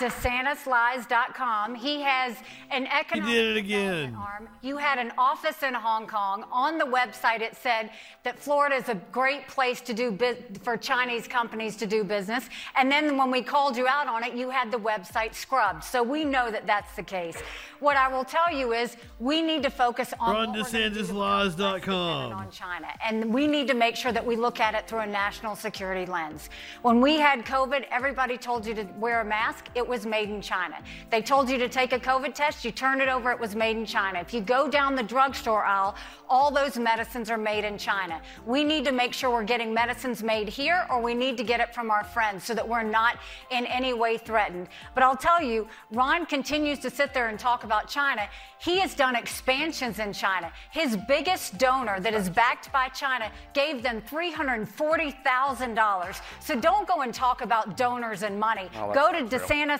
DeSantisLies.com. 0.00 1.74
He 1.74 2.00
has 2.02 2.36
an 2.70 2.86
economic 2.86 3.32
did 3.34 3.56
it 3.56 3.56
again. 3.58 4.14
arm. 4.14 4.48
You 4.62 4.76
had 4.76 4.98
an 4.98 5.12
office 5.18 5.62
in 5.62 5.74
Hong 5.74 6.06
Kong. 6.06 6.44
On 6.50 6.78
the 6.78 6.84
website, 6.84 7.40
it 7.40 7.56
said 7.56 7.90
that 8.22 8.38
Florida 8.38 8.76
is 8.76 8.88
a 8.88 8.94
great 9.12 9.46
place 9.48 9.80
to 9.82 9.94
do 9.94 10.10
bus- 10.10 10.36
for 10.62 10.76
Chinese 10.76 11.28
companies 11.28 11.76
to 11.76 11.86
do 11.86 12.04
business. 12.04 12.48
And 12.76 12.90
then 12.90 13.16
when 13.16 13.30
we 13.30 13.42
called 13.42 13.76
you 13.76 13.86
out 13.86 14.06
on 14.08 14.24
it, 14.24 14.34
you 14.34 14.50
had 14.50 14.70
the 14.70 14.78
website 14.78 15.34
scrubbed. 15.34 15.84
So 15.84 16.02
we 16.02 16.24
know 16.24 16.50
that 16.50 16.66
that's 16.66 16.96
the 16.96 17.02
case. 17.02 17.36
What 17.80 17.96
I 17.96 18.08
will 18.08 18.24
tell 18.24 18.52
you 18.52 18.72
is 18.72 18.96
we 19.18 19.40
need 19.42 19.62
to 19.62 19.70
focus 19.70 20.12
on 20.20 20.34
what 20.34 20.48
we're 20.48 20.62
gonna 20.64 20.90
do 20.90 21.02
RunDeSantisLaws.com. 21.02 22.32
on 22.32 22.50
China. 22.50 22.88
And 23.04 23.32
we 23.32 23.46
need 23.46 23.68
to 23.68 23.74
make 23.74 23.96
sure 23.96 24.12
that 24.12 24.24
we 24.24 24.36
look 24.36 24.60
at 24.60 24.74
it 24.74 24.86
through 24.86 25.00
a 25.00 25.06
national 25.06 25.56
security 25.56 26.04
lens. 26.06 26.50
When 26.82 27.00
we 27.00 27.18
had 27.18 27.44
COVID, 27.44 27.86
everybody 27.90 28.36
told 28.36 28.66
you 28.66 28.74
to 28.74 28.84
wear 28.98 29.20
a 29.20 29.24
mask. 29.24 29.66
It 29.74 29.86
was 29.90 30.06
made 30.06 30.30
in 30.30 30.40
China. 30.40 30.76
They 31.10 31.20
told 31.20 31.50
you 31.50 31.58
to 31.58 31.68
take 31.68 31.92
a 31.92 31.98
COVID 31.98 32.34
test. 32.34 32.64
You 32.64 32.70
turn 32.70 33.02
it 33.02 33.08
over. 33.08 33.30
It 33.30 33.38
was 33.38 33.54
made 33.54 33.76
in 33.76 33.84
China. 33.84 34.20
If 34.20 34.32
you 34.32 34.40
go 34.40 34.68
down 34.68 34.94
the 34.94 35.02
drugstore 35.02 35.64
aisle, 35.64 35.94
all 36.30 36.50
those 36.50 36.78
medicines 36.78 37.28
are 37.28 37.36
made 37.36 37.64
in 37.64 37.76
China. 37.76 38.22
We 38.46 38.64
need 38.64 38.86
to 38.86 38.92
make 38.92 39.12
sure 39.12 39.28
we're 39.30 39.42
getting 39.42 39.74
medicines 39.74 40.22
made 40.22 40.48
here, 40.48 40.86
or 40.88 41.02
we 41.02 41.12
need 41.12 41.36
to 41.36 41.44
get 41.44 41.60
it 41.60 41.74
from 41.74 41.90
our 41.90 42.04
friends 42.04 42.44
so 42.44 42.54
that 42.54 42.66
we're 42.66 42.84
not 42.84 43.18
in 43.50 43.66
any 43.66 43.92
way 43.92 44.16
threatened. 44.16 44.68
But 44.94 45.02
I'll 45.02 45.16
tell 45.16 45.42
you, 45.42 45.66
Ron 45.90 46.24
continues 46.24 46.78
to 46.78 46.88
sit 46.88 47.12
there 47.12 47.28
and 47.28 47.38
talk 47.38 47.64
about 47.64 47.86
China. 47.88 48.22
He 48.60 48.78
has 48.78 48.94
done 48.94 49.16
expansions 49.16 49.98
in 49.98 50.12
China. 50.12 50.52
His 50.70 50.96
biggest 51.08 51.58
donor 51.58 51.98
that 51.98 52.14
is 52.14 52.30
backed 52.30 52.72
by 52.72 52.86
China 52.88 53.32
gave 53.54 53.82
them 53.82 54.00
$340,000. 54.02 56.20
So 56.38 56.60
don't 56.60 56.86
go 56.86 57.00
and 57.00 57.12
talk 57.12 57.40
about 57.40 57.76
donors 57.76 58.22
and 58.22 58.38
money. 58.38 58.68
Oh, 58.76 58.92
go 58.92 59.10
to 59.12 59.18
true. 59.20 59.28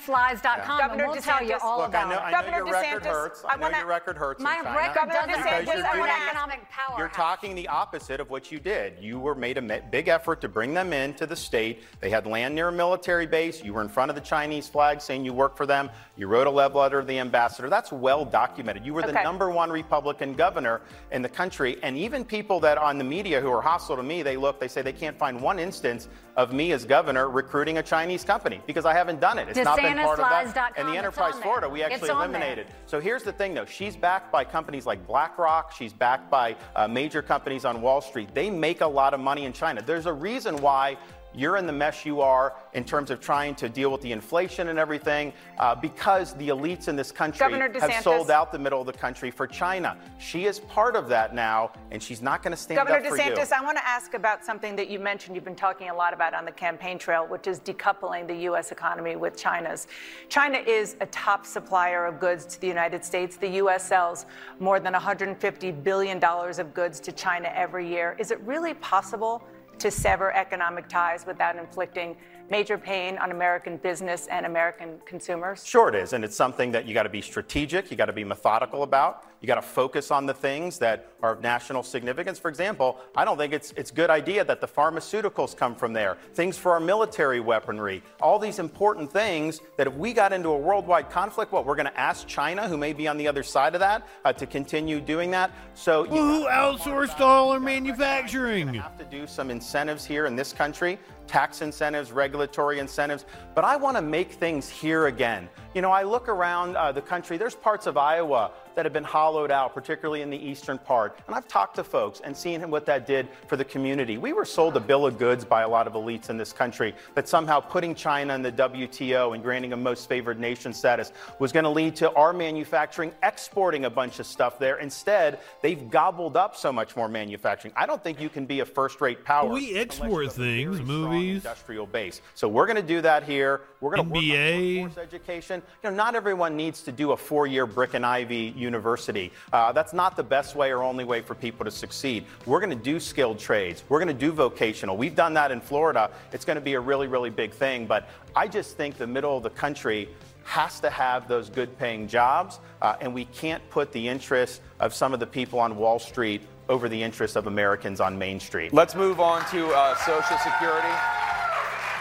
DeSantisLies.com 0.06 0.60
and 0.60 0.78
Governor 0.80 1.06
we'll 1.08 1.16
tell 1.16 1.42
you 1.42 1.52
DeSantis- 1.54 1.60
all 1.62 1.78
Look, 1.80 1.94
I 1.94 2.04
know, 2.04 2.10
it. 2.14 2.18
I 2.20 2.30
know 2.30 2.38
Governor 2.38 2.56
your 2.58 2.72
record 2.72 3.04
hurts. 3.06 3.44
I 3.44 3.48
I 3.52 3.56
know 3.56 3.62
wanna- 3.62 3.78
your 3.78 3.86
record 3.86 4.16
hurts. 4.18 4.42
My 4.42 4.60
record 4.60 4.94
Governor 4.94 5.12
doesn't 5.26 5.42
DeSantis, 5.46 5.60
because 5.60 5.84
I 5.84 5.92
we're 5.94 6.00
wanna 6.00 6.12
an 6.12 6.18
ask- 6.20 6.28
economic 6.28 6.70
powerhouse. 6.70 6.98
You're 6.98 7.08
talking 7.08 7.54
the 7.54 7.68
opposite 7.68 8.20
of 8.20 8.30
what 8.30 8.50
you 8.52 8.58
did. 8.58 8.98
You 9.00 9.18
were 9.18 9.34
made 9.34 9.58
a 9.58 9.62
big 9.90 10.08
effort 10.08 10.40
to 10.42 10.48
bring 10.48 10.74
them 10.74 10.92
into 10.92 11.26
the 11.26 11.36
state. 11.36 11.84
They 12.00 12.10
had 12.10 12.26
land 12.26 12.54
near 12.54 12.68
a 12.68 12.72
military 12.72 13.26
base. 13.26 13.62
You 13.62 13.74
were 13.74 13.82
in 13.82 13.88
front 13.88 14.10
of 14.10 14.14
the 14.14 14.20
Chinese 14.22 14.68
flag 14.68 15.00
saying 15.00 15.24
you 15.24 15.32
work 15.32 15.56
for 15.56 15.66
them. 15.66 15.90
You 16.16 16.26
wrote 16.28 16.46
a 16.46 16.50
love 16.50 16.74
letter 16.74 17.00
to 17.00 17.06
the 17.06 17.18
ambassador. 17.18 17.68
That's 17.68 17.92
well 17.92 18.24
documented. 18.24 18.84
You 18.84 18.94
were 18.94 19.02
the 19.02 19.08
Okay. 19.10 19.22
number 19.22 19.50
one 19.50 19.70
Republican 19.70 20.34
governor 20.34 20.80
in 21.10 21.22
the 21.22 21.28
country. 21.28 21.78
And 21.82 21.96
even 21.96 22.24
people 22.24 22.60
that 22.60 22.78
on 22.78 22.98
the 22.98 23.04
media 23.04 23.40
who 23.40 23.52
are 23.52 23.62
hostile 23.62 23.96
to 23.96 24.02
me, 24.02 24.22
they 24.22 24.36
look, 24.36 24.58
they 24.60 24.68
say 24.68 24.82
they 24.82 24.92
can't 24.92 25.18
find 25.18 25.40
one 25.40 25.58
instance 25.58 26.08
of 26.40 26.54
me 26.54 26.72
as 26.72 26.86
governor 26.86 27.28
recruiting 27.28 27.76
a 27.76 27.82
Chinese 27.82 28.24
company 28.24 28.62
because 28.66 28.86
I 28.86 28.94
haven't 28.94 29.20
done 29.20 29.38
it. 29.38 29.48
It's 29.48 29.58
not 29.58 29.76
been 29.76 29.98
part 29.98 30.18
of 30.18 30.54
that. 30.54 30.72
And 30.76 30.88
the 30.88 30.96
Enterprise. 30.96 31.34
Florida, 31.42 31.68
we 31.68 31.82
actually 31.82 32.08
on 32.08 32.32
there. 32.32 32.40
eliminated. 32.40 32.66
So 32.86 32.98
here's 32.98 33.22
the 33.22 33.32
thing, 33.32 33.52
though. 33.52 33.66
She's 33.66 33.94
backed 33.94 34.32
by 34.32 34.44
companies 34.44 34.86
like 34.86 35.06
BlackRock. 35.06 35.72
She's 35.72 35.92
backed 35.92 36.30
by 36.30 36.56
uh, 36.74 36.88
major 36.88 37.20
companies 37.20 37.66
on 37.66 37.82
Wall 37.82 38.00
Street. 38.00 38.34
They 38.34 38.48
make 38.48 38.80
a 38.80 38.86
lot 38.86 39.12
of 39.12 39.20
money 39.20 39.44
in 39.44 39.52
China. 39.52 39.82
There's 39.82 40.06
a 40.06 40.12
reason 40.12 40.56
why 40.62 40.96
you're 41.34 41.56
in 41.56 41.66
the 41.66 41.72
mess 41.72 42.04
you 42.04 42.20
are 42.20 42.54
in 42.72 42.84
terms 42.84 43.10
of 43.10 43.20
trying 43.20 43.54
to 43.56 43.68
deal 43.68 43.90
with 43.90 44.00
the 44.00 44.12
inflation 44.12 44.68
and 44.68 44.78
everything, 44.78 45.32
uh, 45.58 45.74
because 45.74 46.34
the 46.34 46.48
elites 46.48 46.88
in 46.88 46.96
this 46.96 47.12
country 47.12 47.52
have 47.80 48.02
sold 48.02 48.30
out 48.30 48.52
the 48.52 48.58
middle 48.58 48.80
of 48.80 48.86
the 48.86 48.92
country 48.92 49.30
for 49.30 49.46
China. 49.46 49.96
She 50.18 50.46
is 50.46 50.60
part 50.60 50.96
of 50.96 51.08
that 51.08 51.34
now, 51.34 51.72
and 51.90 52.02
she's 52.02 52.22
not 52.22 52.42
going 52.42 52.52
to 52.52 52.56
stand 52.56 52.78
Governor 52.78 52.98
up 52.98 53.06
for 53.06 53.16
you. 53.16 53.22
Governor 53.22 53.36
DeSantis, 53.36 53.52
I 53.52 53.64
want 53.64 53.76
to 53.78 53.86
ask 53.86 54.14
about 54.14 54.44
something 54.44 54.76
that 54.76 54.88
you 54.88 54.98
mentioned 54.98 55.34
you've 55.34 55.44
been 55.44 55.54
talking 55.54 55.88
a 55.88 55.94
lot 55.94 56.12
about 56.12 56.34
on 56.34 56.44
the 56.44 56.52
campaign 56.52 56.98
trail, 56.98 57.26
which 57.26 57.46
is 57.46 57.60
decoupling 57.60 58.26
the 58.26 58.36
U.S. 58.44 58.72
economy 58.72 59.16
with 59.16 59.36
China's. 59.36 59.86
China 60.28 60.58
is 60.58 60.96
a 61.00 61.06
top 61.06 61.46
supplier 61.46 62.04
of 62.06 62.20
goods 62.20 62.46
to 62.46 62.60
the 62.60 62.66
United 62.66 63.04
States. 63.04 63.36
The 63.36 63.48
U.S. 63.48 63.86
sells 63.86 64.26
more 64.58 64.80
than 64.80 64.94
$150 64.94 65.82
billion 65.82 66.22
of 66.22 66.74
goods 66.74 67.00
to 67.00 67.12
China 67.12 67.52
every 67.54 67.88
year. 67.88 68.16
Is 68.18 68.30
it 68.30 68.40
really 68.42 68.74
possible 68.74 69.42
to 69.80 69.90
sever 69.90 70.32
economic 70.34 70.88
ties 70.88 71.26
without 71.26 71.56
inflicting 71.56 72.16
major 72.50 72.76
pain 72.76 73.16
on 73.18 73.30
American 73.30 73.76
business 73.78 74.26
and 74.26 74.46
American 74.46 74.98
consumers? 75.06 75.66
Sure, 75.66 75.88
it 75.88 75.94
is. 75.94 76.12
And 76.12 76.24
it's 76.24 76.36
something 76.36 76.70
that 76.72 76.86
you 76.86 76.94
got 76.94 77.04
to 77.04 77.08
be 77.08 77.22
strategic, 77.22 77.90
you 77.90 77.96
got 77.96 78.06
to 78.06 78.12
be 78.12 78.24
methodical 78.24 78.82
about. 78.82 79.24
You 79.40 79.46
got 79.46 79.54
to 79.54 79.62
focus 79.62 80.10
on 80.10 80.26
the 80.26 80.34
things 80.34 80.78
that 80.78 81.06
are 81.22 81.32
of 81.32 81.40
national 81.40 81.82
significance. 81.82 82.38
For 82.38 82.48
example, 82.48 82.98
I 83.16 83.24
don't 83.24 83.38
think 83.38 83.54
it's 83.54 83.72
it's 83.74 83.90
good 83.90 84.10
idea 84.10 84.44
that 84.44 84.60
the 84.60 84.68
pharmaceuticals 84.68 85.56
come 85.56 85.74
from 85.74 85.94
there. 85.94 86.18
Things 86.34 86.58
for 86.58 86.72
our 86.72 86.80
military 86.80 87.40
weaponry, 87.40 88.02
all 88.20 88.38
these 88.38 88.58
important 88.58 89.10
things 89.10 89.62
that 89.78 89.86
if 89.86 89.94
we 89.94 90.12
got 90.12 90.34
into 90.34 90.50
a 90.50 90.58
worldwide 90.58 91.08
conflict, 91.08 91.52
what 91.52 91.64
we're 91.64 91.74
going 91.74 91.86
to 91.86 92.00
ask 92.00 92.26
China, 92.26 92.68
who 92.68 92.76
may 92.76 92.92
be 92.92 93.08
on 93.08 93.16
the 93.16 93.26
other 93.26 93.42
side 93.42 93.74
of 93.74 93.80
that, 93.80 94.06
uh, 94.26 94.32
to 94.32 94.46
continue 94.46 95.00
doing 95.00 95.30
that. 95.30 95.50
So 95.72 96.04
you 96.04 96.10
Who 96.10 96.46
outsourced 96.46 97.20
all 97.20 97.52
our 97.52 97.60
manufacturing? 97.60 98.72
We 98.72 98.78
have 98.78 98.98
to 98.98 99.04
do 99.04 99.26
some 99.26 99.50
incentives 99.50 100.04
here 100.04 100.26
in 100.26 100.36
this 100.36 100.52
country 100.52 100.98
tax 101.30 101.62
incentives, 101.62 102.10
regulatory 102.10 102.80
incentives. 102.80 103.24
But 103.54 103.64
I 103.64 103.76
want 103.76 103.96
to 103.96 104.02
make 104.02 104.32
things 104.32 104.68
here 104.68 105.06
again. 105.06 105.48
You 105.74 105.80
know, 105.80 105.92
I 105.92 106.02
look 106.02 106.28
around 106.28 106.76
uh, 106.76 106.90
the 106.90 107.00
country, 107.00 107.36
there's 107.36 107.54
parts 107.54 107.86
of 107.86 107.96
Iowa 107.96 108.50
that 108.80 108.86
have 108.86 108.94
been 108.94 109.04
hollowed 109.04 109.50
out, 109.50 109.74
particularly 109.74 110.22
in 110.22 110.30
the 110.30 110.38
eastern 110.38 110.78
part. 110.78 111.18
And 111.26 111.36
I've 111.36 111.46
talked 111.46 111.76
to 111.76 111.84
folks 111.84 112.20
and 112.20 112.34
seen 112.34 112.62
what 112.70 112.86
that 112.86 113.06
did 113.06 113.28
for 113.46 113.58
the 113.58 113.64
community. 113.64 114.16
We 114.16 114.32
were 114.32 114.46
sold 114.46 114.74
a 114.74 114.80
bill 114.80 115.04
of 115.04 115.18
goods 115.18 115.44
by 115.44 115.60
a 115.60 115.68
lot 115.68 115.86
of 115.86 115.92
elites 115.92 116.30
in 116.30 116.38
this 116.38 116.50
country 116.50 116.94
that 117.14 117.28
somehow 117.28 117.60
putting 117.60 117.94
China 117.94 118.34
in 118.34 118.40
the 118.40 118.52
WTO 118.52 119.34
and 119.34 119.42
granting 119.42 119.74
a 119.74 119.76
most 119.76 120.08
favored 120.08 120.40
nation 120.40 120.72
status 120.72 121.12
was 121.38 121.52
going 121.52 121.64
to 121.64 121.68
lead 121.68 121.94
to 121.96 122.10
our 122.14 122.32
manufacturing 122.32 123.12
exporting 123.22 123.84
a 123.84 123.90
bunch 123.90 124.18
of 124.18 124.24
stuff 124.24 124.58
there. 124.58 124.78
Instead, 124.78 125.40
they've 125.60 125.90
gobbled 125.90 126.38
up 126.38 126.56
so 126.56 126.72
much 126.72 126.96
more 126.96 127.06
manufacturing. 127.06 127.74
I 127.76 127.84
don't 127.84 128.02
think 128.02 128.18
you 128.18 128.30
can 128.30 128.46
be 128.46 128.60
a 128.60 128.64
first 128.64 129.02
rate 129.02 129.26
power. 129.26 129.52
We 129.52 129.74
export 129.74 130.32
things, 130.32 130.80
movies. 130.80 131.44
Industrial 131.44 131.84
base. 131.84 132.22
So 132.34 132.48
we're 132.48 132.64
going 132.64 132.76
to 132.76 132.82
do 132.82 133.02
that 133.02 133.24
here. 133.24 133.60
We're 133.80 133.96
going 133.96 134.08
to 134.08 134.12
work 134.12 134.22
NBA. 134.22 134.76
on 134.76 134.82
workforce 134.82 135.02
education. 135.02 135.62
You 135.82 135.90
know, 135.90 135.96
not 135.96 136.14
everyone 136.14 136.56
needs 136.56 136.82
to 136.82 136.92
do 136.92 137.12
a 137.12 137.16
four-year 137.16 137.66
brick 137.66 137.94
and 137.94 138.04
ivy 138.04 138.52
university. 138.56 139.32
Uh, 139.52 139.72
that's 139.72 139.94
not 139.94 140.16
the 140.16 140.22
best 140.22 140.54
way 140.54 140.70
or 140.70 140.82
only 140.82 141.04
way 141.04 141.22
for 141.22 141.34
people 141.34 141.64
to 141.64 141.70
succeed. 141.70 142.26
We're 142.44 142.60
going 142.60 142.76
to 142.76 142.84
do 142.84 143.00
skilled 143.00 143.38
trades. 143.38 143.82
We're 143.88 143.98
going 143.98 144.14
to 144.14 144.26
do 144.26 144.32
vocational. 144.32 144.96
We've 144.96 145.14
done 145.14 145.32
that 145.34 145.50
in 145.50 145.60
Florida. 145.60 146.10
It's 146.32 146.44
going 146.44 146.56
to 146.56 146.60
be 146.60 146.74
a 146.74 146.80
really, 146.80 147.06
really 147.06 147.30
big 147.30 147.52
thing. 147.52 147.86
But 147.86 148.08
I 148.36 148.48
just 148.48 148.76
think 148.76 148.98
the 148.98 149.06
middle 149.06 149.36
of 149.36 149.42
the 149.42 149.50
country 149.50 150.08
has 150.44 150.80
to 150.80 150.90
have 150.90 151.28
those 151.28 151.48
good 151.48 151.78
paying 151.78 152.08
jobs, 152.08 152.58
uh, 152.82 152.96
and 153.00 153.14
we 153.14 153.24
can't 153.26 153.66
put 153.70 153.92
the 153.92 154.08
interests 154.08 154.60
of 154.80 154.92
some 154.92 155.14
of 155.14 155.20
the 155.20 155.26
people 155.26 155.58
on 155.58 155.76
Wall 155.76 155.98
Street 155.98 156.42
over 156.68 156.88
the 156.88 157.02
interests 157.02 157.36
of 157.36 157.46
Americans 157.46 158.00
on 158.00 158.18
Main 158.18 158.40
Street. 158.40 158.72
Let's 158.72 158.94
move 158.94 159.20
on 159.20 159.44
to 159.50 159.68
uh, 159.68 159.96
Social 159.96 160.38
Security. 160.38 160.88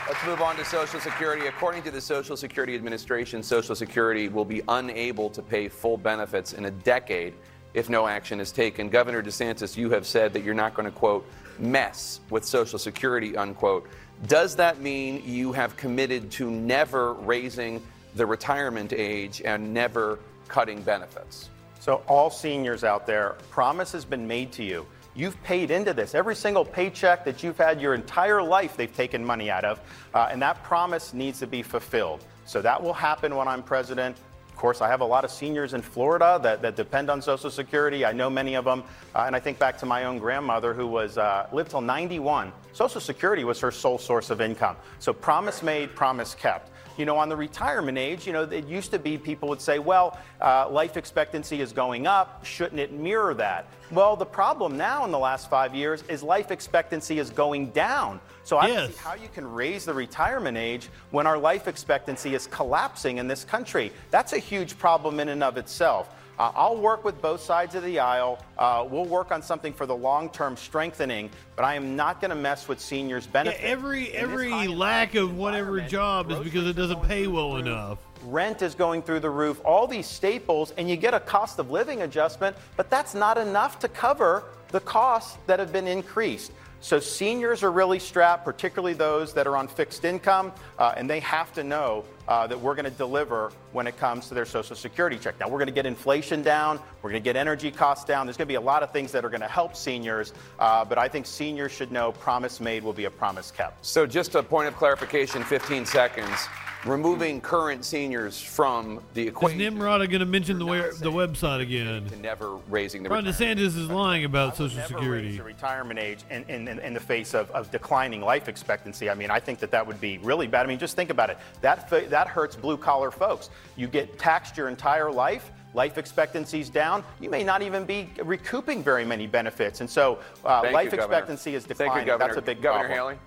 Let's 0.10 0.26
move 0.26 0.42
on 0.42 0.56
to 0.56 0.66
Social 0.66 1.00
Security. 1.00 1.46
According 1.46 1.84
to 1.84 1.92
the 1.92 2.02
Social 2.02 2.36
Security 2.36 2.74
Administration, 2.74 3.44
Social 3.44 3.76
Security 3.76 4.28
will 4.28 4.44
be 4.44 4.64
unable 4.68 5.30
to 5.30 5.44
pay 5.44 5.68
full 5.68 5.98
benefits 5.98 6.54
in 6.54 6.66
a 6.66 6.72
decade 6.72 7.36
if 7.76 7.90
no 7.90 8.08
action 8.08 8.40
is 8.40 8.52
taken. 8.52 8.90
Governor 8.90 9.22
DeSantis, 9.22 9.78
you 9.78 9.92
have 9.92 10.08
said 10.08 10.34
that 10.34 10.44
you're 10.44 10.56
not 10.56 10.74
going 10.74 10.88
to, 10.88 10.92
quote, 10.92 11.28
mess 11.60 12.22
with 12.32 12.44
Social 12.44 12.80
Security, 12.80 13.38
unquote. 13.38 13.88
Does 14.26 14.56
that 14.56 14.82
mean 14.82 15.22
you 15.24 15.54
have 15.54 15.78
committed 15.78 16.32
to 16.32 16.50
never 16.50 17.14
raising 17.14 17.80
the 18.16 18.26
retirement 18.26 18.92
age 18.92 19.44
and 19.46 19.72
never 19.72 20.18
cutting 20.48 20.82
benefits? 20.82 21.52
So, 21.80 22.02
all 22.08 22.32
seniors 22.32 22.84
out 22.84 23.06
there, 23.06 23.36
promise 23.52 23.92
has 23.92 24.06
been 24.06 24.28
made 24.28 24.52
to 24.54 24.64
you. 24.64 24.88
You've 25.20 25.44
paid 25.44 25.70
into 25.70 25.94
this. 25.94 26.16
Every 26.16 26.34
single 26.34 26.64
paycheck 26.64 27.26
that 27.26 27.44
you've 27.44 27.58
had 27.58 27.82
your 27.82 27.94
entire 27.94 28.42
life, 28.42 28.78
they've 28.78 28.96
taken 28.96 29.26
money 29.26 29.52
out 29.52 29.66
of. 29.66 29.82
Uh, 30.14 30.30
and 30.32 30.42
that 30.42 30.64
promise 30.64 31.14
needs 31.14 31.40
to 31.40 31.48
be 31.48 31.62
fulfilled. 31.62 32.24
So, 32.46 32.62
that 32.62 32.82
will 32.82 32.94
happen 32.94 33.36
when 33.36 33.46
I'm 33.46 33.62
president. 33.62 34.16
Of 34.48 34.56
course, 34.56 34.80
I 34.80 34.88
have 34.88 35.02
a 35.02 35.06
lot 35.06 35.26
of 35.26 35.32
seniors 35.32 35.74
in 35.74 35.82
Florida 35.82 36.40
that, 36.44 36.62
that 36.62 36.78
depend 36.78 37.10
on 37.10 37.22
Social 37.22 37.52
Security. 37.52 38.06
I 38.06 38.14
know 38.14 38.30
many 38.30 38.56
of 38.56 38.64
them. 38.64 38.82
Uh, 39.14 39.24
and 39.28 39.36
I 39.36 39.42
think 39.42 39.60
back 39.60 39.78
to 39.80 39.86
my 39.86 40.06
own 40.06 40.20
grandmother 40.20 40.74
who 40.74 40.88
was 40.88 41.18
uh, 41.18 41.48
lived 41.52 41.72
till 41.72 41.82
91. 41.82 42.54
Social 42.72 43.02
Security 43.02 43.44
was 43.44 43.60
her 43.60 43.72
sole 43.72 43.98
source 43.98 44.30
of 44.30 44.40
income. 44.40 44.78
So, 45.00 45.12
promise 45.12 45.62
made, 45.62 45.94
promise 45.98 46.34
kept 46.34 46.72
you 47.00 47.06
know, 47.06 47.18
on 47.18 47.30
the 47.30 47.36
retirement 47.36 47.98
age, 47.98 48.28
you 48.28 48.34
know, 48.34 48.44
it 48.44 48.68
used 48.68 48.92
to 48.92 49.00
be 49.00 49.18
people 49.18 49.48
would 49.48 49.62
say, 49.62 49.80
well, 49.80 50.20
uh, 50.42 50.70
life 50.70 50.98
expectancy 50.98 51.62
is 51.62 51.72
going 51.72 52.06
up. 52.06 52.46
Shouldn't 52.46 52.80
it 52.80 52.92
mirror 52.92 53.34
that? 53.36 53.68
Well, 53.90 54.18
the 54.18 54.26
problem 54.26 54.78
now 54.78 55.06
in 55.06 55.12
the 55.12 55.18
last 55.18 55.50
five 55.50 55.74
years 55.74 56.04
is 56.10 56.22
life 56.22 56.52
expectancy 56.52 57.18
is 57.18 57.30
going 57.30 57.70
down. 57.72 58.20
So 58.44 58.58
I 58.58 58.68
don't 58.68 58.92
see 58.92 58.98
how 58.98 59.14
you 59.14 59.30
can 59.34 59.50
raise 59.50 59.86
the 59.86 59.94
retirement 59.94 60.58
age 60.58 60.90
when 61.12 61.26
our 61.26 61.38
life 61.38 61.68
expectancy 61.68 62.36
is 62.36 62.48
collapsing 62.48 63.18
in 63.18 63.28
this 63.28 63.46
country. 63.46 63.94
That's 64.12 64.34
a 64.34 64.38
huge 64.40 64.78
problem 64.78 65.20
in 65.22 65.30
and 65.30 65.44
of 65.44 65.56
itself. 65.58 66.14
Uh, 66.40 66.54
I'll 66.56 66.78
work 66.78 67.04
with 67.04 67.22
both 67.22 67.42
sides 67.42 67.76
of 67.76 67.84
the 67.84 68.00
aisle. 68.00 68.40
Uh, 68.58 68.88
we'll 68.90 69.04
work 69.04 69.30
on 69.34 69.42
something 69.42 69.74
for 69.74 69.86
the 69.86 69.96
long-term 69.96 70.56
strengthening, 70.56 71.30
but 71.58 71.66
I 71.66 71.76
am 71.76 71.98
not 71.98 72.22
going 72.22 72.30
to 72.30 72.36
mess 72.36 72.70
with 72.70 72.80
seniors' 72.80 73.28
benefits. 73.28 73.62
Yeah, 73.62 73.70
every 73.70 74.12
every 74.14 74.70
lack 74.70 75.16
of 75.16 75.36
whatever 75.36 75.82
job 75.82 76.32
is 76.32 76.40
because 76.40 76.66
it 76.66 76.78
doesn't 76.78 77.04
pay 77.04 77.28
well 77.28 77.58
enough. 77.58 78.00
Rent 78.24 78.62
is 78.62 78.74
going 78.74 79.02
through 79.02 79.20
the 79.20 79.30
roof, 79.30 79.60
all 79.66 79.86
these 79.86 80.08
staples, 80.08 80.72
and 80.78 80.90
you 80.90 80.96
get 80.96 81.14
a 81.14 81.20
cost 81.20 81.60
of 81.60 81.72
living 81.72 82.04
adjustment, 82.04 82.56
but 82.78 82.90
that's 82.90 83.14
not 83.14 83.38
enough 83.38 83.78
to 83.80 83.90
cover 83.90 84.46
the 84.70 84.80
costs 84.80 85.38
that 85.46 85.60
have 85.60 85.74
been 85.74 85.88
increased. 85.88 86.54
So 86.82 87.00
seniors 87.00 87.62
are 87.62 87.72
really 87.72 88.00
strapped, 88.00 88.46
particularly 88.46 88.94
those 88.94 89.34
that 89.34 89.48
are 89.48 89.58
on 89.58 89.68
fixed 89.68 90.06
income, 90.06 90.54
uh, 90.78 90.94
and 90.96 91.10
they 91.10 91.20
have 91.20 91.52
to 91.54 91.64
know 91.64 92.06
uh, 92.28 92.48
that 92.48 92.60
we're 92.60 92.76
going 92.76 92.86
to 92.86 92.92
deliver 92.92 93.52
when 93.74 93.86
it 93.86 93.98
comes 93.98 94.30
to 94.30 94.34
their 94.34 94.46
Social 94.46 94.76
Security 94.76 95.18
check. 95.18 95.38
Now, 95.40 95.50
we're 95.50 95.58
going 95.58 95.68
to 95.68 95.74
get 95.74 95.86
inflation 95.86 96.42
down, 96.42 96.80
we're 97.02 97.10
going 97.10 97.22
to 97.22 97.26
get 97.26 97.36
energy 97.36 97.70
costs 97.70 98.06
down. 98.06 98.26
There's 98.26 98.38
going 98.38 98.48
to 98.48 98.52
be 98.52 98.56
a 98.56 98.62
lot 98.62 98.82
of 98.82 98.92
things 98.92 99.12
that 99.12 99.26
are 99.26 99.30
going 99.30 99.42
to 99.42 99.48
help 99.48 99.76
seniors, 99.76 100.34
uh, 100.60 100.86
but 100.86 100.98
I 100.98 101.10
think 101.10 101.26
seniors 101.26 101.74
should 101.74 101.92
know 101.92 102.14
promise 102.14 102.62
made 102.62 102.84
will 102.84 102.94
be 102.94 103.06
a 103.06 103.12
promise 103.12 103.52
kept. 103.52 103.86
So, 103.86 104.06
just 104.06 104.36
a 104.36 104.44
point 104.44 104.68
of 104.70 104.76
clarification 104.76 105.44
15 105.44 105.86
seconds. 105.86 106.48
Removing 106.86 107.42
current 107.42 107.84
seniors 107.84 108.40
from 108.42 109.02
the 109.14 109.28
equation. 109.28 109.60
Is 109.60 109.68
equation. 109.68 109.76
Nimrod 109.76 110.10
going 110.10 110.20
to 110.22 110.26
mention 110.26 110.60
the, 110.60 110.66
where, 110.66 110.94
the 110.94 111.12
website 111.12 111.60
again? 111.60 112.10
Never 112.22 112.56
raising 112.70 113.04
the 113.04 113.10
Ron 113.10 113.26
DeSantis 113.26 113.60
is 113.60 113.90
lying 113.90 114.24
about 114.24 114.56
Social 114.56 114.78
never 114.78 114.88
Security. 114.88 115.28
raise 115.28 115.38
the 115.38 115.44
retirement 115.44 116.00
age 116.00 116.20
in, 116.30 116.46
in, 116.48 116.70
in, 116.70 116.80
in 116.80 116.94
the 116.94 117.00
face 117.00 117.34
of, 117.34 117.52
of 117.52 117.70
declining 117.70 118.22
life 118.22 118.48
expectancy. 118.48 119.10
I 119.10 119.14
mean, 119.14 119.30
I 119.30 119.42
think 119.42 119.60
that 119.60 119.72
that 119.72 119.86
would 119.86 120.00
be 120.00 120.20
really 120.20 120.48
bad. 120.48 120.66
I 120.66 120.70
mean, 120.70 120.80
just 120.80 120.96
think 120.96 121.10
about 121.10 121.30
it. 121.30 121.38
That, 121.60 121.90
that 122.10 122.28
hurts 122.28 122.56
blue 122.56 122.78
collar 122.78 123.12
folks. 123.12 123.50
You 123.76 123.88
get 123.88 124.18
taxed 124.18 124.56
your 124.56 124.70
entire 124.70 125.12
life. 125.12 125.52
Life 125.74 125.98
expectancy's 125.98 126.70
down. 126.70 127.04
You 127.20 127.30
may 127.30 127.44
not 127.44 127.62
even 127.62 127.84
be 127.84 128.10
recouping 128.24 128.82
very 128.82 129.04
many 129.06 129.28
benefits, 129.28 129.82
and 129.82 129.90
so 129.90 130.20
uh, 130.44 130.68
life 130.74 130.94
you, 130.94 130.98
expectancy 130.98 131.54
is 131.54 131.66
Thank 131.66 131.78
declining. 131.78 132.08
you, 132.08 132.14
Governor. 132.14 132.28
That's 132.34 132.40
a 132.40 132.42
big 132.42 132.62
Governor 132.62 132.88
problem. 132.88 133.18
Haley. 133.18 133.20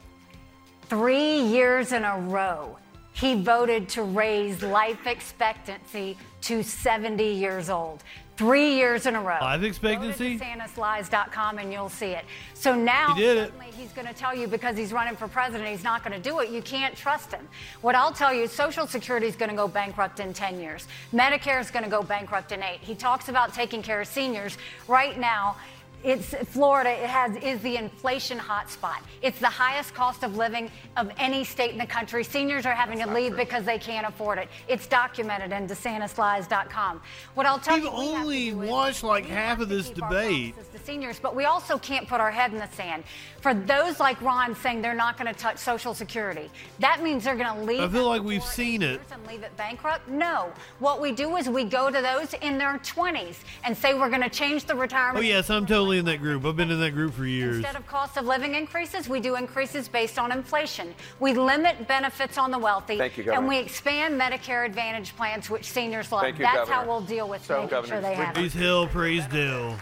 Three 0.89 1.40
years 1.40 1.92
in 1.92 2.05
a 2.05 2.18
row, 2.18 2.76
he 3.12 3.41
voted 3.42 3.89
to 3.91 4.02
raise 4.02 4.62
life 4.62 5.07
expectancy 5.07 6.16
to 6.42 6.62
70 6.62 7.24
years 7.24 7.68
old. 7.70 8.02
Three 8.39 8.74
years 8.74 9.05
in 9.07 9.15
a 9.15 9.20
row. 9.20 9.39
Life 9.41 9.62
expectancy? 9.62 10.36
Go 10.36 10.44
to 10.44 10.50
DeSantisLies.com 10.50 11.58
and 11.58 11.70
you'll 11.70 11.91
see 11.91 12.07
it. 12.12 12.24
So 12.55 12.74
now 12.74 13.15
He 13.15 13.20
did 13.23 13.36
it. 13.36 13.52
he's 13.76 13.92
going 13.92 14.07
to 14.08 14.15
tell 14.15 14.34
you 14.34 14.49
because 14.49 14.76
he's 14.76 14.92
running 14.92 15.15
for 15.16 15.28
president, 15.28 15.68
he's 15.68 15.84
not 15.84 16.02
going 16.02 16.20
to 16.20 16.28
do 16.28 16.41
it. 16.41 16.49
You 16.49 16.62
can't 16.62 16.97
trust 16.97 17.31
him. 17.31 17.47
What 17.82 17.94
I'll 17.94 18.12
tell 18.12 18.32
you, 18.32 18.47
Social 18.49 18.86
Security 18.86 19.26
is 19.26 19.36
going 19.36 19.50
to 19.50 19.57
go 19.57 19.68
bankrupt 19.68 20.18
in 20.18 20.32
10 20.32 20.58
years. 20.58 20.89
Medicare 21.12 21.60
is 21.60 21.70
going 21.70 21.84
to 21.84 21.91
go 21.91 22.02
bankrupt 22.02 22.52
in 22.52 22.62
eight. 22.62 22.78
He 22.81 22.94
talks 22.94 23.28
about 23.28 23.52
taking 23.52 23.82
care 23.82 24.00
of 24.00 24.08
seniors. 24.08 24.57
Right 24.89 25.18
now, 25.20 25.57
it's 26.05 26.34
Florida. 26.50 26.90
It 26.90 27.08
has 27.08 27.36
is 27.36 27.60
the 27.60 27.76
inflation 27.76 28.39
hotspot. 28.39 28.98
It's 29.22 29.39
the 29.39 29.47
highest 29.47 29.94
cost 29.94 30.22
of 30.22 30.36
living 30.36 30.70
of 30.97 31.10
any 31.18 31.44
state 31.44 31.72
in 31.72 31.78
the 31.78 31.86
country. 31.86 32.24
Seniors 32.24 32.66
are 32.66 32.74
having 32.74 32.98
to 32.98 33.12
leave 33.12 33.36
because 33.36 33.64
they 33.64 33.78
can't 33.78 34.06
afford 34.06 34.39
it. 34.39 34.48
It's 34.68 34.86
documented 34.86 35.52
in 35.52 35.66
DeSantisLies.com. 35.68 37.00
What 37.34 37.47
I'll 37.47 37.58
tell 37.58 37.76
We've 37.76 37.84
you, 37.84 37.90
we 37.90 38.16
only 38.16 38.55
watched 38.55 39.02
like 39.02 39.26
half 39.26 39.60
of 39.60 39.68
this 39.68 39.90
debate. 39.90 40.55
The 40.83 40.93
seniors, 40.93 41.19
but 41.19 41.35
we 41.35 41.44
also 41.44 41.78
can't 41.78 42.09
put 42.09 42.20
our 42.20 42.31
head 42.31 42.52
in 42.52 42.59
the 42.59 42.69
sand. 42.69 43.05
For 43.41 43.55
those 43.55 44.01
like 44.01 44.20
Ron 44.23 44.55
saying 44.55 44.83
they're 44.83 44.94
not 44.94 45.19
going 45.19 45.33
to 45.33 45.39
touch 45.39 45.59
Social 45.59 45.94
Security, 45.94 46.51
that 46.78 47.02
means 47.02 47.25
they're 47.25 47.36
going 47.36 47.55
to 47.55 47.62
leave. 47.65 47.81
I 47.81 47.89
feel 47.89 48.07
like 48.09 48.23
we've 48.23 48.44
seen 48.44 48.83
it. 48.83 49.01
and 49.12 49.27
leave 49.27 49.43
it 49.43 49.57
bankrupt? 49.57 50.09
No. 50.09 50.52
What 50.78 51.01
we 51.01 51.12
do 51.12 51.36
is 51.36 51.49
we 51.49 51.65
go 51.65 51.91
to 51.91 52.01
those 52.01 52.35
in 52.35 52.59
their 52.59 52.78
20s 52.78 53.36
and 53.65 53.77
say 53.77 53.94
we're 53.94 54.09
going 54.09 54.23
to 54.23 54.31
change 54.31 54.65
the 54.65 54.75
retirement. 54.75 55.19
Oh 55.25 55.27
yes, 55.27 55.51
I'm 55.51 55.67
totally 55.67 55.99
in 55.99 56.05
that 56.07 56.19
group. 56.19 56.44
I've 56.44 56.57
been 56.57 56.70
in 56.70 56.81
that 56.81 56.93
group 56.93 57.15
for 57.15 57.27
years. 57.27 57.57
Instead 57.57 57.77
of 57.77 57.86
cost 57.86 58.17
of 58.17 58.27
living 58.27 58.55
increases, 58.55 59.09
we 59.09 59.20
do 59.20 59.36
increases 59.36 59.89
based 59.89 60.19
on 60.19 60.33
inflation. 60.33 60.94
We 61.20 61.35
limit 61.35 61.89
benefits 61.89 62.39
on 62.39 62.51
the 62.51 62.59
wealthy, 62.59 62.99
Thank 62.99 63.19
you, 63.19 63.33
and 63.33 63.49
we 63.49 63.59
expand 63.59 64.20
Medicare 64.20 64.65
Advantage 64.67 65.17
plans, 65.17 65.51
which 65.51 65.65
seniors 65.65 66.12
love. 66.12 66.23
Thank 66.23 66.39
you, 66.39 66.44
That's 66.44 66.69
Governor. 66.69 66.77
how 66.77 66.86
we'll 66.86 67.01
deal 67.01 67.28
with 67.28 67.44
So, 67.44 67.55
making 67.55 67.70
Governor, 67.70 67.94
sure 67.94 68.01
they 68.01 68.15
have 68.15 68.31
it. 68.31 68.35
Praise 68.35 68.52
Hill, 68.52 68.86
praise 68.89 69.27
Dill. 69.27 69.77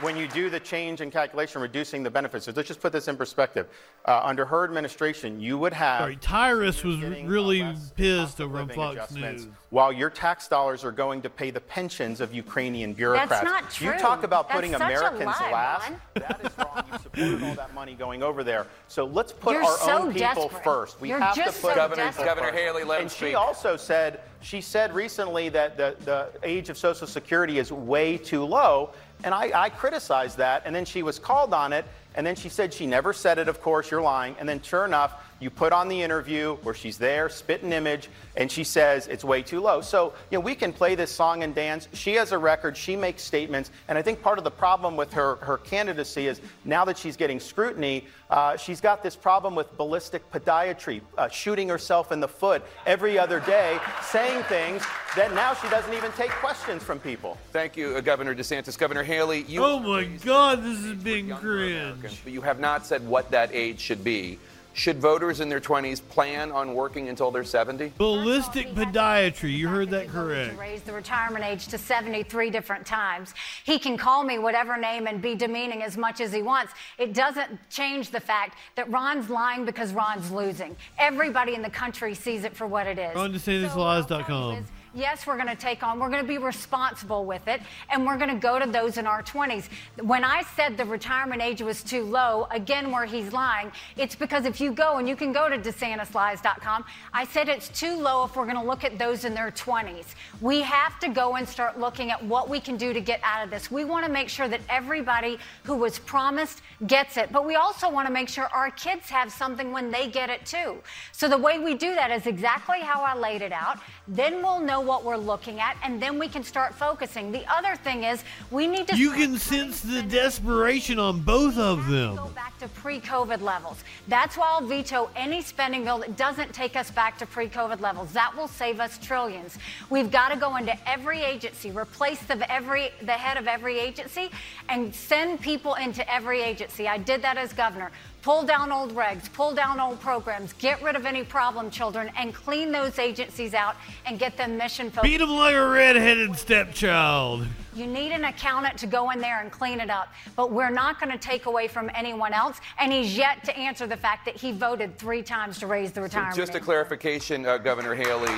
When 0.00 0.16
you 0.16 0.28
do 0.28 0.50
the 0.50 0.60
change 0.60 1.00
in 1.00 1.10
calculation, 1.10 1.60
reducing 1.62 2.02
the 2.02 2.10
benefits, 2.10 2.44
so 2.44 2.52
let's 2.54 2.68
just 2.68 2.80
put 2.80 2.92
this 2.92 3.08
in 3.08 3.16
perspective. 3.16 3.66
Uh, 4.04 4.20
under 4.22 4.44
her 4.44 4.64
administration, 4.64 5.40
you 5.40 5.56
would 5.58 5.72
have 5.72 6.00
Sorry, 6.00 6.16
Tyrus 6.16 6.84
was 6.84 6.98
really 7.00 7.74
pissed 7.96 8.40
over 8.40 8.58
on 8.58 8.62
living 8.68 8.76
Fox 8.76 8.94
adjustments, 8.96 9.44
News. 9.44 9.54
while 9.70 9.92
your 9.92 10.10
tax 10.10 10.48
dollars 10.48 10.84
are 10.84 10.92
going 10.92 11.22
to 11.22 11.30
pay 11.30 11.50
the 11.50 11.60
pensions 11.60 12.20
of 12.20 12.32
Ukrainian 12.34 12.92
bureaucrats. 12.92 13.30
That's 13.30 13.44
not 13.44 13.70
true. 13.70 13.92
You 13.92 13.98
talk 13.98 14.22
about 14.22 14.48
That's 14.48 14.56
putting 14.56 14.74
Americans 14.74 15.24
lie, 15.40 15.50
last. 15.52 15.90
Ron. 15.90 16.00
That 16.14 16.40
is 16.44 16.58
wrong. 16.58 16.84
You 16.92 16.98
supported 16.98 17.42
all 17.42 17.54
that 17.54 17.74
money 17.74 17.94
going 17.94 18.22
over 18.22 18.44
there. 18.44 18.66
So 18.88 19.06
let's 19.06 19.32
put 19.32 19.54
You're 19.54 19.64
our 19.64 19.78
so 19.78 19.98
own 20.02 20.12
people 20.12 20.48
desperate. 20.48 20.64
first. 20.64 21.00
We 21.00 21.08
You're 21.08 21.18
have 21.20 21.34
just 21.34 21.56
to 21.56 21.62
put 21.62 21.70
so 21.70 21.74
Governor- 21.76 22.12
Governor. 22.12 22.52
Haley, 22.52 22.84
let 22.84 22.98
him 22.98 23.02
and 23.04 23.10
she 23.10 23.16
speak. 23.16 23.36
also 23.36 23.76
said 23.76 24.20
she 24.42 24.60
said 24.60 24.94
recently 24.94 25.48
that 25.48 25.76
the, 25.76 25.96
the 26.04 26.28
age 26.44 26.68
of 26.68 26.78
Social 26.78 27.06
Security 27.06 27.58
is 27.58 27.72
way 27.72 28.16
too 28.16 28.44
low, 28.44 28.90
and 29.24 29.34
I, 29.34 29.50
I 29.54 29.70
criticized 29.70 30.38
that. 30.38 30.62
And 30.64 30.74
then 30.74 30.84
she 30.84 31.02
was 31.02 31.18
called 31.18 31.54
on 31.54 31.72
it, 31.72 31.84
and 32.14 32.26
then 32.26 32.36
she 32.36 32.48
said 32.48 32.72
she 32.72 32.86
never 32.86 33.12
said 33.12 33.38
it. 33.38 33.48
Of 33.48 33.60
course, 33.60 33.90
you're 33.90 34.02
lying. 34.02 34.36
And 34.38 34.48
then 34.48 34.60
sure 34.62 34.84
enough, 34.84 35.14
you 35.38 35.50
put 35.50 35.72
on 35.72 35.88
the 35.88 36.02
interview 36.02 36.56
where 36.62 36.74
she's 36.74 36.96
there, 36.96 37.28
spit 37.28 37.62
an 37.62 37.72
image, 37.72 38.08
and 38.36 38.50
she 38.50 38.64
says 38.64 39.06
it's 39.06 39.24
way 39.24 39.42
too 39.42 39.60
low. 39.60 39.80
So 39.80 40.14
you 40.30 40.38
know 40.38 40.40
we 40.40 40.54
can 40.54 40.72
play 40.72 40.94
this 40.94 41.10
song 41.10 41.42
and 41.42 41.54
dance. 41.54 41.88
She 41.92 42.14
has 42.14 42.32
a 42.32 42.38
record. 42.38 42.76
She 42.76 42.96
makes 42.96 43.22
statements, 43.22 43.70
and 43.88 43.98
I 43.98 44.02
think 44.02 44.22
part 44.22 44.38
of 44.38 44.44
the 44.44 44.50
problem 44.50 44.96
with 44.96 45.12
her 45.12 45.36
her 45.36 45.58
candidacy 45.58 46.26
is 46.26 46.40
now 46.64 46.84
that 46.86 46.96
she's 46.96 47.16
getting 47.16 47.38
scrutiny, 47.38 48.06
uh, 48.30 48.56
she's 48.56 48.80
got 48.80 49.02
this 49.02 49.14
problem 49.14 49.54
with 49.54 49.76
ballistic 49.76 50.30
podiatry, 50.30 51.00
uh, 51.18 51.28
shooting 51.28 51.68
herself 51.68 52.12
in 52.12 52.20
the 52.20 52.28
foot 52.28 52.62
every 52.86 53.18
other 53.18 53.40
day, 53.40 53.78
saying 54.02 54.42
things 54.44 54.82
that 55.16 55.34
now 55.34 55.54
she 55.54 55.68
doesn't 55.68 55.92
even 55.94 56.12
take 56.12 56.30
questions 56.30 56.82
from 56.82 56.98
people. 56.98 57.36
Thank 57.52 57.76
you, 57.76 57.96
uh, 57.96 58.00
Governor 58.00 58.34
DeSantis. 58.34 58.78
Governor 58.78 59.02
Haley, 59.02 59.42
you. 59.42 59.64
Oh 59.64 59.78
my 59.78 60.04
God, 60.04 60.62
this 60.62 60.78
is 60.78 60.94
being 60.94 61.30
cringe. 61.30 62.20
But 62.24 62.32
you 62.32 62.40
have 62.40 62.58
not 62.58 62.86
said 62.86 63.06
what 63.06 63.30
that 63.30 63.50
age 63.52 63.80
should 63.80 64.02
be. 64.02 64.38
Should 64.76 64.98
voters 64.98 65.40
in 65.40 65.48
their 65.48 65.58
20s 65.58 66.06
plan 66.06 66.52
on 66.52 66.74
working 66.74 67.08
until 67.08 67.30
they're 67.30 67.44
70? 67.44 67.94
Ballistic 67.96 68.74
podiatry. 68.74 69.56
You 69.56 69.68
heard 69.68 69.88
that 69.88 70.08
correct. 70.08 70.58
raise 70.58 70.82
the 70.82 70.92
retirement 70.92 71.46
age 71.46 71.66
to 71.68 71.78
73 71.78 72.50
different 72.50 72.84
times. 72.84 73.32
He 73.64 73.78
can 73.78 73.96
call 73.96 74.22
me 74.22 74.38
whatever 74.38 74.76
name 74.76 75.06
and 75.06 75.22
be 75.22 75.34
demeaning 75.34 75.82
as 75.82 75.96
much 75.96 76.20
as 76.20 76.30
he 76.30 76.42
wants. 76.42 76.74
It 76.98 77.14
doesn't 77.14 77.58
change 77.70 78.10
the 78.10 78.20
fact 78.20 78.58
that 78.74 78.90
Ron's 78.90 79.30
lying 79.30 79.64
because 79.64 79.94
Ron's 79.94 80.30
losing. 80.30 80.76
Everybody 80.98 81.54
in 81.54 81.62
the 81.62 81.70
country 81.70 82.14
sees 82.14 82.44
it 82.44 82.54
for 82.54 82.66
what 82.66 82.86
it 82.86 82.98
is. 82.98 83.16
RonDeSantisLies.com. 83.16 84.66
Yes, 84.96 85.26
we're 85.26 85.36
going 85.36 85.48
to 85.48 85.54
take 85.54 85.82
on, 85.82 86.00
we're 86.00 86.08
going 86.08 86.22
to 86.22 86.26
be 86.26 86.38
responsible 86.38 87.26
with 87.26 87.46
it, 87.48 87.60
and 87.90 88.06
we're 88.06 88.16
going 88.16 88.30
to 88.30 88.40
go 88.40 88.58
to 88.58 88.64
those 88.64 88.96
in 88.96 89.06
our 89.06 89.22
20s. 89.22 89.68
When 90.00 90.24
I 90.24 90.42
said 90.56 90.78
the 90.78 90.86
retirement 90.86 91.42
age 91.42 91.60
was 91.60 91.82
too 91.82 92.02
low, 92.02 92.48
again, 92.50 92.90
where 92.90 93.04
he's 93.04 93.30
lying, 93.30 93.70
it's 93.98 94.16
because 94.16 94.46
if 94.46 94.58
you 94.58 94.72
go, 94.72 94.96
and 94.96 95.06
you 95.06 95.14
can 95.14 95.32
go 95.32 95.50
to 95.50 95.58
DeSantisLies.com, 95.58 96.86
I 97.12 97.26
said 97.26 97.50
it's 97.50 97.68
too 97.68 97.94
low 97.94 98.24
if 98.24 98.36
we're 98.36 98.46
going 98.46 98.56
to 98.56 98.62
look 98.62 98.84
at 98.84 98.98
those 98.98 99.26
in 99.26 99.34
their 99.34 99.50
20s. 99.50 100.06
We 100.40 100.62
have 100.62 100.98
to 101.00 101.08
go 101.08 101.36
and 101.36 101.46
start 101.46 101.78
looking 101.78 102.10
at 102.10 102.24
what 102.24 102.48
we 102.48 102.58
can 102.58 102.78
do 102.78 102.94
to 102.94 103.00
get 103.02 103.20
out 103.22 103.44
of 103.44 103.50
this. 103.50 103.70
We 103.70 103.84
want 103.84 104.06
to 104.06 104.10
make 104.10 104.30
sure 104.30 104.48
that 104.48 104.62
everybody 104.70 105.38
who 105.64 105.76
was 105.76 105.98
promised 105.98 106.62
gets 106.86 107.18
it, 107.18 107.30
but 107.32 107.44
we 107.44 107.56
also 107.56 107.90
want 107.90 108.06
to 108.06 108.12
make 108.14 108.30
sure 108.30 108.44
our 108.44 108.70
kids 108.70 109.10
have 109.10 109.30
something 109.30 109.72
when 109.72 109.90
they 109.90 110.08
get 110.08 110.30
it 110.30 110.46
too. 110.46 110.78
So 111.12 111.28
the 111.28 111.36
way 111.36 111.58
we 111.58 111.74
do 111.74 111.94
that 111.94 112.10
is 112.10 112.26
exactly 112.26 112.80
how 112.80 113.02
I 113.02 113.14
laid 113.14 113.42
it 113.42 113.52
out. 113.52 113.78
Then 114.08 114.42
we'll 114.42 114.60
know 114.60 114.80
what 114.80 115.04
we're 115.04 115.16
looking 115.16 115.58
at, 115.60 115.76
and 115.82 116.00
then 116.00 116.18
we 116.18 116.28
can 116.28 116.44
start 116.44 116.74
focusing. 116.74 117.32
The 117.32 117.44
other 117.52 117.74
thing 117.74 118.04
is 118.04 118.22
we 118.50 118.66
need 118.66 118.86
to. 118.88 118.96
You 118.96 119.10
can 119.10 119.36
sense 119.36 119.80
the 119.80 120.02
desperation 120.02 120.98
on 120.98 121.20
both 121.20 121.58
of 121.58 121.88
them. 121.88 122.16
Go 122.16 122.28
back 122.28 122.56
to 122.58 122.68
pre-COVID 122.68 123.40
levels. 123.40 123.82
That's 124.06 124.36
why 124.36 124.46
I'll 124.48 124.66
veto 124.66 125.10
any 125.16 125.42
spending 125.42 125.84
bill 125.84 125.98
that 125.98 126.16
doesn't 126.16 126.54
take 126.54 126.76
us 126.76 126.90
back 126.90 127.18
to 127.18 127.26
pre-COVID 127.26 127.80
levels. 127.80 128.12
That 128.12 128.36
will 128.36 128.48
save 128.48 128.78
us 128.78 128.96
trillions. 128.98 129.58
We've 129.90 130.10
got 130.10 130.28
to 130.28 130.36
go 130.36 130.56
into 130.56 130.76
every 130.88 131.22
agency, 131.22 131.72
replace 131.72 132.20
the 132.20 132.50
every 132.50 132.90
the 133.02 133.12
head 133.12 133.36
of 133.36 133.48
every 133.48 133.78
agency, 133.78 134.30
and 134.68 134.94
send 134.94 135.40
people 135.40 135.74
into 135.74 136.08
every 136.12 136.42
agency. 136.42 136.86
I 136.86 136.98
did 136.98 137.22
that 137.22 137.36
as 137.36 137.52
governor 137.52 137.90
pull 138.26 138.42
down 138.42 138.72
old 138.72 138.92
regs, 138.96 139.32
pull 139.32 139.54
down 139.54 139.78
old 139.78 140.00
programs, 140.00 140.52
get 140.54 140.82
rid 140.82 140.96
of 140.96 141.06
any 141.06 141.22
problem 141.22 141.70
children, 141.70 142.10
and 142.16 142.34
clean 142.34 142.72
those 142.72 142.98
agencies 142.98 143.54
out 143.54 143.76
and 144.04 144.18
get 144.18 144.36
them 144.36 144.56
mission 144.56 144.90
focused. 144.90 145.04
Beat 145.04 145.20
him 145.20 145.30
like 145.30 145.54
a 145.54 145.68
redheaded 145.68 146.34
stepchild. 146.34 147.46
You 147.76 147.86
need 147.86 148.10
an 148.10 148.24
accountant 148.24 148.78
to 148.78 148.86
go 148.88 149.10
in 149.10 149.20
there 149.20 149.40
and 149.42 149.52
clean 149.52 149.78
it 149.80 149.90
up, 149.90 150.08
but 150.34 150.50
we're 150.50 150.70
not 150.70 150.98
going 150.98 151.12
to 151.12 151.18
take 151.18 151.46
away 151.46 151.68
from 151.68 151.88
anyone 151.94 152.32
else. 152.32 152.58
And 152.80 152.90
he's 152.90 153.16
yet 153.16 153.44
to 153.44 153.56
answer 153.56 153.86
the 153.86 153.98
fact 153.98 154.24
that 154.24 154.34
he 154.34 154.50
voted 154.50 154.98
three 154.98 155.22
times 155.22 155.60
to 155.60 155.68
raise 155.68 155.92
the 155.92 156.00
retirement. 156.00 156.34
Just 156.34 156.54
a 156.56 156.60
clarification, 156.60 157.46
uh, 157.46 157.58
Governor 157.58 157.94
Haley. 157.94 158.32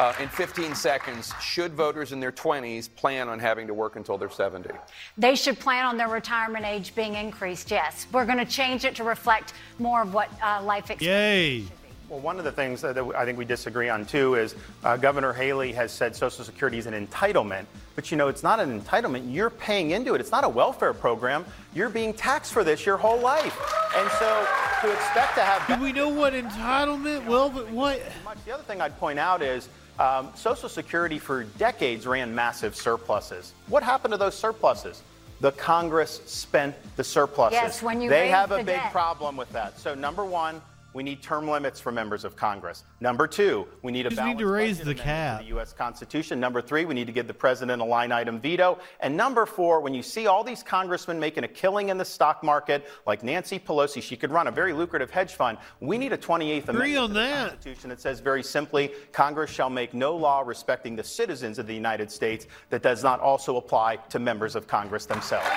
Uh, 0.00 0.14
in 0.18 0.30
15 0.30 0.74
seconds, 0.74 1.34
should 1.42 1.74
voters 1.74 2.12
in 2.12 2.20
their 2.20 2.32
20s 2.32 2.88
plan 2.94 3.28
on 3.28 3.38
having 3.38 3.66
to 3.66 3.74
work 3.74 3.96
until 3.96 4.16
they're 4.16 4.30
70? 4.30 4.70
They 5.18 5.34
should 5.34 5.58
plan 5.58 5.84
on 5.84 5.98
their 5.98 6.08
retirement 6.08 6.64
age 6.64 6.94
being 6.94 7.16
increased. 7.16 7.70
Yes, 7.70 8.06
we're 8.10 8.24
going 8.24 8.38
to 8.38 8.46
change 8.46 8.86
it 8.86 8.94
to 8.94 9.04
reflect 9.10 9.52
more 9.78 10.02
of 10.02 10.14
what 10.14 10.30
uh, 10.42 10.62
life 10.62 10.90
expectancy. 10.90 11.06
Yay. 11.06 11.64
Well, 12.08 12.18
one 12.18 12.38
of 12.38 12.44
the 12.44 12.50
things 12.50 12.80
that 12.80 12.98
I 12.98 13.24
think 13.24 13.38
we 13.38 13.44
disagree 13.44 13.88
on 13.88 14.04
too 14.04 14.34
is 14.34 14.56
uh, 14.82 14.96
Governor 14.96 15.32
Haley 15.32 15.72
has 15.74 15.92
said 15.92 16.16
Social 16.16 16.44
Security 16.44 16.76
is 16.76 16.86
an 16.86 17.06
entitlement, 17.06 17.66
but 17.94 18.10
you 18.10 18.16
know 18.16 18.26
it's 18.26 18.42
not 18.42 18.58
an 18.58 18.80
entitlement. 18.80 19.32
You're 19.32 19.50
paying 19.50 19.92
into 19.92 20.14
it. 20.14 20.20
It's 20.20 20.32
not 20.32 20.42
a 20.42 20.48
welfare 20.48 20.92
program. 20.92 21.44
You're 21.72 21.88
being 21.88 22.12
taxed 22.12 22.52
for 22.52 22.64
this 22.64 22.84
your 22.84 22.96
whole 22.96 23.20
life, 23.20 23.56
and 23.96 24.10
so 24.18 24.44
to 24.80 24.92
expect 24.92 25.36
to 25.36 25.42
have. 25.42 25.78
Do 25.78 25.80
we 25.80 25.92
know 25.92 26.08
what 26.08 26.32
entitlement? 26.32 27.26
Well, 27.26 27.48
but 27.48 27.70
what? 27.70 28.02
The 28.44 28.54
other 28.54 28.64
thing 28.64 28.80
I'd 28.80 28.98
point 28.98 29.20
out 29.20 29.40
is 29.40 29.68
um, 30.00 30.30
Social 30.34 30.68
Security 30.68 31.20
for 31.20 31.44
decades 31.44 32.08
ran 32.08 32.34
massive 32.34 32.74
surpluses. 32.74 33.54
What 33.68 33.84
happened 33.84 34.12
to 34.14 34.18
those 34.18 34.34
surpluses? 34.34 35.02
The 35.40 35.52
Congress 35.52 36.20
spent 36.26 36.74
the 36.96 37.04
surpluses. 37.04 37.54
Yes, 37.54 37.82
when 37.82 38.00
you 38.00 38.10
they 38.10 38.28
have 38.28 38.52
a 38.52 38.58
big 38.58 38.66
debt. 38.66 38.92
problem 38.92 39.36
with 39.36 39.50
that. 39.52 39.78
So 39.78 39.94
number 39.94 40.24
one, 40.24 40.60
we 40.92 41.02
need 41.02 41.22
term 41.22 41.48
limits 41.48 41.80
for 41.80 41.92
members 41.92 42.24
of 42.24 42.36
Congress. 42.36 42.84
Number 43.00 43.26
two, 43.26 43.66
we 43.82 43.92
need 43.92 44.06
a 44.06 44.10
balanced 44.10 44.38
need 44.38 44.44
to 44.44 44.50
raise 44.50 44.80
the 44.80 44.94
cap. 44.94 45.40
the 45.40 45.46
U.S. 45.48 45.72
Constitution. 45.72 46.40
Number 46.40 46.60
three, 46.60 46.84
we 46.84 46.94
need 46.94 47.06
to 47.06 47.12
give 47.12 47.26
the 47.26 47.34
president 47.34 47.80
a 47.80 47.84
line 47.84 48.12
item 48.12 48.40
veto. 48.40 48.78
And 49.00 49.16
number 49.16 49.46
four, 49.46 49.80
when 49.80 49.94
you 49.94 50.02
see 50.02 50.26
all 50.26 50.42
these 50.42 50.62
congressmen 50.62 51.20
making 51.20 51.44
a 51.44 51.48
killing 51.48 51.90
in 51.90 51.98
the 51.98 52.04
stock 52.04 52.42
market, 52.42 52.88
like 53.06 53.22
Nancy 53.22 53.58
Pelosi, 53.58 54.02
she 54.02 54.16
could 54.16 54.32
run 54.32 54.48
a 54.48 54.50
very 54.50 54.72
lucrative 54.72 55.10
hedge 55.10 55.34
fund. 55.34 55.58
We 55.80 55.98
need 55.98 56.12
a 56.12 56.18
28th 56.18 56.68
Agree 56.68 56.96
Amendment 56.96 56.98
on 56.98 57.08
to 57.08 57.14
the 57.14 57.20
that. 57.20 57.48
Constitution 57.50 57.90
that 57.90 58.00
says 58.00 58.20
very 58.20 58.42
simply, 58.42 58.92
Congress 59.12 59.50
shall 59.50 59.70
make 59.70 59.94
no 59.94 60.16
law 60.16 60.40
respecting 60.40 60.96
the 60.96 61.04
citizens 61.04 61.58
of 61.58 61.66
the 61.66 61.74
United 61.74 62.10
States 62.10 62.46
that 62.70 62.82
does 62.82 63.02
not 63.02 63.20
also 63.20 63.56
apply 63.56 63.96
to 63.96 64.18
members 64.18 64.56
of 64.56 64.66
Congress 64.66 65.06
themselves. 65.06 65.48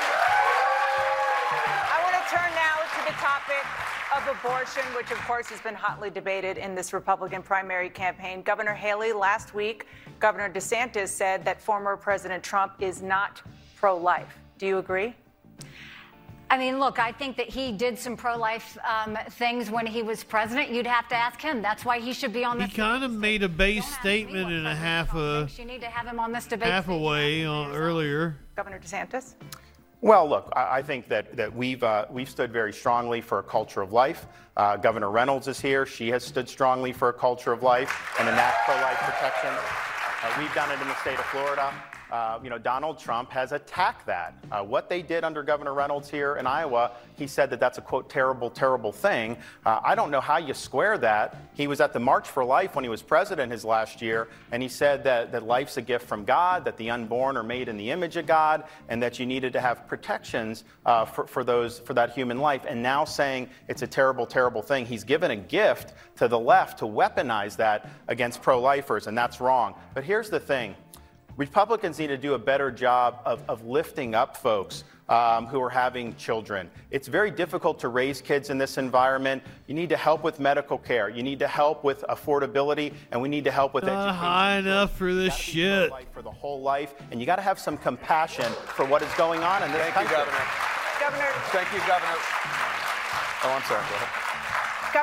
Of 4.28 4.38
abortion, 4.38 4.84
which 4.96 5.12
of 5.12 5.18
course 5.20 5.48
has 5.48 5.60
been 5.62 5.76
hotly 5.76 6.10
debated 6.10 6.58
in 6.58 6.76
this 6.76 6.94
Republican 6.94 7.42
primary 7.42 7.90
campaign. 7.90 8.42
Governor 8.42 8.74
Haley 8.74 9.12
last 9.12 9.54
week, 9.54 9.88
Governor 10.20 10.50
DeSantis 10.50 11.10
said 11.10 11.44
that 11.46 11.62
former 11.62 11.98
President 11.98 12.44
Trump 12.44 12.74
is 12.80 13.02
not 13.02 13.42
pro 13.76 13.98
life. 13.98 14.38
Do 14.58 14.66
you 14.66 14.78
agree? 14.78 15.16
I 16.50 16.58
mean, 16.58 16.80
look, 16.80 17.00
I 17.00 17.12
think 17.12 17.36
that 17.38 17.50
he 17.50 17.72
did 17.72 17.98
some 17.98 18.16
pro 18.16 18.38
life 18.38 18.78
um, 18.88 19.18
things 19.32 19.70
when 19.70 19.86
he 19.86 20.04
was 20.04 20.24
president. 20.24 20.70
You'd 20.70 20.88
have 20.88 21.08
to 21.10 21.16
ask 21.16 21.42
him. 21.42 21.62
That's 21.62 21.84
why 21.84 22.00
he 22.00 22.14
should 22.14 22.32
be 22.32 22.46
on 22.46 22.62
He 22.62 22.68
kind 22.74 23.04
of 23.04 23.12
made 23.12 23.44
a 23.44 23.50
base 23.50 23.88
statement 23.98 24.52
and 24.52 24.68
a 24.68 24.76
half 24.76 25.14
a 25.16 25.50
You 25.58 25.66
need 25.66 25.82
to 25.82 25.88
have 25.88 26.06
him 26.06 26.20
on 26.20 26.32
this 26.32 26.46
debate. 26.46 26.70
half 26.70 26.90
a 26.90 26.98
way 26.98 27.46
uh, 27.46 27.72
earlier. 27.72 28.38
Governor 28.56 28.80
DeSantis? 28.80 29.34
Well, 30.04 30.28
look, 30.28 30.52
I, 30.54 30.82
think 30.82 31.08
that, 31.08 31.38
that 31.38 31.56
we've, 31.56 31.82
uh, 31.82 32.08
we've 32.10 32.28
stood 32.28 32.52
very 32.52 32.74
strongly 32.74 33.22
for 33.22 33.40
a 33.40 33.44
culture 33.44 33.82
of 33.82 33.94
life. 33.94 34.26
Uh, 34.58 34.76
Governor 34.76 35.10
Reynolds 35.10 35.48
is 35.48 35.62
here. 35.62 35.86
She 35.86 36.10
has 36.10 36.26
stood 36.26 36.50
strongly 36.50 36.92
for 36.92 37.08
a 37.08 37.14
culture 37.14 37.54
of 37.54 37.64
life 37.64 38.14
and 38.20 38.28
enact 38.28 38.66
pro 38.66 38.76
life 38.76 38.98
protection. 38.98 39.50
Uh, 39.50 40.36
we've 40.38 40.54
done 40.54 40.70
it 40.72 40.82
in 40.82 40.90
the 40.90 40.96
state 40.96 41.18
of 41.18 41.24
Florida. 41.28 41.74
Uh, 42.14 42.40
you 42.44 42.50
know, 42.52 42.60
Donald 42.60 43.00
Trump 43.00 43.32
has 43.32 43.54
attacked 43.54 44.06
that. 44.06 44.36
Uh, 44.52 44.62
what 44.62 44.88
they 44.88 45.02
did 45.02 45.24
under 45.24 45.42
Governor 45.42 45.74
Reynolds 45.74 46.08
here 46.08 46.36
in 46.36 46.46
Iowa, 46.46 46.92
he 47.16 47.26
said 47.26 47.50
that 47.50 47.60
that's 47.60 47.80
a 47.80 47.82
quote 47.82 48.08
terrible, 48.08 48.52
terrible 48.52 48.92
thing. 48.92 49.36
Uh, 49.66 49.80
I 49.84 49.96
don't 49.96 50.12
know 50.12 50.22
how 50.22 50.38
you 50.38 50.54
square 50.54 50.96
that. 51.00 51.36
He 51.56 51.66
was 51.66 51.82
at 51.82 51.92
the 51.92 52.00
March 52.00 52.30
for 52.30 52.46
Life 52.46 52.76
when 52.76 52.84
he 52.84 52.90
was 52.90 53.02
president 53.02 53.52
his 53.52 53.66
last 53.66 54.00
year, 54.00 54.28
and 54.52 54.62
he 54.62 54.70
said 54.70 55.06
that, 55.06 55.32
that 55.32 55.42
life's 55.42 55.78
a 55.78 55.82
gift 55.82 56.06
from 56.08 56.24
God, 56.24 56.66
that 56.66 56.78
the 56.78 56.92
unborn 56.92 57.36
are 57.36 57.42
made 57.42 57.68
in 57.68 57.78
the 57.78 57.90
image 57.90 58.16
of 58.16 58.28
God, 58.28 58.66
and 58.90 59.02
that 59.02 59.18
you 59.18 59.26
needed 59.26 59.54
to 59.54 59.60
have 59.60 59.88
protections 59.88 60.66
uh, 60.86 61.06
for, 61.06 61.26
for 61.26 61.44
those 61.44 61.80
for 61.80 61.96
that 61.96 62.12
human 62.12 62.38
life. 62.38 62.62
And 62.68 62.84
now 62.84 63.06
saying 63.06 63.50
it's 63.68 63.82
a 63.82 63.88
terrible, 63.88 64.28
terrible 64.28 64.62
thing. 64.62 64.86
He's 64.86 65.04
given 65.04 65.32
a 65.32 65.36
gift 65.36 65.96
to 66.18 66.28
the 66.28 66.38
left 66.38 66.78
to 66.78 66.86
weaponize 66.86 67.56
that 67.56 67.90
against 68.08 68.44
pro-lifers, 68.44 69.08
and 69.08 69.18
that's 69.18 69.42
wrong. 69.42 69.74
But 69.96 70.04
here's 70.04 70.30
the 70.30 70.40
thing. 70.40 70.76
Republicans 71.38 72.00
need 72.00 72.08
to 72.08 72.18
do 72.18 72.34
a 72.36 72.40
better 72.40 72.72
job 72.72 73.20
of, 73.26 73.44
of 73.48 73.66
lifting 73.66 74.14
up 74.14 74.38
folks 74.38 74.84
um, 75.10 75.48
who 75.48 75.62
are 75.62 75.70
having 75.70 76.16
children. 76.16 76.70
It's 76.92 77.08
very 77.08 77.32
difficult 77.32 77.80
to 77.80 77.90
raise 77.90 78.22
kids 78.22 78.50
in 78.50 78.58
this 78.58 78.78
environment. 78.78 79.44
You 79.68 79.74
need 79.74 79.90
to 79.90 79.98
help 79.98 80.24
with 80.24 80.40
medical 80.40 80.78
care. 80.78 81.10
You 81.10 81.24
need 81.24 81.40
to 81.40 81.48
help 81.48 81.84
with 81.84 82.06
affordability, 82.10 82.94
and 83.12 83.22
we 83.22 83.30
need 83.30 83.44
to 83.44 83.52
help 83.52 83.74
with 83.74 83.84
Not 83.84 84.10
education. 84.10 84.16
high 84.16 84.58
enough 84.58 84.96
for 84.98 85.14
this 85.14 85.36
shit. 85.36 85.92
For 86.14 86.22
the 86.22 86.32
whole 86.32 86.62
life, 86.62 86.94
and 87.12 87.20
you 87.20 87.26
got 87.26 87.36
to 87.38 87.42
have 87.42 87.60
some 87.60 87.78
compassion 87.78 88.46
for 88.76 88.86
what 88.86 89.02
is 89.02 89.14
going 89.16 89.42
on 89.42 89.64
in 89.64 89.72
this 89.72 89.82
Thank 89.82 90.10
you, 90.10 90.16
country. 90.16 90.16
Governor. 90.18 90.46
Governor. 91.00 91.32
Thank 91.52 91.74
you, 91.74 91.80
Governor. 91.80 92.18
Oh, 93.46 93.52
I'm 93.52 93.64
sorry. 93.64 94.33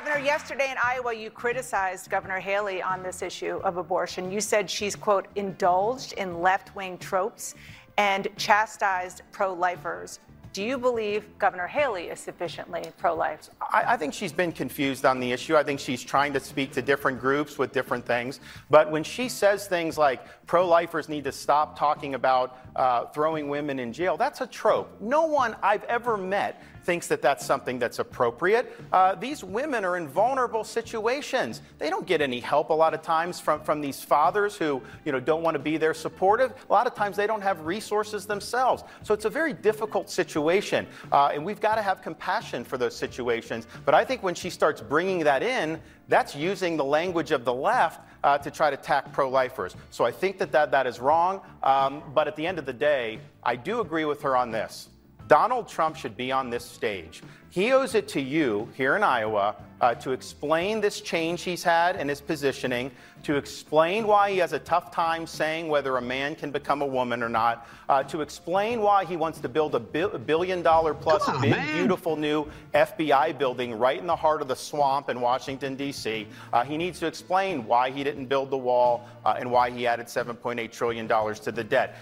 Governor, 0.02 0.24
yesterday 0.24 0.70
in 0.70 0.78
Iowa, 0.82 1.12
you 1.12 1.28
criticized 1.28 2.08
Governor 2.08 2.40
Haley 2.40 2.80
on 2.80 3.02
this 3.02 3.20
issue 3.20 3.60
of 3.64 3.76
abortion. 3.76 4.32
You 4.32 4.40
said 4.40 4.70
she's, 4.70 4.96
quote, 4.96 5.26
indulged 5.36 6.14
in 6.14 6.40
left 6.40 6.74
wing 6.74 6.96
tropes 6.96 7.54
and 7.98 8.26
chastised 8.38 9.20
pro 9.30 9.52
lifers. 9.52 10.18
Do 10.54 10.64
you 10.64 10.78
believe 10.78 11.26
Governor 11.38 11.66
Haley 11.66 12.04
is 12.04 12.18
sufficiently 12.18 12.82
pro 12.96 13.14
life? 13.14 13.50
I, 13.60 13.84
I 13.88 13.96
think 13.98 14.14
she's 14.14 14.32
been 14.32 14.52
confused 14.52 15.04
on 15.04 15.20
the 15.20 15.30
issue. 15.32 15.54
I 15.54 15.62
think 15.62 15.78
she's 15.78 16.02
trying 16.02 16.32
to 16.32 16.40
speak 16.40 16.72
to 16.72 16.82
different 16.82 17.20
groups 17.20 17.58
with 17.58 17.70
different 17.72 18.06
things. 18.06 18.40
But 18.70 18.90
when 18.90 19.04
she 19.04 19.28
says 19.28 19.68
things 19.68 19.98
like 19.98 20.22
pro 20.46 20.66
lifers 20.66 21.10
need 21.10 21.24
to 21.24 21.32
stop 21.32 21.78
talking 21.78 22.14
about 22.14 22.58
uh, 22.74 23.04
throwing 23.08 23.48
women 23.48 23.78
in 23.78 23.92
jail, 23.92 24.16
that's 24.16 24.40
a 24.40 24.46
trope. 24.46 24.98
No 24.98 25.26
one 25.26 25.54
I've 25.62 25.84
ever 25.84 26.16
met 26.16 26.62
thinks 26.84 27.07
that 27.09 27.23
that's 27.23 27.44
something 27.44 27.78
that's 27.78 27.99
appropriate. 27.99 28.73
Uh, 28.92 29.15
these 29.15 29.44
women 29.44 29.84
are 29.84 29.97
in 29.97 30.09
vulnerable 30.09 30.65
situations. 30.65 31.62
They 31.78 31.91
don't 31.91 32.07
get 32.07 32.20
any 32.20 32.41
help 32.41 32.70
a 32.70 32.75
lot 32.75 32.94
of 32.94 33.02
times 33.02 33.41
from, 33.41 33.62
from 33.62 33.81
these 33.81 34.02
fathers 34.02 34.57
who 34.57 34.83
you 35.05 35.12
know, 35.12 35.20
don't 35.20 35.42
want 35.42 35.55
to 35.55 35.59
be 35.59 35.76
there 35.76 35.94
supportive. 35.94 36.52
A 36.68 36.73
lot 36.73 36.86
of 36.86 36.94
times 36.94 37.17
they 37.17 37.26
don't 37.26 37.42
have 37.42 37.67
resources 37.67 38.26
themselves. 38.26 38.84
So 39.02 39.15
it's 39.15 39.25
a 39.25 39.31
very 39.31 39.52
difficult 39.52 40.10
situation. 40.10 40.86
Uh, 41.12 41.31
and 41.33 41.44
we've 41.44 41.60
got 41.60 41.76
to 41.76 41.83
have 41.83 42.02
compassion 42.02 42.65
for 42.65 42.78
those 42.78 42.97
situations. 42.97 43.67
But 43.84 43.94
I 43.94 44.05
think 44.05 44.23
when 44.23 44.34
she 44.34 44.50
starts 44.50 44.81
bringing 44.81 45.20
that 45.20 45.42
in, 45.42 45.81
that's 46.09 46.34
using 46.34 46.76
the 46.76 46.84
language 46.84 47.31
of 47.31 47.44
the 47.44 47.55
left 47.55 48.00
uh, 48.23 48.36
to 48.39 48.50
try 48.50 48.70
to 48.70 48.76
attack 48.76 49.12
pro 49.12 49.28
lifers. 49.31 49.76
So 49.91 50.05
I 50.05 50.10
think 50.10 50.39
that 50.39 50.52
that, 50.52 50.70
that 50.73 50.86
is 50.86 51.00
wrong. 51.00 51.41
Um, 51.62 52.02
but 52.15 52.28
at 52.28 52.36
the 52.36 52.47
end 52.47 52.59
of 52.59 52.67
the 52.67 52.73
day, 52.73 53.20
I 53.42 53.57
do 53.57 53.81
agree 53.81 54.05
with 54.05 54.20
her 54.23 54.36
on 54.36 54.50
this. 54.50 54.89
Donald 55.31 55.68
Trump 55.68 55.94
should 55.94 56.17
be 56.17 56.33
on 56.33 56.50
this 56.50 56.65
stage. 56.65 57.23
He 57.50 57.70
owes 57.70 57.94
it 57.94 58.09
to 58.09 58.20
you 58.20 58.68
here 58.76 58.97
in 58.97 59.05
Iowa 59.05 59.55
uh, 59.81 59.94
to 59.94 60.10
explain 60.10 60.81
this 60.81 61.00
change 61.00 61.42
he's 61.42 61.62
had 61.62 61.94
in 61.94 62.09
his 62.09 62.20
positioning, 62.20 62.91
to 63.23 63.36
explain 63.36 64.09
why 64.09 64.33
he 64.33 64.39
has 64.39 64.52
a 64.55 64.59
tough 64.59 64.91
time 64.91 65.28
saying 65.28 65.68
whether 65.68 65.99
a 65.99 66.02
man 66.02 66.34
can 66.34 66.50
become 66.50 66.83
a 66.83 66.86
woman 66.86 67.23
or 67.23 67.28
not, 67.28 67.68
uh, 67.89 68.02
to 68.02 68.23
explain 68.23 68.81
why 68.81 69.05
he 69.05 69.17
wants 69.17 69.39
to 69.39 69.49
build 69.49 69.76
a, 69.76 69.78
bi- 69.78 70.00
a 70.00 70.18
billion 70.18 70.62
dollar 70.62 70.94
plus 70.94 71.28
on, 71.28 71.41
big, 71.41 71.52
man. 71.52 71.76
beautiful 71.76 72.17
new 72.17 72.44
FBI 72.75 73.39
building 73.39 73.78
right 73.78 74.00
in 74.00 74.09
the 74.09 74.17
heart 74.17 74.42
of 74.42 74.49
the 74.49 74.57
swamp 74.57 75.09
in 75.09 75.20
Washington, 75.20 75.76
D.C. 75.76 76.26
Uh, 76.52 76.65
he 76.65 76.76
needs 76.76 76.99
to 76.99 77.07
explain 77.07 77.65
why 77.67 77.92
he 77.92 78.02
didn't 78.02 78.26
build 78.26 78.50
the 78.50 78.59
wall 78.59 79.09
uh, 79.25 79.36
and 79.39 79.49
why 79.49 79.70
he 79.70 79.86
added 79.86 80.07
$7.8 80.07 80.73
trillion 80.73 81.07
to 81.07 81.52
the 81.52 81.62
debt. 81.62 82.00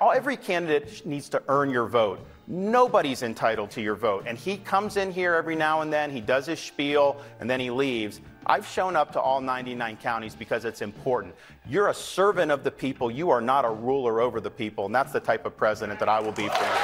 Every 0.00 0.38
candidate 0.38 1.04
needs 1.04 1.28
to 1.28 1.42
earn 1.48 1.68
your 1.68 1.86
vote. 1.86 2.26
Nobody's 2.48 3.22
entitled 3.22 3.70
to 3.72 3.82
your 3.82 3.96
vote. 3.96 4.24
And 4.26 4.38
he 4.38 4.56
comes 4.58 4.96
in 4.96 5.10
here 5.10 5.34
every 5.34 5.56
now 5.56 5.80
and 5.80 5.92
then, 5.92 6.10
he 6.10 6.20
does 6.20 6.46
his 6.46 6.60
spiel, 6.60 7.20
and 7.40 7.50
then 7.50 7.58
he 7.58 7.70
leaves. 7.70 8.20
I've 8.46 8.66
shown 8.66 8.94
up 8.94 9.12
to 9.14 9.20
all 9.20 9.40
99 9.40 9.96
counties 9.96 10.36
because 10.36 10.64
it's 10.64 10.80
important. 10.80 11.34
You're 11.68 11.88
a 11.88 11.94
servant 11.94 12.52
of 12.52 12.62
the 12.62 12.70
people. 12.70 13.10
You 13.10 13.30
are 13.30 13.40
not 13.40 13.64
a 13.64 13.70
ruler 13.70 14.20
over 14.20 14.40
the 14.40 14.50
people. 14.50 14.86
And 14.86 14.94
that's 14.94 15.12
the 15.12 15.18
type 15.18 15.44
of 15.44 15.56
president 15.56 15.98
that 15.98 16.08
I 16.08 16.20
will 16.20 16.30
be 16.30 16.46
for 16.46 16.62
you. 16.62 16.76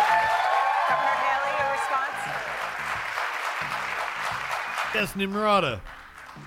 Governor 0.89 1.15
Haley, 1.23 1.55
your 1.60 1.70
response? 1.70 2.18
Yes, 4.94 5.12
Nimrata. 5.12 5.81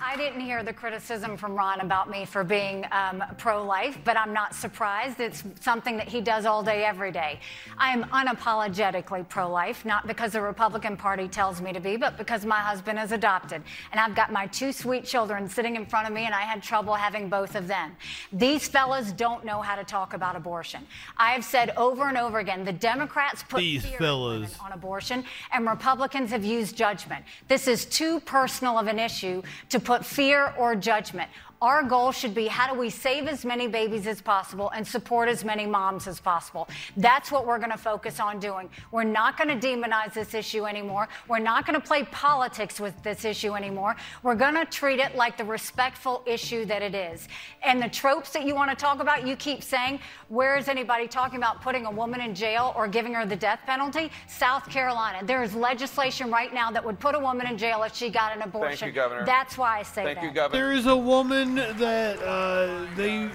I 0.01 0.17
didn't 0.17 0.41
hear 0.41 0.63
the 0.63 0.73
criticism 0.73 1.37
from 1.37 1.55
Ron 1.55 1.81
about 1.81 2.09
me 2.09 2.25
for 2.25 2.43
being 2.43 2.85
um, 2.91 3.23
pro 3.37 3.63
life, 3.63 3.97
but 4.03 4.17
I'm 4.17 4.33
not 4.33 4.53
surprised. 4.53 5.19
It's 5.19 5.43
something 5.61 5.97
that 5.97 6.07
he 6.07 6.21
does 6.21 6.45
all 6.45 6.63
day, 6.63 6.83
every 6.83 7.11
day. 7.11 7.39
I 7.77 7.91
am 7.91 8.03
unapologetically 8.05 9.27
pro 9.29 9.49
life, 9.49 9.85
not 9.85 10.07
because 10.07 10.33
the 10.33 10.41
Republican 10.41 10.97
Party 10.97 11.27
tells 11.27 11.61
me 11.61 11.73
to 11.73 11.79
be, 11.79 11.97
but 11.97 12.17
because 12.17 12.45
my 12.45 12.59
husband 12.59 12.99
is 12.99 13.11
adopted. 13.11 13.61
And 13.91 13.99
I've 13.99 14.15
got 14.15 14.31
my 14.31 14.47
two 14.47 14.71
sweet 14.71 15.05
children 15.05 15.49
sitting 15.49 15.75
in 15.75 15.85
front 15.85 16.07
of 16.07 16.13
me, 16.13 16.25
and 16.25 16.33
I 16.33 16.41
had 16.41 16.61
trouble 16.61 16.93
having 16.93 17.29
both 17.29 17.55
of 17.55 17.67
them. 17.67 17.95
These 18.31 18.67
fellas 18.67 19.11
don't 19.11 19.45
know 19.45 19.61
how 19.61 19.75
to 19.75 19.83
talk 19.83 20.13
about 20.13 20.35
abortion. 20.35 20.85
I 21.17 21.31
have 21.31 21.43
said 21.43 21.71
over 21.77 22.07
and 22.07 22.17
over 22.17 22.39
again 22.39 22.65
the 22.65 22.73
Democrats 22.73 23.43
put 23.43 23.59
These 23.59 23.85
fear 23.85 23.97
fellas. 23.97 24.55
on 24.63 24.71
abortion, 24.71 25.23
and 25.51 25.67
Republicans 25.67 26.31
have 26.31 26.43
used 26.43 26.75
judgment. 26.75 27.23
This 27.47 27.67
is 27.67 27.85
too 27.85 28.19
personal 28.21 28.77
of 28.77 28.87
an 28.87 28.99
issue 28.99 29.41
to 29.69 29.79
put 29.85 30.05
fear 30.05 30.53
or 30.57 30.75
judgment. 30.75 31.29
Our 31.65 31.81
goal 31.81 32.11
should 32.11 32.35
be 32.35 32.45
how 32.45 32.71
do 32.71 32.79
we 32.79 32.91
save 32.91 33.27
as 33.27 33.43
many 33.43 33.65
babies 33.65 34.05
as 34.05 34.21
possible 34.21 34.69
and 34.75 34.87
support 34.87 35.27
as 35.27 35.43
many 35.43 35.65
moms 35.65 36.07
as 36.07 36.19
possible. 36.19 36.69
That's 36.95 37.31
what 37.31 37.47
we're 37.47 37.57
going 37.57 37.71
to 37.71 37.77
focus 37.91 38.19
on 38.19 38.39
doing. 38.39 38.69
We're 38.91 39.03
not 39.03 39.35
going 39.35 39.59
to 39.59 39.67
demonize 39.67 40.13
this 40.13 40.35
issue 40.35 40.65
anymore. 40.65 41.09
We're 41.27 41.39
not 41.39 41.65
going 41.65 41.81
to 41.81 41.83
play 41.83 42.03
politics 42.11 42.79
with 42.79 42.93
this 43.01 43.25
issue 43.25 43.55
anymore. 43.55 43.95
We're 44.21 44.35
going 44.35 44.53
to 44.53 44.65
treat 44.65 44.99
it 44.99 45.15
like 45.15 45.37
the 45.37 45.43
respectful 45.43 46.21
issue 46.27 46.65
that 46.65 46.83
it 46.83 46.93
is. 46.93 47.27
And 47.63 47.81
the 47.81 47.89
tropes 47.89 48.29
that 48.33 48.45
you 48.45 48.53
want 48.53 48.69
to 48.69 48.75
talk 48.75 48.99
about, 48.99 49.25
you 49.25 49.35
keep 49.35 49.63
saying, 49.63 50.01
where 50.29 50.57
is 50.57 50.67
anybody 50.67 51.07
talking 51.07 51.37
about 51.37 51.63
putting 51.63 51.87
a 51.87 51.91
woman 51.91 52.21
in 52.21 52.35
jail 52.35 52.75
or 52.77 52.87
giving 52.87 53.15
her 53.15 53.25
the 53.25 53.35
death 53.35 53.61
penalty? 53.65 54.11
South 54.27 54.69
Carolina. 54.69 55.25
There 55.25 55.41
is 55.41 55.55
legislation 55.55 56.29
right 56.29 56.53
now 56.53 56.69
that 56.69 56.85
would 56.85 56.99
put 56.99 57.15
a 57.15 57.19
woman 57.19 57.47
in 57.47 57.57
jail 57.57 57.81
if 57.81 57.95
she 57.95 58.11
got 58.11 58.35
an 58.35 58.43
abortion. 58.43 58.77
Thank 58.77 58.93
you, 58.93 59.01
Governor. 59.01 59.25
That's 59.25 59.57
why 59.57 59.79
I 59.79 59.81
say 59.81 60.03
Thank 60.03 60.19
that. 60.19 60.25
you, 60.25 60.31
Governor. 60.31 60.61
There 60.61 60.71
is 60.71 60.85
a 60.85 60.95
woman 60.95 61.54
that 61.55 62.21
uh, 62.21 62.85
they 62.95 63.29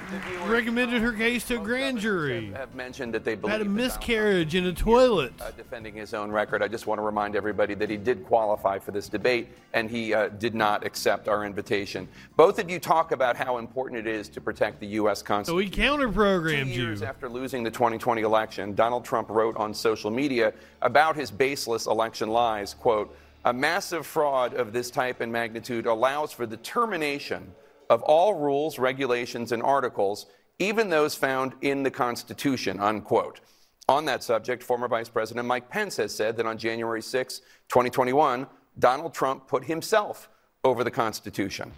recommended 0.46 1.00
her 1.02 1.12
case 1.12 1.44
to 1.44 1.56
a 1.60 1.64
grand 1.64 1.98
jury. 1.98 2.52
have 2.52 2.74
mentioned 2.74 3.14
that 3.14 3.24
they 3.24 3.36
Had 3.48 3.60
a 3.60 3.64
miscarriage 3.64 4.54
in 4.54 4.66
a 4.66 4.72
toilet. 4.72 5.32
uh, 5.40 5.50
defending 5.52 5.94
his 5.94 6.14
own 6.14 6.30
record. 6.30 6.62
I 6.62 6.68
just 6.68 6.86
want 6.86 6.98
to 6.98 7.02
remind 7.02 7.36
everybody 7.36 7.74
that 7.74 7.88
he 7.90 7.96
did 7.96 8.24
qualify 8.24 8.78
for 8.78 8.90
this 8.90 9.08
debate 9.08 9.48
and 9.72 9.90
he 9.90 10.12
uh, 10.14 10.28
did 10.28 10.54
not 10.54 10.84
accept 10.84 11.28
our 11.28 11.44
invitation. 11.44 12.08
Both 12.36 12.58
of 12.58 12.70
you 12.70 12.78
talk 12.78 13.12
about 13.12 13.36
how 13.36 13.58
important 13.58 14.06
it 14.06 14.12
is 14.12 14.28
to 14.30 14.40
protect 14.40 14.80
the 14.80 14.86
U.S. 14.88 15.22
Constitution. 15.22 15.70
So 15.70 15.76
he 15.76 15.82
counter-programmed 15.84 16.72
Two 16.72 16.80
years 16.80 17.00
you. 17.00 17.06
after 17.06 17.28
losing 17.28 17.62
the 17.62 17.70
2020 17.70 18.22
election, 18.22 18.74
Donald 18.74 19.04
Trump 19.04 19.30
wrote 19.30 19.56
on 19.56 19.72
social 19.74 20.10
media 20.10 20.52
about 20.82 21.16
his 21.16 21.30
baseless 21.30 21.86
election 21.86 22.28
lies, 22.28 22.74
quote, 22.74 23.16
a 23.46 23.52
massive 23.52 24.06
fraud 24.06 24.52
of 24.52 24.72
this 24.72 24.90
type 24.90 25.22
and 25.22 25.32
magnitude 25.32 25.86
allows 25.86 26.30
for 26.30 26.44
the 26.44 26.58
termination 26.58 27.50
of 27.90 28.02
all 28.04 28.34
rules, 28.34 28.78
regulations, 28.78 29.52
and 29.52 29.62
articles, 29.62 30.26
even 30.60 30.88
those 30.88 31.14
found 31.14 31.52
in 31.60 31.82
the 31.82 31.90
Constitution, 31.90 32.78
unquote. 32.78 33.40
On 33.88 34.04
that 34.04 34.22
subject, 34.22 34.62
former 34.62 34.86
Vice 34.86 35.08
President 35.08 35.46
Mike 35.46 35.68
Pence 35.68 35.96
has 35.96 36.14
said 36.14 36.36
that 36.36 36.46
on 36.46 36.56
January 36.56 37.02
6, 37.02 37.40
2021, 37.68 38.46
Donald 38.78 39.12
Trump 39.12 39.48
put 39.48 39.64
himself 39.64 40.30
over 40.62 40.84
the 40.84 40.90
Constitution. 40.90 41.72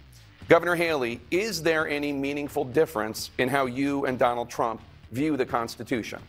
Governor 0.47 0.75
Haley, 0.75 1.19
is 1.31 1.63
there 1.63 1.87
any 1.87 2.13
meaningful 2.13 2.63
difference 2.63 3.31
in 3.39 3.49
how 3.49 3.65
you 3.65 4.05
and 4.05 4.19
Donald 4.19 4.49
Trump 4.49 4.81
view 5.11 5.35
the 5.35 5.45
Constitution? 5.45 6.21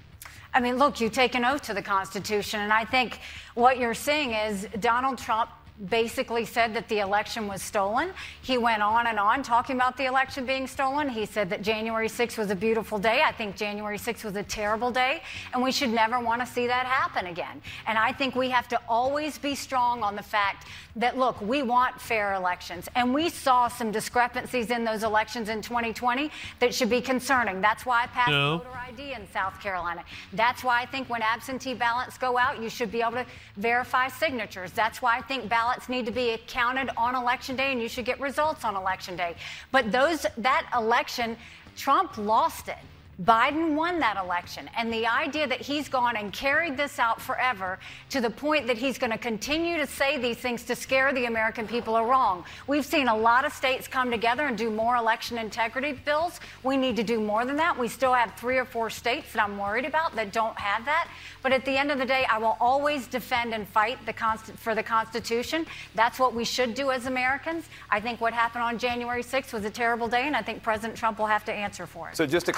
I 0.55 0.61
mean, 0.61 0.79
look, 0.79 1.01
you 1.01 1.11
take 1.11 1.35
an 1.35 1.45
oath 1.45 1.63
to 1.63 1.75
the 1.75 1.83
Constitution, 1.83 2.61
and 2.61 2.73
I 2.73 2.85
think 2.85 3.21
what 3.55 3.77
you're 3.79 3.93
seeing 3.93 4.31
is 4.31 4.67
Donald 4.81 5.19
Trump 5.19 5.51
basically 5.89 6.45
said 6.45 6.73
that 6.75 6.89
the 6.89 7.01
election 7.01 7.49
was 7.49 7.61
stolen. 7.61 8.11
He 8.43 8.59
went 8.59 8.81
on 8.81 9.09
and 9.09 9.19
on 9.19 9.43
talking 9.43 9.75
about 9.75 9.97
the 9.97 10.05
election 10.05 10.47
being 10.47 10.69
stolen. 10.69 11.09
He 11.09 11.27
said 11.27 11.51
that 11.51 11.63
January 11.63 12.09
6th 12.09 12.39
was 12.39 12.51
a 12.51 12.55
beautiful 12.55 12.97
day. 12.99 13.23
I 13.27 13.33
think 13.33 13.57
January 13.57 13.99
6th 13.99 14.23
was 14.23 14.37
a 14.37 14.45
terrible 14.45 14.93
day, 14.93 15.21
and 15.53 15.61
we 15.63 15.73
should 15.73 15.91
never 15.91 16.21
want 16.21 16.41
to 16.41 16.47
see 16.47 16.69
that 16.69 16.87
happen 16.87 17.27
again. 17.27 17.61
And 17.89 17.99
I 17.99 18.13
think 18.13 18.37
we 18.37 18.51
have 18.51 18.69
to 18.69 18.81
always 18.89 19.37
be 19.37 19.57
strong 19.57 20.05
on 20.05 20.15
the 20.15 20.23
fact 20.23 20.69
that, 20.95 21.19
look, 21.19 21.41
we 21.41 21.63
want 21.65 22.01
fair 22.01 22.35
elections, 22.35 22.89
and 22.95 23.13
we 23.13 23.29
saw 23.29 23.67
some 23.67 23.91
discrepancies 23.91 24.71
in 24.71 24.85
those 24.85 25.03
elections 25.03 25.49
in 25.49 25.61
2020 25.61 26.31
that 26.61 26.73
should 26.73 26.89
be 26.91 27.01
concerning. 27.01 27.61
That's 27.61 27.85
why 27.85 28.05
I 28.05 28.07
passed 28.07 28.31
No. 28.31 28.59
voter 28.59 28.79
ID 28.79 29.13
in 29.15 29.27
South 29.33 29.61
Carolina. 29.61 30.05
That's 30.35 30.63
why 30.63 30.83
I 30.83 30.87
think 30.87 31.11
when 31.11 31.21
absentee 31.21 31.75
ballots 31.75 32.17
go 32.17 32.39
out, 32.39 32.63
you 32.63 32.69
should 32.69 32.93
be 32.93 33.01
able 33.01 33.13
to 33.13 33.27
verify 33.57 34.07
signatures. 34.07 34.71
That's 34.71 35.03
why 35.03 35.19
I 35.19 35.21
think 35.23 35.49
ballots 35.49 35.64
need 35.89 36.07
to 36.07 36.13
be 36.13 36.39
counted 36.47 36.91
on 36.97 37.15
election 37.15 37.57
day 37.57 37.73
and 37.73 37.81
you 37.81 37.89
should 37.89 38.05
get 38.05 38.21
results 38.21 38.65
on 38.65 38.77
election 38.77 39.17
day. 39.17 39.35
But 39.73 39.93
those 39.93 40.27
that 40.39 40.69
election, 40.75 41.37
Trump 41.77 42.17
lost 42.19 42.69
it. 42.69 42.79
Biden 43.23 43.75
won 43.75 44.01
that 44.01 44.17
election. 44.17 44.69
And 44.77 44.93
the 44.93 45.07
idea 45.07 45.47
that 45.47 45.61
he's 45.61 45.89
gone 45.89 46.17
and 46.17 46.33
carried 46.33 46.77
this 46.77 46.99
out 46.99 47.21
forever 47.21 47.79
to 48.11 48.21
the 48.21 48.31
point 48.31 48.67
that 48.67 48.77
he's 48.77 48.99
going 48.99 49.13
to 49.13 49.19
continue 49.19 49.77
to 49.77 49.87
say 49.87 50.19
these 50.19 50.39
things 50.39 50.65
to 50.65 50.75
scare 50.75 51.13
the 51.13 51.27
American 51.27 51.67
people 51.67 51.95
are 51.95 52.07
wrong. 52.07 52.45
We've 52.67 52.85
seen 52.85 53.09
a 53.09 53.17
lot 53.17 53.45
of 53.45 53.53
states 53.53 53.87
come 53.87 54.11
together 54.11 54.47
and 54.47 54.59
do 54.59 54.71
more 54.71 54.97
election 54.97 55.39
integrity 55.39 55.93
bills. 55.93 56.41
We 56.63 56.77
need 56.77 56.97
to 56.97 57.05
do 57.05 57.21
more 57.21 57.45
than 57.45 57.57
that. 57.57 57.79
We 57.79 57.89
still 57.89 58.15
have 58.15 58.35
three 58.35 58.59
or 58.59 58.65
four 58.65 58.91
states 58.91 59.33
that 59.33 59.43
I'm 59.43 59.59
worried 59.59 59.85
about 59.85 60.17
that 60.17 60.33
don't 60.33 60.59
have 60.59 60.85
that. 60.87 61.09
But 61.43 61.53
at 61.53 61.65
the 61.65 61.77
end 61.77 61.91
of 61.91 61.99
the 61.99 62.07
day, 62.07 62.27
I 62.31 62.39
will 62.39 62.57
always 62.61 63.07
defend 63.07 63.55
and 63.55 63.69
fight 63.69 64.05
the 64.07 64.13
const- 64.13 64.53
for 64.57 64.75
the 64.75 64.83
Constitution. 64.83 65.67
That's 65.95 66.19
what 66.19 66.35
we 66.35 66.45
should 66.45 66.75
do 66.75 66.91
as 66.91 67.07
Americans. 67.07 67.67
I 67.91 68.01
think 68.01 68.21
what 68.21 68.33
happened 68.33 68.65
on 68.65 68.79
January 68.79 69.23
6th 69.23 69.53
was 69.53 69.65
a 69.65 69.71
terrible 69.71 70.09
day, 70.09 70.27
and 70.27 70.35
I 70.35 70.43
think 70.43 70.63
President 70.63 70.99
Trump 70.99 71.19
will 71.19 71.27
have 71.27 71.45
to 71.45 71.53
answer 71.53 71.87
for 71.87 72.09
it. 72.09 72.17
So, 72.17 72.27
just 72.27 72.49
a 72.49 72.53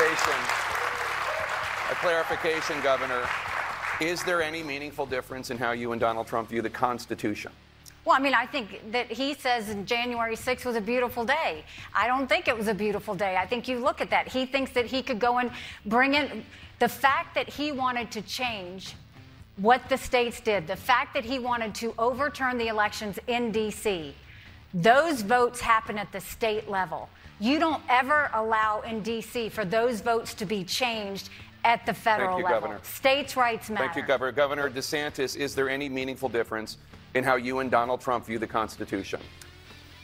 clarification, 0.00 0.40
a 1.90 1.94
clarification, 1.96 2.80
Governor. 2.80 3.28
Is 4.00 4.22
there 4.22 4.40
any 4.40 4.62
meaningful 4.62 5.04
difference 5.04 5.50
in 5.50 5.58
how 5.58 5.72
you 5.72 5.92
and 5.92 6.00
Donald 6.00 6.26
Trump 6.26 6.48
view 6.48 6.62
the 6.62 6.70
Constitution? 6.70 7.52
Well, 8.06 8.16
I 8.16 8.18
mean, 8.18 8.32
I 8.32 8.46
think 8.46 8.80
that 8.92 9.12
he 9.12 9.34
says 9.34 9.76
January 9.84 10.36
6th 10.36 10.64
was 10.64 10.76
a 10.76 10.80
beautiful 10.80 11.26
day. 11.26 11.64
I 11.94 12.06
don't 12.06 12.26
think 12.26 12.48
it 12.48 12.56
was 12.56 12.68
a 12.68 12.72
beautiful 12.72 13.14
day. 13.14 13.36
I 13.36 13.46
think 13.46 13.68
you 13.68 13.78
look 13.78 14.00
at 14.00 14.08
that. 14.08 14.26
He 14.26 14.46
thinks 14.46 14.70
that 14.72 14.86
he 14.86 15.02
could 15.02 15.18
go 15.18 15.36
and 15.36 15.50
bring 15.84 16.14
in 16.14 16.44
the 16.78 16.88
fact 16.88 17.34
that 17.34 17.50
he 17.50 17.70
wanted 17.70 18.10
to 18.12 18.22
change 18.22 18.94
what 19.58 19.86
the 19.90 19.98
states 19.98 20.40
did, 20.40 20.66
the 20.66 20.76
fact 20.76 21.12
that 21.12 21.24
he 21.26 21.38
wanted 21.38 21.74
to 21.74 21.92
overturn 21.98 22.56
the 22.56 22.68
elections 22.68 23.18
in 23.26 23.52
D.C., 23.52 24.14
those 24.72 25.20
votes 25.20 25.60
happen 25.60 25.98
at 25.98 26.10
the 26.10 26.20
state 26.20 26.70
level. 26.70 27.10
You 27.40 27.58
don't 27.58 27.82
ever 27.88 28.30
allow 28.34 28.82
in 28.82 29.02
D.C. 29.02 29.48
for 29.48 29.64
those 29.64 30.02
votes 30.02 30.34
to 30.34 30.44
be 30.44 30.62
changed 30.62 31.30
at 31.64 31.86
the 31.86 31.94
federal 31.94 32.36
Thank 32.36 32.38
you, 32.40 32.44
level. 32.44 32.60
Governor. 32.60 32.80
States' 32.84 33.36
rights 33.36 33.70
matter. 33.70 33.84
Thank 33.86 33.96
you, 33.96 34.02
Governor. 34.02 34.32
Governor 34.32 34.70
DeSantis, 34.70 35.36
is 35.36 35.54
there 35.54 35.70
any 35.70 35.88
meaningful 35.88 36.28
difference 36.28 36.76
in 37.14 37.24
how 37.24 37.36
you 37.36 37.60
and 37.60 37.70
Donald 37.70 38.02
Trump 38.02 38.26
view 38.26 38.38
the 38.38 38.46
Constitution? 38.46 39.20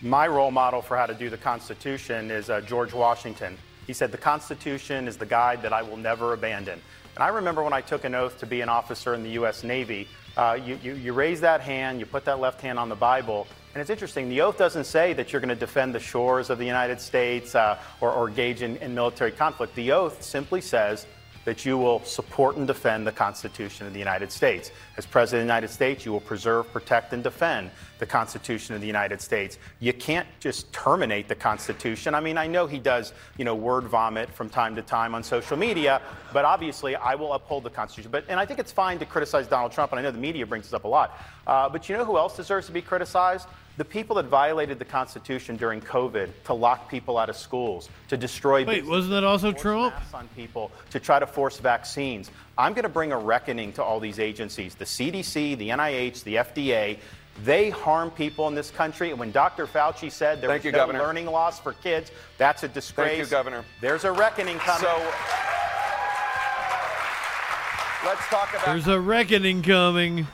My 0.00 0.26
role 0.26 0.50
model 0.50 0.80
for 0.80 0.96
how 0.96 1.04
to 1.04 1.14
do 1.14 1.28
the 1.28 1.36
Constitution 1.36 2.30
is 2.30 2.48
uh, 2.48 2.62
George 2.62 2.94
Washington. 2.94 3.56
He 3.86 3.92
said, 3.92 4.12
The 4.12 4.18
Constitution 4.18 5.06
is 5.06 5.18
the 5.18 5.26
guide 5.26 5.60
that 5.60 5.74
I 5.74 5.82
will 5.82 5.96
never 5.98 6.32
abandon. 6.32 6.80
And 7.14 7.22
I 7.22 7.28
remember 7.28 7.62
when 7.62 7.72
I 7.72 7.82
took 7.82 8.04
an 8.04 8.14
oath 8.14 8.38
to 8.38 8.46
be 8.46 8.62
an 8.62 8.68
officer 8.68 9.14
in 9.14 9.22
the 9.22 9.30
U.S. 9.30 9.62
Navy, 9.62 10.08
uh, 10.36 10.58
you, 10.62 10.78
you, 10.82 10.94
you 10.94 11.12
raise 11.12 11.40
that 11.42 11.60
hand, 11.60 12.00
you 12.00 12.06
put 12.06 12.24
that 12.26 12.40
left 12.40 12.60
hand 12.60 12.78
on 12.78 12.88
the 12.88 12.96
Bible, 12.96 13.46
and 13.76 13.82
it's 13.82 13.90
interesting, 13.90 14.30
the 14.30 14.40
oath 14.40 14.56
doesn't 14.56 14.84
say 14.84 15.12
that 15.12 15.34
you're 15.34 15.40
going 15.40 15.50
to 15.50 15.54
defend 15.54 15.94
the 15.94 16.00
shores 16.00 16.48
of 16.48 16.56
the 16.56 16.64
United 16.64 16.98
States 16.98 17.54
uh, 17.54 17.78
or, 18.00 18.10
or 18.10 18.26
engage 18.26 18.62
in, 18.62 18.78
in 18.78 18.94
military 18.94 19.30
conflict. 19.30 19.74
The 19.74 19.92
oath 19.92 20.22
simply 20.22 20.62
says 20.62 21.06
that 21.44 21.66
you 21.66 21.76
will 21.76 22.02
support 22.02 22.56
and 22.56 22.66
defend 22.66 23.06
the 23.06 23.12
Constitution 23.12 23.86
of 23.86 23.92
the 23.92 23.98
United 23.98 24.32
States. 24.32 24.72
As 24.96 25.04
President 25.04 25.42
of 25.42 25.46
the 25.46 25.52
United 25.52 25.68
States, 25.68 26.06
you 26.06 26.10
will 26.10 26.20
preserve, 26.20 26.72
protect, 26.72 27.12
and 27.12 27.22
defend 27.22 27.70
the 27.98 28.06
Constitution 28.06 28.74
of 28.74 28.80
the 28.80 28.86
United 28.86 29.20
States. 29.20 29.58
You 29.78 29.92
can't 29.92 30.26
just 30.40 30.72
terminate 30.72 31.28
the 31.28 31.34
Constitution. 31.34 32.14
I 32.14 32.20
mean, 32.20 32.38
I 32.38 32.46
know 32.46 32.66
he 32.66 32.78
does, 32.78 33.12
you 33.36 33.44
know, 33.44 33.54
word 33.54 33.84
vomit 33.84 34.30
from 34.30 34.48
time 34.48 34.74
to 34.74 34.82
time 34.82 35.14
on 35.14 35.22
social 35.22 35.58
media, 35.58 36.00
but 36.32 36.46
obviously 36.46 36.96
I 36.96 37.14
will 37.14 37.34
uphold 37.34 37.62
the 37.62 37.70
Constitution. 37.70 38.10
But 38.10 38.24
and 38.28 38.40
I 38.40 38.46
think 38.46 38.58
it's 38.58 38.72
fine 38.72 38.98
to 39.00 39.04
criticize 39.04 39.46
Donald 39.46 39.70
Trump, 39.70 39.92
and 39.92 39.98
I 40.00 40.02
know 40.02 40.12
the 40.12 40.18
media 40.18 40.46
brings 40.46 40.64
this 40.64 40.72
up 40.72 40.84
a 40.84 40.88
lot. 40.88 41.20
Uh, 41.46 41.68
but 41.68 41.90
you 41.90 41.96
know 41.96 42.06
who 42.06 42.16
else 42.16 42.34
deserves 42.34 42.66
to 42.68 42.72
be 42.72 42.80
criticized? 42.80 43.46
The 43.76 43.84
people 43.84 44.16
that 44.16 44.24
violated 44.26 44.78
the 44.78 44.86
Constitution 44.86 45.56
during 45.56 45.82
COVID 45.82 46.30
to 46.44 46.54
lock 46.54 46.90
people 46.90 47.18
out 47.18 47.28
of 47.28 47.36
schools, 47.36 47.90
to 48.08 48.16
destroy 48.16 48.64
Wait, 48.64 48.86
wasn't 48.86 49.12
that 49.12 49.24
also 49.24 49.52
Trump? 49.52 49.94
on 50.14 50.28
people, 50.28 50.70
to 50.90 50.98
try 50.98 51.18
to 51.18 51.26
force 51.26 51.58
vaccines. 51.58 52.30
I'm 52.56 52.72
going 52.72 52.84
to 52.84 52.88
bring 52.88 53.12
a 53.12 53.18
reckoning 53.18 53.74
to 53.74 53.82
all 53.82 54.00
these 54.00 54.18
agencies 54.18 54.74
the 54.74 54.86
CDC, 54.86 55.58
the 55.58 55.68
NIH, 55.68 56.24
the 56.24 56.36
FDA. 56.36 56.98
They 57.44 57.68
harm 57.68 58.10
people 58.10 58.48
in 58.48 58.54
this 58.54 58.70
country. 58.70 59.10
And 59.10 59.20
when 59.20 59.30
Dr. 59.30 59.66
Fauci 59.66 60.10
said 60.10 60.40
there 60.40 60.48
Thank 60.48 60.60
was 60.60 60.64
you, 60.64 60.72
no 60.72 60.78
Governor. 60.78 61.00
learning 61.00 61.26
loss 61.26 61.60
for 61.60 61.74
kids, 61.74 62.10
that's 62.38 62.62
a 62.62 62.68
disgrace. 62.68 63.08
Thank 63.10 63.18
you, 63.18 63.26
Governor. 63.26 63.62
There's 63.82 64.04
a 64.04 64.12
reckoning 64.12 64.56
coming. 64.56 64.80
So 64.80 65.12
let's 68.06 68.26
talk 68.28 68.48
about. 68.54 68.64
There's 68.64 68.88
a 68.88 68.98
reckoning 68.98 69.60
coming. 69.60 70.26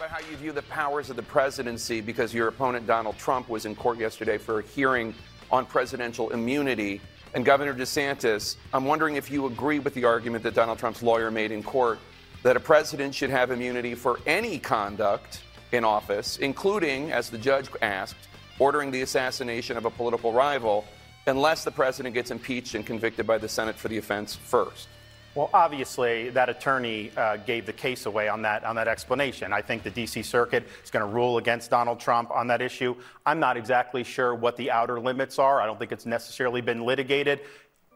About 0.00 0.22
how 0.22 0.30
you 0.30 0.36
view 0.38 0.52
the 0.52 0.62
powers 0.62 1.10
of 1.10 1.16
the 1.16 1.22
presidency 1.22 2.00
because 2.00 2.32
your 2.32 2.48
opponent 2.48 2.86
Donald 2.86 3.18
Trump 3.18 3.50
was 3.50 3.66
in 3.66 3.76
court 3.76 3.98
yesterday 3.98 4.38
for 4.38 4.60
a 4.60 4.62
hearing 4.62 5.12
on 5.50 5.66
presidential 5.66 6.30
immunity. 6.30 7.02
And 7.34 7.44
Governor 7.44 7.74
DeSantis, 7.74 8.56
I'm 8.72 8.86
wondering 8.86 9.16
if 9.16 9.30
you 9.30 9.44
agree 9.44 9.78
with 9.78 9.92
the 9.92 10.06
argument 10.06 10.42
that 10.44 10.54
Donald 10.54 10.78
Trump's 10.78 11.02
lawyer 11.02 11.30
made 11.30 11.52
in 11.52 11.62
court 11.62 11.98
that 12.42 12.56
a 12.56 12.60
president 12.60 13.14
should 13.14 13.28
have 13.28 13.50
immunity 13.50 13.94
for 13.94 14.18
any 14.24 14.58
conduct 14.58 15.42
in 15.70 15.84
office, 15.84 16.38
including, 16.38 17.12
as 17.12 17.28
the 17.28 17.36
judge 17.36 17.68
asked, 17.82 18.26
ordering 18.58 18.90
the 18.90 19.02
assassination 19.02 19.76
of 19.76 19.84
a 19.84 19.90
political 19.90 20.32
rival, 20.32 20.86
unless 21.26 21.62
the 21.62 21.70
president 21.70 22.14
gets 22.14 22.30
impeached 22.30 22.74
and 22.74 22.86
convicted 22.86 23.26
by 23.26 23.36
the 23.36 23.50
Senate 23.50 23.76
for 23.76 23.88
the 23.88 23.98
offense 23.98 24.34
first. 24.34 24.88
Well, 25.36 25.48
obviously, 25.54 26.30
that 26.30 26.48
attorney 26.48 27.12
uh, 27.16 27.36
gave 27.36 27.64
the 27.64 27.72
case 27.72 28.06
away 28.06 28.28
on 28.28 28.42
that 28.42 28.64
on 28.64 28.74
that 28.74 28.88
explanation. 28.88 29.52
I 29.52 29.62
think 29.62 29.84
the 29.84 29.90
D.C. 29.90 30.24
Circuit 30.24 30.66
is 30.82 30.90
going 30.90 31.06
to 31.06 31.14
rule 31.14 31.38
against 31.38 31.70
Donald 31.70 32.00
Trump 32.00 32.32
on 32.32 32.48
that 32.48 32.60
issue. 32.60 32.96
I'm 33.24 33.38
not 33.38 33.56
exactly 33.56 34.02
sure 34.02 34.34
what 34.34 34.56
the 34.56 34.72
outer 34.72 34.98
limits 34.98 35.38
are. 35.38 35.60
I 35.60 35.66
don't 35.66 35.78
think 35.78 35.92
it's 35.92 36.04
necessarily 36.04 36.60
been 36.60 36.84
litigated. 36.84 37.42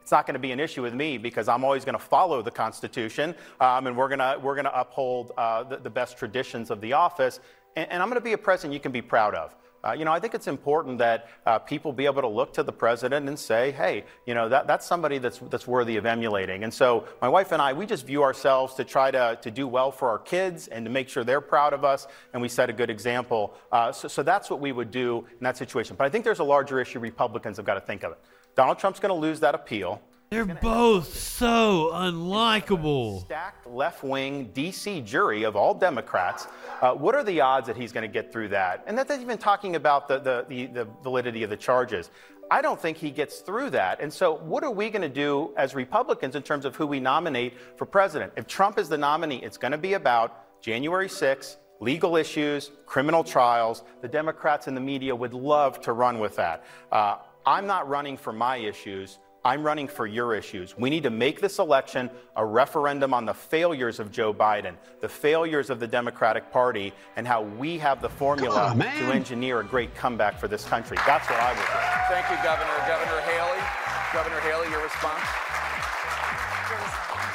It's 0.01 0.13
not 0.13 0.27
going 0.27 0.35
to 0.35 0.41
be 0.41 0.53
an 0.53 0.61
issue 0.61 0.83
with 0.83 0.95
me 0.95 1.19
because 1.19 1.49
I'm 1.49 1.65
always 1.65 1.85
going 1.85 1.99
to 1.99 2.05
follow 2.05 2.41
the 2.41 2.53
Constitution, 2.53 3.35
um, 3.61 3.89
and 3.89 3.97
we're 3.97 4.09
going 4.09 4.21
to 4.21 4.39
we're 4.41 4.55
going 4.55 4.67
to 4.67 4.81
uphold 4.81 5.33
uh, 5.37 5.65
the, 5.65 5.79
the 5.79 5.91
best 5.91 6.17
traditions 6.17 6.71
of 6.71 6.81
the 6.81 6.93
office. 6.93 7.41
And, 7.75 7.91
and 7.91 8.01
I'm 8.01 8.09
going 8.11 8.21
to 8.21 8.25
be 8.25 8.35
a 8.35 8.39
president 8.39 8.75
you 8.75 8.81
can 8.81 8.93
be 8.93 9.03
proud 9.03 9.35
of. 9.35 9.57
Uh, 9.85 9.93
you 9.93 10.05
know, 10.07 10.13
I 10.13 10.19
think 10.19 10.35
it's 10.35 10.47
important 10.47 10.99
that 10.99 11.29
uh, 11.45 11.59
people 11.59 11.93
be 11.93 12.07
able 12.07 12.23
to 12.23 12.29
look 12.29 12.55
to 12.55 12.63
the 12.63 12.73
president 12.73 13.29
and 13.29 13.39
say, 13.39 13.71
hey, 13.73 14.05
you 14.25 14.33
know, 14.33 14.49
that, 14.49 14.67
that's 14.67 14.87
somebody 14.87 15.19
that's, 15.19 15.39
that's 15.51 15.67
worthy 15.67 15.97
of 15.97 16.07
emulating. 16.07 16.65
And 16.65 16.73
so 16.73 17.07
my 17.21 17.29
wife 17.29 17.53
and 17.53 17.61
I, 17.61 17.75
we 17.75 17.85
just 17.85 18.07
view 18.07 18.23
ourselves 18.23 18.75
to 18.75 18.85
try 18.85 19.11
to, 19.11 19.39
to 19.43 19.51
do 19.51 19.69
well 19.69 19.91
for 19.91 20.09
our 20.09 20.19
kids 20.19 20.69
and 20.69 20.87
to 20.87 20.91
make 20.91 21.11
sure 21.11 21.23
they're 21.23 21.43
proud 21.43 21.75
of 21.75 21.85
us 21.85 22.07
and 22.33 22.41
we 22.41 22.49
set 22.49 22.71
a 22.71 22.73
good 22.73 22.89
example. 22.89 23.55
Uh, 23.71 23.93
so, 23.93 24.09
so 24.09 24.23
that's 24.23 24.49
what 24.49 24.61
we 24.61 24.73
would 24.73 24.91
do 24.91 25.27
in 25.31 25.45
that 25.45 25.59
situation. 25.59 25.97
But 25.97 26.07
I 26.07 26.09
think 26.09 26.25
there's 26.25 26.39
a 26.39 26.45
larger 26.45 26.81
issue 26.81 26.99
Republicans 26.99 27.59
have 27.59 27.67
got 27.67 27.75
to 27.75 27.81
think 27.81 28.05
of 28.05 28.13
it. 28.13 28.19
Donald 28.57 28.79
Trump's 28.79 29.01
going 29.01 29.15
to 29.15 29.21
lose 29.21 29.41
that 29.41 29.55
appeal. 29.55 30.01
They're 30.35 30.47
both 30.47 31.17
so 31.17 31.93
unlikable. 31.95 33.21
Stacked 33.21 33.69
left 33.69 34.03
wing 34.03 34.51
DC 34.53 35.05
jury 35.05 35.45
of 35.45 35.55
all 35.55 35.75
Democrats. 35.75 36.49
Uh, 36.83 36.93
what 36.93 37.15
are 37.15 37.23
the 37.23 37.41
odds 37.41 37.69
that 37.69 37.77
he's 37.77 37.93
going 37.93 38.03
to 38.03 38.13
get 38.13 38.33
through 38.33 38.49
that? 38.49 38.83
And 38.89 38.99
that's 38.99 39.13
even 39.13 39.39
talking 39.39 39.77
about 39.77 40.09
the, 40.09 40.19
the, 40.19 40.45
the, 40.49 40.67
the 40.67 40.89
validity 41.05 41.45
of 41.45 41.51
the 41.51 41.57
charges. 41.57 42.11
I 42.51 42.63
don't 42.63 42.81
think 42.81 42.97
he 42.97 43.13
gets 43.13 43.43
through 43.43 43.71
that. 43.71 44.01
And 44.01 44.13
so, 44.13 44.35
what 44.39 44.65
are 44.65 44.73
we 44.73 44.91
going 44.91 45.03
to 45.03 45.09
do 45.09 45.55
as 45.57 45.73
Republicans 45.73 46.35
in 46.35 46.43
terms 46.43 46.65
of 46.65 46.75
who 46.75 46.85
we 46.85 46.99
nominate 46.99 47.55
for 47.77 47.87
president? 47.87 48.33
If 48.37 48.49
Trump 48.49 48.77
is 48.77 48.89
the 48.89 48.99
nominee, 48.99 49.41
it's 49.41 49.57
going 49.57 49.71
to 49.71 49.79
be 49.79 49.93
about 49.93 50.61
January 50.61 51.09
6th, 51.09 51.59
legal 51.79 52.17
issues, 52.17 52.73
criminal 52.87 53.23
trials. 53.23 53.85
The 54.03 54.09
Democrats 54.09 54.67
and 54.67 54.77
the 54.77 54.81
media 54.81 55.15
would 55.15 55.33
love 55.33 55.81
to 55.83 55.93
run 55.93 56.19
with 56.19 56.35
that. 56.35 56.65
Uh, 56.91 57.19
I'm 57.47 57.69
not 57.69 57.89
running 57.89 58.17
for 58.17 58.33
my 58.33 58.57
issues. 58.57 59.21
I'm 59.47 59.63
running 59.63 59.89
for 59.89 60.07
your 60.07 60.35
issues. 60.35 60.75
We 60.79 60.89
need 60.89 61.03
to 61.03 61.11
make 61.11 61.39
this 61.39 61.59
election 61.59 62.09
a 62.35 62.45
referendum 62.45 63.13
on 63.13 63.27
the 63.27 63.35
failures 63.35 64.01
of 64.01 64.11
Joe 64.11 64.33
Biden, 64.33 64.75
the 65.01 65.09
failures 65.09 65.69
of 65.69 65.79
the 65.81 65.87
Democratic 65.87 66.51
Party, 66.51 66.95
and 67.17 67.27
how 67.27 67.43
we 67.43 67.77
have 67.77 68.01
the 68.01 68.09
formula 68.09 68.69
on, 68.71 68.79
to 68.79 68.87
engineer 69.13 69.61
a 69.61 69.65
great 69.65 69.95
comeback 69.95 70.39
for 70.41 70.49
this 70.49 70.65
country. 70.65 70.97
That's 71.07 71.29
what 71.29 71.39
I 71.41 71.51
would 71.53 71.59
do. 71.61 72.15
Thank 72.15 72.31
you, 72.31 72.43
Governor. 72.43 72.73
Governor 72.89 73.21
Haley. 73.21 73.61
Governor 74.15 74.41
Haley, 74.41 74.71
your 74.71 74.83
response? 74.83 75.21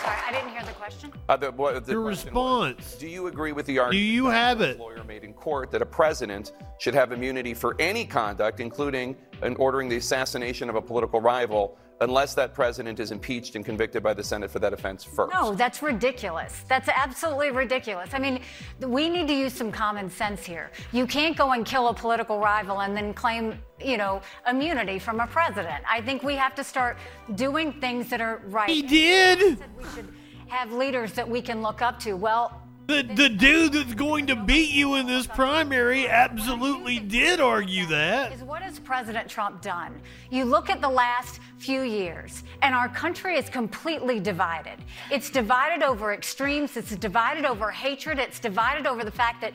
Sorry, 0.02 0.18
I 0.28 0.32
didn't 0.32 0.50
hear 0.50 0.64
the 0.64 0.72
question. 0.72 1.14
Uh, 1.28 1.38
the, 1.38 1.52
what, 1.52 1.86
the 1.86 1.92
Your 1.92 2.02
question 2.06 2.34
was, 2.34 2.74
response. 2.76 2.96
do 2.96 3.08
you 3.08 3.28
agree 3.28 3.52
with 3.52 3.68
the 3.68 3.78
argument 3.78 4.02
Do 4.04 4.12
you 4.12 4.24
that 4.24 4.32
have 4.32 4.62
it? 4.62 4.80
lawyer 4.80 5.04
made 5.04 5.24
in 5.24 5.34
court 5.34 5.70
that 5.72 5.84
a 5.84 5.86
president 5.86 6.54
should 6.80 6.96
have 6.96 7.12
immunity 7.12 7.54
for 7.54 7.76
any 7.80 8.04
conduct, 8.06 8.60
including 8.60 9.16
in 9.44 9.56
ordering 9.58 9.90
the 9.90 9.98
assassination 9.98 10.70
of 10.70 10.76
a 10.76 10.82
political 10.82 11.22
rival, 11.22 11.78
unless 12.02 12.34
that 12.36 12.54
president 12.54 13.00
is 13.00 13.12
impeached 13.12 13.56
and 13.56 13.66
convicted 13.66 14.02
by 14.02 14.14
the 14.14 14.24
Senate 14.24 14.50
for 14.50 14.60
that 14.60 14.74
offense 14.74 15.04
first? 15.04 15.34
No, 15.34 15.54
that's 15.54 15.82
ridiculous. 15.82 16.64
That's 16.68 16.88
absolutely 16.90 17.52
ridiculous. 17.52 18.10
I 18.14 18.20
mean, 18.20 18.42
we 18.80 19.10
need 19.10 19.28
to 19.28 19.34
use 19.34 19.54
some 19.54 19.72
common 19.72 20.10
sense 20.10 20.46
here. 20.46 20.72
You 20.92 21.06
can't 21.06 21.36
go 21.36 21.52
and 21.52 21.66
kill 21.66 21.90
a 21.90 21.94
political 21.94 22.40
rival 22.40 22.82
and 22.82 22.96
then 22.96 23.14
claim, 23.14 23.60
you 23.80 23.98
know, 23.98 24.22
immunity 24.48 25.00
from 25.00 25.20
a 25.20 25.28
president. 25.28 25.84
I 25.90 26.02
think 26.02 26.24
we 26.24 26.36
have 26.36 26.56
to 26.56 26.64
start 26.64 26.98
doing 27.36 27.74
things 27.74 28.10
that 28.10 28.22
are 28.22 28.42
right. 28.46 28.70
He 28.70 28.82
did. 28.82 29.60
We 29.78 29.84
should 29.96 30.14
have 30.48 30.72
leaders 30.74 31.14
that 31.14 31.28
we 31.28 31.42
can 31.42 31.62
look 31.62 31.82
up 31.82 32.00
to. 32.00 32.14
Well, 32.14 32.62
The, 32.90 33.04
the 33.04 33.30
dude 33.30 33.74
that's 33.74 33.94
going 33.94 34.26
to 34.26 34.36
beat 34.36 34.72
you 34.72 34.96
in 34.96 35.06
this 35.06 35.28
primary 35.28 36.08
absolutely 36.08 36.98
did 36.98 37.40
argue 37.40 37.86
that. 37.86 38.32
is 38.32 38.42
what 38.42 38.64
has 38.64 38.80
President 38.80 39.30
Trump 39.30 39.62
done? 39.62 40.02
You 40.32 40.44
look 40.44 40.72
at 40.72 40.82
the 40.82 40.90
last 40.90 41.40
few 41.60 41.82
years, 41.82 42.44
and 42.64 42.74
our 42.74 42.90
country 42.90 43.38
is 43.38 43.48
completely 43.48 44.20
divided. 44.20 44.80
It's 45.12 45.30
divided 45.30 45.84
over 45.84 46.14
extremes, 46.14 46.78
it's 46.78 46.96
divided 46.96 47.46
over 47.46 47.70
hatred, 47.70 48.18
it's 48.18 48.40
divided 48.40 48.88
over 48.88 49.04
the 49.04 49.12
fact 49.12 49.40
that 49.42 49.54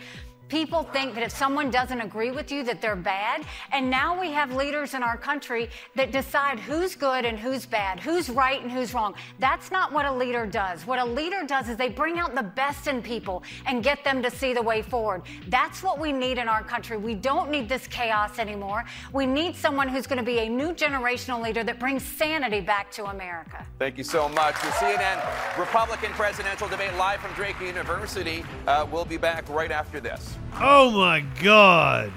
people 0.49 0.85
think 0.85 1.15
that 1.15 1.23
if 1.25 1.33
someone 1.33 1.71
doesn't 1.71 2.01
agree 2.01 2.31
with 2.31 2.53
you 2.53 2.63
that 2.65 2.81
they're 2.81 2.97
bad. 2.97 3.45
And 3.73 3.91
now 3.91 4.19
we 4.19 4.31
have 4.31 4.55
leaders 4.55 4.95
in 4.95 5.03
our 5.03 5.17
country 5.17 5.71
that 5.95 6.13
decide 6.13 6.61
who's 6.61 6.95
good 6.95 7.25
and 7.25 7.39
who's 7.39 7.67
bad 7.67 8.01
who's 8.01 8.29
right 8.29 8.63
and 8.63 8.71
who's 8.71 8.95
wrong. 8.95 9.15
That's 9.39 9.71
not 9.71 9.93
what 9.93 10.05
a 10.07 10.13
leader 10.13 10.47
does. 10.47 10.87
What 10.87 10.99
a 10.99 11.05
leader 11.05 11.45
does 11.47 11.69
is 11.69 11.77
they 11.77 11.89
bring 11.89 12.19
out 12.19 12.35
the 12.35 12.43
best 12.43 12.87
in 12.87 13.03
people 13.03 13.43
and 13.67 13.83
get 13.83 14.05
them 14.05 14.23
to 14.23 14.31
see 14.31 14.53
the 14.53 14.63
way 14.63 14.83
forward. 14.83 15.23
That's 15.49 15.83
what 15.83 15.99
we 15.99 16.13
need 16.13 16.39
in 16.39 16.49
our 16.49 16.63
country. 16.63 16.97
We 16.97 17.15
don't 17.15 17.51
need 17.51 17.69
this 17.69 17.87
chaos 17.87 18.39
anymore. 18.39 18.85
We 19.13 19.27
need 19.27 19.57
someone 19.57 19.89
who's 19.89 20.07
going 20.07 20.19
to 20.19 20.25
be 20.25 20.41
a 20.41 20.49
new 20.49 20.73
generational 20.73 21.43
leader 21.43 21.65
that 21.65 21.79
brings 21.79 22.05
sanity 22.05 22.61
back 22.61 22.91
to 22.93 23.07
america. 23.07 23.65
Thank 23.79 23.99
you 23.99 24.05
so 24.05 24.29
much. 24.29 24.55
The 24.57 24.69
CNN 24.69 25.59
Republican 25.59 26.13
presidential 26.13 26.69
debate 26.69 26.95
live 26.97 27.21
from 27.21 27.33
Drake 27.33 27.61
University. 27.61 28.45
Uh, 28.67 28.87
we'll 28.91 29.05
be 29.05 29.17
back 29.17 29.49
right 29.49 29.71
after 29.71 30.01
this. 30.01 30.37
Oh 30.55 30.91
my 30.91 31.21
God. 31.43 32.13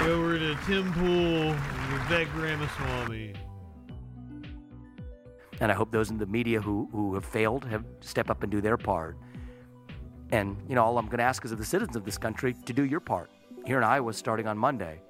Go 0.00 0.12
over 0.12 0.38
to 0.38 0.54
Tim 0.66 0.92
Pool 0.92 1.52
and 1.52 1.56
Vivek 2.08 2.28
Ramaswamy. 2.34 3.34
And 5.60 5.72
I 5.72 5.74
hope 5.74 5.90
those 5.90 6.10
in 6.10 6.18
the 6.18 6.26
media 6.26 6.60
who, 6.60 6.88
who 6.92 7.14
have 7.14 7.24
failed 7.24 7.64
have 7.64 7.84
step 8.00 8.30
up 8.30 8.42
and 8.42 8.52
do 8.52 8.60
their 8.60 8.76
part. 8.76 9.16
And, 10.30 10.56
you 10.68 10.74
know, 10.74 10.84
all 10.84 10.98
I'm 10.98 11.06
going 11.06 11.18
to 11.18 11.24
ask 11.24 11.44
is 11.44 11.52
of 11.52 11.58
the 11.58 11.64
citizens 11.64 11.96
of 11.96 12.04
this 12.04 12.18
country 12.18 12.54
to 12.66 12.72
do 12.72 12.84
your 12.84 13.00
part. 13.00 13.30
Here 13.64 13.78
in 13.78 13.84
Iowa, 13.84 14.12
starting 14.12 14.46
on 14.46 14.58
Monday. 14.58 15.00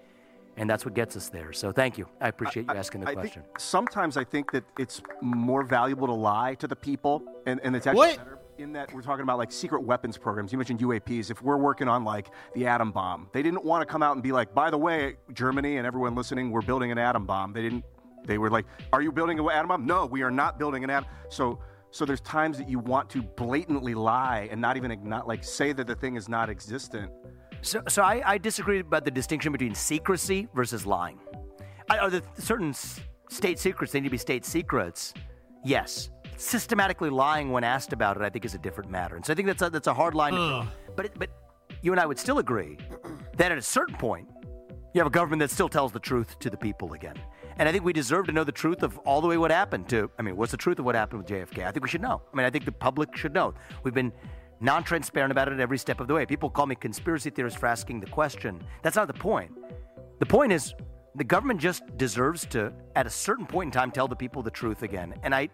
And 0.57 0.71
that's 0.71 0.85
what 0.87 0.95
gets 0.95 1.17
us 1.17 1.29
there. 1.29 1.53
So 1.53 1.73
thank 1.73 1.99
you. 1.99 2.09
I 2.21 2.29
appreciate 2.29 2.67
you 2.67 2.75
asking 2.75 3.03
the 3.03 3.09
I 3.09 3.15
question. 3.15 3.43
Think, 3.43 3.61
sometimes 3.61 4.17
I 4.17 4.25
think 4.25 4.53
that 4.53 4.65
it's 4.79 5.03
more 5.21 5.63
valuable 5.63 6.07
to 6.07 6.15
lie 6.15 6.55
to 6.55 6.67
the 6.67 6.77
people, 6.77 7.23
and, 7.45 7.61
and 7.63 7.77
it's 7.77 7.87
actually 7.87 7.99
What? 7.99 8.19
better 8.19 8.36
in 8.59 8.73
that 8.73 8.93
we're 8.93 9.03
talking 9.03 9.23
about 9.23 9.39
like 9.39 9.53
secret 9.53 9.83
weapons 9.83 10.17
programs. 10.17 10.53
You 10.53 10.59
mentioned 10.59 10.81
UAPs. 10.81 11.31
If 11.31 11.43
we're 11.43 11.57
working 11.57 11.89
on 11.89 12.05
like 12.05 12.31
the 12.55 12.67
atom 12.67 12.93
bomb, 12.93 13.29
they 13.33 13.43
didn't 13.43 13.65
want 13.65 13.83
to 13.83 13.87
come 13.87 14.03
out 14.03 14.15
and 14.15 14.23
be 14.23 14.33
like, 14.33 14.55
by 14.55 14.71
the 14.71 14.79
way, 14.79 15.17
Germany 15.33 15.77
and 15.77 15.87
everyone 15.87 16.15
listening, 16.15 16.51
we're 16.51 16.63
building 16.63 16.91
an 16.91 16.99
atom 16.99 17.27
bomb. 17.27 17.53
They 17.53 17.63
didn't 17.63 17.85
They 18.25 18.39
were 18.39 18.51
like, 18.51 18.67
"Are 18.93 19.03
you 19.03 19.13
building 19.13 19.39
an 19.39 19.49
atom 19.49 19.69
bomb?" 19.69 19.87
No, 19.87 20.07
we 20.07 20.23
are 20.23 20.31
not 20.31 20.59
building 20.59 20.83
an 20.85 20.91
atom. 20.91 21.09
So, 21.29 21.61
so 21.91 22.05
there's 22.05 22.21
times 22.23 22.59
that 22.59 22.69
you 22.69 22.79
want 22.79 23.09
to 23.11 23.23
blatantly 23.23 23.95
lie 23.95 24.49
and 24.51 24.61
not 24.61 24.77
even 24.77 24.99
not 25.05 25.29
like 25.29 25.45
say 25.45 25.73
that 25.73 25.87
the 25.87 25.95
thing 25.95 26.17
is 26.17 26.29
not 26.29 26.51
existent. 26.51 27.11
So, 27.63 27.83
so 27.89 28.03
I, 28.03 28.23
I 28.25 28.39
disagree 28.39 28.81
about 28.81 29.05
the 29.05 29.11
distinction 29.11 29.53
between 29.53 29.75
secrecy 29.75 30.49
versus 30.55 30.87
lying. 30.87 31.19
I, 31.89 31.99
are 31.99 32.11
there 32.11 32.23
certain 32.39 32.75
state 33.29 33.59
secrets 33.59 33.93
they 33.93 34.01
need 34.01 34.09
to 34.09 34.11
be 34.11 34.19
state 34.19 34.45
secrets? 34.45 35.15
Yes. 35.65 36.11
Systematically 36.37 37.11
lying 37.11 37.51
when 37.51 37.65
asked 37.65 37.93
about 37.93 38.17
it, 38.17 38.23
I 38.23 38.31
think, 38.31 38.45
is 38.45 38.55
a 38.55 38.59
different 38.59 38.91
matter. 38.91 39.17
And 39.17 39.25
so 39.25 39.33
I 39.33 39.37
think 39.37 39.47
that's 39.47 39.63
a, 39.63 39.71
that's 39.71 39.87
a 39.87 39.95
hard 39.95 40.15
line 40.15 40.33
to. 40.33 40.69
But, 40.95 41.07
it, 41.07 41.13
but 41.19 41.31
you 41.83 41.93
and 41.93 42.01
I 42.01 42.07
would 42.07 42.19
still 42.19 42.39
agree 42.39 42.79
that 43.37 43.53
at 43.53 43.59
a 43.59 43.63
certain 43.63 43.97
point, 43.97 44.29
you 44.95 45.01
have 45.01 45.07
a 45.07 45.11
government 45.11 45.41
that 45.41 45.51
still 45.51 45.69
tells 45.69 45.93
the 45.93 46.01
truth 46.01 46.39
to 46.39 46.49
the 46.49 46.57
people 46.57 46.95
again. 46.95 47.17
And 47.59 47.69
I 47.69 47.73
think 47.73 47.85
we 47.85 47.93
deserve 47.93 48.27
to 48.27 48.33
know 48.33 48.45
the 48.45 48.53
truth 48.53 48.83
of 48.83 48.99
all 48.99 49.21
the 49.21 49.29
way 49.29 49.39
what 49.39 49.51
happened 49.51 49.89
to, 49.91 50.11
I 50.19 50.23
mean, 50.23 50.37
what's 50.37 50.53
the 50.53 50.59
truth 50.59 50.79
of 50.79 50.85
what 50.85 50.95
happened 50.95 51.23
with 51.23 51.31
JFK? 51.31 51.67
I 51.67 51.71
think 51.71 51.83
we 51.83 51.89
should 51.89 52.03
know. 52.03 52.23
I 52.33 52.37
mean, 52.37 52.47
I 52.47 52.51
think 52.51 52.65
the 52.65 52.73
public 52.73 53.17
should 53.17 53.33
know. 53.35 53.55
We've 53.83 53.95
been 53.95 54.13
non 54.61 54.85
transparent 54.85 55.33
about 55.33 55.49
it 55.49 55.61
every 55.61 55.79
step 55.79 56.01
of 56.01 56.09
the 56.09 56.15
way. 56.15 56.27
People 56.27 56.51
call 56.51 56.67
me 56.67 56.75
conspiracy 56.75 57.31
theorist 57.31 57.59
for 57.59 57.67
asking 57.67 58.01
the 58.01 58.07
question. 58.07 58.63
That's 58.83 58.97
not 58.97 59.07
the 59.07 59.15
point. 59.15 59.53
The 60.19 60.27
point 60.27 60.53
is, 60.53 60.75
the 61.15 61.25
government 61.25 61.61
just 61.61 61.83
deserves 61.97 62.45
to, 62.47 62.73
at 62.95 63.07
a 63.07 63.11
certain 63.11 63.47
point 63.47 63.69
in 63.69 63.73
time, 63.73 63.91
tell 63.91 64.09
the 64.09 64.17
people 64.17 64.43
the 64.43 64.51
truth 64.51 64.83
again. 64.83 65.15
And 65.23 65.35
I 65.35 65.49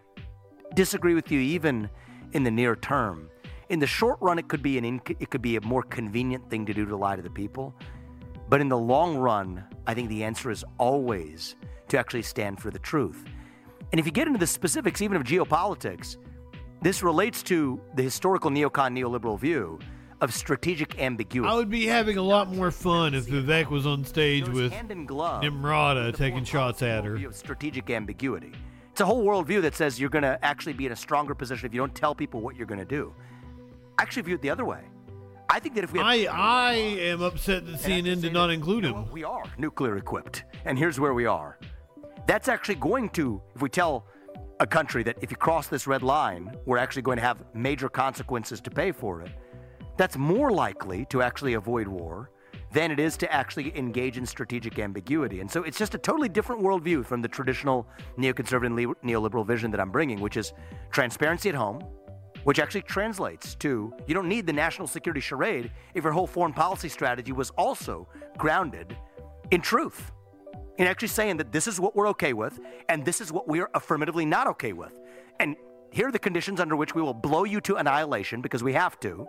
disagree 0.73 1.13
with 1.13 1.31
you 1.31 1.39
even 1.39 1.89
in 2.33 2.43
the 2.43 2.51
near 2.51 2.75
term. 2.75 3.29
In 3.69 3.79
the 3.79 3.87
short 3.87 4.17
run, 4.21 4.37
it 4.39 4.47
could 4.47 4.61
be 4.61 4.77
an 4.77 4.83
inc- 4.83 5.15
it 5.19 5.29
could 5.29 5.41
be 5.41 5.55
a 5.55 5.61
more 5.61 5.83
convenient 5.83 6.49
thing 6.49 6.65
to 6.65 6.73
do 6.73 6.85
to 6.85 6.95
lie 6.95 7.15
to 7.15 7.21
the 7.21 7.29
people. 7.29 7.73
But 8.49 8.61
in 8.61 8.69
the 8.69 8.77
long 8.77 9.17
run, 9.17 9.63
I 9.87 9.93
think 9.93 10.09
the 10.09 10.23
answer 10.23 10.51
is 10.51 10.63
always 10.77 11.55
to 11.87 11.97
actually 11.97 12.23
stand 12.23 12.59
for 12.59 12.71
the 12.71 12.79
truth. 12.79 13.25
And 13.91 13.99
if 13.99 14.05
you 14.05 14.11
get 14.11 14.27
into 14.27 14.39
the 14.39 14.47
specifics, 14.47 15.01
even 15.01 15.17
of 15.17 15.23
geopolitics, 15.23 16.17
this 16.81 17.01
relates 17.01 17.41
to 17.43 17.79
the 17.95 18.03
historical 18.03 18.51
neocon 18.51 18.97
neoliberal 18.97 19.39
view 19.39 19.79
of 20.21 20.33
strategic 20.33 20.99
ambiguity. 21.01 21.49
I 21.49 21.55
would 21.55 21.69
be 21.69 21.85
having 21.85 22.17
a 22.17 22.21
lot 22.21 22.51
more 22.53 22.71
fun 22.71 23.13
if 23.13 23.27
Vivek 23.27 23.69
was 23.69 23.85
on 23.85 24.03
stage 24.05 24.47
with 24.47 24.71
hand 24.71 24.91
in 24.91 25.05
glove 25.05 25.43
Nimrata 25.43 26.15
taking 26.15 26.43
shots 26.43 26.81
at 26.81 27.03
her. 27.05 27.15
view 27.17 27.27
of 27.27 27.35
strategic 27.35 27.89
ambiguity. 27.89 28.53
It's 28.93 29.01
a 29.01 29.07
whole 29.07 29.25
worldview 29.25 29.63
that 29.63 29.73
says 29.73 29.99
you're 29.99 30.11
going 30.11 30.21
to 30.21 30.37
actually 30.45 30.73
be 30.73 30.85
in 30.85 30.91
a 30.91 30.95
stronger 30.95 31.33
position 31.33 31.65
if 31.65 31.73
you 31.73 31.79
don't 31.79 31.95
tell 31.95 32.13
people 32.13 32.41
what 32.41 32.55
you're 32.55 32.67
going 32.67 32.79
to 32.79 32.85
do. 32.85 33.11
I 33.97 34.03
actually 34.03 34.21
view 34.21 34.35
it 34.35 34.43
the 34.43 34.51
other 34.51 34.65
way. 34.65 34.81
I 35.49 35.59
think 35.59 35.73
that 35.73 35.83
if 35.83 35.91
we 35.91 35.97
have 35.97 36.07
I 36.07 36.25
I 36.25 36.73
am 36.73 37.23
upset 37.23 37.65
that 37.65 37.77
CNN 37.77 38.21
did 38.21 38.33
not 38.33 38.51
include 38.51 38.83
him. 38.83 39.09
we 39.09 39.23
are 39.23 39.45
nuclear 39.57 39.97
equipped, 39.97 40.43
and 40.65 40.77
here's 40.77 40.99
where 40.99 41.15
we 41.15 41.25
are. 41.25 41.57
That's 42.27 42.47
actually 42.47 42.75
going 42.75 43.09
to, 43.17 43.41
if 43.55 43.63
we 43.63 43.69
tell 43.69 44.05
a 44.59 44.67
country 44.67 45.01
that 45.01 45.17
if 45.21 45.31
you 45.31 45.37
cross 45.37 45.65
this 45.65 45.87
red 45.87 46.03
line, 46.03 46.55
we're 46.65 46.77
actually 46.77 47.01
going 47.01 47.17
to 47.17 47.23
have 47.23 47.43
major 47.55 47.89
consequences 47.89 48.61
to 48.61 48.69
pay 48.69 48.91
for 48.91 49.21
it, 49.21 49.31
that's 49.97 50.17
more 50.17 50.51
likely 50.51 51.05
to 51.05 51.23
actually 51.23 51.55
avoid 51.55 51.87
war 51.87 52.29
than 52.73 52.91
it 52.91 52.99
is 52.99 53.15
to 53.17 53.31
actually 53.31 53.75
engage 53.77 54.17
in 54.17 54.25
strategic 54.25 54.79
ambiguity. 54.79 55.39
And 55.39 55.49
so 55.49 55.63
it's 55.63 55.77
just 55.77 55.93
a 55.93 55.97
totally 55.97 56.27
different 56.27 56.61
worldview 56.61 57.05
from 57.05 57.21
the 57.21 57.27
traditional 57.27 57.87
neoconservative 58.17 58.95
neoliberal 59.03 59.45
vision 59.45 59.69
that 59.71 59.79
I'm 59.79 59.91
bringing, 59.91 60.19
which 60.19 60.37
is 60.37 60.53
transparency 60.91 61.49
at 61.49 61.55
home, 61.55 61.83
which 62.43 62.59
actually 62.59 62.81
translates 62.81 63.53
to 63.55 63.93
you 64.07 64.15
don't 64.15 64.27
need 64.27 64.47
the 64.47 64.53
national 64.53 64.87
security 64.87 65.21
charade 65.21 65.71
if 65.93 66.03
your 66.03 66.13
whole 66.13 66.27
foreign 66.27 66.51
policy 66.51 66.89
strategy 66.89 67.31
was 67.31 67.51
also 67.51 68.07
grounded 68.37 68.97
in 69.51 69.61
truth. 69.61 70.11
In 70.79 70.87
actually 70.87 71.09
saying 71.09 71.37
that 71.37 71.51
this 71.51 71.67
is 71.67 71.79
what 71.79 71.95
we're 71.95 72.07
okay 72.09 72.33
with 72.33 72.59
and 72.89 73.05
this 73.05 73.21
is 73.21 73.31
what 73.31 73.47
we're 73.47 73.69
affirmatively 73.75 74.25
not 74.25 74.47
okay 74.47 74.73
with. 74.73 74.99
And 75.39 75.55
here 75.91 76.07
are 76.07 76.11
the 76.11 76.17
conditions 76.17 76.59
under 76.59 76.75
which 76.75 76.95
we 76.95 77.03
will 77.03 77.13
blow 77.13 77.43
you 77.43 77.61
to 77.61 77.75
annihilation 77.75 78.41
because 78.41 78.63
we 78.63 78.73
have 78.73 78.99
to. 79.01 79.27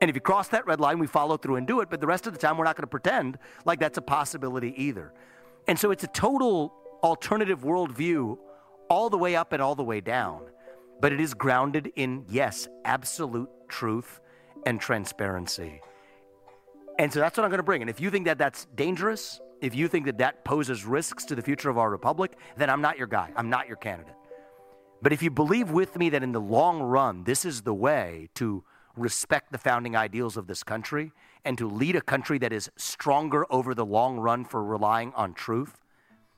And 0.00 0.10
if 0.10 0.14
you 0.14 0.20
cross 0.20 0.48
that 0.48 0.66
red 0.66 0.80
line, 0.80 0.98
we 0.98 1.06
follow 1.06 1.36
through 1.36 1.56
and 1.56 1.66
do 1.66 1.80
it. 1.80 1.88
But 1.88 2.00
the 2.00 2.06
rest 2.06 2.26
of 2.26 2.32
the 2.32 2.38
time, 2.38 2.58
we're 2.58 2.64
not 2.64 2.76
going 2.76 2.82
to 2.82 2.88
pretend 2.88 3.38
like 3.64 3.80
that's 3.80 3.98
a 3.98 4.02
possibility 4.02 4.74
either. 4.76 5.12
And 5.68 5.78
so 5.78 5.90
it's 5.90 6.04
a 6.04 6.08
total 6.08 6.74
alternative 7.02 7.62
worldview 7.62 8.36
all 8.88 9.10
the 9.10 9.18
way 9.18 9.36
up 9.36 9.52
and 9.52 9.62
all 9.62 9.74
the 9.74 9.84
way 9.84 10.00
down. 10.00 10.42
But 11.00 11.12
it 11.12 11.20
is 11.20 11.34
grounded 11.34 11.92
in, 11.96 12.24
yes, 12.28 12.68
absolute 12.84 13.48
truth 13.68 14.20
and 14.64 14.80
transparency. 14.80 15.80
And 16.98 17.12
so 17.12 17.20
that's 17.20 17.36
what 17.36 17.44
I'm 17.44 17.50
going 17.50 17.58
to 17.58 17.64
bring. 17.64 17.82
And 17.82 17.90
if 17.90 18.00
you 18.00 18.10
think 18.10 18.26
that 18.26 18.38
that's 18.38 18.66
dangerous, 18.74 19.40
if 19.60 19.74
you 19.74 19.88
think 19.88 20.06
that 20.06 20.18
that 20.18 20.44
poses 20.44 20.84
risks 20.84 21.24
to 21.26 21.34
the 21.34 21.42
future 21.42 21.68
of 21.68 21.78
our 21.78 21.90
republic, 21.90 22.38
then 22.56 22.70
I'm 22.70 22.80
not 22.80 22.98
your 22.98 23.06
guy. 23.06 23.32
I'm 23.36 23.50
not 23.50 23.66
your 23.66 23.76
candidate. 23.76 24.14
But 25.02 25.12
if 25.12 25.22
you 25.22 25.30
believe 25.30 25.70
with 25.70 25.96
me 25.96 26.10
that 26.10 26.22
in 26.22 26.32
the 26.32 26.40
long 26.40 26.82
run, 26.82 27.24
this 27.24 27.44
is 27.44 27.62
the 27.62 27.74
way 27.74 28.28
to 28.34 28.64
respect 28.96 29.52
the 29.52 29.58
founding 29.58 29.96
ideals 29.96 30.36
of 30.36 30.46
this 30.46 30.62
country 30.62 31.12
and 31.44 31.56
to 31.58 31.68
lead 31.68 31.96
a 31.96 32.00
country 32.00 32.38
that 32.38 32.52
is 32.52 32.70
stronger 32.76 33.46
over 33.50 33.74
the 33.74 33.84
long 33.84 34.18
run 34.18 34.44
for 34.44 34.64
relying 34.64 35.12
on 35.14 35.34
truth, 35.34 35.78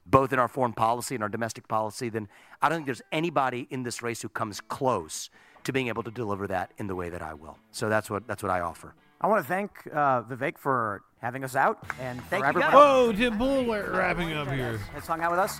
both 0.04 0.32
in 0.32 0.38
our 0.38 0.48
foreign 0.48 0.72
policy 0.72 1.14
and 1.14 1.22
our 1.22 1.28
domestic 1.28 1.68
policy, 1.68 2.08
then 2.08 2.28
I 2.60 2.68
don't 2.68 2.78
think 2.78 2.86
there's 2.86 3.02
anybody 3.12 3.66
in 3.70 3.82
this 3.82 4.02
race 4.02 4.22
who 4.22 4.28
comes 4.28 4.60
close 4.60 5.30
to 5.64 5.72
being 5.72 5.88
able 5.88 6.02
to 6.02 6.10
deliver 6.10 6.46
that 6.46 6.72
in 6.78 6.86
the 6.86 6.94
way 6.94 7.08
that 7.10 7.22
I 7.22 7.34
will. 7.34 7.58
So 7.70 7.88
that's 7.88 8.10
what 8.10 8.26
that's 8.26 8.42
what 8.42 8.50
I 8.50 8.60
offer. 8.60 8.94
I 9.20 9.26
want 9.26 9.42
to 9.44 9.48
thank 9.48 9.70
uh, 9.92 10.22
Vivek 10.22 10.58
for 10.58 11.02
having 11.20 11.42
us 11.42 11.56
out 11.56 11.84
and 12.00 12.22
Thank 12.24 12.44
for 12.44 12.52
you, 12.52 12.62
everyone. 12.62 12.70
guys. 12.70 12.74
Whoa, 12.74 13.12
Tim 13.12 13.36
Pool 13.38 13.64
wrapping 13.66 14.32
up 14.32 14.48
here. 14.50 14.78
Has 14.94 15.06
hung 15.06 15.20
out 15.20 15.32
with 15.32 15.40
us. 15.40 15.58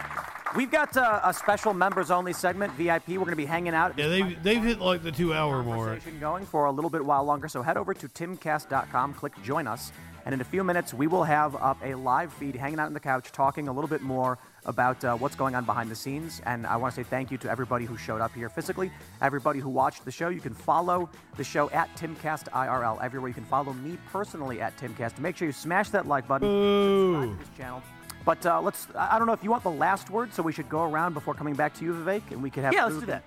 We've 0.57 0.70
got 0.70 0.97
uh, 0.97 1.20
a 1.25 1.35
special 1.35 1.75
members 1.75 2.11
only 2.11 2.33
segment, 2.33 2.73
VIP. 2.75 3.09
We're 3.09 3.19
going 3.19 3.31
to 3.31 3.37
be 3.37 3.45
hanging 3.45 3.75
out. 3.75 3.99
Yeah, 3.99 4.09
they've 4.09 4.43
they've 4.43 4.62
hit 4.62 4.78
like 4.78 5.03
the 5.03 5.11
two 5.12 5.35
hour 5.35 5.62
mark. 5.62 5.89
conversation 5.89 6.20
going 6.20 6.47
for 6.47 6.67
a 6.67 6.73
little 6.73 6.89
bit 6.91 7.05
while 7.05 7.25
longer. 7.25 7.49
So 7.49 7.62
head 7.62 7.77
over 7.77 7.93
to 7.95 8.09
timcast.com, 8.09 9.15
click 9.15 9.33
join 9.43 9.67
us, 9.67 9.93
and 10.25 10.33
in 10.33 10.41
a 10.41 10.45
few 10.45 10.62
minutes 10.62 10.95
we 10.95 11.07
will 11.09 11.25
have 11.25 11.57
up 11.57 11.78
a 11.85 11.95
live 11.97 12.33
feed 12.33 12.55
hanging 12.55 12.78
out 12.78 12.87
on 12.87 12.95
the 12.95 13.01
couch 13.01 13.33
talking 13.33 13.67
a 13.69 13.73
little 13.73 13.89
bit 13.89 14.01
more 14.03 14.39
about 14.69 15.03
uh, 15.05 15.17
what's 15.17 15.35
going 15.35 15.55
on 15.55 15.65
behind 15.65 15.91
the 15.91 15.95
scenes. 15.97 16.41
And 16.47 16.67
I 16.67 16.77
want 16.77 16.95
to 16.95 17.01
say 17.01 17.09
thank 17.09 17.31
you 17.33 17.39
to 17.39 17.51
everybody 17.51 17.87
who 17.87 17.97
showed 17.97 18.21
up 18.21 18.35
here 18.35 18.49
physically, 18.49 18.93
everybody 19.23 19.59
who 19.59 19.71
watched 19.71 20.05
the 20.05 20.13
show. 20.13 20.29
You 20.29 20.41
can 20.41 20.55
follow 20.55 21.09
the 21.37 21.43
show 21.45 21.71
at 21.71 21.89
Timcast 21.97 22.45
IRL 22.51 23.03
everywhere. 23.03 23.29
You 23.29 23.35
can 23.35 23.47
follow 23.47 23.73
me 23.73 23.99
personally 24.13 24.61
at 24.61 24.77
Timcast. 24.77 25.19
Make 25.19 25.37
sure 25.37 25.47
you 25.47 25.53
smash 25.53 25.89
that 25.91 26.07
like 26.07 26.29
button. 26.29 26.49
subscribe 26.49 27.39
to 27.39 27.45
this 27.45 27.57
channel. 27.57 27.83
But 28.25 28.45
uh, 28.45 28.61
let's, 28.61 28.87
I 28.95 29.17
I 29.17 29.19
don't 29.19 29.27
know 29.27 29.33
if 29.33 29.43
you 29.43 29.51
want 29.51 29.63
the 29.63 29.71
last 29.71 30.11
word, 30.11 30.35
so 30.35 30.43
we 30.43 30.53
should 30.53 30.69
go 30.69 30.85
around 30.85 31.15
before 31.15 31.33
coming 31.35 31.55
back 31.55 31.73
to 31.79 31.85
you, 31.85 31.95
Vivek, 31.95 32.31
and 32.31 32.43
we 32.43 32.51
could 32.51 32.63
have 32.63 32.75
Yeah, 32.75 32.85
let's 32.85 32.97
Luke 32.97 33.07
do 33.07 33.13
and- 33.13 33.23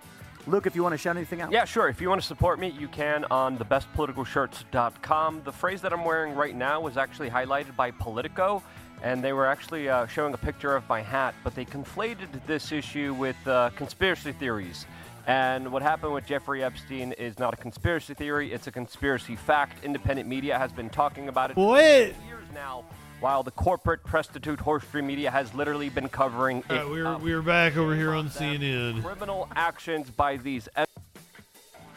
Luke, 0.47 0.65
if 0.65 0.75
you 0.75 0.81
want 0.81 0.93
to 0.93 0.97
shout 0.97 1.15
anything 1.15 1.41
out. 1.41 1.51
Yeah, 1.51 1.65
sure. 1.65 1.87
If 1.87 2.01
you 2.01 2.09
want 2.09 2.19
to 2.19 2.25
support 2.27 2.59
me, 2.59 2.69
you 2.69 2.87
can 2.87 3.25
on 3.29 3.59
thebestpoliticalshirts.com. 3.59 5.41
The 5.43 5.51
phrase 5.51 5.81
that 5.81 5.93
I'm 5.93 6.03
wearing 6.03 6.33
right 6.33 6.55
now 6.55 6.81
was 6.81 6.97
actually 6.97 7.29
highlighted 7.29 7.75
by 7.75 7.91
Politico, 7.91 8.63
and 9.01 9.23
they 9.23 9.33
were 9.33 9.45
actually 9.47 9.89
uh, 9.89 10.07
showing 10.07 10.33
a 10.33 10.37
picture 10.37 10.75
of 10.75 10.87
my 10.87 11.01
hat, 11.01 11.33
but 11.43 11.55
they 11.55 11.65
conflated 11.65 12.27
this 12.45 12.71
issue 12.71 13.13
with 13.13 13.35
uh, 13.47 13.69
conspiracy 13.75 14.31
theories. 14.31 14.85
And 15.27 15.71
what 15.71 15.81
happened 15.81 16.13
with 16.13 16.25
Jeffrey 16.25 16.63
Epstein 16.63 17.11
is 17.13 17.37
not 17.37 17.53
a 17.53 17.57
conspiracy 17.57 18.13
theory, 18.13 18.51
it's 18.53 18.67
a 18.67 18.71
conspiracy 18.71 19.35
fact. 19.35 19.83
Independent 19.83 20.27
media 20.27 20.57
has 20.57 20.71
been 20.71 20.89
talking 20.89 21.29
about 21.29 21.51
it 21.51 21.53
for 21.55 21.77
years 21.79 22.13
now, 22.53 22.83
while 23.19 23.43
the 23.43 23.51
corporate 23.51 24.03
prostitute 24.03 24.59
horse 24.59 24.83
stream 24.83 25.07
media 25.07 25.29
has 25.29 25.53
literally 25.53 25.89
been 25.89 26.09
covering 26.09 26.63
All 26.69 26.75
it 26.75 26.79
right, 26.79 26.89
We're 26.89 27.07
up. 27.07 27.21
we 27.21 27.35
were 27.35 27.43
back 27.43 27.77
over 27.77 27.95
here 27.95 28.13
on 28.13 28.29
CNN. 28.29 29.03
Criminal 29.03 29.47
actions 29.55 30.09
by 30.09 30.37
these. 30.37 30.67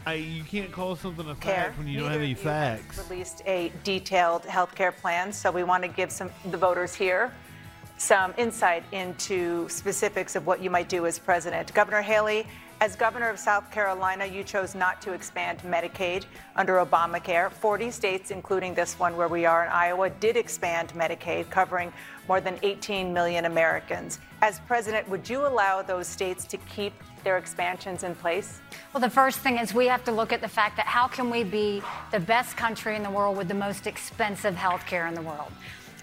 I, 0.06 0.14
you 0.14 0.44
can't 0.44 0.70
call 0.70 0.96
something 0.96 1.28
a 1.28 1.34
Care. 1.36 1.54
fact 1.54 1.78
when 1.78 1.86
you 1.86 1.98
don't 1.98 2.10
have 2.10 2.20
any 2.20 2.34
facts. 2.34 2.98
Released 3.08 3.42
a 3.46 3.72
detailed 3.84 4.44
health 4.44 4.74
care 4.74 4.92
plan, 4.92 5.32
so 5.32 5.50
we 5.50 5.62
want 5.62 5.82
to 5.82 5.88
give 5.88 6.12
some 6.12 6.30
the 6.50 6.58
voters 6.58 6.94
here 6.94 7.32
some 7.96 8.34
insight 8.36 8.84
into 8.92 9.68
specifics 9.68 10.36
of 10.36 10.46
what 10.46 10.60
you 10.60 10.70
might 10.70 10.88
do 10.88 11.06
as 11.06 11.18
president. 11.18 11.72
Governor 11.74 12.02
Haley, 12.02 12.46
as 12.80 12.96
governor 12.96 13.30
of 13.30 13.38
South 13.38 13.70
Carolina, 13.70 14.26
you 14.26 14.42
chose 14.42 14.74
not 14.74 15.00
to 15.02 15.12
expand 15.12 15.60
Medicaid 15.60 16.24
under 16.56 16.84
Obamacare. 16.84 17.50
40 17.50 17.90
states, 17.90 18.30
including 18.30 18.74
this 18.74 18.98
one 18.98 19.16
where 19.16 19.28
we 19.28 19.46
are 19.46 19.64
in 19.64 19.70
Iowa, 19.70 20.10
did 20.10 20.36
expand 20.36 20.88
Medicaid, 20.90 21.48
covering 21.50 21.92
more 22.28 22.40
than 22.40 22.58
18 22.62 23.12
million 23.12 23.44
Americans. 23.44 24.18
As 24.42 24.60
president, 24.60 25.08
would 25.08 25.28
you 25.28 25.46
allow 25.46 25.82
those 25.82 26.06
states 26.06 26.44
to 26.46 26.56
keep 26.58 26.92
their 27.22 27.38
expansions 27.38 28.02
in 28.02 28.14
place? 28.14 28.60
Well, 28.92 29.00
the 29.00 29.10
first 29.10 29.38
thing 29.38 29.58
is 29.58 29.74
we 29.74 29.86
have 29.86 30.04
to 30.04 30.12
look 30.12 30.32
at 30.32 30.40
the 30.40 30.48
fact 30.48 30.76
that 30.76 30.86
how 30.86 31.08
can 31.08 31.30
we 31.30 31.44
be 31.44 31.82
the 32.12 32.20
best 32.20 32.56
country 32.56 32.96
in 32.96 33.02
the 33.02 33.10
world 33.10 33.36
with 33.36 33.48
the 33.48 33.54
most 33.54 33.86
expensive 33.86 34.54
health 34.54 34.86
care 34.86 35.06
in 35.06 35.14
the 35.14 35.22
world? 35.22 35.50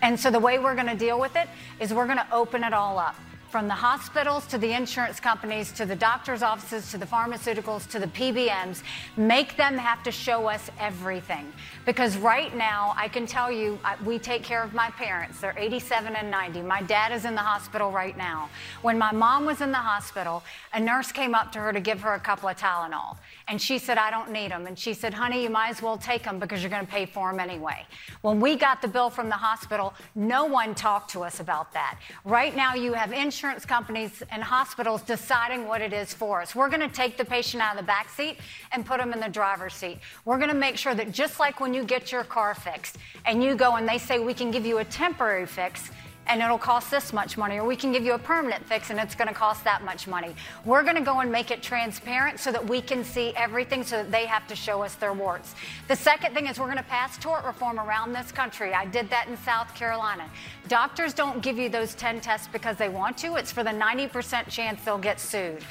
And 0.02 0.20
so 0.20 0.32
the 0.32 0.40
way 0.40 0.58
we're 0.58 0.76
going 0.76 0.88
to 0.88 0.96
deal 0.96 1.20
with 1.20 1.36
it 1.36 1.48
is 1.80 1.94
we're 1.94 2.08
going 2.08 2.18
to 2.18 2.28
open 2.32 2.64
it 2.64 2.74
all 2.74 2.98
up. 2.98 3.16
From 3.52 3.68
the 3.68 3.74
hospitals 3.74 4.48
to 4.48 4.58
the 4.58 4.72
insurance 4.72 5.20
companies 5.20 5.74
to 5.74 5.86
the 5.86 5.96
doctor's 5.96 6.42
offices 6.42 6.90
to 6.90 6.98
the 6.98 7.06
pharmaceuticals 7.06 7.86
to 7.90 8.00
the 8.00 8.08
PBMs, 8.08 8.82
make 9.18 9.58
them 9.58 9.78
have 9.78 10.02
to 10.04 10.12
show 10.12 10.48
us 10.48 10.72
everything. 10.80 11.52
Because 11.86 12.16
right 12.16 12.56
now, 12.56 12.94
I 12.96 13.10
can 13.10 13.26
tell 13.26 13.52
you, 13.52 13.78
we 14.06 14.20
take 14.20 14.42
care 14.42 14.64
of 14.64 14.74
my 14.74 14.90
parents. 14.92 15.42
They're 15.42 15.54
87 15.58 16.16
and 16.16 16.32
90. 16.32 16.62
My 16.62 16.82
dad 16.84 17.12
is 17.12 17.26
in 17.26 17.36
the 17.36 17.42
hospital 17.42 17.92
right 17.92 18.16
now. 18.16 18.50
When 18.84 18.98
my 18.98 19.12
mom 19.12 19.46
was 19.46 19.60
in 19.60 19.72
the 19.72 19.78
hospital, 19.78 20.44
a 20.74 20.80
nurse 20.80 21.12
came 21.12 21.36
up 21.36 21.52
to 21.52 21.60
her 21.60 21.74
to 21.74 21.82
give 21.82 22.00
her 22.02 22.14
a 22.14 22.20
couple 22.20 22.48
of 22.48 22.58
Tylenol. 22.58 23.18
And 23.52 23.62
she 23.62 23.80
said, 23.80 23.98
I 23.98 24.10
don't 24.10 24.32
need 24.32 24.50
them. 24.50 24.66
And 24.66 24.80
she 24.80 24.94
said, 24.94 25.14
honey, 25.14 25.44
you 25.44 25.50
might 25.50 25.72
as 25.72 25.82
well 25.82 25.98
take 25.98 26.24
them 26.24 26.40
because 26.40 26.64
you're 26.64 26.70
going 26.70 26.86
to 26.86 26.92
pay 26.92 27.06
for 27.06 27.30
them 27.30 27.38
anyway. 27.38 27.86
When 28.22 28.40
we 28.40 28.56
got 28.56 28.82
the 28.82 28.88
bill 28.88 29.10
from 29.10 29.28
the 29.28 29.36
hospital, 29.36 29.94
no 30.16 30.46
one 30.46 30.74
talked 30.74 31.12
to 31.12 31.24
us 31.24 31.42
about 31.42 31.74
that. 31.74 32.00
Right 32.24 32.56
now, 32.56 32.76
you 32.76 32.94
have 32.94 33.12
insurance 33.12 33.66
companies 33.66 34.24
and 34.32 34.42
hospitals 34.42 35.02
deciding 35.02 35.68
what 35.68 35.82
it 35.82 35.92
is 35.92 36.14
for 36.14 36.42
us. 36.42 36.56
We're 36.56 36.70
going 36.70 36.80
to 36.90 36.96
take 36.96 37.18
the 37.18 37.26
patient 37.26 37.62
out 37.62 37.76
of 37.76 37.82
the 37.82 37.86
back 37.86 38.08
seat 38.08 38.38
and 38.72 38.86
put 38.86 39.02
them 39.02 39.12
in 39.12 39.20
the 39.20 39.28
driver's 39.28 39.74
seat. 39.74 40.00
We're 40.24 40.38
going 40.38 40.50
to 40.50 40.56
make 40.56 40.78
sure 40.78 40.96
that 40.96 41.12
just 41.12 41.38
like 41.38 41.60
when 41.60 41.74
you 41.74 41.84
get 41.84 42.10
your 42.10 42.24
car 42.24 42.56
fixed 42.56 43.00
and 43.26 43.44
you 43.44 43.56
go 43.56 43.76
and 43.76 43.86
they 43.86 43.98
say, 43.98 44.20
we 44.20 44.34
can 44.34 44.52
give 44.52 44.66
you 44.66 44.78
a 44.78 44.86
temporary 44.86 45.46
fix, 45.46 45.92
and 46.28 46.42
it'll 46.42 46.58
cost 46.58 46.92
this 46.92 47.14
much 47.14 47.38
money, 47.38 47.58
or 47.58 47.66
we 47.66 47.76
can 47.76 47.92
give 47.92 48.04
you 48.04 48.14
a 48.14 48.20
permanent 48.20 48.66
fix 48.66 48.90
and 48.90 49.00
it's 49.00 49.16
going 49.16 49.28
to 49.28 49.34
cost 49.34 49.64
that 49.64 49.84
much 49.84 50.08
money. 50.08 50.36
We're 50.66 50.84
going 50.84 50.96
to 50.96 51.02
go 51.02 51.20
and 51.20 51.32
make 51.32 51.52
it 51.52 51.62
transparent 51.62 52.40
so 52.40 52.52
that 52.52 52.66
we 52.66 52.82
can 52.82 53.04
see 53.04 53.34
everything 53.36 53.84
so 53.84 53.98
that 53.98 54.12
they 54.12 54.26
have 54.26 54.48
to 54.48 54.56
show 54.56 54.82
us 54.82 54.96
their 54.96 55.14
warts. 55.14 55.56
The 55.88 55.96
second 55.96 56.34
thing 56.34 56.48
is 56.48 56.60
we're 56.60 56.66
going 56.66 56.78
to 56.78 56.84
pass 56.84 57.18
tort 57.18 57.44
reform 57.46 57.80
around 57.80 58.14
this 58.14 58.32
country. 58.32 58.74
I 58.74 58.86
did 58.86 59.10
that 59.10 59.28
in 59.28 59.38
South 59.38 59.74
Carolina. 59.76 60.30
Doctors 60.68 61.14
don't 61.14 61.42
give 61.42 61.58
you 61.58 61.70
those 61.70 61.96
10 61.96 62.22
tests 62.22 62.48
because 62.52 62.78
they 62.78 62.90
want 62.90 63.18
to, 63.20 63.36
it's 63.36 63.52
for 63.52 63.64
the 63.64 63.72
90% 63.72 64.48
chance 64.48 64.84
they'll 64.86 64.98
get 64.98 65.20
sued. 65.20 65.64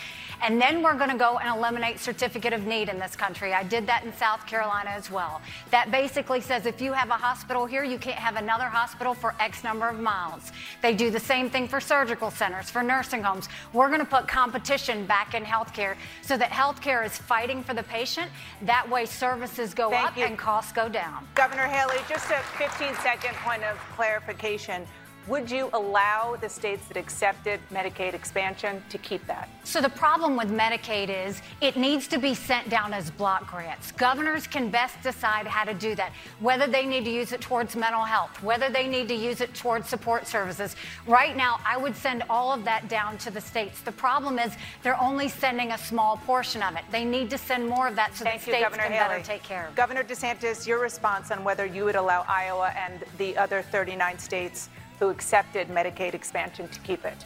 And 0.43 0.61
then 0.61 0.83
we're 0.83 0.95
going 0.95 1.11
to 1.11 1.17
go 1.17 1.39
and 1.39 1.55
eliminate 1.55 2.01
certificate 2.01 2.53
of 2.53 2.67
need 2.67 2.89
in 2.89 2.99
this 2.99 3.15
country. 3.15 3.53
I 3.53 3.63
did 3.63 3.87
that 3.87 4.05
in 4.05 4.13
South 4.15 4.47
Carolina 4.47 4.91
as 4.91 5.11
well. 5.11 5.41
That 5.71 5.91
basically 5.91 6.41
says 6.41 6.67
if 6.67 6.81
you 6.81 6.93
have 6.93 7.11
a 7.11 7.15
hospital 7.15 7.67
here, 7.67 7.85
you 7.85 7.99
can't 7.99 8.19
have 8.19 8.37
another 8.37 8.65
hospital 8.65 9.13
for 9.13 9.35
X 9.39 9.63
number 9.65 9.89
of 9.89 9.99
miles. 10.01 10.53
They 10.83 10.95
do 10.95 11.11
the 11.11 11.21
same 11.21 11.51
thing 11.51 11.69
for 11.69 11.81
surgical 11.81 12.31
centers, 12.31 12.71
for 12.71 12.83
nursing 12.83 13.23
homes. 13.23 13.49
We're 13.73 13.89
going 13.89 14.01
to 14.01 14.07
put 14.07 14.27
competition 14.29 15.07
back 15.07 15.35
in 15.35 15.45
healthcare 15.45 15.97
so 16.23 16.37
that 16.37 16.51
healthcare 16.51 17.05
is 17.05 17.17
fighting 17.17 17.63
for 17.63 17.75
the 17.75 17.83
patient. 17.83 18.31
That 18.63 18.89
way 18.89 19.07
services 19.07 19.75
go 19.75 19.91
Thank 19.91 20.09
up 20.09 20.17
you. 20.17 20.25
and 20.25 20.39
costs 20.39 20.73
go 20.73 20.89
down. 20.89 21.27
Governor 21.35 21.67
Haley, 21.67 21.99
just 22.09 22.31
a 22.31 22.39
15 22.57 22.95
second 22.97 23.35
point 23.37 23.63
of 23.65 23.77
clarification. 23.95 24.87
Would 25.31 25.49
you 25.49 25.71
allow 25.75 26.35
the 26.41 26.49
states 26.49 26.89
that 26.89 26.97
accepted 26.97 27.61
Medicaid 27.73 28.15
expansion 28.15 28.83
to 28.89 28.99
keep 28.99 29.25
that? 29.29 29.49
So 29.63 29.81
the 29.81 29.89
problem 29.89 30.37
with 30.37 30.51
Medicaid 30.51 31.09
is 31.09 31.41
it 31.61 31.77
needs 31.77 32.09
to 32.09 32.19
be 32.19 32.35
sent 32.35 32.69
down 32.69 32.93
as 32.93 33.13
block 33.13 33.49
grants. 33.49 33.93
Governors 33.93 34.49
can 34.49 34.71
best 34.71 35.01
decide 35.05 35.47
how 35.47 35.63
to 35.63 35.73
do 35.73 35.95
that, 35.95 36.11
whether 36.41 36.67
they 36.67 36.85
need 36.85 37.05
to 37.05 37.13
use 37.13 37.31
it 37.31 37.41
towards 37.41 37.77
mental 37.77 38.03
health, 38.03 38.43
whether 38.43 38.71
they 38.71 38.89
need 38.89 39.07
to 39.07 39.15
use 39.15 39.41
it 39.41 39.55
towards 39.55 39.89
support 39.89 40.27
services. 40.27 40.75
Right 41.07 41.37
now, 41.37 41.61
I 41.65 41.77
would 41.77 41.95
send 41.95 42.25
all 42.29 42.53
of 42.53 42.65
that 42.65 42.89
down 42.89 43.17
to 43.19 43.31
the 43.31 43.41
states. 43.41 43.83
The 43.83 43.93
problem 43.93 44.37
is 44.41 44.53
they're 44.83 45.01
only 45.01 45.29
sending 45.29 45.71
a 45.71 45.79
small 45.79 46.17
portion 46.17 46.61
of 46.61 46.75
it. 46.75 46.83
They 46.91 47.05
need 47.05 47.31
to 47.31 47.39
send 47.39 47.69
more 47.69 47.87
of 47.87 47.95
that 47.95 48.17
so 48.17 48.25
Thank 48.25 48.41
that 48.41 48.47
you, 48.49 48.53
states 48.55 48.65
Governor 48.65 48.83
can 48.83 48.93
Haley. 48.95 49.09
better 49.19 49.25
take 49.25 49.45
care 49.45 49.67
of 49.67 49.75
it. 49.75 49.77
Governor 49.77 50.03
DeSantis, 50.03 50.67
your 50.67 50.81
response 50.81 51.31
on 51.31 51.45
whether 51.45 51.65
you 51.67 51.85
would 51.85 51.95
allow 51.95 52.25
Iowa 52.27 52.73
and 52.77 53.05
the 53.17 53.37
other 53.37 53.63
39 53.63 54.19
states 54.19 54.69
who 55.01 55.09
accepted 55.09 55.67
Medicaid 55.69 56.15
expansion 56.15 56.69
to 56.69 56.79
keep 56.81 57.05
it. 57.05 57.17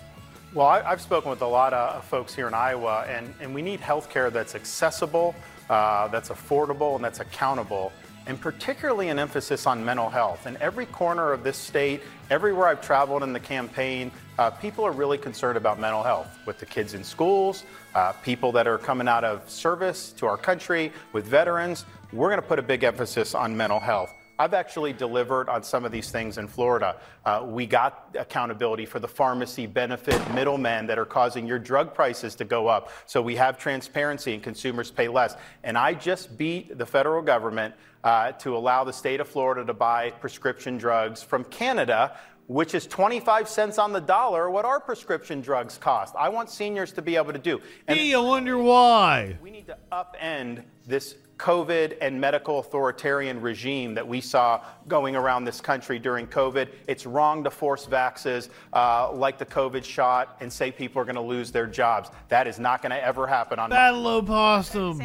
Well, 0.54 0.68
I, 0.68 0.80
I've 0.82 1.00
spoken 1.00 1.28
with 1.28 1.42
a 1.42 1.46
lot 1.46 1.74
of 1.74 2.04
folks 2.04 2.32
here 2.32 2.46
in 2.46 2.54
Iowa, 2.54 3.04
and, 3.08 3.34
and 3.40 3.52
we 3.52 3.60
need 3.60 3.80
health 3.80 4.08
care 4.08 4.30
that's 4.30 4.54
accessible, 4.54 5.34
uh, 5.68 6.06
that's 6.08 6.28
affordable, 6.28 6.94
and 6.94 7.04
that's 7.04 7.18
accountable, 7.18 7.92
and 8.26 8.40
particularly 8.40 9.08
an 9.08 9.18
emphasis 9.18 9.66
on 9.66 9.84
mental 9.84 10.08
health. 10.08 10.46
In 10.46 10.56
every 10.58 10.86
corner 10.86 11.32
of 11.32 11.42
this 11.42 11.56
state, 11.56 12.00
everywhere 12.30 12.68
I've 12.68 12.80
traveled 12.80 13.24
in 13.24 13.32
the 13.32 13.40
campaign, 13.40 14.12
uh, 14.38 14.50
people 14.50 14.86
are 14.86 14.92
really 14.92 15.18
concerned 15.18 15.56
about 15.56 15.80
mental 15.80 16.04
health 16.04 16.28
with 16.46 16.58
the 16.58 16.66
kids 16.66 16.94
in 16.94 17.02
schools, 17.02 17.64
uh, 17.96 18.12
people 18.22 18.52
that 18.52 18.68
are 18.68 18.78
coming 18.78 19.08
out 19.08 19.24
of 19.24 19.50
service 19.50 20.12
to 20.12 20.26
our 20.26 20.36
country, 20.36 20.92
with 21.12 21.24
veterans. 21.24 21.84
We're 22.12 22.28
going 22.28 22.40
to 22.40 22.46
put 22.46 22.60
a 22.60 22.62
big 22.62 22.84
emphasis 22.84 23.34
on 23.34 23.56
mental 23.56 23.80
health. 23.80 24.14
I've 24.38 24.54
actually 24.54 24.92
delivered 24.92 25.48
on 25.48 25.62
some 25.62 25.84
of 25.84 25.92
these 25.92 26.10
things 26.10 26.38
in 26.38 26.48
Florida. 26.48 26.96
Uh, 27.24 27.44
we 27.46 27.66
got 27.66 28.16
accountability 28.18 28.84
for 28.84 28.98
the 28.98 29.06
pharmacy 29.06 29.66
benefit 29.66 30.20
middlemen 30.34 30.86
that 30.88 30.98
are 30.98 31.04
causing 31.04 31.46
your 31.46 31.60
drug 31.60 31.94
prices 31.94 32.34
to 32.36 32.44
go 32.44 32.66
up. 32.66 32.90
So 33.06 33.22
we 33.22 33.36
have 33.36 33.58
transparency 33.58 34.34
and 34.34 34.42
consumers 34.42 34.90
pay 34.90 35.06
less. 35.06 35.36
And 35.62 35.78
I 35.78 35.94
just 35.94 36.36
beat 36.36 36.76
the 36.76 36.86
federal 36.86 37.22
government 37.22 37.74
uh, 38.02 38.32
to 38.32 38.56
allow 38.56 38.82
the 38.82 38.92
state 38.92 39.20
of 39.20 39.28
Florida 39.28 39.64
to 39.64 39.72
buy 39.72 40.10
prescription 40.10 40.78
drugs 40.78 41.22
from 41.22 41.44
Canada. 41.44 42.16
Which 42.46 42.74
is 42.74 42.86
25 42.86 43.48
cents 43.48 43.78
on 43.78 43.94
the 43.94 44.02
dollar 44.02 44.50
what 44.50 44.66
our 44.66 44.78
prescription 44.78 45.40
drugs 45.40 45.78
cost. 45.78 46.14
I 46.14 46.28
want 46.28 46.50
seniors 46.50 46.92
to 46.92 47.00
be 47.00 47.16
able 47.16 47.32
to 47.32 47.38
do. 47.38 47.58
And 47.88 47.98
Gee, 47.98 48.14
I 48.14 48.18
wonder 48.18 48.58
why. 48.58 49.38
we 49.40 49.50
need 49.50 49.66
to 49.68 49.78
upend 49.90 50.62
this 50.86 51.14
COVID 51.38 51.96
and 52.00 52.20
medical 52.20 52.60
authoritarian 52.60 53.40
regime 53.40 53.94
that 53.94 54.06
we 54.06 54.20
saw 54.20 54.62
going 54.88 55.16
around 55.16 55.44
this 55.44 55.60
country 55.60 55.98
during 55.98 56.26
COVID. 56.26 56.68
It's 56.86 57.06
wrong 57.06 57.42
to 57.44 57.50
force 57.50 57.86
vaxes 57.86 58.48
uh, 58.72 59.12
like 59.12 59.38
the 59.38 59.46
COVID 59.46 59.84
shot 59.84 60.36
and 60.40 60.52
say 60.52 60.70
people 60.70 61.02
are 61.02 61.04
going 61.04 61.16
to 61.16 61.20
lose 61.20 61.50
their 61.50 61.66
jobs. 61.66 62.10
That 62.28 62.46
is 62.46 62.58
not 62.58 62.82
going 62.82 62.90
to 62.90 63.04
ever 63.04 63.26
happen 63.26 63.58
on 63.58 63.70
Battle 63.70 64.06
opossum. 64.06 64.98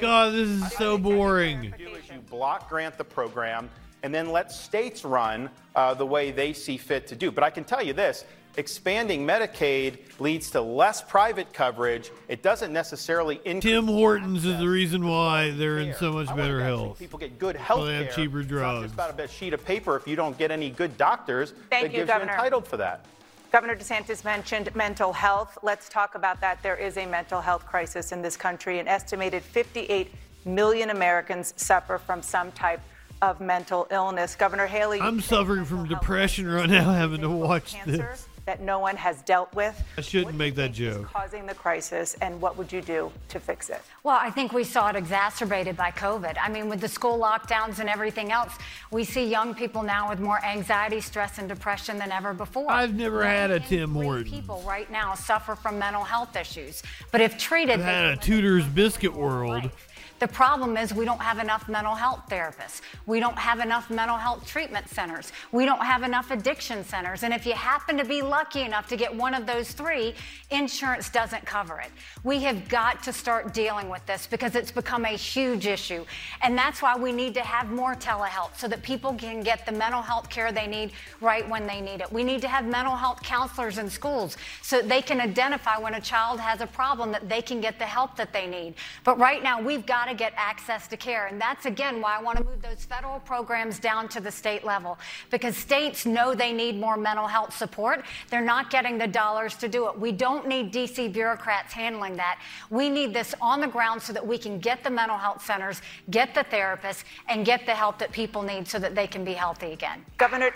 God, 0.00 0.34
this 0.34 0.48
is 0.48 0.72
so 0.72 0.98
boring. 0.98 1.74
do 1.78 1.88
is 1.90 2.08
you 2.08 2.20
block 2.28 2.68
grant 2.68 2.98
the 2.98 3.04
program 3.04 3.70
and 4.02 4.14
then 4.14 4.30
let 4.30 4.52
states 4.52 5.04
run 5.04 5.50
uh, 5.74 5.94
the 5.94 6.06
way 6.06 6.30
they 6.30 6.52
see 6.52 6.76
fit 6.76 7.06
to 7.08 7.16
do. 7.16 7.30
But 7.30 7.44
I 7.44 7.50
can 7.50 7.64
tell 7.64 7.82
you 7.82 7.92
this 7.92 8.24
expanding 8.56 9.26
Medicaid 9.26 9.98
leads 10.18 10.50
to 10.50 10.60
less 10.60 11.02
private 11.02 11.52
coverage. 11.52 12.10
It 12.28 12.42
doesn't 12.42 12.72
necessarily 12.72 13.40
increase. 13.44 13.62
Tim 13.62 13.86
Hortons 13.86 14.44
is 14.44 14.58
the 14.58 14.68
reason 14.68 15.06
why 15.06 15.50
they're 15.50 15.78
in 15.78 15.94
so 15.94 16.12
much 16.12 16.34
better 16.34 16.62
health. 16.62 16.98
People 16.98 17.18
get 17.18 17.38
good 17.38 17.56
health 17.56 17.80
Well, 17.80 17.86
they 17.88 18.04
have 18.04 18.14
cheaper 18.14 18.42
drugs. 18.42 18.86
It's 18.86 18.96
not 18.96 19.08
just 19.08 19.14
about 19.14 19.30
a 19.30 19.32
sheet 19.32 19.52
of 19.52 19.64
paper 19.64 19.96
if 19.96 20.06
you 20.06 20.16
don't 20.16 20.36
get 20.38 20.50
any 20.50 20.70
good 20.70 20.96
doctors 20.96 21.52
Thank 21.70 21.86
that 21.86 21.92
you, 21.92 21.98
gives 21.98 22.08
Governor. 22.08 22.32
you 22.32 22.38
entitled 22.38 22.66
for 22.66 22.76
that. 22.78 23.04
Governor 23.52 23.76
DeSantis 23.76 24.24
mentioned 24.24 24.74
mental 24.74 25.12
health. 25.12 25.56
Let's 25.62 25.88
talk 25.88 26.14
about 26.14 26.40
that. 26.40 26.62
There 26.62 26.76
is 26.76 26.96
a 26.96 27.06
mental 27.06 27.40
health 27.40 27.64
crisis 27.64 28.12
in 28.12 28.20
this 28.20 28.36
country. 28.36 28.80
An 28.80 28.88
estimated 28.88 29.42
58 29.42 30.12
million 30.44 30.90
Americans 30.90 31.54
suffer 31.56 31.98
from 31.98 32.22
some 32.22 32.52
type 32.52 32.80
of 33.22 33.40
mental 33.40 33.86
illness. 33.90 34.34
Governor 34.34 34.66
Haley, 34.66 35.00
I'm 35.00 35.20
suffering 35.20 35.64
from 35.64 35.88
depression 35.88 36.48
right 36.48 36.68
now 36.68 36.92
having 36.92 37.20
to 37.22 37.30
watch 37.30 37.76
this. 37.86 38.25
That 38.46 38.60
no 38.60 38.78
one 38.78 38.94
has 38.94 39.22
dealt 39.22 39.52
with, 39.56 39.82
I 39.98 40.02
shouldn't 40.02 40.36
make 40.36 40.54
that 40.54 40.72
joke. 40.72 41.06
causing 41.12 41.46
the 41.46 41.54
crisis, 41.54 42.14
and 42.22 42.40
what 42.40 42.56
would 42.56 42.72
you 42.72 42.80
do 42.80 43.10
to 43.30 43.40
fix 43.40 43.70
it? 43.70 43.82
Well, 44.04 44.16
I 44.20 44.30
think 44.30 44.52
we 44.52 44.62
saw 44.62 44.88
it 44.88 44.94
exacerbated 44.94 45.76
by 45.76 45.90
COVID. 45.90 46.36
I 46.40 46.48
mean, 46.48 46.68
with 46.68 46.80
the 46.80 46.86
school 46.86 47.18
lockdowns 47.18 47.80
and 47.80 47.88
everything 47.88 48.30
else, 48.30 48.52
we 48.92 49.02
see 49.02 49.26
young 49.28 49.52
people 49.52 49.82
now 49.82 50.08
with 50.08 50.20
more 50.20 50.42
anxiety, 50.44 51.00
stress, 51.00 51.38
and 51.38 51.48
depression 51.48 51.98
than 51.98 52.12
ever 52.12 52.32
before. 52.32 52.70
I've 52.70 52.94
never 52.94 53.24
had 53.24 53.50
a 53.50 53.58
Tim 53.58 53.92
Hortons. 53.94 54.30
People 54.30 54.62
right 54.64 54.88
now 54.92 55.14
suffer 55.14 55.56
from 55.56 55.80
mental 55.80 56.04
health 56.04 56.36
issues, 56.36 56.84
but 57.10 57.20
if 57.20 57.36
treated, 57.36 57.80
I've 57.80 57.84
had 57.84 58.04
a 58.04 58.16
Tudor's 58.16 58.64
Biscuit 58.64 59.12
World. 59.12 59.72
The 60.18 60.28
problem 60.28 60.76
is 60.76 60.94
we 60.94 61.04
don't 61.04 61.20
have 61.20 61.38
enough 61.38 61.68
mental 61.68 61.94
health 61.94 62.22
therapists. 62.30 62.80
We 63.04 63.20
don't 63.20 63.38
have 63.38 63.60
enough 63.60 63.90
mental 63.90 64.16
health 64.16 64.46
treatment 64.46 64.88
centers. 64.88 65.30
We 65.52 65.66
don't 65.66 65.84
have 65.84 66.02
enough 66.02 66.30
addiction 66.30 66.84
centers. 66.84 67.22
And 67.22 67.34
if 67.34 67.44
you 67.44 67.52
happen 67.52 67.98
to 67.98 68.04
be 68.04 68.22
lucky 68.22 68.62
enough 68.62 68.88
to 68.88 68.96
get 68.96 69.14
one 69.14 69.34
of 69.34 69.46
those 69.46 69.72
three, 69.72 70.14
insurance 70.50 71.10
doesn't 71.10 71.44
cover 71.44 71.80
it. 71.80 71.90
We 72.24 72.40
have 72.40 72.68
got 72.68 73.02
to 73.02 73.12
start 73.12 73.52
dealing 73.52 73.90
with 73.90 74.04
this 74.06 74.26
because 74.26 74.54
it's 74.54 74.72
become 74.72 75.04
a 75.04 75.10
huge 75.10 75.66
issue. 75.66 76.06
And 76.42 76.56
that's 76.56 76.80
why 76.80 76.96
we 76.96 77.12
need 77.12 77.34
to 77.34 77.42
have 77.42 77.70
more 77.70 77.94
telehealth 77.94 78.56
so 78.56 78.68
that 78.68 78.82
people 78.82 79.12
can 79.14 79.42
get 79.42 79.66
the 79.66 79.72
mental 79.72 80.00
health 80.00 80.30
care 80.30 80.50
they 80.50 80.66
need 80.66 80.92
right 81.20 81.46
when 81.48 81.66
they 81.66 81.80
need 81.80 82.00
it. 82.00 82.10
We 82.10 82.24
need 82.24 82.40
to 82.40 82.48
have 82.48 82.64
mental 82.64 82.96
health 82.96 83.22
counselors 83.22 83.78
in 83.78 83.90
schools 83.90 84.38
so 84.62 84.80
they 84.80 85.02
can 85.02 85.20
identify 85.20 85.76
when 85.76 85.94
a 85.94 86.00
child 86.00 86.40
has 86.40 86.60
a 86.62 86.66
problem 86.66 87.12
that 87.12 87.28
they 87.28 87.42
can 87.42 87.60
get 87.60 87.78
the 87.78 87.84
help 87.84 88.16
that 88.16 88.32
they 88.32 88.46
need. 88.46 88.74
But 89.04 89.18
right 89.18 89.42
now, 89.42 89.60
we've 89.60 89.84
got 89.84 90.05
to 90.08 90.14
get 90.14 90.32
access 90.36 90.86
to 90.88 90.96
care. 90.96 91.26
And 91.26 91.40
that's 91.40 91.66
again 91.66 92.00
why 92.00 92.16
I 92.16 92.22
want 92.22 92.38
to 92.38 92.44
move 92.44 92.62
those 92.62 92.84
federal 92.84 93.20
programs 93.20 93.78
down 93.78 94.08
to 94.08 94.20
the 94.20 94.30
state 94.30 94.64
level 94.64 94.98
because 95.30 95.56
states 95.56 96.06
know 96.06 96.34
they 96.34 96.52
need 96.52 96.78
more 96.78 96.96
mental 96.96 97.26
health 97.26 97.56
support. 97.56 98.04
They're 98.30 98.40
not 98.40 98.70
getting 98.70 98.98
the 98.98 99.06
dollars 99.06 99.54
to 99.56 99.68
do 99.68 99.88
it. 99.88 99.98
We 99.98 100.12
don't 100.12 100.46
need 100.46 100.72
DC 100.72 101.12
bureaucrats 101.12 101.72
handling 101.72 102.16
that. 102.16 102.40
We 102.70 102.88
need 102.88 103.12
this 103.12 103.34
on 103.40 103.60
the 103.60 103.66
ground 103.66 104.02
so 104.02 104.12
that 104.12 104.26
we 104.26 104.38
can 104.38 104.58
get 104.58 104.82
the 104.82 104.90
mental 104.90 105.16
health 105.16 105.44
centers, 105.44 105.82
get 106.10 106.34
the 106.34 106.44
therapists, 106.44 107.04
and 107.28 107.44
get 107.44 107.66
the 107.66 107.74
help 107.74 107.98
that 107.98 108.12
people 108.12 108.42
need 108.42 108.68
so 108.68 108.78
that 108.78 108.94
they 108.94 109.06
can 109.06 109.24
be 109.24 109.32
healthy 109.32 109.72
again. 109.72 110.04
Governor, 110.18 110.52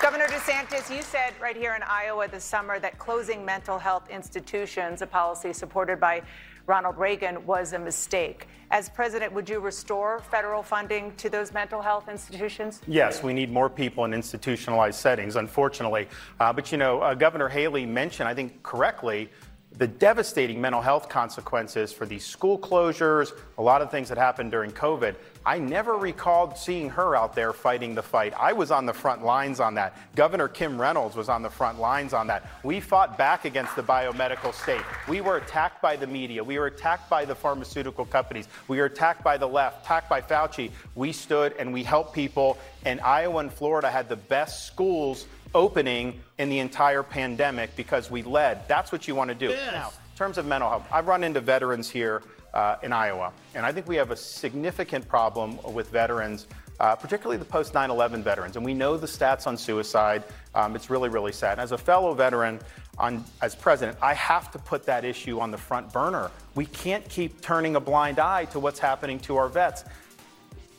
Governor 0.00 0.26
DeSantis, 0.26 0.94
you 0.94 1.02
said 1.02 1.34
right 1.40 1.56
here 1.56 1.74
in 1.74 1.82
Iowa 1.82 2.28
this 2.28 2.44
summer 2.44 2.78
that 2.80 2.98
closing 2.98 3.44
mental 3.44 3.78
health 3.78 4.08
institutions, 4.10 5.02
a 5.02 5.06
policy 5.06 5.52
supported 5.52 6.00
by 6.00 6.22
Ronald 6.66 6.98
Reagan, 6.98 7.46
was 7.46 7.72
a 7.72 7.78
mistake. 7.78 8.48
As 8.72 8.88
president, 8.88 9.32
would 9.32 9.48
you 9.48 9.60
restore 9.60 10.18
federal 10.18 10.62
funding 10.62 11.14
to 11.16 11.30
those 11.30 11.52
mental 11.52 11.80
health 11.80 12.08
institutions? 12.08 12.80
Yes, 12.88 13.22
we 13.22 13.32
need 13.32 13.52
more 13.52 13.70
people 13.70 14.04
in 14.04 14.12
institutionalized 14.12 14.98
settings, 14.98 15.36
unfortunately. 15.36 16.08
Uh, 16.40 16.52
but 16.52 16.72
you 16.72 16.78
know, 16.78 17.00
uh, 17.00 17.14
Governor 17.14 17.48
Haley 17.48 17.86
mentioned, 17.86 18.28
I 18.28 18.34
think 18.34 18.60
correctly, 18.64 19.30
the 19.78 19.86
devastating 19.86 20.60
mental 20.60 20.80
health 20.80 21.08
consequences 21.08 21.92
for 21.92 22.06
these 22.06 22.24
school 22.24 22.58
closures, 22.58 23.32
a 23.58 23.62
lot 23.62 23.82
of 23.82 23.90
things 23.90 24.08
that 24.08 24.16
happened 24.16 24.50
during 24.50 24.70
COVID. 24.70 25.14
I 25.44 25.58
never 25.58 25.94
recalled 25.94 26.56
seeing 26.56 26.88
her 26.90 27.14
out 27.14 27.34
there 27.34 27.52
fighting 27.52 27.94
the 27.94 28.02
fight. 28.02 28.32
I 28.38 28.52
was 28.52 28.70
on 28.70 28.86
the 28.86 28.94
front 28.94 29.22
lines 29.22 29.60
on 29.60 29.74
that. 29.74 29.96
Governor 30.16 30.48
Kim 30.48 30.80
Reynolds 30.80 31.14
was 31.14 31.28
on 31.28 31.42
the 31.42 31.50
front 31.50 31.78
lines 31.78 32.14
on 32.14 32.26
that. 32.28 32.48
We 32.64 32.80
fought 32.80 33.18
back 33.18 33.44
against 33.44 33.76
the 33.76 33.82
biomedical 33.82 34.54
state. 34.54 34.80
We 35.08 35.20
were 35.20 35.36
attacked 35.36 35.82
by 35.82 35.96
the 35.96 36.06
media. 36.06 36.42
We 36.42 36.58
were 36.58 36.66
attacked 36.66 37.10
by 37.10 37.24
the 37.24 37.34
pharmaceutical 37.34 38.06
companies. 38.06 38.48
We 38.68 38.78
were 38.78 38.86
attacked 38.86 39.22
by 39.22 39.36
the 39.36 39.46
left, 39.46 39.84
attacked 39.84 40.08
by 40.08 40.22
Fauci. 40.22 40.70
We 40.94 41.12
stood 41.12 41.54
and 41.58 41.72
we 41.72 41.82
helped 41.82 42.14
people, 42.14 42.58
and 42.84 43.00
Iowa 43.02 43.40
and 43.40 43.52
Florida 43.52 43.90
had 43.90 44.08
the 44.08 44.16
best 44.16 44.66
schools 44.66 45.26
opening 45.56 46.20
in 46.38 46.48
the 46.50 46.58
entire 46.58 47.02
pandemic 47.02 47.74
because 47.74 48.10
we 48.10 48.22
led. 48.22 48.68
That's 48.68 48.92
what 48.92 49.08
you 49.08 49.14
want 49.14 49.28
to 49.28 49.34
do. 49.34 49.48
Yes. 49.48 49.72
Now, 49.72 49.88
in 49.88 50.16
terms 50.16 50.38
of 50.38 50.46
mental 50.46 50.68
health, 50.68 50.86
I've 50.92 51.08
run 51.08 51.24
into 51.24 51.40
veterans 51.40 51.90
here 51.90 52.22
uh, 52.54 52.76
in 52.82 52.92
Iowa, 52.92 53.32
and 53.54 53.66
I 53.66 53.72
think 53.72 53.88
we 53.88 53.96
have 53.96 54.10
a 54.10 54.16
significant 54.16 55.08
problem 55.08 55.58
with 55.72 55.90
veterans. 55.90 56.46
Uh, 56.78 56.94
particularly 56.94 57.38
the 57.38 57.44
post 57.44 57.72
9 57.72 57.90
11 57.90 58.22
veterans. 58.22 58.56
And 58.56 58.62
we 58.62 58.74
know 58.74 58.98
the 58.98 59.06
stats 59.06 59.46
on 59.46 59.56
suicide. 59.56 60.22
Um, 60.54 60.76
it's 60.76 60.90
really, 60.90 61.08
really 61.08 61.32
sad. 61.32 61.52
And 61.52 61.62
as 61.62 61.72
a 61.72 61.78
fellow 61.78 62.12
veteran, 62.12 62.60
on, 62.98 63.24
as 63.40 63.54
president, 63.54 63.96
I 64.02 64.12
have 64.12 64.50
to 64.52 64.58
put 64.58 64.84
that 64.84 65.02
issue 65.02 65.40
on 65.40 65.50
the 65.50 65.56
front 65.56 65.90
burner. 65.90 66.30
We 66.54 66.66
can't 66.66 67.08
keep 67.08 67.40
turning 67.40 67.76
a 67.76 67.80
blind 67.80 68.18
eye 68.18 68.44
to 68.46 68.60
what's 68.60 68.78
happening 68.78 69.18
to 69.20 69.38
our 69.38 69.48
vets. 69.48 69.84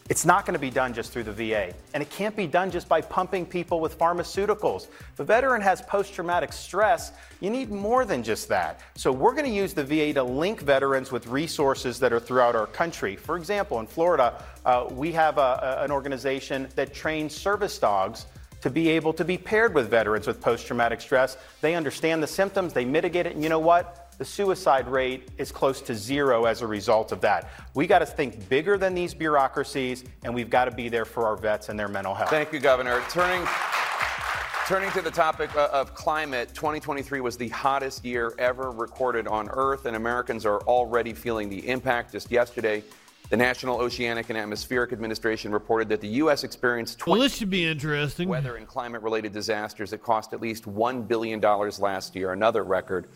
It's 0.09 0.25
not 0.25 0.45
going 0.45 0.53
to 0.53 0.59
be 0.59 0.69
done 0.69 0.93
just 0.93 1.11
through 1.11 1.23
the 1.23 1.33
VA. 1.33 1.73
And 1.93 2.01
it 2.01 2.09
can't 2.09 2.35
be 2.35 2.47
done 2.47 2.71
just 2.71 2.87
by 2.87 3.01
pumping 3.01 3.45
people 3.45 3.81
with 3.81 3.99
pharmaceuticals. 3.99 4.87
If 5.13 5.19
a 5.19 5.23
veteran 5.25 5.61
has 5.61 5.81
post 5.81 6.13
traumatic 6.13 6.53
stress, 6.53 7.11
you 7.41 7.49
need 7.49 7.69
more 7.69 8.05
than 8.05 8.23
just 8.23 8.47
that. 8.47 8.79
So 8.95 9.11
we're 9.11 9.33
going 9.33 9.45
to 9.45 9.51
use 9.51 9.73
the 9.73 9.83
VA 9.83 10.13
to 10.13 10.23
link 10.23 10.61
veterans 10.61 11.11
with 11.11 11.27
resources 11.27 11.99
that 11.99 12.13
are 12.13 12.21
throughout 12.21 12.55
our 12.55 12.67
country. 12.67 13.17
For 13.17 13.35
example, 13.35 13.79
in 13.81 13.87
Florida, 13.87 14.41
uh, 14.65 14.87
we 14.91 15.11
have 15.11 15.37
a, 15.37 15.41
a, 15.81 15.83
an 15.83 15.91
organization 15.91 16.69
that 16.75 16.93
trains 16.93 17.35
service 17.35 17.77
dogs 17.77 18.27
to 18.61 18.69
be 18.69 18.89
able 18.89 19.13
to 19.13 19.25
be 19.25 19.37
paired 19.37 19.73
with 19.73 19.89
veterans 19.89 20.25
with 20.25 20.41
post 20.41 20.65
traumatic 20.65 21.01
stress. 21.01 21.37
They 21.61 21.75
understand 21.75 22.23
the 22.23 22.27
symptoms, 22.27 22.73
they 22.73 22.85
mitigate 22.85 23.25
it, 23.25 23.33
and 23.33 23.43
you 23.43 23.49
know 23.49 23.59
what? 23.59 24.06
The 24.17 24.25
suicide 24.25 24.87
rate 24.87 25.29
is 25.37 25.51
close 25.51 25.81
to 25.81 25.95
zero 25.95 26.45
as 26.45 26.61
a 26.61 26.67
result 26.67 27.11
of 27.11 27.21
that. 27.21 27.49
We 27.75 27.85
got 27.85 27.99
to 27.99 28.05
think 28.05 28.49
bigger 28.49 28.77
than 28.77 28.93
these 28.95 29.13
bureaucracies, 29.13 30.03
and 30.23 30.33
we've 30.33 30.49
got 30.49 30.65
to 30.65 30.71
be 30.71 30.89
there 30.89 31.05
for 31.05 31.25
our 31.25 31.35
vets 31.35 31.69
and 31.69 31.79
their 31.79 31.87
mental 31.87 32.15
health. 32.15 32.29
Thank 32.29 32.51
you, 32.51 32.59
Governor. 32.59 33.01
Turning. 33.09 33.47
Turning 34.67 34.91
to 34.91 35.01
the 35.01 35.11
topic 35.11 35.55
uh, 35.55 35.69
of 35.71 35.93
climate, 35.95 36.49
2023 36.53 37.21
was 37.21 37.37
the 37.37 37.47
hottest 37.49 38.03
year 38.03 38.33
ever 38.37 38.71
recorded 38.71 39.25
on 39.25 39.47
Earth, 39.53 39.85
and 39.85 39.95
Americans 39.95 40.45
are 40.45 40.59
already 40.63 41.13
feeling 41.13 41.47
the 41.47 41.65
impact. 41.69 42.11
Just 42.11 42.29
yesterday, 42.29 42.83
the 43.29 43.37
National 43.37 43.79
Oceanic 43.79 44.29
and 44.29 44.37
Atmospheric 44.37 44.91
Administration 44.91 45.53
reported 45.53 45.87
that 45.87 46.01
the 46.01 46.07
U.S. 46.07 46.43
experienced 46.43 46.99
20 46.99 47.17
Well, 47.17 47.23
this 47.29 47.37
should 47.37 47.49
be 47.49 47.65
interesting. 47.65 48.27
weather 48.27 48.57
and 48.57 48.67
climate 48.67 49.01
related 49.03 49.31
disasters 49.31 49.91
that 49.91 50.03
cost 50.03 50.33
at 50.33 50.41
least 50.41 50.65
$1 50.65 51.07
billion 51.07 51.39
last 51.39 52.13
year, 52.13 52.33
another 52.33 52.65
record. 52.65 53.07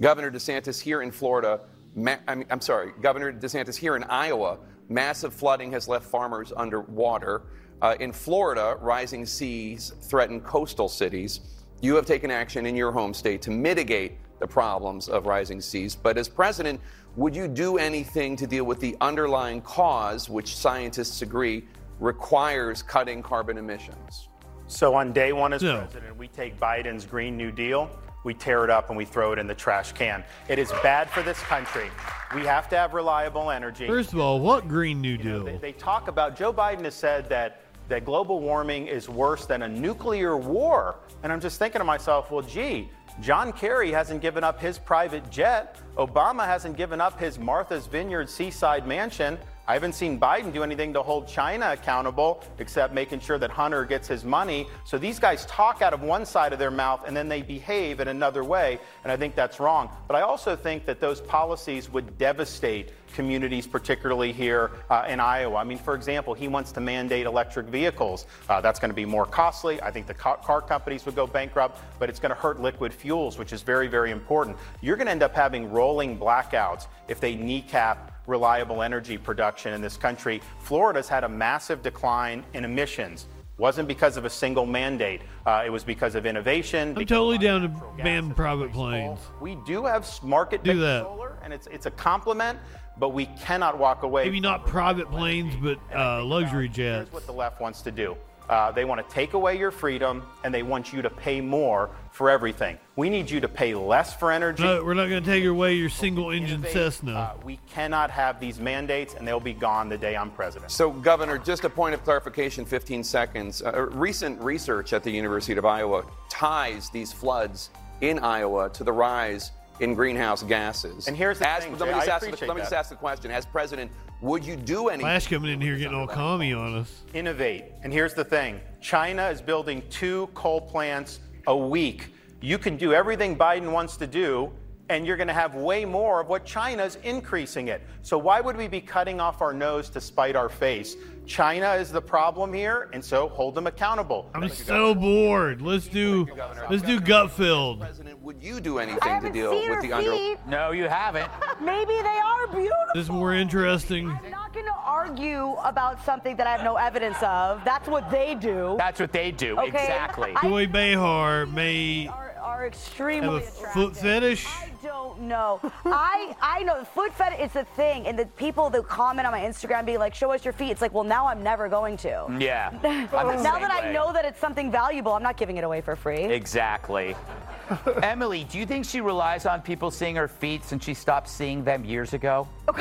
Governor 0.00 0.30
DeSantis 0.30 0.80
here 0.80 1.02
in 1.02 1.10
Florida, 1.10 1.60
ma- 1.94 2.16
I 2.26 2.34
mean, 2.36 2.46
I'm 2.50 2.60
sorry, 2.60 2.92
Governor 3.02 3.32
DeSantis 3.32 3.76
here 3.76 3.96
in 3.96 4.04
Iowa, 4.04 4.58
massive 4.88 5.34
flooding 5.34 5.72
has 5.72 5.88
left 5.88 6.06
farmers 6.06 6.52
underwater. 6.56 7.42
Uh, 7.80 7.94
in 8.00 8.12
Florida, 8.12 8.76
rising 8.80 9.24
seas 9.24 9.92
threaten 10.02 10.40
coastal 10.40 10.88
cities. 10.88 11.40
You 11.80 11.94
have 11.94 12.06
taken 12.06 12.30
action 12.30 12.66
in 12.66 12.74
your 12.74 12.90
home 12.90 13.14
state 13.14 13.40
to 13.42 13.50
mitigate 13.50 14.18
the 14.40 14.46
problems 14.46 15.08
of 15.08 15.26
rising 15.26 15.60
seas. 15.60 15.94
But 15.94 16.16
as 16.18 16.28
president, 16.28 16.80
would 17.16 17.34
you 17.34 17.46
do 17.48 17.78
anything 17.78 18.36
to 18.36 18.46
deal 18.46 18.64
with 18.64 18.80
the 18.80 18.96
underlying 19.00 19.60
cause, 19.62 20.28
which 20.28 20.56
scientists 20.56 21.22
agree 21.22 21.64
requires 22.00 22.82
cutting 22.82 23.22
carbon 23.22 23.58
emissions? 23.58 24.28
So 24.66 24.94
on 24.94 25.12
day 25.12 25.32
one 25.32 25.52
as 25.52 25.62
No. 25.62 25.78
president, 25.78 26.16
we 26.16 26.28
take 26.28 26.58
Biden's 26.58 27.04
Green 27.06 27.36
New 27.36 27.50
Deal, 27.50 27.90
we 28.28 28.34
tear 28.34 28.62
it 28.62 28.68
up 28.68 28.90
and 28.90 28.96
we 28.98 29.06
throw 29.06 29.32
it 29.32 29.38
in 29.38 29.46
the 29.46 29.54
trash 29.54 29.92
can. 29.92 30.22
It 30.48 30.58
is 30.58 30.70
bad 30.82 31.08
for 31.08 31.22
this 31.22 31.40
country. 31.44 31.88
We 32.34 32.42
have 32.42 32.68
to 32.68 32.76
have 32.76 32.92
reliable 32.92 33.50
energy. 33.50 33.86
First 33.86 34.12
of 34.12 34.20
all, 34.20 34.38
what 34.38 34.68
Green 34.68 35.00
New 35.00 35.16
Deal? 35.16 35.44
They, 35.44 35.56
they 35.56 35.72
talk 35.72 36.08
about 36.08 36.36
Joe 36.36 36.52
Biden 36.52 36.84
has 36.84 36.94
said 36.94 37.30
that 37.30 37.62
that 37.88 38.04
global 38.04 38.40
warming 38.40 38.86
is 38.86 39.08
worse 39.08 39.46
than 39.46 39.62
a 39.62 39.68
nuclear 39.68 40.36
war, 40.36 40.96
and 41.22 41.32
I'm 41.32 41.40
just 41.40 41.58
thinking 41.58 41.78
to 41.78 41.86
myself, 41.86 42.30
well, 42.30 42.42
gee. 42.42 42.90
John 43.22 43.50
Kerry 43.50 43.90
hasn't 43.90 44.20
given 44.20 44.44
up 44.44 44.60
his 44.60 44.78
private 44.78 45.28
jet. 45.30 45.78
Obama 45.96 46.44
hasn't 46.44 46.76
given 46.76 47.00
up 47.00 47.18
his 47.18 47.38
Martha's 47.38 47.86
Vineyard 47.86 48.28
seaside 48.28 48.86
mansion. 48.86 49.38
I 49.68 49.74
haven't 49.74 49.92
seen 49.92 50.18
Biden 50.18 50.50
do 50.50 50.62
anything 50.62 50.94
to 50.94 51.02
hold 51.02 51.28
China 51.28 51.72
accountable 51.72 52.42
except 52.58 52.94
making 52.94 53.20
sure 53.20 53.36
that 53.36 53.50
Hunter 53.50 53.84
gets 53.84 54.08
his 54.08 54.24
money. 54.24 54.66
So 54.84 54.96
these 54.96 55.18
guys 55.18 55.44
talk 55.44 55.82
out 55.82 55.92
of 55.92 56.00
one 56.00 56.24
side 56.24 56.54
of 56.54 56.58
their 56.58 56.70
mouth 56.70 57.04
and 57.06 57.14
then 57.14 57.28
they 57.28 57.42
behave 57.42 58.00
in 58.00 58.08
another 58.08 58.42
way, 58.42 58.80
and 59.04 59.12
I 59.12 59.18
think 59.18 59.34
that's 59.34 59.60
wrong. 59.60 59.90
But 60.06 60.16
I 60.16 60.22
also 60.22 60.56
think 60.56 60.86
that 60.86 61.00
those 61.00 61.20
policies 61.20 61.90
would 61.90 62.16
devastate 62.16 62.92
communities, 63.12 63.66
particularly 63.66 64.32
here 64.32 64.70
uh, 64.88 65.04
in 65.06 65.20
Iowa. 65.20 65.56
I 65.56 65.64
mean, 65.64 65.76
for 65.76 65.94
example, 65.94 66.32
he 66.32 66.48
wants 66.48 66.72
to 66.72 66.80
mandate 66.80 67.26
electric 67.26 67.66
vehicles. 67.66 68.24
Uh, 68.48 68.62
that's 68.62 68.80
going 68.80 68.90
to 68.90 68.94
be 68.94 69.04
more 69.04 69.26
costly. 69.26 69.82
I 69.82 69.90
think 69.90 70.06
the 70.06 70.14
ca- 70.14 70.36
car 70.36 70.62
companies 70.62 71.04
would 71.04 71.14
go 71.14 71.26
bankrupt, 71.26 71.78
but 71.98 72.08
it's 72.08 72.18
going 72.18 72.34
to 72.34 72.40
hurt 72.40 72.58
liquid 72.58 72.94
fuels, 72.94 73.36
which 73.36 73.52
is 73.52 73.60
very, 73.60 73.86
very 73.86 74.12
important. 74.12 74.56
You're 74.80 74.96
going 74.96 75.08
to 75.08 75.12
end 75.12 75.22
up 75.22 75.34
having 75.34 75.70
rolling 75.70 76.18
blackouts 76.18 76.86
if 77.06 77.20
they 77.20 77.34
kneecap 77.34 78.17
reliable 78.28 78.82
energy 78.82 79.18
production 79.18 79.72
in 79.72 79.80
this 79.80 79.96
country. 79.96 80.40
Florida's 80.60 81.08
had 81.08 81.24
a 81.24 81.28
massive 81.28 81.82
decline 81.82 82.44
in 82.54 82.64
emissions. 82.64 83.26
Wasn't 83.56 83.88
because 83.88 84.16
of 84.16 84.24
a 84.24 84.30
single 84.30 84.66
mandate. 84.66 85.22
Uh, 85.44 85.64
it 85.66 85.70
was 85.70 85.82
because 85.82 86.14
of 86.14 86.26
innovation. 86.26 86.94
I'm 86.96 87.06
totally 87.06 87.38
down 87.38 87.62
to 87.62 87.68
ban 88.04 88.32
private 88.32 88.72
planes. 88.72 89.18
We 89.40 89.56
do 89.66 89.84
have 89.84 90.08
market 90.22 90.62
Do 90.62 90.78
that. 90.78 91.02
solar, 91.02 91.36
and 91.42 91.52
it's 91.52 91.66
it's 91.66 91.86
a 91.86 91.90
compliment, 91.90 92.60
but 92.98 93.08
we 93.08 93.26
cannot 93.26 93.76
walk 93.76 94.04
away. 94.04 94.24
Maybe 94.26 94.38
not 94.38 94.64
private 94.64 95.10
planes, 95.10 95.56
but 95.60 95.80
uh, 95.92 96.24
luxury 96.24 96.68
jets. 96.68 97.08
Here's 97.08 97.12
what 97.12 97.26
the 97.26 97.32
left 97.32 97.60
wants 97.60 97.82
to 97.82 97.90
do. 97.90 98.16
Uh, 98.48 98.72
they 98.72 98.84
want 98.84 99.06
to 99.06 99.14
take 99.14 99.34
away 99.34 99.58
your 99.58 99.70
freedom, 99.70 100.22
and 100.42 100.54
they 100.54 100.62
want 100.62 100.92
you 100.92 101.02
to 101.02 101.10
pay 101.10 101.40
more 101.40 101.90
for 102.12 102.30
everything. 102.30 102.78
We 102.96 103.10
need 103.10 103.30
you 103.30 103.40
to 103.40 103.48
pay 103.48 103.74
less 103.74 104.14
for 104.14 104.32
energy. 104.32 104.62
No, 104.62 104.82
we're 104.82 104.94
not 104.94 105.08
going 105.08 105.22
to 105.22 105.30
take 105.30 105.44
away 105.44 105.74
your 105.74 105.90
single 105.90 106.30
engine 106.30 106.64
Cessna. 106.64 107.12
Uh, 107.12 107.34
we 107.44 107.60
cannot 107.68 108.10
have 108.10 108.40
these 108.40 108.58
mandates, 108.58 109.14
and 109.14 109.28
they'll 109.28 109.38
be 109.38 109.52
gone 109.52 109.88
the 109.88 109.98
day 109.98 110.16
I'm 110.16 110.30
president. 110.30 110.70
So, 110.70 110.90
Governor, 110.90 111.38
just 111.38 111.64
a 111.64 111.70
point 111.70 111.94
of 111.94 112.02
clarification 112.04 112.64
15 112.64 113.04
seconds. 113.04 113.62
Uh, 113.62 113.86
recent 113.92 114.40
research 114.40 114.92
at 114.92 115.04
the 115.04 115.10
University 115.10 115.56
of 115.58 115.64
Iowa 115.64 116.04
ties 116.30 116.88
these 116.90 117.12
floods 117.12 117.70
in 118.00 118.18
Iowa 118.18 118.70
to 118.70 118.84
the 118.84 118.92
rise 118.92 119.52
in 119.80 119.94
greenhouse 119.94 120.42
gases. 120.42 121.08
And 121.08 121.16
here's 121.16 121.38
the 121.38 121.48
As- 121.48 121.64
thing, 121.64 121.76
let 121.78 121.88
me 121.88 121.94
Jay, 121.94 122.06
just 122.06 122.08
ask 122.08 122.24
the, 122.38 122.46
let 122.46 122.56
me 122.56 122.62
just 122.62 122.72
ask 122.72 122.90
the 122.90 122.96
question. 122.96 123.30
As 123.30 123.46
president, 123.46 123.90
would 124.20 124.44
you 124.44 124.56
do 124.56 124.88
anything? 124.88 125.04
Flash 125.04 125.28
coming 125.28 125.52
in 125.52 125.60
here 125.60 125.76
getting 125.76 125.94
all 125.96 126.06
commie 126.06 126.52
on 126.52 126.74
us. 126.74 127.02
innovate. 127.14 127.66
And 127.82 127.92
here's 127.92 128.14
the 128.14 128.24
thing 128.24 128.60
China 128.80 129.28
is 129.28 129.40
building 129.40 129.82
two 129.90 130.28
coal 130.34 130.60
plants 130.60 131.20
a 131.46 131.56
week. 131.56 132.12
You 132.40 132.58
can 132.58 132.76
do 132.76 132.92
everything 132.92 133.36
Biden 133.36 133.72
wants 133.72 133.96
to 133.98 134.06
do, 134.06 134.52
and 134.88 135.06
you're 135.06 135.16
going 135.16 135.28
to 135.28 135.34
have 135.34 135.54
way 135.54 135.84
more 135.84 136.20
of 136.20 136.28
what 136.28 136.44
China's 136.44 136.96
increasing 137.02 137.68
it. 137.68 137.82
So 138.02 138.16
why 138.18 138.40
would 138.40 138.56
we 138.56 138.68
be 138.68 138.80
cutting 138.80 139.20
off 139.20 139.40
our 139.42 139.52
nose 139.52 139.88
to 139.90 140.00
spite 140.00 140.36
our 140.36 140.48
face? 140.48 140.96
China 141.28 141.74
is 141.74 141.92
the 141.92 142.00
problem 142.00 142.54
here, 142.54 142.88
and 142.94 143.04
so 143.04 143.28
hold 143.28 143.54
them 143.54 143.66
accountable. 143.66 144.30
I'm 144.34 144.48
so 144.48 144.94
bored. 144.94 145.60
Let's 145.60 145.86
do 145.86 146.26
let's 146.70 146.82
do 146.82 146.98
Gutfeld. 146.98 147.86
Would 148.22 148.42
you 148.42 148.60
do 148.60 148.78
anything 148.78 149.20
to 149.20 149.30
deal 149.30 149.50
with 149.68 149.82
the 149.82 149.92
under? 149.92 150.16
No, 150.48 150.70
you 150.70 150.88
haven't. 150.88 151.30
Maybe 151.60 151.92
they 152.02 152.18
are 152.24 152.46
beautiful. 152.46 152.72
This 152.94 153.04
is 153.04 153.10
more 153.10 153.34
interesting. 153.34 154.08
I'm 154.08 154.30
not 154.30 154.54
going 154.54 154.66
to 154.66 154.74
argue 154.84 155.52
about 155.64 156.02
something 156.04 156.34
that 156.36 156.46
I 156.46 156.52
have 156.52 156.64
no 156.64 156.76
evidence 156.76 157.18
of. 157.22 157.62
That's 157.64 157.88
what 157.88 158.10
they 158.10 158.34
do. 158.34 158.76
That's 158.78 158.98
what 158.98 159.12
they 159.12 159.30
do. 159.30 159.58
Okay. 159.58 159.68
Exactly. 159.68 160.34
Joy 160.42 160.66
Behar 160.66 161.46
may 161.46 162.10
Are 162.48 162.62
have 162.62 162.72
extremely 162.72 163.28
a 163.28 163.48
attractive. 163.48 163.72
foot 163.72 163.96
fetish. 163.96 164.46
I 164.46 164.70
don't 164.82 165.20
know. 165.20 165.60
I 165.84 166.34
I 166.40 166.62
know 166.62 166.82
foot 166.84 167.12
fetish 167.12 167.40
is 167.40 167.56
a 167.56 167.64
thing, 167.76 168.06
and 168.06 168.18
the 168.18 168.24
people 168.24 168.70
that 168.70 168.88
comment 168.88 169.26
on 169.26 169.32
my 169.32 169.40
Instagram 169.40 169.84
being 169.84 169.98
like, 169.98 170.14
"Show 170.14 170.32
us 170.32 170.44
your 170.44 170.54
feet," 170.54 170.70
it's 170.70 170.80
like, 170.80 170.94
well, 170.94 171.04
now 171.04 171.26
I'm 171.26 171.42
never 171.42 171.68
going 171.68 171.96
to. 171.98 172.26
Yeah. 172.38 172.70
Now 173.28 173.52
same 173.52 173.60
that 173.62 173.70
I 173.70 173.92
know 173.92 174.12
that 174.12 174.24
it's 174.24 174.40
something 174.40 174.70
valuable, 174.70 175.12
I'm 175.12 175.22
not 175.22 175.36
giving 175.36 175.56
it 175.58 175.64
away 175.64 175.80
for 175.80 175.94
free. 175.94 176.24
Exactly. 176.24 177.14
Emily, 178.02 178.44
do 178.44 178.58
you 178.58 178.64
think 178.66 178.84
she 178.84 179.00
relies 179.00 179.44
on 179.46 179.60
people 179.60 179.90
seeing 179.90 180.16
her 180.16 180.28
feet 180.28 180.64
since 180.64 180.84
she 180.84 180.94
stopped 180.94 181.28
seeing 181.28 181.62
them 181.64 181.84
years 181.84 182.14
ago? 182.14 182.48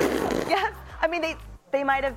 yes. 0.00 0.72
I 1.00 1.08
mean, 1.08 1.22
they 1.22 1.36
they 1.70 1.82
might 1.84 2.04
have, 2.04 2.16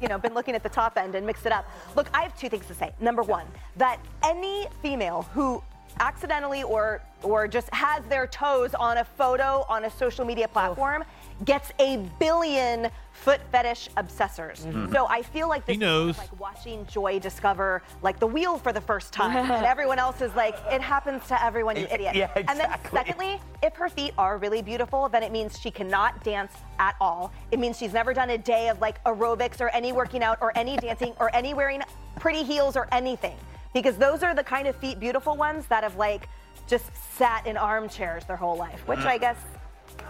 you 0.00 0.08
know, 0.08 0.18
been 0.18 0.34
looking 0.34 0.54
at 0.54 0.62
the 0.62 0.68
top 0.68 0.96
end 0.96 1.14
and 1.14 1.26
mixed 1.26 1.46
it 1.46 1.52
up. 1.52 1.68
Look, 1.96 2.08
I 2.14 2.22
have 2.22 2.36
two 2.38 2.48
things 2.48 2.66
to 2.66 2.74
say. 2.74 2.92
Number 3.00 3.22
one, 3.22 3.46
that 3.76 4.00
any 4.22 4.66
female 4.82 5.22
who 5.34 5.62
accidentally 6.00 6.62
or 6.62 7.02
or 7.22 7.48
just 7.48 7.72
has 7.74 8.04
their 8.04 8.26
toes 8.26 8.74
on 8.74 8.98
a 8.98 9.04
photo 9.04 9.64
on 9.68 9.84
a 9.84 9.90
social 9.90 10.24
media 10.24 10.46
platform 10.46 11.02
gets 11.44 11.70
a 11.78 11.98
billion 12.18 12.90
foot 13.12 13.40
fetish 13.52 13.88
obsessors. 13.96 14.64
Mhm. 14.64 14.92
So 14.92 15.06
I 15.08 15.22
feel 15.22 15.48
like 15.48 15.64
this 15.66 15.74
He 15.74 15.78
knows. 15.80 16.10
is 16.10 16.18
like 16.18 16.40
watching 16.40 16.86
Joy 16.86 17.18
discover 17.18 17.82
like 18.02 18.18
the 18.18 18.26
wheel 18.26 18.58
for 18.58 18.72
the 18.72 18.80
first 18.80 19.12
time, 19.12 19.50
and 19.50 19.66
everyone 19.66 19.98
else 19.98 20.20
is 20.20 20.34
like, 20.34 20.56
it 20.70 20.80
happens 20.80 21.26
to 21.28 21.42
everyone, 21.44 21.76
you 21.76 21.86
idiot. 21.90 22.14
Yeah, 22.14 22.24
exactly. 22.36 22.44
And 22.48 22.60
then 22.60 22.78
secondly, 22.92 23.40
if 23.62 23.74
her 23.76 23.88
feet 23.88 24.14
are 24.18 24.38
really 24.38 24.62
beautiful, 24.62 25.08
then 25.08 25.22
it 25.22 25.32
means 25.32 25.58
she 25.58 25.70
cannot 25.70 26.22
dance 26.22 26.52
at 26.78 26.94
all. 27.00 27.32
It 27.50 27.58
means 27.58 27.76
she's 27.78 27.92
never 27.92 28.14
done 28.14 28.30
a 28.30 28.38
day 28.38 28.68
of 28.68 28.80
like 28.80 29.02
aerobics 29.04 29.60
or 29.60 29.68
any 29.70 29.92
working 29.92 30.22
out 30.22 30.38
or 30.40 30.52
any 30.56 30.76
dancing 30.76 31.12
or 31.18 31.34
any 31.34 31.54
wearing 31.54 31.82
pretty 32.20 32.42
heels 32.44 32.76
or 32.76 32.86
anything. 32.92 33.36
Because 33.74 33.96
those 33.96 34.22
are 34.22 34.34
the 34.34 34.44
kind 34.44 34.66
of 34.66 34.76
feet, 34.76 34.98
beautiful 34.98 35.36
ones, 35.36 35.66
that 35.66 35.82
have 35.82 35.96
like 35.96 36.28
just 36.66 36.86
sat 37.16 37.46
in 37.46 37.56
armchairs 37.56 38.24
their 38.24 38.36
whole 38.36 38.56
life, 38.56 38.86
which. 38.86 39.00
I 39.00 39.18
guess 39.18 39.36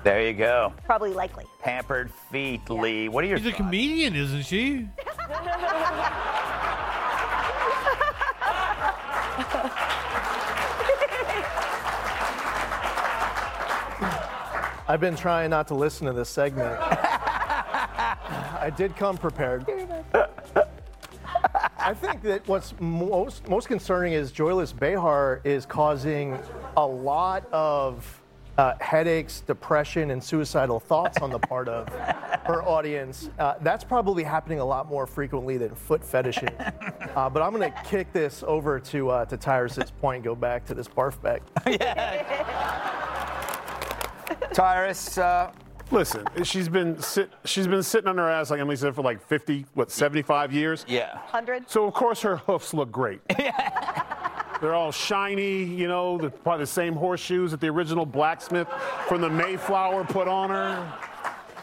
There 0.05 0.27
you 0.27 0.33
go. 0.33 0.73
probably 0.85 1.13
likely. 1.13 1.45
Pampered 1.61 2.11
feet, 2.31 2.69
Lee. 2.71 3.09
What 3.09 3.25
are 3.25 3.27
your 3.27 3.39
She's 3.39 3.49
a 3.49 3.53
comedian, 3.53 4.15
isn't 4.15 4.45
she? 4.45 4.89
I've 14.91 15.01
been 15.01 15.17
trying 15.17 15.51
not 15.51 15.69
to 15.69 15.75
listen 15.75 16.07
to 16.07 16.15
this 16.15 16.31
segment. 16.31 16.79
I 16.81 18.73
did 18.75 18.97
come 18.97 19.19
prepared. 19.19 19.67
I 21.79 21.95
think 21.95 22.23
that 22.23 22.47
what's 22.49 22.75
most 22.81 23.49
most 23.49 23.69
concerning 23.69 24.15
is 24.15 24.33
Joyless 24.33 24.73
Behar 24.73 25.41
is 25.45 25.67
causing 25.67 26.39
a 26.77 26.87
lot 26.87 27.47
of 27.53 28.18
uh, 28.59 28.75
headaches, 28.81 29.41
depression, 29.41 30.11
and 30.11 30.23
suicidal 30.23 30.81
thoughts 30.81 31.19
on 31.19 31.31
the 31.31 31.39
part 31.39 31.69
of 31.69 31.89
her 32.45 32.63
audience. 32.65 33.31
Uh, 33.39 33.55
that's 33.63 33.85
probably 33.85 34.25
happening 34.25 34.59
a 34.59 34.65
lot 34.65 34.89
more 34.89 35.07
frequently 35.07 35.57
than 35.57 35.75
foot 35.75 36.05
fetishes. 36.05 36.49
Uh, 37.15 37.31
but 37.31 37.41
I'm 37.41 37.55
going 37.55 37.73
to 37.73 37.83
kick 37.85 38.13
this 38.13 38.43
over 38.47 38.81
to 38.81 39.11
uh, 39.11 39.25
to 39.27 39.37
Tyrus's 39.37 39.91
point. 39.91 40.25
Go 40.25 40.35
back 40.35 40.67
to 40.67 40.75
this 40.75 40.89
barf 40.89 41.21
bag. 41.23 41.43
Tyrus, 44.53 45.19
uh, 45.19 45.53
listen, 45.91 46.27
she's 46.43 46.69
been 46.69 47.01
sit, 47.01 47.31
she's 47.45 47.67
been 47.67 47.83
sitting 47.83 48.09
on 48.09 48.19
her 48.19 48.29
ass 48.29 48.51
like 48.51 48.61
Emily 48.61 48.77
said 48.77 48.95
for 48.95 49.03
like 49.03 49.25
50, 49.27 49.67
what, 49.75 49.91
75 49.91 50.53
years. 50.53 50.85
Yeah. 50.89 51.15
100. 51.15 51.71
So 51.71 51.87
of 51.87 51.95
course 51.95 52.21
her 52.23 52.39
hoofs 52.39 52.75
look 52.75 52.91
great. 52.91 53.21
They're 54.61 54.75
all 54.75 54.91
shiny, 54.91 55.63
you 55.63 55.87
know, 55.87 56.19
the, 56.19 56.31
probably 56.31 56.65
the 56.65 56.71
same 56.71 56.95
horseshoes 56.95 57.53
that 57.53 57.61
the 57.61 57.69
original 57.69 58.05
blacksmith 58.05 58.69
from 59.07 59.21
the 59.21 59.31
Mayflower 59.31 60.05
put 60.05 60.27
on 60.27 60.51
her. 60.51 60.93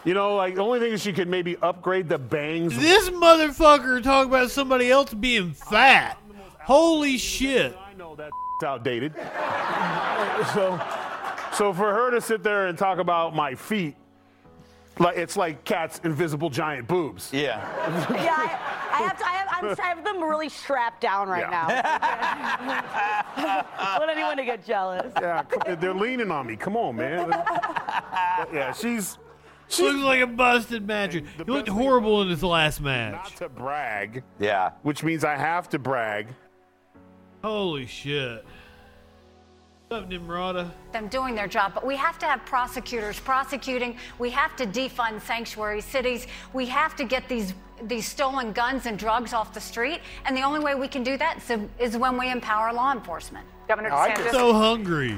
You 0.05 0.13
know, 0.13 0.35
like 0.35 0.55
the 0.55 0.61
only 0.61 0.79
thing 0.79 0.93
is 0.93 1.01
she 1.01 1.11
could 1.11 1.27
maybe 1.27 1.57
upgrade 1.57 2.07
the 2.07 2.19
bangs. 2.19 2.77
This 2.77 3.09
motherfucker 3.09 4.01
talking 4.03 4.31
about 4.31 4.51
somebody 4.51 4.91
else 4.91 5.13
being 5.13 5.51
fat. 5.51 6.17
Holy 6.61 7.17
shit. 7.17 7.75
I 7.77 7.93
know 7.95 8.15
that's 8.15 8.31
outdated. 8.63 9.13
so, 10.53 10.79
so 11.53 11.73
for 11.73 11.93
her 11.93 12.11
to 12.11 12.21
sit 12.21 12.43
there 12.43 12.67
and 12.67 12.77
talk 12.77 12.99
about 12.99 13.35
my 13.35 13.55
feet, 13.55 13.95
like 14.99 15.17
it's 15.17 15.37
like 15.37 15.63
Kat's 15.63 15.99
invisible 16.03 16.49
giant 16.49 16.87
boobs. 16.87 17.31
Yeah. 17.33 17.59
yeah, 18.11 18.35
I, 18.37 18.59
I 18.91 19.03
have 19.03 19.17
to, 19.17 19.25
I 19.25 19.29
have, 19.29 19.47
I'm, 19.51 19.65
I 19.79 19.87
have 19.87 20.03
them 20.03 20.23
really 20.23 20.49
strapped 20.49 21.01
down 21.01 21.27
right 21.27 21.49
now. 21.49 21.67
want 23.99 24.09
anyone 24.09 24.37
to 24.37 24.45
get 24.45 24.65
jealous. 24.65 25.11
Yeah, 25.19 25.43
they're 25.79 25.93
leaning 25.93 26.31
on 26.31 26.47
me. 26.47 26.55
Come 26.55 26.77
on, 26.77 26.95
man. 26.95 27.29
Yeah, 28.53 28.73
she's. 28.73 29.17
She 29.67 29.83
looks 29.83 30.03
like 30.03 30.19
a 30.19 30.27
busted 30.27 30.85
mattress. 30.85 31.23
He 31.37 31.43
looked 31.45 31.69
horrible 31.69 32.21
in 32.21 32.29
his 32.29 32.43
last 32.43 32.81
match. 32.81 33.13
Not 33.13 33.35
to 33.37 33.49
brag. 33.49 34.23
Yeah. 34.39 34.71
Which 34.83 35.03
means 35.03 35.23
I 35.23 35.35
have 35.35 35.69
to 35.69 35.79
brag. 35.79 36.27
Holy 37.43 37.87
shit. 37.87 38.45
What's 39.87 40.03
up, 40.03 40.09
Nimrata? 40.09 40.71
them 40.93 41.07
doing 41.09 41.35
their 41.35 41.47
job, 41.47 41.75
but 41.75 41.85
we 41.85 41.95
have 41.95 42.17
to 42.17 42.25
have 42.25 42.43
prosecutors 42.45 43.19
prosecuting. 43.19 43.97
We 44.17 44.31
have 44.31 44.55
to 44.55 44.65
defund 44.65 45.21
sanctuary 45.21 45.81
cities. 45.81 46.25
We 46.53 46.65
have 46.65 46.95
to 46.95 47.03
get 47.03 47.29
these 47.29 47.53
these 47.83 48.07
stolen 48.07 48.51
guns 48.51 48.87
and 48.87 48.97
drugs 48.97 49.31
off 49.31 49.53
the 49.53 49.59
street, 49.59 49.99
and 50.25 50.35
the 50.35 50.41
only 50.41 50.59
way 50.61 50.73
we 50.73 50.87
can 50.87 51.03
do 51.03 51.17
that 51.17 51.37
is, 51.37 51.59
is 51.77 51.97
when 51.97 52.17
we 52.17 52.31
empower 52.31 52.73
law 52.73 52.93
enforcement. 52.93 53.45
Governor 53.67 53.89
Now, 53.89 53.97
I 53.97 54.15
just- 54.15 54.31
So 54.31 54.53
hungry. 54.53 55.17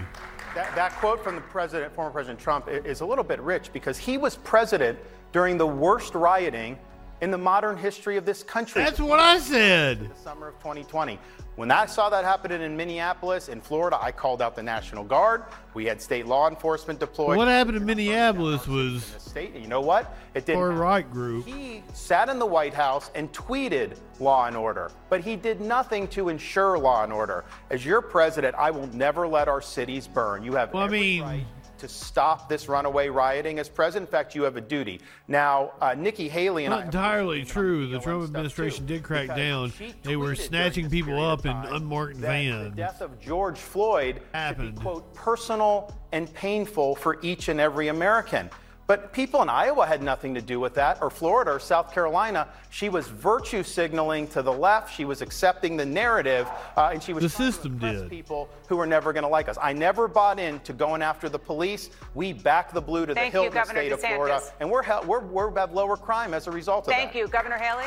That, 0.55 0.75
that 0.75 0.91
quote 0.93 1.23
from 1.23 1.35
the 1.35 1.41
president, 1.41 1.93
former 1.93 2.09
President 2.11 2.39
Trump, 2.39 2.67
is 2.67 3.01
a 3.01 3.05
little 3.05 3.23
bit 3.23 3.39
rich 3.41 3.71
because 3.71 3.97
he 3.97 4.17
was 4.17 4.37
president 4.37 4.97
during 5.31 5.57
the 5.57 5.67
worst 5.67 6.15
rioting 6.15 6.79
in 7.21 7.31
the 7.31 7.37
modern 7.37 7.77
history 7.77 8.17
of 8.17 8.25
this 8.25 8.43
country. 8.43 8.83
That's 8.83 8.99
what 8.99 9.19
I 9.19 9.39
said. 9.39 9.99
In 9.99 10.09
The 10.09 10.15
summer 10.15 10.49
of 10.49 10.55
2020. 10.59 11.19
When 11.55 11.71
I 11.71 11.87
saw 11.87 12.11
that 12.11 12.23
happening 12.23 12.61
in 12.61 12.77
Minneapolis, 12.77 13.49
in 13.49 13.61
Florida, 13.61 13.97
I 13.99 14.11
called 14.11 14.43
out 14.43 14.55
the 14.55 14.61
National 14.61 15.03
Guard. 15.03 15.43
We 15.73 15.85
had 15.85 15.99
state 15.99 16.27
law 16.27 16.47
enforcement 16.47 16.99
deployed. 16.99 17.35
What 17.35 17.47
happened 17.47 17.77
in 17.77 17.85
Minneapolis 17.85 18.67
was 18.67 19.03
State, 19.17 19.55
you 19.55 19.67
know 19.67 19.81
what? 19.81 20.15
It 20.35 20.45
didn't. 20.45 20.59
far 20.59 20.69
right 20.71 21.09
group. 21.11 21.47
He 21.47 21.83
sat 21.93 22.29
in 22.29 22.37
the 22.37 22.45
White 22.45 22.75
House 22.75 23.09
and 23.15 23.33
tweeted 23.33 23.97
law 24.19 24.45
and 24.45 24.55
order, 24.55 24.91
but 25.09 25.21
he 25.21 25.35
did 25.35 25.59
nothing 25.59 26.07
to 26.09 26.29
ensure 26.29 26.77
law 26.77 27.03
and 27.03 27.11
order. 27.11 27.43
As 27.71 27.83
your 27.83 28.01
president, 28.03 28.55
I 28.55 28.69
will 28.69 28.87
never 28.93 29.27
let 29.27 29.47
our 29.47 29.61
cities 29.61 30.07
burn. 30.07 30.43
You 30.43 30.53
have 30.53 30.71
Well, 30.73 30.83
I 30.83 30.89
mean- 30.89 31.23
right 31.23 31.45
to 31.80 31.88
stop 31.88 32.49
this 32.49 32.67
runaway 32.67 33.09
rioting. 33.09 33.59
As 33.59 33.69
president, 33.69 34.07
in 34.09 34.11
fact, 34.11 34.35
you 34.35 34.43
have 34.43 34.57
a 34.57 34.61
duty. 34.61 35.01
Now, 35.27 35.73
uh, 35.81 35.93
Nikki 35.93 36.27
Haley 36.27 36.65
and 36.65 36.72
Not 36.72 36.83
I. 36.83 36.85
entirely 36.85 37.43
true. 37.45 37.88
The 37.88 37.99
Trump 37.99 38.23
administration 38.23 38.85
did 38.85 39.03
crack 39.03 39.27
down. 39.27 39.73
They 40.03 40.15
were 40.15 40.35
snatching 40.35 40.89
people 40.89 41.23
up 41.23 41.45
in 41.45 41.51
unmarked 41.51 42.22
that 42.22 42.43
the 42.43 42.72
death 42.75 43.01
of 43.01 43.19
George 43.19 43.57
Floyd 43.57 44.22
Happened. 44.33 44.75
be, 44.75 44.81
quote, 44.81 45.14
personal 45.14 45.93
and 46.11 46.33
painful 46.33 46.95
for 46.95 47.19
each 47.22 47.49
and 47.49 47.59
every 47.59 47.88
American. 47.89 48.49
But 48.88 49.11
people 49.11 49.41
in 49.41 49.49
Iowa 49.49 49.85
had 49.85 50.01
nothing 50.01 50.33
to 50.35 50.41
do 50.41 50.61
with 50.61 50.74
that, 50.75 50.99
or 51.01 51.09
Florida 51.09 51.51
or 51.51 51.59
South 51.59 51.93
Carolina. 51.93 52.48
She 52.69 52.88
was 52.88 53.09
virtue 53.09 53.61
signaling 53.61 54.27
to 54.30 54.41
the 54.41 54.51
left. 54.53 54.95
She 54.95 55.03
was 55.03 55.22
accepting 55.22 55.75
the 55.75 55.85
narrative, 55.85 56.48
uh, 56.77 56.91
and 56.93 57.03
she 57.03 57.11
was 57.11 57.24
The 57.24 57.30
trying 57.30 57.48
to 57.48 57.51
system 57.53 57.77
did. 57.80 58.09
people 58.09 58.48
who 58.69 58.77
were 58.77 58.88
never 58.88 59.11
going 59.11 59.24
to 59.24 59.30
like 59.30 59.49
us. 59.49 59.57
I 59.61 59.74
never 59.74 60.07
bought 60.07 60.40
into 60.40 60.72
going 60.72 61.01
after 61.01 61.27
the 61.27 61.38
police. 61.38 61.90
We 62.16 62.32
back 62.32 62.72
the 62.72 62.80
blue 62.80 63.06
to 63.06 63.14
Thank 63.14 63.33
the 63.33 63.40
you, 63.40 63.43
hilt 63.43 63.48
in 63.48 63.53
the 63.56 63.59
Governor 63.59 63.80
state 63.82 63.91
of 63.91 63.99
Florida, 63.99 64.41
and 64.61 64.72
we're, 64.72 64.83
hel- 64.83 65.03
we're, 65.06 65.19
we're 65.19 65.51
have 65.59 65.74
lower 65.74 65.98
crime 65.98 66.33
as 66.33 66.48
a 66.48 66.51
result 66.51 66.88
of 66.88 66.93
Thank 66.93 67.09
that. 67.09 67.14
Thank 67.14 67.25
you, 67.25 67.27
Governor 67.27 67.57
Haley. 67.57 67.83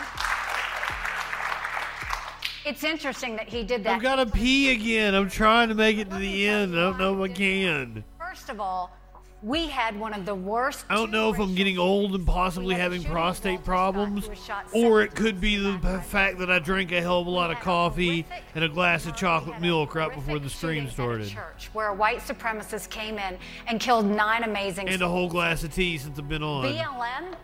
It's 2.67 2.85
interesting 2.85 3.37
that 3.37 3.49
he 3.49 3.63
did 3.63 3.85
that. 3.85 3.95
I've 3.97 4.03
got 4.03 4.17
to 4.17 4.27
pee 4.27 4.71
again. 4.73 5.15
I'm 5.15 5.31
trying 5.31 5.71
to 5.71 5.75
make 5.75 5.97
it 5.97 6.11
to 6.11 6.17
the 6.17 6.47
end. 6.47 6.75
I 6.77 6.81
don't 6.83 6.99
know 6.99 7.25
if 7.25 7.31
I 7.31 7.35
can. 7.35 8.05
First 8.19 8.51
of 8.51 8.61
all, 8.61 8.95
we 9.43 9.69
had 9.69 9.99
one 9.99 10.13
of 10.13 10.27
the 10.27 10.35
worst. 10.35 10.85
I 10.89 10.95
don't 10.95 11.11
know 11.11 11.33
if 11.33 11.39
I'm 11.39 11.55
getting 11.55 11.79
old 11.79 12.15
and 12.15 12.27
possibly 12.27 12.75
having 12.75 13.03
prostate 13.03 13.65
problems, 13.65 14.29
or 14.73 15.03
it 15.03 15.15
could 15.15 15.41
be 15.41 15.57
the 15.57 16.01
fact 16.07 16.39
that 16.39 16.51
I 16.51 16.59
drank 16.59 16.93
a 16.93 17.01
hell 17.01 17.21
of 17.21 17.27
a 17.27 17.31
lot 17.31 17.51
of 17.51 17.59
coffee 17.61 18.27
and 18.55 18.65
a 18.65 18.69
glass 18.69 19.07
of 19.07 19.17
chocolate 19.17 19.61
milk 19.61 19.95
right 19.95 20.15
before 20.15 20.39
the 20.39 20.51
stream 20.51 20.89
started, 20.89 21.29
church 21.29 21.71
where 21.73 21.89
a 21.89 21.95
white 21.95 22.19
supremacist 22.19 22.91
came 22.91 23.19
in 23.19 23.39
and 23.67 23.81
killed 23.81 24.07
nine 24.07 24.43
amazing 24.45 24.89
and 24.89 25.03
a 25.03 25.09
whole 25.09 25.29
glass 25.29 25.65
of 25.65 25.73
tea 25.73 25.99
since 25.99 26.19
I've 26.19 26.29
been 26.29 26.43
on. 26.43 26.65
BLM 26.65 27.35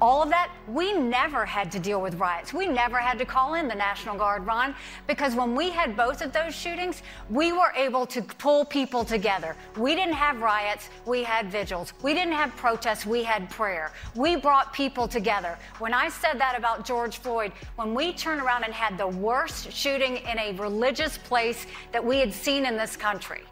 all 0.00 0.22
of 0.22 0.30
that, 0.30 0.50
we 0.66 0.92
never 0.92 1.44
had 1.44 1.70
to 1.72 1.78
deal 1.78 2.00
with 2.00 2.14
riots. 2.14 2.54
We 2.54 2.66
never 2.66 2.98
had 2.98 3.18
to 3.18 3.24
call 3.24 3.54
in 3.54 3.68
the 3.68 3.74
National 3.74 4.16
Guard, 4.16 4.46
Ron, 4.46 4.74
because 5.06 5.34
when 5.34 5.54
we 5.54 5.70
had 5.70 5.96
both 5.96 6.22
of 6.22 6.32
those 6.32 6.54
shootings, 6.54 7.02
we 7.28 7.52
were 7.52 7.72
able 7.76 8.06
to 8.06 8.22
pull 8.22 8.64
people 8.64 9.04
together. 9.04 9.54
We 9.76 9.94
didn't 9.94 10.14
have 10.14 10.40
riots, 10.40 10.88
we 11.04 11.22
had 11.22 11.50
vigils. 11.50 11.92
We 12.02 12.14
didn't 12.14 12.32
have 12.32 12.56
protests, 12.56 13.04
we 13.04 13.22
had 13.22 13.50
prayer. 13.50 13.92
We 14.14 14.36
brought 14.36 14.72
people 14.72 15.06
together. 15.06 15.58
When 15.78 15.92
I 15.92 16.08
said 16.08 16.38
that 16.38 16.56
about 16.56 16.86
George 16.86 17.18
Floyd, 17.18 17.52
when 17.76 17.94
we 17.94 18.12
turned 18.12 18.40
around 18.40 18.64
and 18.64 18.72
had 18.72 18.96
the 18.96 19.08
worst 19.08 19.70
shooting 19.70 20.16
in 20.16 20.38
a 20.38 20.52
religious 20.54 21.18
place 21.18 21.66
that 21.92 22.04
we 22.04 22.18
had 22.18 22.32
seen 22.32 22.64
in 22.64 22.76
this 22.76 22.96
country, 22.96 23.42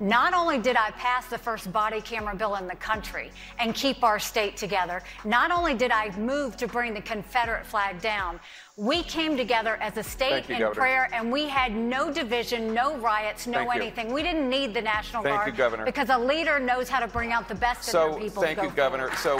not 0.00 0.34
only 0.34 0.58
did 0.58 0.76
I 0.76 0.90
pass 0.92 1.26
the 1.26 1.38
first 1.38 1.72
body 1.72 2.00
camera 2.00 2.34
bill 2.34 2.56
in 2.56 2.66
the 2.66 2.74
country 2.76 3.30
and 3.58 3.74
keep 3.74 4.02
our 4.02 4.18
state 4.18 4.56
together, 4.56 5.02
not 5.24 5.50
only 5.50 5.74
did 5.74 5.90
I 5.90 6.10
move 6.16 6.56
to 6.58 6.66
bring 6.66 6.94
the 6.94 7.00
Confederate 7.00 7.66
flag 7.66 8.00
down, 8.00 8.40
we 8.76 9.02
came 9.04 9.36
together 9.36 9.76
as 9.76 9.96
a 9.96 10.02
state 10.02 10.48
you, 10.48 10.56
in 10.56 10.60
Governor. 10.60 10.80
prayer 10.80 11.08
and 11.12 11.30
we 11.30 11.48
had 11.48 11.74
no 11.74 12.12
division, 12.12 12.74
no 12.74 12.96
riots, 12.96 13.46
no 13.46 13.58
Thank 13.58 13.74
you. 13.74 13.80
anything. 13.82 14.12
We 14.12 14.22
didn't 14.22 14.48
need 14.48 14.74
the 14.74 14.82
National 14.82 15.22
Thank 15.22 15.36
Guard 15.36 15.46
you, 15.52 15.56
Governor. 15.56 15.84
because 15.84 16.08
a 16.10 16.18
leader 16.18 16.58
knows 16.58 16.88
how 16.88 17.00
to 17.00 17.06
bring 17.06 17.32
out 17.32 17.48
the 17.48 17.54
best 17.54 17.88
in 17.88 17.92
their 17.94 18.18
people. 18.18 18.42
thank 18.42 18.60
you, 18.60 18.70
go 18.70 18.74
Governor. 18.74 19.14
So, 19.16 19.36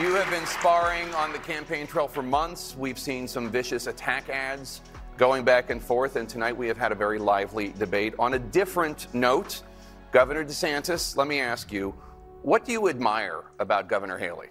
you 0.00 0.14
have 0.14 0.30
been 0.30 0.46
sparring 0.46 1.12
on 1.14 1.32
the 1.32 1.38
campaign 1.40 1.86
trail 1.86 2.06
for 2.06 2.22
months. 2.22 2.76
We've 2.78 2.98
seen 2.98 3.26
some 3.26 3.50
vicious 3.50 3.88
attack 3.88 4.30
ads 4.30 4.80
going 5.20 5.44
back 5.44 5.68
and 5.68 5.82
forth, 5.82 6.16
and 6.16 6.26
tonight 6.26 6.56
we 6.56 6.66
have 6.66 6.78
had 6.78 6.92
a 6.92 6.94
very 6.94 7.18
lively 7.18 7.74
debate. 7.78 8.14
On 8.18 8.32
a 8.32 8.38
different 8.38 9.06
note, 9.12 9.60
Governor 10.12 10.46
DeSantis, 10.46 11.14
let 11.14 11.28
me 11.28 11.40
ask 11.40 11.70
you, 11.70 11.94
what 12.40 12.64
do 12.64 12.72
you 12.72 12.88
admire 12.88 13.44
about 13.58 13.86
Governor 13.86 14.16
Haley? 14.16 14.48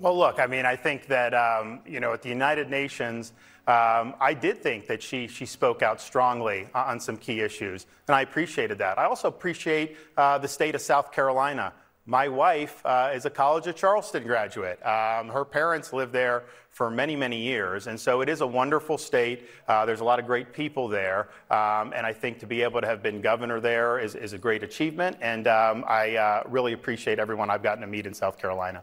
Well, 0.00 0.18
look, 0.18 0.40
I 0.40 0.48
mean, 0.48 0.66
I 0.66 0.74
think 0.74 1.06
that, 1.06 1.32
um, 1.34 1.82
you 1.86 2.00
know, 2.00 2.12
at 2.12 2.20
the 2.20 2.28
United 2.28 2.68
Nations, 2.68 3.32
um, 3.68 4.16
I 4.20 4.34
did 4.34 4.60
think 4.60 4.88
that 4.88 5.00
she, 5.00 5.28
she 5.28 5.46
spoke 5.46 5.82
out 5.82 6.00
strongly 6.00 6.66
on 6.74 6.98
some 6.98 7.16
key 7.16 7.38
issues, 7.38 7.86
and 8.08 8.16
I 8.16 8.22
appreciated 8.22 8.78
that. 8.78 8.98
I 8.98 9.04
also 9.04 9.28
appreciate 9.28 9.96
uh, 10.16 10.36
the 10.38 10.48
state 10.48 10.74
of 10.74 10.80
South 10.80 11.12
Carolina. 11.12 11.72
My 12.12 12.28
wife 12.28 12.84
uh, 12.84 13.10
is 13.14 13.24
a 13.24 13.30
College 13.30 13.66
of 13.68 13.74
Charleston 13.74 14.24
graduate. 14.24 14.78
Um, 14.84 15.30
her 15.30 15.46
parents 15.46 15.94
lived 15.94 16.12
there 16.12 16.42
for 16.68 16.90
many, 16.90 17.16
many 17.16 17.40
years, 17.40 17.86
and 17.86 17.98
so 17.98 18.20
it 18.20 18.28
is 18.28 18.42
a 18.42 18.46
wonderful 18.46 18.98
state. 18.98 19.48
Uh, 19.66 19.86
there's 19.86 20.00
a 20.00 20.04
lot 20.04 20.18
of 20.18 20.26
great 20.26 20.52
people 20.52 20.88
there, 20.88 21.28
um, 21.50 21.94
and 21.96 22.04
I 22.04 22.12
think 22.12 22.38
to 22.40 22.46
be 22.46 22.60
able 22.60 22.82
to 22.82 22.86
have 22.86 23.02
been 23.02 23.22
governor 23.22 23.60
there 23.60 23.98
is, 23.98 24.14
is 24.14 24.34
a 24.34 24.38
great 24.38 24.62
achievement, 24.62 25.16
and 25.22 25.48
um, 25.48 25.86
I 25.88 26.16
uh, 26.16 26.42
really 26.48 26.74
appreciate 26.74 27.18
everyone 27.18 27.48
I've 27.48 27.62
gotten 27.62 27.80
to 27.80 27.86
meet 27.86 28.04
in 28.04 28.12
South 28.12 28.38
Carolina. 28.38 28.82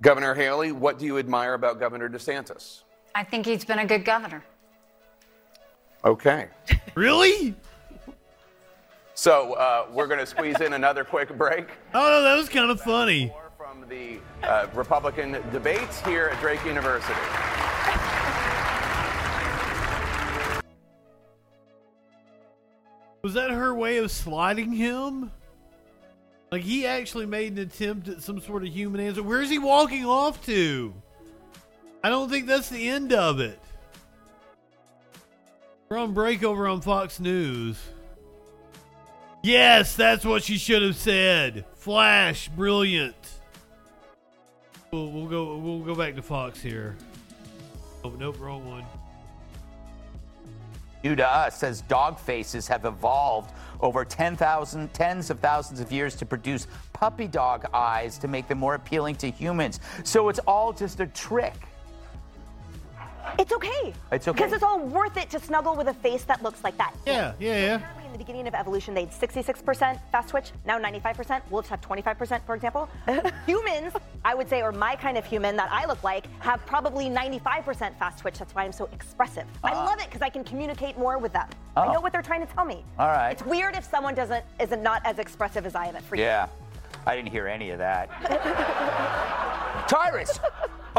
Governor 0.00 0.34
Haley, 0.34 0.72
what 0.72 0.98
do 0.98 1.04
you 1.04 1.18
admire 1.18 1.52
about 1.52 1.80
Governor 1.80 2.08
DeSantis? 2.08 2.84
I 3.14 3.24
think 3.24 3.44
he's 3.44 3.62
been 3.62 3.80
a 3.80 3.86
good 3.86 4.06
governor. 4.06 4.42
Okay. 6.02 6.48
Really? 6.96 7.54
So 9.20 9.52
uh, 9.52 9.84
we're 9.92 10.06
going 10.06 10.18
to 10.18 10.24
squeeze 10.24 10.62
in 10.62 10.72
another 10.72 11.04
quick 11.04 11.36
break. 11.36 11.68
Oh, 11.92 12.00
no, 12.00 12.22
that 12.22 12.36
was 12.36 12.48
kind 12.48 12.70
of 12.70 12.80
funny. 12.80 13.26
More 13.26 13.52
From 13.58 13.84
the 13.86 14.18
uh, 14.42 14.66
Republican 14.72 15.32
debates 15.52 16.00
here 16.06 16.30
at 16.32 16.40
Drake 16.40 16.64
University. 16.64 17.12
Was 23.22 23.34
that 23.34 23.50
her 23.50 23.74
way 23.74 23.98
of 23.98 24.10
sliding 24.10 24.72
him? 24.72 25.30
Like 26.50 26.62
he 26.62 26.86
actually 26.86 27.26
made 27.26 27.52
an 27.52 27.58
attempt 27.58 28.08
at 28.08 28.22
some 28.22 28.40
sort 28.40 28.62
of 28.62 28.70
human 28.70 29.02
answer. 29.02 29.22
Where's 29.22 29.50
he 29.50 29.58
walking 29.58 30.06
off 30.06 30.46
to? 30.46 30.94
I 32.02 32.08
don't 32.08 32.30
think 32.30 32.46
that's 32.46 32.70
the 32.70 32.88
end 32.88 33.12
of 33.12 33.38
it. 33.38 33.60
We're 35.90 35.98
on 35.98 36.14
break 36.14 36.42
over 36.42 36.66
on 36.66 36.80
Fox 36.80 37.20
News. 37.20 37.76
Yes, 39.42 39.96
that's 39.96 40.24
what 40.24 40.42
she 40.42 40.58
should 40.58 40.82
have 40.82 40.96
said. 40.96 41.64
Flash, 41.74 42.48
brilliant. 42.48 43.16
We'll, 44.92 45.10
we'll 45.10 45.26
go. 45.26 45.56
We'll 45.56 45.80
go 45.80 45.94
back 45.94 46.14
to 46.16 46.22
Fox 46.22 46.60
here. 46.60 46.96
Oh 48.04 48.10
nope, 48.10 48.38
wrong 48.40 48.68
one. 48.68 48.84
Due 51.02 51.16
to 51.16 51.26
us 51.26 51.62
as 51.62 51.80
dog 51.82 52.18
faces 52.18 52.68
have 52.68 52.84
evolved 52.84 53.52
over 53.80 54.04
10,000, 54.04 54.92
tens 54.92 55.30
of 55.30 55.38
thousands 55.40 55.80
of 55.80 55.90
years 55.90 56.14
to 56.16 56.26
produce 56.26 56.66
puppy 56.92 57.26
dog 57.26 57.64
eyes 57.72 58.18
to 58.18 58.28
make 58.28 58.46
them 58.48 58.58
more 58.58 58.74
appealing 58.74 59.14
to 59.14 59.30
humans. 59.30 59.80
So 60.04 60.28
it's 60.28 60.40
all 60.40 60.74
just 60.74 61.00
a 61.00 61.06
trick. 61.06 61.54
It's 63.38 63.52
okay. 63.52 63.94
It's 64.12 64.28
okay. 64.28 64.36
Because 64.36 64.52
it's 64.52 64.62
all 64.62 64.80
worth 64.80 65.16
it 65.16 65.30
to 65.30 65.40
snuggle 65.40 65.76
with 65.76 65.88
a 65.88 65.94
face 65.94 66.24
that 66.24 66.42
looks 66.42 66.62
like 66.62 66.76
that. 66.76 66.94
Yeah, 67.06 67.32
yeah, 67.38 67.64
yeah. 67.64 67.80
In 68.10 68.14
the 68.14 68.18
beginning 68.18 68.48
of 68.48 68.54
evolution, 68.54 68.92
they 68.92 69.02
had 69.04 69.12
66% 69.12 70.00
fast 70.10 70.30
twitch, 70.30 70.50
now 70.66 70.80
95%. 70.80 71.48
Wolves 71.48 71.68
have 71.68 71.80
25%, 71.80 72.44
for 72.44 72.56
example. 72.56 72.88
Humans, 73.46 73.92
I 74.24 74.34
would 74.34 74.48
say, 74.48 74.62
or 74.62 74.72
my 74.72 74.96
kind 74.96 75.16
of 75.16 75.24
human 75.24 75.54
that 75.54 75.70
I 75.70 75.86
look 75.86 76.02
like, 76.02 76.26
have 76.40 76.66
probably 76.66 77.08
95% 77.08 77.96
fast 78.00 78.18
twitch. 78.18 78.36
That's 78.40 78.52
why 78.52 78.64
I'm 78.64 78.72
so 78.72 78.88
expressive. 78.92 79.44
I 79.62 79.70
Ah. 79.74 79.84
love 79.84 80.00
it 80.00 80.06
because 80.06 80.22
I 80.22 80.28
can 80.28 80.42
communicate 80.42 80.98
more 80.98 81.18
with 81.18 81.32
them. 81.32 81.46
I 81.76 81.86
Oh. 81.86 81.92
know 81.92 82.00
what 82.00 82.10
they're 82.10 82.20
trying 82.20 82.44
to 82.44 82.52
tell 82.52 82.64
me. 82.64 82.84
All 82.98 83.06
right. 83.06 83.30
It's 83.30 83.44
weird 83.44 83.76
if 83.76 83.84
someone 83.84 84.16
doesn't 84.16 84.44
isn't 84.58 84.82
not 84.82 85.02
as 85.06 85.20
expressive 85.20 85.64
as 85.64 85.76
I 85.76 85.86
am 85.86 85.94
at 85.94 86.02
free. 86.02 86.18
Yeah, 86.18 86.48
I 87.06 87.14
didn't 87.14 87.30
hear 87.30 87.46
any 87.46 87.70
of 87.70 87.78
that. 87.78 88.10
Tyrus, 89.88 90.40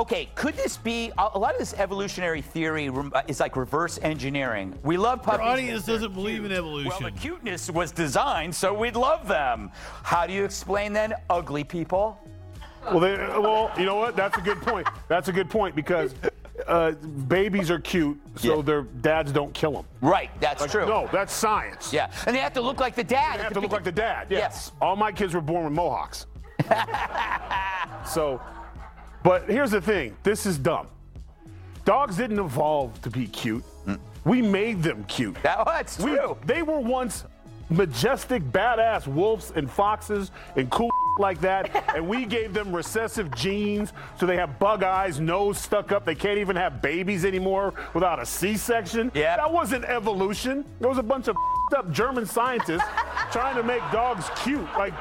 okay, 0.02 0.30
could 0.36 0.56
this 0.56 0.78
be 0.78 1.12
a 1.18 1.30
a 1.34 1.40
lot 1.40 1.54
of 1.54 1.60
this 1.60 1.74
evolutionary 1.76 2.42
theory 2.42 2.90
uh, 2.90 3.22
is 3.28 3.40
like 3.40 3.56
reverse 3.56 4.00
engineering? 4.02 4.78
We 4.84 4.98
love 4.98 5.20
Our 5.20 5.38
puppies. 5.38 5.46
audience 5.48 5.86
doesn't 5.86 6.14
believe 6.14 6.44
in 6.44 6.52
evolution. 6.52 6.92
Well, 7.02 7.12
the 7.12 7.18
cuteness 7.20 7.70
was 7.70 7.92
designed 7.92 8.54
so 8.54 8.74
we'd 8.74 8.96
love 8.96 9.28
them. 9.28 9.72
How 10.04 10.26
do 10.28 10.34
you 10.34 10.44
explain 10.44 10.94
then 10.94 11.14
ugly 11.30 11.64
people? 11.64 12.20
Well, 12.86 13.00
they, 13.00 13.16
well, 13.16 13.72
you 13.78 13.86
know 13.86 13.96
what? 13.96 14.16
That's 14.16 14.38
a 14.38 14.42
good 14.42 14.60
point. 14.62 14.88
That's 15.08 15.28
a 15.28 15.32
good 15.32 15.50
point 15.52 15.76
because 15.76 16.16
uh, 16.68 16.92
babies 17.28 17.70
are 17.70 17.80
cute, 17.80 18.20
so 18.36 18.64
their 18.64 18.82
dads 18.82 19.32
don't 19.32 19.54
kill 19.54 19.72
them. 19.74 19.86
Right, 20.02 20.32
that's 20.40 20.62
Like, 20.62 20.72
true. 20.72 20.88
No, 20.88 21.08
that's 21.12 21.32
science. 21.32 21.94
Yeah, 21.94 22.12
and 22.26 22.36
they 22.36 22.40
have 22.40 22.54
to 22.54 22.62
look 22.62 22.80
like 22.80 22.96
the 22.96 23.04
dad. 23.04 23.40
They 23.40 23.44
have 23.44 23.54
to 23.54 23.60
look 23.60 23.72
like 23.72 23.84
the 23.84 23.92
dad. 23.92 24.28
yeah. 24.32 24.40
Yes. 24.40 24.72
All 24.82 24.96
my 24.96 25.12
kids 25.12 25.36
were 25.36 25.42
born 25.42 25.66
with 25.66 25.74
mohawks. 25.74 26.26
so, 28.06 28.42
but 29.24 29.50
here's 29.50 29.72
the 29.72 29.82
thing. 29.82 30.16
This 30.24 30.45
is 30.45 30.58
dumb. 30.58 30.88
Dogs 31.85 32.17
didn't 32.17 32.40
evolve 32.40 33.01
to 33.01 33.09
be 33.09 33.27
cute. 33.27 33.64
We 34.24 34.41
made 34.41 34.83
them 34.83 35.03
cute. 35.06 35.35
That, 35.41 35.58
oh, 35.59 35.64
that's 35.66 35.98
we, 35.98 36.11
true. 36.16 36.38
They 36.45 36.61
were 36.61 36.80
once 36.80 37.25
majestic, 37.72 38.43
badass 38.43 39.08
wolves 39.08 39.51
and 39.56 39.69
foxes 39.69 40.30
and 40.56 40.69
cool 40.69 40.91
like 41.19 41.41
that, 41.41 41.91
and 41.95 42.08
we 42.08 42.25
gave 42.25 42.53
them 42.53 42.72
recessive 42.75 43.33
genes, 43.33 43.93
so 44.19 44.25
they 44.27 44.35
have 44.38 44.59
bug 44.59 44.83
eyes, 44.83 45.19
nose 45.19 45.58
stuck 45.58 45.91
up. 45.91 46.06
They 46.06 46.14
can't 46.14 46.38
even 46.38 46.56
have 46.56 46.82
babies 46.83 47.25
anymore 47.25 47.74
without 47.95 48.19
a 48.19 48.25
C-section. 48.25 49.11
Yeah, 49.16 49.38
that 49.38 49.51
wasn't 49.51 49.85
evolution. 49.85 50.66
There 50.80 50.90
was 50.90 51.00
a 51.00 51.03
bunch 51.03 51.27
of 51.27 51.35
up 51.75 51.91
German 51.91 52.25
scientists 52.27 52.83
trying 53.32 53.56
to 53.56 53.64
make 53.64 53.82
dogs 53.91 54.30
cute. 54.43 54.61
Like, 54.77 54.93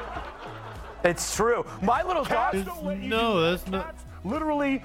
it's 1.03 1.35
true. 1.35 1.63
My 1.83 2.01
little 2.01 2.25
cats 2.25 2.57
dog- 2.57 2.65
don't 2.65 2.85
let 2.85 2.99
you 2.99 3.09
No, 3.09 3.39
that's 3.51 3.67
not- 3.67 3.85
Cats, 3.87 4.05
Literally, 4.23 4.83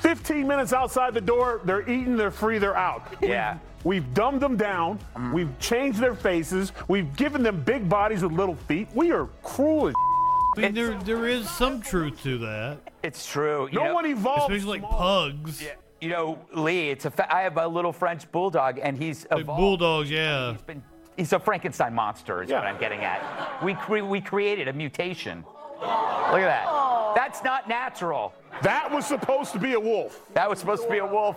15 0.00 0.46
minutes 0.46 0.72
outside 0.72 1.14
the 1.14 1.20
door, 1.20 1.60
they're 1.64 1.82
eating, 1.88 2.16
they're 2.16 2.30
free, 2.30 2.58
they're 2.58 2.76
out. 2.76 3.02
Yeah. 3.22 3.58
We've, 3.84 4.04
we've 4.04 4.14
dumbed 4.14 4.40
them 4.40 4.56
down. 4.56 4.98
Mm. 5.16 5.32
We've 5.32 5.58
changed 5.58 5.98
their 6.00 6.14
faces. 6.14 6.72
We've 6.88 7.14
given 7.16 7.42
them 7.42 7.62
big 7.62 7.88
bodies 7.88 8.22
with 8.22 8.32
little 8.32 8.54
feet. 8.56 8.88
We 8.94 9.12
are 9.12 9.26
cruel 9.42 9.88
as 9.88 9.94
I 10.56 10.60
mean, 10.60 10.74
there 10.74 10.98
there 11.02 11.28
is 11.28 11.48
some 11.50 11.82
truth 11.82 12.22
to 12.22 12.38
that. 12.38 12.78
It's 13.02 13.26
true. 13.30 13.68
You 13.70 13.78
No 13.80 13.84
know- 13.86 13.94
one 13.94 14.06
evolved 14.06 14.52
especially 14.52 14.80
like 14.80 14.90
pugs. 14.90 15.62
You 16.00 16.08
know, 16.10 16.38
Lee, 16.54 16.90
it's 16.90 17.04
a 17.06 17.10
fa- 17.10 17.32
I 17.34 17.40
have 17.42 17.56
a 17.56 17.66
little 17.66 17.92
French 17.92 18.30
bulldog, 18.30 18.78
and 18.82 18.96
he's 18.98 19.26
Like 19.30 19.40
evolved. 19.40 19.60
bulldogs, 19.60 20.10
yeah. 20.10 20.52
He's 20.52 20.60
been 20.62 20.82
he's 21.16 21.32
a 21.32 21.38
Frankenstein 21.38 21.94
monster. 21.94 22.42
Is 22.42 22.50
what 22.50 22.64
I'm 22.64 22.78
getting 22.78 23.00
at. 23.00 23.62
We 23.64 23.74
cre- 23.74 24.00
we 24.02 24.20
created 24.20 24.68
a 24.68 24.72
mutation. 24.74 25.42
Look 25.80 26.40
at 26.40 26.46
that. 26.46 27.12
That's 27.14 27.42
not 27.42 27.68
natural. 27.68 28.34
That 28.62 28.90
was 28.90 29.06
supposed 29.06 29.52
to 29.52 29.58
be 29.58 29.74
a 29.74 29.80
wolf. 29.80 30.22
That 30.34 30.48
was 30.48 30.58
supposed 30.58 30.82
to 30.84 30.90
be 30.90 30.98
a 30.98 31.06
wolf. 31.06 31.36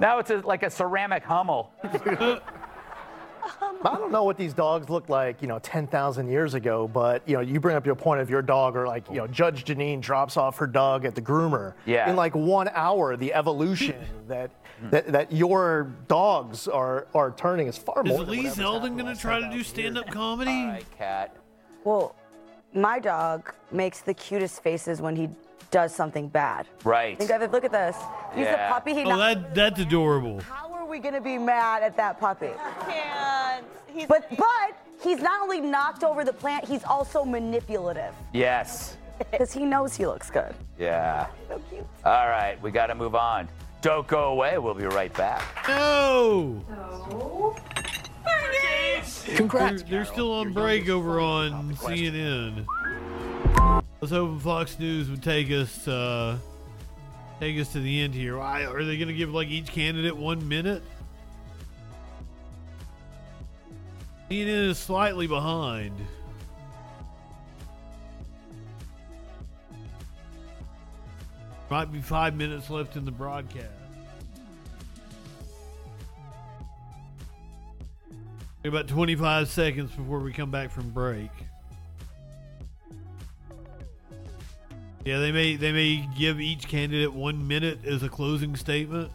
now 0.00 0.18
it's 0.18 0.30
a, 0.30 0.38
like 0.38 0.62
a 0.62 0.70
ceramic 0.70 1.24
Hummel. 1.24 1.70
I 3.84 3.94
don't 3.94 4.10
know 4.10 4.24
what 4.24 4.36
these 4.36 4.52
dogs 4.54 4.90
looked 4.90 5.08
like, 5.08 5.40
you 5.40 5.48
know, 5.48 5.58
10,000 5.60 6.28
years 6.28 6.54
ago, 6.54 6.88
but, 6.88 7.22
you 7.26 7.36
know, 7.36 7.40
you 7.40 7.60
bring 7.60 7.76
up 7.76 7.86
your 7.86 7.94
point 7.94 8.20
of 8.20 8.28
your 8.28 8.42
dog, 8.42 8.76
or 8.76 8.86
like, 8.86 9.08
you 9.08 9.16
know, 9.16 9.26
Judge 9.26 9.64
Jeanine 9.64 10.00
drops 10.00 10.36
off 10.36 10.58
her 10.58 10.66
dog 10.66 11.04
at 11.04 11.14
the 11.14 11.22
groomer. 11.22 11.74
Yeah. 11.84 12.10
In 12.10 12.16
like 12.16 12.34
one 12.34 12.68
hour, 12.72 13.16
the 13.16 13.32
evolution 13.34 13.96
that, 14.28 14.50
that 14.90 15.06
that 15.12 15.32
your 15.32 15.92
dogs 16.06 16.68
are 16.68 17.06
are 17.14 17.30
turning 17.30 17.66
is 17.66 17.78
far 17.78 18.02
more 18.02 18.22
Is 18.22 18.28
Lee 18.28 18.44
Zeldin 18.44 18.98
going 18.98 19.14
to 19.14 19.18
try 19.18 19.40
to 19.40 19.48
do 19.50 19.62
stand 19.62 19.96
up 19.96 20.10
comedy? 20.10 20.84
cat. 20.98 21.34
Well, 21.84 22.14
my 22.76 22.98
dog 22.98 23.52
makes 23.72 24.00
the 24.00 24.14
cutest 24.14 24.62
faces 24.62 25.00
when 25.00 25.16
he 25.16 25.28
does 25.70 25.94
something 25.94 26.28
bad. 26.28 26.66
Right. 26.84 27.18
Think 27.18 27.30
of 27.30 27.42
it. 27.42 27.50
Look 27.50 27.64
at 27.64 27.72
this. 27.72 27.96
He's 28.34 28.44
Yeah. 28.44 28.68
a 28.68 28.72
puppy. 28.72 28.94
He 28.94 29.04
Oh, 29.04 29.16
that 29.16 29.54
that's 29.54 29.80
adorable. 29.80 30.40
How 30.40 30.72
are 30.72 30.84
we 30.86 30.98
gonna 31.00 31.20
be 31.20 31.38
mad 31.38 31.82
at 31.82 31.96
that 31.96 32.20
puppy? 32.20 32.50
Can't. 32.88 33.64
but 34.08 34.28
but 34.36 34.76
he's 35.02 35.20
not 35.20 35.42
only 35.42 35.60
knocked 35.60 36.04
over 36.04 36.24
the 36.24 36.32
plant, 36.32 36.64
he's 36.64 36.84
also 36.84 37.24
manipulative 37.24 38.14
Yes. 38.32 38.96
because 39.30 39.52
he 39.52 39.64
knows 39.64 39.96
he 39.96 40.06
looks 40.06 40.30
good. 40.30 40.54
Yeah. 40.78 41.26
So 41.48 41.60
cute. 41.70 41.86
All 42.04 42.28
right, 42.28 42.60
we 42.62 42.70
got 42.70 42.86
to 42.88 42.94
move 42.94 43.14
on. 43.14 43.48
Don't 43.82 44.06
go 44.06 44.24
away. 44.32 44.58
We'll 44.58 44.74
be 44.74 44.86
right 44.86 45.12
back. 45.14 45.42
No. 45.68 46.62
Congrats. 49.36 49.82
They're, 49.82 49.90
they're 49.90 50.04
still 50.04 50.32
on 50.32 50.52
break 50.52 50.88
over 50.88 51.20
on 51.20 51.74
CNN. 51.76 52.64
I 52.68 53.82
was 54.00 54.10
hoping 54.10 54.38
Fox 54.38 54.78
News 54.78 55.10
would 55.10 55.22
take 55.22 55.50
us 55.50 55.86
uh, 55.88 56.38
take 57.40 57.58
us 57.58 57.72
to 57.72 57.80
the 57.80 58.00
end 58.00 58.14
here. 58.14 58.38
Why 58.38 58.64
are 58.64 58.84
they 58.84 58.96
going 58.96 59.08
to 59.08 59.14
give 59.14 59.32
like 59.34 59.48
each 59.48 59.68
candidate 59.68 60.16
one 60.16 60.46
minute? 60.48 60.82
CNN 64.30 64.70
is 64.70 64.78
slightly 64.78 65.26
behind. 65.26 65.94
Might 71.70 71.92
be 71.92 72.00
five 72.00 72.36
minutes 72.36 72.70
left 72.70 72.96
in 72.96 73.04
the 73.04 73.10
broadcast. 73.10 73.85
About 78.66 78.88
25 78.88 79.48
seconds 79.48 79.92
before 79.92 80.18
we 80.18 80.32
come 80.32 80.50
back 80.50 80.72
from 80.72 80.90
break. 80.90 81.30
Yeah, 85.04 85.20
they 85.20 85.30
may 85.30 85.54
they 85.54 85.70
may 85.70 86.08
give 86.18 86.40
each 86.40 86.66
candidate 86.66 87.12
one 87.12 87.46
minute 87.46 87.84
as 87.84 88.02
a 88.02 88.08
closing 88.08 88.56
statement. 88.56 89.12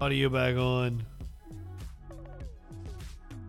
Audio 0.00 0.28
back 0.28 0.54
on. 0.54 1.02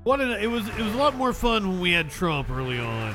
What 0.04 0.20
an, 0.20 0.32
it 0.32 0.48
was 0.48 0.68
it 0.68 0.80
was 0.80 0.96
a 0.96 0.98
lot 0.98 1.16
more 1.16 1.32
fun 1.32 1.70
when 1.70 1.80
we 1.80 1.92
had 1.92 2.10
Trump 2.10 2.50
early 2.50 2.80
on. 2.80 3.14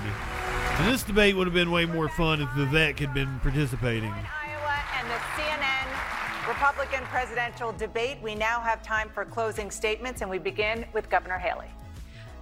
And 0.78 0.92
this 0.92 1.02
debate 1.02 1.36
would 1.36 1.46
have 1.46 1.54
been 1.54 1.70
way 1.70 1.84
more 1.86 2.08
fun 2.08 2.40
if 2.40 2.48
Vivek 2.50 2.98
had 2.98 3.14
been 3.14 3.38
participating. 3.40 4.10
Iowa 4.10 4.80
and 4.98 5.08
the 5.08 5.20
CNN 5.36 6.48
Republican 6.48 7.04
presidential 7.04 7.72
debate. 7.72 8.18
We 8.22 8.34
now 8.34 8.60
have 8.60 8.82
time 8.82 9.08
for 9.14 9.24
closing 9.24 9.70
statements, 9.70 10.22
and 10.22 10.30
we 10.30 10.38
begin 10.38 10.84
with 10.92 11.08
Governor 11.08 11.38
Haley. 11.38 11.68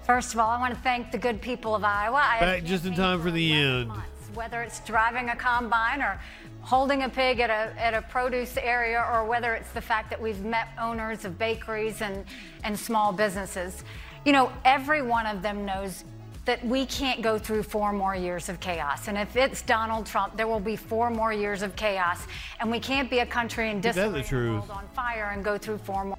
First 0.04 0.32
of 0.32 0.40
all, 0.40 0.48
I 0.48 0.58
want 0.58 0.74
to 0.74 0.80
thank 0.80 1.10
the 1.12 1.18
good 1.18 1.42
people 1.42 1.74
of 1.74 1.84
Iowa. 1.84 2.22
I 2.24 2.40
Back 2.40 2.64
just 2.64 2.86
in 2.86 2.94
time 2.94 3.20
for 3.20 3.30
the 3.30 3.52
end. 3.52 3.92
whether 4.34 4.62
it's 4.62 4.80
driving 4.80 5.28
a 5.28 5.36
combine 5.36 6.00
or 6.00 6.18
holding 6.62 7.02
a 7.02 7.08
pig 7.08 7.40
at 7.40 7.50
a, 7.50 7.78
at 7.80 7.94
a 7.94 8.02
produce 8.02 8.56
area 8.56 9.04
or 9.12 9.24
whether 9.24 9.54
it's 9.54 9.70
the 9.72 9.80
fact 9.80 10.08
that 10.10 10.20
we've 10.20 10.44
met 10.44 10.68
owners 10.80 11.24
of 11.24 11.38
bakeries 11.38 12.00
and, 12.00 12.24
and 12.64 12.78
small 12.78 13.12
businesses. 13.12 13.82
You 14.24 14.32
know, 14.32 14.52
every 14.64 15.02
one 15.02 15.26
of 15.26 15.42
them 15.42 15.64
knows 15.64 16.04
that 16.44 16.64
we 16.64 16.86
can't 16.86 17.22
go 17.22 17.38
through 17.38 17.62
four 17.62 17.92
more 17.92 18.14
years 18.14 18.48
of 18.48 18.60
chaos. 18.60 19.08
And 19.08 19.18
if 19.18 19.36
it's 19.36 19.62
Donald 19.62 20.06
Trump, 20.06 20.36
there 20.36 20.46
will 20.46 20.60
be 20.60 20.76
four 20.76 21.10
more 21.10 21.32
years 21.32 21.62
of 21.62 21.76
chaos. 21.76 22.26
And 22.60 22.70
we 22.70 22.80
can't 22.80 23.10
be 23.10 23.18
a 23.18 23.26
country 23.26 23.70
in 23.70 23.80
disarray 23.80 24.08
the 24.08 24.18
and 24.18 24.26
truth? 24.26 24.52
world 24.52 24.70
on 24.70 24.88
fire 24.94 25.30
and 25.32 25.44
go 25.44 25.58
through 25.58 25.78
four 25.78 26.04
more. 26.04 26.18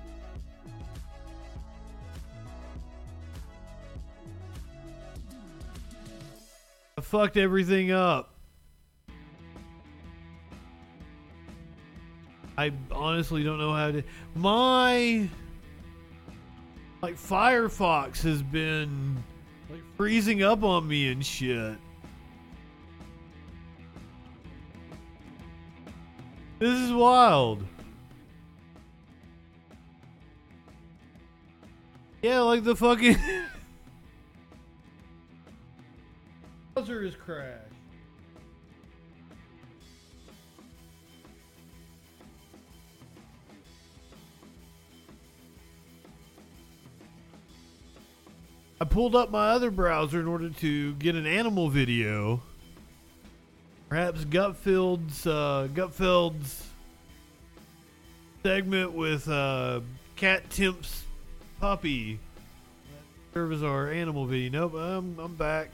I 6.98 7.01
fucked 7.01 7.38
everything 7.38 7.91
up. 7.91 8.35
I 12.58 12.72
honestly 12.91 13.43
don't 13.43 13.58
know 13.58 13.74
how 13.74 13.91
to. 13.91 14.03
My 14.35 15.27
like 17.01 17.16
Firefox 17.16 18.22
has 18.22 18.43
been 18.43 19.24
freezing 20.02 20.42
up 20.42 20.64
on 20.64 20.88
me 20.88 21.12
and 21.12 21.24
shit. 21.24 21.78
This 26.58 26.80
is 26.80 26.92
wild. 26.92 27.64
Yeah, 32.24 32.40
like 32.40 32.64
the 32.64 32.76
fucking 32.76 33.16
browser 36.74 37.04
is 37.04 37.16
crashed. 37.16 37.70
I 48.82 48.84
pulled 48.84 49.16
up 49.16 49.30
my 49.30 49.50
other 49.50 49.69
browser 49.69 50.19
in 50.19 50.26
order 50.26 50.50
to 50.50 50.93
get 50.95 51.14
an 51.14 51.27
animal 51.27 51.69
video. 51.69 52.42
Perhaps 53.90 54.26
Gutfeld's 54.26 55.27
uh, 55.27 55.68
Gutfeld's 55.72 56.68
segment 58.42 58.93
with 58.93 59.30
uh, 59.30 59.82
Kat 60.16 60.50
Timpf's 60.50 61.03
puppy. 61.60 62.18
Serve 63.35 63.51
as 63.51 63.61
our 63.61 63.92
animal 63.92 64.26
video. 64.26 64.61
Nope, 64.61 64.74
I'm 64.74 65.19
I'm 65.19 65.35
back. 65.35 65.69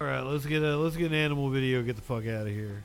All 0.00 0.08
right, 0.08 0.22
let's 0.22 0.44
get 0.46 0.64
a 0.64 0.76
let's 0.76 0.96
get 0.96 1.12
an 1.12 1.16
animal 1.16 1.48
video. 1.48 1.80
Get 1.84 1.94
the 1.94 2.02
fuck 2.02 2.26
out 2.26 2.48
of 2.48 2.52
here. 2.52 2.82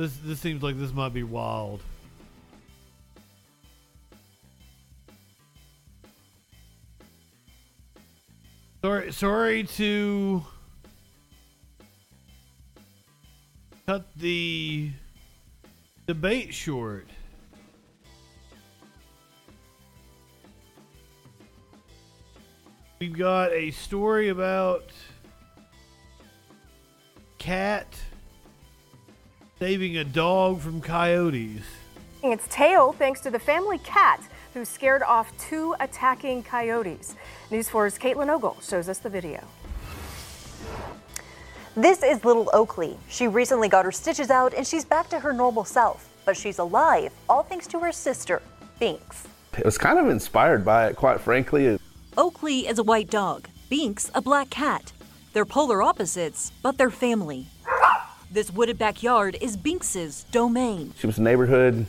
This 0.00 0.16
this 0.24 0.40
seems 0.40 0.62
like 0.62 0.78
this 0.78 0.94
might 0.94 1.12
be 1.12 1.24
wild. 1.24 1.82
Sorry, 8.82 9.12
sorry 9.12 9.64
to 9.64 10.42
cut 13.84 14.06
the 14.16 14.90
debate 16.06 16.54
short. 16.54 17.06
We've 23.00 23.12
got 23.12 23.52
a 23.52 23.70
story 23.70 24.30
about 24.30 24.92
cat 27.36 28.00
saving 29.60 29.98
a 29.98 30.04
dog 30.04 30.58
from 30.58 30.80
coyotes. 30.80 31.60
its 32.22 32.46
tail 32.48 32.92
thanks 32.92 33.20
to 33.20 33.30
the 33.30 33.38
family 33.38 33.76
cat 33.80 34.18
who 34.54 34.64
scared 34.64 35.02
off 35.02 35.36
two 35.36 35.74
attacking 35.80 36.42
coyotes. 36.42 37.14
News 37.50 37.68
4's 37.68 37.98
Caitlin 37.98 38.30
Ogle 38.30 38.56
shows 38.62 38.88
us 38.88 39.00
the 39.00 39.10
video. 39.10 39.44
This 41.76 42.02
is 42.02 42.24
little 42.24 42.48
Oakley. 42.54 42.96
She 43.10 43.28
recently 43.28 43.68
got 43.68 43.84
her 43.84 43.92
stitches 43.92 44.30
out 44.30 44.54
and 44.54 44.66
she's 44.66 44.86
back 44.86 45.10
to 45.10 45.20
her 45.20 45.30
normal 45.30 45.66
self. 45.66 46.08
But 46.24 46.38
she's 46.38 46.58
alive, 46.58 47.12
all 47.28 47.42
thanks 47.42 47.66
to 47.66 47.80
her 47.80 47.92
sister, 47.92 48.40
Binks. 48.78 49.28
It 49.58 49.66
was 49.66 49.76
kind 49.76 49.98
of 49.98 50.08
inspired 50.08 50.64
by 50.64 50.86
it, 50.86 50.96
quite 50.96 51.20
frankly. 51.20 51.78
Oakley 52.16 52.66
is 52.66 52.78
a 52.78 52.82
white 52.82 53.10
dog, 53.10 53.46
Binks 53.68 54.10
a 54.14 54.22
black 54.22 54.48
cat. 54.48 54.92
They're 55.34 55.44
polar 55.44 55.82
opposites, 55.82 56.50
but 56.62 56.78
they're 56.78 56.88
family. 56.88 57.48
This 58.32 58.48
wooded 58.52 58.78
backyard 58.78 59.36
is 59.40 59.56
Binks's 59.56 60.24
domain. 60.30 60.94
She 60.96 61.08
was 61.08 61.18
a 61.18 61.22
neighborhood 61.22 61.86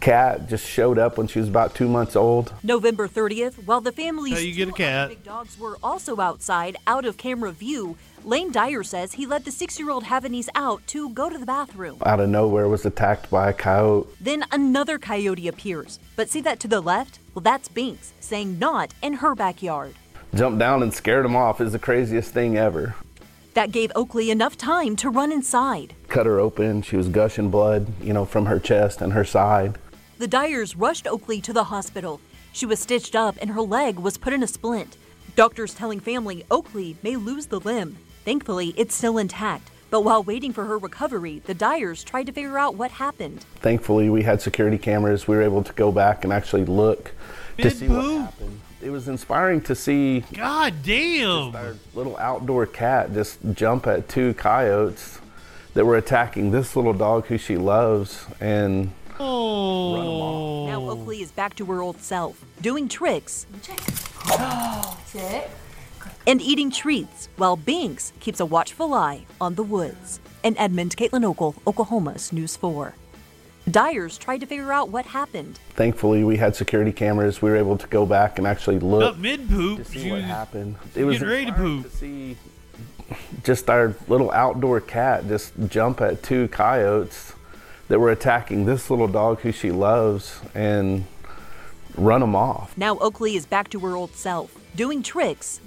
cat, 0.00 0.48
just 0.48 0.66
showed 0.66 0.98
up 0.98 1.16
when 1.16 1.28
she 1.28 1.38
was 1.38 1.48
about 1.48 1.76
two 1.76 1.88
months 1.88 2.16
old. 2.16 2.52
November 2.64 3.06
30th, 3.06 3.64
while 3.64 3.80
the 3.80 3.92
family's 3.92 4.34
How 4.34 4.40
you 4.40 4.54
get 4.54 4.70
a 4.70 4.72
cat. 4.72 5.08
big 5.10 5.22
dogs 5.22 5.56
were 5.56 5.78
also 5.80 6.20
outside, 6.20 6.76
out 6.88 7.04
of 7.04 7.16
camera 7.16 7.52
view, 7.52 7.96
Lane 8.24 8.50
Dyer 8.50 8.82
says 8.82 9.12
he 9.12 9.24
let 9.24 9.44
the 9.44 9.52
six-year-old 9.52 10.02
Havanese 10.02 10.48
out 10.56 10.84
to 10.88 11.10
go 11.10 11.28
to 11.30 11.38
the 11.38 11.46
bathroom. 11.46 11.98
Out 12.04 12.18
of 12.18 12.28
nowhere, 12.28 12.66
was 12.66 12.84
attacked 12.84 13.30
by 13.30 13.50
a 13.50 13.52
coyote. 13.52 14.08
Then 14.20 14.44
another 14.50 14.98
coyote 14.98 15.46
appears. 15.46 16.00
But 16.16 16.28
see 16.28 16.40
that 16.40 16.58
to 16.58 16.68
the 16.68 16.80
left? 16.80 17.20
Well, 17.34 17.42
that's 17.42 17.68
Binks 17.68 18.14
saying 18.18 18.58
not 18.58 18.94
in 19.00 19.14
her 19.14 19.36
backyard. 19.36 19.94
Jumped 20.34 20.58
down 20.58 20.82
and 20.82 20.92
scared 20.92 21.24
him 21.24 21.36
off. 21.36 21.60
Is 21.60 21.72
the 21.72 21.78
craziest 21.78 22.34
thing 22.34 22.56
ever. 22.58 22.96
That 23.58 23.72
gave 23.72 23.90
Oakley 23.96 24.30
enough 24.30 24.56
time 24.56 24.94
to 24.98 25.10
run 25.10 25.32
inside. 25.32 25.92
Cut 26.06 26.26
her 26.26 26.38
open. 26.38 26.80
She 26.80 26.96
was 26.96 27.08
gushing 27.08 27.50
blood, 27.50 27.88
you 28.00 28.12
know, 28.12 28.24
from 28.24 28.46
her 28.46 28.60
chest 28.60 29.02
and 29.02 29.12
her 29.14 29.24
side. 29.24 29.78
The 30.18 30.28
Dyers 30.28 30.76
rushed 30.76 31.08
Oakley 31.08 31.40
to 31.40 31.52
the 31.52 31.64
hospital. 31.64 32.20
She 32.52 32.66
was 32.66 32.78
stitched 32.78 33.16
up 33.16 33.34
and 33.40 33.50
her 33.50 33.60
leg 33.60 33.98
was 33.98 34.16
put 34.16 34.32
in 34.32 34.44
a 34.44 34.46
splint. 34.46 34.96
Doctors 35.34 35.74
telling 35.74 35.98
family 35.98 36.46
Oakley 36.52 36.98
may 37.02 37.16
lose 37.16 37.46
the 37.46 37.58
limb. 37.58 37.98
Thankfully, 38.24 38.74
it's 38.76 38.94
still 38.94 39.18
intact. 39.18 39.72
But 39.90 40.02
while 40.02 40.22
waiting 40.22 40.52
for 40.52 40.66
her 40.66 40.78
recovery, 40.78 41.42
the 41.44 41.54
Dyers 41.54 42.04
tried 42.04 42.26
to 42.26 42.32
figure 42.32 42.60
out 42.60 42.76
what 42.76 42.92
happened. 42.92 43.40
Thankfully, 43.56 44.08
we 44.08 44.22
had 44.22 44.40
security 44.40 44.78
cameras. 44.78 45.26
We 45.26 45.34
were 45.34 45.42
able 45.42 45.64
to 45.64 45.72
go 45.72 45.90
back 45.90 46.22
and 46.22 46.32
actually 46.32 46.64
look 46.64 47.06
to 47.56 47.64
Big 47.64 47.72
see 47.72 47.88
what 47.88 48.04
happened. 48.04 48.60
It 48.80 48.90
was 48.90 49.08
inspiring 49.08 49.60
to 49.62 49.74
see 49.74 50.20
God 50.32 50.74
damn. 50.82 51.54
our 51.56 51.74
little 51.94 52.16
outdoor 52.16 52.66
cat 52.66 53.12
just 53.12 53.38
jump 53.54 53.86
at 53.86 54.08
two 54.08 54.34
coyotes 54.34 55.20
that 55.74 55.84
were 55.84 55.96
attacking 55.96 56.50
this 56.52 56.76
little 56.76 56.92
dog 56.92 57.26
who 57.26 57.38
she 57.38 57.56
loves 57.56 58.26
and 58.40 58.92
Oh. 59.20 60.66
Now 60.66 60.88
Oakley 60.90 61.22
is 61.22 61.32
back 61.32 61.56
to 61.56 61.64
her 61.66 61.82
old 61.82 62.00
self, 62.00 62.44
doing 62.60 62.88
tricks 62.88 63.46
and 66.26 66.40
eating 66.40 66.70
treats, 66.70 67.28
while 67.36 67.56
Binks 67.56 68.12
keeps 68.20 68.38
a 68.38 68.46
watchful 68.46 68.94
eye 68.94 69.24
on 69.40 69.54
the 69.56 69.62
woods. 69.62 70.20
In 70.44 70.56
Edmond, 70.56 70.96
Caitlin 70.96 71.24
Ogle, 71.24 71.56
Oklahoma's 71.66 72.32
News 72.32 72.56
4. 72.56 72.94
Dyers 73.68 74.18
tried 74.18 74.38
to 74.40 74.46
figure 74.46 74.72
out 74.72 74.88
what 74.88 75.06
happened. 75.06 75.58
thankfully 75.74 76.24
we 76.24 76.36
had 76.36 76.56
security 76.56 76.92
cameras. 76.92 77.42
We 77.42 77.50
were 77.50 77.56
able 77.56 77.76
to 77.78 77.86
go 77.86 78.06
back 78.06 78.38
and 78.38 78.46
actually 78.46 78.78
look 78.78 79.02
Up 79.02 79.18
mid 79.18 79.48
poop. 79.48 79.78
to 79.78 79.84
see 79.84 80.10
what 80.10 80.16
was 80.16 80.24
happened. 80.24 80.76
getting 80.94 81.20
ready 81.28 81.46
to 81.46 81.52
poop. 81.52 81.90
to 81.90 81.96
see 81.96 82.36
just 83.42 83.70
our 83.70 83.94
little 84.06 84.30
outdoor 84.32 84.80
cat 84.80 85.26
just 85.28 85.52
jump 85.68 86.00
at 86.00 86.22
two 86.22 86.48
coyotes 86.48 87.32
that 87.88 87.98
were 87.98 88.10
attacking 88.10 88.66
this 88.66 88.90
little 88.90 89.08
dog 89.08 89.40
who 89.40 89.50
she 89.52 89.70
loves 89.70 90.40
and 90.54 91.04
run 91.96 92.20
them 92.20 92.36
off. 92.36 92.76
Now 92.76 92.98
Oakley 92.98 93.34
is 93.34 93.46
back 93.46 93.70
to 93.70 93.80
her 93.80 93.96
old 93.96 94.14
self, 94.14 94.54
doing 94.76 95.02
tricks 95.02 95.60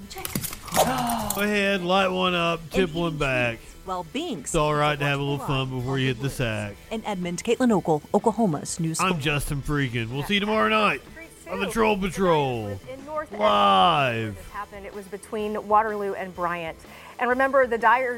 Go 0.73 1.41
ahead, 1.41 1.81
light 1.83 2.07
one 2.09 2.33
up, 2.33 2.61
tip 2.69 2.93
one 2.93 3.17
back. 3.17 3.59
While 3.91 4.05
Binks 4.05 4.51
It's 4.51 4.55
all 4.55 4.73
right 4.73 4.97
to 4.97 5.03
have 5.03 5.19
a 5.19 5.21
little 5.21 5.45
fun 5.45 5.69
before 5.69 5.99
you 5.99 6.07
hit 6.07 6.21
the 6.21 6.29
sack. 6.29 6.75
in 6.91 7.03
Edmond, 7.05 7.43
Caitlin 7.43 7.71
Ogle, 7.71 8.01
Oklahoma's 8.13 8.79
News 8.79 9.01
I'm 9.01 9.19
Justin 9.19 9.61
Freakin. 9.61 10.09
We'll 10.09 10.23
see 10.23 10.35
you 10.35 10.39
tomorrow 10.39 10.69
night 10.69 11.01
on 11.49 11.59
the 11.59 11.67
Troll 11.67 11.97
Patrol. 11.97 12.79
In 12.89 13.05
North 13.05 13.29
Live. 13.33 14.37
This 14.37 14.49
happened. 14.51 14.85
It 14.85 14.95
was 14.95 15.05
between 15.07 15.67
Waterloo 15.67 16.13
and 16.13 16.33
Bryant. 16.33 16.77
And 17.19 17.29
remember, 17.29 17.67
the 17.67 17.77
Dyers 17.77 18.09